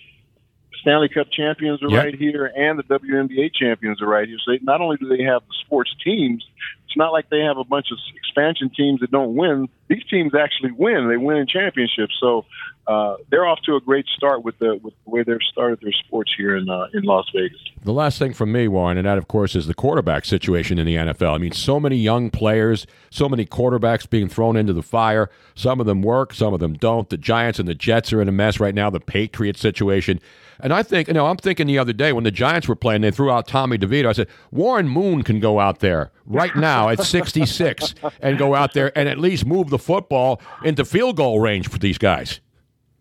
Stanley 0.81 1.09
Cup 1.09 1.27
champions 1.31 1.81
are 1.83 1.89
Yep. 1.89 2.03
right 2.03 2.15
here, 2.15 2.51
and 2.55 2.79
the 2.79 2.83
WNBA 2.83 3.53
champions 3.53 4.01
are 4.01 4.07
right 4.07 4.27
here. 4.27 4.37
So 4.43 4.51
they, 4.51 4.59
not 4.61 4.81
only 4.81 4.97
do 4.97 5.07
they 5.07 5.23
have 5.23 5.41
the 5.47 5.53
sports 5.65 5.93
teams, 6.03 6.45
it's 6.87 6.97
not 6.97 7.11
like 7.11 7.29
they 7.29 7.41
have 7.41 7.57
a 7.57 7.63
bunch 7.63 7.91
of 7.91 7.97
expansion 8.15 8.69
teams 8.69 8.99
that 9.01 9.11
don't 9.11 9.35
win. 9.35 9.69
These 9.87 10.03
teams 10.09 10.33
actually 10.33 10.71
win; 10.71 11.07
they 11.07 11.17
win 11.17 11.37
in 11.37 11.47
championships. 11.47 12.17
So 12.19 12.45
uh, 12.87 13.17
they're 13.29 13.45
off 13.45 13.59
to 13.65 13.75
a 13.75 13.81
great 13.81 14.07
start 14.07 14.43
with 14.43 14.57
the 14.57 14.79
with 14.81 14.93
the 15.03 15.11
way 15.11 15.21
they've 15.23 15.37
started 15.51 15.79
their 15.81 15.91
sports 15.91 16.33
here 16.35 16.55
in 16.55 16.67
uh, 16.69 16.87
in 16.93 17.03
Las 17.03 17.27
Vegas. 17.33 17.59
The 17.83 17.93
last 17.93 18.17
thing 18.17 18.33
from 18.33 18.51
me, 18.51 18.67
Warren, 18.67 18.97
and 18.97 19.05
that, 19.05 19.17
of 19.19 19.27
course, 19.27 19.55
is 19.55 19.67
the 19.67 19.75
quarterback 19.75 20.25
situation 20.25 20.79
in 20.79 20.87
the 20.87 20.95
NFL. 20.95 21.35
I 21.35 21.37
mean, 21.37 21.51
so 21.51 21.79
many 21.79 21.95
young 21.97 22.31
players, 22.31 22.87
so 23.11 23.29
many 23.29 23.45
quarterbacks 23.45 24.09
being 24.09 24.27
thrown 24.27 24.57
into 24.57 24.73
the 24.73 24.81
fire. 24.83 25.29
Some 25.53 25.79
of 25.79 25.85
them 25.85 26.01
work, 26.01 26.33
some 26.33 26.53
of 26.53 26.59
them 26.59 26.73
don't. 26.73 27.09
The 27.09 27.17
Giants 27.17 27.59
and 27.59 27.67
the 27.67 27.75
Jets 27.75 28.11
are 28.11 28.21
in 28.21 28.27
a 28.27 28.31
mess 28.31 28.59
right 28.59 28.73
now, 28.73 28.89
the 28.89 28.99
Patriots 28.99 29.59
situation. 29.61 30.19
And 30.61 30.73
I 30.73 30.83
think, 30.83 31.07
you 31.07 31.13
know, 31.13 31.27
I'm 31.27 31.37
thinking 31.37 31.67
the 31.67 31.77
other 31.77 31.93
day 31.93 32.11
when 32.11 32.23
the 32.23 32.31
Giants 32.31 32.67
were 32.67 32.75
playing, 32.75 33.01
they 33.01 33.11
threw 33.11 33.31
out 33.31 33.47
Tommy 33.47 33.77
DeVito. 33.77 34.07
I 34.07 34.13
said, 34.13 34.27
Warren 34.51 34.89
Moon 34.89 35.23
can 35.23 35.39
go 35.39 35.59
out 35.59 35.79
there 35.79 36.11
right 36.25 36.55
now 36.55 36.89
at 36.89 37.01
66 37.01 37.95
and 38.21 38.37
go 38.37 38.55
out 38.55 38.73
there 38.73 38.97
and 38.97 39.07
at 39.07 39.17
least 39.17 39.45
move 39.45 39.69
the 39.69 39.79
football 39.79 40.41
into 40.63 40.83
field 40.83 41.15
goal 41.15 41.39
range 41.39 41.69
for 41.69 41.77
these 41.77 41.97
guys. 41.97 42.41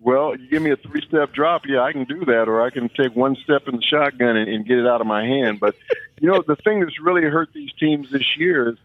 Well, 0.01 0.39
you 0.39 0.49
give 0.49 0.63
me 0.63 0.71
a 0.71 0.77
three 0.77 1.03
step 1.07 1.33
drop, 1.33 1.63
yeah, 1.67 1.83
I 1.83 1.93
can 1.93 2.05
do 2.05 2.25
that, 2.27 2.49
or 2.49 2.63
I 2.63 2.71
can 2.71 2.89
take 2.89 3.17
one 3.17 3.37
step 3.43 3.67
in 3.67 3.77
the 3.77 3.83
shotgun 3.83 4.37
and, 4.37 4.49
and 4.49 4.65
get 4.65 4.79
it 4.79 4.87
out 4.87 5.01
of 5.01 5.09
my 5.09 5.25
hand. 5.25 5.59
But, 5.59 5.75
you 6.21 6.29
know, 6.29 6.43
the 6.47 6.55
thing 6.55 6.81
that's 6.81 7.01
really 7.01 7.23
hurt 7.23 7.53
these 7.53 7.73
teams 7.73 8.11
this 8.11 8.37
year 8.37 8.71
is 8.71 8.79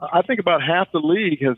I 0.00 0.22
think 0.22 0.40
about 0.40 0.62
half 0.62 0.90
the 0.92 0.98
league 0.98 1.42
has 1.42 1.56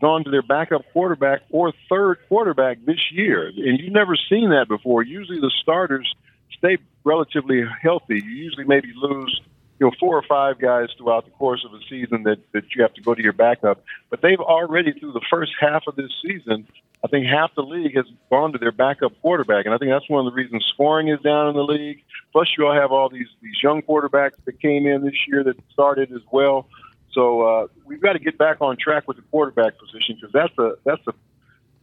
gone 0.00 0.24
to 0.24 0.30
their 0.30 0.42
backup 0.42 0.82
quarterback 0.92 1.42
or 1.50 1.72
third 1.88 2.18
quarterback 2.28 2.78
this 2.84 3.12
year. 3.12 3.46
And 3.46 3.78
you've 3.78 3.92
never 3.92 4.16
seen 4.28 4.50
that 4.50 4.66
before. 4.68 5.02
Usually 5.02 5.40
the 5.40 5.52
starters 5.62 6.14
stay 6.58 6.78
relatively 7.04 7.64
healthy. 7.80 8.16
You 8.16 8.30
usually 8.30 8.64
maybe 8.64 8.92
lose 8.94 9.40
you 9.78 9.86
know 9.86 9.92
four 10.00 10.16
or 10.16 10.22
five 10.22 10.58
guys 10.58 10.88
throughout 10.96 11.26
the 11.26 11.30
course 11.32 11.64
of 11.64 11.72
a 11.74 11.80
season 11.88 12.22
that 12.24 12.38
that 12.52 12.74
you 12.74 12.82
have 12.82 12.94
to 12.94 13.02
go 13.02 13.14
to 13.14 13.22
your 13.22 13.32
backup. 13.32 13.84
But 14.10 14.22
they've 14.22 14.40
already 14.40 14.92
through 14.92 15.12
the 15.12 15.24
first 15.30 15.52
half 15.60 15.84
of 15.86 15.96
this 15.96 16.10
season, 16.26 16.66
I 17.04 17.08
think 17.08 17.26
half 17.26 17.54
the 17.54 17.62
league 17.62 17.94
has 17.96 18.06
gone 18.30 18.52
to 18.52 18.58
their 18.58 18.72
backup 18.72 19.20
quarterback, 19.20 19.66
and 19.66 19.74
I 19.74 19.78
think 19.78 19.90
that's 19.90 20.08
one 20.08 20.26
of 20.26 20.32
the 20.32 20.36
reasons 20.36 20.64
scoring 20.72 21.08
is 21.08 21.20
down 21.20 21.48
in 21.48 21.54
the 21.54 21.62
league. 21.62 22.02
Plus, 22.32 22.48
you 22.56 22.66
all 22.66 22.74
have 22.74 22.92
all 22.92 23.08
these 23.08 23.28
these 23.42 23.62
young 23.62 23.82
quarterbacks 23.82 24.36
that 24.44 24.60
came 24.60 24.86
in 24.86 25.04
this 25.04 25.14
year 25.28 25.44
that 25.44 25.56
started 25.72 26.12
as 26.12 26.22
well. 26.30 26.68
So 27.16 27.40
uh, 27.40 27.66
we've 27.86 28.00
got 28.00 28.12
to 28.12 28.18
get 28.18 28.36
back 28.36 28.58
on 28.60 28.76
track 28.76 29.08
with 29.08 29.16
the 29.16 29.22
quarterback 29.30 29.78
position 29.78 30.18
because 30.20 30.32
that's 30.34 30.56
a 30.58 30.74
that's 30.84 31.00
a 31.06 31.14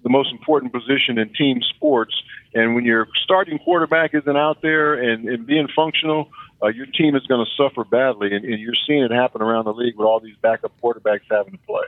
the 0.03 0.09
most 0.09 0.31
important 0.31 0.71
position 0.71 1.17
in 1.17 1.33
team 1.33 1.61
sports. 1.61 2.13
And 2.53 2.75
when 2.75 2.85
your 2.85 3.07
starting 3.23 3.57
quarterback 3.57 4.13
isn't 4.13 4.37
out 4.37 4.61
there 4.61 4.93
and, 4.93 5.27
and 5.27 5.47
being 5.47 5.67
functional, 5.75 6.29
uh, 6.61 6.67
your 6.67 6.85
team 6.85 7.15
is 7.15 7.25
going 7.25 7.43
to 7.43 7.51
suffer 7.55 7.83
badly. 7.83 8.35
And, 8.35 8.45
and 8.45 8.59
you're 8.59 8.75
seeing 8.85 9.01
it 9.01 9.11
happen 9.11 9.41
around 9.41 9.65
the 9.65 9.73
league 9.73 9.95
with 9.97 10.05
all 10.05 10.19
these 10.19 10.35
backup 10.41 10.73
quarterbacks 10.83 11.21
having 11.31 11.53
to 11.53 11.59
play. 11.59 11.83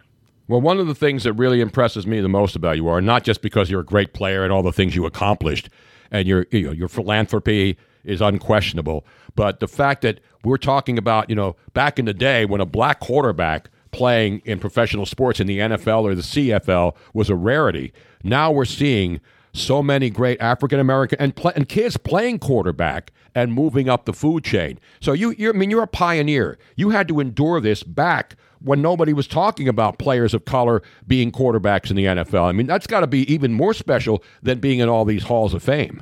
Well, 0.47 0.61
one 0.61 0.79
of 0.79 0.87
the 0.87 0.95
things 0.95 1.23
that 1.25 1.33
really 1.33 1.59
impresses 1.59 2.07
me 2.07 2.21
the 2.21 2.29
most 2.29 2.55
about 2.55 2.77
you 2.77 2.87
are 2.87 3.01
not 3.01 3.23
just 3.23 3.41
because 3.41 3.69
you're 3.69 3.81
a 3.81 3.85
great 3.85 4.13
player 4.13 4.43
and 4.43 4.51
all 4.53 4.63
the 4.63 4.71
things 4.71 4.95
you 4.95 5.05
accomplished, 5.05 5.69
and 6.11 6.27
your 6.27 6.47
you 6.51 6.67
know, 6.67 6.71
your 6.71 6.87
philanthropy 6.87 7.77
is 8.03 8.21
unquestionable, 8.21 9.05
but 9.35 9.59
the 9.59 9.67
fact 9.67 10.01
that 10.03 10.19
we're 10.43 10.57
talking 10.57 10.97
about 10.97 11.29
you 11.29 11.35
know 11.35 11.55
back 11.73 11.99
in 11.99 12.05
the 12.05 12.13
day 12.13 12.45
when 12.45 12.61
a 12.61 12.65
black 12.65 12.99
quarterback 12.99 13.69
playing 13.91 14.41
in 14.43 14.59
professional 14.59 15.05
sports 15.05 15.39
in 15.39 15.47
the 15.47 15.59
NFL 15.59 16.03
or 16.03 16.15
the 16.15 16.21
CFL 16.21 16.95
was 17.13 17.29
a 17.29 17.35
rarity. 17.35 17.93
Now 18.23 18.51
we're 18.51 18.65
seeing 18.65 19.21
so 19.53 19.81
many 19.81 20.09
great 20.09 20.39
African 20.41 20.79
American 20.79 21.19
and, 21.19 21.33
and 21.55 21.69
kids 21.69 21.95
playing 21.95 22.39
quarterback 22.39 23.11
and 23.33 23.53
moving 23.53 23.89
up 23.89 24.05
the 24.05 24.13
food 24.13 24.43
chain. 24.43 24.79
So 24.99 25.13
you, 25.13 25.33
you, 25.37 25.49
I 25.49 25.53
mean, 25.53 25.69
you're 25.69 25.83
a 25.83 25.87
pioneer. 25.87 26.57
You 26.75 26.89
had 26.89 27.07
to 27.07 27.19
endure 27.19 27.59
this 27.61 27.83
back 27.83 28.35
when 28.65 28.81
nobody 28.81 29.13
was 29.13 29.27
talking 29.27 29.67
about 29.67 29.99
players 29.99 30.33
of 30.33 30.43
color 30.43 30.81
being 31.07 31.31
quarterbacks 31.31 31.91
in 31.91 31.95
the 31.95 32.05
NFL. 32.05 32.43
I 32.43 32.51
mean, 32.51 32.65
that's 32.65 32.87
got 32.87 33.01
to 33.01 33.07
be 33.07 33.31
even 33.31 33.53
more 33.53 33.73
special 33.73 34.23
than 34.41 34.59
being 34.59 34.79
in 34.79 34.89
all 34.89 35.05
these 35.05 35.23
halls 35.23 35.53
of 35.53 35.61
fame. 35.61 36.01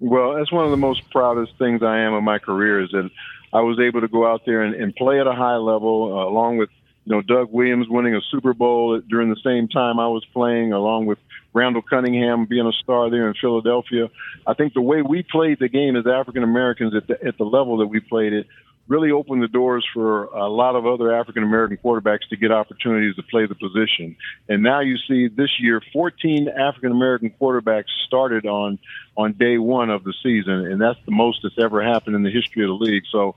Well, 0.00 0.34
that's 0.34 0.50
one 0.50 0.64
of 0.64 0.70
the 0.70 0.76
most 0.76 1.08
proudest 1.10 1.52
things 1.58 1.82
I 1.82 1.98
am 1.98 2.14
of 2.14 2.22
my 2.22 2.38
career 2.38 2.82
is 2.82 2.90
that 2.92 3.10
I 3.52 3.60
was 3.60 3.78
able 3.78 4.00
to 4.00 4.08
go 4.08 4.26
out 4.26 4.42
there 4.46 4.62
and, 4.62 4.74
and 4.74 4.94
play 4.94 5.20
at 5.20 5.26
a 5.26 5.32
high 5.32 5.56
level, 5.56 6.16
uh, 6.16 6.28
along 6.28 6.56
with 6.56 6.70
you 7.04 7.14
know 7.14 7.20
Doug 7.20 7.52
Williams 7.52 7.88
winning 7.88 8.14
a 8.14 8.20
Super 8.30 8.54
Bowl 8.54 9.00
during 9.08 9.28
the 9.28 9.40
same 9.44 9.68
time 9.68 9.98
I 9.98 10.08
was 10.08 10.24
playing, 10.32 10.72
along 10.72 11.06
with 11.06 11.18
Randall 11.52 11.82
Cunningham 11.82 12.46
being 12.46 12.66
a 12.66 12.72
star 12.72 13.10
there 13.10 13.28
in 13.28 13.34
Philadelphia. 13.34 14.08
I 14.46 14.54
think 14.54 14.74
the 14.74 14.80
way 14.80 15.02
we 15.02 15.22
played 15.22 15.58
the 15.58 15.68
game 15.68 15.96
as 15.96 16.06
African 16.06 16.42
Americans 16.42 16.94
at 16.94 17.06
the, 17.06 17.22
at 17.26 17.36
the 17.36 17.44
level 17.44 17.78
that 17.78 17.86
we 17.86 18.00
played 18.00 18.32
it 18.32 18.46
really 18.88 19.10
opened 19.10 19.42
the 19.42 19.48
doors 19.48 19.86
for 19.92 20.24
a 20.24 20.48
lot 20.48 20.74
of 20.74 20.86
other 20.86 21.14
African 21.14 21.42
American 21.42 21.76
quarterbacks 21.76 22.28
to 22.30 22.36
get 22.36 22.50
opportunities 22.50 23.14
to 23.16 23.22
play 23.22 23.46
the 23.46 23.54
position. 23.54 24.16
And 24.48 24.62
now 24.62 24.80
you 24.80 24.96
see 25.06 25.28
this 25.28 25.60
year 25.60 25.82
14 25.92 26.48
African 26.48 26.90
American 26.90 27.32
quarterbacks 27.40 27.90
started 28.06 28.46
on 28.46 28.78
on 29.16 29.34
day 29.34 29.58
1 29.58 29.90
of 29.90 30.04
the 30.04 30.14
season 30.22 30.66
and 30.66 30.80
that's 30.80 30.98
the 31.04 31.12
most 31.12 31.40
that's 31.42 31.58
ever 31.58 31.82
happened 31.82 32.16
in 32.16 32.22
the 32.22 32.30
history 32.30 32.64
of 32.64 32.68
the 32.68 32.84
league. 32.84 33.04
So 33.10 33.36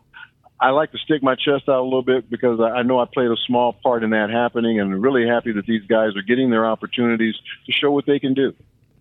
I 0.59 0.69
like 0.69 0.91
to 0.91 0.97
stick 0.99 1.23
my 1.23 1.35
chest 1.35 1.67
out 1.67 1.79
a 1.79 1.83
little 1.83 2.03
bit 2.03 2.29
because 2.29 2.59
I 2.59 2.83
know 2.83 2.99
I 2.99 3.05
played 3.11 3.31
a 3.31 3.37
small 3.47 3.73
part 3.73 4.03
in 4.03 4.11
that 4.11 4.29
happening 4.29 4.79
and 4.79 4.93
I'm 4.93 5.01
really 5.01 5.27
happy 5.27 5.51
that 5.53 5.65
these 5.65 5.83
guys 5.87 6.15
are 6.15 6.21
getting 6.21 6.49
their 6.49 6.65
opportunities 6.65 7.35
to 7.65 7.71
show 7.71 7.91
what 7.91 8.05
they 8.05 8.19
can 8.19 8.33
do. 8.33 8.53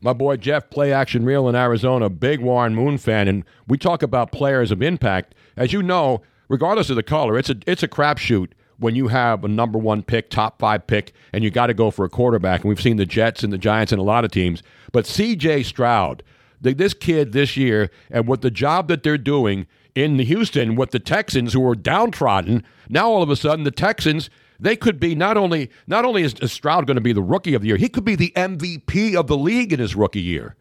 My 0.03 0.15
boy 0.15 0.39
Jeff, 0.39 0.71
play 0.71 0.93
action 0.93 1.27
real 1.27 1.47
in 1.49 1.55
Arizona, 1.55 2.09
big 2.09 2.41
Warren 2.41 2.75
Moon 2.75 2.97
fan, 2.97 3.29
and 3.29 3.45
we 3.69 3.77
talk 3.77 4.03
about 4.03 4.33
players 4.33 4.71
of 4.71 4.81
impact. 4.81 5.35
As 5.59 5.75
you 5.75 5.83
know, 5.83 6.23
regardless 6.51 6.91
of 6.91 6.97
the 6.97 7.03
color, 7.03 7.39
it's 7.39 7.49
a 7.49 7.57
it's 7.67 7.83
a 7.83 7.89
crapshoot 7.89 8.49
when 8.79 8.95
you 8.95 9.09
have 9.09 9.45
a 9.45 9.49
number 9.49 9.79
one 9.79 10.03
pick, 10.03 10.29
top 10.29 10.59
five 10.59 10.87
pick, 10.87 11.15
and 11.33 11.45
you 11.45 11.51
got 11.51 11.69
to 11.69 11.75
go 11.75 11.91
for 11.91 12.05
a 12.05 12.11
quarterback. 12.11 12.61
And 12.61 12.69
we've 12.69 12.81
seen 12.81 12.97
the 12.97 13.07
Jets 13.07 13.43
and 13.43 13.53
the 13.53 13.59
Giants 13.59 13.93
and 13.93 14.01
a 14.01 14.05
lot 14.05 14.25
of 14.25 14.31
teams. 14.31 14.63
But 14.91 15.07
C.J. 15.07 15.63
Stroud, 15.65 16.23
the, 16.61 16.73
this 16.75 16.95
kid 16.95 17.33
this 17.33 17.57
year, 17.57 17.91
and 18.11 18.27
what 18.27 18.41
the 18.41 18.51
job 18.51 18.89
that 18.89 19.03
they're 19.03 19.19
doing 19.19 19.67
in 19.95 20.19
Houston 20.19 20.77
with 20.77 20.91
the 20.91 20.99
Texans, 20.99 21.53
who 21.53 21.67
are 21.69 21.75
downtrodden, 21.75 22.65
now 22.89 23.11
all 23.11 23.23
of 23.23 23.31
a 23.31 23.37
sudden 23.37 23.65
the 23.65 23.71
Texans 23.71 24.29
they 24.63 24.77
could 24.77 25.01
be 25.01 25.15
not 25.15 25.39
only 25.39 25.71
not 25.87 26.05
only 26.05 26.23
is, 26.23 26.35
is 26.35 26.53
Stroud 26.53 26.87
going 26.87 26.97
to 26.97 27.01
be 27.01 27.15
the 27.15 27.23
rookie 27.23 27.55
of 27.55 27.63
the 27.63 27.69
year, 27.69 27.77
he 27.77 27.89
could 27.89 28.05
be 28.05 28.15
the 28.15 28.33
MVP 28.37 29.15
of 29.15 29.27
the 29.27 29.37
league 29.37 29.73
in 29.73 29.81
his 29.81 29.97
rookie 29.97 30.21
year. 30.21 30.55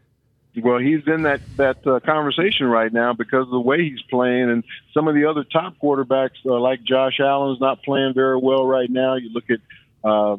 Well, 0.56 0.80
he's 0.80 1.02
in 1.06 1.24
that 1.24 1.42
that 1.58 1.86
uh, 1.86 2.00
conversation 2.00 2.66
right 2.66 2.92
now 2.92 3.14
because 3.14 3.44
of 3.44 3.52
the 3.52 3.60
way 3.60 3.84
he's 3.84 4.02
playing, 4.10 4.50
and 4.50 4.64
some 4.94 5.08
of 5.08 5.14
the 5.14 5.26
other 5.26 5.44
top 5.44 5.76
quarterbacks 5.82 6.44
uh, 6.46 6.60
like 6.60 6.84
Josh 6.84 7.20
Allen's 7.20 7.62
not 7.62 7.84
playing 7.84 8.14
very 8.16 8.38
well 8.38 8.66
right 8.66 8.90
now. 8.90 9.16
You 9.16 9.30
look 9.30 9.50
at 9.50 9.60
uh, 10.04 10.38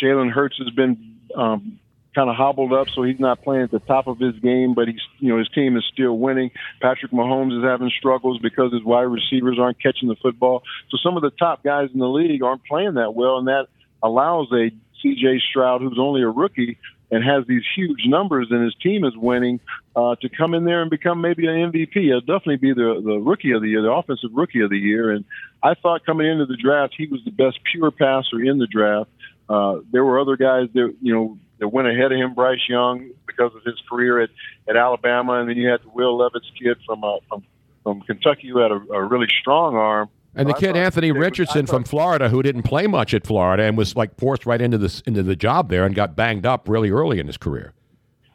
Jalen 0.00 0.30
Hurts 0.30 0.58
has 0.58 0.70
been 0.70 1.16
um, 1.34 1.80
kind 2.14 2.30
of 2.30 2.36
hobbled 2.36 2.72
up, 2.72 2.88
so 2.88 3.02
he's 3.02 3.18
not 3.18 3.42
playing 3.42 3.64
at 3.64 3.70
the 3.72 3.80
top 3.80 4.06
of 4.06 4.18
his 4.18 4.34
game. 4.38 4.74
But 4.74 4.88
he's, 4.88 5.02
you 5.18 5.30
know, 5.30 5.38
his 5.38 5.48
team 5.48 5.76
is 5.76 5.84
still 5.92 6.16
winning. 6.16 6.52
Patrick 6.80 7.10
Mahomes 7.10 7.58
is 7.58 7.64
having 7.64 7.90
struggles 7.90 8.38
because 8.38 8.72
his 8.72 8.84
wide 8.84 9.02
receivers 9.02 9.58
aren't 9.58 9.82
catching 9.82 10.08
the 10.08 10.16
football. 10.16 10.62
So 10.90 10.98
some 11.02 11.16
of 11.16 11.22
the 11.22 11.30
top 11.30 11.64
guys 11.64 11.90
in 11.92 11.98
the 11.98 12.08
league 12.08 12.42
aren't 12.42 12.64
playing 12.64 12.94
that 12.94 13.14
well, 13.14 13.38
and 13.38 13.48
that 13.48 13.66
allows 14.02 14.52
a 14.52 14.70
C.J. 15.02 15.42
Stroud, 15.50 15.82
who's 15.82 15.98
only 15.98 16.22
a 16.22 16.28
rookie 16.28 16.78
and 17.10 17.22
has 17.22 17.46
these 17.46 17.62
huge 17.74 18.06
numbers, 18.06 18.48
and 18.50 18.64
his 18.64 18.74
team 18.82 19.04
is 19.04 19.16
winning, 19.16 19.60
uh, 19.94 20.16
to 20.16 20.28
come 20.28 20.54
in 20.54 20.64
there 20.64 20.82
and 20.82 20.90
become 20.90 21.20
maybe 21.20 21.46
an 21.46 21.72
MVP. 21.72 21.94
He'll 21.94 22.20
definitely 22.20 22.56
be 22.56 22.72
the 22.72 23.00
the 23.04 23.18
rookie 23.18 23.52
of 23.52 23.62
the 23.62 23.68
year, 23.68 23.82
the 23.82 23.92
offensive 23.92 24.30
rookie 24.32 24.60
of 24.60 24.70
the 24.70 24.78
year. 24.78 25.12
And 25.12 25.24
I 25.62 25.74
thought 25.74 26.04
coming 26.04 26.26
into 26.26 26.46
the 26.46 26.56
draft, 26.56 26.94
he 26.96 27.06
was 27.06 27.20
the 27.24 27.30
best 27.30 27.58
pure 27.70 27.90
passer 27.90 28.40
in 28.40 28.58
the 28.58 28.66
draft. 28.66 29.10
Uh, 29.48 29.80
there 29.92 30.04
were 30.04 30.18
other 30.20 30.36
guys 30.36 30.68
that 30.74 30.94
you 31.00 31.14
know 31.14 31.38
that 31.58 31.68
went 31.68 31.88
ahead 31.88 32.12
of 32.12 32.18
him, 32.18 32.34
Bryce 32.34 32.68
Young, 32.68 33.10
because 33.26 33.54
of 33.54 33.62
his 33.64 33.80
career 33.88 34.20
at, 34.20 34.30
at 34.68 34.76
Alabama, 34.76 35.34
and 35.34 35.48
then 35.48 35.56
you 35.56 35.68
had 35.68 35.82
the 35.82 35.88
Will 35.88 36.16
Levis 36.16 36.42
kid 36.60 36.78
from 36.84 37.04
uh, 37.04 37.18
from 37.28 37.44
from 37.82 38.00
Kentucky 38.02 38.48
who 38.48 38.58
had 38.58 38.72
a, 38.72 38.82
a 38.92 39.04
really 39.04 39.28
strong 39.40 39.76
arm. 39.76 40.08
And 40.36 40.48
the 40.48 40.54
I 40.54 40.60
kid 40.60 40.76
Anthony 40.76 41.12
Richardson 41.12 41.66
from 41.66 41.84
Florida, 41.84 42.28
who 42.28 42.42
didn't 42.42 42.62
play 42.64 42.86
much 42.86 43.14
at 43.14 43.26
Florida 43.26 43.62
and 43.62 43.76
was 43.76 43.96
like 43.96 44.16
forced 44.18 44.44
right 44.44 44.60
into 44.60 44.76
this 44.76 45.00
into 45.02 45.22
the 45.22 45.34
job 45.34 45.70
there 45.70 45.84
and 45.84 45.94
got 45.94 46.14
banged 46.14 46.44
up 46.44 46.68
really 46.68 46.90
early 46.90 47.18
in 47.18 47.26
his 47.26 47.38
career. 47.38 47.72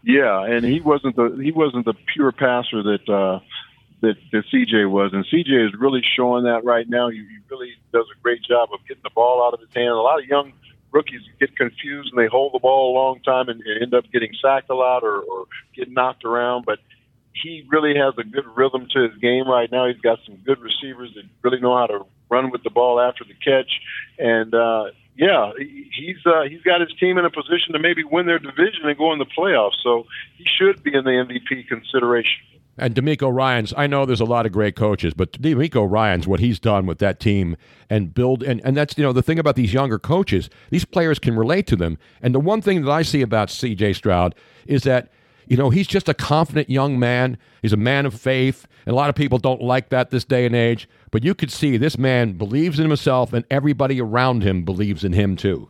Yeah, 0.04 0.44
and 0.44 0.66
he 0.66 0.82
wasn't 0.82 1.16
the 1.16 1.40
he 1.42 1.52
wasn't 1.52 1.86
the 1.86 1.94
pure 2.14 2.32
passer 2.32 2.82
that 2.82 3.08
uh, 3.08 3.40
that 4.02 4.16
that 4.32 4.44
CJ 4.52 4.90
was, 4.90 5.12
and 5.14 5.24
CJ 5.26 5.68
is 5.68 5.74
really 5.80 6.02
showing 6.16 6.46
that 6.46 6.64
right 6.64 6.90
now. 6.90 7.10
He, 7.10 7.18
he 7.18 7.38
really 7.52 7.74
does 7.94 8.08
a 8.12 8.20
great 8.24 8.42
job 8.42 8.70
of 8.74 8.80
getting 8.88 9.04
the 9.04 9.12
ball 9.12 9.46
out 9.46 9.54
of 9.54 9.60
his 9.60 9.70
hand. 9.76 9.90
A 9.90 9.96
lot 9.96 10.20
of 10.20 10.26
young 10.26 10.54
rookies 10.92 11.22
get 11.40 11.56
confused 11.56 12.12
and 12.12 12.22
they 12.22 12.28
hold 12.28 12.54
the 12.54 12.60
ball 12.60 12.92
a 12.92 12.94
long 12.94 13.22
time 13.22 13.48
and, 13.48 13.62
and 13.62 13.82
end 13.82 13.94
up 13.94 14.04
getting 14.12 14.32
sacked 14.42 14.70
a 14.70 14.76
lot 14.76 15.04
or, 15.04 15.22
or 15.22 15.46
get 15.76 15.92
knocked 15.92 16.26
around, 16.26 16.66
but. 16.66 16.80
He 17.34 17.66
really 17.70 17.96
has 17.98 18.14
a 18.18 18.24
good 18.24 18.46
rhythm 18.56 18.88
to 18.94 19.08
his 19.10 19.18
game 19.20 19.48
right 19.48 19.72
now. 19.72 19.88
He's 19.88 20.02
got 20.02 20.20
some 20.26 20.36
good 20.46 20.60
receivers 20.60 21.12
that 21.16 21.24
really 21.44 21.60
know 21.60 21.78
how 21.78 21.88
to 21.88 22.06
run 22.30 22.52
with 22.52 22.64
the 22.64 22.70
ball 22.70 23.00
after 23.00 23.24
the 23.24 23.34
catch, 23.34 23.72
and 24.20 24.54
uh, 24.54 24.86
yeah, 25.16 25.52
he- 25.58 25.90
he's 25.96 26.26
uh, 26.26 26.44
he's 26.44 26.62
got 26.62 26.82
his 26.82 26.92
team 27.00 27.18
in 27.18 27.26
a 27.26 27.30
position 27.30 27.74
to 27.74 27.80
maybe 27.80 28.04
win 28.04 28.26
their 28.26 28.40
division 28.40 28.82
and 28.86 28.98
go 28.98 29.12
in 29.14 29.20
the 29.20 29.26
playoffs. 29.26 29.82
So 29.84 30.06
he 30.38 30.46
should 30.46 30.84
be 30.84 30.94
in 30.94 31.04
the 31.04 31.12
MVP 31.12 31.68
consideration. 31.68 32.40
And 32.78 32.96
DeMeco 32.96 33.32
Ryans, 33.32 33.74
I 33.78 33.86
know 33.86 34.06
there's 34.06 34.22
a 34.22 34.26
lot 34.26 34.46
of 34.46 34.54
great 34.54 34.76
coaches, 34.78 35.14
but 35.14 35.34
DeMeco 35.34 35.90
Ryans, 35.90 36.26
what 36.26 36.40
he's 36.40 36.58
done 36.60 36.86
with 36.86 37.00
that 37.00 37.20
team 37.20 37.58
and 37.90 38.14
build, 38.14 38.42
and, 38.44 38.62
and 38.64 38.76
that's, 38.78 38.98
you 38.98 39.04
know, 39.04 39.12
the 39.12 39.22
thing 39.22 39.38
about 39.38 39.56
these 39.58 39.74
younger 39.74 40.00
coaches, 40.00 40.50
these 40.70 40.86
players 40.86 41.20
can 41.20 41.36
relate 41.36 41.68
to 41.68 41.76
them. 41.76 41.98
And 42.22 42.34
the 42.34 42.40
one 42.40 42.62
thing 42.62 42.82
that 42.84 42.90
I 42.90 43.02
see 43.02 43.22
about 43.22 43.50
CJ 43.50 43.96
Stroud 43.96 44.34
is 44.66 44.84
that, 44.84 45.12
you 45.52 45.58
know, 45.58 45.70
he's 45.70 45.86
just 45.86 46.08
a 46.08 46.14
confident 46.14 46.70
young 46.70 46.98
man. 46.98 47.38
He's 47.62 47.74
a 47.74 47.78
man 47.78 48.06
of 48.06 48.14
faith. 48.14 48.66
And 48.86 48.94
a 48.94 48.96
lot 48.96 49.10
of 49.10 49.16
people 49.16 49.38
don't 49.38 49.62
like 49.62 49.90
that 49.90 50.10
this 50.10 50.24
day 50.24 50.46
and 50.46 50.56
age. 50.56 50.88
But 51.12 51.26
you 51.26 51.36
could 51.36 51.52
see 51.52 51.76
this 51.76 51.98
man 51.98 52.38
believes 52.38 52.80
in 52.80 52.88
himself, 52.88 53.34
and 53.34 53.44
everybody 53.52 54.00
around 54.00 54.44
him 54.44 54.64
believes 54.64 55.04
in 55.04 55.12
him 55.12 55.36
too. 55.36 55.70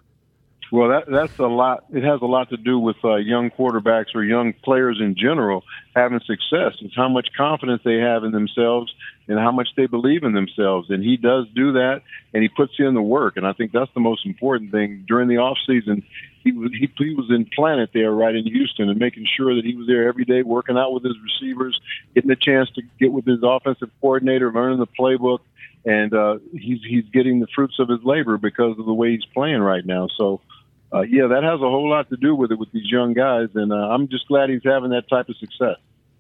Well, 0.71 0.87
that 0.87 1.11
that's 1.11 1.37
a 1.37 1.47
lot. 1.47 1.83
It 1.93 2.03
has 2.03 2.21
a 2.21 2.25
lot 2.25 2.49
to 2.49 2.57
do 2.57 2.79
with 2.79 2.95
uh, 3.03 3.15
young 3.15 3.51
quarterbacks 3.51 4.15
or 4.15 4.23
young 4.23 4.53
players 4.53 4.99
in 5.01 5.15
general 5.17 5.63
having 5.93 6.21
success. 6.21 6.75
It's 6.79 6.95
how 6.95 7.09
much 7.09 7.27
confidence 7.35 7.81
they 7.83 7.97
have 7.97 8.23
in 8.23 8.31
themselves 8.31 8.93
and 9.27 9.37
how 9.37 9.51
much 9.51 9.67
they 9.75 9.85
believe 9.85 10.23
in 10.23 10.31
themselves. 10.31 10.89
And 10.89 11.03
he 11.03 11.17
does 11.17 11.45
do 11.53 11.73
that, 11.73 12.03
and 12.33 12.41
he 12.41 12.47
puts 12.47 12.73
in 12.79 12.93
the 12.93 13.01
work. 13.01 13.35
And 13.35 13.45
I 13.45 13.51
think 13.51 13.73
that's 13.73 13.91
the 13.93 13.99
most 13.99 14.25
important 14.25 14.71
thing 14.71 15.03
during 15.05 15.27
the 15.27 15.37
off 15.37 15.57
season. 15.67 16.03
He 16.41 16.51
he, 16.51 16.89
he 16.97 17.15
was 17.15 17.29
in 17.29 17.49
Planet 17.53 17.89
there, 17.93 18.11
right 18.11 18.33
in 18.33 18.45
Houston, 18.45 18.87
and 18.87 18.97
making 18.97 19.27
sure 19.35 19.53
that 19.55 19.65
he 19.65 19.75
was 19.75 19.87
there 19.87 20.07
every 20.07 20.23
day, 20.23 20.41
working 20.41 20.77
out 20.77 20.93
with 20.93 21.03
his 21.03 21.17
receivers, 21.21 21.77
getting 22.15 22.31
a 22.31 22.35
chance 22.37 22.69
to 22.75 22.81
get 22.97 23.11
with 23.11 23.25
his 23.25 23.39
offensive 23.43 23.89
coordinator, 23.99 24.49
learning 24.53 24.79
the 24.79 24.87
playbook 24.87 25.39
and 25.85 26.13
uh, 26.13 26.37
he's 26.53 26.79
he's 26.87 27.05
getting 27.11 27.39
the 27.39 27.47
fruits 27.55 27.79
of 27.79 27.89
his 27.89 28.03
labor 28.03 28.37
because 28.37 28.77
of 28.77 28.85
the 28.85 28.93
way 28.93 29.11
he's 29.11 29.25
playing 29.33 29.61
right 29.61 29.85
now. 29.85 30.07
So, 30.15 30.41
uh, 30.93 31.01
yeah, 31.01 31.27
that 31.27 31.43
has 31.43 31.55
a 31.55 31.69
whole 31.69 31.89
lot 31.89 32.09
to 32.09 32.17
do 32.17 32.35
with 32.35 32.51
it 32.51 32.59
with 32.59 32.71
these 32.71 32.89
young 32.91 33.13
guys, 33.13 33.49
and 33.55 33.71
uh, 33.71 33.75
I'm 33.75 34.07
just 34.07 34.27
glad 34.27 34.49
he's 34.49 34.61
having 34.63 34.91
that 34.91 35.07
type 35.09 35.29
of 35.29 35.37
success. 35.37 35.77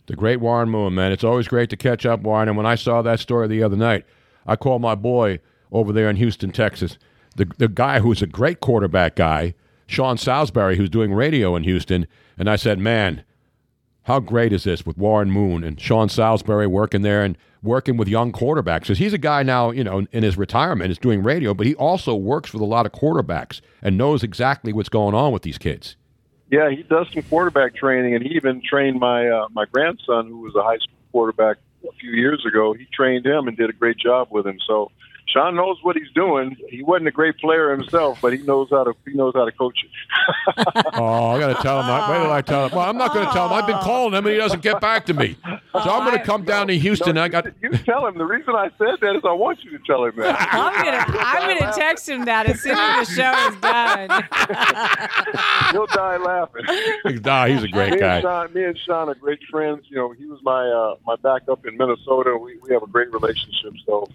The 0.07 0.15
great 0.15 0.37
Warren 0.39 0.69
Moon, 0.69 0.95
man. 0.95 1.11
It's 1.11 1.23
always 1.23 1.47
great 1.47 1.69
to 1.69 1.77
catch 1.77 2.05
up, 2.05 2.21
Warren. 2.21 2.47
And 2.47 2.57
when 2.57 2.65
I 2.65 2.75
saw 2.75 3.01
that 3.01 3.19
story 3.19 3.47
the 3.47 3.63
other 3.63 3.77
night, 3.77 4.05
I 4.45 4.55
called 4.55 4.81
my 4.81 4.95
boy 4.95 5.39
over 5.71 5.93
there 5.93 6.09
in 6.09 6.15
Houston, 6.17 6.51
Texas, 6.51 6.97
the, 7.35 7.45
the 7.57 7.67
guy 7.67 7.99
who's 7.99 8.21
a 8.21 8.27
great 8.27 8.59
quarterback 8.59 9.15
guy, 9.15 9.53
Sean 9.87 10.17
Salisbury, 10.17 10.75
who's 10.77 10.89
doing 10.89 11.13
radio 11.13 11.55
in 11.55 11.63
Houston. 11.63 12.07
And 12.37 12.49
I 12.49 12.55
said, 12.55 12.79
man, 12.79 13.23
how 14.03 14.19
great 14.19 14.51
is 14.51 14.63
this 14.63 14.85
with 14.85 14.97
Warren 14.97 15.31
Moon 15.31 15.63
and 15.63 15.79
Sean 15.79 16.09
Salisbury 16.09 16.67
working 16.67 17.01
there 17.01 17.23
and 17.23 17.37
working 17.61 17.97
with 17.97 18.07
young 18.07 18.31
quarterbacks? 18.31 18.81
Because 18.81 18.97
he's 18.97 19.13
a 19.13 19.17
guy 19.19 19.43
now, 19.43 19.71
you 19.71 19.83
know, 19.83 20.05
in 20.11 20.23
his 20.23 20.37
retirement 20.37 20.91
is 20.91 20.97
doing 20.97 21.21
radio, 21.21 21.53
but 21.53 21.67
he 21.67 21.75
also 21.75 22.15
works 22.15 22.51
with 22.53 22.61
a 22.61 22.65
lot 22.65 22.85
of 22.85 22.91
quarterbacks 22.91 23.61
and 23.81 23.97
knows 23.97 24.23
exactly 24.23 24.73
what's 24.73 24.89
going 24.89 25.13
on 25.13 25.31
with 25.31 25.43
these 25.43 25.57
kids. 25.57 25.95
Yeah, 26.49 26.69
he 26.69 26.83
does 26.83 27.07
some 27.13 27.23
quarterback 27.23 27.75
training, 27.75 28.13
and 28.13 28.23
he 28.23 28.35
even 28.35 28.61
trained 28.61 28.99
my 28.99 29.29
uh, 29.29 29.47
my 29.51 29.65
grandson, 29.65 30.27
who 30.27 30.39
was 30.39 30.53
a 30.55 30.61
high 30.61 30.77
school 30.77 30.97
quarterback 31.13 31.57
a 31.87 31.93
few 31.93 32.11
years 32.11 32.45
ago. 32.45 32.73
He 32.73 32.87
trained 32.91 33.25
him 33.25 33.47
and 33.47 33.55
did 33.55 33.69
a 33.69 33.73
great 33.73 33.97
job 33.97 34.27
with 34.31 34.45
him. 34.45 34.59
So 34.67 34.91
Sean 35.31 35.55
knows 35.55 35.77
what 35.81 35.95
he's 35.95 36.11
doing. 36.13 36.57
He 36.69 36.83
wasn't 36.83 37.07
a 37.07 37.11
great 37.11 37.37
player 37.37 37.71
himself, 37.71 38.19
but 38.21 38.33
he 38.33 38.39
knows 38.43 38.69
how 38.69 38.83
to 38.83 38.93
he 39.05 39.13
knows 39.13 39.33
how 39.35 39.45
to 39.45 39.51
coach 39.51 39.79
it. 39.83 39.89
Oh, 40.93 41.29
I 41.29 41.39
got 41.39 41.55
to 41.55 41.61
tell 41.63 41.81
him. 41.81 41.87
Wait 41.87 42.19
till 42.21 42.31
I 42.31 42.41
tell 42.41 42.65
him. 42.67 42.75
Well, 42.75 42.87
I'm 42.87 42.97
not 42.97 43.13
going 43.13 43.25
to 43.25 43.31
tell 43.31 43.47
him. 43.47 43.53
I've 43.53 43.65
been 43.65 43.77
calling 43.79 44.13
him 44.13 44.25
and 44.25 44.33
he 44.33 44.37
doesn't 44.37 44.61
get 44.61 44.79
back 44.81 45.05
to 45.07 45.13
me. 45.13 45.35
So 45.45 45.79
I'm 45.79 46.05
going 46.05 46.17
to 46.17 46.23
come 46.23 46.43
down 46.43 46.67
to 46.67 46.77
Houston. 46.77 47.17
I 47.17 47.27
got. 47.27 47.47
You 47.61 47.71
tell 47.71 48.05
him. 48.05 48.17
The 48.17 48.25
reason 48.25 48.53
I 48.55 48.69
said 48.77 48.99
that 49.01 49.15
is 49.15 49.21
I 49.23 49.31
want 49.31 49.63
you 49.63 49.71
to 49.71 49.79
tell 49.85 50.05
him 50.05 50.15
that. 50.17 50.47
I'm 50.51 50.83
gonna 50.83 51.19
I'm 51.19 51.57
gonna 51.57 51.73
text 51.73 52.07
him 52.07 52.25
that 52.25 52.47
as 52.47 52.61
soon 52.61 52.77
as 52.77 53.07
the 53.07 53.13
show 53.13 53.47
is 53.47 53.55
done. 53.61 54.09
He'll 55.71 55.87
die 55.87 56.17
laughing. 56.17 57.21
Nah, 57.23 57.45
he's 57.45 57.63
a 57.63 57.67
great 57.67 57.93
me 57.93 57.99
guy. 57.99 58.15
And 58.15 58.23
Sean, 58.23 58.53
me 58.53 58.63
and 58.65 58.77
Sean 58.77 59.09
are 59.09 59.15
great 59.15 59.39
friends. 59.49 59.85
You 59.89 59.97
know, 59.97 60.11
he 60.11 60.25
was 60.25 60.39
my 60.43 60.67
uh, 60.67 60.95
my 61.05 61.15
backup 61.15 61.65
in 61.65 61.77
Minnesota. 61.77 62.37
We 62.37 62.57
we 62.57 62.73
have 62.73 62.83
a 62.83 62.87
great 62.87 63.11
relationship. 63.13 63.73
So 63.85 64.07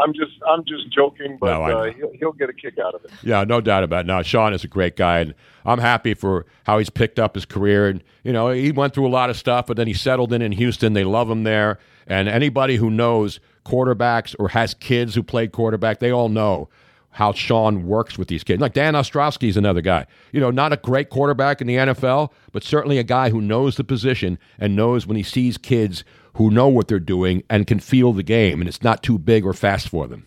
I'm 0.00 0.12
just 0.12 0.32
I'm 0.46 0.64
just 0.64 0.90
joking, 0.92 1.38
but 1.40 1.46
No, 1.46 1.62
uh, 1.78 1.92
he'll 1.92 2.12
he'll 2.12 2.32
get 2.32 2.48
a 2.48 2.52
kick 2.52 2.78
out 2.78 2.94
of 2.94 3.04
it. 3.04 3.10
Yeah, 3.22 3.44
no 3.44 3.60
doubt 3.60 3.84
about 3.84 4.00
it. 4.04 4.06
Now, 4.06 4.22
Sean 4.22 4.52
is 4.52 4.64
a 4.64 4.68
great 4.68 4.96
guy, 4.96 5.20
and 5.20 5.34
I'm 5.64 5.78
happy 5.78 6.14
for 6.14 6.46
how 6.64 6.78
he's 6.78 6.90
picked 6.90 7.18
up 7.18 7.34
his 7.34 7.44
career. 7.44 7.88
And 7.88 8.02
you 8.22 8.32
know, 8.32 8.50
he 8.50 8.70
went 8.70 8.94
through 8.94 9.06
a 9.06 9.10
lot 9.10 9.30
of 9.30 9.36
stuff, 9.36 9.66
but 9.66 9.76
then 9.76 9.86
he 9.86 9.94
settled 9.94 10.32
in 10.32 10.42
in 10.42 10.52
Houston. 10.52 10.92
They 10.92 11.04
love 11.04 11.30
him 11.30 11.42
there, 11.44 11.78
and 12.06 12.28
anybody 12.28 12.76
who 12.76 12.90
knows 12.90 13.40
quarterbacks 13.64 14.34
or 14.38 14.48
has 14.50 14.74
kids 14.74 15.14
who 15.14 15.22
played 15.22 15.52
quarterback, 15.52 15.98
they 15.98 16.10
all 16.10 16.28
know 16.28 16.68
how 17.12 17.32
Sean 17.32 17.84
works 17.86 18.16
with 18.16 18.28
these 18.28 18.44
kids. 18.44 18.60
Like 18.60 18.74
Dan 18.74 18.94
Ostrowski 18.94 19.48
is 19.48 19.56
another 19.56 19.80
guy. 19.80 20.06
You 20.30 20.40
know, 20.40 20.50
not 20.50 20.72
a 20.72 20.76
great 20.76 21.10
quarterback 21.10 21.60
in 21.60 21.66
the 21.66 21.74
NFL, 21.74 22.30
but 22.52 22.62
certainly 22.62 22.98
a 22.98 23.02
guy 23.02 23.30
who 23.30 23.40
knows 23.40 23.76
the 23.76 23.82
position 23.82 24.38
and 24.58 24.76
knows 24.76 25.06
when 25.06 25.16
he 25.16 25.24
sees 25.24 25.58
kids 25.58 26.04
who 26.38 26.50
know 26.50 26.68
what 26.68 26.86
they're 26.86 27.00
doing 27.00 27.42
and 27.50 27.66
can 27.66 27.80
feel 27.80 28.12
the 28.12 28.22
game, 28.22 28.60
and 28.60 28.68
it's 28.68 28.82
not 28.82 29.02
too 29.02 29.18
big 29.18 29.44
or 29.44 29.52
fast 29.52 29.88
for 29.88 30.06
them. 30.06 30.24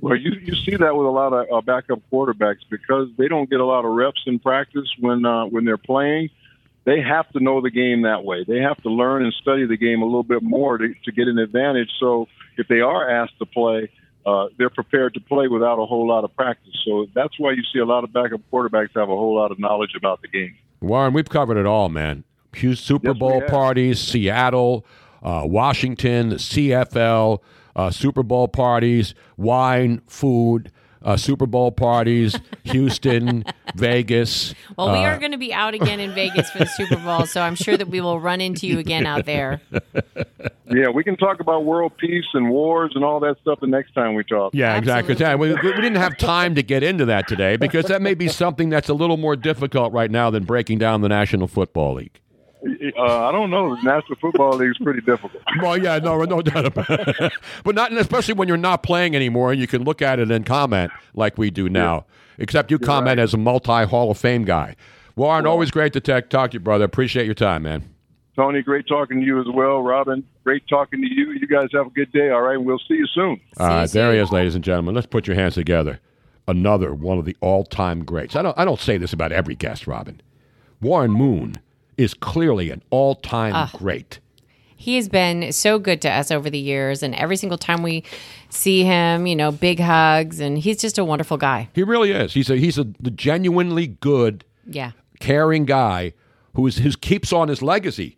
Well, 0.00 0.16
you 0.16 0.30
you 0.40 0.54
see 0.54 0.76
that 0.76 0.96
with 0.96 1.06
a 1.06 1.10
lot 1.10 1.32
of 1.32 1.46
uh, 1.52 1.60
backup 1.60 1.98
quarterbacks 2.10 2.60
because 2.70 3.08
they 3.18 3.26
don't 3.26 3.50
get 3.50 3.58
a 3.60 3.66
lot 3.66 3.84
of 3.84 3.90
reps 3.90 4.22
in 4.26 4.38
practice 4.38 4.88
when 5.00 5.26
uh, 5.26 5.46
when 5.46 5.64
they're 5.64 5.76
playing. 5.76 6.30
They 6.84 7.02
have 7.02 7.28
to 7.32 7.40
know 7.40 7.60
the 7.60 7.70
game 7.70 8.02
that 8.02 8.24
way. 8.24 8.44
They 8.44 8.58
have 8.58 8.80
to 8.84 8.88
learn 8.88 9.24
and 9.24 9.34
study 9.34 9.66
the 9.66 9.76
game 9.76 10.00
a 10.00 10.06
little 10.06 10.22
bit 10.22 10.42
more 10.42 10.78
to, 10.78 10.94
to 11.04 11.12
get 11.12 11.28
an 11.28 11.38
advantage. 11.38 11.90
So 12.00 12.26
if 12.56 12.68
they 12.68 12.80
are 12.80 13.10
asked 13.10 13.38
to 13.40 13.44
play, 13.44 13.90
uh, 14.24 14.46
they're 14.56 14.70
prepared 14.70 15.14
to 15.14 15.20
play 15.20 15.46
without 15.46 15.78
a 15.78 15.84
whole 15.84 16.08
lot 16.08 16.24
of 16.24 16.34
practice. 16.34 16.74
So 16.86 17.06
that's 17.14 17.38
why 17.38 17.52
you 17.52 17.62
see 17.70 17.80
a 17.80 17.84
lot 17.84 18.02
of 18.02 18.12
backup 18.14 18.40
quarterbacks 18.50 18.94
have 18.94 19.10
a 19.10 19.16
whole 19.16 19.34
lot 19.34 19.50
of 19.52 19.58
knowledge 19.58 19.94
about 19.94 20.22
the 20.22 20.28
game. 20.28 20.56
Warren, 20.80 21.12
we've 21.12 21.28
covered 21.28 21.58
it 21.58 21.66
all, 21.66 21.90
man. 21.90 22.24
Super 22.54 23.08
Yes, 23.08 23.18
Bowl 23.18 23.42
parties, 23.42 24.00
Seattle, 24.00 24.86
uh, 25.22 25.42
Washington, 25.44 26.30
the 26.30 26.36
CFL, 26.36 27.40
uh, 27.76 27.90
Super 27.90 28.22
Bowl 28.22 28.48
parties, 28.48 29.14
wine, 29.36 30.02
food, 30.06 30.70
uh, 31.02 31.16
Super 31.16 31.46
Bowl 31.46 31.72
parties, 31.72 32.38
Houston, 32.64 33.44
Vegas. 33.74 34.54
Well, 34.76 34.92
we 34.92 34.98
uh, 34.98 35.02
are 35.02 35.18
going 35.18 35.32
to 35.32 35.38
be 35.38 35.52
out 35.52 35.74
again 35.74 36.00
in 36.00 36.12
Vegas 36.14 36.50
for 36.50 36.58
the 36.58 36.66
Super 36.66 36.96
Bowl, 36.96 37.26
so 37.26 37.40
I'm 37.40 37.54
sure 37.54 37.76
that 37.76 37.88
we 37.88 38.00
will 38.00 38.20
run 38.20 38.40
into 38.40 38.66
you 38.66 38.78
again 38.78 39.06
out 39.06 39.26
there. 39.26 39.60
Yeah, 40.72 40.88
we 40.90 41.02
can 41.02 41.16
talk 41.16 41.40
about 41.40 41.64
world 41.64 41.96
peace 41.98 42.26
and 42.32 42.48
wars 42.48 42.92
and 42.94 43.04
all 43.04 43.18
that 43.20 43.40
stuff 43.40 43.58
the 43.58 43.66
next 43.66 43.92
time 43.92 44.14
we 44.14 44.22
talk. 44.22 44.54
Yeah, 44.54 44.76
exactly. 44.76 45.16
Yeah, 45.16 45.34
we, 45.34 45.52
we 45.52 45.60
didn't 45.72 45.96
have 45.96 46.16
time 46.16 46.54
to 46.54 46.62
get 46.62 46.84
into 46.84 47.06
that 47.06 47.26
today 47.26 47.56
because 47.56 47.86
that 47.86 48.00
may 48.00 48.14
be 48.14 48.28
something 48.28 48.70
that's 48.70 48.88
a 48.88 48.94
little 48.94 49.16
more 49.16 49.34
difficult 49.34 49.92
right 49.92 50.12
now 50.12 50.30
than 50.30 50.44
breaking 50.44 50.78
down 50.78 51.00
the 51.00 51.08
National 51.08 51.48
Football 51.48 51.94
League. 51.94 52.20
Uh, 52.62 53.28
I 53.28 53.32
don't 53.32 53.50
know. 53.50 53.74
The 53.76 53.82
National 53.82 54.16
Football 54.20 54.56
League 54.56 54.70
is 54.70 54.78
pretty 54.78 55.00
difficult. 55.00 55.42
Well, 55.62 55.76
yeah, 55.76 55.98
no, 55.98 56.22
no 56.24 56.42
doubt 56.42 56.66
about 56.66 56.88
it. 56.90 57.32
but 57.64 57.74
not 57.74 57.92
especially 57.92 58.34
when 58.34 58.48
you're 58.48 58.56
not 58.56 58.82
playing 58.82 59.14
anymore 59.14 59.52
and 59.52 59.60
you 59.60 59.66
can 59.66 59.84
look 59.84 60.00
at 60.00 60.18
it 60.18 60.30
and 60.30 60.46
comment 60.46 60.92
like 61.14 61.36
we 61.38 61.50
do 61.50 61.68
now. 61.68 62.06
Except 62.38 62.70
you 62.70 62.78
comment 62.78 63.20
as 63.20 63.34
a 63.34 63.36
multi 63.36 63.84
Hall 63.84 64.10
of 64.10 64.18
Fame 64.18 64.44
guy. 64.44 64.76
Warren, 65.16 65.46
always 65.46 65.70
great 65.70 65.92
to 65.92 66.00
tech, 66.00 66.30
talk 66.30 66.52
to 66.52 66.54
you, 66.54 66.60
brother. 66.60 66.84
Appreciate 66.84 67.26
your 67.26 67.34
time, 67.34 67.64
man. 67.64 67.90
Tony, 68.36 68.62
great 68.62 68.86
talking 68.86 69.20
to 69.20 69.26
you 69.26 69.38
as 69.38 69.46
well. 69.52 69.82
Robin, 69.82 70.24
great 70.44 70.66
talking 70.68 71.02
to 71.02 71.06
you. 71.06 71.32
You 71.32 71.46
guys 71.46 71.68
have 71.74 71.88
a 71.88 71.90
good 71.90 72.10
day. 72.12 72.30
All 72.30 72.40
right, 72.40 72.56
we'll 72.56 72.78
see 72.78 72.94
you 72.94 73.06
soon. 73.06 73.40
All 73.58 73.66
right, 73.66 73.90
there 73.90 74.12
he 74.12 74.18
is, 74.18 74.32
ladies 74.32 74.54
and 74.54 74.64
gentlemen. 74.64 74.94
Let's 74.94 75.06
put 75.06 75.26
your 75.26 75.36
hands 75.36 75.54
together. 75.54 76.00
Another 76.48 76.94
one 76.94 77.18
of 77.18 77.26
the 77.26 77.36
all-time 77.40 78.04
greats. 78.04 78.34
I 78.34 78.42
don't. 78.42 78.56
I 78.58 78.64
don't 78.64 78.80
say 78.80 78.96
this 78.96 79.12
about 79.12 79.30
every 79.30 79.54
guest, 79.54 79.86
Robin. 79.86 80.22
Warren 80.80 81.10
Moon 81.10 81.56
is 82.00 82.14
clearly 82.14 82.70
an 82.70 82.82
all-time 82.90 83.52
Ah. 83.54 83.70
great. 83.74 84.18
He 84.76 84.96
has 84.96 85.08
been 85.10 85.52
so 85.52 85.78
good 85.78 86.00
to 86.02 86.10
us 86.10 86.30
over 86.30 86.48
the 86.48 86.58
years, 86.58 87.02
and 87.02 87.14
every 87.14 87.36
single 87.36 87.58
time 87.58 87.82
we 87.82 88.02
see 88.48 88.82
him, 88.84 89.26
you 89.26 89.36
know, 89.36 89.52
big 89.52 89.78
hugs, 89.78 90.40
and 90.40 90.56
he's 90.58 90.80
just 90.80 90.96
a 90.98 91.04
wonderful 91.04 91.36
guy. 91.36 91.68
He 91.74 91.82
really 91.82 92.12
is. 92.12 92.32
He's 92.32 92.48
a 92.48 92.56
he's 92.56 92.78
a 92.78 92.84
genuinely 92.84 93.86
good, 93.88 94.44
Yeah. 94.66 94.92
caring 95.20 95.66
guy 95.66 96.14
who 96.54 96.66
is 96.66 96.78
who 96.78 96.90
keeps 96.92 97.30
on 97.32 97.48
his 97.48 97.60
legacy, 97.60 98.16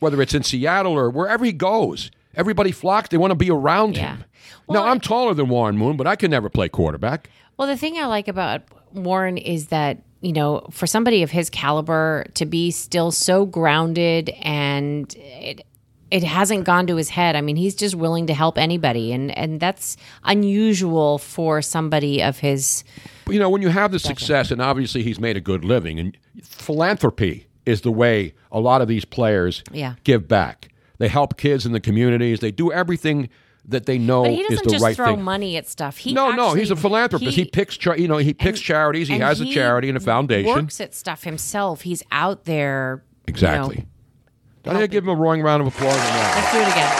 whether 0.00 0.20
it's 0.20 0.34
in 0.34 0.42
Seattle 0.42 0.92
or 0.92 1.08
wherever 1.08 1.44
he 1.46 1.52
goes. 1.52 2.10
Everybody 2.34 2.72
flocks. 2.72 3.08
They 3.08 3.16
want 3.18 3.30
to 3.30 3.34
be 3.34 3.50
around 3.50 3.96
him. 3.96 4.24
now 4.68 4.84
I'm 4.84 5.00
taller 5.00 5.32
than 5.34 5.48
Warren 5.48 5.76
Moon, 5.78 5.96
but 5.96 6.06
I 6.06 6.16
can 6.16 6.30
never 6.30 6.48
play 6.50 6.68
quarterback. 6.68 7.30
Well, 7.56 7.68
the 7.68 7.76
thing 7.76 7.96
I 7.98 8.04
like 8.06 8.28
about 8.28 8.62
Warren 8.92 9.36
is 9.38 9.68
that, 9.68 9.98
you 10.22 10.32
know, 10.32 10.66
for 10.70 10.86
somebody 10.86 11.22
of 11.22 11.30
his 11.30 11.50
caliber 11.50 12.24
to 12.34 12.46
be 12.46 12.70
still 12.70 13.10
so 13.10 13.44
grounded 13.44 14.30
and 14.40 15.14
it, 15.18 15.66
it 16.10 16.22
hasn't 16.22 16.64
gone 16.64 16.86
to 16.86 16.96
his 16.96 17.08
head. 17.08 17.36
I 17.36 17.40
mean, 17.40 17.56
he's 17.56 17.74
just 17.74 17.94
willing 17.94 18.26
to 18.28 18.34
help 18.34 18.56
anybody 18.56 19.12
and 19.12 19.36
and 19.36 19.58
that's 19.60 19.96
unusual 20.24 21.18
for 21.18 21.60
somebody 21.60 22.22
of 22.22 22.38
his 22.38 22.84
you 23.28 23.38
know, 23.38 23.48
when 23.50 23.62
you 23.62 23.68
have 23.68 23.92
the 23.92 23.98
success, 23.98 24.50
and 24.50 24.60
obviously 24.60 25.02
he's 25.02 25.18
made 25.20 25.36
a 25.36 25.40
good 25.40 25.64
living, 25.64 25.98
and 26.00 26.16
philanthropy 26.42 27.46
is 27.66 27.82
the 27.82 27.90
way 27.92 28.34
a 28.50 28.58
lot 28.60 28.80
of 28.82 28.88
these 28.88 29.04
players 29.04 29.62
Yeah. 29.72 29.94
give 30.04 30.26
back. 30.28 30.68
They 30.98 31.08
help 31.08 31.36
kids 31.36 31.64
in 31.66 31.72
the 31.72 31.80
communities. 31.80 32.40
They 32.40 32.50
do 32.50 32.72
everything 32.72 33.28
that 33.66 33.86
they 33.86 33.96
know 33.98 34.22
But 34.24 34.32
he 34.32 34.40
is 34.42 34.48
doesn't 34.50 34.64
the 34.66 34.70
just 34.72 34.82
right 34.84 34.96
throw 34.96 35.14
thing. 35.14 35.22
money 35.22 35.56
at 35.56 35.68
stuff. 35.68 35.96
He 35.98 36.12
no, 36.12 36.30
no, 36.32 36.54
he's 36.54 36.70
a 36.70 36.76
philanthropist. 36.76 37.36
He, 37.36 37.44
picks, 37.44 37.76
char- 37.76 37.96
you 37.96 38.08
know, 38.08 38.16
he 38.16 38.34
picks 38.34 38.60
charities. 38.60 39.08
He 39.08 39.14
and 39.14 39.22
has 39.22 39.40
a 39.40 39.46
charity 39.46 39.88
and 39.88 39.96
a 39.96 40.00
foundation. 40.00 40.46
He 40.48 40.52
works 40.62 40.80
at 40.80 40.94
stuff 40.94 41.22
himself. 41.24 41.82
He's 41.82 42.02
out 42.10 42.44
there. 42.44 43.04
you 43.26 43.32
Exactly. 43.32 43.76
know. 43.76 44.72
Don't 44.72 44.80
you 44.80 44.86
give 44.88 45.04
him 45.04 45.10
a 45.10 45.14
roaring 45.14 45.42
round 45.42 45.60
of 45.60 45.68
applause? 45.68 45.94
Let's 45.96 46.52
do 46.52 46.58
it 46.60 46.68
again. 46.68 46.98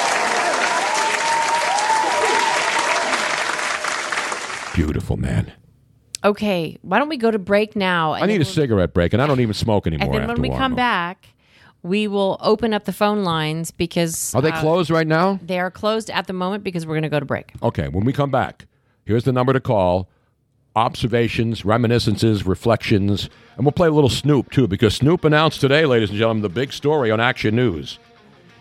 Beautiful 4.75 5.17
man. 5.19 5.53
Okay, 6.25 6.79
why 6.83 6.99
don't 6.99 7.09
we 7.09 7.17
go 7.19 7.31
to 7.31 7.39
break 7.39 7.77
now? 7.77 8.13
I 8.15 8.25
need 8.27 8.41
a 8.41 8.45
cigarette 8.45 8.95
break, 8.95 9.13
and 9.13 9.21
I 9.21 9.27
don't 9.27 9.41
even 9.41 9.55
smoke 9.55 9.87
anymore. 9.87 10.07
And 10.07 10.15
then 10.15 10.23
after 10.31 10.41
when 10.41 10.51
we 10.51 10.57
come 10.57 10.75
back, 10.75 11.27
we 11.83 12.07
will 12.07 12.37
open 12.41 12.73
up 12.73 12.85
the 12.85 12.93
phone 12.93 13.25
lines 13.25 13.71
because 13.71 14.35
Are 14.35 14.43
they 14.43 14.53
uh, 14.53 14.61
closed 14.61 14.91
right 14.91 15.07
now? 15.07 15.41
They 15.43 15.59
are 15.59 15.71
closed 15.71 16.11
at 16.11 16.27
the 16.27 16.33
moment 16.33 16.63
because 16.65 16.87
we're 16.87 16.95
going 16.95 17.03
to 17.03 17.09
go 17.09 17.21
to 17.21 17.27
break. 17.27 17.53
Okay, 17.63 17.89
when 17.89 18.05
we 18.05 18.13
come 18.13 18.31
back, 18.31 18.67
here's 19.05 19.25
the 19.25 19.33
number 19.33 19.53
to 19.53 19.61
call. 19.61 20.09
Observations, 20.75 21.65
reminiscences, 21.65 22.47
reflections, 22.47 23.29
and 23.57 23.67
we'll 23.67 23.73
play 23.73 23.89
a 23.89 23.93
little 23.93 24.09
Snoop 24.09 24.51
too, 24.51 24.67
because 24.67 24.95
Snoop 24.95 25.25
announced 25.25 25.61
today, 25.61 25.85
ladies 25.85 26.09
and 26.09 26.19
gentlemen, 26.19 26.43
the 26.43 26.49
big 26.49 26.73
story 26.73 27.11
on 27.11 27.21
Action 27.21 27.55
News. 27.55 27.99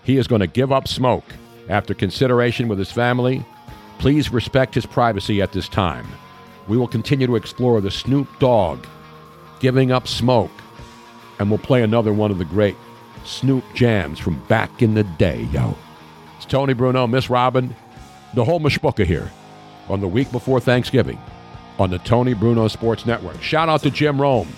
He 0.03 0.17
is 0.17 0.27
going 0.27 0.41
to 0.41 0.47
give 0.47 0.73
up 0.73 0.87
smoke 0.87 1.23
after 1.69 1.93
consideration 1.93 2.67
with 2.67 2.79
his 2.79 2.91
family. 2.91 3.45
Please 3.99 4.29
respect 4.29 4.75
his 4.75 4.85
privacy 4.85 5.41
at 5.41 5.53
this 5.53 5.69
time. 5.69 6.05
We 6.67 6.75
will 6.75 6.87
continue 6.87 7.27
to 7.27 7.35
explore 7.35 7.79
the 7.79 7.91
Snoop 7.91 8.27
Dogg 8.39 8.85
giving 9.61 9.91
up 9.91 10.07
smoke, 10.07 10.51
and 11.39 11.49
we'll 11.49 11.59
play 11.59 11.81
another 11.83 12.11
one 12.11 12.31
of 12.31 12.39
the 12.39 12.45
great 12.45 12.75
Snoop 13.25 13.63
jams 13.73 14.19
from 14.19 14.39
back 14.47 14.81
in 14.81 14.93
the 14.93 15.03
day, 15.03 15.43
yo. 15.51 15.77
It's 16.37 16.45
Tony 16.45 16.73
Bruno, 16.73 17.07
Miss 17.07 17.29
Robin, 17.29 17.75
the 18.33 18.43
whole 18.43 18.59
mishpucha 18.59 19.05
here 19.05 19.31
on 19.89 20.01
the 20.01 20.07
week 20.07 20.31
before 20.31 20.59
Thanksgiving 20.59 21.19
on 21.79 21.89
the 21.89 21.99
Tony 21.99 22.33
Bruno 22.33 22.67
Sports 22.67 23.05
Network. 23.05 23.41
Shout 23.41 23.69
out 23.69 23.81
to 23.83 23.91
Jim 23.91 24.19
Rome. 24.21 24.49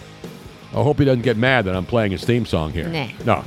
I 0.71 0.81
hope 0.81 0.97
he 0.99 1.05
doesn't 1.05 1.21
get 1.21 1.37
mad 1.37 1.65
that 1.65 1.75
I'm 1.75 1.85
playing 1.85 2.11
his 2.11 2.23
theme 2.23 2.45
song 2.45 2.71
here. 2.71 2.87
Nah. 2.87 3.09
No. 3.25 3.43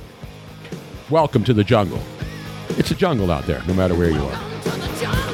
Welcome 1.10 1.44
to 1.44 1.54
the 1.54 1.64
jungle. 1.64 2.00
It's 2.70 2.90
a 2.90 2.94
jungle 2.94 3.30
out 3.30 3.46
there, 3.46 3.62
no 3.66 3.74
matter 3.74 3.94
where 3.94 4.10
you 4.10 4.22
are. 4.22 5.25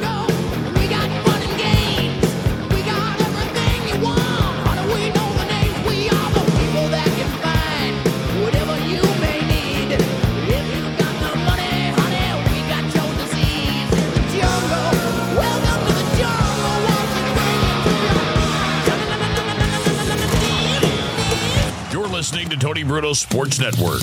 Tony 22.72 22.84
Bruno 22.84 23.12
Sports 23.12 23.58
Network. 23.58 24.00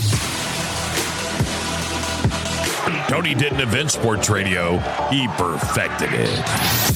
Tony 3.08 3.34
didn't 3.34 3.62
invent 3.62 3.90
sports 3.90 4.30
radio, 4.30 4.78
he 5.10 5.28
perfected 5.30 6.10
it. 6.12 6.89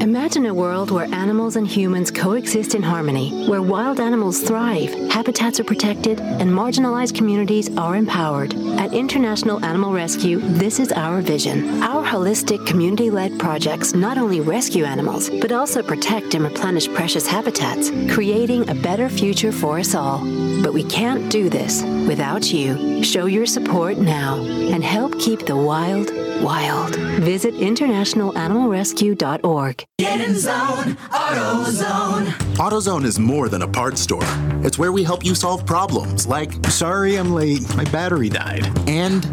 Imagine 0.00 0.46
a 0.46 0.54
world 0.54 0.90
where 0.90 1.12
animals 1.14 1.56
and 1.56 1.66
humans 1.66 2.10
coexist 2.10 2.74
in 2.74 2.82
harmony, 2.82 3.46
where 3.48 3.62
wild 3.62 3.98
animals 3.98 4.40
thrive, 4.40 4.92
habitats 5.10 5.58
are 5.58 5.64
protected, 5.64 6.20
and 6.20 6.50
marginalized 6.50 7.14
communities 7.14 7.74
are 7.78 7.96
empowered. 7.96 8.54
At 8.78 8.92
International 8.92 9.64
Animal 9.64 9.92
Rescue, 9.94 10.38
this 10.38 10.78
is 10.78 10.92
our 10.92 11.22
vision. 11.22 11.82
Our 11.82 12.04
holistic, 12.04 12.66
community 12.66 13.10
led 13.10 13.38
projects 13.38 13.94
not 13.94 14.18
only 14.18 14.40
rescue 14.40 14.84
animals, 14.84 15.30
but 15.30 15.50
also 15.50 15.82
protect 15.82 16.34
and 16.34 16.44
replenish 16.44 16.92
precious 16.92 17.26
habitats, 17.26 17.90
creating 18.12 18.68
a 18.68 18.74
better 18.74 19.08
future 19.08 19.50
for 19.50 19.78
us 19.78 19.94
all. 19.94 20.18
But 20.62 20.74
we 20.74 20.84
can't 20.84 21.30
do 21.30 21.48
this 21.48 21.82
without 22.06 22.52
you. 22.52 23.02
Show 23.02 23.26
your 23.26 23.46
support 23.46 23.96
now 23.96 24.36
and 24.44 24.84
help 24.84 25.18
keep 25.18 25.46
the 25.46 25.56
wild 25.56 26.10
wild. 26.42 26.96
Visit 27.20 27.54
internationalanimalrescue.org. 27.54 29.84
Get 29.98 30.20
in 30.20 30.36
zone, 30.36 30.96
AutoZone. 31.10 32.26
AutoZone 32.56 33.04
is 33.04 33.18
more 33.18 33.48
than 33.48 33.62
a 33.62 33.68
parts 33.68 34.00
store. 34.00 34.22
It's 34.62 34.78
where 34.78 34.92
we 34.92 35.02
help 35.04 35.24
you 35.24 35.34
solve 35.34 35.64
problems 35.66 36.26
like, 36.26 36.52
sorry 36.66 37.16
I'm 37.16 37.32
late, 37.32 37.74
my 37.76 37.84
battery 37.84 38.28
died. 38.28 38.66
And, 38.88 39.24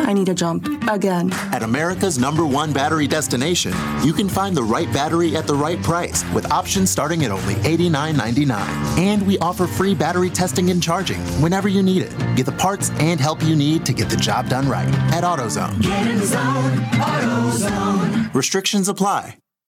I 0.00 0.12
need 0.12 0.28
a 0.28 0.34
jump 0.34 0.66
again. 0.88 1.32
At 1.52 1.62
America's 1.62 2.18
number 2.18 2.46
one 2.46 2.72
battery 2.72 3.06
destination, 3.06 3.72
you 4.02 4.12
can 4.12 4.28
find 4.28 4.56
the 4.56 4.62
right 4.62 4.92
battery 4.92 5.36
at 5.36 5.46
the 5.46 5.54
right 5.54 5.82
price 5.82 6.24
with 6.32 6.50
options 6.50 6.90
starting 6.90 7.24
at 7.24 7.30
only 7.30 7.54
$89.99. 7.54 8.50
And 8.98 9.26
we 9.26 9.38
offer 9.38 9.66
free 9.66 9.94
battery 9.94 10.30
testing 10.30 10.70
and 10.70 10.82
charging 10.82 11.20
whenever 11.42 11.68
you 11.68 11.82
need 11.82 12.02
it. 12.02 12.36
Get 12.36 12.46
the 12.46 12.52
parts 12.52 12.90
and 12.98 13.20
help 13.20 13.42
you 13.42 13.56
need 13.56 13.84
to 13.86 13.92
get 13.92 14.08
the 14.08 14.16
job 14.16 14.48
done 14.48 14.68
right 14.68 14.88
at 15.12 15.24
AutoZone. 15.24 15.82
Get 15.82 16.06
in 16.06 16.24
zone, 16.24 16.76
AutoZone. 16.92 18.34
Restrictions 18.34 18.88
apply. 18.88 19.38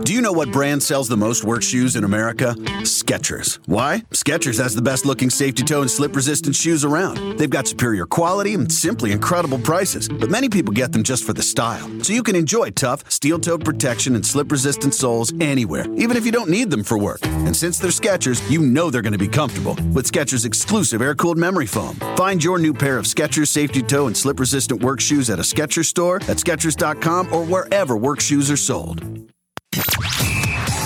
Do 0.00 0.12
you 0.12 0.20
know 0.20 0.32
what 0.32 0.50
brand 0.50 0.82
sells 0.82 1.08
the 1.08 1.16
most 1.16 1.44
work 1.44 1.62
shoes 1.62 1.94
in 1.96 2.04
America? 2.04 2.54
Skechers. 2.82 3.58
Why? 3.66 4.02
Skechers 4.10 4.58
has 4.60 4.74
the 4.74 4.82
best 4.82 5.06
looking 5.06 5.30
safety 5.30 5.62
toe 5.62 5.82
and 5.82 5.90
slip 5.90 6.16
resistant 6.16 6.56
shoes 6.56 6.84
around. 6.84 7.38
They've 7.38 7.48
got 7.48 7.68
superior 7.68 8.04
quality 8.06 8.54
and 8.54 8.70
simply 8.70 9.12
incredible 9.12 9.58
prices, 9.58 10.08
but 10.08 10.28
many 10.30 10.48
people 10.48 10.72
get 10.72 10.92
them 10.92 11.02
just 11.02 11.24
for 11.24 11.32
the 11.32 11.42
style. 11.42 11.88
So 12.02 12.12
you 12.12 12.22
can 12.22 12.34
enjoy 12.34 12.70
tough, 12.70 13.08
steel 13.10 13.38
toed 13.38 13.64
protection 13.64 14.14
and 14.16 14.26
slip 14.26 14.50
resistant 14.50 14.94
soles 14.94 15.32
anywhere, 15.40 15.86
even 15.96 16.16
if 16.16 16.26
you 16.26 16.32
don't 16.32 16.50
need 16.50 16.70
them 16.70 16.82
for 16.82 16.98
work. 16.98 17.20
And 17.24 17.56
since 17.56 17.78
they're 17.78 17.90
Skechers, 17.90 18.50
you 18.50 18.60
know 18.60 18.90
they're 18.90 19.02
going 19.02 19.12
to 19.12 19.18
be 19.18 19.28
comfortable 19.28 19.76
with 19.92 20.10
Skechers 20.10 20.44
exclusive 20.44 21.00
air 21.00 21.14
cooled 21.14 21.38
memory 21.38 21.66
foam. 21.66 21.94
Find 22.16 22.42
your 22.42 22.58
new 22.58 22.74
pair 22.74 22.98
of 22.98 23.04
Skechers 23.04 23.48
safety 23.48 23.82
toe 23.82 24.08
and 24.08 24.16
slip 24.16 24.40
resistant 24.40 24.82
work 24.82 25.00
shoes 25.00 25.30
at 25.30 25.38
a 25.38 25.42
Skechers 25.42 25.86
store, 25.86 26.16
at 26.16 26.38
Skechers.com, 26.38 27.32
or 27.32 27.44
wherever 27.44 27.96
work 27.96 28.20
shoes 28.20 28.50
are 28.50 28.56
sold. 28.56 29.22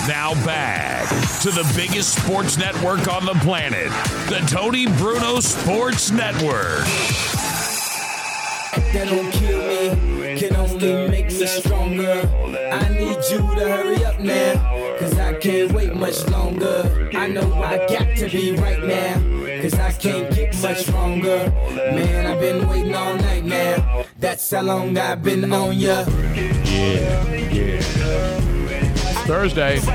Now 0.07 0.33
back 0.45 1.09
to 1.41 1.51
the 1.51 1.69
biggest 1.75 2.23
sports 2.23 2.57
network 2.57 3.13
on 3.13 3.25
the 3.25 3.33
planet, 3.41 3.89
the 4.29 4.39
Tony 4.47 4.85
Bruno 4.85 5.41
Sports 5.41 6.11
Network. 6.11 6.85
That 8.93 9.09
don't 9.09 9.31
kill 9.31 9.59
me, 9.67 10.39
can 10.39 10.55
only 10.55 11.09
make 11.09 11.25
me 11.25 11.45
stronger. 11.45 12.29
I 12.71 12.87
need 12.89 13.17
you 13.29 13.39
to 13.39 13.67
hurry 13.67 14.05
up 14.05 14.21
now, 14.21 14.97
cause 14.97 15.17
I 15.19 15.33
can't 15.33 15.73
wait 15.73 15.93
much 15.93 16.25
longer. 16.29 17.09
I 17.13 17.27
know 17.27 17.53
I 17.61 17.77
got 17.87 18.15
to 18.15 18.29
be 18.29 18.55
right 18.55 18.81
now, 18.81 19.15
cause 19.61 19.73
I 19.73 19.91
can't 19.91 20.33
get 20.33 20.61
much 20.61 20.83
stronger. 20.83 21.51
Man, 21.75 22.25
I've 22.25 22.39
been 22.39 22.65
waiting 22.69 22.95
all 22.95 23.15
night 23.15 23.43
now. 23.43 24.05
That's 24.17 24.49
how 24.49 24.61
long 24.61 24.97
I've 24.97 25.21
been 25.21 25.51
on 25.51 25.77
ya. 25.77 26.05
Yeah, 26.07 27.33
yeah. 27.33 28.46
It's 29.27 29.33
Thursday. 29.33 29.75
Is 29.75 29.87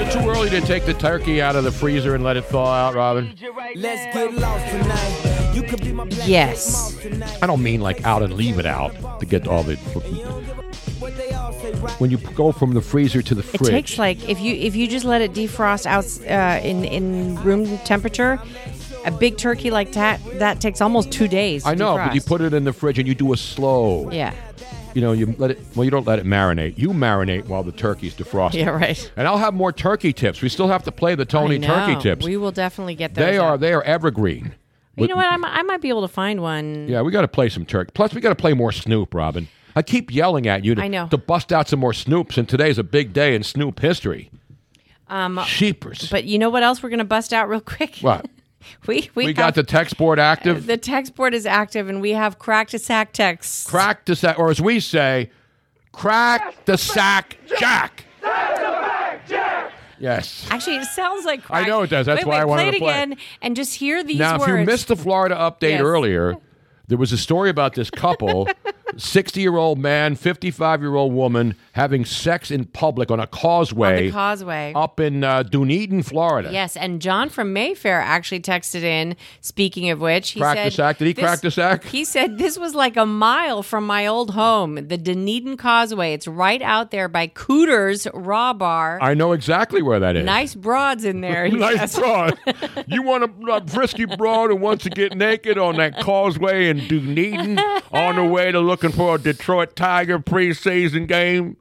it 0.00 0.12
too 0.12 0.28
early 0.28 0.50
to 0.50 0.60
take 0.60 0.84
the 0.86 0.94
turkey 0.94 1.40
out 1.40 1.54
of 1.54 1.62
the 1.62 1.70
freezer 1.70 2.16
and 2.16 2.24
let 2.24 2.36
it 2.36 2.44
thaw 2.46 2.66
out, 2.66 2.96
Robin? 2.96 3.32
Let's 3.76 4.12
get 4.12 4.34
lost 4.34 4.66
tonight. 4.72 5.54
You 5.54 5.62
could 5.62 5.80
be 5.80 5.92
my 5.92 6.04
Yes. 6.26 6.98
I 7.40 7.46
don't 7.46 7.62
mean 7.62 7.80
like 7.80 8.04
out 8.04 8.24
and 8.24 8.34
leave 8.34 8.58
it 8.58 8.66
out 8.66 9.20
to 9.20 9.26
get 9.26 9.46
all 9.46 9.62
the. 9.62 9.76
When 11.98 12.10
you 12.10 12.18
go 12.18 12.50
from 12.50 12.74
the 12.74 12.80
freezer 12.80 13.22
to 13.22 13.36
the 13.36 13.42
fridge, 13.44 13.68
It 13.68 13.70
takes 13.70 13.98
like 13.98 14.28
if 14.28 14.40
you 14.40 14.52
if 14.56 14.74
you 14.74 14.88
just 14.88 15.04
let 15.04 15.22
it 15.22 15.32
defrost 15.32 15.86
out 15.86 16.04
uh, 16.28 16.60
in 16.60 16.84
in 16.84 17.36
room 17.44 17.78
temperature, 17.84 18.42
a 19.04 19.12
big 19.12 19.36
turkey 19.36 19.70
like 19.70 19.92
that 19.92 20.20
that 20.40 20.60
takes 20.60 20.80
almost 20.80 21.12
two 21.12 21.28
days. 21.28 21.62
To 21.62 21.68
I 21.68 21.74
know, 21.76 21.96
but 21.98 22.16
you 22.16 22.20
put 22.20 22.40
it 22.40 22.52
in 22.52 22.64
the 22.64 22.72
fridge 22.72 22.98
and 22.98 23.06
you 23.06 23.14
do 23.14 23.32
a 23.32 23.36
slow. 23.36 24.10
Yeah. 24.10 24.34
You 24.94 25.00
know, 25.00 25.12
you 25.12 25.34
let 25.38 25.50
it. 25.50 25.60
Well, 25.74 25.84
you 25.84 25.90
don't 25.90 26.06
let 26.06 26.18
it 26.20 26.24
marinate. 26.24 26.78
You 26.78 26.90
marinate 26.90 27.46
while 27.46 27.64
the 27.64 27.72
turkey's 27.72 28.14
defrosting. 28.14 28.54
Yeah, 28.54 28.70
right. 28.70 29.12
And 29.16 29.26
I'll 29.26 29.38
have 29.38 29.52
more 29.52 29.72
turkey 29.72 30.12
tips. 30.12 30.40
We 30.40 30.48
still 30.48 30.68
have 30.68 30.84
to 30.84 30.92
play 30.92 31.14
the 31.16 31.24
Tony 31.24 31.58
turkey 31.58 32.00
tips. 32.00 32.24
We 32.24 32.36
will 32.36 32.52
definitely 32.52 32.94
get 32.94 33.14
those. 33.14 33.24
they 33.24 33.36
are 33.38 33.54
up. 33.54 33.60
they 33.60 33.72
are 33.72 33.82
evergreen. 33.82 34.54
You 34.96 35.08
know 35.08 35.16
what? 35.16 35.26
I 35.26 35.36
might, 35.36 35.52
I 35.52 35.62
might 35.62 35.80
be 35.80 35.88
able 35.88 36.02
to 36.02 36.08
find 36.08 36.40
one. 36.40 36.86
Yeah, 36.88 37.02
we 37.02 37.10
got 37.10 37.22
to 37.22 37.28
play 37.28 37.48
some 37.48 37.66
turkey. 37.66 37.90
Plus, 37.92 38.14
we 38.14 38.20
got 38.20 38.28
to 38.28 38.36
play 38.36 38.52
more 38.54 38.70
Snoop, 38.70 39.12
Robin. 39.12 39.48
I 39.74 39.82
keep 39.82 40.14
yelling 40.14 40.46
at 40.46 40.64
you 40.64 40.76
to, 40.76 40.82
I 40.82 40.86
know. 40.86 41.08
to 41.08 41.18
bust 41.18 41.52
out 41.52 41.68
some 41.68 41.80
more 41.80 41.90
Snoops, 41.90 42.38
and 42.38 42.48
today's 42.48 42.78
a 42.78 42.84
big 42.84 43.12
day 43.12 43.34
in 43.34 43.42
Snoop 43.42 43.80
history. 43.80 44.30
Um, 45.08 45.40
Sheepers. 45.44 46.08
But 46.08 46.24
you 46.24 46.38
know 46.38 46.50
what 46.50 46.62
else 46.62 46.82
we're 46.82 46.90
going 46.90 46.98
to 46.98 47.04
bust 47.04 47.32
out 47.32 47.48
real 47.48 47.60
quick? 47.60 47.96
What? 48.00 48.26
we 48.86 49.10
we, 49.14 49.24
We, 49.24 49.26
have, 49.26 49.36
got 49.36 49.54
the 49.54 49.62
text 49.62 49.96
board 49.96 50.18
active. 50.18 50.66
the 50.66 50.76
text 50.76 51.14
board 51.14 51.34
is 51.34 51.46
active, 51.46 51.88
and 51.88 52.00
we 52.00 52.10
have 52.12 52.38
cracked 52.38 52.74
a 52.74 52.78
sack 52.78 53.12
text. 53.12 53.68
crack 53.68 54.04
the 54.04 54.16
sack, 54.16 54.38
or 54.38 54.50
as 54.50 54.60
we 54.60 54.80
say, 54.80 55.30
crack 55.92 56.64
the 56.64 56.76
sack 56.78 57.36
jack. 57.58 58.04
Yes. 59.98 60.46
Actually, 60.50 60.76
it 60.76 60.84
sounds 60.86 61.24
like 61.24 61.40
I 61.50 61.66
know 61.66 61.82
it 61.82 61.88
does. 61.90 62.06
That's 62.06 62.18
wait, 62.24 62.26
why 62.26 62.34
wait, 62.36 62.40
I 62.42 62.44
wanted 62.44 62.62
play 62.62 62.70
to 62.72 62.76
it 62.76 62.80
play. 62.80 62.92
again 62.92 63.16
and 63.40 63.56
just 63.56 63.74
hear 63.74 64.02
these 64.02 64.18
now, 64.18 64.38
words. 64.38 64.50
if 64.52 64.58
you 64.58 64.64
missed 64.66 64.88
the 64.88 64.96
Florida 64.96 65.34
update 65.36 65.70
Yes. 65.70 65.80
earlier, 65.80 66.36
there 66.88 66.98
was 66.98 67.12
a 67.12 67.16
story 67.16 67.48
about 67.48 67.74
this 67.74 67.90
couple, 67.90 68.48
60 68.96 69.40
year 69.40 69.56
old 69.56 69.78
man, 69.78 70.16
55 70.16 70.82
year 70.82 70.94
old 70.96 71.12
woman, 71.14 71.54
having 71.74 72.04
sex 72.04 72.52
in 72.52 72.64
public 72.64 73.10
on 73.10 73.18
a 73.18 73.22
on 73.22 73.28
causeway 73.28 74.06
the 74.06 74.12
causeway. 74.12 74.72
up 74.76 75.00
in 75.00 75.24
uh, 75.24 75.42
Dunedin, 75.42 76.04
Florida. 76.04 76.50
Yes, 76.52 76.76
and 76.76 77.02
John 77.02 77.28
from 77.28 77.52
Mayfair 77.52 78.00
actually 78.00 78.40
texted 78.40 78.82
in. 78.82 79.16
Speaking 79.40 79.90
of 79.90 80.00
which, 80.00 80.30
he 80.30 80.40
Crack 80.40 80.56
said, 80.56 80.66
the 80.66 80.70
sack? 80.70 80.98
Did 80.98 81.06
he 81.08 81.12
this- 81.12 81.24
crack 81.24 81.40
the 81.40 81.50
sack? 81.50 81.84
He 81.84 82.04
said 82.04 82.38
this 82.38 82.58
was 82.58 82.74
like 82.74 82.96
a 82.96 83.04
mile 83.04 83.62
from 83.62 83.86
my 83.86 84.06
old 84.06 84.30
home, 84.30 84.76
the 84.76 84.96
Dunedin 84.96 85.56
Causeway. 85.56 86.14
It's 86.14 86.28
right 86.28 86.62
out 86.62 86.92
there 86.92 87.08
by 87.08 87.26
Cooter's 87.26 88.06
Raw 88.14 88.52
Bar. 88.52 89.00
I 89.02 89.14
know 89.14 89.32
exactly 89.32 89.82
where 89.82 89.98
that 89.98 90.14
is. 90.16 90.24
Nice 90.24 90.54
broads 90.54 91.04
in 91.04 91.20
there. 91.22 91.48
nice 91.50 91.98
broad. 91.98 92.38
you 92.86 93.02
want 93.02 93.24
a, 93.24 93.52
a 93.52 93.66
frisky 93.66 94.04
broad 94.04 94.50
who 94.50 94.56
wants 94.56 94.84
to 94.84 94.90
get 94.90 95.16
naked 95.16 95.58
on 95.58 95.76
that 95.76 95.98
causeway 96.00 96.68
in 96.68 96.86
Dunedin 96.86 97.58
on 97.90 98.16
the 98.16 98.24
way 98.24 98.52
to 98.52 98.60
looking 98.60 98.92
for 98.92 99.16
a 99.16 99.18
Detroit 99.18 99.74
Tiger 99.74 100.20
preseason 100.20 101.08
game 101.08 101.56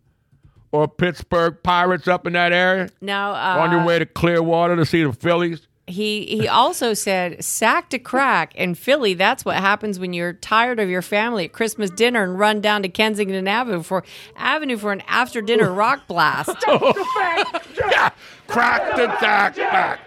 or 0.74 0.88
Pittsburgh 0.88 1.56
Pirates 1.64 2.08
up 2.08 2.28
in 2.28 2.34
that 2.34 2.52
area? 2.52 2.90
Now, 3.00 3.32
uh, 3.34 3.62
on 3.62 3.72
your 3.72 3.86
way 3.86 4.00
to 4.00 4.06
Clearwater 4.06 4.76
to 4.76 4.86
see 4.86 5.04
the 5.04 5.14
Phillies? 5.14 5.68
He 5.86 6.26
he 6.26 6.48
also 6.48 6.94
said 6.94 7.44
sack 7.44 7.90
to 7.90 8.00
crack 8.00 8.56
in 8.56 8.74
Philly. 8.74 9.14
That's 9.14 9.44
what 9.44 9.58
happens 9.58 10.00
when 10.00 10.14
you're 10.14 10.32
tired 10.32 10.80
of 10.80 10.90
your 10.90 11.02
family 11.02 11.44
at 11.46 11.52
Christmas 11.52 11.90
dinner 11.90 12.24
and 12.24 12.40
run 12.40 12.62
down 12.62 12.84
to 12.84 12.90
Kensington 12.90 13.48
Avenue 13.50 13.84
for 13.84 14.04
Avenue 14.38 14.78
for 14.78 14.94
an 14.94 15.04
after 15.08 15.42
dinner 15.42 15.72
rock 15.72 16.08
blast. 16.08 16.56
yeah, 16.68 18.12
crack 18.48 18.96
the 18.96 19.20
sack 19.20 19.56
back. 19.58 20.00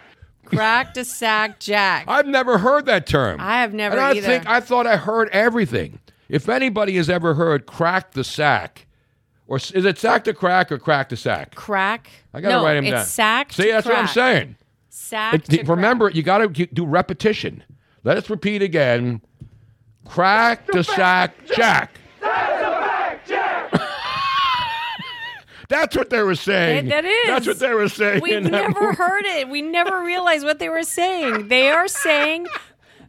Crack 0.46 0.94
to 0.94 1.04
sack 1.04 1.60
jack. 1.60 2.06
I've 2.08 2.26
never 2.26 2.56
heard 2.56 2.86
that 2.86 3.06
term. 3.06 3.38
I 3.38 3.60
have 3.60 3.74
never 3.74 3.96
and 3.96 4.04
I 4.04 4.10
either. 4.12 4.22
think 4.22 4.46
I 4.46 4.60
thought 4.60 4.86
I 4.86 4.96
heard 4.96 5.28
everything. 5.28 5.98
If 6.30 6.48
anybody 6.48 6.96
has 6.96 7.10
ever 7.10 7.34
heard 7.34 7.66
crack 7.66 8.12
the 8.12 8.24
sack 8.24 8.85
Or 9.48 9.58
is 9.58 9.72
it 9.72 9.98
sack 9.98 10.24
to 10.24 10.34
crack 10.34 10.72
or 10.72 10.78
crack 10.78 11.08
to 11.10 11.16
sack? 11.16 11.54
Crack. 11.54 12.10
I 12.34 12.40
got 12.40 12.48
to 12.48 12.54
no, 12.56 12.64
write 12.64 12.78
him 12.78 12.84
it's 12.84 12.92
down. 12.92 13.04
sack. 13.04 13.52
See, 13.52 13.64
to 13.64 13.72
that's 13.72 13.86
what 13.86 13.96
I'm 13.96 14.08
saying. 14.08 14.56
Sack. 14.90 15.34
It- 15.34 15.44
to 15.44 15.62
remember, 15.64 16.10
you 16.10 16.22
got 16.22 16.38
to 16.38 16.48
do 16.66 16.84
repetition. 16.84 17.62
Let 18.02 18.16
us 18.16 18.28
repeat 18.28 18.62
again. 18.62 19.20
Crack 20.04 20.66
to 20.68 20.82
sack 20.84 21.34
jack. 21.54 21.98
That's 25.68 25.96
what 25.96 26.10
they 26.10 26.22
were 26.22 26.36
saying. 26.36 26.88
That- 26.88 27.04
is. 27.04 27.26
That's 27.26 27.46
what 27.46 27.58
they 27.58 27.74
were 27.74 27.88
saying. 27.88 28.22
That 28.22 28.42
never 28.44 28.92
heard 28.92 29.24
it. 29.24 29.48
We 29.48 29.62
never 29.62 30.00
realized 30.02 30.44
what 30.44 30.60
they 30.60 30.68
were 30.68 30.84
saying. 30.84 31.48
They 31.48 31.70
are 31.70 31.88
saying 31.88 32.46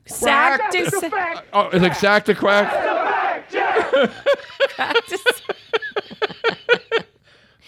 sack 0.05 0.71
to 0.71 0.89
sack. 0.89 1.45
Oh, 1.53 1.69
is 1.69 1.83
it 1.83 1.93
sack 1.95 2.25
to 2.25 2.33
crack? 2.33 2.73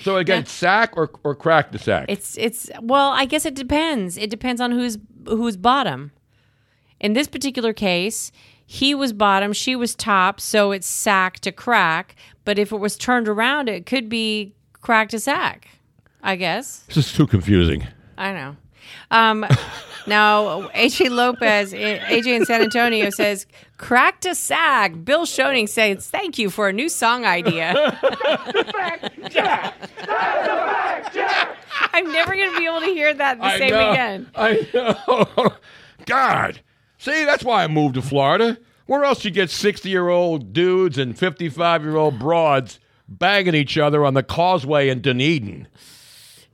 So 0.01 0.16
again, 0.16 0.45
sack 0.45 0.95
or, 0.95 1.11
or 1.24 1.35
crack 1.35 1.72
the 1.72 1.80
sack? 1.80 2.06
It's 2.08 2.38
it's 2.38 2.69
well, 2.82 3.09
I 3.09 3.26
guess 3.26 3.45
it 3.45 3.53
depends. 3.53 4.18
It 4.18 4.30
depends 4.30 4.61
on 4.61 4.72
who's 4.72 4.98
who's 5.27 5.58
bottom. 5.58 6.11
In 7.00 7.14
this 7.14 7.27
particular 7.27 7.74
case, 7.74 8.32
he 8.66 8.93
was 8.95 9.14
bottom, 9.14 9.53
she 9.53 9.76
was 9.76 9.95
top, 9.95 10.40
so 10.40 10.72
it's 10.72 10.88
sack 10.88 11.40
to 11.42 11.51
crack. 11.51 12.16
But 12.45 12.58
if 12.59 12.72
it 12.72 12.77
was 12.77 12.98
turned 12.98 13.27
around, 13.27 13.69
it 13.69 13.85
could 13.85 14.09
be 14.09 14.53
crack 14.74 15.09
to 15.09 15.19
sack. 15.19 15.68
I 16.22 16.35
guess. 16.35 16.84
This 16.88 16.98
is 16.98 17.14
too 17.14 17.27
confusing. 17.27 17.88
I 18.18 18.34
know. 18.34 18.56
Um, 19.11 19.45
now, 20.09 20.67
AJ 20.69 21.09
Lopez, 21.11 21.71
AJ 21.73 22.25
in 22.27 22.45
San 22.45 22.61
Antonio 22.61 23.09
says, 23.09 23.45
crack 23.77 24.19
to 24.21 24.35
sack. 24.35 25.05
Bill 25.05 25.25
Schoening 25.25 25.69
says, 25.69 26.09
thank 26.09 26.38
you 26.38 26.49
for 26.49 26.67
a 26.67 26.73
new 26.73 26.89
song 26.89 27.25
idea. 27.25 27.73
I'm 31.93 32.11
never 32.11 32.35
going 32.35 32.51
to 32.51 32.57
be 32.59 32.65
able 32.65 32.81
to 32.81 32.85
hear 32.88 33.13
that 33.13 33.38
the 33.39 33.45
I 33.45 33.57
same 33.57 33.71
know. 33.71 33.91
again. 33.91 34.29
I 34.35 34.67
know. 34.73 35.53
God. 36.05 36.61
See, 36.97 37.23
that's 37.25 37.43
why 37.43 37.63
I 37.63 37.67
moved 37.67 37.95
to 37.95 38.01
Florida. 38.01 38.57
Where 38.85 39.03
else 39.03 39.23
you 39.23 39.31
get 39.31 39.49
60 39.49 39.88
year 39.89 40.09
old 40.09 40.51
dudes 40.51 40.97
and 40.97 41.17
55 41.17 41.83
year 41.83 41.95
old 41.95 42.19
broads 42.19 42.79
banging 43.07 43.55
each 43.55 43.77
other 43.77 44.03
on 44.05 44.13
the 44.15 44.23
causeway 44.23 44.89
in 44.89 45.01
Dunedin? 45.01 45.67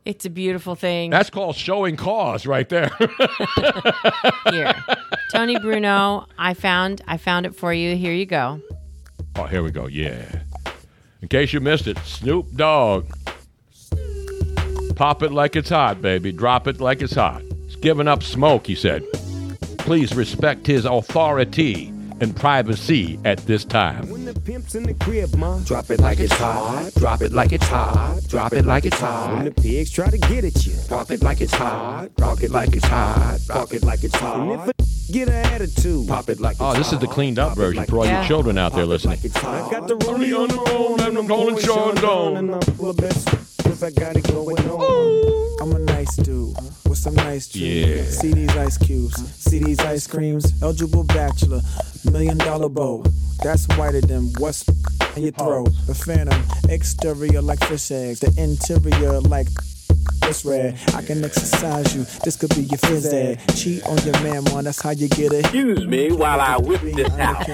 It's 0.06 0.24
a 0.24 0.30
beautiful 0.30 0.76
thing. 0.76 1.10
That's 1.10 1.32
called 1.32 1.56
showing 1.56 1.98
cause 1.98 2.46
right 2.46 2.70
there. 2.70 2.92
Here. 4.52 4.76
Tony 5.32 5.58
Bruno, 5.58 6.28
I 6.38 6.54
found 6.54 7.02
I 7.08 7.18
found 7.18 7.48
it 7.48 7.56
for 7.56 7.74
you. 7.74 7.96
Here 7.96 8.14
you 8.14 8.28
go. 8.28 8.62
oh, 9.36 9.46
here 9.46 9.64
we 9.64 9.72
go. 9.72 9.88
Yeah. 9.88 10.44
In 11.24 11.28
case 11.28 11.54
you 11.54 11.60
missed 11.60 11.88
it, 11.88 11.98
Snoop 12.00 12.46
Dogg. 12.56 13.08
Pop 14.96 15.24
it 15.24 15.32
like 15.32 15.56
it's 15.56 15.70
hot, 15.70 16.02
baby. 16.02 16.32
Drop 16.32 16.68
it 16.68 16.80
like 16.80 17.02
it's 17.02 17.16
hot. 17.16 17.42
He's 17.66 17.76
giving 17.76 18.08
up 18.08 18.22
smoke, 18.22 18.68
he 18.68 18.76
said. 18.76 19.04
Please 19.80 20.16
respect 20.16 20.68
his 20.68 20.86
authority 20.86 21.92
and 22.22 22.36
privacy 22.36 23.20
at 23.26 23.38
this 23.46 23.66
time. 23.66 24.10
When 24.10 24.26
the 24.26 24.34
pimp's 24.40 24.76
in 24.76 24.84
the 24.84 24.94
crib, 24.96 25.36
ma, 25.36 25.60
drop 25.60 25.90
it 25.90 26.00
like 26.00 26.20
it's 26.20 26.34
hot. 26.34 26.92
Drop 26.96 27.22
it 27.22 27.32
like 27.32 27.52
it's 27.52 27.68
hot. 27.68 28.22
Drop 28.28 28.54
it 28.54 28.66
like 28.66 28.86
it's 28.86 29.00
hot. 29.00 29.34
When 29.36 29.46
the 29.46 29.52
pigs 29.52 29.92
try 29.92 30.10
to 30.10 30.18
get 30.18 30.44
at 30.46 30.66
you, 30.66 30.74
drop 30.88 31.12
it 31.12 31.22
like 31.24 31.42
it's 31.42 31.54
hot. 31.54 32.10
Drop 32.16 32.42
it 32.42 32.52
like 32.52 32.76
it's 32.76 32.86
hot. 32.86 33.40
Drop 33.48 33.74
it 33.74 33.84
like 33.84 34.04
it's 34.04 34.16
hot. 34.16 34.40
And 34.40 34.52
if 34.52 34.68
a 34.68 35.12
get 35.12 35.28
an 35.28 35.46
attitude, 35.54 36.08
pop 36.08 36.30
it 36.30 36.40
like 36.40 36.58
oh, 36.60 36.72
it's 36.72 36.76
Oh, 36.76 36.80
this 36.80 36.94
is 36.94 37.00
the 37.00 37.08
cleaned 37.08 37.40
up 37.40 37.56
version 37.56 37.86
for 37.86 37.98
all 38.00 38.06
you 38.06 38.12
Yeah. 38.12 38.28
children 38.28 38.58
out 38.58 38.74
there 38.74 38.86
listening. 38.86 39.20
I 39.24 39.70
got 39.70 39.88
the 39.88 39.96
rollie 39.98 40.38
on 40.38 40.48
the 40.50 40.72
road 40.72 41.02
and 41.02 41.18
I'm 41.18 41.28
going 41.28 41.58
Sean 41.60 41.96
Don. 41.96 43.55
And 43.66 43.74
I'm 43.74 43.78
full 43.78 43.82
of 43.82 43.82
best 43.82 43.82
cause 43.82 43.84
I 43.84 43.92
got 43.92 44.16
it 44.16 44.28
going 44.32 44.70
on. 44.70 45.62
I'm 45.62 45.76
a 45.76 45.80
nice 45.80 46.16
dude 46.18 46.56
with 46.88 46.98
some 46.98 47.16
nice 47.16 47.48
dreams. 47.50 47.88
Yeah. 47.88 48.04
See 48.04 48.34
these 48.34 48.58
ice 48.58 48.78
cubes, 48.78 49.36
see 49.36 49.60
these 49.60 49.80
ice 49.80 50.08
creams. 50.08 50.62
Eligible 50.62 51.04
bachelor, 51.04 51.62
million 52.12 52.38
dollar 52.38 52.70
bow. 52.70 53.04
That's 53.44 53.68
whiter 53.78 54.02
than 54.02 54.34
what's 54.38 54.66
in 55.16 55.24
your 55.24 55.32
throat. 55.32 55.70
The 55.88 55.96
phantom, 55.96 56.42
exterior 56.70 57.42
like 57.42 57.60
fish 57.66 57.92
eggs, 57.92 58.20
the 58.22 58.34
interior 58.42 59.20
like 59.22 59.48
it's 60.24 60.44
red. 60.46 60.78
I 60.96 61.02
can 61.02 61.24
exercise 61.24 61.96
you. 61.96 62.04
This 62.24 62.36
could 62.36 62.50
be 62.56 62.62
your 62.64 62.78
phys 62.80 63.12
ed. 63.14 63.40
Cheat 63.56 63.84
on 63.86 63.98
your 64.00 64.14
man, 64.22 64.44
man. 64.46 64.64
That's 64.66 64.82
how 64.82 64.90
you 64.92 65.08
get 65.10 65.32
it. 65.34 65.42
Excuse 65.46 65.86
me 65.86 66.12
while 66.12 66.40
I 66.42 66.58
whip 66.58 66.82
this 66.82 67.10
out. 67.20 67.46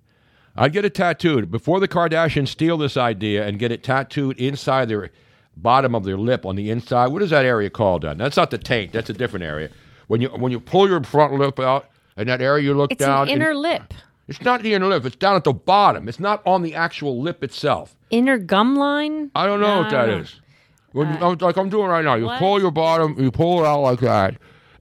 I'd 0.56 0.74
get 0.74 0.86
it 0.86 0.96
tattooed 0.96 1.52
before 1.52 1.80
the 1.80 1.88
Kardashians 1.88 2.48
steal 2.50 2.78
this 2.78 2.98
idea 2.98 3.46
and 3.46 3.60
get 3.60 3.72
it 3.72 3.84
tattooed 3.84 4.38
inside 4.40 4.90
their 4.90 5.12
bottom 5.56 5.94
of 5.96 6.04
their 6.06 6.18
lip 6.18 6.46
on 6.46 6.56
the 6.56 6.70
inside. 6.70 7.08
What 7.08 7.22
is 7.22 7.30
that 7.32 7.46
area 7.46 7.70
called? 7.70 8.04
Then 8.04 8.18
that's 8.18 8.38
not 8.38 8.52
the 8.52 8.58
taint. 8.58 8.94
That's 8.94 9.10
a 9.10 9.14
different 9.14 9.44
area. 9.44 9.70
When 10.10 10.22
you 10.22 10.30
when 10.30 10.52
you 10.52 10.60
pull 10.60 10.90
your 10.90 11.02
front 11.04 11.34
lip 11.36 11.60
out 11.60 11.86
and 12.18 12.28
that 12.28 12.42
area 12.42 12.64
you 12.64 12.74
look 12.74 12.92
It's 12.92 13.00
down. 13.06 13.28
an 13.28 13.34
and- 13.34 13.42
inner 13.44 13.54
lip. 13.56 13.94
it's 14.28 14.42
not 14.42 14.64
the 14.64 14.74
inner 14.74 14.88
lip. 14.88 15.06
It's 15.06 15.16
down 15.16 15.36
at 15.36 15.44
the 15.44 15.54
bottom. 15.54 16.10
It's 16.10 16.20
not 16.20 16.42
on 16.48 16.64
the 16.64 16.74
actual 16.74 17.22
lip 17.22 17.44
itself. 17.44 17.96
Inner 18.10 18.40
gum 18.40 18.76
line? 18.76 19.30
I 19.36 19.46
don't 19.46 19.62
know 19.62 19.82
what 19.82 19.92
that 19.92 20.08
No. 20.08 20.18
is. 20.18 20.42
When, 20.94 21.08
uh, 21.08 21.28
I'm- 21.28 21.38
like 21.40 21.58
I'm 21.58 21.70
doing 21.70 21.90
right 21.90 22.04
now. 22.04 22.16
You 22.16 22.28
pull 22.40 22.60
your 22.60 22.72
bottom, 22.72 23.16
you 23.20 23.30
pull 23.30 23.64
it 23.64 23.68
out 23.68 23.82
like 23.82 24.00
that, 24.00 24.34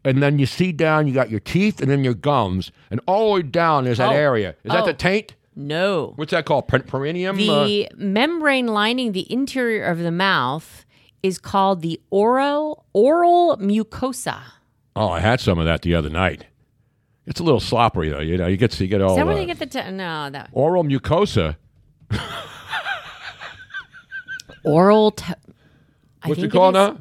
and 0.03 0.23
then 0.23 0.39
you 0.39 0.47
see 0.47 0.73
down. 0.73 1.07
You 1.07 1.13
got 1.13 1.29
your 1.29 1.41
teeth 1.41 1.83
and 1.83 1.91
then 1.91 2.03
your 2.05 2.15
gums, 2.15 2.73
and 2.91 2.99
all 3.07 3.27
the 3.29 3.35
way 3.35 3.43
down 3.43 3.87
is 3.87 3.99
that 3.99 4.09
Oh. 4.13 4.17
area. 4.17 4.55
Is 4.65 4.73
that 4.73 4.85
Oh. 4.85 4.87
the 4.87 4.95
taint? 4.95 5.35
No. 5.55 6.15
What's 6.17 6.31
that 6.31 6.47
called? 6.47 6.69
Per- 6.69 6.79
perineum. 6.79 7.37
The 7.37 7.89
uh? 7.93 7.95
membrane 7.99 8.69
lining 8.69 9.13
the 9.13 9.31
interior 9.31 9.85
of 9.85 9.99
the 9.99 10.11
mouth 10.11 10.87
is 11.23 11.37
called 11.39 11.83
the 11.83 12.01
oral 12.09 12.85
oral 12.95 13.59
mucosa. 13.59 14.39
Oh, 14.97 15.09
I 15.11 15.21
had 15.21 15.41
some 15.41 15.59
of 15.59 15.65
that 15.67 15.83
the 15.83 15.95
other 15.95 16.11
night. 16.11 16.45
It's 17.27 17.41
a 17.41 17.43
little 17.45 17.61
sloppery 17.61 18.09
though. 18.09 18.21
You 18.21 18.37
know, 18.39 18.47
you 18.47 18.57
get 18.57 18.79
you 18.81 18.87
get 18.87 19.01
all 19.03 19.11
Is 19.11 19.17
that 19.17 19.27
where 19.27 19.35
uh, 19.35 19.39
they 19.39 19.47
get 19.47 19.59
the 19.59 19.67
t- 19.67 19.91
no 19.91 20.31
that 20.31 20.49
oral 20.53 20.83
mucosa. 20.85 21.57
oral? 24.65 25.11
T- 25.13 25.25
I 26.23 26.29
What's 26.29 26.39
it 26.39 26.43
think 26.43 26.53
called 26.53 26.75
now? 26.75 26.99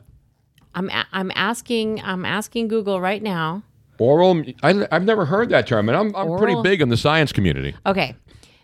I'm 0.75 0.90
a- 0.90 1.07
I'm 1.11 1.32
asking 1.35 2.01
I'm 2.03 2.25
asking 2.25 2.67
Google 2.67 2.99
right 3.01 3.22
now. 3.24 3.64
Oral. 3.99 4.43
I, 4.61 4.88
I've 4.91 5.06
never 5.06 5.25
heard 5.25 5.49
that 5.49 5.66
term, 5.66 5.90
and 5.90 5.98
I'm 5.98 6.16
I'm 6.16 6.38
pretty 6.38 6.61
big 6.61 6.82
in 6.82 6.90
the 6.90 6.98
science 6.98 7.32
community. 7.32 7.75
Okay. 7.85 8.16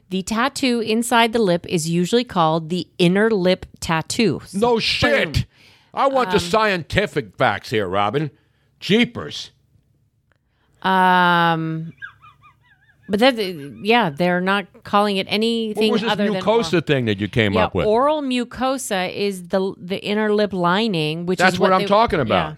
The 0.09 0.21
tattoo 0.21 0.79
inside 0.81 1.33
the 1.33 1.39
lip 1.39 1.65
is 1.67 1.89
usually 1.89 2.23
called 2.23 2.69
the 2.69 2.87
inner 2.99 3.31
lip 3.31 3.65
tattoo. 3.79 4.41
No 4.53 4.77
shit. 4.77 5.45
I 5.91 6.07
want 6.07 6.29
the 6.29 6.35
Um, 6.35 6.39
scientific 6.41 7.35
facts 7.35 7.71
here, 7.71 7.87
Robin. 7.87 8.29
Jeepers. 8.83 9.51
Um, 10.81 11.93
but 13.07 13.19
that 13.21 13.37
yeah, 13.83 14.09
they're 14.09 14.41
not 14.41 14.65
calling 14.83 15.15
it 15.17 15.25
anything 15.29 15.89
What 15.89 15.93
was 15.93 16.01
this 16.01 16.11
other 16.11 16.25
than 16.29 16.41
mucosa 16.41 16.85
thing 16.85 17.05
that 17.05 17.19
you 17.21 17.29
came 17.29 17.53
yeah, 17.53 17.65
up 17.65 17.73
with? 17.75 17.85
oral 17.87 18.21
mucosa 18.21 19.13
is 19.13 19.47
the 19.47 19.73
the 19.77 20.03
inner 20.03 20.33
lip 20.33 20.51
lining, 20.51 21.25
which 21.25 21.39
That's 21.39 21.53
is 21.55 21.59
what, 21.59 21.71
I'm 21.71 21.81
they- 21.81 21.87
talking 21.87 22.19
yeah. 22.19 22.23
about. 22.25 22.57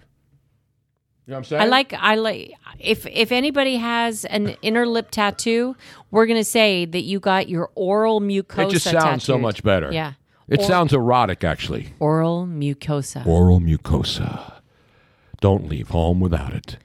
You 1.26 1.32
know 1.32 1.34
what 1.34 1.38
I'm 1.38 1.44
saying? 1.44 1.62
I 1.62 1.64
like 1.66 1.92
I 1.92 2.14
like 2.16 2.52
if 2.80 3.06
if 3.06 3.30
anybody 3.32 3.76
has 3.76 4.24
an 4.24 4.56
inner 4.62 4.86
lip 4.86 5.10
tattoo, 5.12 5.76
we're 6.10 6.26
gonna 6.26 6.44
say 6.44 6.84
that 6.86 7.02
you 7.02 7.20
got 7.20 7.48
your 7.48 7.70
oral 7.76 8.20
mucosa. 8.20 8.66
It 8.68 8.70
just 8.70 8.84
sounds 8.90 9.22
so 9.24 9.38
much 9.38 9.62
better. 9.62 9.92
Yeah, 9.92 10.12
It 10.48 10.60
Or- 10.60 10.64
sounds 10.64 10.92
erotic, 10.92 11.42
actually. 11.44 11.88
oral 12.00 12.46
mucosa. 12.46 13.24
Oral 13.26 13.60
mucosa. 13.60 14.52
Don't 15.40 15.68
leave 15.68 15.90
home 15.90 16.20
without 16.20 16.52
it. 16.52 16.78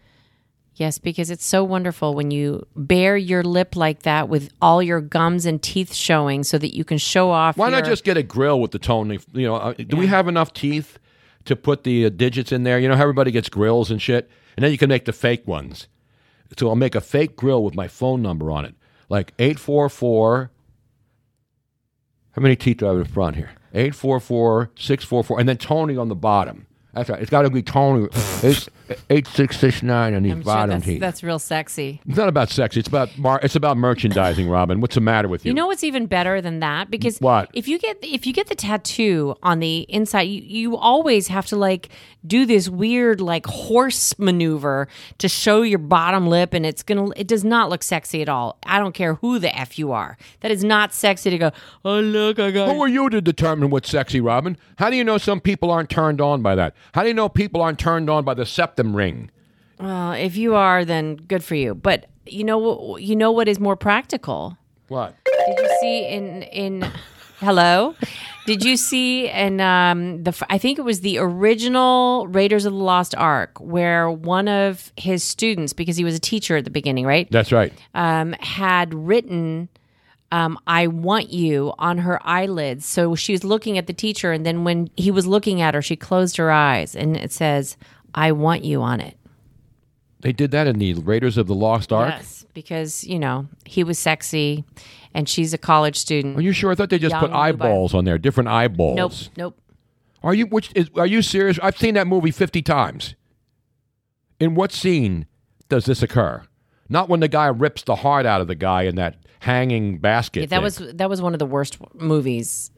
Yes, 0.76 0.98
because 0.98 1.30
it's 1.30 1.46
so 1.46 1.64
wonderful 1.64 2.16
when 2.16 2.32
you 2.32 2.66
bare 2.76 3.16
your 3.18 3.44
lip 3.44 3.76
like 3.76 4.04
that 4.04 4.30
with 4.30 4.50
all 4.62 4.82
your 4.82 5.02
gums 5.02 5.46
and 5.46 5.62
teeth 5.62 5.94
showing, 5.94 6.44
so 6.44 6.58
that 6.58 6.76
you 6.76 6.84
can 6.84 6.98
show 6.98 7.30
off. 7.30 7.58
Why 7.58 7.70
not 7.70 7.86
just 7.86 8.04
get 8.04 8.18
a 8.18 8.24
grill 8.24 8.60
with 8.60 8.72
the 8.72 8.80
tone? 8.80 9.12
You 9.34 9.48
know, 9.48 9.56
uh, 9.56 9.74
do 9.74 9.96
we 9.96 10.08
have 10.08 10.28
enough 10.28 10.54
teeth 10.54 10.98
to 11.46 11.56
put 11.56 11.84
the 11.84 12.06
uh, 12.06 12.10
digits 12.10 12.52
in 12.52 12.64
there. 12.64 12.80
You 12.80 12.88
know 12.88 12.96
how 12.96 13.04
everybody 13.04 13.32
gets 13.32 13.50
grills 13.50 13.92
and 13.92 14.02
shit, 14.02 14.30
and 14.56 14.64
then 14.64 14.72
you 14.72 14.78
can 14.78 14.90
make 14.90 15.06
the 15.06 15.14
fake 15.14 15.48
ones. 15.48 15.88
So 16.58 16.68
I'll 16.68 16.76
make 16.76 16.96
a 16.96 17.02
fake 17.02 17.36
grill 17.36 17.64
with 17.64 17.76
my 17.76 17.88
phone 17.88 18.22
number 18.22 18.52
on 18.52 18.66
it, 18.66 18.76
like 19.10 19.34
eight 19.40 19.58
four 19.60 19.88
four. 19.90 20.52
How 22.32 22.42
many 22.42 22.56
teeth 22.56 22.78
do 22.78 22.86
I 22.88 22.90
have 22.90 23.00
in 23.00 23.06
front 23.06 23.36
here? 23.36 23.52
844-644, 23.74 25.40
and 25.40 25.50
then 25.50 25.58
Tony 25.58 25.98
on 25.98 26.08
the 26.08 26.16
bottom. 26.16 26.66
That's 26.94 27.10
right. 27.10 27.22
It's 27.22 27.30
got 27.30 27.44
to 27.44 27.50
be 27.50 27.62
Tony. 27.62 28.08
It's 28.44 28.70
eight 29.10 29.28
six 29.28 29.58
six 29.60 29.82
nine 29.84 30.14
on 30.14 30.24
these 30.24 30.32
I'm 30.34 30.40
sure 30.40 30.46
bottom 30.46 30.70
that's, 30.72 30.86
teeth. 30.86 31.00
that's 31.00 31.24
real 31.24 31.40
sexy. 31.40 32.02
It's 32.08 32.18
not 32.18 32.30
about 32.30 32.50
sex. 32.50 32.78
It's 32.78 32.88
about 32.88 33.18
mar- 33.18 33.40
it's 33.44 33.56
about 33.56 33.78
merchandising, 33.78 34.48
Robin. 34.48 34.82
What's 34.82 34.96
the 34.96 35.02
matter 35.02 35.28
with 35.28 35.46
you? 35.46 35.50
You 35.50 35.54
know 35.56 35.68
what's 35.68 35.84
even 35.84 36.06
better 36.06 36.42
than 36.42 36.60
that? 36.60 36.90
Because 36.92 37.20
What? 37.20 37.50
if 37.54 37.68
you 37.68 37.78
get 37.80 37.98
if 38.02 38.26
you 38.26 38.34
get 38.34 38.48
the 38.48 38.56
tattoo 38.56 39.36
on 39.44 39.60
the 39.60 39.80
inside, 39.90 40.24
you, 40.24 40.42
you 40.42 40.78
always 40.78 41.28
have 41.28 41.46
to 41.48 41.56
like 41.56 41.90
do 42.26 42.46
this 42.46 42.70
weird 42.70 43.20
like 43.22 43.46
horse 43.48 44.18
maneuver 44.20 44.88
to 45.18 45.28
show 45.28 45.62
your 45.62 45.80
bottom 45.80 46.28
lip, 46.28 46.54
and 46.54 46.66
it's 46.66 46.84
gonna 46.84 47.10
it 47.16 47.28
does 47.28 47.44
not 47.44 47.70
look 47.70 47.84
sexy 47.84 48.22
at 48.22 48.30
all. 48.30 48.58
I 48.66 48.80
don't 48.80 48.94
care 48.94 49.16
who 49.16 49.40
the 49.40 49.56
f 49.58 49.78
you 49.78 49.92
are. 49.92 50.18
That 50.42 50.52
is 50.52 50.64
not 50.64 50.94
sexy 50.94 51.30
to 51.30 51.38
go. 51.38 51.52
Oh 51.84 52.00
look, 52.00 52.40
I 52.40 52.52
got. 52.52 52.70
Who 52.74 52.82
are 52.82 52.88
you 52.88 53.10
to 53.10 53.22
determine 53.22 53.70
what's 53.70 53.90
sexy, 53.90 54.22
Robin? 54.22 54.58
How 54.78 54.90
do 54.90 54.96
you 54.96 55.04
know 55.04 55.18
some 55.18 55.40
people 55.42 55.70
aren't 55.72 55.90
turned 55.90 56.22
on 56.22 56.42
by 56.42 56.56
that? 56.56 56.76
How 56.94 57.02
do 57.02 57.08
you 57.08 57.14
know 57.14 57.30
people 57.30 57.62
aren't 57.62 57.80
turned 57.80 58.10
on 58.10 58.24
by 58.24 58.34
the 58.34 58.46
septum 58.46 58.81
ring? 58.86 59.30
Well, 59.80 60.14
if 60.14 60.38
you 60.38 60.56
are, 60.56 60.86
then 60.86 61.16
good 61.16 61.44
for 61.44 61.56
you. 61.56 61.74
But 61.74 62.08
you 62.26 62.44
know 62.44 62.58
what? 62.58 63.02
You 63.02 63.16
know 63.16 63.32
what 63.32 63.48
is 63.48 63.60
more 63.60 63.76
practical. 63.76 64.58
What? 64.88 65.16
Did 65.26 65.60
you 65.60 65.78
see 65.82 66.06
in 66.08 66.44
in 66.44 66.92
hello? 67.40 67.96
Did 68.46 68.64
you 68.64 68.78
see 68.78 69.28
in 69.30 69.60
um 69.60 70.24
the 70.24 70.46
I 70.50 70.58
think 70.58 70.78
it 70.78 70.84
was 70.84 71.02
the 71.02 71.18
original 71.18 72.28
Raiders 72.28 72.66
of 72.66 72.74
the 72.74 72.80
Lost 72.80 73.16
Ark 73.16 73.60
where 73.60 74.10
one 74.10 74.48
of 74.48 74.92
his 74.98 75.24
students 75.24 75.74
because 75.74 75.98
he 75.98 76.04
was 76.04 76.16
a 76.16 76.20
teacher 76.20 76.58
at 76.58 76.64
the 76.64 76.72
beginning, 76.72 77.06
right? 77.06 77.30
That's 77.32 77.52
right. 77.52 77.74
Um 77.96 78.34
had 78.40 78.94
written 78.94 79.70
um, 80.34 80.58
I 80.66 80.88
want 80.88 81.32
you 81.32 81.74
on 81.78 81.98
her 82.00 82.26
eyelids. 82.26 82.86
So 82.86 83.16
she 83.16 83.34
was 83.34 83.44
looking 83.44 83.78
at 83.78 83.88
the 83.88 83.94
teacher, 83.94 84.32
and 84.32 84.46
then 84.46 84.64
when 84.64 84.90
he 84.96 85.12
was 85.12 85.28
looking 85.28 85.62
at 85.62 85.74
her, 85.74 85.82
she 85.82 85.98
closed 85.98 86.38
her 86.38 86.52
eyes, 86.52 86.96
and 86.96 87.18
it 87.18 87.34
says, 87.34 87.76
I 88.14 88.32
want 88.32 88.64
you 88.64 88.82
on 88.82 89.00
it. 89.00 89.18
They 90.22 90.32
did 90.32 90.52
that 90.52 90.68
in 90.68 90.78
the 90.78 90.94
Raiders 90.94 91.38
of 91.38 91.48
the 91.48 91.56
Lost 91.56 91.92
Ark. 91.92 92.14
Yes, 92.16 92.46
because 92.54 93.04
you 93.04 93.18
know 93.18 93.48
he 93.66 93.84
was 93.84 93.98
sexy, 93.98 94.64
and 95.14 95.28
she's 95.28 95.54
a 95.54 95.58
college 95.58 95.98
student. 95.98 96.38
Are 96.38 96.42
you 96.42 96.52
sure? 96.52 96.72
I 96.72 96.76
thought 96.76 96.90
they 96.90 97.00
just 97.00 97.16
put 97.16 97.32
Young, 97.32 97.40
eyeballs 97.40 97.94
on 97.94 98.06
there, 98.06 98.18
different 98.18 98.50
eyeballs. 98.50 98.96
Nope, 98.96 99.14
nope. 99.38 99.58
Are 100.24 100.34
you 100.34 100.46
which 100.46 100.72
is 100.76 100.90
are 100.96 101.08
you 101.08 101.22
serious? 101.22 101.58
I've 101.62 101.78
seen 101.78 101.96
that 101.96 102.08
movie 102.08 102.32
50 102.32 102.62
times. 102.62 103.16
In 104.40 104.56
what 104.56 104.72
scene 104.72 105.26
does 105.70 105.86
this 105.86 106.04
occur? 106.04 106.44
Not 106.90 107.10
when 107.10 107.20
the 107.20 107.28
guy 107.28 107.48
rips 107.48 107.84
the 107.84 107.96
heart 107.96 108.26
out 108.26 108.42
of 108.42 108.48
the 108.48 108.56
guy 108.56 108.84
in 108.84 108.96
that 108.96 109.18
hanging 109.40 109.98
basket. 109.98 110.42
Yeah, 110.42 110.46
that 110.48 110.56
thing. 110.58 110.86
was 110.86 110.94
that 110.96 111.10
was 111.10 111.22
one 111.22 111.34
of 111.34 111.40
the 111.40 111.46
worst 111.46 111.78
movies. 111.96 112.70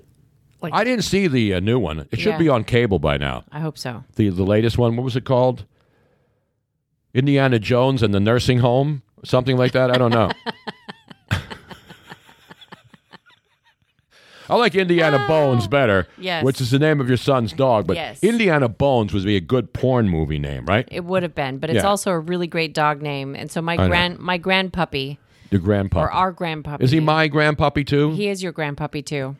Like 0.64 0.74
I 0.74 0.84
didn't 0.86 1.04
see 1.04 1.28
the 1.28 1.54
uh, 1.56 1.60
new 1.60 1.78
one. 1.78 2.08
It 2.12 2.20
should 2.20 2.32
Yeah. 2.32 2.38
be 2.38 2.48
on 2.50 2.64
cable 2.64 2.98
by 2.98 3.18
now. 3.18 3.44
I 3.52 3.60
hope 3.60 3.78
so. 3.78 4.04
The 4.16 4.30
the 4.30 4.44
latest 4.46 4.78
one, 4.78 4.96
what 4.96 5.04
was 5.04 5.16
it 5.18 5.26
called? 5.26 5.66
Indiana 7.14 7.60
Jones 7.60 8.02
and 8.02 8.14
the 8.14 8.20
nursing 8.20 8.60
home, 8.60 9.04
something 9.24 9.58
like 9.58 9.74
that. 9.74 9.92
I 9.92 9.98
don't 9.98 10.12
know. 10.12 10.32
I 14.50 14.56
like 14.58 14.76
Indiana 14.76 15.24
Bones 15.28 15.68
better, 15.68 16.06
Yes. 16.18 16.44
which 16.44 16.60
is 16.60 16.70
the 16.70 16.78
name 16.80 17.00
of 17.00 17.08
your 17.08 17.18
son's 17.18 17.54
dog. 17.54 17.88
But 17.88 17.96
Yes. 17.96 18.22
Indiana 18.24 18.68
Bones 18.68 19.14
would 19.14 19.24
be 19.24 19.38
a 19.38 19.42
good 19.42 19.72
porn 19.74 20.10
movie 20.10 20.38
name, 20.38 20.66
right? 20.66 20.88
It 20.92 21.06
would 21.06 21.24
have 21.24 21.34
been, 21.34 21.60
but 21.60 21.70
it's 21.70 21.78
Yeah. 21.84 21.88
also 21.90 22.12
a 22.12 22.20
really 22.20 22.48
great 22.48 22.74
dog 22.74 23.02
name. 23.02 23.36
And 23.36 23.50
so 23.50 23.62
my 23.62 23.78
grand 23.78 24.20
my 24.20 24.38
grandpuppy 24.38 25.18
Your 25.50 25.62
grandpa. 25.62 26.02
or 26.04 26.12
our 26.12 26.34
grandpuppy. 26.34 26.82
Is 26.82 26.92
he 26.92 27.00
my 27.00 27.30
grandpuppy 27.30 27.88
too? 27.88 28.12
He 28.14 28.28
is 28.28 28.44
your 28.44 28.52
grandpuppy 28.54 29.04
too. 29.06 29.38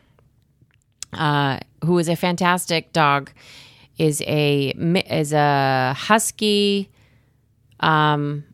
Uh, 1.14 1.60
who 1.84 1.98
is 1.98 2.08
a 2.08 2.16
fantastic 2.16 2.92
dog. 2.92 3.30
Is 3.96 4.22
a 4.26 4.70
is 5.10 5.32
a 5.32 5.94
husky, 5.96 6.90
um, 7.80 8.44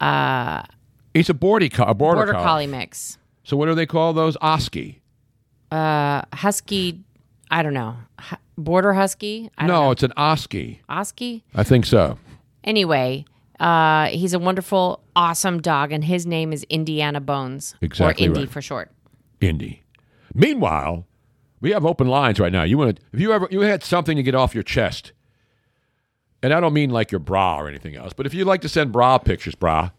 uh, 0.00 0.62
He's 1.12 1.28
a 1.28 1.34
border, 1.34 1.68
co- 1.68 1.84
a 1.84 1.92
border, 1.94 2.18
border 2.18 2.32
collie. 2.32 2.44
collie 2.44 2.66
mix. 2.66 3.18
So 3.44 3.56
what 3.56 3.66
do 3.66 3.74
they 3.74 3.86
call 3.86 4.12
those? 4.12 4.36
Oski. 4.40 5.02
Uh, 5.70 6.22
husky. 6.32 7.00
I 7.50 7.62
don't 7.62 7.74
know. 7.74 7.96
Hu- 8.20 8.36
Border 8.56 8.92
husky. 8.92 9.50
I 9.58 9.66
don't 9.66 9.74
No, 9.76 9.82
know. 9.86 9.90
it's 9.90 10.02
an 10.02 10.12
Oski. 10.16 10.80
Oski. 10.88 11.44
I 11.54 11.62
think 11.64 11.84
so. 11.84 12.16
Anyway, 12.64 13.24
uh, 13.58 14.06
he's 14.06 14.32
a 14.34 14.38
wonderful, 14.38 15.02
awesome 15.16 15.60
dog, 15.60 15.92
and 15.92 16.04
his 16.04 16.26
name 16.26 16.52
is 16.52 16.64
Indiana 16.70 17.20
Bones, 17.20 17.74
Exactly 17.80 18.26
or 18.26 18.28
Indy 18.28 18.40
right. 18.40 18.50
for 18.50 18.62
short. 18.62 18.90
Indy. 19.40 19.82
Meanwhile, 20.34 21.06
we 21.60 21.70
have 21.72 21.84
open 21.84 22.08
lines 22.08 22.40
right 22.40 22.52
now. 22.52 22.62
You 22.62 22.78
want 22.78 22.96
to, 22.96 23.02
if 23.12 23.20
you 23.20 23.32
ever 23.32 23.48
you 23.50 23.60
had 23.60 23.82
something 23.82 24.16
to 24.16 24.22
get 24.22 24.34
off 24.34 24.54
your 24.54 24.64
chest, 24.64 25.12
and 26.42 26.52
I 26.52 26.60
don't 26.60 26.72
mean 26.72 26.90
like 26.90 27.12
your 27.12 27.18
bra 27.18 27.60
or 27.60 27.68
anything 27.68 27.96
else, 27.96 28.12
but 28.12 28.26
if 28.26 28.34
you'd 28.34 28.46
like 28.46 28.62
to 28.62 28.68
send 28.68 28.92
bra 28.92 29.18
pictures, 29.18 29.54
bra, 29.54 29.90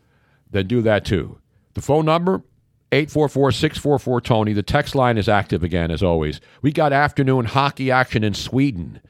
then 0.50 0.68
do 0.68 0.82
that 0.82 1.06
too. 1.06 1.40
The 1.74 1.82
phone 1.82 2.06
number 2.06 2.44
844-644 2.92 4.24
Tony. 4.24 4.54
The 4.54 4.64
text 4.64 4.96
line 4.96 5.18
is 5.18 5.30
active 5.30 5.64
again 5.64 5.92
as 5.92 6.04
always. 6.04 6.42
We 6.62 6.72
got 6.72 6.92
afternoon 6.92 7.46
hockey 7.46 7.90
action 7.90 8.24
in 8.24 8.34
Sweden. 8.34 9.02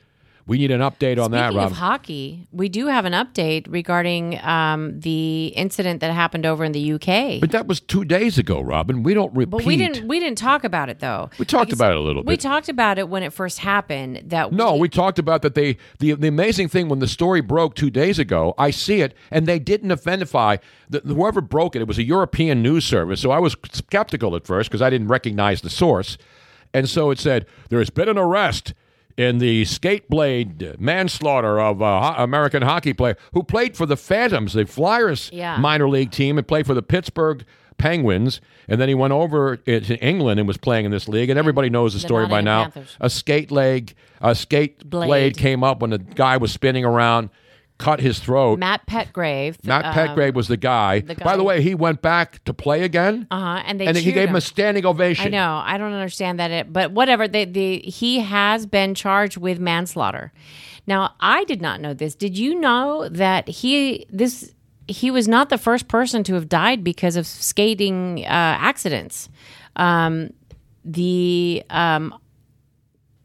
We 0.52 0.58
need 0.58 0.72
an 0.72 0.82
update 0.82 1.18
on 1.18 1.32
that, 1.32 1.52
Speaking 1.52 1.58
Rob. 1.60 1.72
of 1.72 1.78
hockey, 1.78 2.46
we 2.52 2.68
do 2.68 2.88
have 2.88 3.06
an 3.06 3.14
update 3.14 3.68
regarding 3.70 4.38
um, 4.44 5.00
the 5.00 5.46
incident 5.56 6.02
that 6.02 6.12
happened 6.12 6.46
over 6.46 6.66
in 6.66 6.74
the 6.74 6.92
UK. 6.92 7.40
but 7.40 7.52
that 7.52 7.68
was 7.68 7.80
2 7.80 8.04
days 8.04 8.38
ago, 8.38 8.60
Robin. 8.60 9.02
We 9.02 9.14
don't 9.14 9.34
repeat. 9.34 9.50
But 9.52 9.64
we 9.64 9.78
didn't 9.78 10.10
we 10.10 10.20
didn't 10.20 10.38
talk 10.38 10.66
about 10.66 10.90
it 10.90 11.00
though. 11.00 11.30
We 11.40 11.46
talked 11.46 11.68
Because 11.68 11.80
about 11.80 11.92
it 11.94 12.00
a 12.00 12.02
little 12.02 12.22
bit. 12.24 12.28
We 12.28 12.36
talked 12.36 12.68
about 12.68 13.00
it 13.00 13.08
when 13.08 13.24
it 13.24 13.32
first 13.32 13.60
happened. 13.60 14.24
That 14.26 14.52
No, 14.52 14.76
we 14.76 14.90
talked 14.90 15.20
about 15.20 15.42
that. 15.44 15.56
They 15.56 15.78
the 16.00 16.16
the 16.16 16.28
amazing 16.28 16.68
thing 16.68 16.90
when 16.90 17.00
the 17.00 17.08
story 17.08 17.40
broke 17.40 17.74
two 17.76 17.90
days 17.90 18.20
ago, 18.20 18.54
I 18.58 18.72
see 18.72 19.00
it, 19.00 19.16
and 19.32 19.48
they 19.48 19.58
didn't 19.58 19.90
identify 19.94 20.58
the, 20.90 21.00
whoever 21.00 21.40
broke 21.40 21.78
it. 21.78 21.82
It 21.82 21.88
was 21.88 21.98
a 21.98 22.04
European 22.04 22.62
news 22.62 22.84
service, 22.84 23.22
so 23.22 23.32
I 23.32 23.40
was 23.40 23.56
skeptical 23.72 24.36
at 24.36 24.46
first 24.46 24.70
because 24.70 24.82
I 24.82 24.90
didn't 24.90 25.08
recognize 25.08 25.62
the 25.62 25.70
source, 25.70 26.18
and 26.74 26.90
so 26.90 27.10
it 27.10 27.20
said 27.20 27.46
there 27.70 27.80
has 27.80 27.90
been 27.90 28.10
an 28.10 28.18
arrest 28.18 28.74
in 29.18 29.38
the 29.40 29.66
skate 29.66 30.10
blade 30.10 30.80
manslaughter 30.80 31.60
of 31.60 31.82
a 31.82 32.02
ho- 32.02 32.24
American 32.24 32.62
hockey 32.64 32.94
player 32.94 33.18
who 33.34 33.44
played 33.44 33.76
for 33.78 33.86
the 33.86 33.98
Phantoms, 33.98 34.54
the 34.54 34.66
Flyers 34.66 35.30
Yeah. 35.34 35.58
minor 35.58 35.88
league 35.90 36.12
team, 36.12 36.38
and 36.38 36.48
played 36.48 36.66
for 36.66 36.74
the 36.74 36.84
Pittsburgh. 36.84 37.46
Penguins, 37.78 38.42
and 38.68 38.80
then 38.80 38.90
he 38.90 38.94
went 38.94 39.12
over 39.12 39.58
to 39.58 39.98
England 40.06 40.40
and 40.40 40.46
was 40.48 40.58
playing 40.58 40.86
in 40.86 40.92
this 40.92 41.08
league, 41.08 41.32
and 41.32 41.40
everybody 41.40 41.68
knows 41.68 41.94
the 41.94 41.98
The 41.98 42.08
story 42.08 42.28
by 42.28 42.40
now 42.40 42.66
Panthers. 42.66 42.96
a 43.00 43.10
skate 43.10 43.50
leg, 43.50 43.96
a 44.22 44.36
skate 44.36 44.88
blade. 44.88 45.08
Blade. 45.08 45.38
came 45.38 45.64
up 45.64 45.82
when 45.82 45.90
the 45.90 45.98
guy 45.98 46.38
was 46.38 46.52
spinning 46.52 46.86
around, 46.86 47.32
cut 47.82 48.00
his 48.00 48.20
throat. 48.20 48.60
Matt 48.60 48.86
Petgrave. 48.86 49.64
Matt 49.66 49.86
um, 49.86 49.94
Petgrave 49.94 50.36
was 50.36 50.48
the 50.48 50.58
guy. 50.58 51.00
the 51.02 51.16
By 51.16 51.36
the 51.36 51.44
way, 51.44 51.62
he 51.62 51.76
went 51.76 52.02
back 52.02 52.44
to 52.46 52.54
play 52.54 52.84
again, 52.84 53.28
Uh 53.32 53.40
huh. 53.40 53.64
And 53.66 53.80
they 53.80 53.88
and 53.88 53.98
he 53.98 54.12
gave 54.12 54.30
him 54.30 54.36
a 54.36 54.42
standing 54.42 54.86
ovation. 54.86 55.28
I 55.28 55.30
know. 55.30 55.62
I 55.64 55.78
don't 55.78 55.94
understand 55.94 56.40
that. 56.40 56.52
It, 56.52 56.72
but 56.72 56.92
whatever. 56.92 57.28
They, 57.28 57.46
they, 57.46 57.78
he 57.80 58.20
has 58.20 58.66
been 58.66 58.96
charged 58.96 59.38
with 59.38 59.60
manslaughter. 59.60 60.32
Now, 60.88 61.16
I 61.20 61.44
did 61.46 61.62
not 61.62 61.82
know 61.82 61.94
this. 61.94 62.16
Did 62.16 62.38
you 62.38 62.56
know 62.56 63.08
that 63.10 63.48
he 63.48 64.06
this 64.10 64.54
he 64.88 65.12
was 65.12 65.28
not 65.28 65.50
the 65.50 65.58
first 65.58 65.88
person 65.88 66.24
to 66.26 66.36
have 66.36 66.50
died 66.50 66.84
because 66.84 67.16
of 67.16 67.26
skating 67.26 68.20
uh, 68.26 68.28
accidents? 68.60 69.30
Um, 69.76 70.34
the 70.84 71.64
um, 71.70 72.14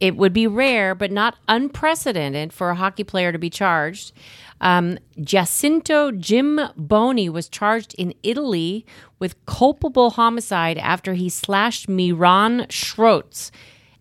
it 0.00 0.16
would 0.16 0.32
be 0.32 0.46
rare, 0.46 0.94
but 0.94 1.10
not 1.10 1.36
unprecedented, 1.48 2.52
for 2.52 2.70
a 2.70 2.74
hockey 2.74 3.04
player 3.04 3.32
to 3.32 3.38
be 3.38 3.50
charged. 3.50 4.12
Um, 4.60 4.98
Jacinto 5.20 6.10
Jim 6.12 6.60
Boni 6.76 7.28
was 7.28 7.48
charged 7.48 7.94
in 7.98 8.14
Italy 8.22 8.86
with 9.18 9.44
culpable 9.46 10.10
homicide 10.10 10.78
after 10.78 11.14
he 11.14 11.28
slashed 11.28 11.88
Miran 11.88 12.66
Schroetz 12.68 13.50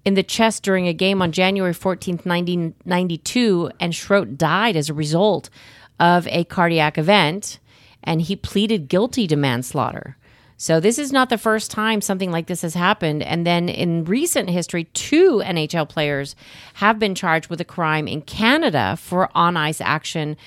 in 0.06 0.14
the 0.14 0.24
chest 0.24 0.64
during 0.64 0.88
a 0.88 0.94
game 0.94 1.22
on 1.22 1.32
January 1.32 1.74
14th, 1.74 2.26
1992, 2.26 3.72
and 3.80 3.94
Schrott 3.94 4.38
died 4.38 4.76
as 4.76 4.90
a 4.90 4.94
result 4.94 5.50
of 6.00 6.28
a 6.28 6.44
cardiac 6.46 6.98
event, 6.98 7.60
and 8.04 8.22
he 8.22 8.36
pleaded 8.36 8.88
guilty 8.88 9.28
to 9.28 9.36
manslaughter. 9.36 10.18
So 10.58 10.80
this 10.80 10.98
is 10.98 11.12
not 11.12 11.30
the 11.30 11.38
first 11.38 11.70
time 11.70 12.00
something 12.00 12.32
like 12.32 12.48
this 12.48 12.62
has 12.62 12.74
happened. 12.74 13.24
And 13.24 13.46
then 13.46 13.68
in 13.68 14.06
recent 14.06 14.50
history, 14.50 14.86
two 14.94 15.42
NHL 15.44 15.90
players 15.90 16.36
have 16.76 16.98
been 16.98 17.14
charged 17.14 17.50
with 17.50 17.60
a 17.60 17.66
crime 17.66 18.08
in 18.08 18.22
Canada 18.22 18.98
for 18.98 19.30
on 19.36 19.58
ice 19.58 19.82
action. 19.82 20.38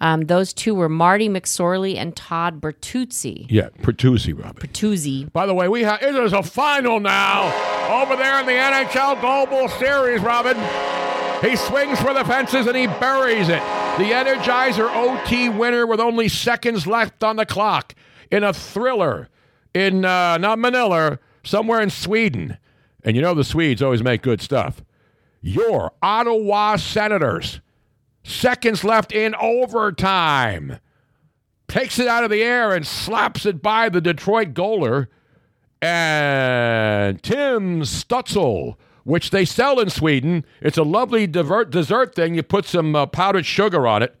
Um, 0.00 0.22
those 0.22 0.54
two 0.54 0.74
were 0.74 0.88
Marty 0.88 1.28
McSorley 1.28 1.96
and 1.96 2.16
Todd 2.16 2.60
Bertuzzi. 2.60 3.46
Yeah, 3.50 3.68
Pertuzzi, 3.82 4.32
Robin. 4.32 4.66
Bertuzzi. 4.66 5.30
By 5.32 5.44
the 5.44 5.54
way, 5.54 5.68
we 5.68 5.82
have 5.82 6.02
it 6.02 6.14
is 6.14 6.32
a 6.32 6.42
final 6.42 6.98
now 6.98 7.52
over 8.02 8.16
there 8.16 8.40
in 8.40 8.46
the 8.46 8.52
NHL 8.52 9.20
Global 9.20 9.68
Series, 9.68 10.22
Robin. 10.22 10.56
He 11.42 11.56
swings 11.56 12.00
for 12.00 12.14
the 12.14 12.24
fences 12.24 12.66
and 12.66 12.76
he 12.76 12.86
buries 12.86 13.48
it. 13.48 13.62
The 13.98 14.12
Energizer 14.12 14.88
OT 14.92 15.48
winner 15.50 15.86
with 15.86 16.00
only 16.00 16.28
seconds 16.28 16.86
left 16.86 17.22
on 17.22 17.36
the 17.36 17.46
clock 17.46 17.94
in 18.30 18.42
a 18.42 18.52
thriller 18.52 19.28
in 19.74 20.04
uh, 20.04 20.38
not 20.38 20.58
Manila, 20.58 21.18
somewhere 21.44 21.80
in 21.80 21.90
Sweden. 21.90 22.58
And 23.04 23.16
you 23.16 23.22
know 23.22 23.34
the 23.34 23.44
Swedes 23.44 23.82
always 23.82 24.02
make 24.02 24.22
good 24.22 24.40
stuff. 24.40 24.82
Your 25.40 25.92
Ottawa 26.02 26.76
Senators, 26.76 27.60
seconds 28.24 28.82
left 28.84 29.12
in 29.12 29.34
overtime, 29.36 30.78
takes 31.68 31.98
it 31.98 32.08
out 32.08 32.24
of 32.24 32.30
the 32.30 32.42
air 32.42 32.74
and 32.74 32.86
slaps 32.86 33.46
it 33.46 33.62
by 33.62 33.88
the 33.88 34.00
Detroit 34.00 34.52
goaler. 34.52 35.06
And 35.80 37.22
Tim 37.22 37.82
Stutzel, 37.82 38.74
which 39.04 39.30
they 39.30 39.44
sell 39.44 39.78
in 39.78 39.90
Sweden. 39.90 40.44
It's 40.60 40.76
a 40.76 40.82
lovely 40.82 41.26
dessert 41.26 42.14
thing. 42.14 42.34
You 42.34 42.42
put 42.42 42.66
some 42.66 42.96
uh, 42.96 43.06
powdered 43.06 43.46
sugar 43.46 43.86
on 43.86 44.02
it. 44.02 44.16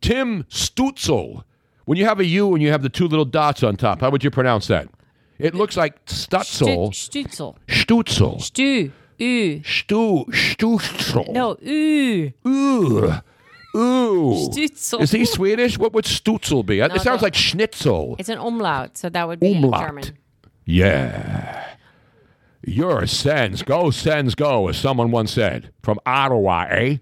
Tim 0.00 0.44
Stutzel. 0.44 1.44
When 1.86 1.96
you 1.96 2.04
have 2.04 2.20
a 2.20 2.24
U 2.24 2.52
and 2.52 2.62
you 2.62 2.70
have 2.70 2.82
the 2.82 2.88
two 2.88 3.08
little 3.08 3.24
dots 3.24 3.62
on 3.62 3.76
top, 3.76 4.00
how 4.00 4.10
would 4.10 4.22
you 4.22 4.30
pronounce 4.30 4.66
that? 4.66 4.88
It 5.38 5.54
looks 5.54 5.76
like 5.76 6.04
Stutzel. 6.06 6.90
Stutzel. 6.90 7.56
Stutzel. 7.68 8.42
Stu. 8.42 8.92
U. 9.18 9.62
Stu. 9.64 10.24
Stutzel. 10.30 11.32
No, 11.32 11.56
U. 11.60 12.32
Ooh. 12.46 13.12
Ooh. 13.76 14.48
Stutzel. 14.50 15.00
Is 15.00 15.12
he 15.12 15.24
Swedish? 15.24 15.78
What 15.78 15.92
would 15.92 16.04
Stutzel 16.06 16.66
be? 16.66 16.78
No, 16.78 16.86
it 16.86 17.02
sounds 17.02 17.22
like 17.22 17.34
Schnitzel. 17.34 18.16
It's 18.18 18.28
an 18.28 18.38
umlaut, 18.38 18.96
so 18.98 19.08
that 19.08 19.28
would 19.28 19.40
be 19.40 19.54
Umlaut. 19.54 19.86
German. 19.86 20.18
Yeah. 20.64 21.64
Your 22.64 23.06
Sens, 23.06 23.62
go 23.62 23.90
Sens, 23.92 24.34
go, 24.34 24.68
as 24.68 24.76
someone 24.76 25.12
once 25.12 25.32
said. 25.32 25.70
From 25.82 26.00
Ottawa, 26.04 26.66
eh? 26.68 26.96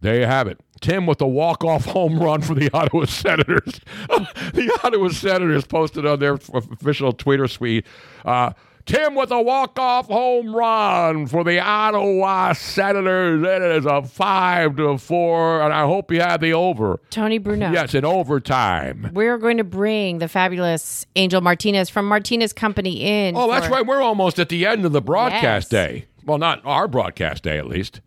There 0.00 0.18
you 0.18 0.26
have 0.26 0.48
it. 0.48 0.58
Tim 0.80 1.06
with 1.06 1.18
the 1.18 1.26
walk-off 1.26 1.84
home 1.84 2.18
run 2.18 2.40
for 2.42 2.54
the 2.54 2.70
Ottawa 2.74 3.04
Senators. 3.06 3.80
the 4.08 4.78
Ottawa 4.84 5.08
Senators 5.08 5.66
posted 5.66 6.06
on 6.06 6.18
their 6.20 6.34
official 6.34 7.12
Twitter 7.12 7.48
suite. 7.48 7.86
Uh, 8.24 8.52
Tim 8.86 9.14
with 9.14 9.30
a 9.30 9.42
walk-off 9.42 10.06
home 10.06 10.56
run 10.56 11.26
for 11.26 11.44
the 11.44 11.60
Ottawa 11.60 12.54
Senators. 12.54 13.42
It 13.42 13.62
is 13.76 13.84
a 13.84 14.02
five 14.02 14.76
to 14.76 14.96
four, 14.96 15.60
and 15.60 15.74
I 15.74 15.84
hope 15.84 16.10
you 16.10 16.20
had 16.22 16.40
the 16.40 16.54
over. 16.54 16.98
Tony 17.10 17.36
Bruno. 17.36 17.70
Yes, 17.70 17.94
in 17.94 18.06
overtime. 18.06 19.10
We're 19.12 19.36
going 19.36 19.58
to 19.58 19.64
bring 19.64 20.20
the 20.20 20.28
fabulous 20.28 21.04
Angel 21.16 21.42
Martinez 21.42 21.90
from 21.90 22.06
Martinez 22.08 22.54
Company 22.54 23.02
in. 23.02 23.36
Oh, 23.36 23.50
that's 23.50 23.66
for- 23.66 23.72
right. 23.74 23.86
We're 23.86 24.00
almost 24.00 24.38
at 24.38 24.48
the 24.48 24.64
end 24.64 24.86
of 24.86 24.92
the 24.92 25.02
broadcast 25.02 25.42
Yes. 25.42 25.68
day. 25.68 26.06
Well, 26.24 26.38
not 26.38 26.62
our 26.64 26.88
broadcast 26.88 27.42
day, 27.42 27.58
at 27.58 27.66
least. 27.66 28.00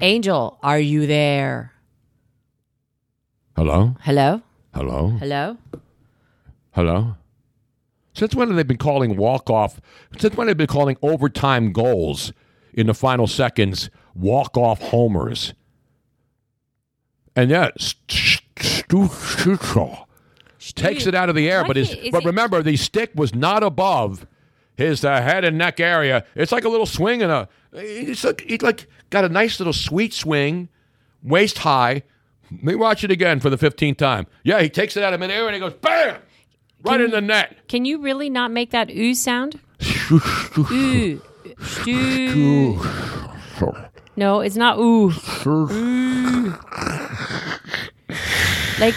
Angel, 0.00 0.58
are 0.62 0.78
you 0.78 1.06
there? 1.06 1.72
Hello? 3.58 3.96
Hello? 4.02 4.40
Hello? 4.72 5.08
Hello? 5.18 5.56
Hello? 6.70 7.16
Since 8.12 8.36
when 8.36 8.46
have 8.46 8.56
they 8.56 8.62
been 8.62 8.76
calling 8.76 9.16
walk-off? 9.16 9.80
Since 10.16 10.36
when 10.36 10.46
have 10.46 10.56
they 10.56 10.64
been 10.64 10.72
calling 10.72 10.96
overtime 11.02 11.72
goals 11.72 12.32
in 12.72 12.86
the 12.86 12.94
final 12.94 13.26
seconds 13.26 13.90
walk-off 14.14 14.80
homers? 14.80 15.54
And 17.34 17.50
yeah, 17.50 17.70
St- 17.76 18.52
Stu- 18.60 19.08
Stutzel 19.08 20.04
takes 20.76 21.08
it 21.08 21.16
out 21.16 21.28
of 21.28 21.34
the 21.34 21.50
air, 21.50 21.64
but 21.64 21.74
his 21.74 21.90
is 21.90 22.10
but 22.12 22.24
remember 22.24 22.62
the 22.62 22.76
stick 22.76 23.10
was 23.16 23.34
not 23.34 23.64
above 23.64 24.24
his 24.76 25.04
uh, 25.04 25.20
head 25.20 25.42
and 25.44 25.58
neck 25.58 25.80
area. 25.80 26.24
It's 26.36 26.52
like 26.52 26.62
a 26.62 26.68
little 26.68 26.86
swing 26.86 27.24
and 27.24 27.32
a 27.32 27.48
it's 27.72 28.22
like 28.22 28.44
it's 28.46 28.62
like 28.62 28.86
got 29.10 29.24
a 29.24 29.28
nice 29.28 29.58
little 29.58 29.72
sweet 29.72 30.14
swing, 30.14 30.68
waist 31.24 31.58
high. 31.58 32.04
Let 32.50 32.62
me 32.64 32.74
watch 32.74 33.04
it 33.04 33.10
again 33.10 33.40
for 33.40 33.50
the 33.50 33.58
fifteenth 33.58 33.98
time. 33.98 34.26
Yeah, 34.42 34.60
he 34.62 34.68
takes 34.70 34.96
it 34.96 35.02
out 35.02 35.12
of 35.14 35.20
midair 35.20 35.46
and 35.46 35.54
he 35.54 35.60
goes 35.60 35.74
bam, 35.74 36.16
right 36.82 37.00
in 37.00 37.10
the 37.10 37.20
net. 37.20 37.56
Can 37.68 37.84
you 37.84 38.00
really 38.00 38.30
not 38.30 38.50
make 38.50 38.70
that 38.70 38.90
ooh 38.90 39.14
sound? 39.14 39.60
ooh. 40.60 41.20
No, 44.16 44.40
it's 44.40 44.56
not 44.56 44.78
ooh. 44.78 45.12
Ooh. 45.46 46.54
like, 48.80 48.94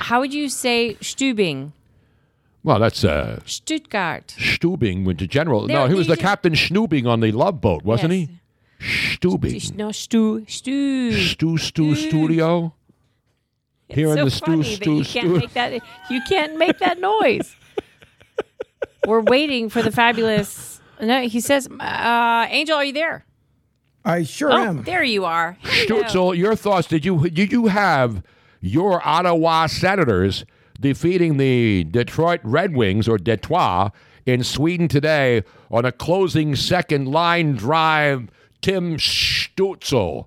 how 0.00 0.20
would 0.20 0.32
you 0.34 0.48
say 0.48 0.96
Stubing? 1.00 1.72
Well, 2.62 2.78
that's 2.78 3.04
uh, 3.04 3.40
Stuttgart. 3.44 4.34
Stubing 4.38 5.04
went 5.04 5.18
to 5.18 5.26
general. 5.26 5.66
no, 5.66 5.86
he 5.86 5.94
was 5.94 6.06
the 6.06 6.16
captain 6.16 6.54
Schnoobing 6.54 7.06
on 7.06 7.20
the 7.20 7.30
Love 7.32 7.60
Boat, 7.60 7.84
wasn't 7.84 8.12
Yes. 8.12 8.28
he? 8.28 8.38
Stubing. 8.80 9.74
No, 9.76 9.92
Stu. 9.92 10.44
Stu. 10.48 11.12
Stu 11.12 11.58
Stu 11.58 11.94
Studio. 11.94 12.74
Here 13.88 14.08
in 14.08 14.16
so 14.16 14.24
the 14.24 14.30
Stu 14.30 14.44
funny 14.44 14.62
that 14.62 14.76
Stu 14.76 14.94
you 14.96 15.04
can't 15.04 15.36
make 15.36 15.52
that. 15.52 15.72
You 16.10 16.20
can't 16.28 16.58
make 16.58 16.78
that 16.78 17.00
noise. 17.00 17.54
We're 19.06 19.20
waiting 19.22 19.68
for 19.68 19.82
the 19.82 19.92
fabulous. 19.92 20.80
No, 21.00 21.22
he 21.22 21.40
says, 21.40 21.68
uh, 21.68 22.46
"Angel, 22.50 22.76
are 22.76 22.84
you 22.84 22.92
there?" 22.92 23.24
I 24.04 24.22
sure 24.22 24.52
oh, 24.52 24.56
am. 24.56 24.82
there 24.82 25.02
you 25.02 25.24
are. 25.24 25.56
Stutzel, 25.62 26.36
your 26.36 26.54
thoughts? 26.56 26.88
Did 26.88 27.04
you 27.04 27.30
did 27.30 27.52
you 27.52 27.66
have 27.66 28.22
your 28.60 29.06
Ottawa 29.06 29.66
Senators 29.66 30.44
defeating 30.78 31.38
the 31.38 31.84
Detroit 31.84 32.40
Red 32.42 32.76
Wings 32.76 33.08
or 33.08 33.16
Detroit 33.16 33.92
in 34.26 34.44
Sweden 34.44 34.88
today 34.88 35.42
on 35.70 35.84
a 35.84 35.92
closing 35.92 36.54
second 36.54 37.08
line 37.08 37.54
drive? 37.54 38.28
Tim 38.64 38.96
Stutzel 38.96 40.24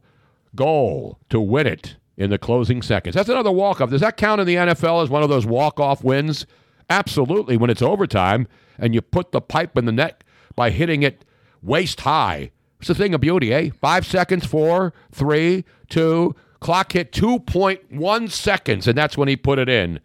goal 0.56 1.18
to 1.32 1.40
win 1.42 1.66
it 1.66 1.96
in 2.18 2.30
the 2.30 2.38
closing 2.38 2.84
seconds. 2.84 3.16
That's 3.16 3.30
another 3.30 3.52
walk 3.52 3.82
off. 3.82 3.90
Does 3.90 4.02
that 4.02 4.16
count 4.16 4.40
in 4.40 4.46
the 4.46 4.54
NFL 4.54 5.02
as 5.02 5.10
one 5.10 5.24
of 5.24 5.30
those 5.30 5.48
walk 5.48 5.80
off 5.80 6.04
wins? 6.04 6.46
Absolutely. 6.88 7.58
When 7.58 7.72
it's 7.72 7.82
overtime 7.82 8.48
and 8.78 8.94
you 8.94 9.02
put 9.02 9.32
the 9.32 9.42
pipe 9.42 9.76
in 9.76 9.86
the 9.86 9.92
net 9.92 10.24
by 10.56 10.70
hitting 10.70 11.02
it 11.02 11.26
waist 11.64 12.02
high. 12.02 12.52
It's 12.80 12.92
a 12.92 12.94
thing 12.94 13.16
of 13.16 13.22
beauty, 13.22 13.52
eh? 13.52 13.72
Five 13.82 14.06
seconds, 14.06 14.46
four, 14.46 14.94
three, 15.12 15.66
two. 15.90 16.36
Clock 16.60 16.92
hit 16.92 17.12
2.1 17.12 18.30
seconds, 18.30 18.88
and 18.88 18.96
that's 18.96 19.18
when 19.18 19.28
he 19.28 19.36
put 19.36 19.58
it 19.58 19.68
in. 19.68 20.00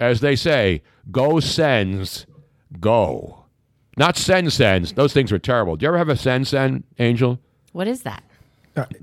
As 0.00 0.18
they 0.18 0.34
say, 0.34 0.82
go 1.12 1.38
Sens, 1.38 2.26
go. 2.80 3.44
Not 3.96 4.16
send 4.16 4.52
sends. 4.52 4.94
Those 4.94 5.12
things 5.12 5.30
were 5.30 5.38
terrible. 5.38 5.76
Do 5.76 5.84
you 5.84 5.88
ever 5.88 5.98
have 5.98 6.08
a 6.08 6.16
send 6.16 6.48
send, 6.48 6.82
Angel? 6.98 7.38
What 7.72 7.86
is 7.88 8.02
that? 8.02 8.22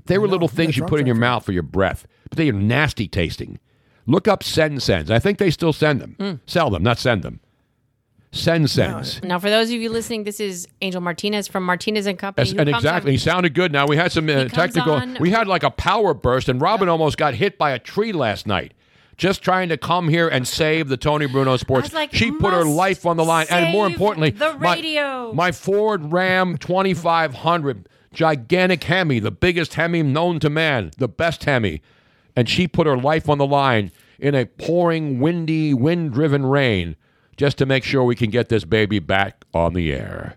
They 0.06 0.18
were 0.18 0.26
little 0.28 0.48
things 0.48 0.76
you 0.76 0.84
put 0.84 0.98
in 1.00 1.06
your 1.06 1.14
mouth 1.14 1.44
for 1.44 1.52
your 1.52 1.62
breath, 1.62 2.06
but 2.28 2.36
they 2.38 2.48
are 2.48 2.52
nasty 2.52 3.06
tasting. 3.06 3.58
Look 4.06 4.26
up 4.26 4.42
Sen-Sens. 4.42 5.10
I 5.10 5.18
think 5.18 5.38
they 5.38 5.50
still 5.50 5.72
send 5.72 6.00
them. 6.00 6.16
Mm. 6.18 6.40
Sell 6.46 6.70
them, 6.70 6.82
not 6.82 6.98
send 6.98 7.22
them. 7.22 7.40
Sen-Sens. 8.32 9.22
Now, 9.22 9.38
for 9.38 9.48
those 9.48 9.68
of 9.70 9.76
you 9.80 9.88
listening, 9.90 10.24
this 10.24 10.38
is 10.38 10.68
Angel 10.82 11.00
Martinez 11.00 11.48
from 11.48 11.64
Martinez 11.64 12.06
and 12.06 12.18
Company. 12.18 12.42
As- 12.50 12.52
and 12.56 12.68
exactly, 12.68 13.10
on- 13.10 13.12
he 13.12 13.18
sounded 13.18 13.54
good. 13.54 13.72
Now 13.72 13.86
we 13.86 13.96
had 13.96 14.12
some 14.12 14.28
uh, 14.28 14.44
technical. 14.48 14.92
on- 14.92 15.16
We 15.20 15.30
had 15.30 15.46
like 15.48 15.62
a 15.62 15.70
power 15.70 16.12
burst, 16.14 16.48
and 16.48 16.60
Robin 16.60 16.88
almost 16.88 17.16
got 17.16 17.34
hit 17.34 17.56
by 17.56 17.70
a 17.70 17.78
tree 17.78 18.12
last 18.12 18.46
night, 18.46 18.74
just 19.16 19.42
trying 19.42 19.70
to 19.70 19.78
come 19.78 20.08
here 20.08 20.28
and 20.28 20.46
save 20.46 20.88
the 20.88 20.96
Tony 20.98 21.26
Bruno 21.26 21.56
Sports. 21.56 21.92
like, 21.94 22.12
she 22.14 22.30
put 22.30 22.52
her 22.52 22.64
life 22.64 23.06
on 23.06 23.16
the 23.16 23.24
line, 23.24 23.46
and 23.50 23.72
more 23.72 23.86
importantly, 23.86 24.30
the 24.30 24.54
my- 24.58 24.74
radio. 24.74 25.32
My, 25.32 25.50
Ford 25.52 26.12
Ram 26.12 26.58
2500, 26.58 27.88
gigantic 28.18 28.82
Hemi, 28.82 29.20
the 29.20 29.30
biggest 29.30 29.74
Hemi 29.74 30.02
known 30.02 30.40
to 30.40 30.50
man, 30.50 30.90
the 30.98 31.06
best 31.06 31.44
Hemi, 31.44 31.80
and 32.34 32.48
she 32.48 32.66
put 32.66 32.88
her 32.88 32.96
life 32.96 33.28
on 33.28 33.38
the 33.38 33.46
line 33.46 33.92
in 34.18 34.34
a 34.34 34.44
pouring, 34.44 35.20
windy, 35.20 35.72
wind-driven 35.72 36.44
rain, 36.44 36.96
just 37.36 37.58
to 37.58 37.64
make 37.64 37.84
sure 37.84 38.02
we 38.02 38.16
can 38.16 38.30
get 38.30 38.48
this 38.48 38.64
baby 38.64 38.98
back 38.98 39.44
on 39.54 39.72
the 39.72 39.92
air. 39.92 40.36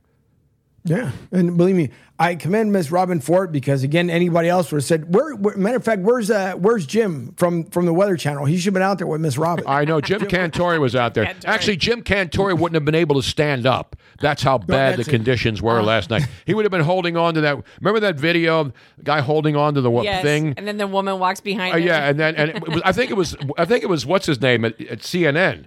Yeah, 0.84 1.12
and 1.32 1.58
believe 1.58 1.76
me, 1.76 1.92
I 2.18 2.34
commend 2.34 2.74
Miss 2.74 2.90
Robin 2.90 3.20
for 3.20 3.44
it 3.44 3.52
because 3.52 3.84
again, 3.84 4.10
anybody 4.10 4.50
else 4.50 4.72
would 4.72 4.78
have 4.78 4.84
said, 4.86 5.14
"Where?" 5.14 5.36
where 5.36 5.56
matter 5.56 5.78
of 5.78 5.84
fact, 5.84 6.02
where's 6.02 6.32
uh, 6.32 6.54
where's 6.54 6.88
Jim 6.88 7.36
from 7.38 7.66
from 7.66 7.86
the 7.86 7.94
Weather 7.94 8.18
Channel? 8.18 8.46
He 8.46 8.58
should 8.58 8.66
have 8.66 8.74
been 8.74 8.82
out 8.82 8.98
there 8.98 9.06
with 9.06 9.22
Miss 9.22 9.38
Robin. 9.38 9.64
I 9.68 9.86
know 9.86 10.02
Jim 10.02 10.22
Cantore 10.22 10.80
was 10.80 10.96
out 10.96 11.14
there. 11.14 11.36
Actually, 11.46 11.78
Jim 11.78 12.02
Cantore 12.04 12.58
wouldn't 12.58 12.74
have 12.74 12.86
been 12.86 12.96
able 12.96 13.16
to 13.22 13.28
stand 13.28 13.68
up. 13.68 13.96
That's 14.22 14.42
how 14.42 14.58
bad 14.58 14.94
the 14.94 14.98
that's 14.98 15.08
it. 15.08 15.12
conditions 15.12 15.62
were 15.62 15.84
last 15.84 16.10
night. 16.10 16.26
He 16.48 16.56
would 16.56 16.66
have 16.66 16.72
been 16.72 16.82
holding 16.82 17.16
on 17.16 17.36
to 17.36 17.42
that. 17.42 17.64
Remember 17.80 18.00
that 18.00 18.16
video, 18.20 18.64
the 18.98 19.04
guy 19.04 19.22
holding 19.22 19.56
on 19.56 19.76
to 19.76 19.82
the 19.82 19.92
yes, 20.02 20.24
thing? 20.24 20.56
and 20.58 20.68
then 20.68 20.78
the 20.78 20.88
woman 20.88 21.20
walks 21.20 21.42
behind 21.42 21.76
Uh, 21.76 21.78
him. 21.78 21.88
yeah, 21.88 22.10
and 22.10 22.20
then 22.20 22.36
and 22.36 22.50
it 22.52 22.68
was, 22.68 22.82
I 22.84 22.92
think 22.92 23.12
it 23.12 23.16
was 23.18 23.36
I 23.56 23.66
think 23.66 23.84
it 23.84 23.88
was 23.90 24.04
what's 24.06 24.26
his 24.26 24.42
name 24.42 24.66
at, 24.66 24.82
at 24.82 25.00
CNN. 25.02 25.66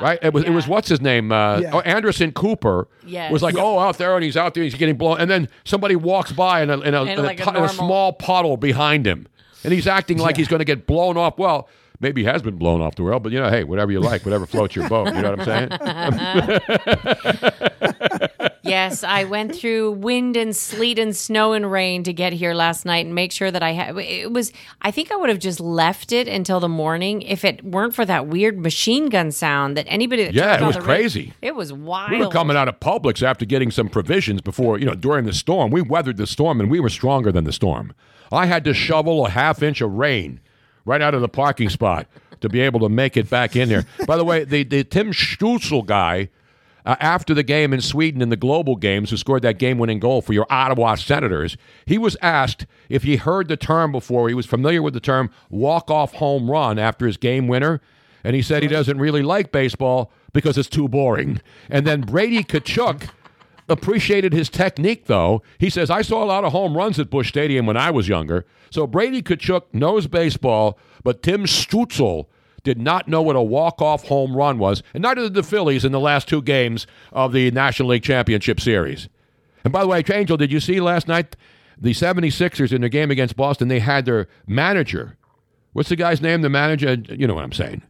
Right, 0.00 0.18
it 0.22 0.32
was 0.32 0.44
it 0.44 0.50
was 0.50 0.66
what's 0.68 0.88
his 0.88 1.00
name? 1.00 1.32
Uh, 1.32 1.60
Yeah. 1.60 1.70
oh, 1.74 1.80
Anderson 1.80 2.32
Cooper 2.32 2.88
Yes. 3.04 3.32
was 3.32 3.42
like, 3.42 3.54
Yeah. 3.54 3.62
oh, 3.62 3.78
out 3.78 3.98
there, 3.98 4.14
and 4.14 4.24
he's 4.24 4.36
out 4.36 4.54
there, 4.54 4.64
he's 4.64 4.74
getting 4.74 4.96
blown, 4.96 5.18
and 5.20 5.30
then 5.30 5.48
somebody 5.64 5.96
walks 5.96 6.32
by 6.32 6.62
in 6.62 6.70
a 6.70 6.78
in 6.80 6.94
a, 6.94 7.02
In 7.02 7.08
in 7.18 7.24
a 7.24 7.28
a 7.28 7.34
pu- 7.36 7.64
a 7.64 7.68
small 7.68 8.12
puddle 8.12 8.56
behind 8.56 9.06
him, 9.06 9.26
and 9.64 9.72
he's 9.72 9.86
acting 9.86 10.18
like 10.18 10.36
he's 10.36 10.48
going 10.48 10.60
to 10.60 10.64
get 10.64 10.86
blown 10.86 11.16
off. 11.16 11.38
Well, 11.38 11.68
maybe 12.00 12.22
he 12.22 12.26
has 12.28 12.42
been 12.42 12.56
blown 12.56 12.80
off 12.80 12.94
the 12.96 13.02
world, 13.02 13.22
but 13.22 13.32
you 13.32 13.40
know, 13.40 13.50
hey, 13.50 13.64
whatever 13.64 13.92
you 13.92 14.00
like, 14.00 14.24
whatever 14.24 14.46
floats 14.46 14.74
your 14.74 14.88
boat. 14.88 15.14
You 15.14 15.22
know 15.22 15.34
what 15.36 15.48
I'm 15.48 15.68
saying? 15.68 16.60
yes, 18.70 19.04
I 19.04 19.24
went 19.24 19.54
through 19.54 19.92
wind 19.92 20.36
and 20.36 20.56
sleet 20.56 20.98
and 20.98 21.14
snow 21.14 21.52
and 21.52 21.70
rain 21.70 22.02
to 22.04 22.12
get 22.12 22.32
here 22.32 22.54
last 22.54 22.86
night 22.86 23.04
and 23.04 23.14
make 23.14 23.32
sure 23.32 23.50
that 23.50 23.62
I 23.62 23.72
had. 23.72 23.96
It 23.98 24.32
was. 24.32 24.52
I 24.80 24.90
think 24.90 25.12
I 25.12 25.16
would 25.16 25.28
have 25.28 25.38
just 25.38 25.60
left 25.60 26.12
it 26.12 26.28
until 26.28 26.60
the 26.60 26.68
morning 26.68 27.22
if 27.22 27.44
it 27.44 27.64
weren't 27.64 27.94
for 27.94 28.04
that 28.06 28.26
weird 28.26 28.58
machine 28.58 29.08
gun 29.08 29.30
sound 29.32 29.76
that 29.76 29.86
anybody. 29.88 30.24
That 30.24 30.34
Yeah, 30.34 30.62
it 30.62 30.66
was 30.66 30.76
crazy. 30.76 31.34
it 31.42 31.54
was 31.54 31.72
wild. 31.72 32.12
We 32.12 32.18
were 32.18 32.28
coming 32.28 32.56
out 32.56 32.68
of 32.68 32.80
Publix 32.80 33.22
after 33.22 33.44
getting 33.44 33.70
some 33.70 33.88
provisions 33.88 34.40
before, 34.40 34.78
you 34.78 34.86
know, 34.86 34.94
during 34.94 35.24
the 35.26 35.32
storm. 35.32 35.70
We 35.70 35.82
weathered 35.82 36.16
the 36.16 36.26
storm 36.26 36.60
and 36.60 36.70
we 36.70 36.80
were 36.80 36.88
stronger 36.88 37.32
than 37.32 37.44
the 37.44 37.52
storm. 37.52 37.92
I 38.32 38.46
had 38.46 38.64
to 38.64 38.72
shovel 38.74 39.26
a 39.26 39.30
half 39.30 39.62
inch 39.62 39.80
of 39.80 39.92
rain 39.92 40.40
right 40.84 41.02
out 41.02 41.14
of 41.14 41.20
the 41.20 41.28
parking 41.28 41.68
spot 41.68 42.06
to 42.40 42.48
be 42.48 42.60
able 42.60 42.80
to 42.80 42.88
make 42.88 43.16
it 43.16 43.28
back 43.28 43.54
in 43.56 43.68
there. 43.68 43.84
By 44.06 44.16
the 44.16 44.24
way, 44.24 44.44
the, 44.44 44.62
the 44.62 44.84
Tim 44.84 45.12
Stutzel 45.12 45.84
guy, 45.84 46.30
uh, 46.84 46.96
after 47.00 47.34
the 47.34 47.42
game 47.42 47.72
in 47.72 47.80
Sweden 47.80 48.22
in 48.22 48.28
the 48.28 48.36
global 48.36 48.76
games, 48.76 49.10
who 49.10 49.16
scored 49.16 49.42
that 49.42 49.58
game 49.58 49.78
winning 49.78 50.00
goal 50.00 50.22
for 50.22 50.32
your 50.32 50.46
Ottawa 50.50 50.94
Senators, 50.94 51.56
he 51.86 51.98
was 51.98 52.16
asked 52.22 52.66
if 52.88 53.02
he 53.02 53.16
heard 53.16 53.48
the 53.48 53.56
term 53.56 53.92
before. 53.92 54.28
He 54.28 54.34
was 54.34 54.46
familiar 54.46 54.82
with 54.82 54.94
the 54.94 55.00
term 55.00 55.30
walk 55.48 55.90
off 55.90 56.14
home 56.14 56.50
run 56.50 56.78
after 56.78 57.06
his 57.06 57.16
game 57.16 57.48
winner. 57.48 57.80
And 58.22 58.36
he 58.36 58.42
said 58.42 58.62
he 58.62 58.68
doesn't 58.68 58.98
really 58.98 59.22
like 59.22 59.50
baseball 59.50 60.12
because 60.32 60.58
it's 60.58 60.68
too 60.68 60.88
boring. 60.88 61.40
And 61.70 61.86
then 61.86 62.02
Brady 62.02 62.44
Tkachuk 62.44 63.08
appreciated 63.68 64.32
his 64.32 64.48
technique, 64.48 65.06
though. 65.06 65.42
He 65.58 65.70
says, 65.70 65.90
I 65.90 66.02
saw 66.02 66.22
a 66.22 66.26
lot 66.26 66.44
of 66.44 66.52
home 66.52 66.76
runs 66.76 66.98
at 66.98 67.08
Busch 67.08 67.28
Stadium 67.28 67.66
when 67.66 67.76
I 67.76 67.90
was 67.90 68.08
younger. 68.08 68.44
So 68.70 68.86
Brady 68.86 69.22
Tkachuk 69.22 69.62
knows 69.72 70.06
baseball, 70.06 70.78
but 71.02 71.22
Tim 71.22 71.44
Stutzel 71.44 72.26
did 72.62 72.78
not 72.78 73.08
know 73.08 73.22
what 73.22 73.36
a 73.36 73.42
walk-off 73.42 74.04
home 74.04 74.36
run 74.36 74.58
was, 74.58 74.82
and 74.94 75.02
neither 75.02 75.22
did 75.22 75.34
the 75.34 75.42
Phillies 75.42 75.84
in 75.84 75.92
the 75.92 76.00
last 76.00 76.28
two 76.28 76.42
games 76.42 76.86
of 77.12 77.32
the 77.32 77.50
National 77.50 77.90
League 77.90 78.02
Championship 78.02 78.60
Series. 78.60 79.08
And 79.64 79.72
by 79.72 79.82
the 79.82 79.88
way, 79.88 80.02
Angel, 80.12 80.36
did 80.36 80.52
you 80.52 80.60
see 80.60 80.80
last 80.80 81.08
night 81.08 81.36
the 81.78 81.92
76ers 81.92 82.72
in 82.72 82.80
their 82.80 82.90
game 82.90 83.10
against 83.10 83.36
Boston? 83.36 83.68
They 83.68 83.80
had 83.80 84.04
their 84.04 84.28
manager. 84.46 85.16
What's 85.72 85.88
the 85.88 85.96
guy's 85.96 86.20
name? 86.20 86.42
The 86.42 86.48
manager, 86.48 86.94
you 86.94 87.26
know 87.26 87.34
what 87.34 87.44
I'm 87.44 87.52
saying. 87.52 87.82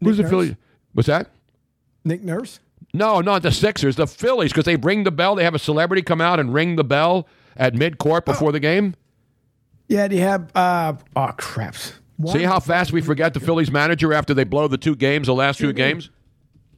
Who's 0.00 0.16
the 0.16 0.28
Phillies? 0.28 0.56
What's 0.94 1.06
that? 1.06 1.30
Nick 2.04 2.22
Nurse. 2.22 2.58
No, 2.92 3.20
not 3.20 3.42
the 3.42 3.52
Sixers, 3.52 3.96
the 3.96 4.06
Phillies, 4.06 4.52
because 4.52 4.64
they 4.64 4.76
ring 4.76 5.04
the 5.04 5.10
bell. 5.10 5.34
They 5.34 5.44
have 5.44 5.54
a 5.54 5.58
celebrity 5.58 6.02
come 6.02 6.20
out 6.20 6.40
and 6.40 6.52
ring 6.52 6.76
the 6.76 6.84
bell 6.84 7.26
at 7.56 7.74
mid-court 7.74 8.24
before 8.24 8.52
the 8.52 8.60
game. 8.60 8.94
Yeah, 9.88 10.08
they 10.08 10.16
have. 10.18 10.50
Uh, 10.54 10.94
oh 11.16 11.32
craps. 11.36 11.94
See 12.28 12.42
how 12.42 12.60
fast 12.60 12.92
we 12.92 13.00
forget 13.00 13.34
the 13.34 13.40
Phillies 13.40 13.70
manager 13.70 14.12
after 14.12 14.34
they 14.34 14.44
blow 14.44 14.68
the 14.68 14.78
two 14.78 14.94
games, 14.96 15.26
the 15.26 15.34
last 15.34 15.58
two 15.58 15.72
games? 15.72 16.10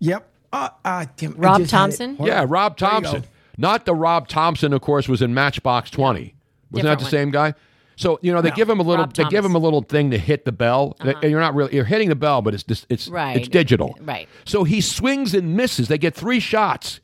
Yep. 0.00 0.28
Uh, 0.52 0.68
uh, 0.84 1.06
damn, 1.16 1.32
Rob 1.34 1.58
just 1.60 1.70
had 1.73 1.76
it. 1.78 1.81
Thomson? 1.81 2.16
Yeah. 2.20 2.44
Rob 2.48 2.76
There 2.78 2.89
you 2.94 3.00
go. 3.00 3.10
Thomson. 3.12 3.24
Not 3.56 3.84
the 3.86 3.94
Rob 3.94 4.28
Thompson, 4.28 4.73
of 4.73 4.81
course, 4.81 5.08
was 5.08 5.23
in 5.23 5.34
Matchbox 5.34 5.90
20. 5.90 6.34
Wasn't 6.70 6.84
that 6.86 6.98
the 6.98 7.05
one. 7.05 7.10
same 7.10 7.31
guy? 7.31 7.55
So 7.97 8.18
you 8.23 8.32
know 8.32 8.40
they 8.42 8.48
No. 8.50 8.55
give 8.56 8.68
him 8.68 8.81
a 8.81 8.82
little. 8.82 9.05
Rob 9.05 9.14
They 9.14 9.24
give 9.26 9.44
him 9.44 9.55
a 9.55 9.58
little 9.58 9.82
thing 9.82 10.10
to 10.10 10.18
hit 10.18 10.44
the 10.44 10.50
bell. 10.52 10.97
Uh-huh. 11.00 11.14
And 11.23 11.31
you're 11.31 11.40
not 11.40 11.55
really. 11.55 11.74
You're 11.76 11.84
hitting 11.84 12.08
the 12.08 12.16
bell, 12.16 12.42
but 12.42 12.52
it's 12.55 12.64
just. 12.64 12.86
It's 12.89 13.06
Right. 13.08 13.36
It's 13.36 13.47
digital. 13.48 13.97
Right. 14.00 14.28
So 14.44 14.64
he 14.64 14.81
swings 14.81 15.32
and 15.34 15.56
misses. 15.56 15.86
They 15.86 15.98
get 15.98 16.14
three 16.14 16.40
shots. 16.40 16.98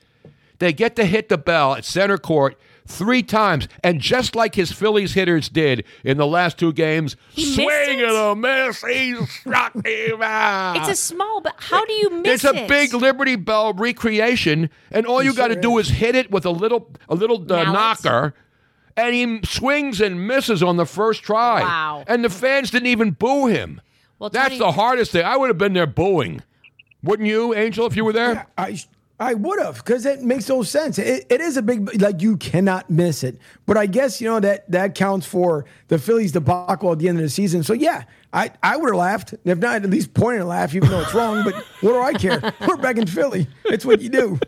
They 0.59 0.73
get 0.73 0.97
to 0.97 1.05
hit 1.07 1.29
the 1.29 1.39
bell 1.39 1.75
at 1.75 1.85
center 1.85 2.19
court 2.19 2.59
three 2.91 3.23
times, 3.23 3.69
and 3.83 4.01
just 4.01 4.35
like 4.37 4.55
his 4.55 4.73
Phillies 4.73 5.15
hitters 5.15 5.49
did 5.49 5.85
in 6.05 6.17
the 6.19 6.27
last 6.27 6.59
two 6.59 6.73
games, 6.73 7.17
He 7.31 7.55
swing 7.55 8.01
and 8.01 8.01
it? 8.01 8.15
a 8.15 8.35
miss. 8.37 8.83
He 8.83 9.15
struck 9.27 9.75
him 9.87 10.21
out. 10.23 10.77
It's 10.77 10.89
a 10.89 10.97
small, 10.97 11.41
but 11.41 11.55
how 11.57 11.85
do 11.87 11.93
you 11.95 12.11
miss 12.11 12.45
It's 12.45 12.53
a 12.53 12.65
it? 12.65 12.69
big 12.69 12.93
Liberty 12.93 13.37
Bell 13.37 13.73
recreation, 13.73 14.69
and 14.91 15.07
all 15.07 15.23
you 15.23 15.33
got 15.35 15.49
to 15.49 15.57
do 15.61 15.79
is 15.79 15.89
hit 15.89 16.15
it 16.15 16.31
with 16.31 16.45
a 16.45 16.51
little 16.51 16.91
a 17.09 17.15
little 17.15 17.41
uh, 17.53 17.65
knocker, 17.65 18.35
and 18.97 19.15
he 19.15 19.41
swings 19.45 20.01
and 20.01 20.27
misses 20.27 20.63
on 20.63 20.77
the 20.77 20.87
first 20.87 21.23
try. 21.23 21.63
Wow. 21.63 22.05
And 22.07 22.25
the 22.25 22.29
fans 22.31 22.71
didn't 22.71 22.89
even 22.89 23.13
boo 23.13 23.47
him. 23.47 23.81
Well, 24.19 24.29
That's 24.31 24.49
Tony- 24.49 24.59
the 24.59 24.73
hardest 24.73 25.13
thing. 25.13 25.25
I 25.25 25.37
would 25.37 25.49
have 25.49 25.57
been 25.59 25.73
there 25.73 25.87
booing, 25.87 26.43
wouldn't 27.03 27.29
you, 27.29 27.55
Angel, 27.55 27.87
if 27.87 27.97
you 27.97 28.05
were 28.05 28.13
there? 28.13 28.47
I 28.59 28.79
I 29.21 29.35
would 29.35 29.61
have 29.61 29.77
because 29.77 30.07
it 30.07 30.23
makes 30.23 30.49
no 30.49 30.63
sense. 30.63 30.99
It, 30.99 31.27
it 31.29 31.43
is 31.43 31.59
a 31.59 31.63
big 31.63 32.01
like 32.01 32.23
you 32.23 32.39
cannot 32.39 32.89
miss 32.89 33.23
it. 33.23 33.39
But 33.67 33.77
I 33.77 33.85
guess 33.85 34.19
you 34.21 34.27
know 34.29 34.41
that 34.41 34.69
that 34.71 34.95
counts 34.95 35.27
for 35.27 35.67
the 35.89 35.99
Phillies 35.99 36.33
debacle 36.33 36.93
at 36.93 36.99
the 36.99 37.09
end 37.09 37.19
of 37.19 37.23
the 37.23 37.29
season. 37.29 37.63
So 37.63 37.75
yeah, 37.75 38.05
I 38.33 38.51
I 38.63 38.79
would 38.79 38.89
have 38.89 38.97
laughed 38.97 39.35
if 39.45 39.59
not 39.59 39.85
at 39.85 39.91
least 39.91 40.15
pointed 40.15 40.41
a 40.41 40.47
laugh, 40.47 40.75
even 40.75 40.89
though 40.89 41.01
it's 41.01 41.13
wrong. 41.13 41.45
But 41.45 41.55
what 41.83 41.93
do 41.93 42.01
I 42.01 42.15
care? 42.15 42.55
We're 42.67 42.79
back 42.79 42.97
in 42.97 43.07
Philly. 43.07 43.47
It's 43.67 43.85
what 43.85 44.01
you 44.01 44.09
do. 44.09 44.39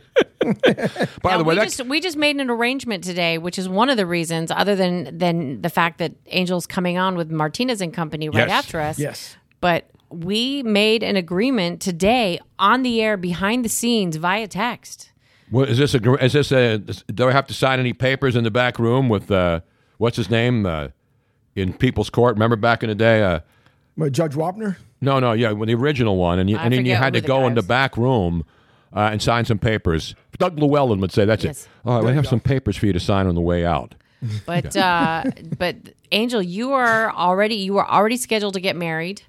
By 0.43 1.33
Now, 1.33 1.39
the 1.39 1.45
way, 1.45 1.55
we 1.57 1.61
just 1.65 1.85
we 1.87 2.01
just 2.01 2.17
made 2.17 2.37
an 2.37 2.49
arrangement 2.49 3.05
today, 3.05 3.37
which 3.37 3.59
is 3.59 3.69
one 3.69 3.91
of 3.91 3.97
the 3.99 4.07
reasons, 4.07 4.51
other 4.51 4.75
than 4.75 5.19
than 5.19 5.61
the 5.61 5.71
fact 5.71 5.99
that 5.99 6.13
Angel's 6.31 6.67
coming 6.67 6.97
on 6.97 7.15
with 7.17 7.31
Martinez 7.31 7.81
and 7.83 7.93
Company 7.93 8.29
right 8.31 8.49
Yes. 8.49 8.51
after 8.51 8.81
us. 8.81 8.99
Yes. 8.99 9.37
But 9.61 9.89
we 10.13 10.63
made 10.63 11.03
an 11.03 11.17
agreement 11.17 11.81
today 11.81 12.39
on 12.59 12.83
the 12.83 13.01
air, 13.03 13.17
behind 13.17 13.65
the 13.65 13.69
scenes, 13.69 14.17
via 14.17 14.47
text. 14.47 15.11
What, 15.51 15.69
is 15.69 15.79
this 15.79 15.95
a? 15.95 16.15
Is 16.25 16.33
this 16.33 16.53
a? 16.53 16.79
Do 16.79 17.29
I 17.29 17.33
have 17.33 17.47
to 17.49 17.55
sign 17.55 17.79
any 17.81 17.93
papers 17.93 18.37
in 18.37 18.45
the 18.45 18.51
back 18.51 18.79
room 18.79 19.09
with 19.09 19.31
uh, 19.31 19.61
what's 19.99 20.17
his 20.17 20.31
name 20.31 20.65
uh, 20.65 20.89
in 21.55 21.75
People's 21.75 22.11
Court? 22.11 22.35
Remember 22.37 22.57
back 22.57 22.83
in 22.83 22.89
the 22.89 22.95
day? 22.95 23.23
Uh, 23.23 23.41
But 23.97 24.13
Judge 24.13 24.35
Wapner. 24.35 24.77
No, 25.03 25.19
no, 25.19 25.33
yeah, 25.33 25.51
well, 25.53 25.67
the 25.67 25.75
original 25.75 26.17
one, 26.17 26.39
and 26.39 26.49
you, 26.49 26.57
I 26.57 26.65
and 26.65 26.73
then 26.73 26.87
you 26.87 26.95
had 26.95 27.13
to 27.15 27.21
go 27.21 27.41
guy 27.41 27.47
in 27.49 27.55
the 27.55 27.63
back 27.63 27.97
room 27.97 28.45
uh, 28.95 29.11
and 29.13 29.21
sign 29.21 29.45
some 29.45 29.59
papers. 29.59 30.15
Doug 30.39 30.59
Llewellyn 30.59 31.01
would 31.01 31.13
say, 31.13 31.25
"That's 31.25 31.45
Yes. 31.45 31.65
it. 31.65 31.69
All 31.85 31.97
right, 31.97 32.05
we 32.09 32.15
have 32.15 32.27
some 32.27 32.41
papers 32.41 32.77
for 32.77 32.87
you 32.87 32.93
to 32.93 33.01
sign 33.01 33.27
on 33.27 33.35
the 33.35 33.41
way 33.41 33.65
out." 33.67 33.95
But 34.47 34.77
uh, 34.91 35.25
but 35.59 35.77
Angel, 36.13 36.41
you 36.41 36.73
are 36.73 37.11
already 37.13 37.57
you 37.57 37.77
are 37.79 37.89
already 37.89 38.17
scheduled 38.17 38.55
to 38.55 38.61
get 38.61 38.77
married. 38.77 39.23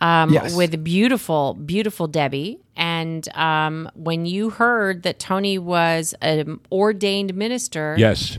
Um, 0.00 0.32
Yes. 0.32 0.54
with 0.56 0.82
beautiful, 0.82 1.54
beautiful 1.54 2.06
Debbie. 2.06 2.58
And 2.76 3.28
um, 3.36 3.90
when 3.94 4.24
you 4.24 4.50
heard 4.50 5.02
that 5.02 5.18
Tony 5.18 5.58
was 5.58 6.14
an 6.22 6.60
ordained 6.72 7.34
minister, 7.34 7.94
Yes, 7.98 8.38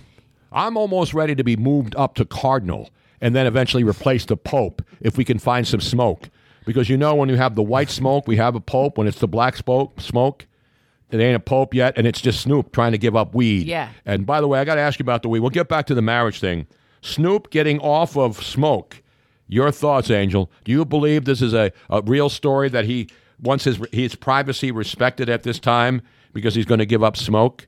I'm 0.52 0.76
almost 0.78 1.14
ready 1.14 1.36
to 1.36 1.44
be 1.44 1.56
moved 1.56 1.96
up 1.96 2.16
to 2.16 2.26
cardinal, 2.26 2.90
and 3.22 3.36
then 3.36 3.46
eventually 3.46 3.84
replace 3.84 4.26
the 4.26 4.36
pope 4.38 4.82
if 5.00 5.18
we 5.18 5.24
can 5.24 5.38
find 5.40 5.68
some 5.68 5.82
smoke. 5.82 6.30
Because 6.66 6.90
you 6.90 6.98
know, 6.98 7.16
when 7.16 7.30
you 7.30 7.36
have 7.38 7.56
the 7.56 7.64
white 7.64 7.90
smoke, 7.90 8.28
we 8.28 8.38
have 8.38 8.56
a 8.56 8.60
pope. 8.60 8.98
When 8.98 9.08
it's 9.08 9.20
the 9.20 9.28
black 9.28 9.56
smoke, 9.58 10.00
smoke, 10.02 10.46
it 11.12 11.20
ain't 11.20 11.36
a 11.36 11.40
pope 11.40 11.74
yet, 11.74 11.94
and 11.98 12.08
it's 12.08 12.22
just 12.22 12.42
Snoop 12.42 12.72
trying 12.72 12.92
to 12.94 12.98
give 12.98 13.16
up 13.16 13.36
weed. 13.36 13.68
Yeah. 13.68 13.90
And 14.06 14.26
by 14.26 14.42
the 14.42 14.48
way, 14.48 14.60
I 14.60 14.64
got 14.64 14.76
to 14.76 14.82
ask 14.82 14.98
you 15.00 15.04
about 15.04 15.22
the 15.24 15.30
weed. 15.30 15.40
We'll 15.42 15.50
get 15.50 15.68
back 15.70 15.86
to 15.88 15.96
the 15.96 16.02
marriage 16.02 16.40
thing. 16.40 16.68
Snoop 17.02 17.50
getting 17.50 17.80
off 17.80 18.16
of 18.18 18.42
smoke. 18.44 19.02
Your 19.52 19.70
thoughts, 19.70 20.10
Angel? 20.10 20.50
Do 20.64 20.72
you 20.72 20.86
believe 20.86 21.26
this 21.26 21.42
is 21.42 21.54
a, 21.54 21.74
a 21.90 22.02
real 22.02 22.30
story 22.30 22.70
that 22.70 22.86
he 22.86 23.10
wants 23.42 23.66
his 23.66 23.82
his 23.92 24.16
privacy 24.16 24.72
respected 24.72 25.28
at 25.28 25.44
this 25.44 25.60
time 25.60 26.02
because 26.32 26.56
he's 26.56 26.66
going 26.66 26.80
to 26.80 26.86
give 26.86 27.04
up 27.04 27.18
smoke? 27.18 27.68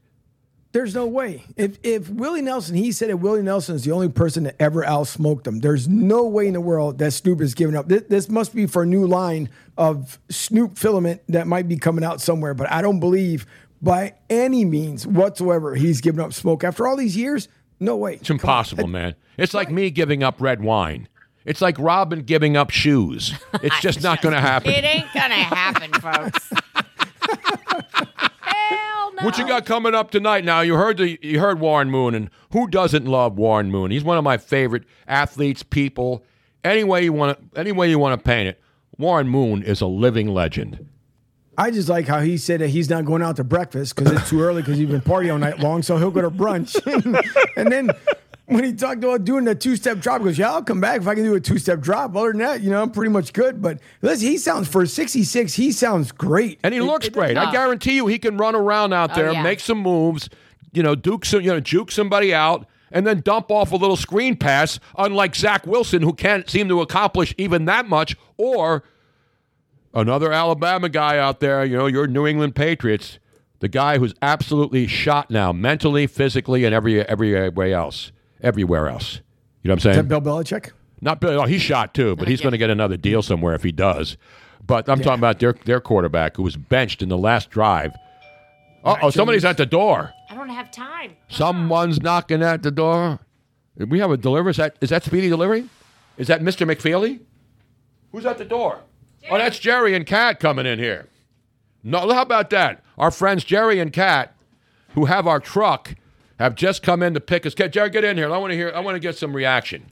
There's 0.71 0.95
no 0.95 1.05
way. 1.05 1.43
If 1.57 1.77
if 1.83 2.07
Willie 2.07 2.41
Nelson, 2.41 2.77
he 2.77 2.93
said 2.93 3.09
that 3.09 3.17
Willie 3.17 3.41
Nelson 3.41 3.75
is 3.75 3.83
the 3.83 3.91
only 3.91 4.07
person 4.07 4.45
that 4.45 4.55
ever 4.61 4.85
outsmoked 4.85 5.45
him. 5.45 5.59
There's 5.59 5.89
no 5.89 6.23
way 6.23 6.47
in 6.47 6.53
the 6.53 6.61
world 6.61 6.99
that 6.99 7.11
Snoop 7.11 7.41
is 7.41 7.53
giving 7.53 7.75
up. 7.75 7.89
This, 7.89 8.03
this 8.03 8.29
must 8.29 8.55
be 8.55 8.65
for 8.65 8.83
a 8.83 8.85
new 8.85 9.05
line 9.05 9.49
of 9.77 10.19
Snoop 10.29 10.77
filament 10.77 11.21
that 11.27 11.47
might 11.47 11.67
be 11.67 11.75
coming 11.75 12.05
out 12.05 12.21
somewhere. 12.21 12.53
But 12.53 12.71
I 12.71 12.81
don't 12.81 13.01
believe 13.01 13.45
by 13.81 14.13
any 14.29 14.63
means 14.63 15.05
whatsoever 15.05 15.75
he's 15.75 15.99
giving 15.99 16.21
up 16.21 16.31
smoke 16.31 16.63
after 16.63 16.87
all 16.87 16.95
these 16.95 17.17
years. 17.17 17.49
No 17.81 17.97
way. 17.97 18.13
It's 18.13 18.29
impossible, 18.29 18.87
man. 18.87 19.15
It's 19.37 19.53
like 19.53 19.69
me 19.69 19.89
giving 19.89 20.23
up 20.23 20.39
red 20.39 20.61
wine. 20.61 21.09
It's 21.45 21.61
like 21.61 21.77
Robin 21.77 22.21
giving 22.21 22.55
up 22.57 22.69
shoes. 22.69 23.33
It's 23.61 23.79
just 23.79 24.03
not 24.03 24.21
going 24.21 24.35
to 24.35 24.41
happen. 24.41 24.71
it 24.71 24.83
ain't 24.83 25.07
gonna 25.13 25.35
happen, 25.35 25.93
folks. 25.93 26.51
Hell 28.41 29.13
no. 29.13 29.23
What 29.23 29.37
you 29.37 29.47
got 29.47 29.65
coming 29.65 29.95
up 29.95 30.11
tonight? 30.11 30.43
Now 30.43 30.61
you 30.61 30.75
heard 30.75 30.97
the 30.97 31.17
you 31.21 31.39
heard 31.39 31.59
Warren 31.59 31.89
Moon, 31.89 32.13
and 32.13 32.29
who 32.51 32.67
doesn't 32.67 33.05
love 33.05 33.37
Warren 33.37 33.71
Moon? 33.71 33.91
He's 33.91 34.03
one 34.03 34.17
of 34.17 34.23
my 34.23 34.37
favorite 34.37 34.83
athletes, 35.07 35.63
people. 35.63 36.25
Any 36.63 36.83
way 36.83 37.03
you 37.03 37.13
want 37.13 37.37
to, 37.53 37.59
any 37.59 37.71
way 37.71 37.89
you 37.89 37.99
want 37.99 38.19
to 38.19 38.23
paint 38.23 38.49
it, 38.49 38.61
Warren 38.97 39.27
Moon 39.29 39.63
is 39.63 39.79
a 39.81 39.87
living 39.87 40.27
legend. 40.27 40.89
I 41.57 41.69
just 41.71 41.87
like 41.87 42.07
how 42.07 42.19
he 42.21 42.37
said 42.37 42.61
that 42.61 42.69
he's 42.69 42.89
not 42.89 43.05
going 43.05 43.21
out 43.21 43.35
to 43.35 43.43
breakfast 43.43 43.95
because 43.95 44.11
it's 44.11 44.29
too 44.29 44.41
early 44.41 44.61
because 44.61 44.77
he's 44.77 44.89
been 44.89 45.01
partying 45.01 45.31
all 45.31 45.37
night 45.37 45.59
long, 45.59 45.83
so 45.83 45.97
he'll 45.97 46.11
go 46.11 46.21
to 46.21 46.31
brunch. 46.31 46.75
and 47.55 47.71
then 47.71 47.91
when 48.53 48.63
he 48.63 48.73
talked 48.73 49.03
about 49.03 49.23
doing 49.25 49.43
the 49.45 49.55
two 49.55 49.75
step 49.75 49.99
drop, 49.99 50.21
he 50.21 50.25
goes, 50.25 50.37
"Yeah, 50.37 50.51
I'll 50.51 50.63
come 50.63 50.79
back 50.81 51.01
if 51.01 51.07
I 51.07 51.15
can 51.15 51.23
do 51.23 51.35
a 51.35 51.39
two 51.39 51.57
step 51.57 51.79
drop." 51.81 52.15
Other 52.15 52.29
than 52.31 52.39
that, 52.39 52.61
you 52.61 52.69
know, 52.69 52.81
I'm 52.81 52.91
pretty 52.91 53.11
much 53.11 53.33
good. 53.33 53.61
But 53.61 53.79
listen, 54.01 54.27
he 54.27 54.37
sounds 54.37 54.67
for 54.67 54.85
66, 54.85 55.53
he 55.53 55.71
sounds 55.71 56.11
great, 56.11 56.59
And 56.63 56.73
he 56.73 56.81
looks 56.81 57.09
great. 57.09 57.37
I 57.37 57.51
guarantee 57.51 57.95
you, 57.95 58.07
he 58.07 58.19
can 58.19 58.37
run 58.37 58.55
around 58.55 58.93
out 58.93 59.11
Oh, 59.11 59.15
there, 59.15 59.31
yeah. 59.33 59.43
make 59.43 59.59
some 59.59 59.79
moves, 59.79 60.29
you 60.71 60.83
know, 60.83 60.95
duke 60.95 61.25
some, 61.25 61.41
you 61.41 61.51
know, 61.51 61.59
juke 61.59 61.91
somebody 61.91 62.33
out, 62.33 62.65
and 62.91 63.05
then 63.07 63.21
dump 63.21 63.49
off 63.51 63.71
a 63.71 63.75
little 63.75 63.97
screen 63.97 64.35
pass. 64.35 64.79
Unlike 64.97 65.35
Zach 65.35 65.67
Wilson, 65.67 66.01
who 66.01 66.13
can't 66.13 66.49
seem 66.49 66.67
to 66.69 66.81
accomplish 66.81 67.33
even 67.37 67.65
that 67.65 67.87
much, 67.87 68.15
or 68.37 68.83
another 69.93 70.31
Alabama 70.31 70.89
guy 70.89 71.17
out 71.17 71.39
there, 71.39 71.63
you 71.65 71.77
know, 71.77 71.87
your 71.87 72.07
New 72.07 72.25
England 72.27 72.55
Patriots, 72.55 73.19
The 73.59 73.67
guy 73.69 73.97
who's 73.97 74.13
absolutely 74.21 74.87
shot 74.87 75.29
now, 75.31 75.53
mentally, 75.53 76.05
physically, 76.05 76.65
and 76.65 76.75
every 76.75 76.99
every 77.07 77.47
way 77.49 77.71
else, 77.71 78.11
everywhere 78.43 78.87
else. 78.87 79.21
You 79.61 79.69
know 79.69 79.73
what 79.73 79.73
I'm 79.73 79.77
Is 79.77 79.95
saying? 79.95 80.07
that 80.07 80.21
Bill 80.21 80.21
Belichick? 80.21 80.71
Not 81.01 81.19
Bill. 81.19 81.41
Oh, 81.41 81.45
he's 81.45 81.61
shot 81.61 81.93
too, 81.93 82.15
but 82.15 82.27
he's 82.27 82.41
going 82.41 82.51
to 82.51 82.57
get 82.57 82.69
another 82.69 82.97
deal 82.97 83.21
somewhere 83.21 83.55
if 83.55 83.63
he 83.63 83.71
does. 83.71 84.17
But 84.65 84.87
I'm 84.87 84.99
talking 85.01 85.19
about 85.19 85.39
their 85.39 85.53
their 85.65 85.81
quarterback 85.81 86.37
who 86.37 86.43
was 86.43 86.55
benched 86.55 87.01
in 87.01 87.09
the 87.09 87.17
last 87.17 87.49
drive. 87.49 87.91
Uh 88.83 88.95
oh, 89.01 89.09
somebody's 89.09 89.45
at 89.45 89.57
the 89.57 89.65
door. 89.65 90.13
I 90.29 90.35
don't 90.35 90.49
have 90.49 90.71
time. 90.71 91.15
Someone's 91.29 92.01
knocking 92.01 92.41
at 92.41 92.63
the 92.63 92.71
door. 92.71 93.19
We 93.75 93.99
have 93.99 94.11
a 94.11 94.17
delivery. 94.17 94.51
Is 94.51 94.57
that, 94.57 94.77
is 94.81 94.89
that 94.91 95.03
Speedy 95.03 95.29
Delivery? 95.29 95.67
Is 96.17 96.27
that 96.27 96.41
Mr. 96.41 96.69
McFeely? 96.69 97.19
Who's 98.11 98.25
at 98.25 98.37
the 98.37 98.45
door? 98.45 98.79
Oh, 99.31 99.37
that's 99.37 99.57
Jerry 99.57 99.95
and 99.95 100.05
Kat 100.05 100.39
coming 100.39 100.65
in 100.65 100.79
here. 100.79 101.07
No, 101.83 102.11
how 102.13 102.21
about 102.21 102.49
that? 102.51 102.83
Our 102.97 103.09
friends 103.09 103.43
Jerry 103.43 103.79
and 103.79 103.91
Kat, 103.91 104.35
who 104.89 105.05
have 105.05 105.27
our 105.27 105.39
truck, 105.39 105.95
have 106.39 106.55
just 106.55 106.83
come 106.83 107.03
in 107.03 107.13
to 107.13 107.19
pick 107.19 107.45
us. 107.45 107.53
Jerry, 107.53 107.89
get 107.89 108.03
in 108.03 108.17
here. 108.17 108.31
I 108.31 108.37
want 108.37 108.51
to 108.51 108.55
hear. 108.55 108.71
I 108.73 108.79
want 108.79 108.95
to 108.95 108.99
get 108.99 109.17
some 109.17 109.35
reaction. 109.35 109.85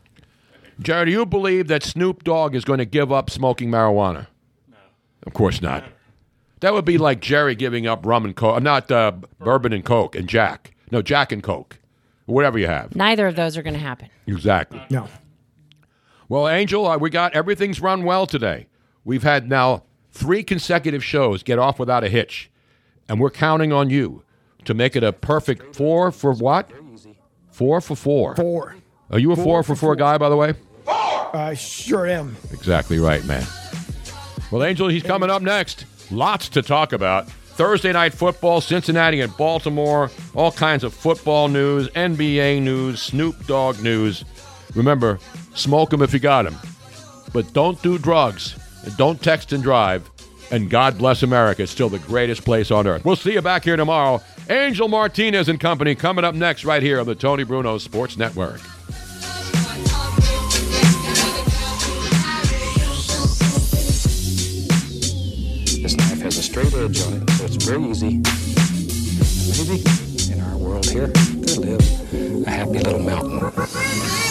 Jerry, 0.80 1.06
do 1.06 1.12
you 1.12 1.26
believe 1.26 1.68
that 1.68 1.84
Snoop 1.84 2.24
Dogg 2.24 2.56
is 2.56 2.66
going 2.66 2.80
to 2.80 2.86
give 2.86 3.12
up 3.12 3.30
smoking 3.30 3.70
marijuana? 3.70 4.28
No. 4.70 4.78
Of 5.28 5.34
course 5.34 5.62
not. 5.62 5.84
That 6.62 6.74
would 6.74 6.86
be 6.86 6.98
like 6.98 7.20
Jerry 7.22 7.56
giving 7.56 7.88
up 7.88 8.06
rum 8.06 8.26
and 8.26 8.36
coke, 8.36 8.62
not 8.64 8.92
uh, 8.92 9.12
bourbon 9.40 9.74
and 9.74 9.84
coke 9.86 10.16
and 10.16 10.28
Jack. 10.28 10.74
No, 10.92 11.02
Jack 11.02 11.32
and 11.32 11.42
Coke, 11.42 11.80
whatever 12.26 12.60
you 12.60 12.68
have. 12.68 12.96
Neither 12.96 13.26
of 13.26 13.36
those 13.36 13.58
are 13.58 13.64
going 13.64 13.74
to 13.74 13.80
happen. 13.80 14.10
Exactly. 14.28 14.82
No. 14.90 15.08
Well, 16.28 16.48
Angel, 16.48 16.86
uh, 16.86 16.98
we 16.98 17.10
got 17.10 17.34
everything's 17.34 17.80
run 17.82 18.04
well 18.04 18.28
today. 18.28 18.68
We've 19.04 19.24
had 19.24 19.50
now 19.50 19.84
three 20.12 20.44
consecutive 20.44 21.04
shows 21.04 21.44
get 21.44 21.60
off 21.60 21.80
without 21.80 22.04
a 22.04 22.10
hitch, 22.10 22.52
and 23.08 23.20
we're 23.20 23.32
counting 23.32 23.72
on 23.72 23.90
you 23.90 24.24
to 24.66 24.74
make 24.74 24.96
it 24.96 25.04
a 25.04 25.12
perfect 25.14 25.76
four 25.76 26.12
for 26.12 26.34
what? 26.34 26.70
Four 27.52 27.82
for 27.82 27.96
four. 27.96 28.36
Four. 28.36 28.76
Are 29.10 29.20
you 29.20 29.32
a 29.32 29.36
four, 29.36 29.62
for 29.64 29.76
four, 29.76 29.96
guy, 29.96 30.18
by 30.18 30.30
the 30.30 30.38
way? 30.38 30.54
Four. 30.86 31.36
I 31.36 31.54
sure 31.54 32.08
am. 32.08 32.38
Exactly 32.52 33.00
right, 33.00 33.24
man. 33.26 33.46
Well, 34.52 34.64
Angel, 34.64 34.88
he's 34.88 35.04
coming 35.04 35.30
up 35.30 35.42
next. 35.42 35.86
Lots 36.12 36.50
to 36.50 36.62
talk 36.62 36.94
about. 36.94 37.30
Thursday 37.30 37.92
night 37.92 38.14
football, 38.14 38.62
Cincinnati 38.62 39.22
and 39.22 39.36
Baltimore, 39.38 40.10
all 40.34 40.52
kinds 40.52 40.84
of 40.84 40.94
football 40.94 41.48
news, 41.48 41.90
NBA 41.90 42.62
news, 42.62 43.02
Snoop 43.02 43.46
Dogg 43.46 43.82
news. 43.82 44.24
Remember, 44.74 45.20
smoke 45.54 45.90
them 45.90 46.02
if 46.02 46.14
you 46.14 46.20
got 46.20 46.44
them. 46.44 46.56
But 47.34 47.52
don't 47.54 47.82
do 47.82 47.98
drugs. 47.98 48.58
And 48.84 48.96
don't 48.98 49.22
text 49.22 49.54
and 49.54 49.62
drive. 49.62 50.10
And 50.52 50.70
God 50.70 50.98
bless 50.98 51.24
America. 51.24 51.64
It's 51.64 51.72
still 51.72 51.90
the 51.90 52.00
greatest 52.00 52.44
place 52.44 52.72
on 52.72 52.88
earth. 52.88 53.06
We'll 53.06 53.16
see 53.16 53.34
you 53.34 53.42
back 53.42 53.64
here 53.64 53.76
tomorrow. 53.78 54.22
Angel 54.52 54.90
Martinez 54.90 55.48
and 55.48 55.58
company 55.62 55.96
coming 55.96 56.26
up 56.26 56.36
next 56.36 56.66
right 56.66 56.84
here 56.84 57.00
on 57.00 57.06
the 57.06 57.16
Tony 57.16 57.46
Bruno 57.46 57.78
Sports 57.78 58.18
Network. 58.18 58.60
This 65.82 65.96
knife 65.96 66.22
has 66.22 66.38
a 66.38 66.44
straight 66.44 66.74
edge 66.74 67.02
on 67.04 67.14
it, 67.14 67.30
so 67.30 67.46
it's 67.46 67.64
very 67.64 67.82
easy. 67.86 68.22
Maybe 69.48 70.34
in 70.34 70.42
our 70.42 70.58
world 70.58 70.86
here, 70.86 71.08
there 71.08 71.56
live 71.56 72.46
a 72.46 72.50
happy 72.50 72.80
little 72.80 73.00
mountain. 73.00 74.31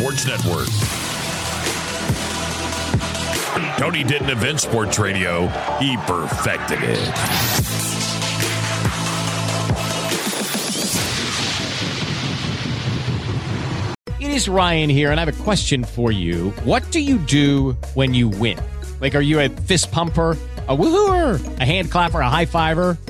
Sports 0.00 0.26
Network. 0.26 0.68
Tony 3.76 4.02
didn't 4.02 4.30
invent 4.30 4.58
sports 4.58 4.98
radio, 4.98 5.46
he 5.78 5.98
perfected 6.06 6.78
it. 6.80 6.98
It 14.20 14.30
is 14.30 14.48
Ryan 14.48 14.88
here, 14.88 15.10
and 15.10 15.20
I 15.20 15.24
have 15.26 15.38
a 15.38 15.42
question 15.42 15.84
for 15.84 16.10
you. 16.10 16.48
What 16.64 16.90
do 16.90 17.00
you 17.00 17.18
do 17.18 17.72
when 17.92 18.14
you 18.14 18.30
win? 18.30 18.58
Like, 19.02 19.14
are 19.14 19.20
you 19.20 19.38
a 19.40 19.50
fist 19.50 19.92
pumper? 19.92 20.30
A 20.66 20.74
woohooer, 20.74 21.60
a 21.60 21.64
hand 21.66 21.90
clapper, 21.90 22.20
a 22.20 22.30
high 22.30 22.46
fiver. 22.46 22.96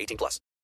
18 0.00 0.16
plus. 0.16 0.40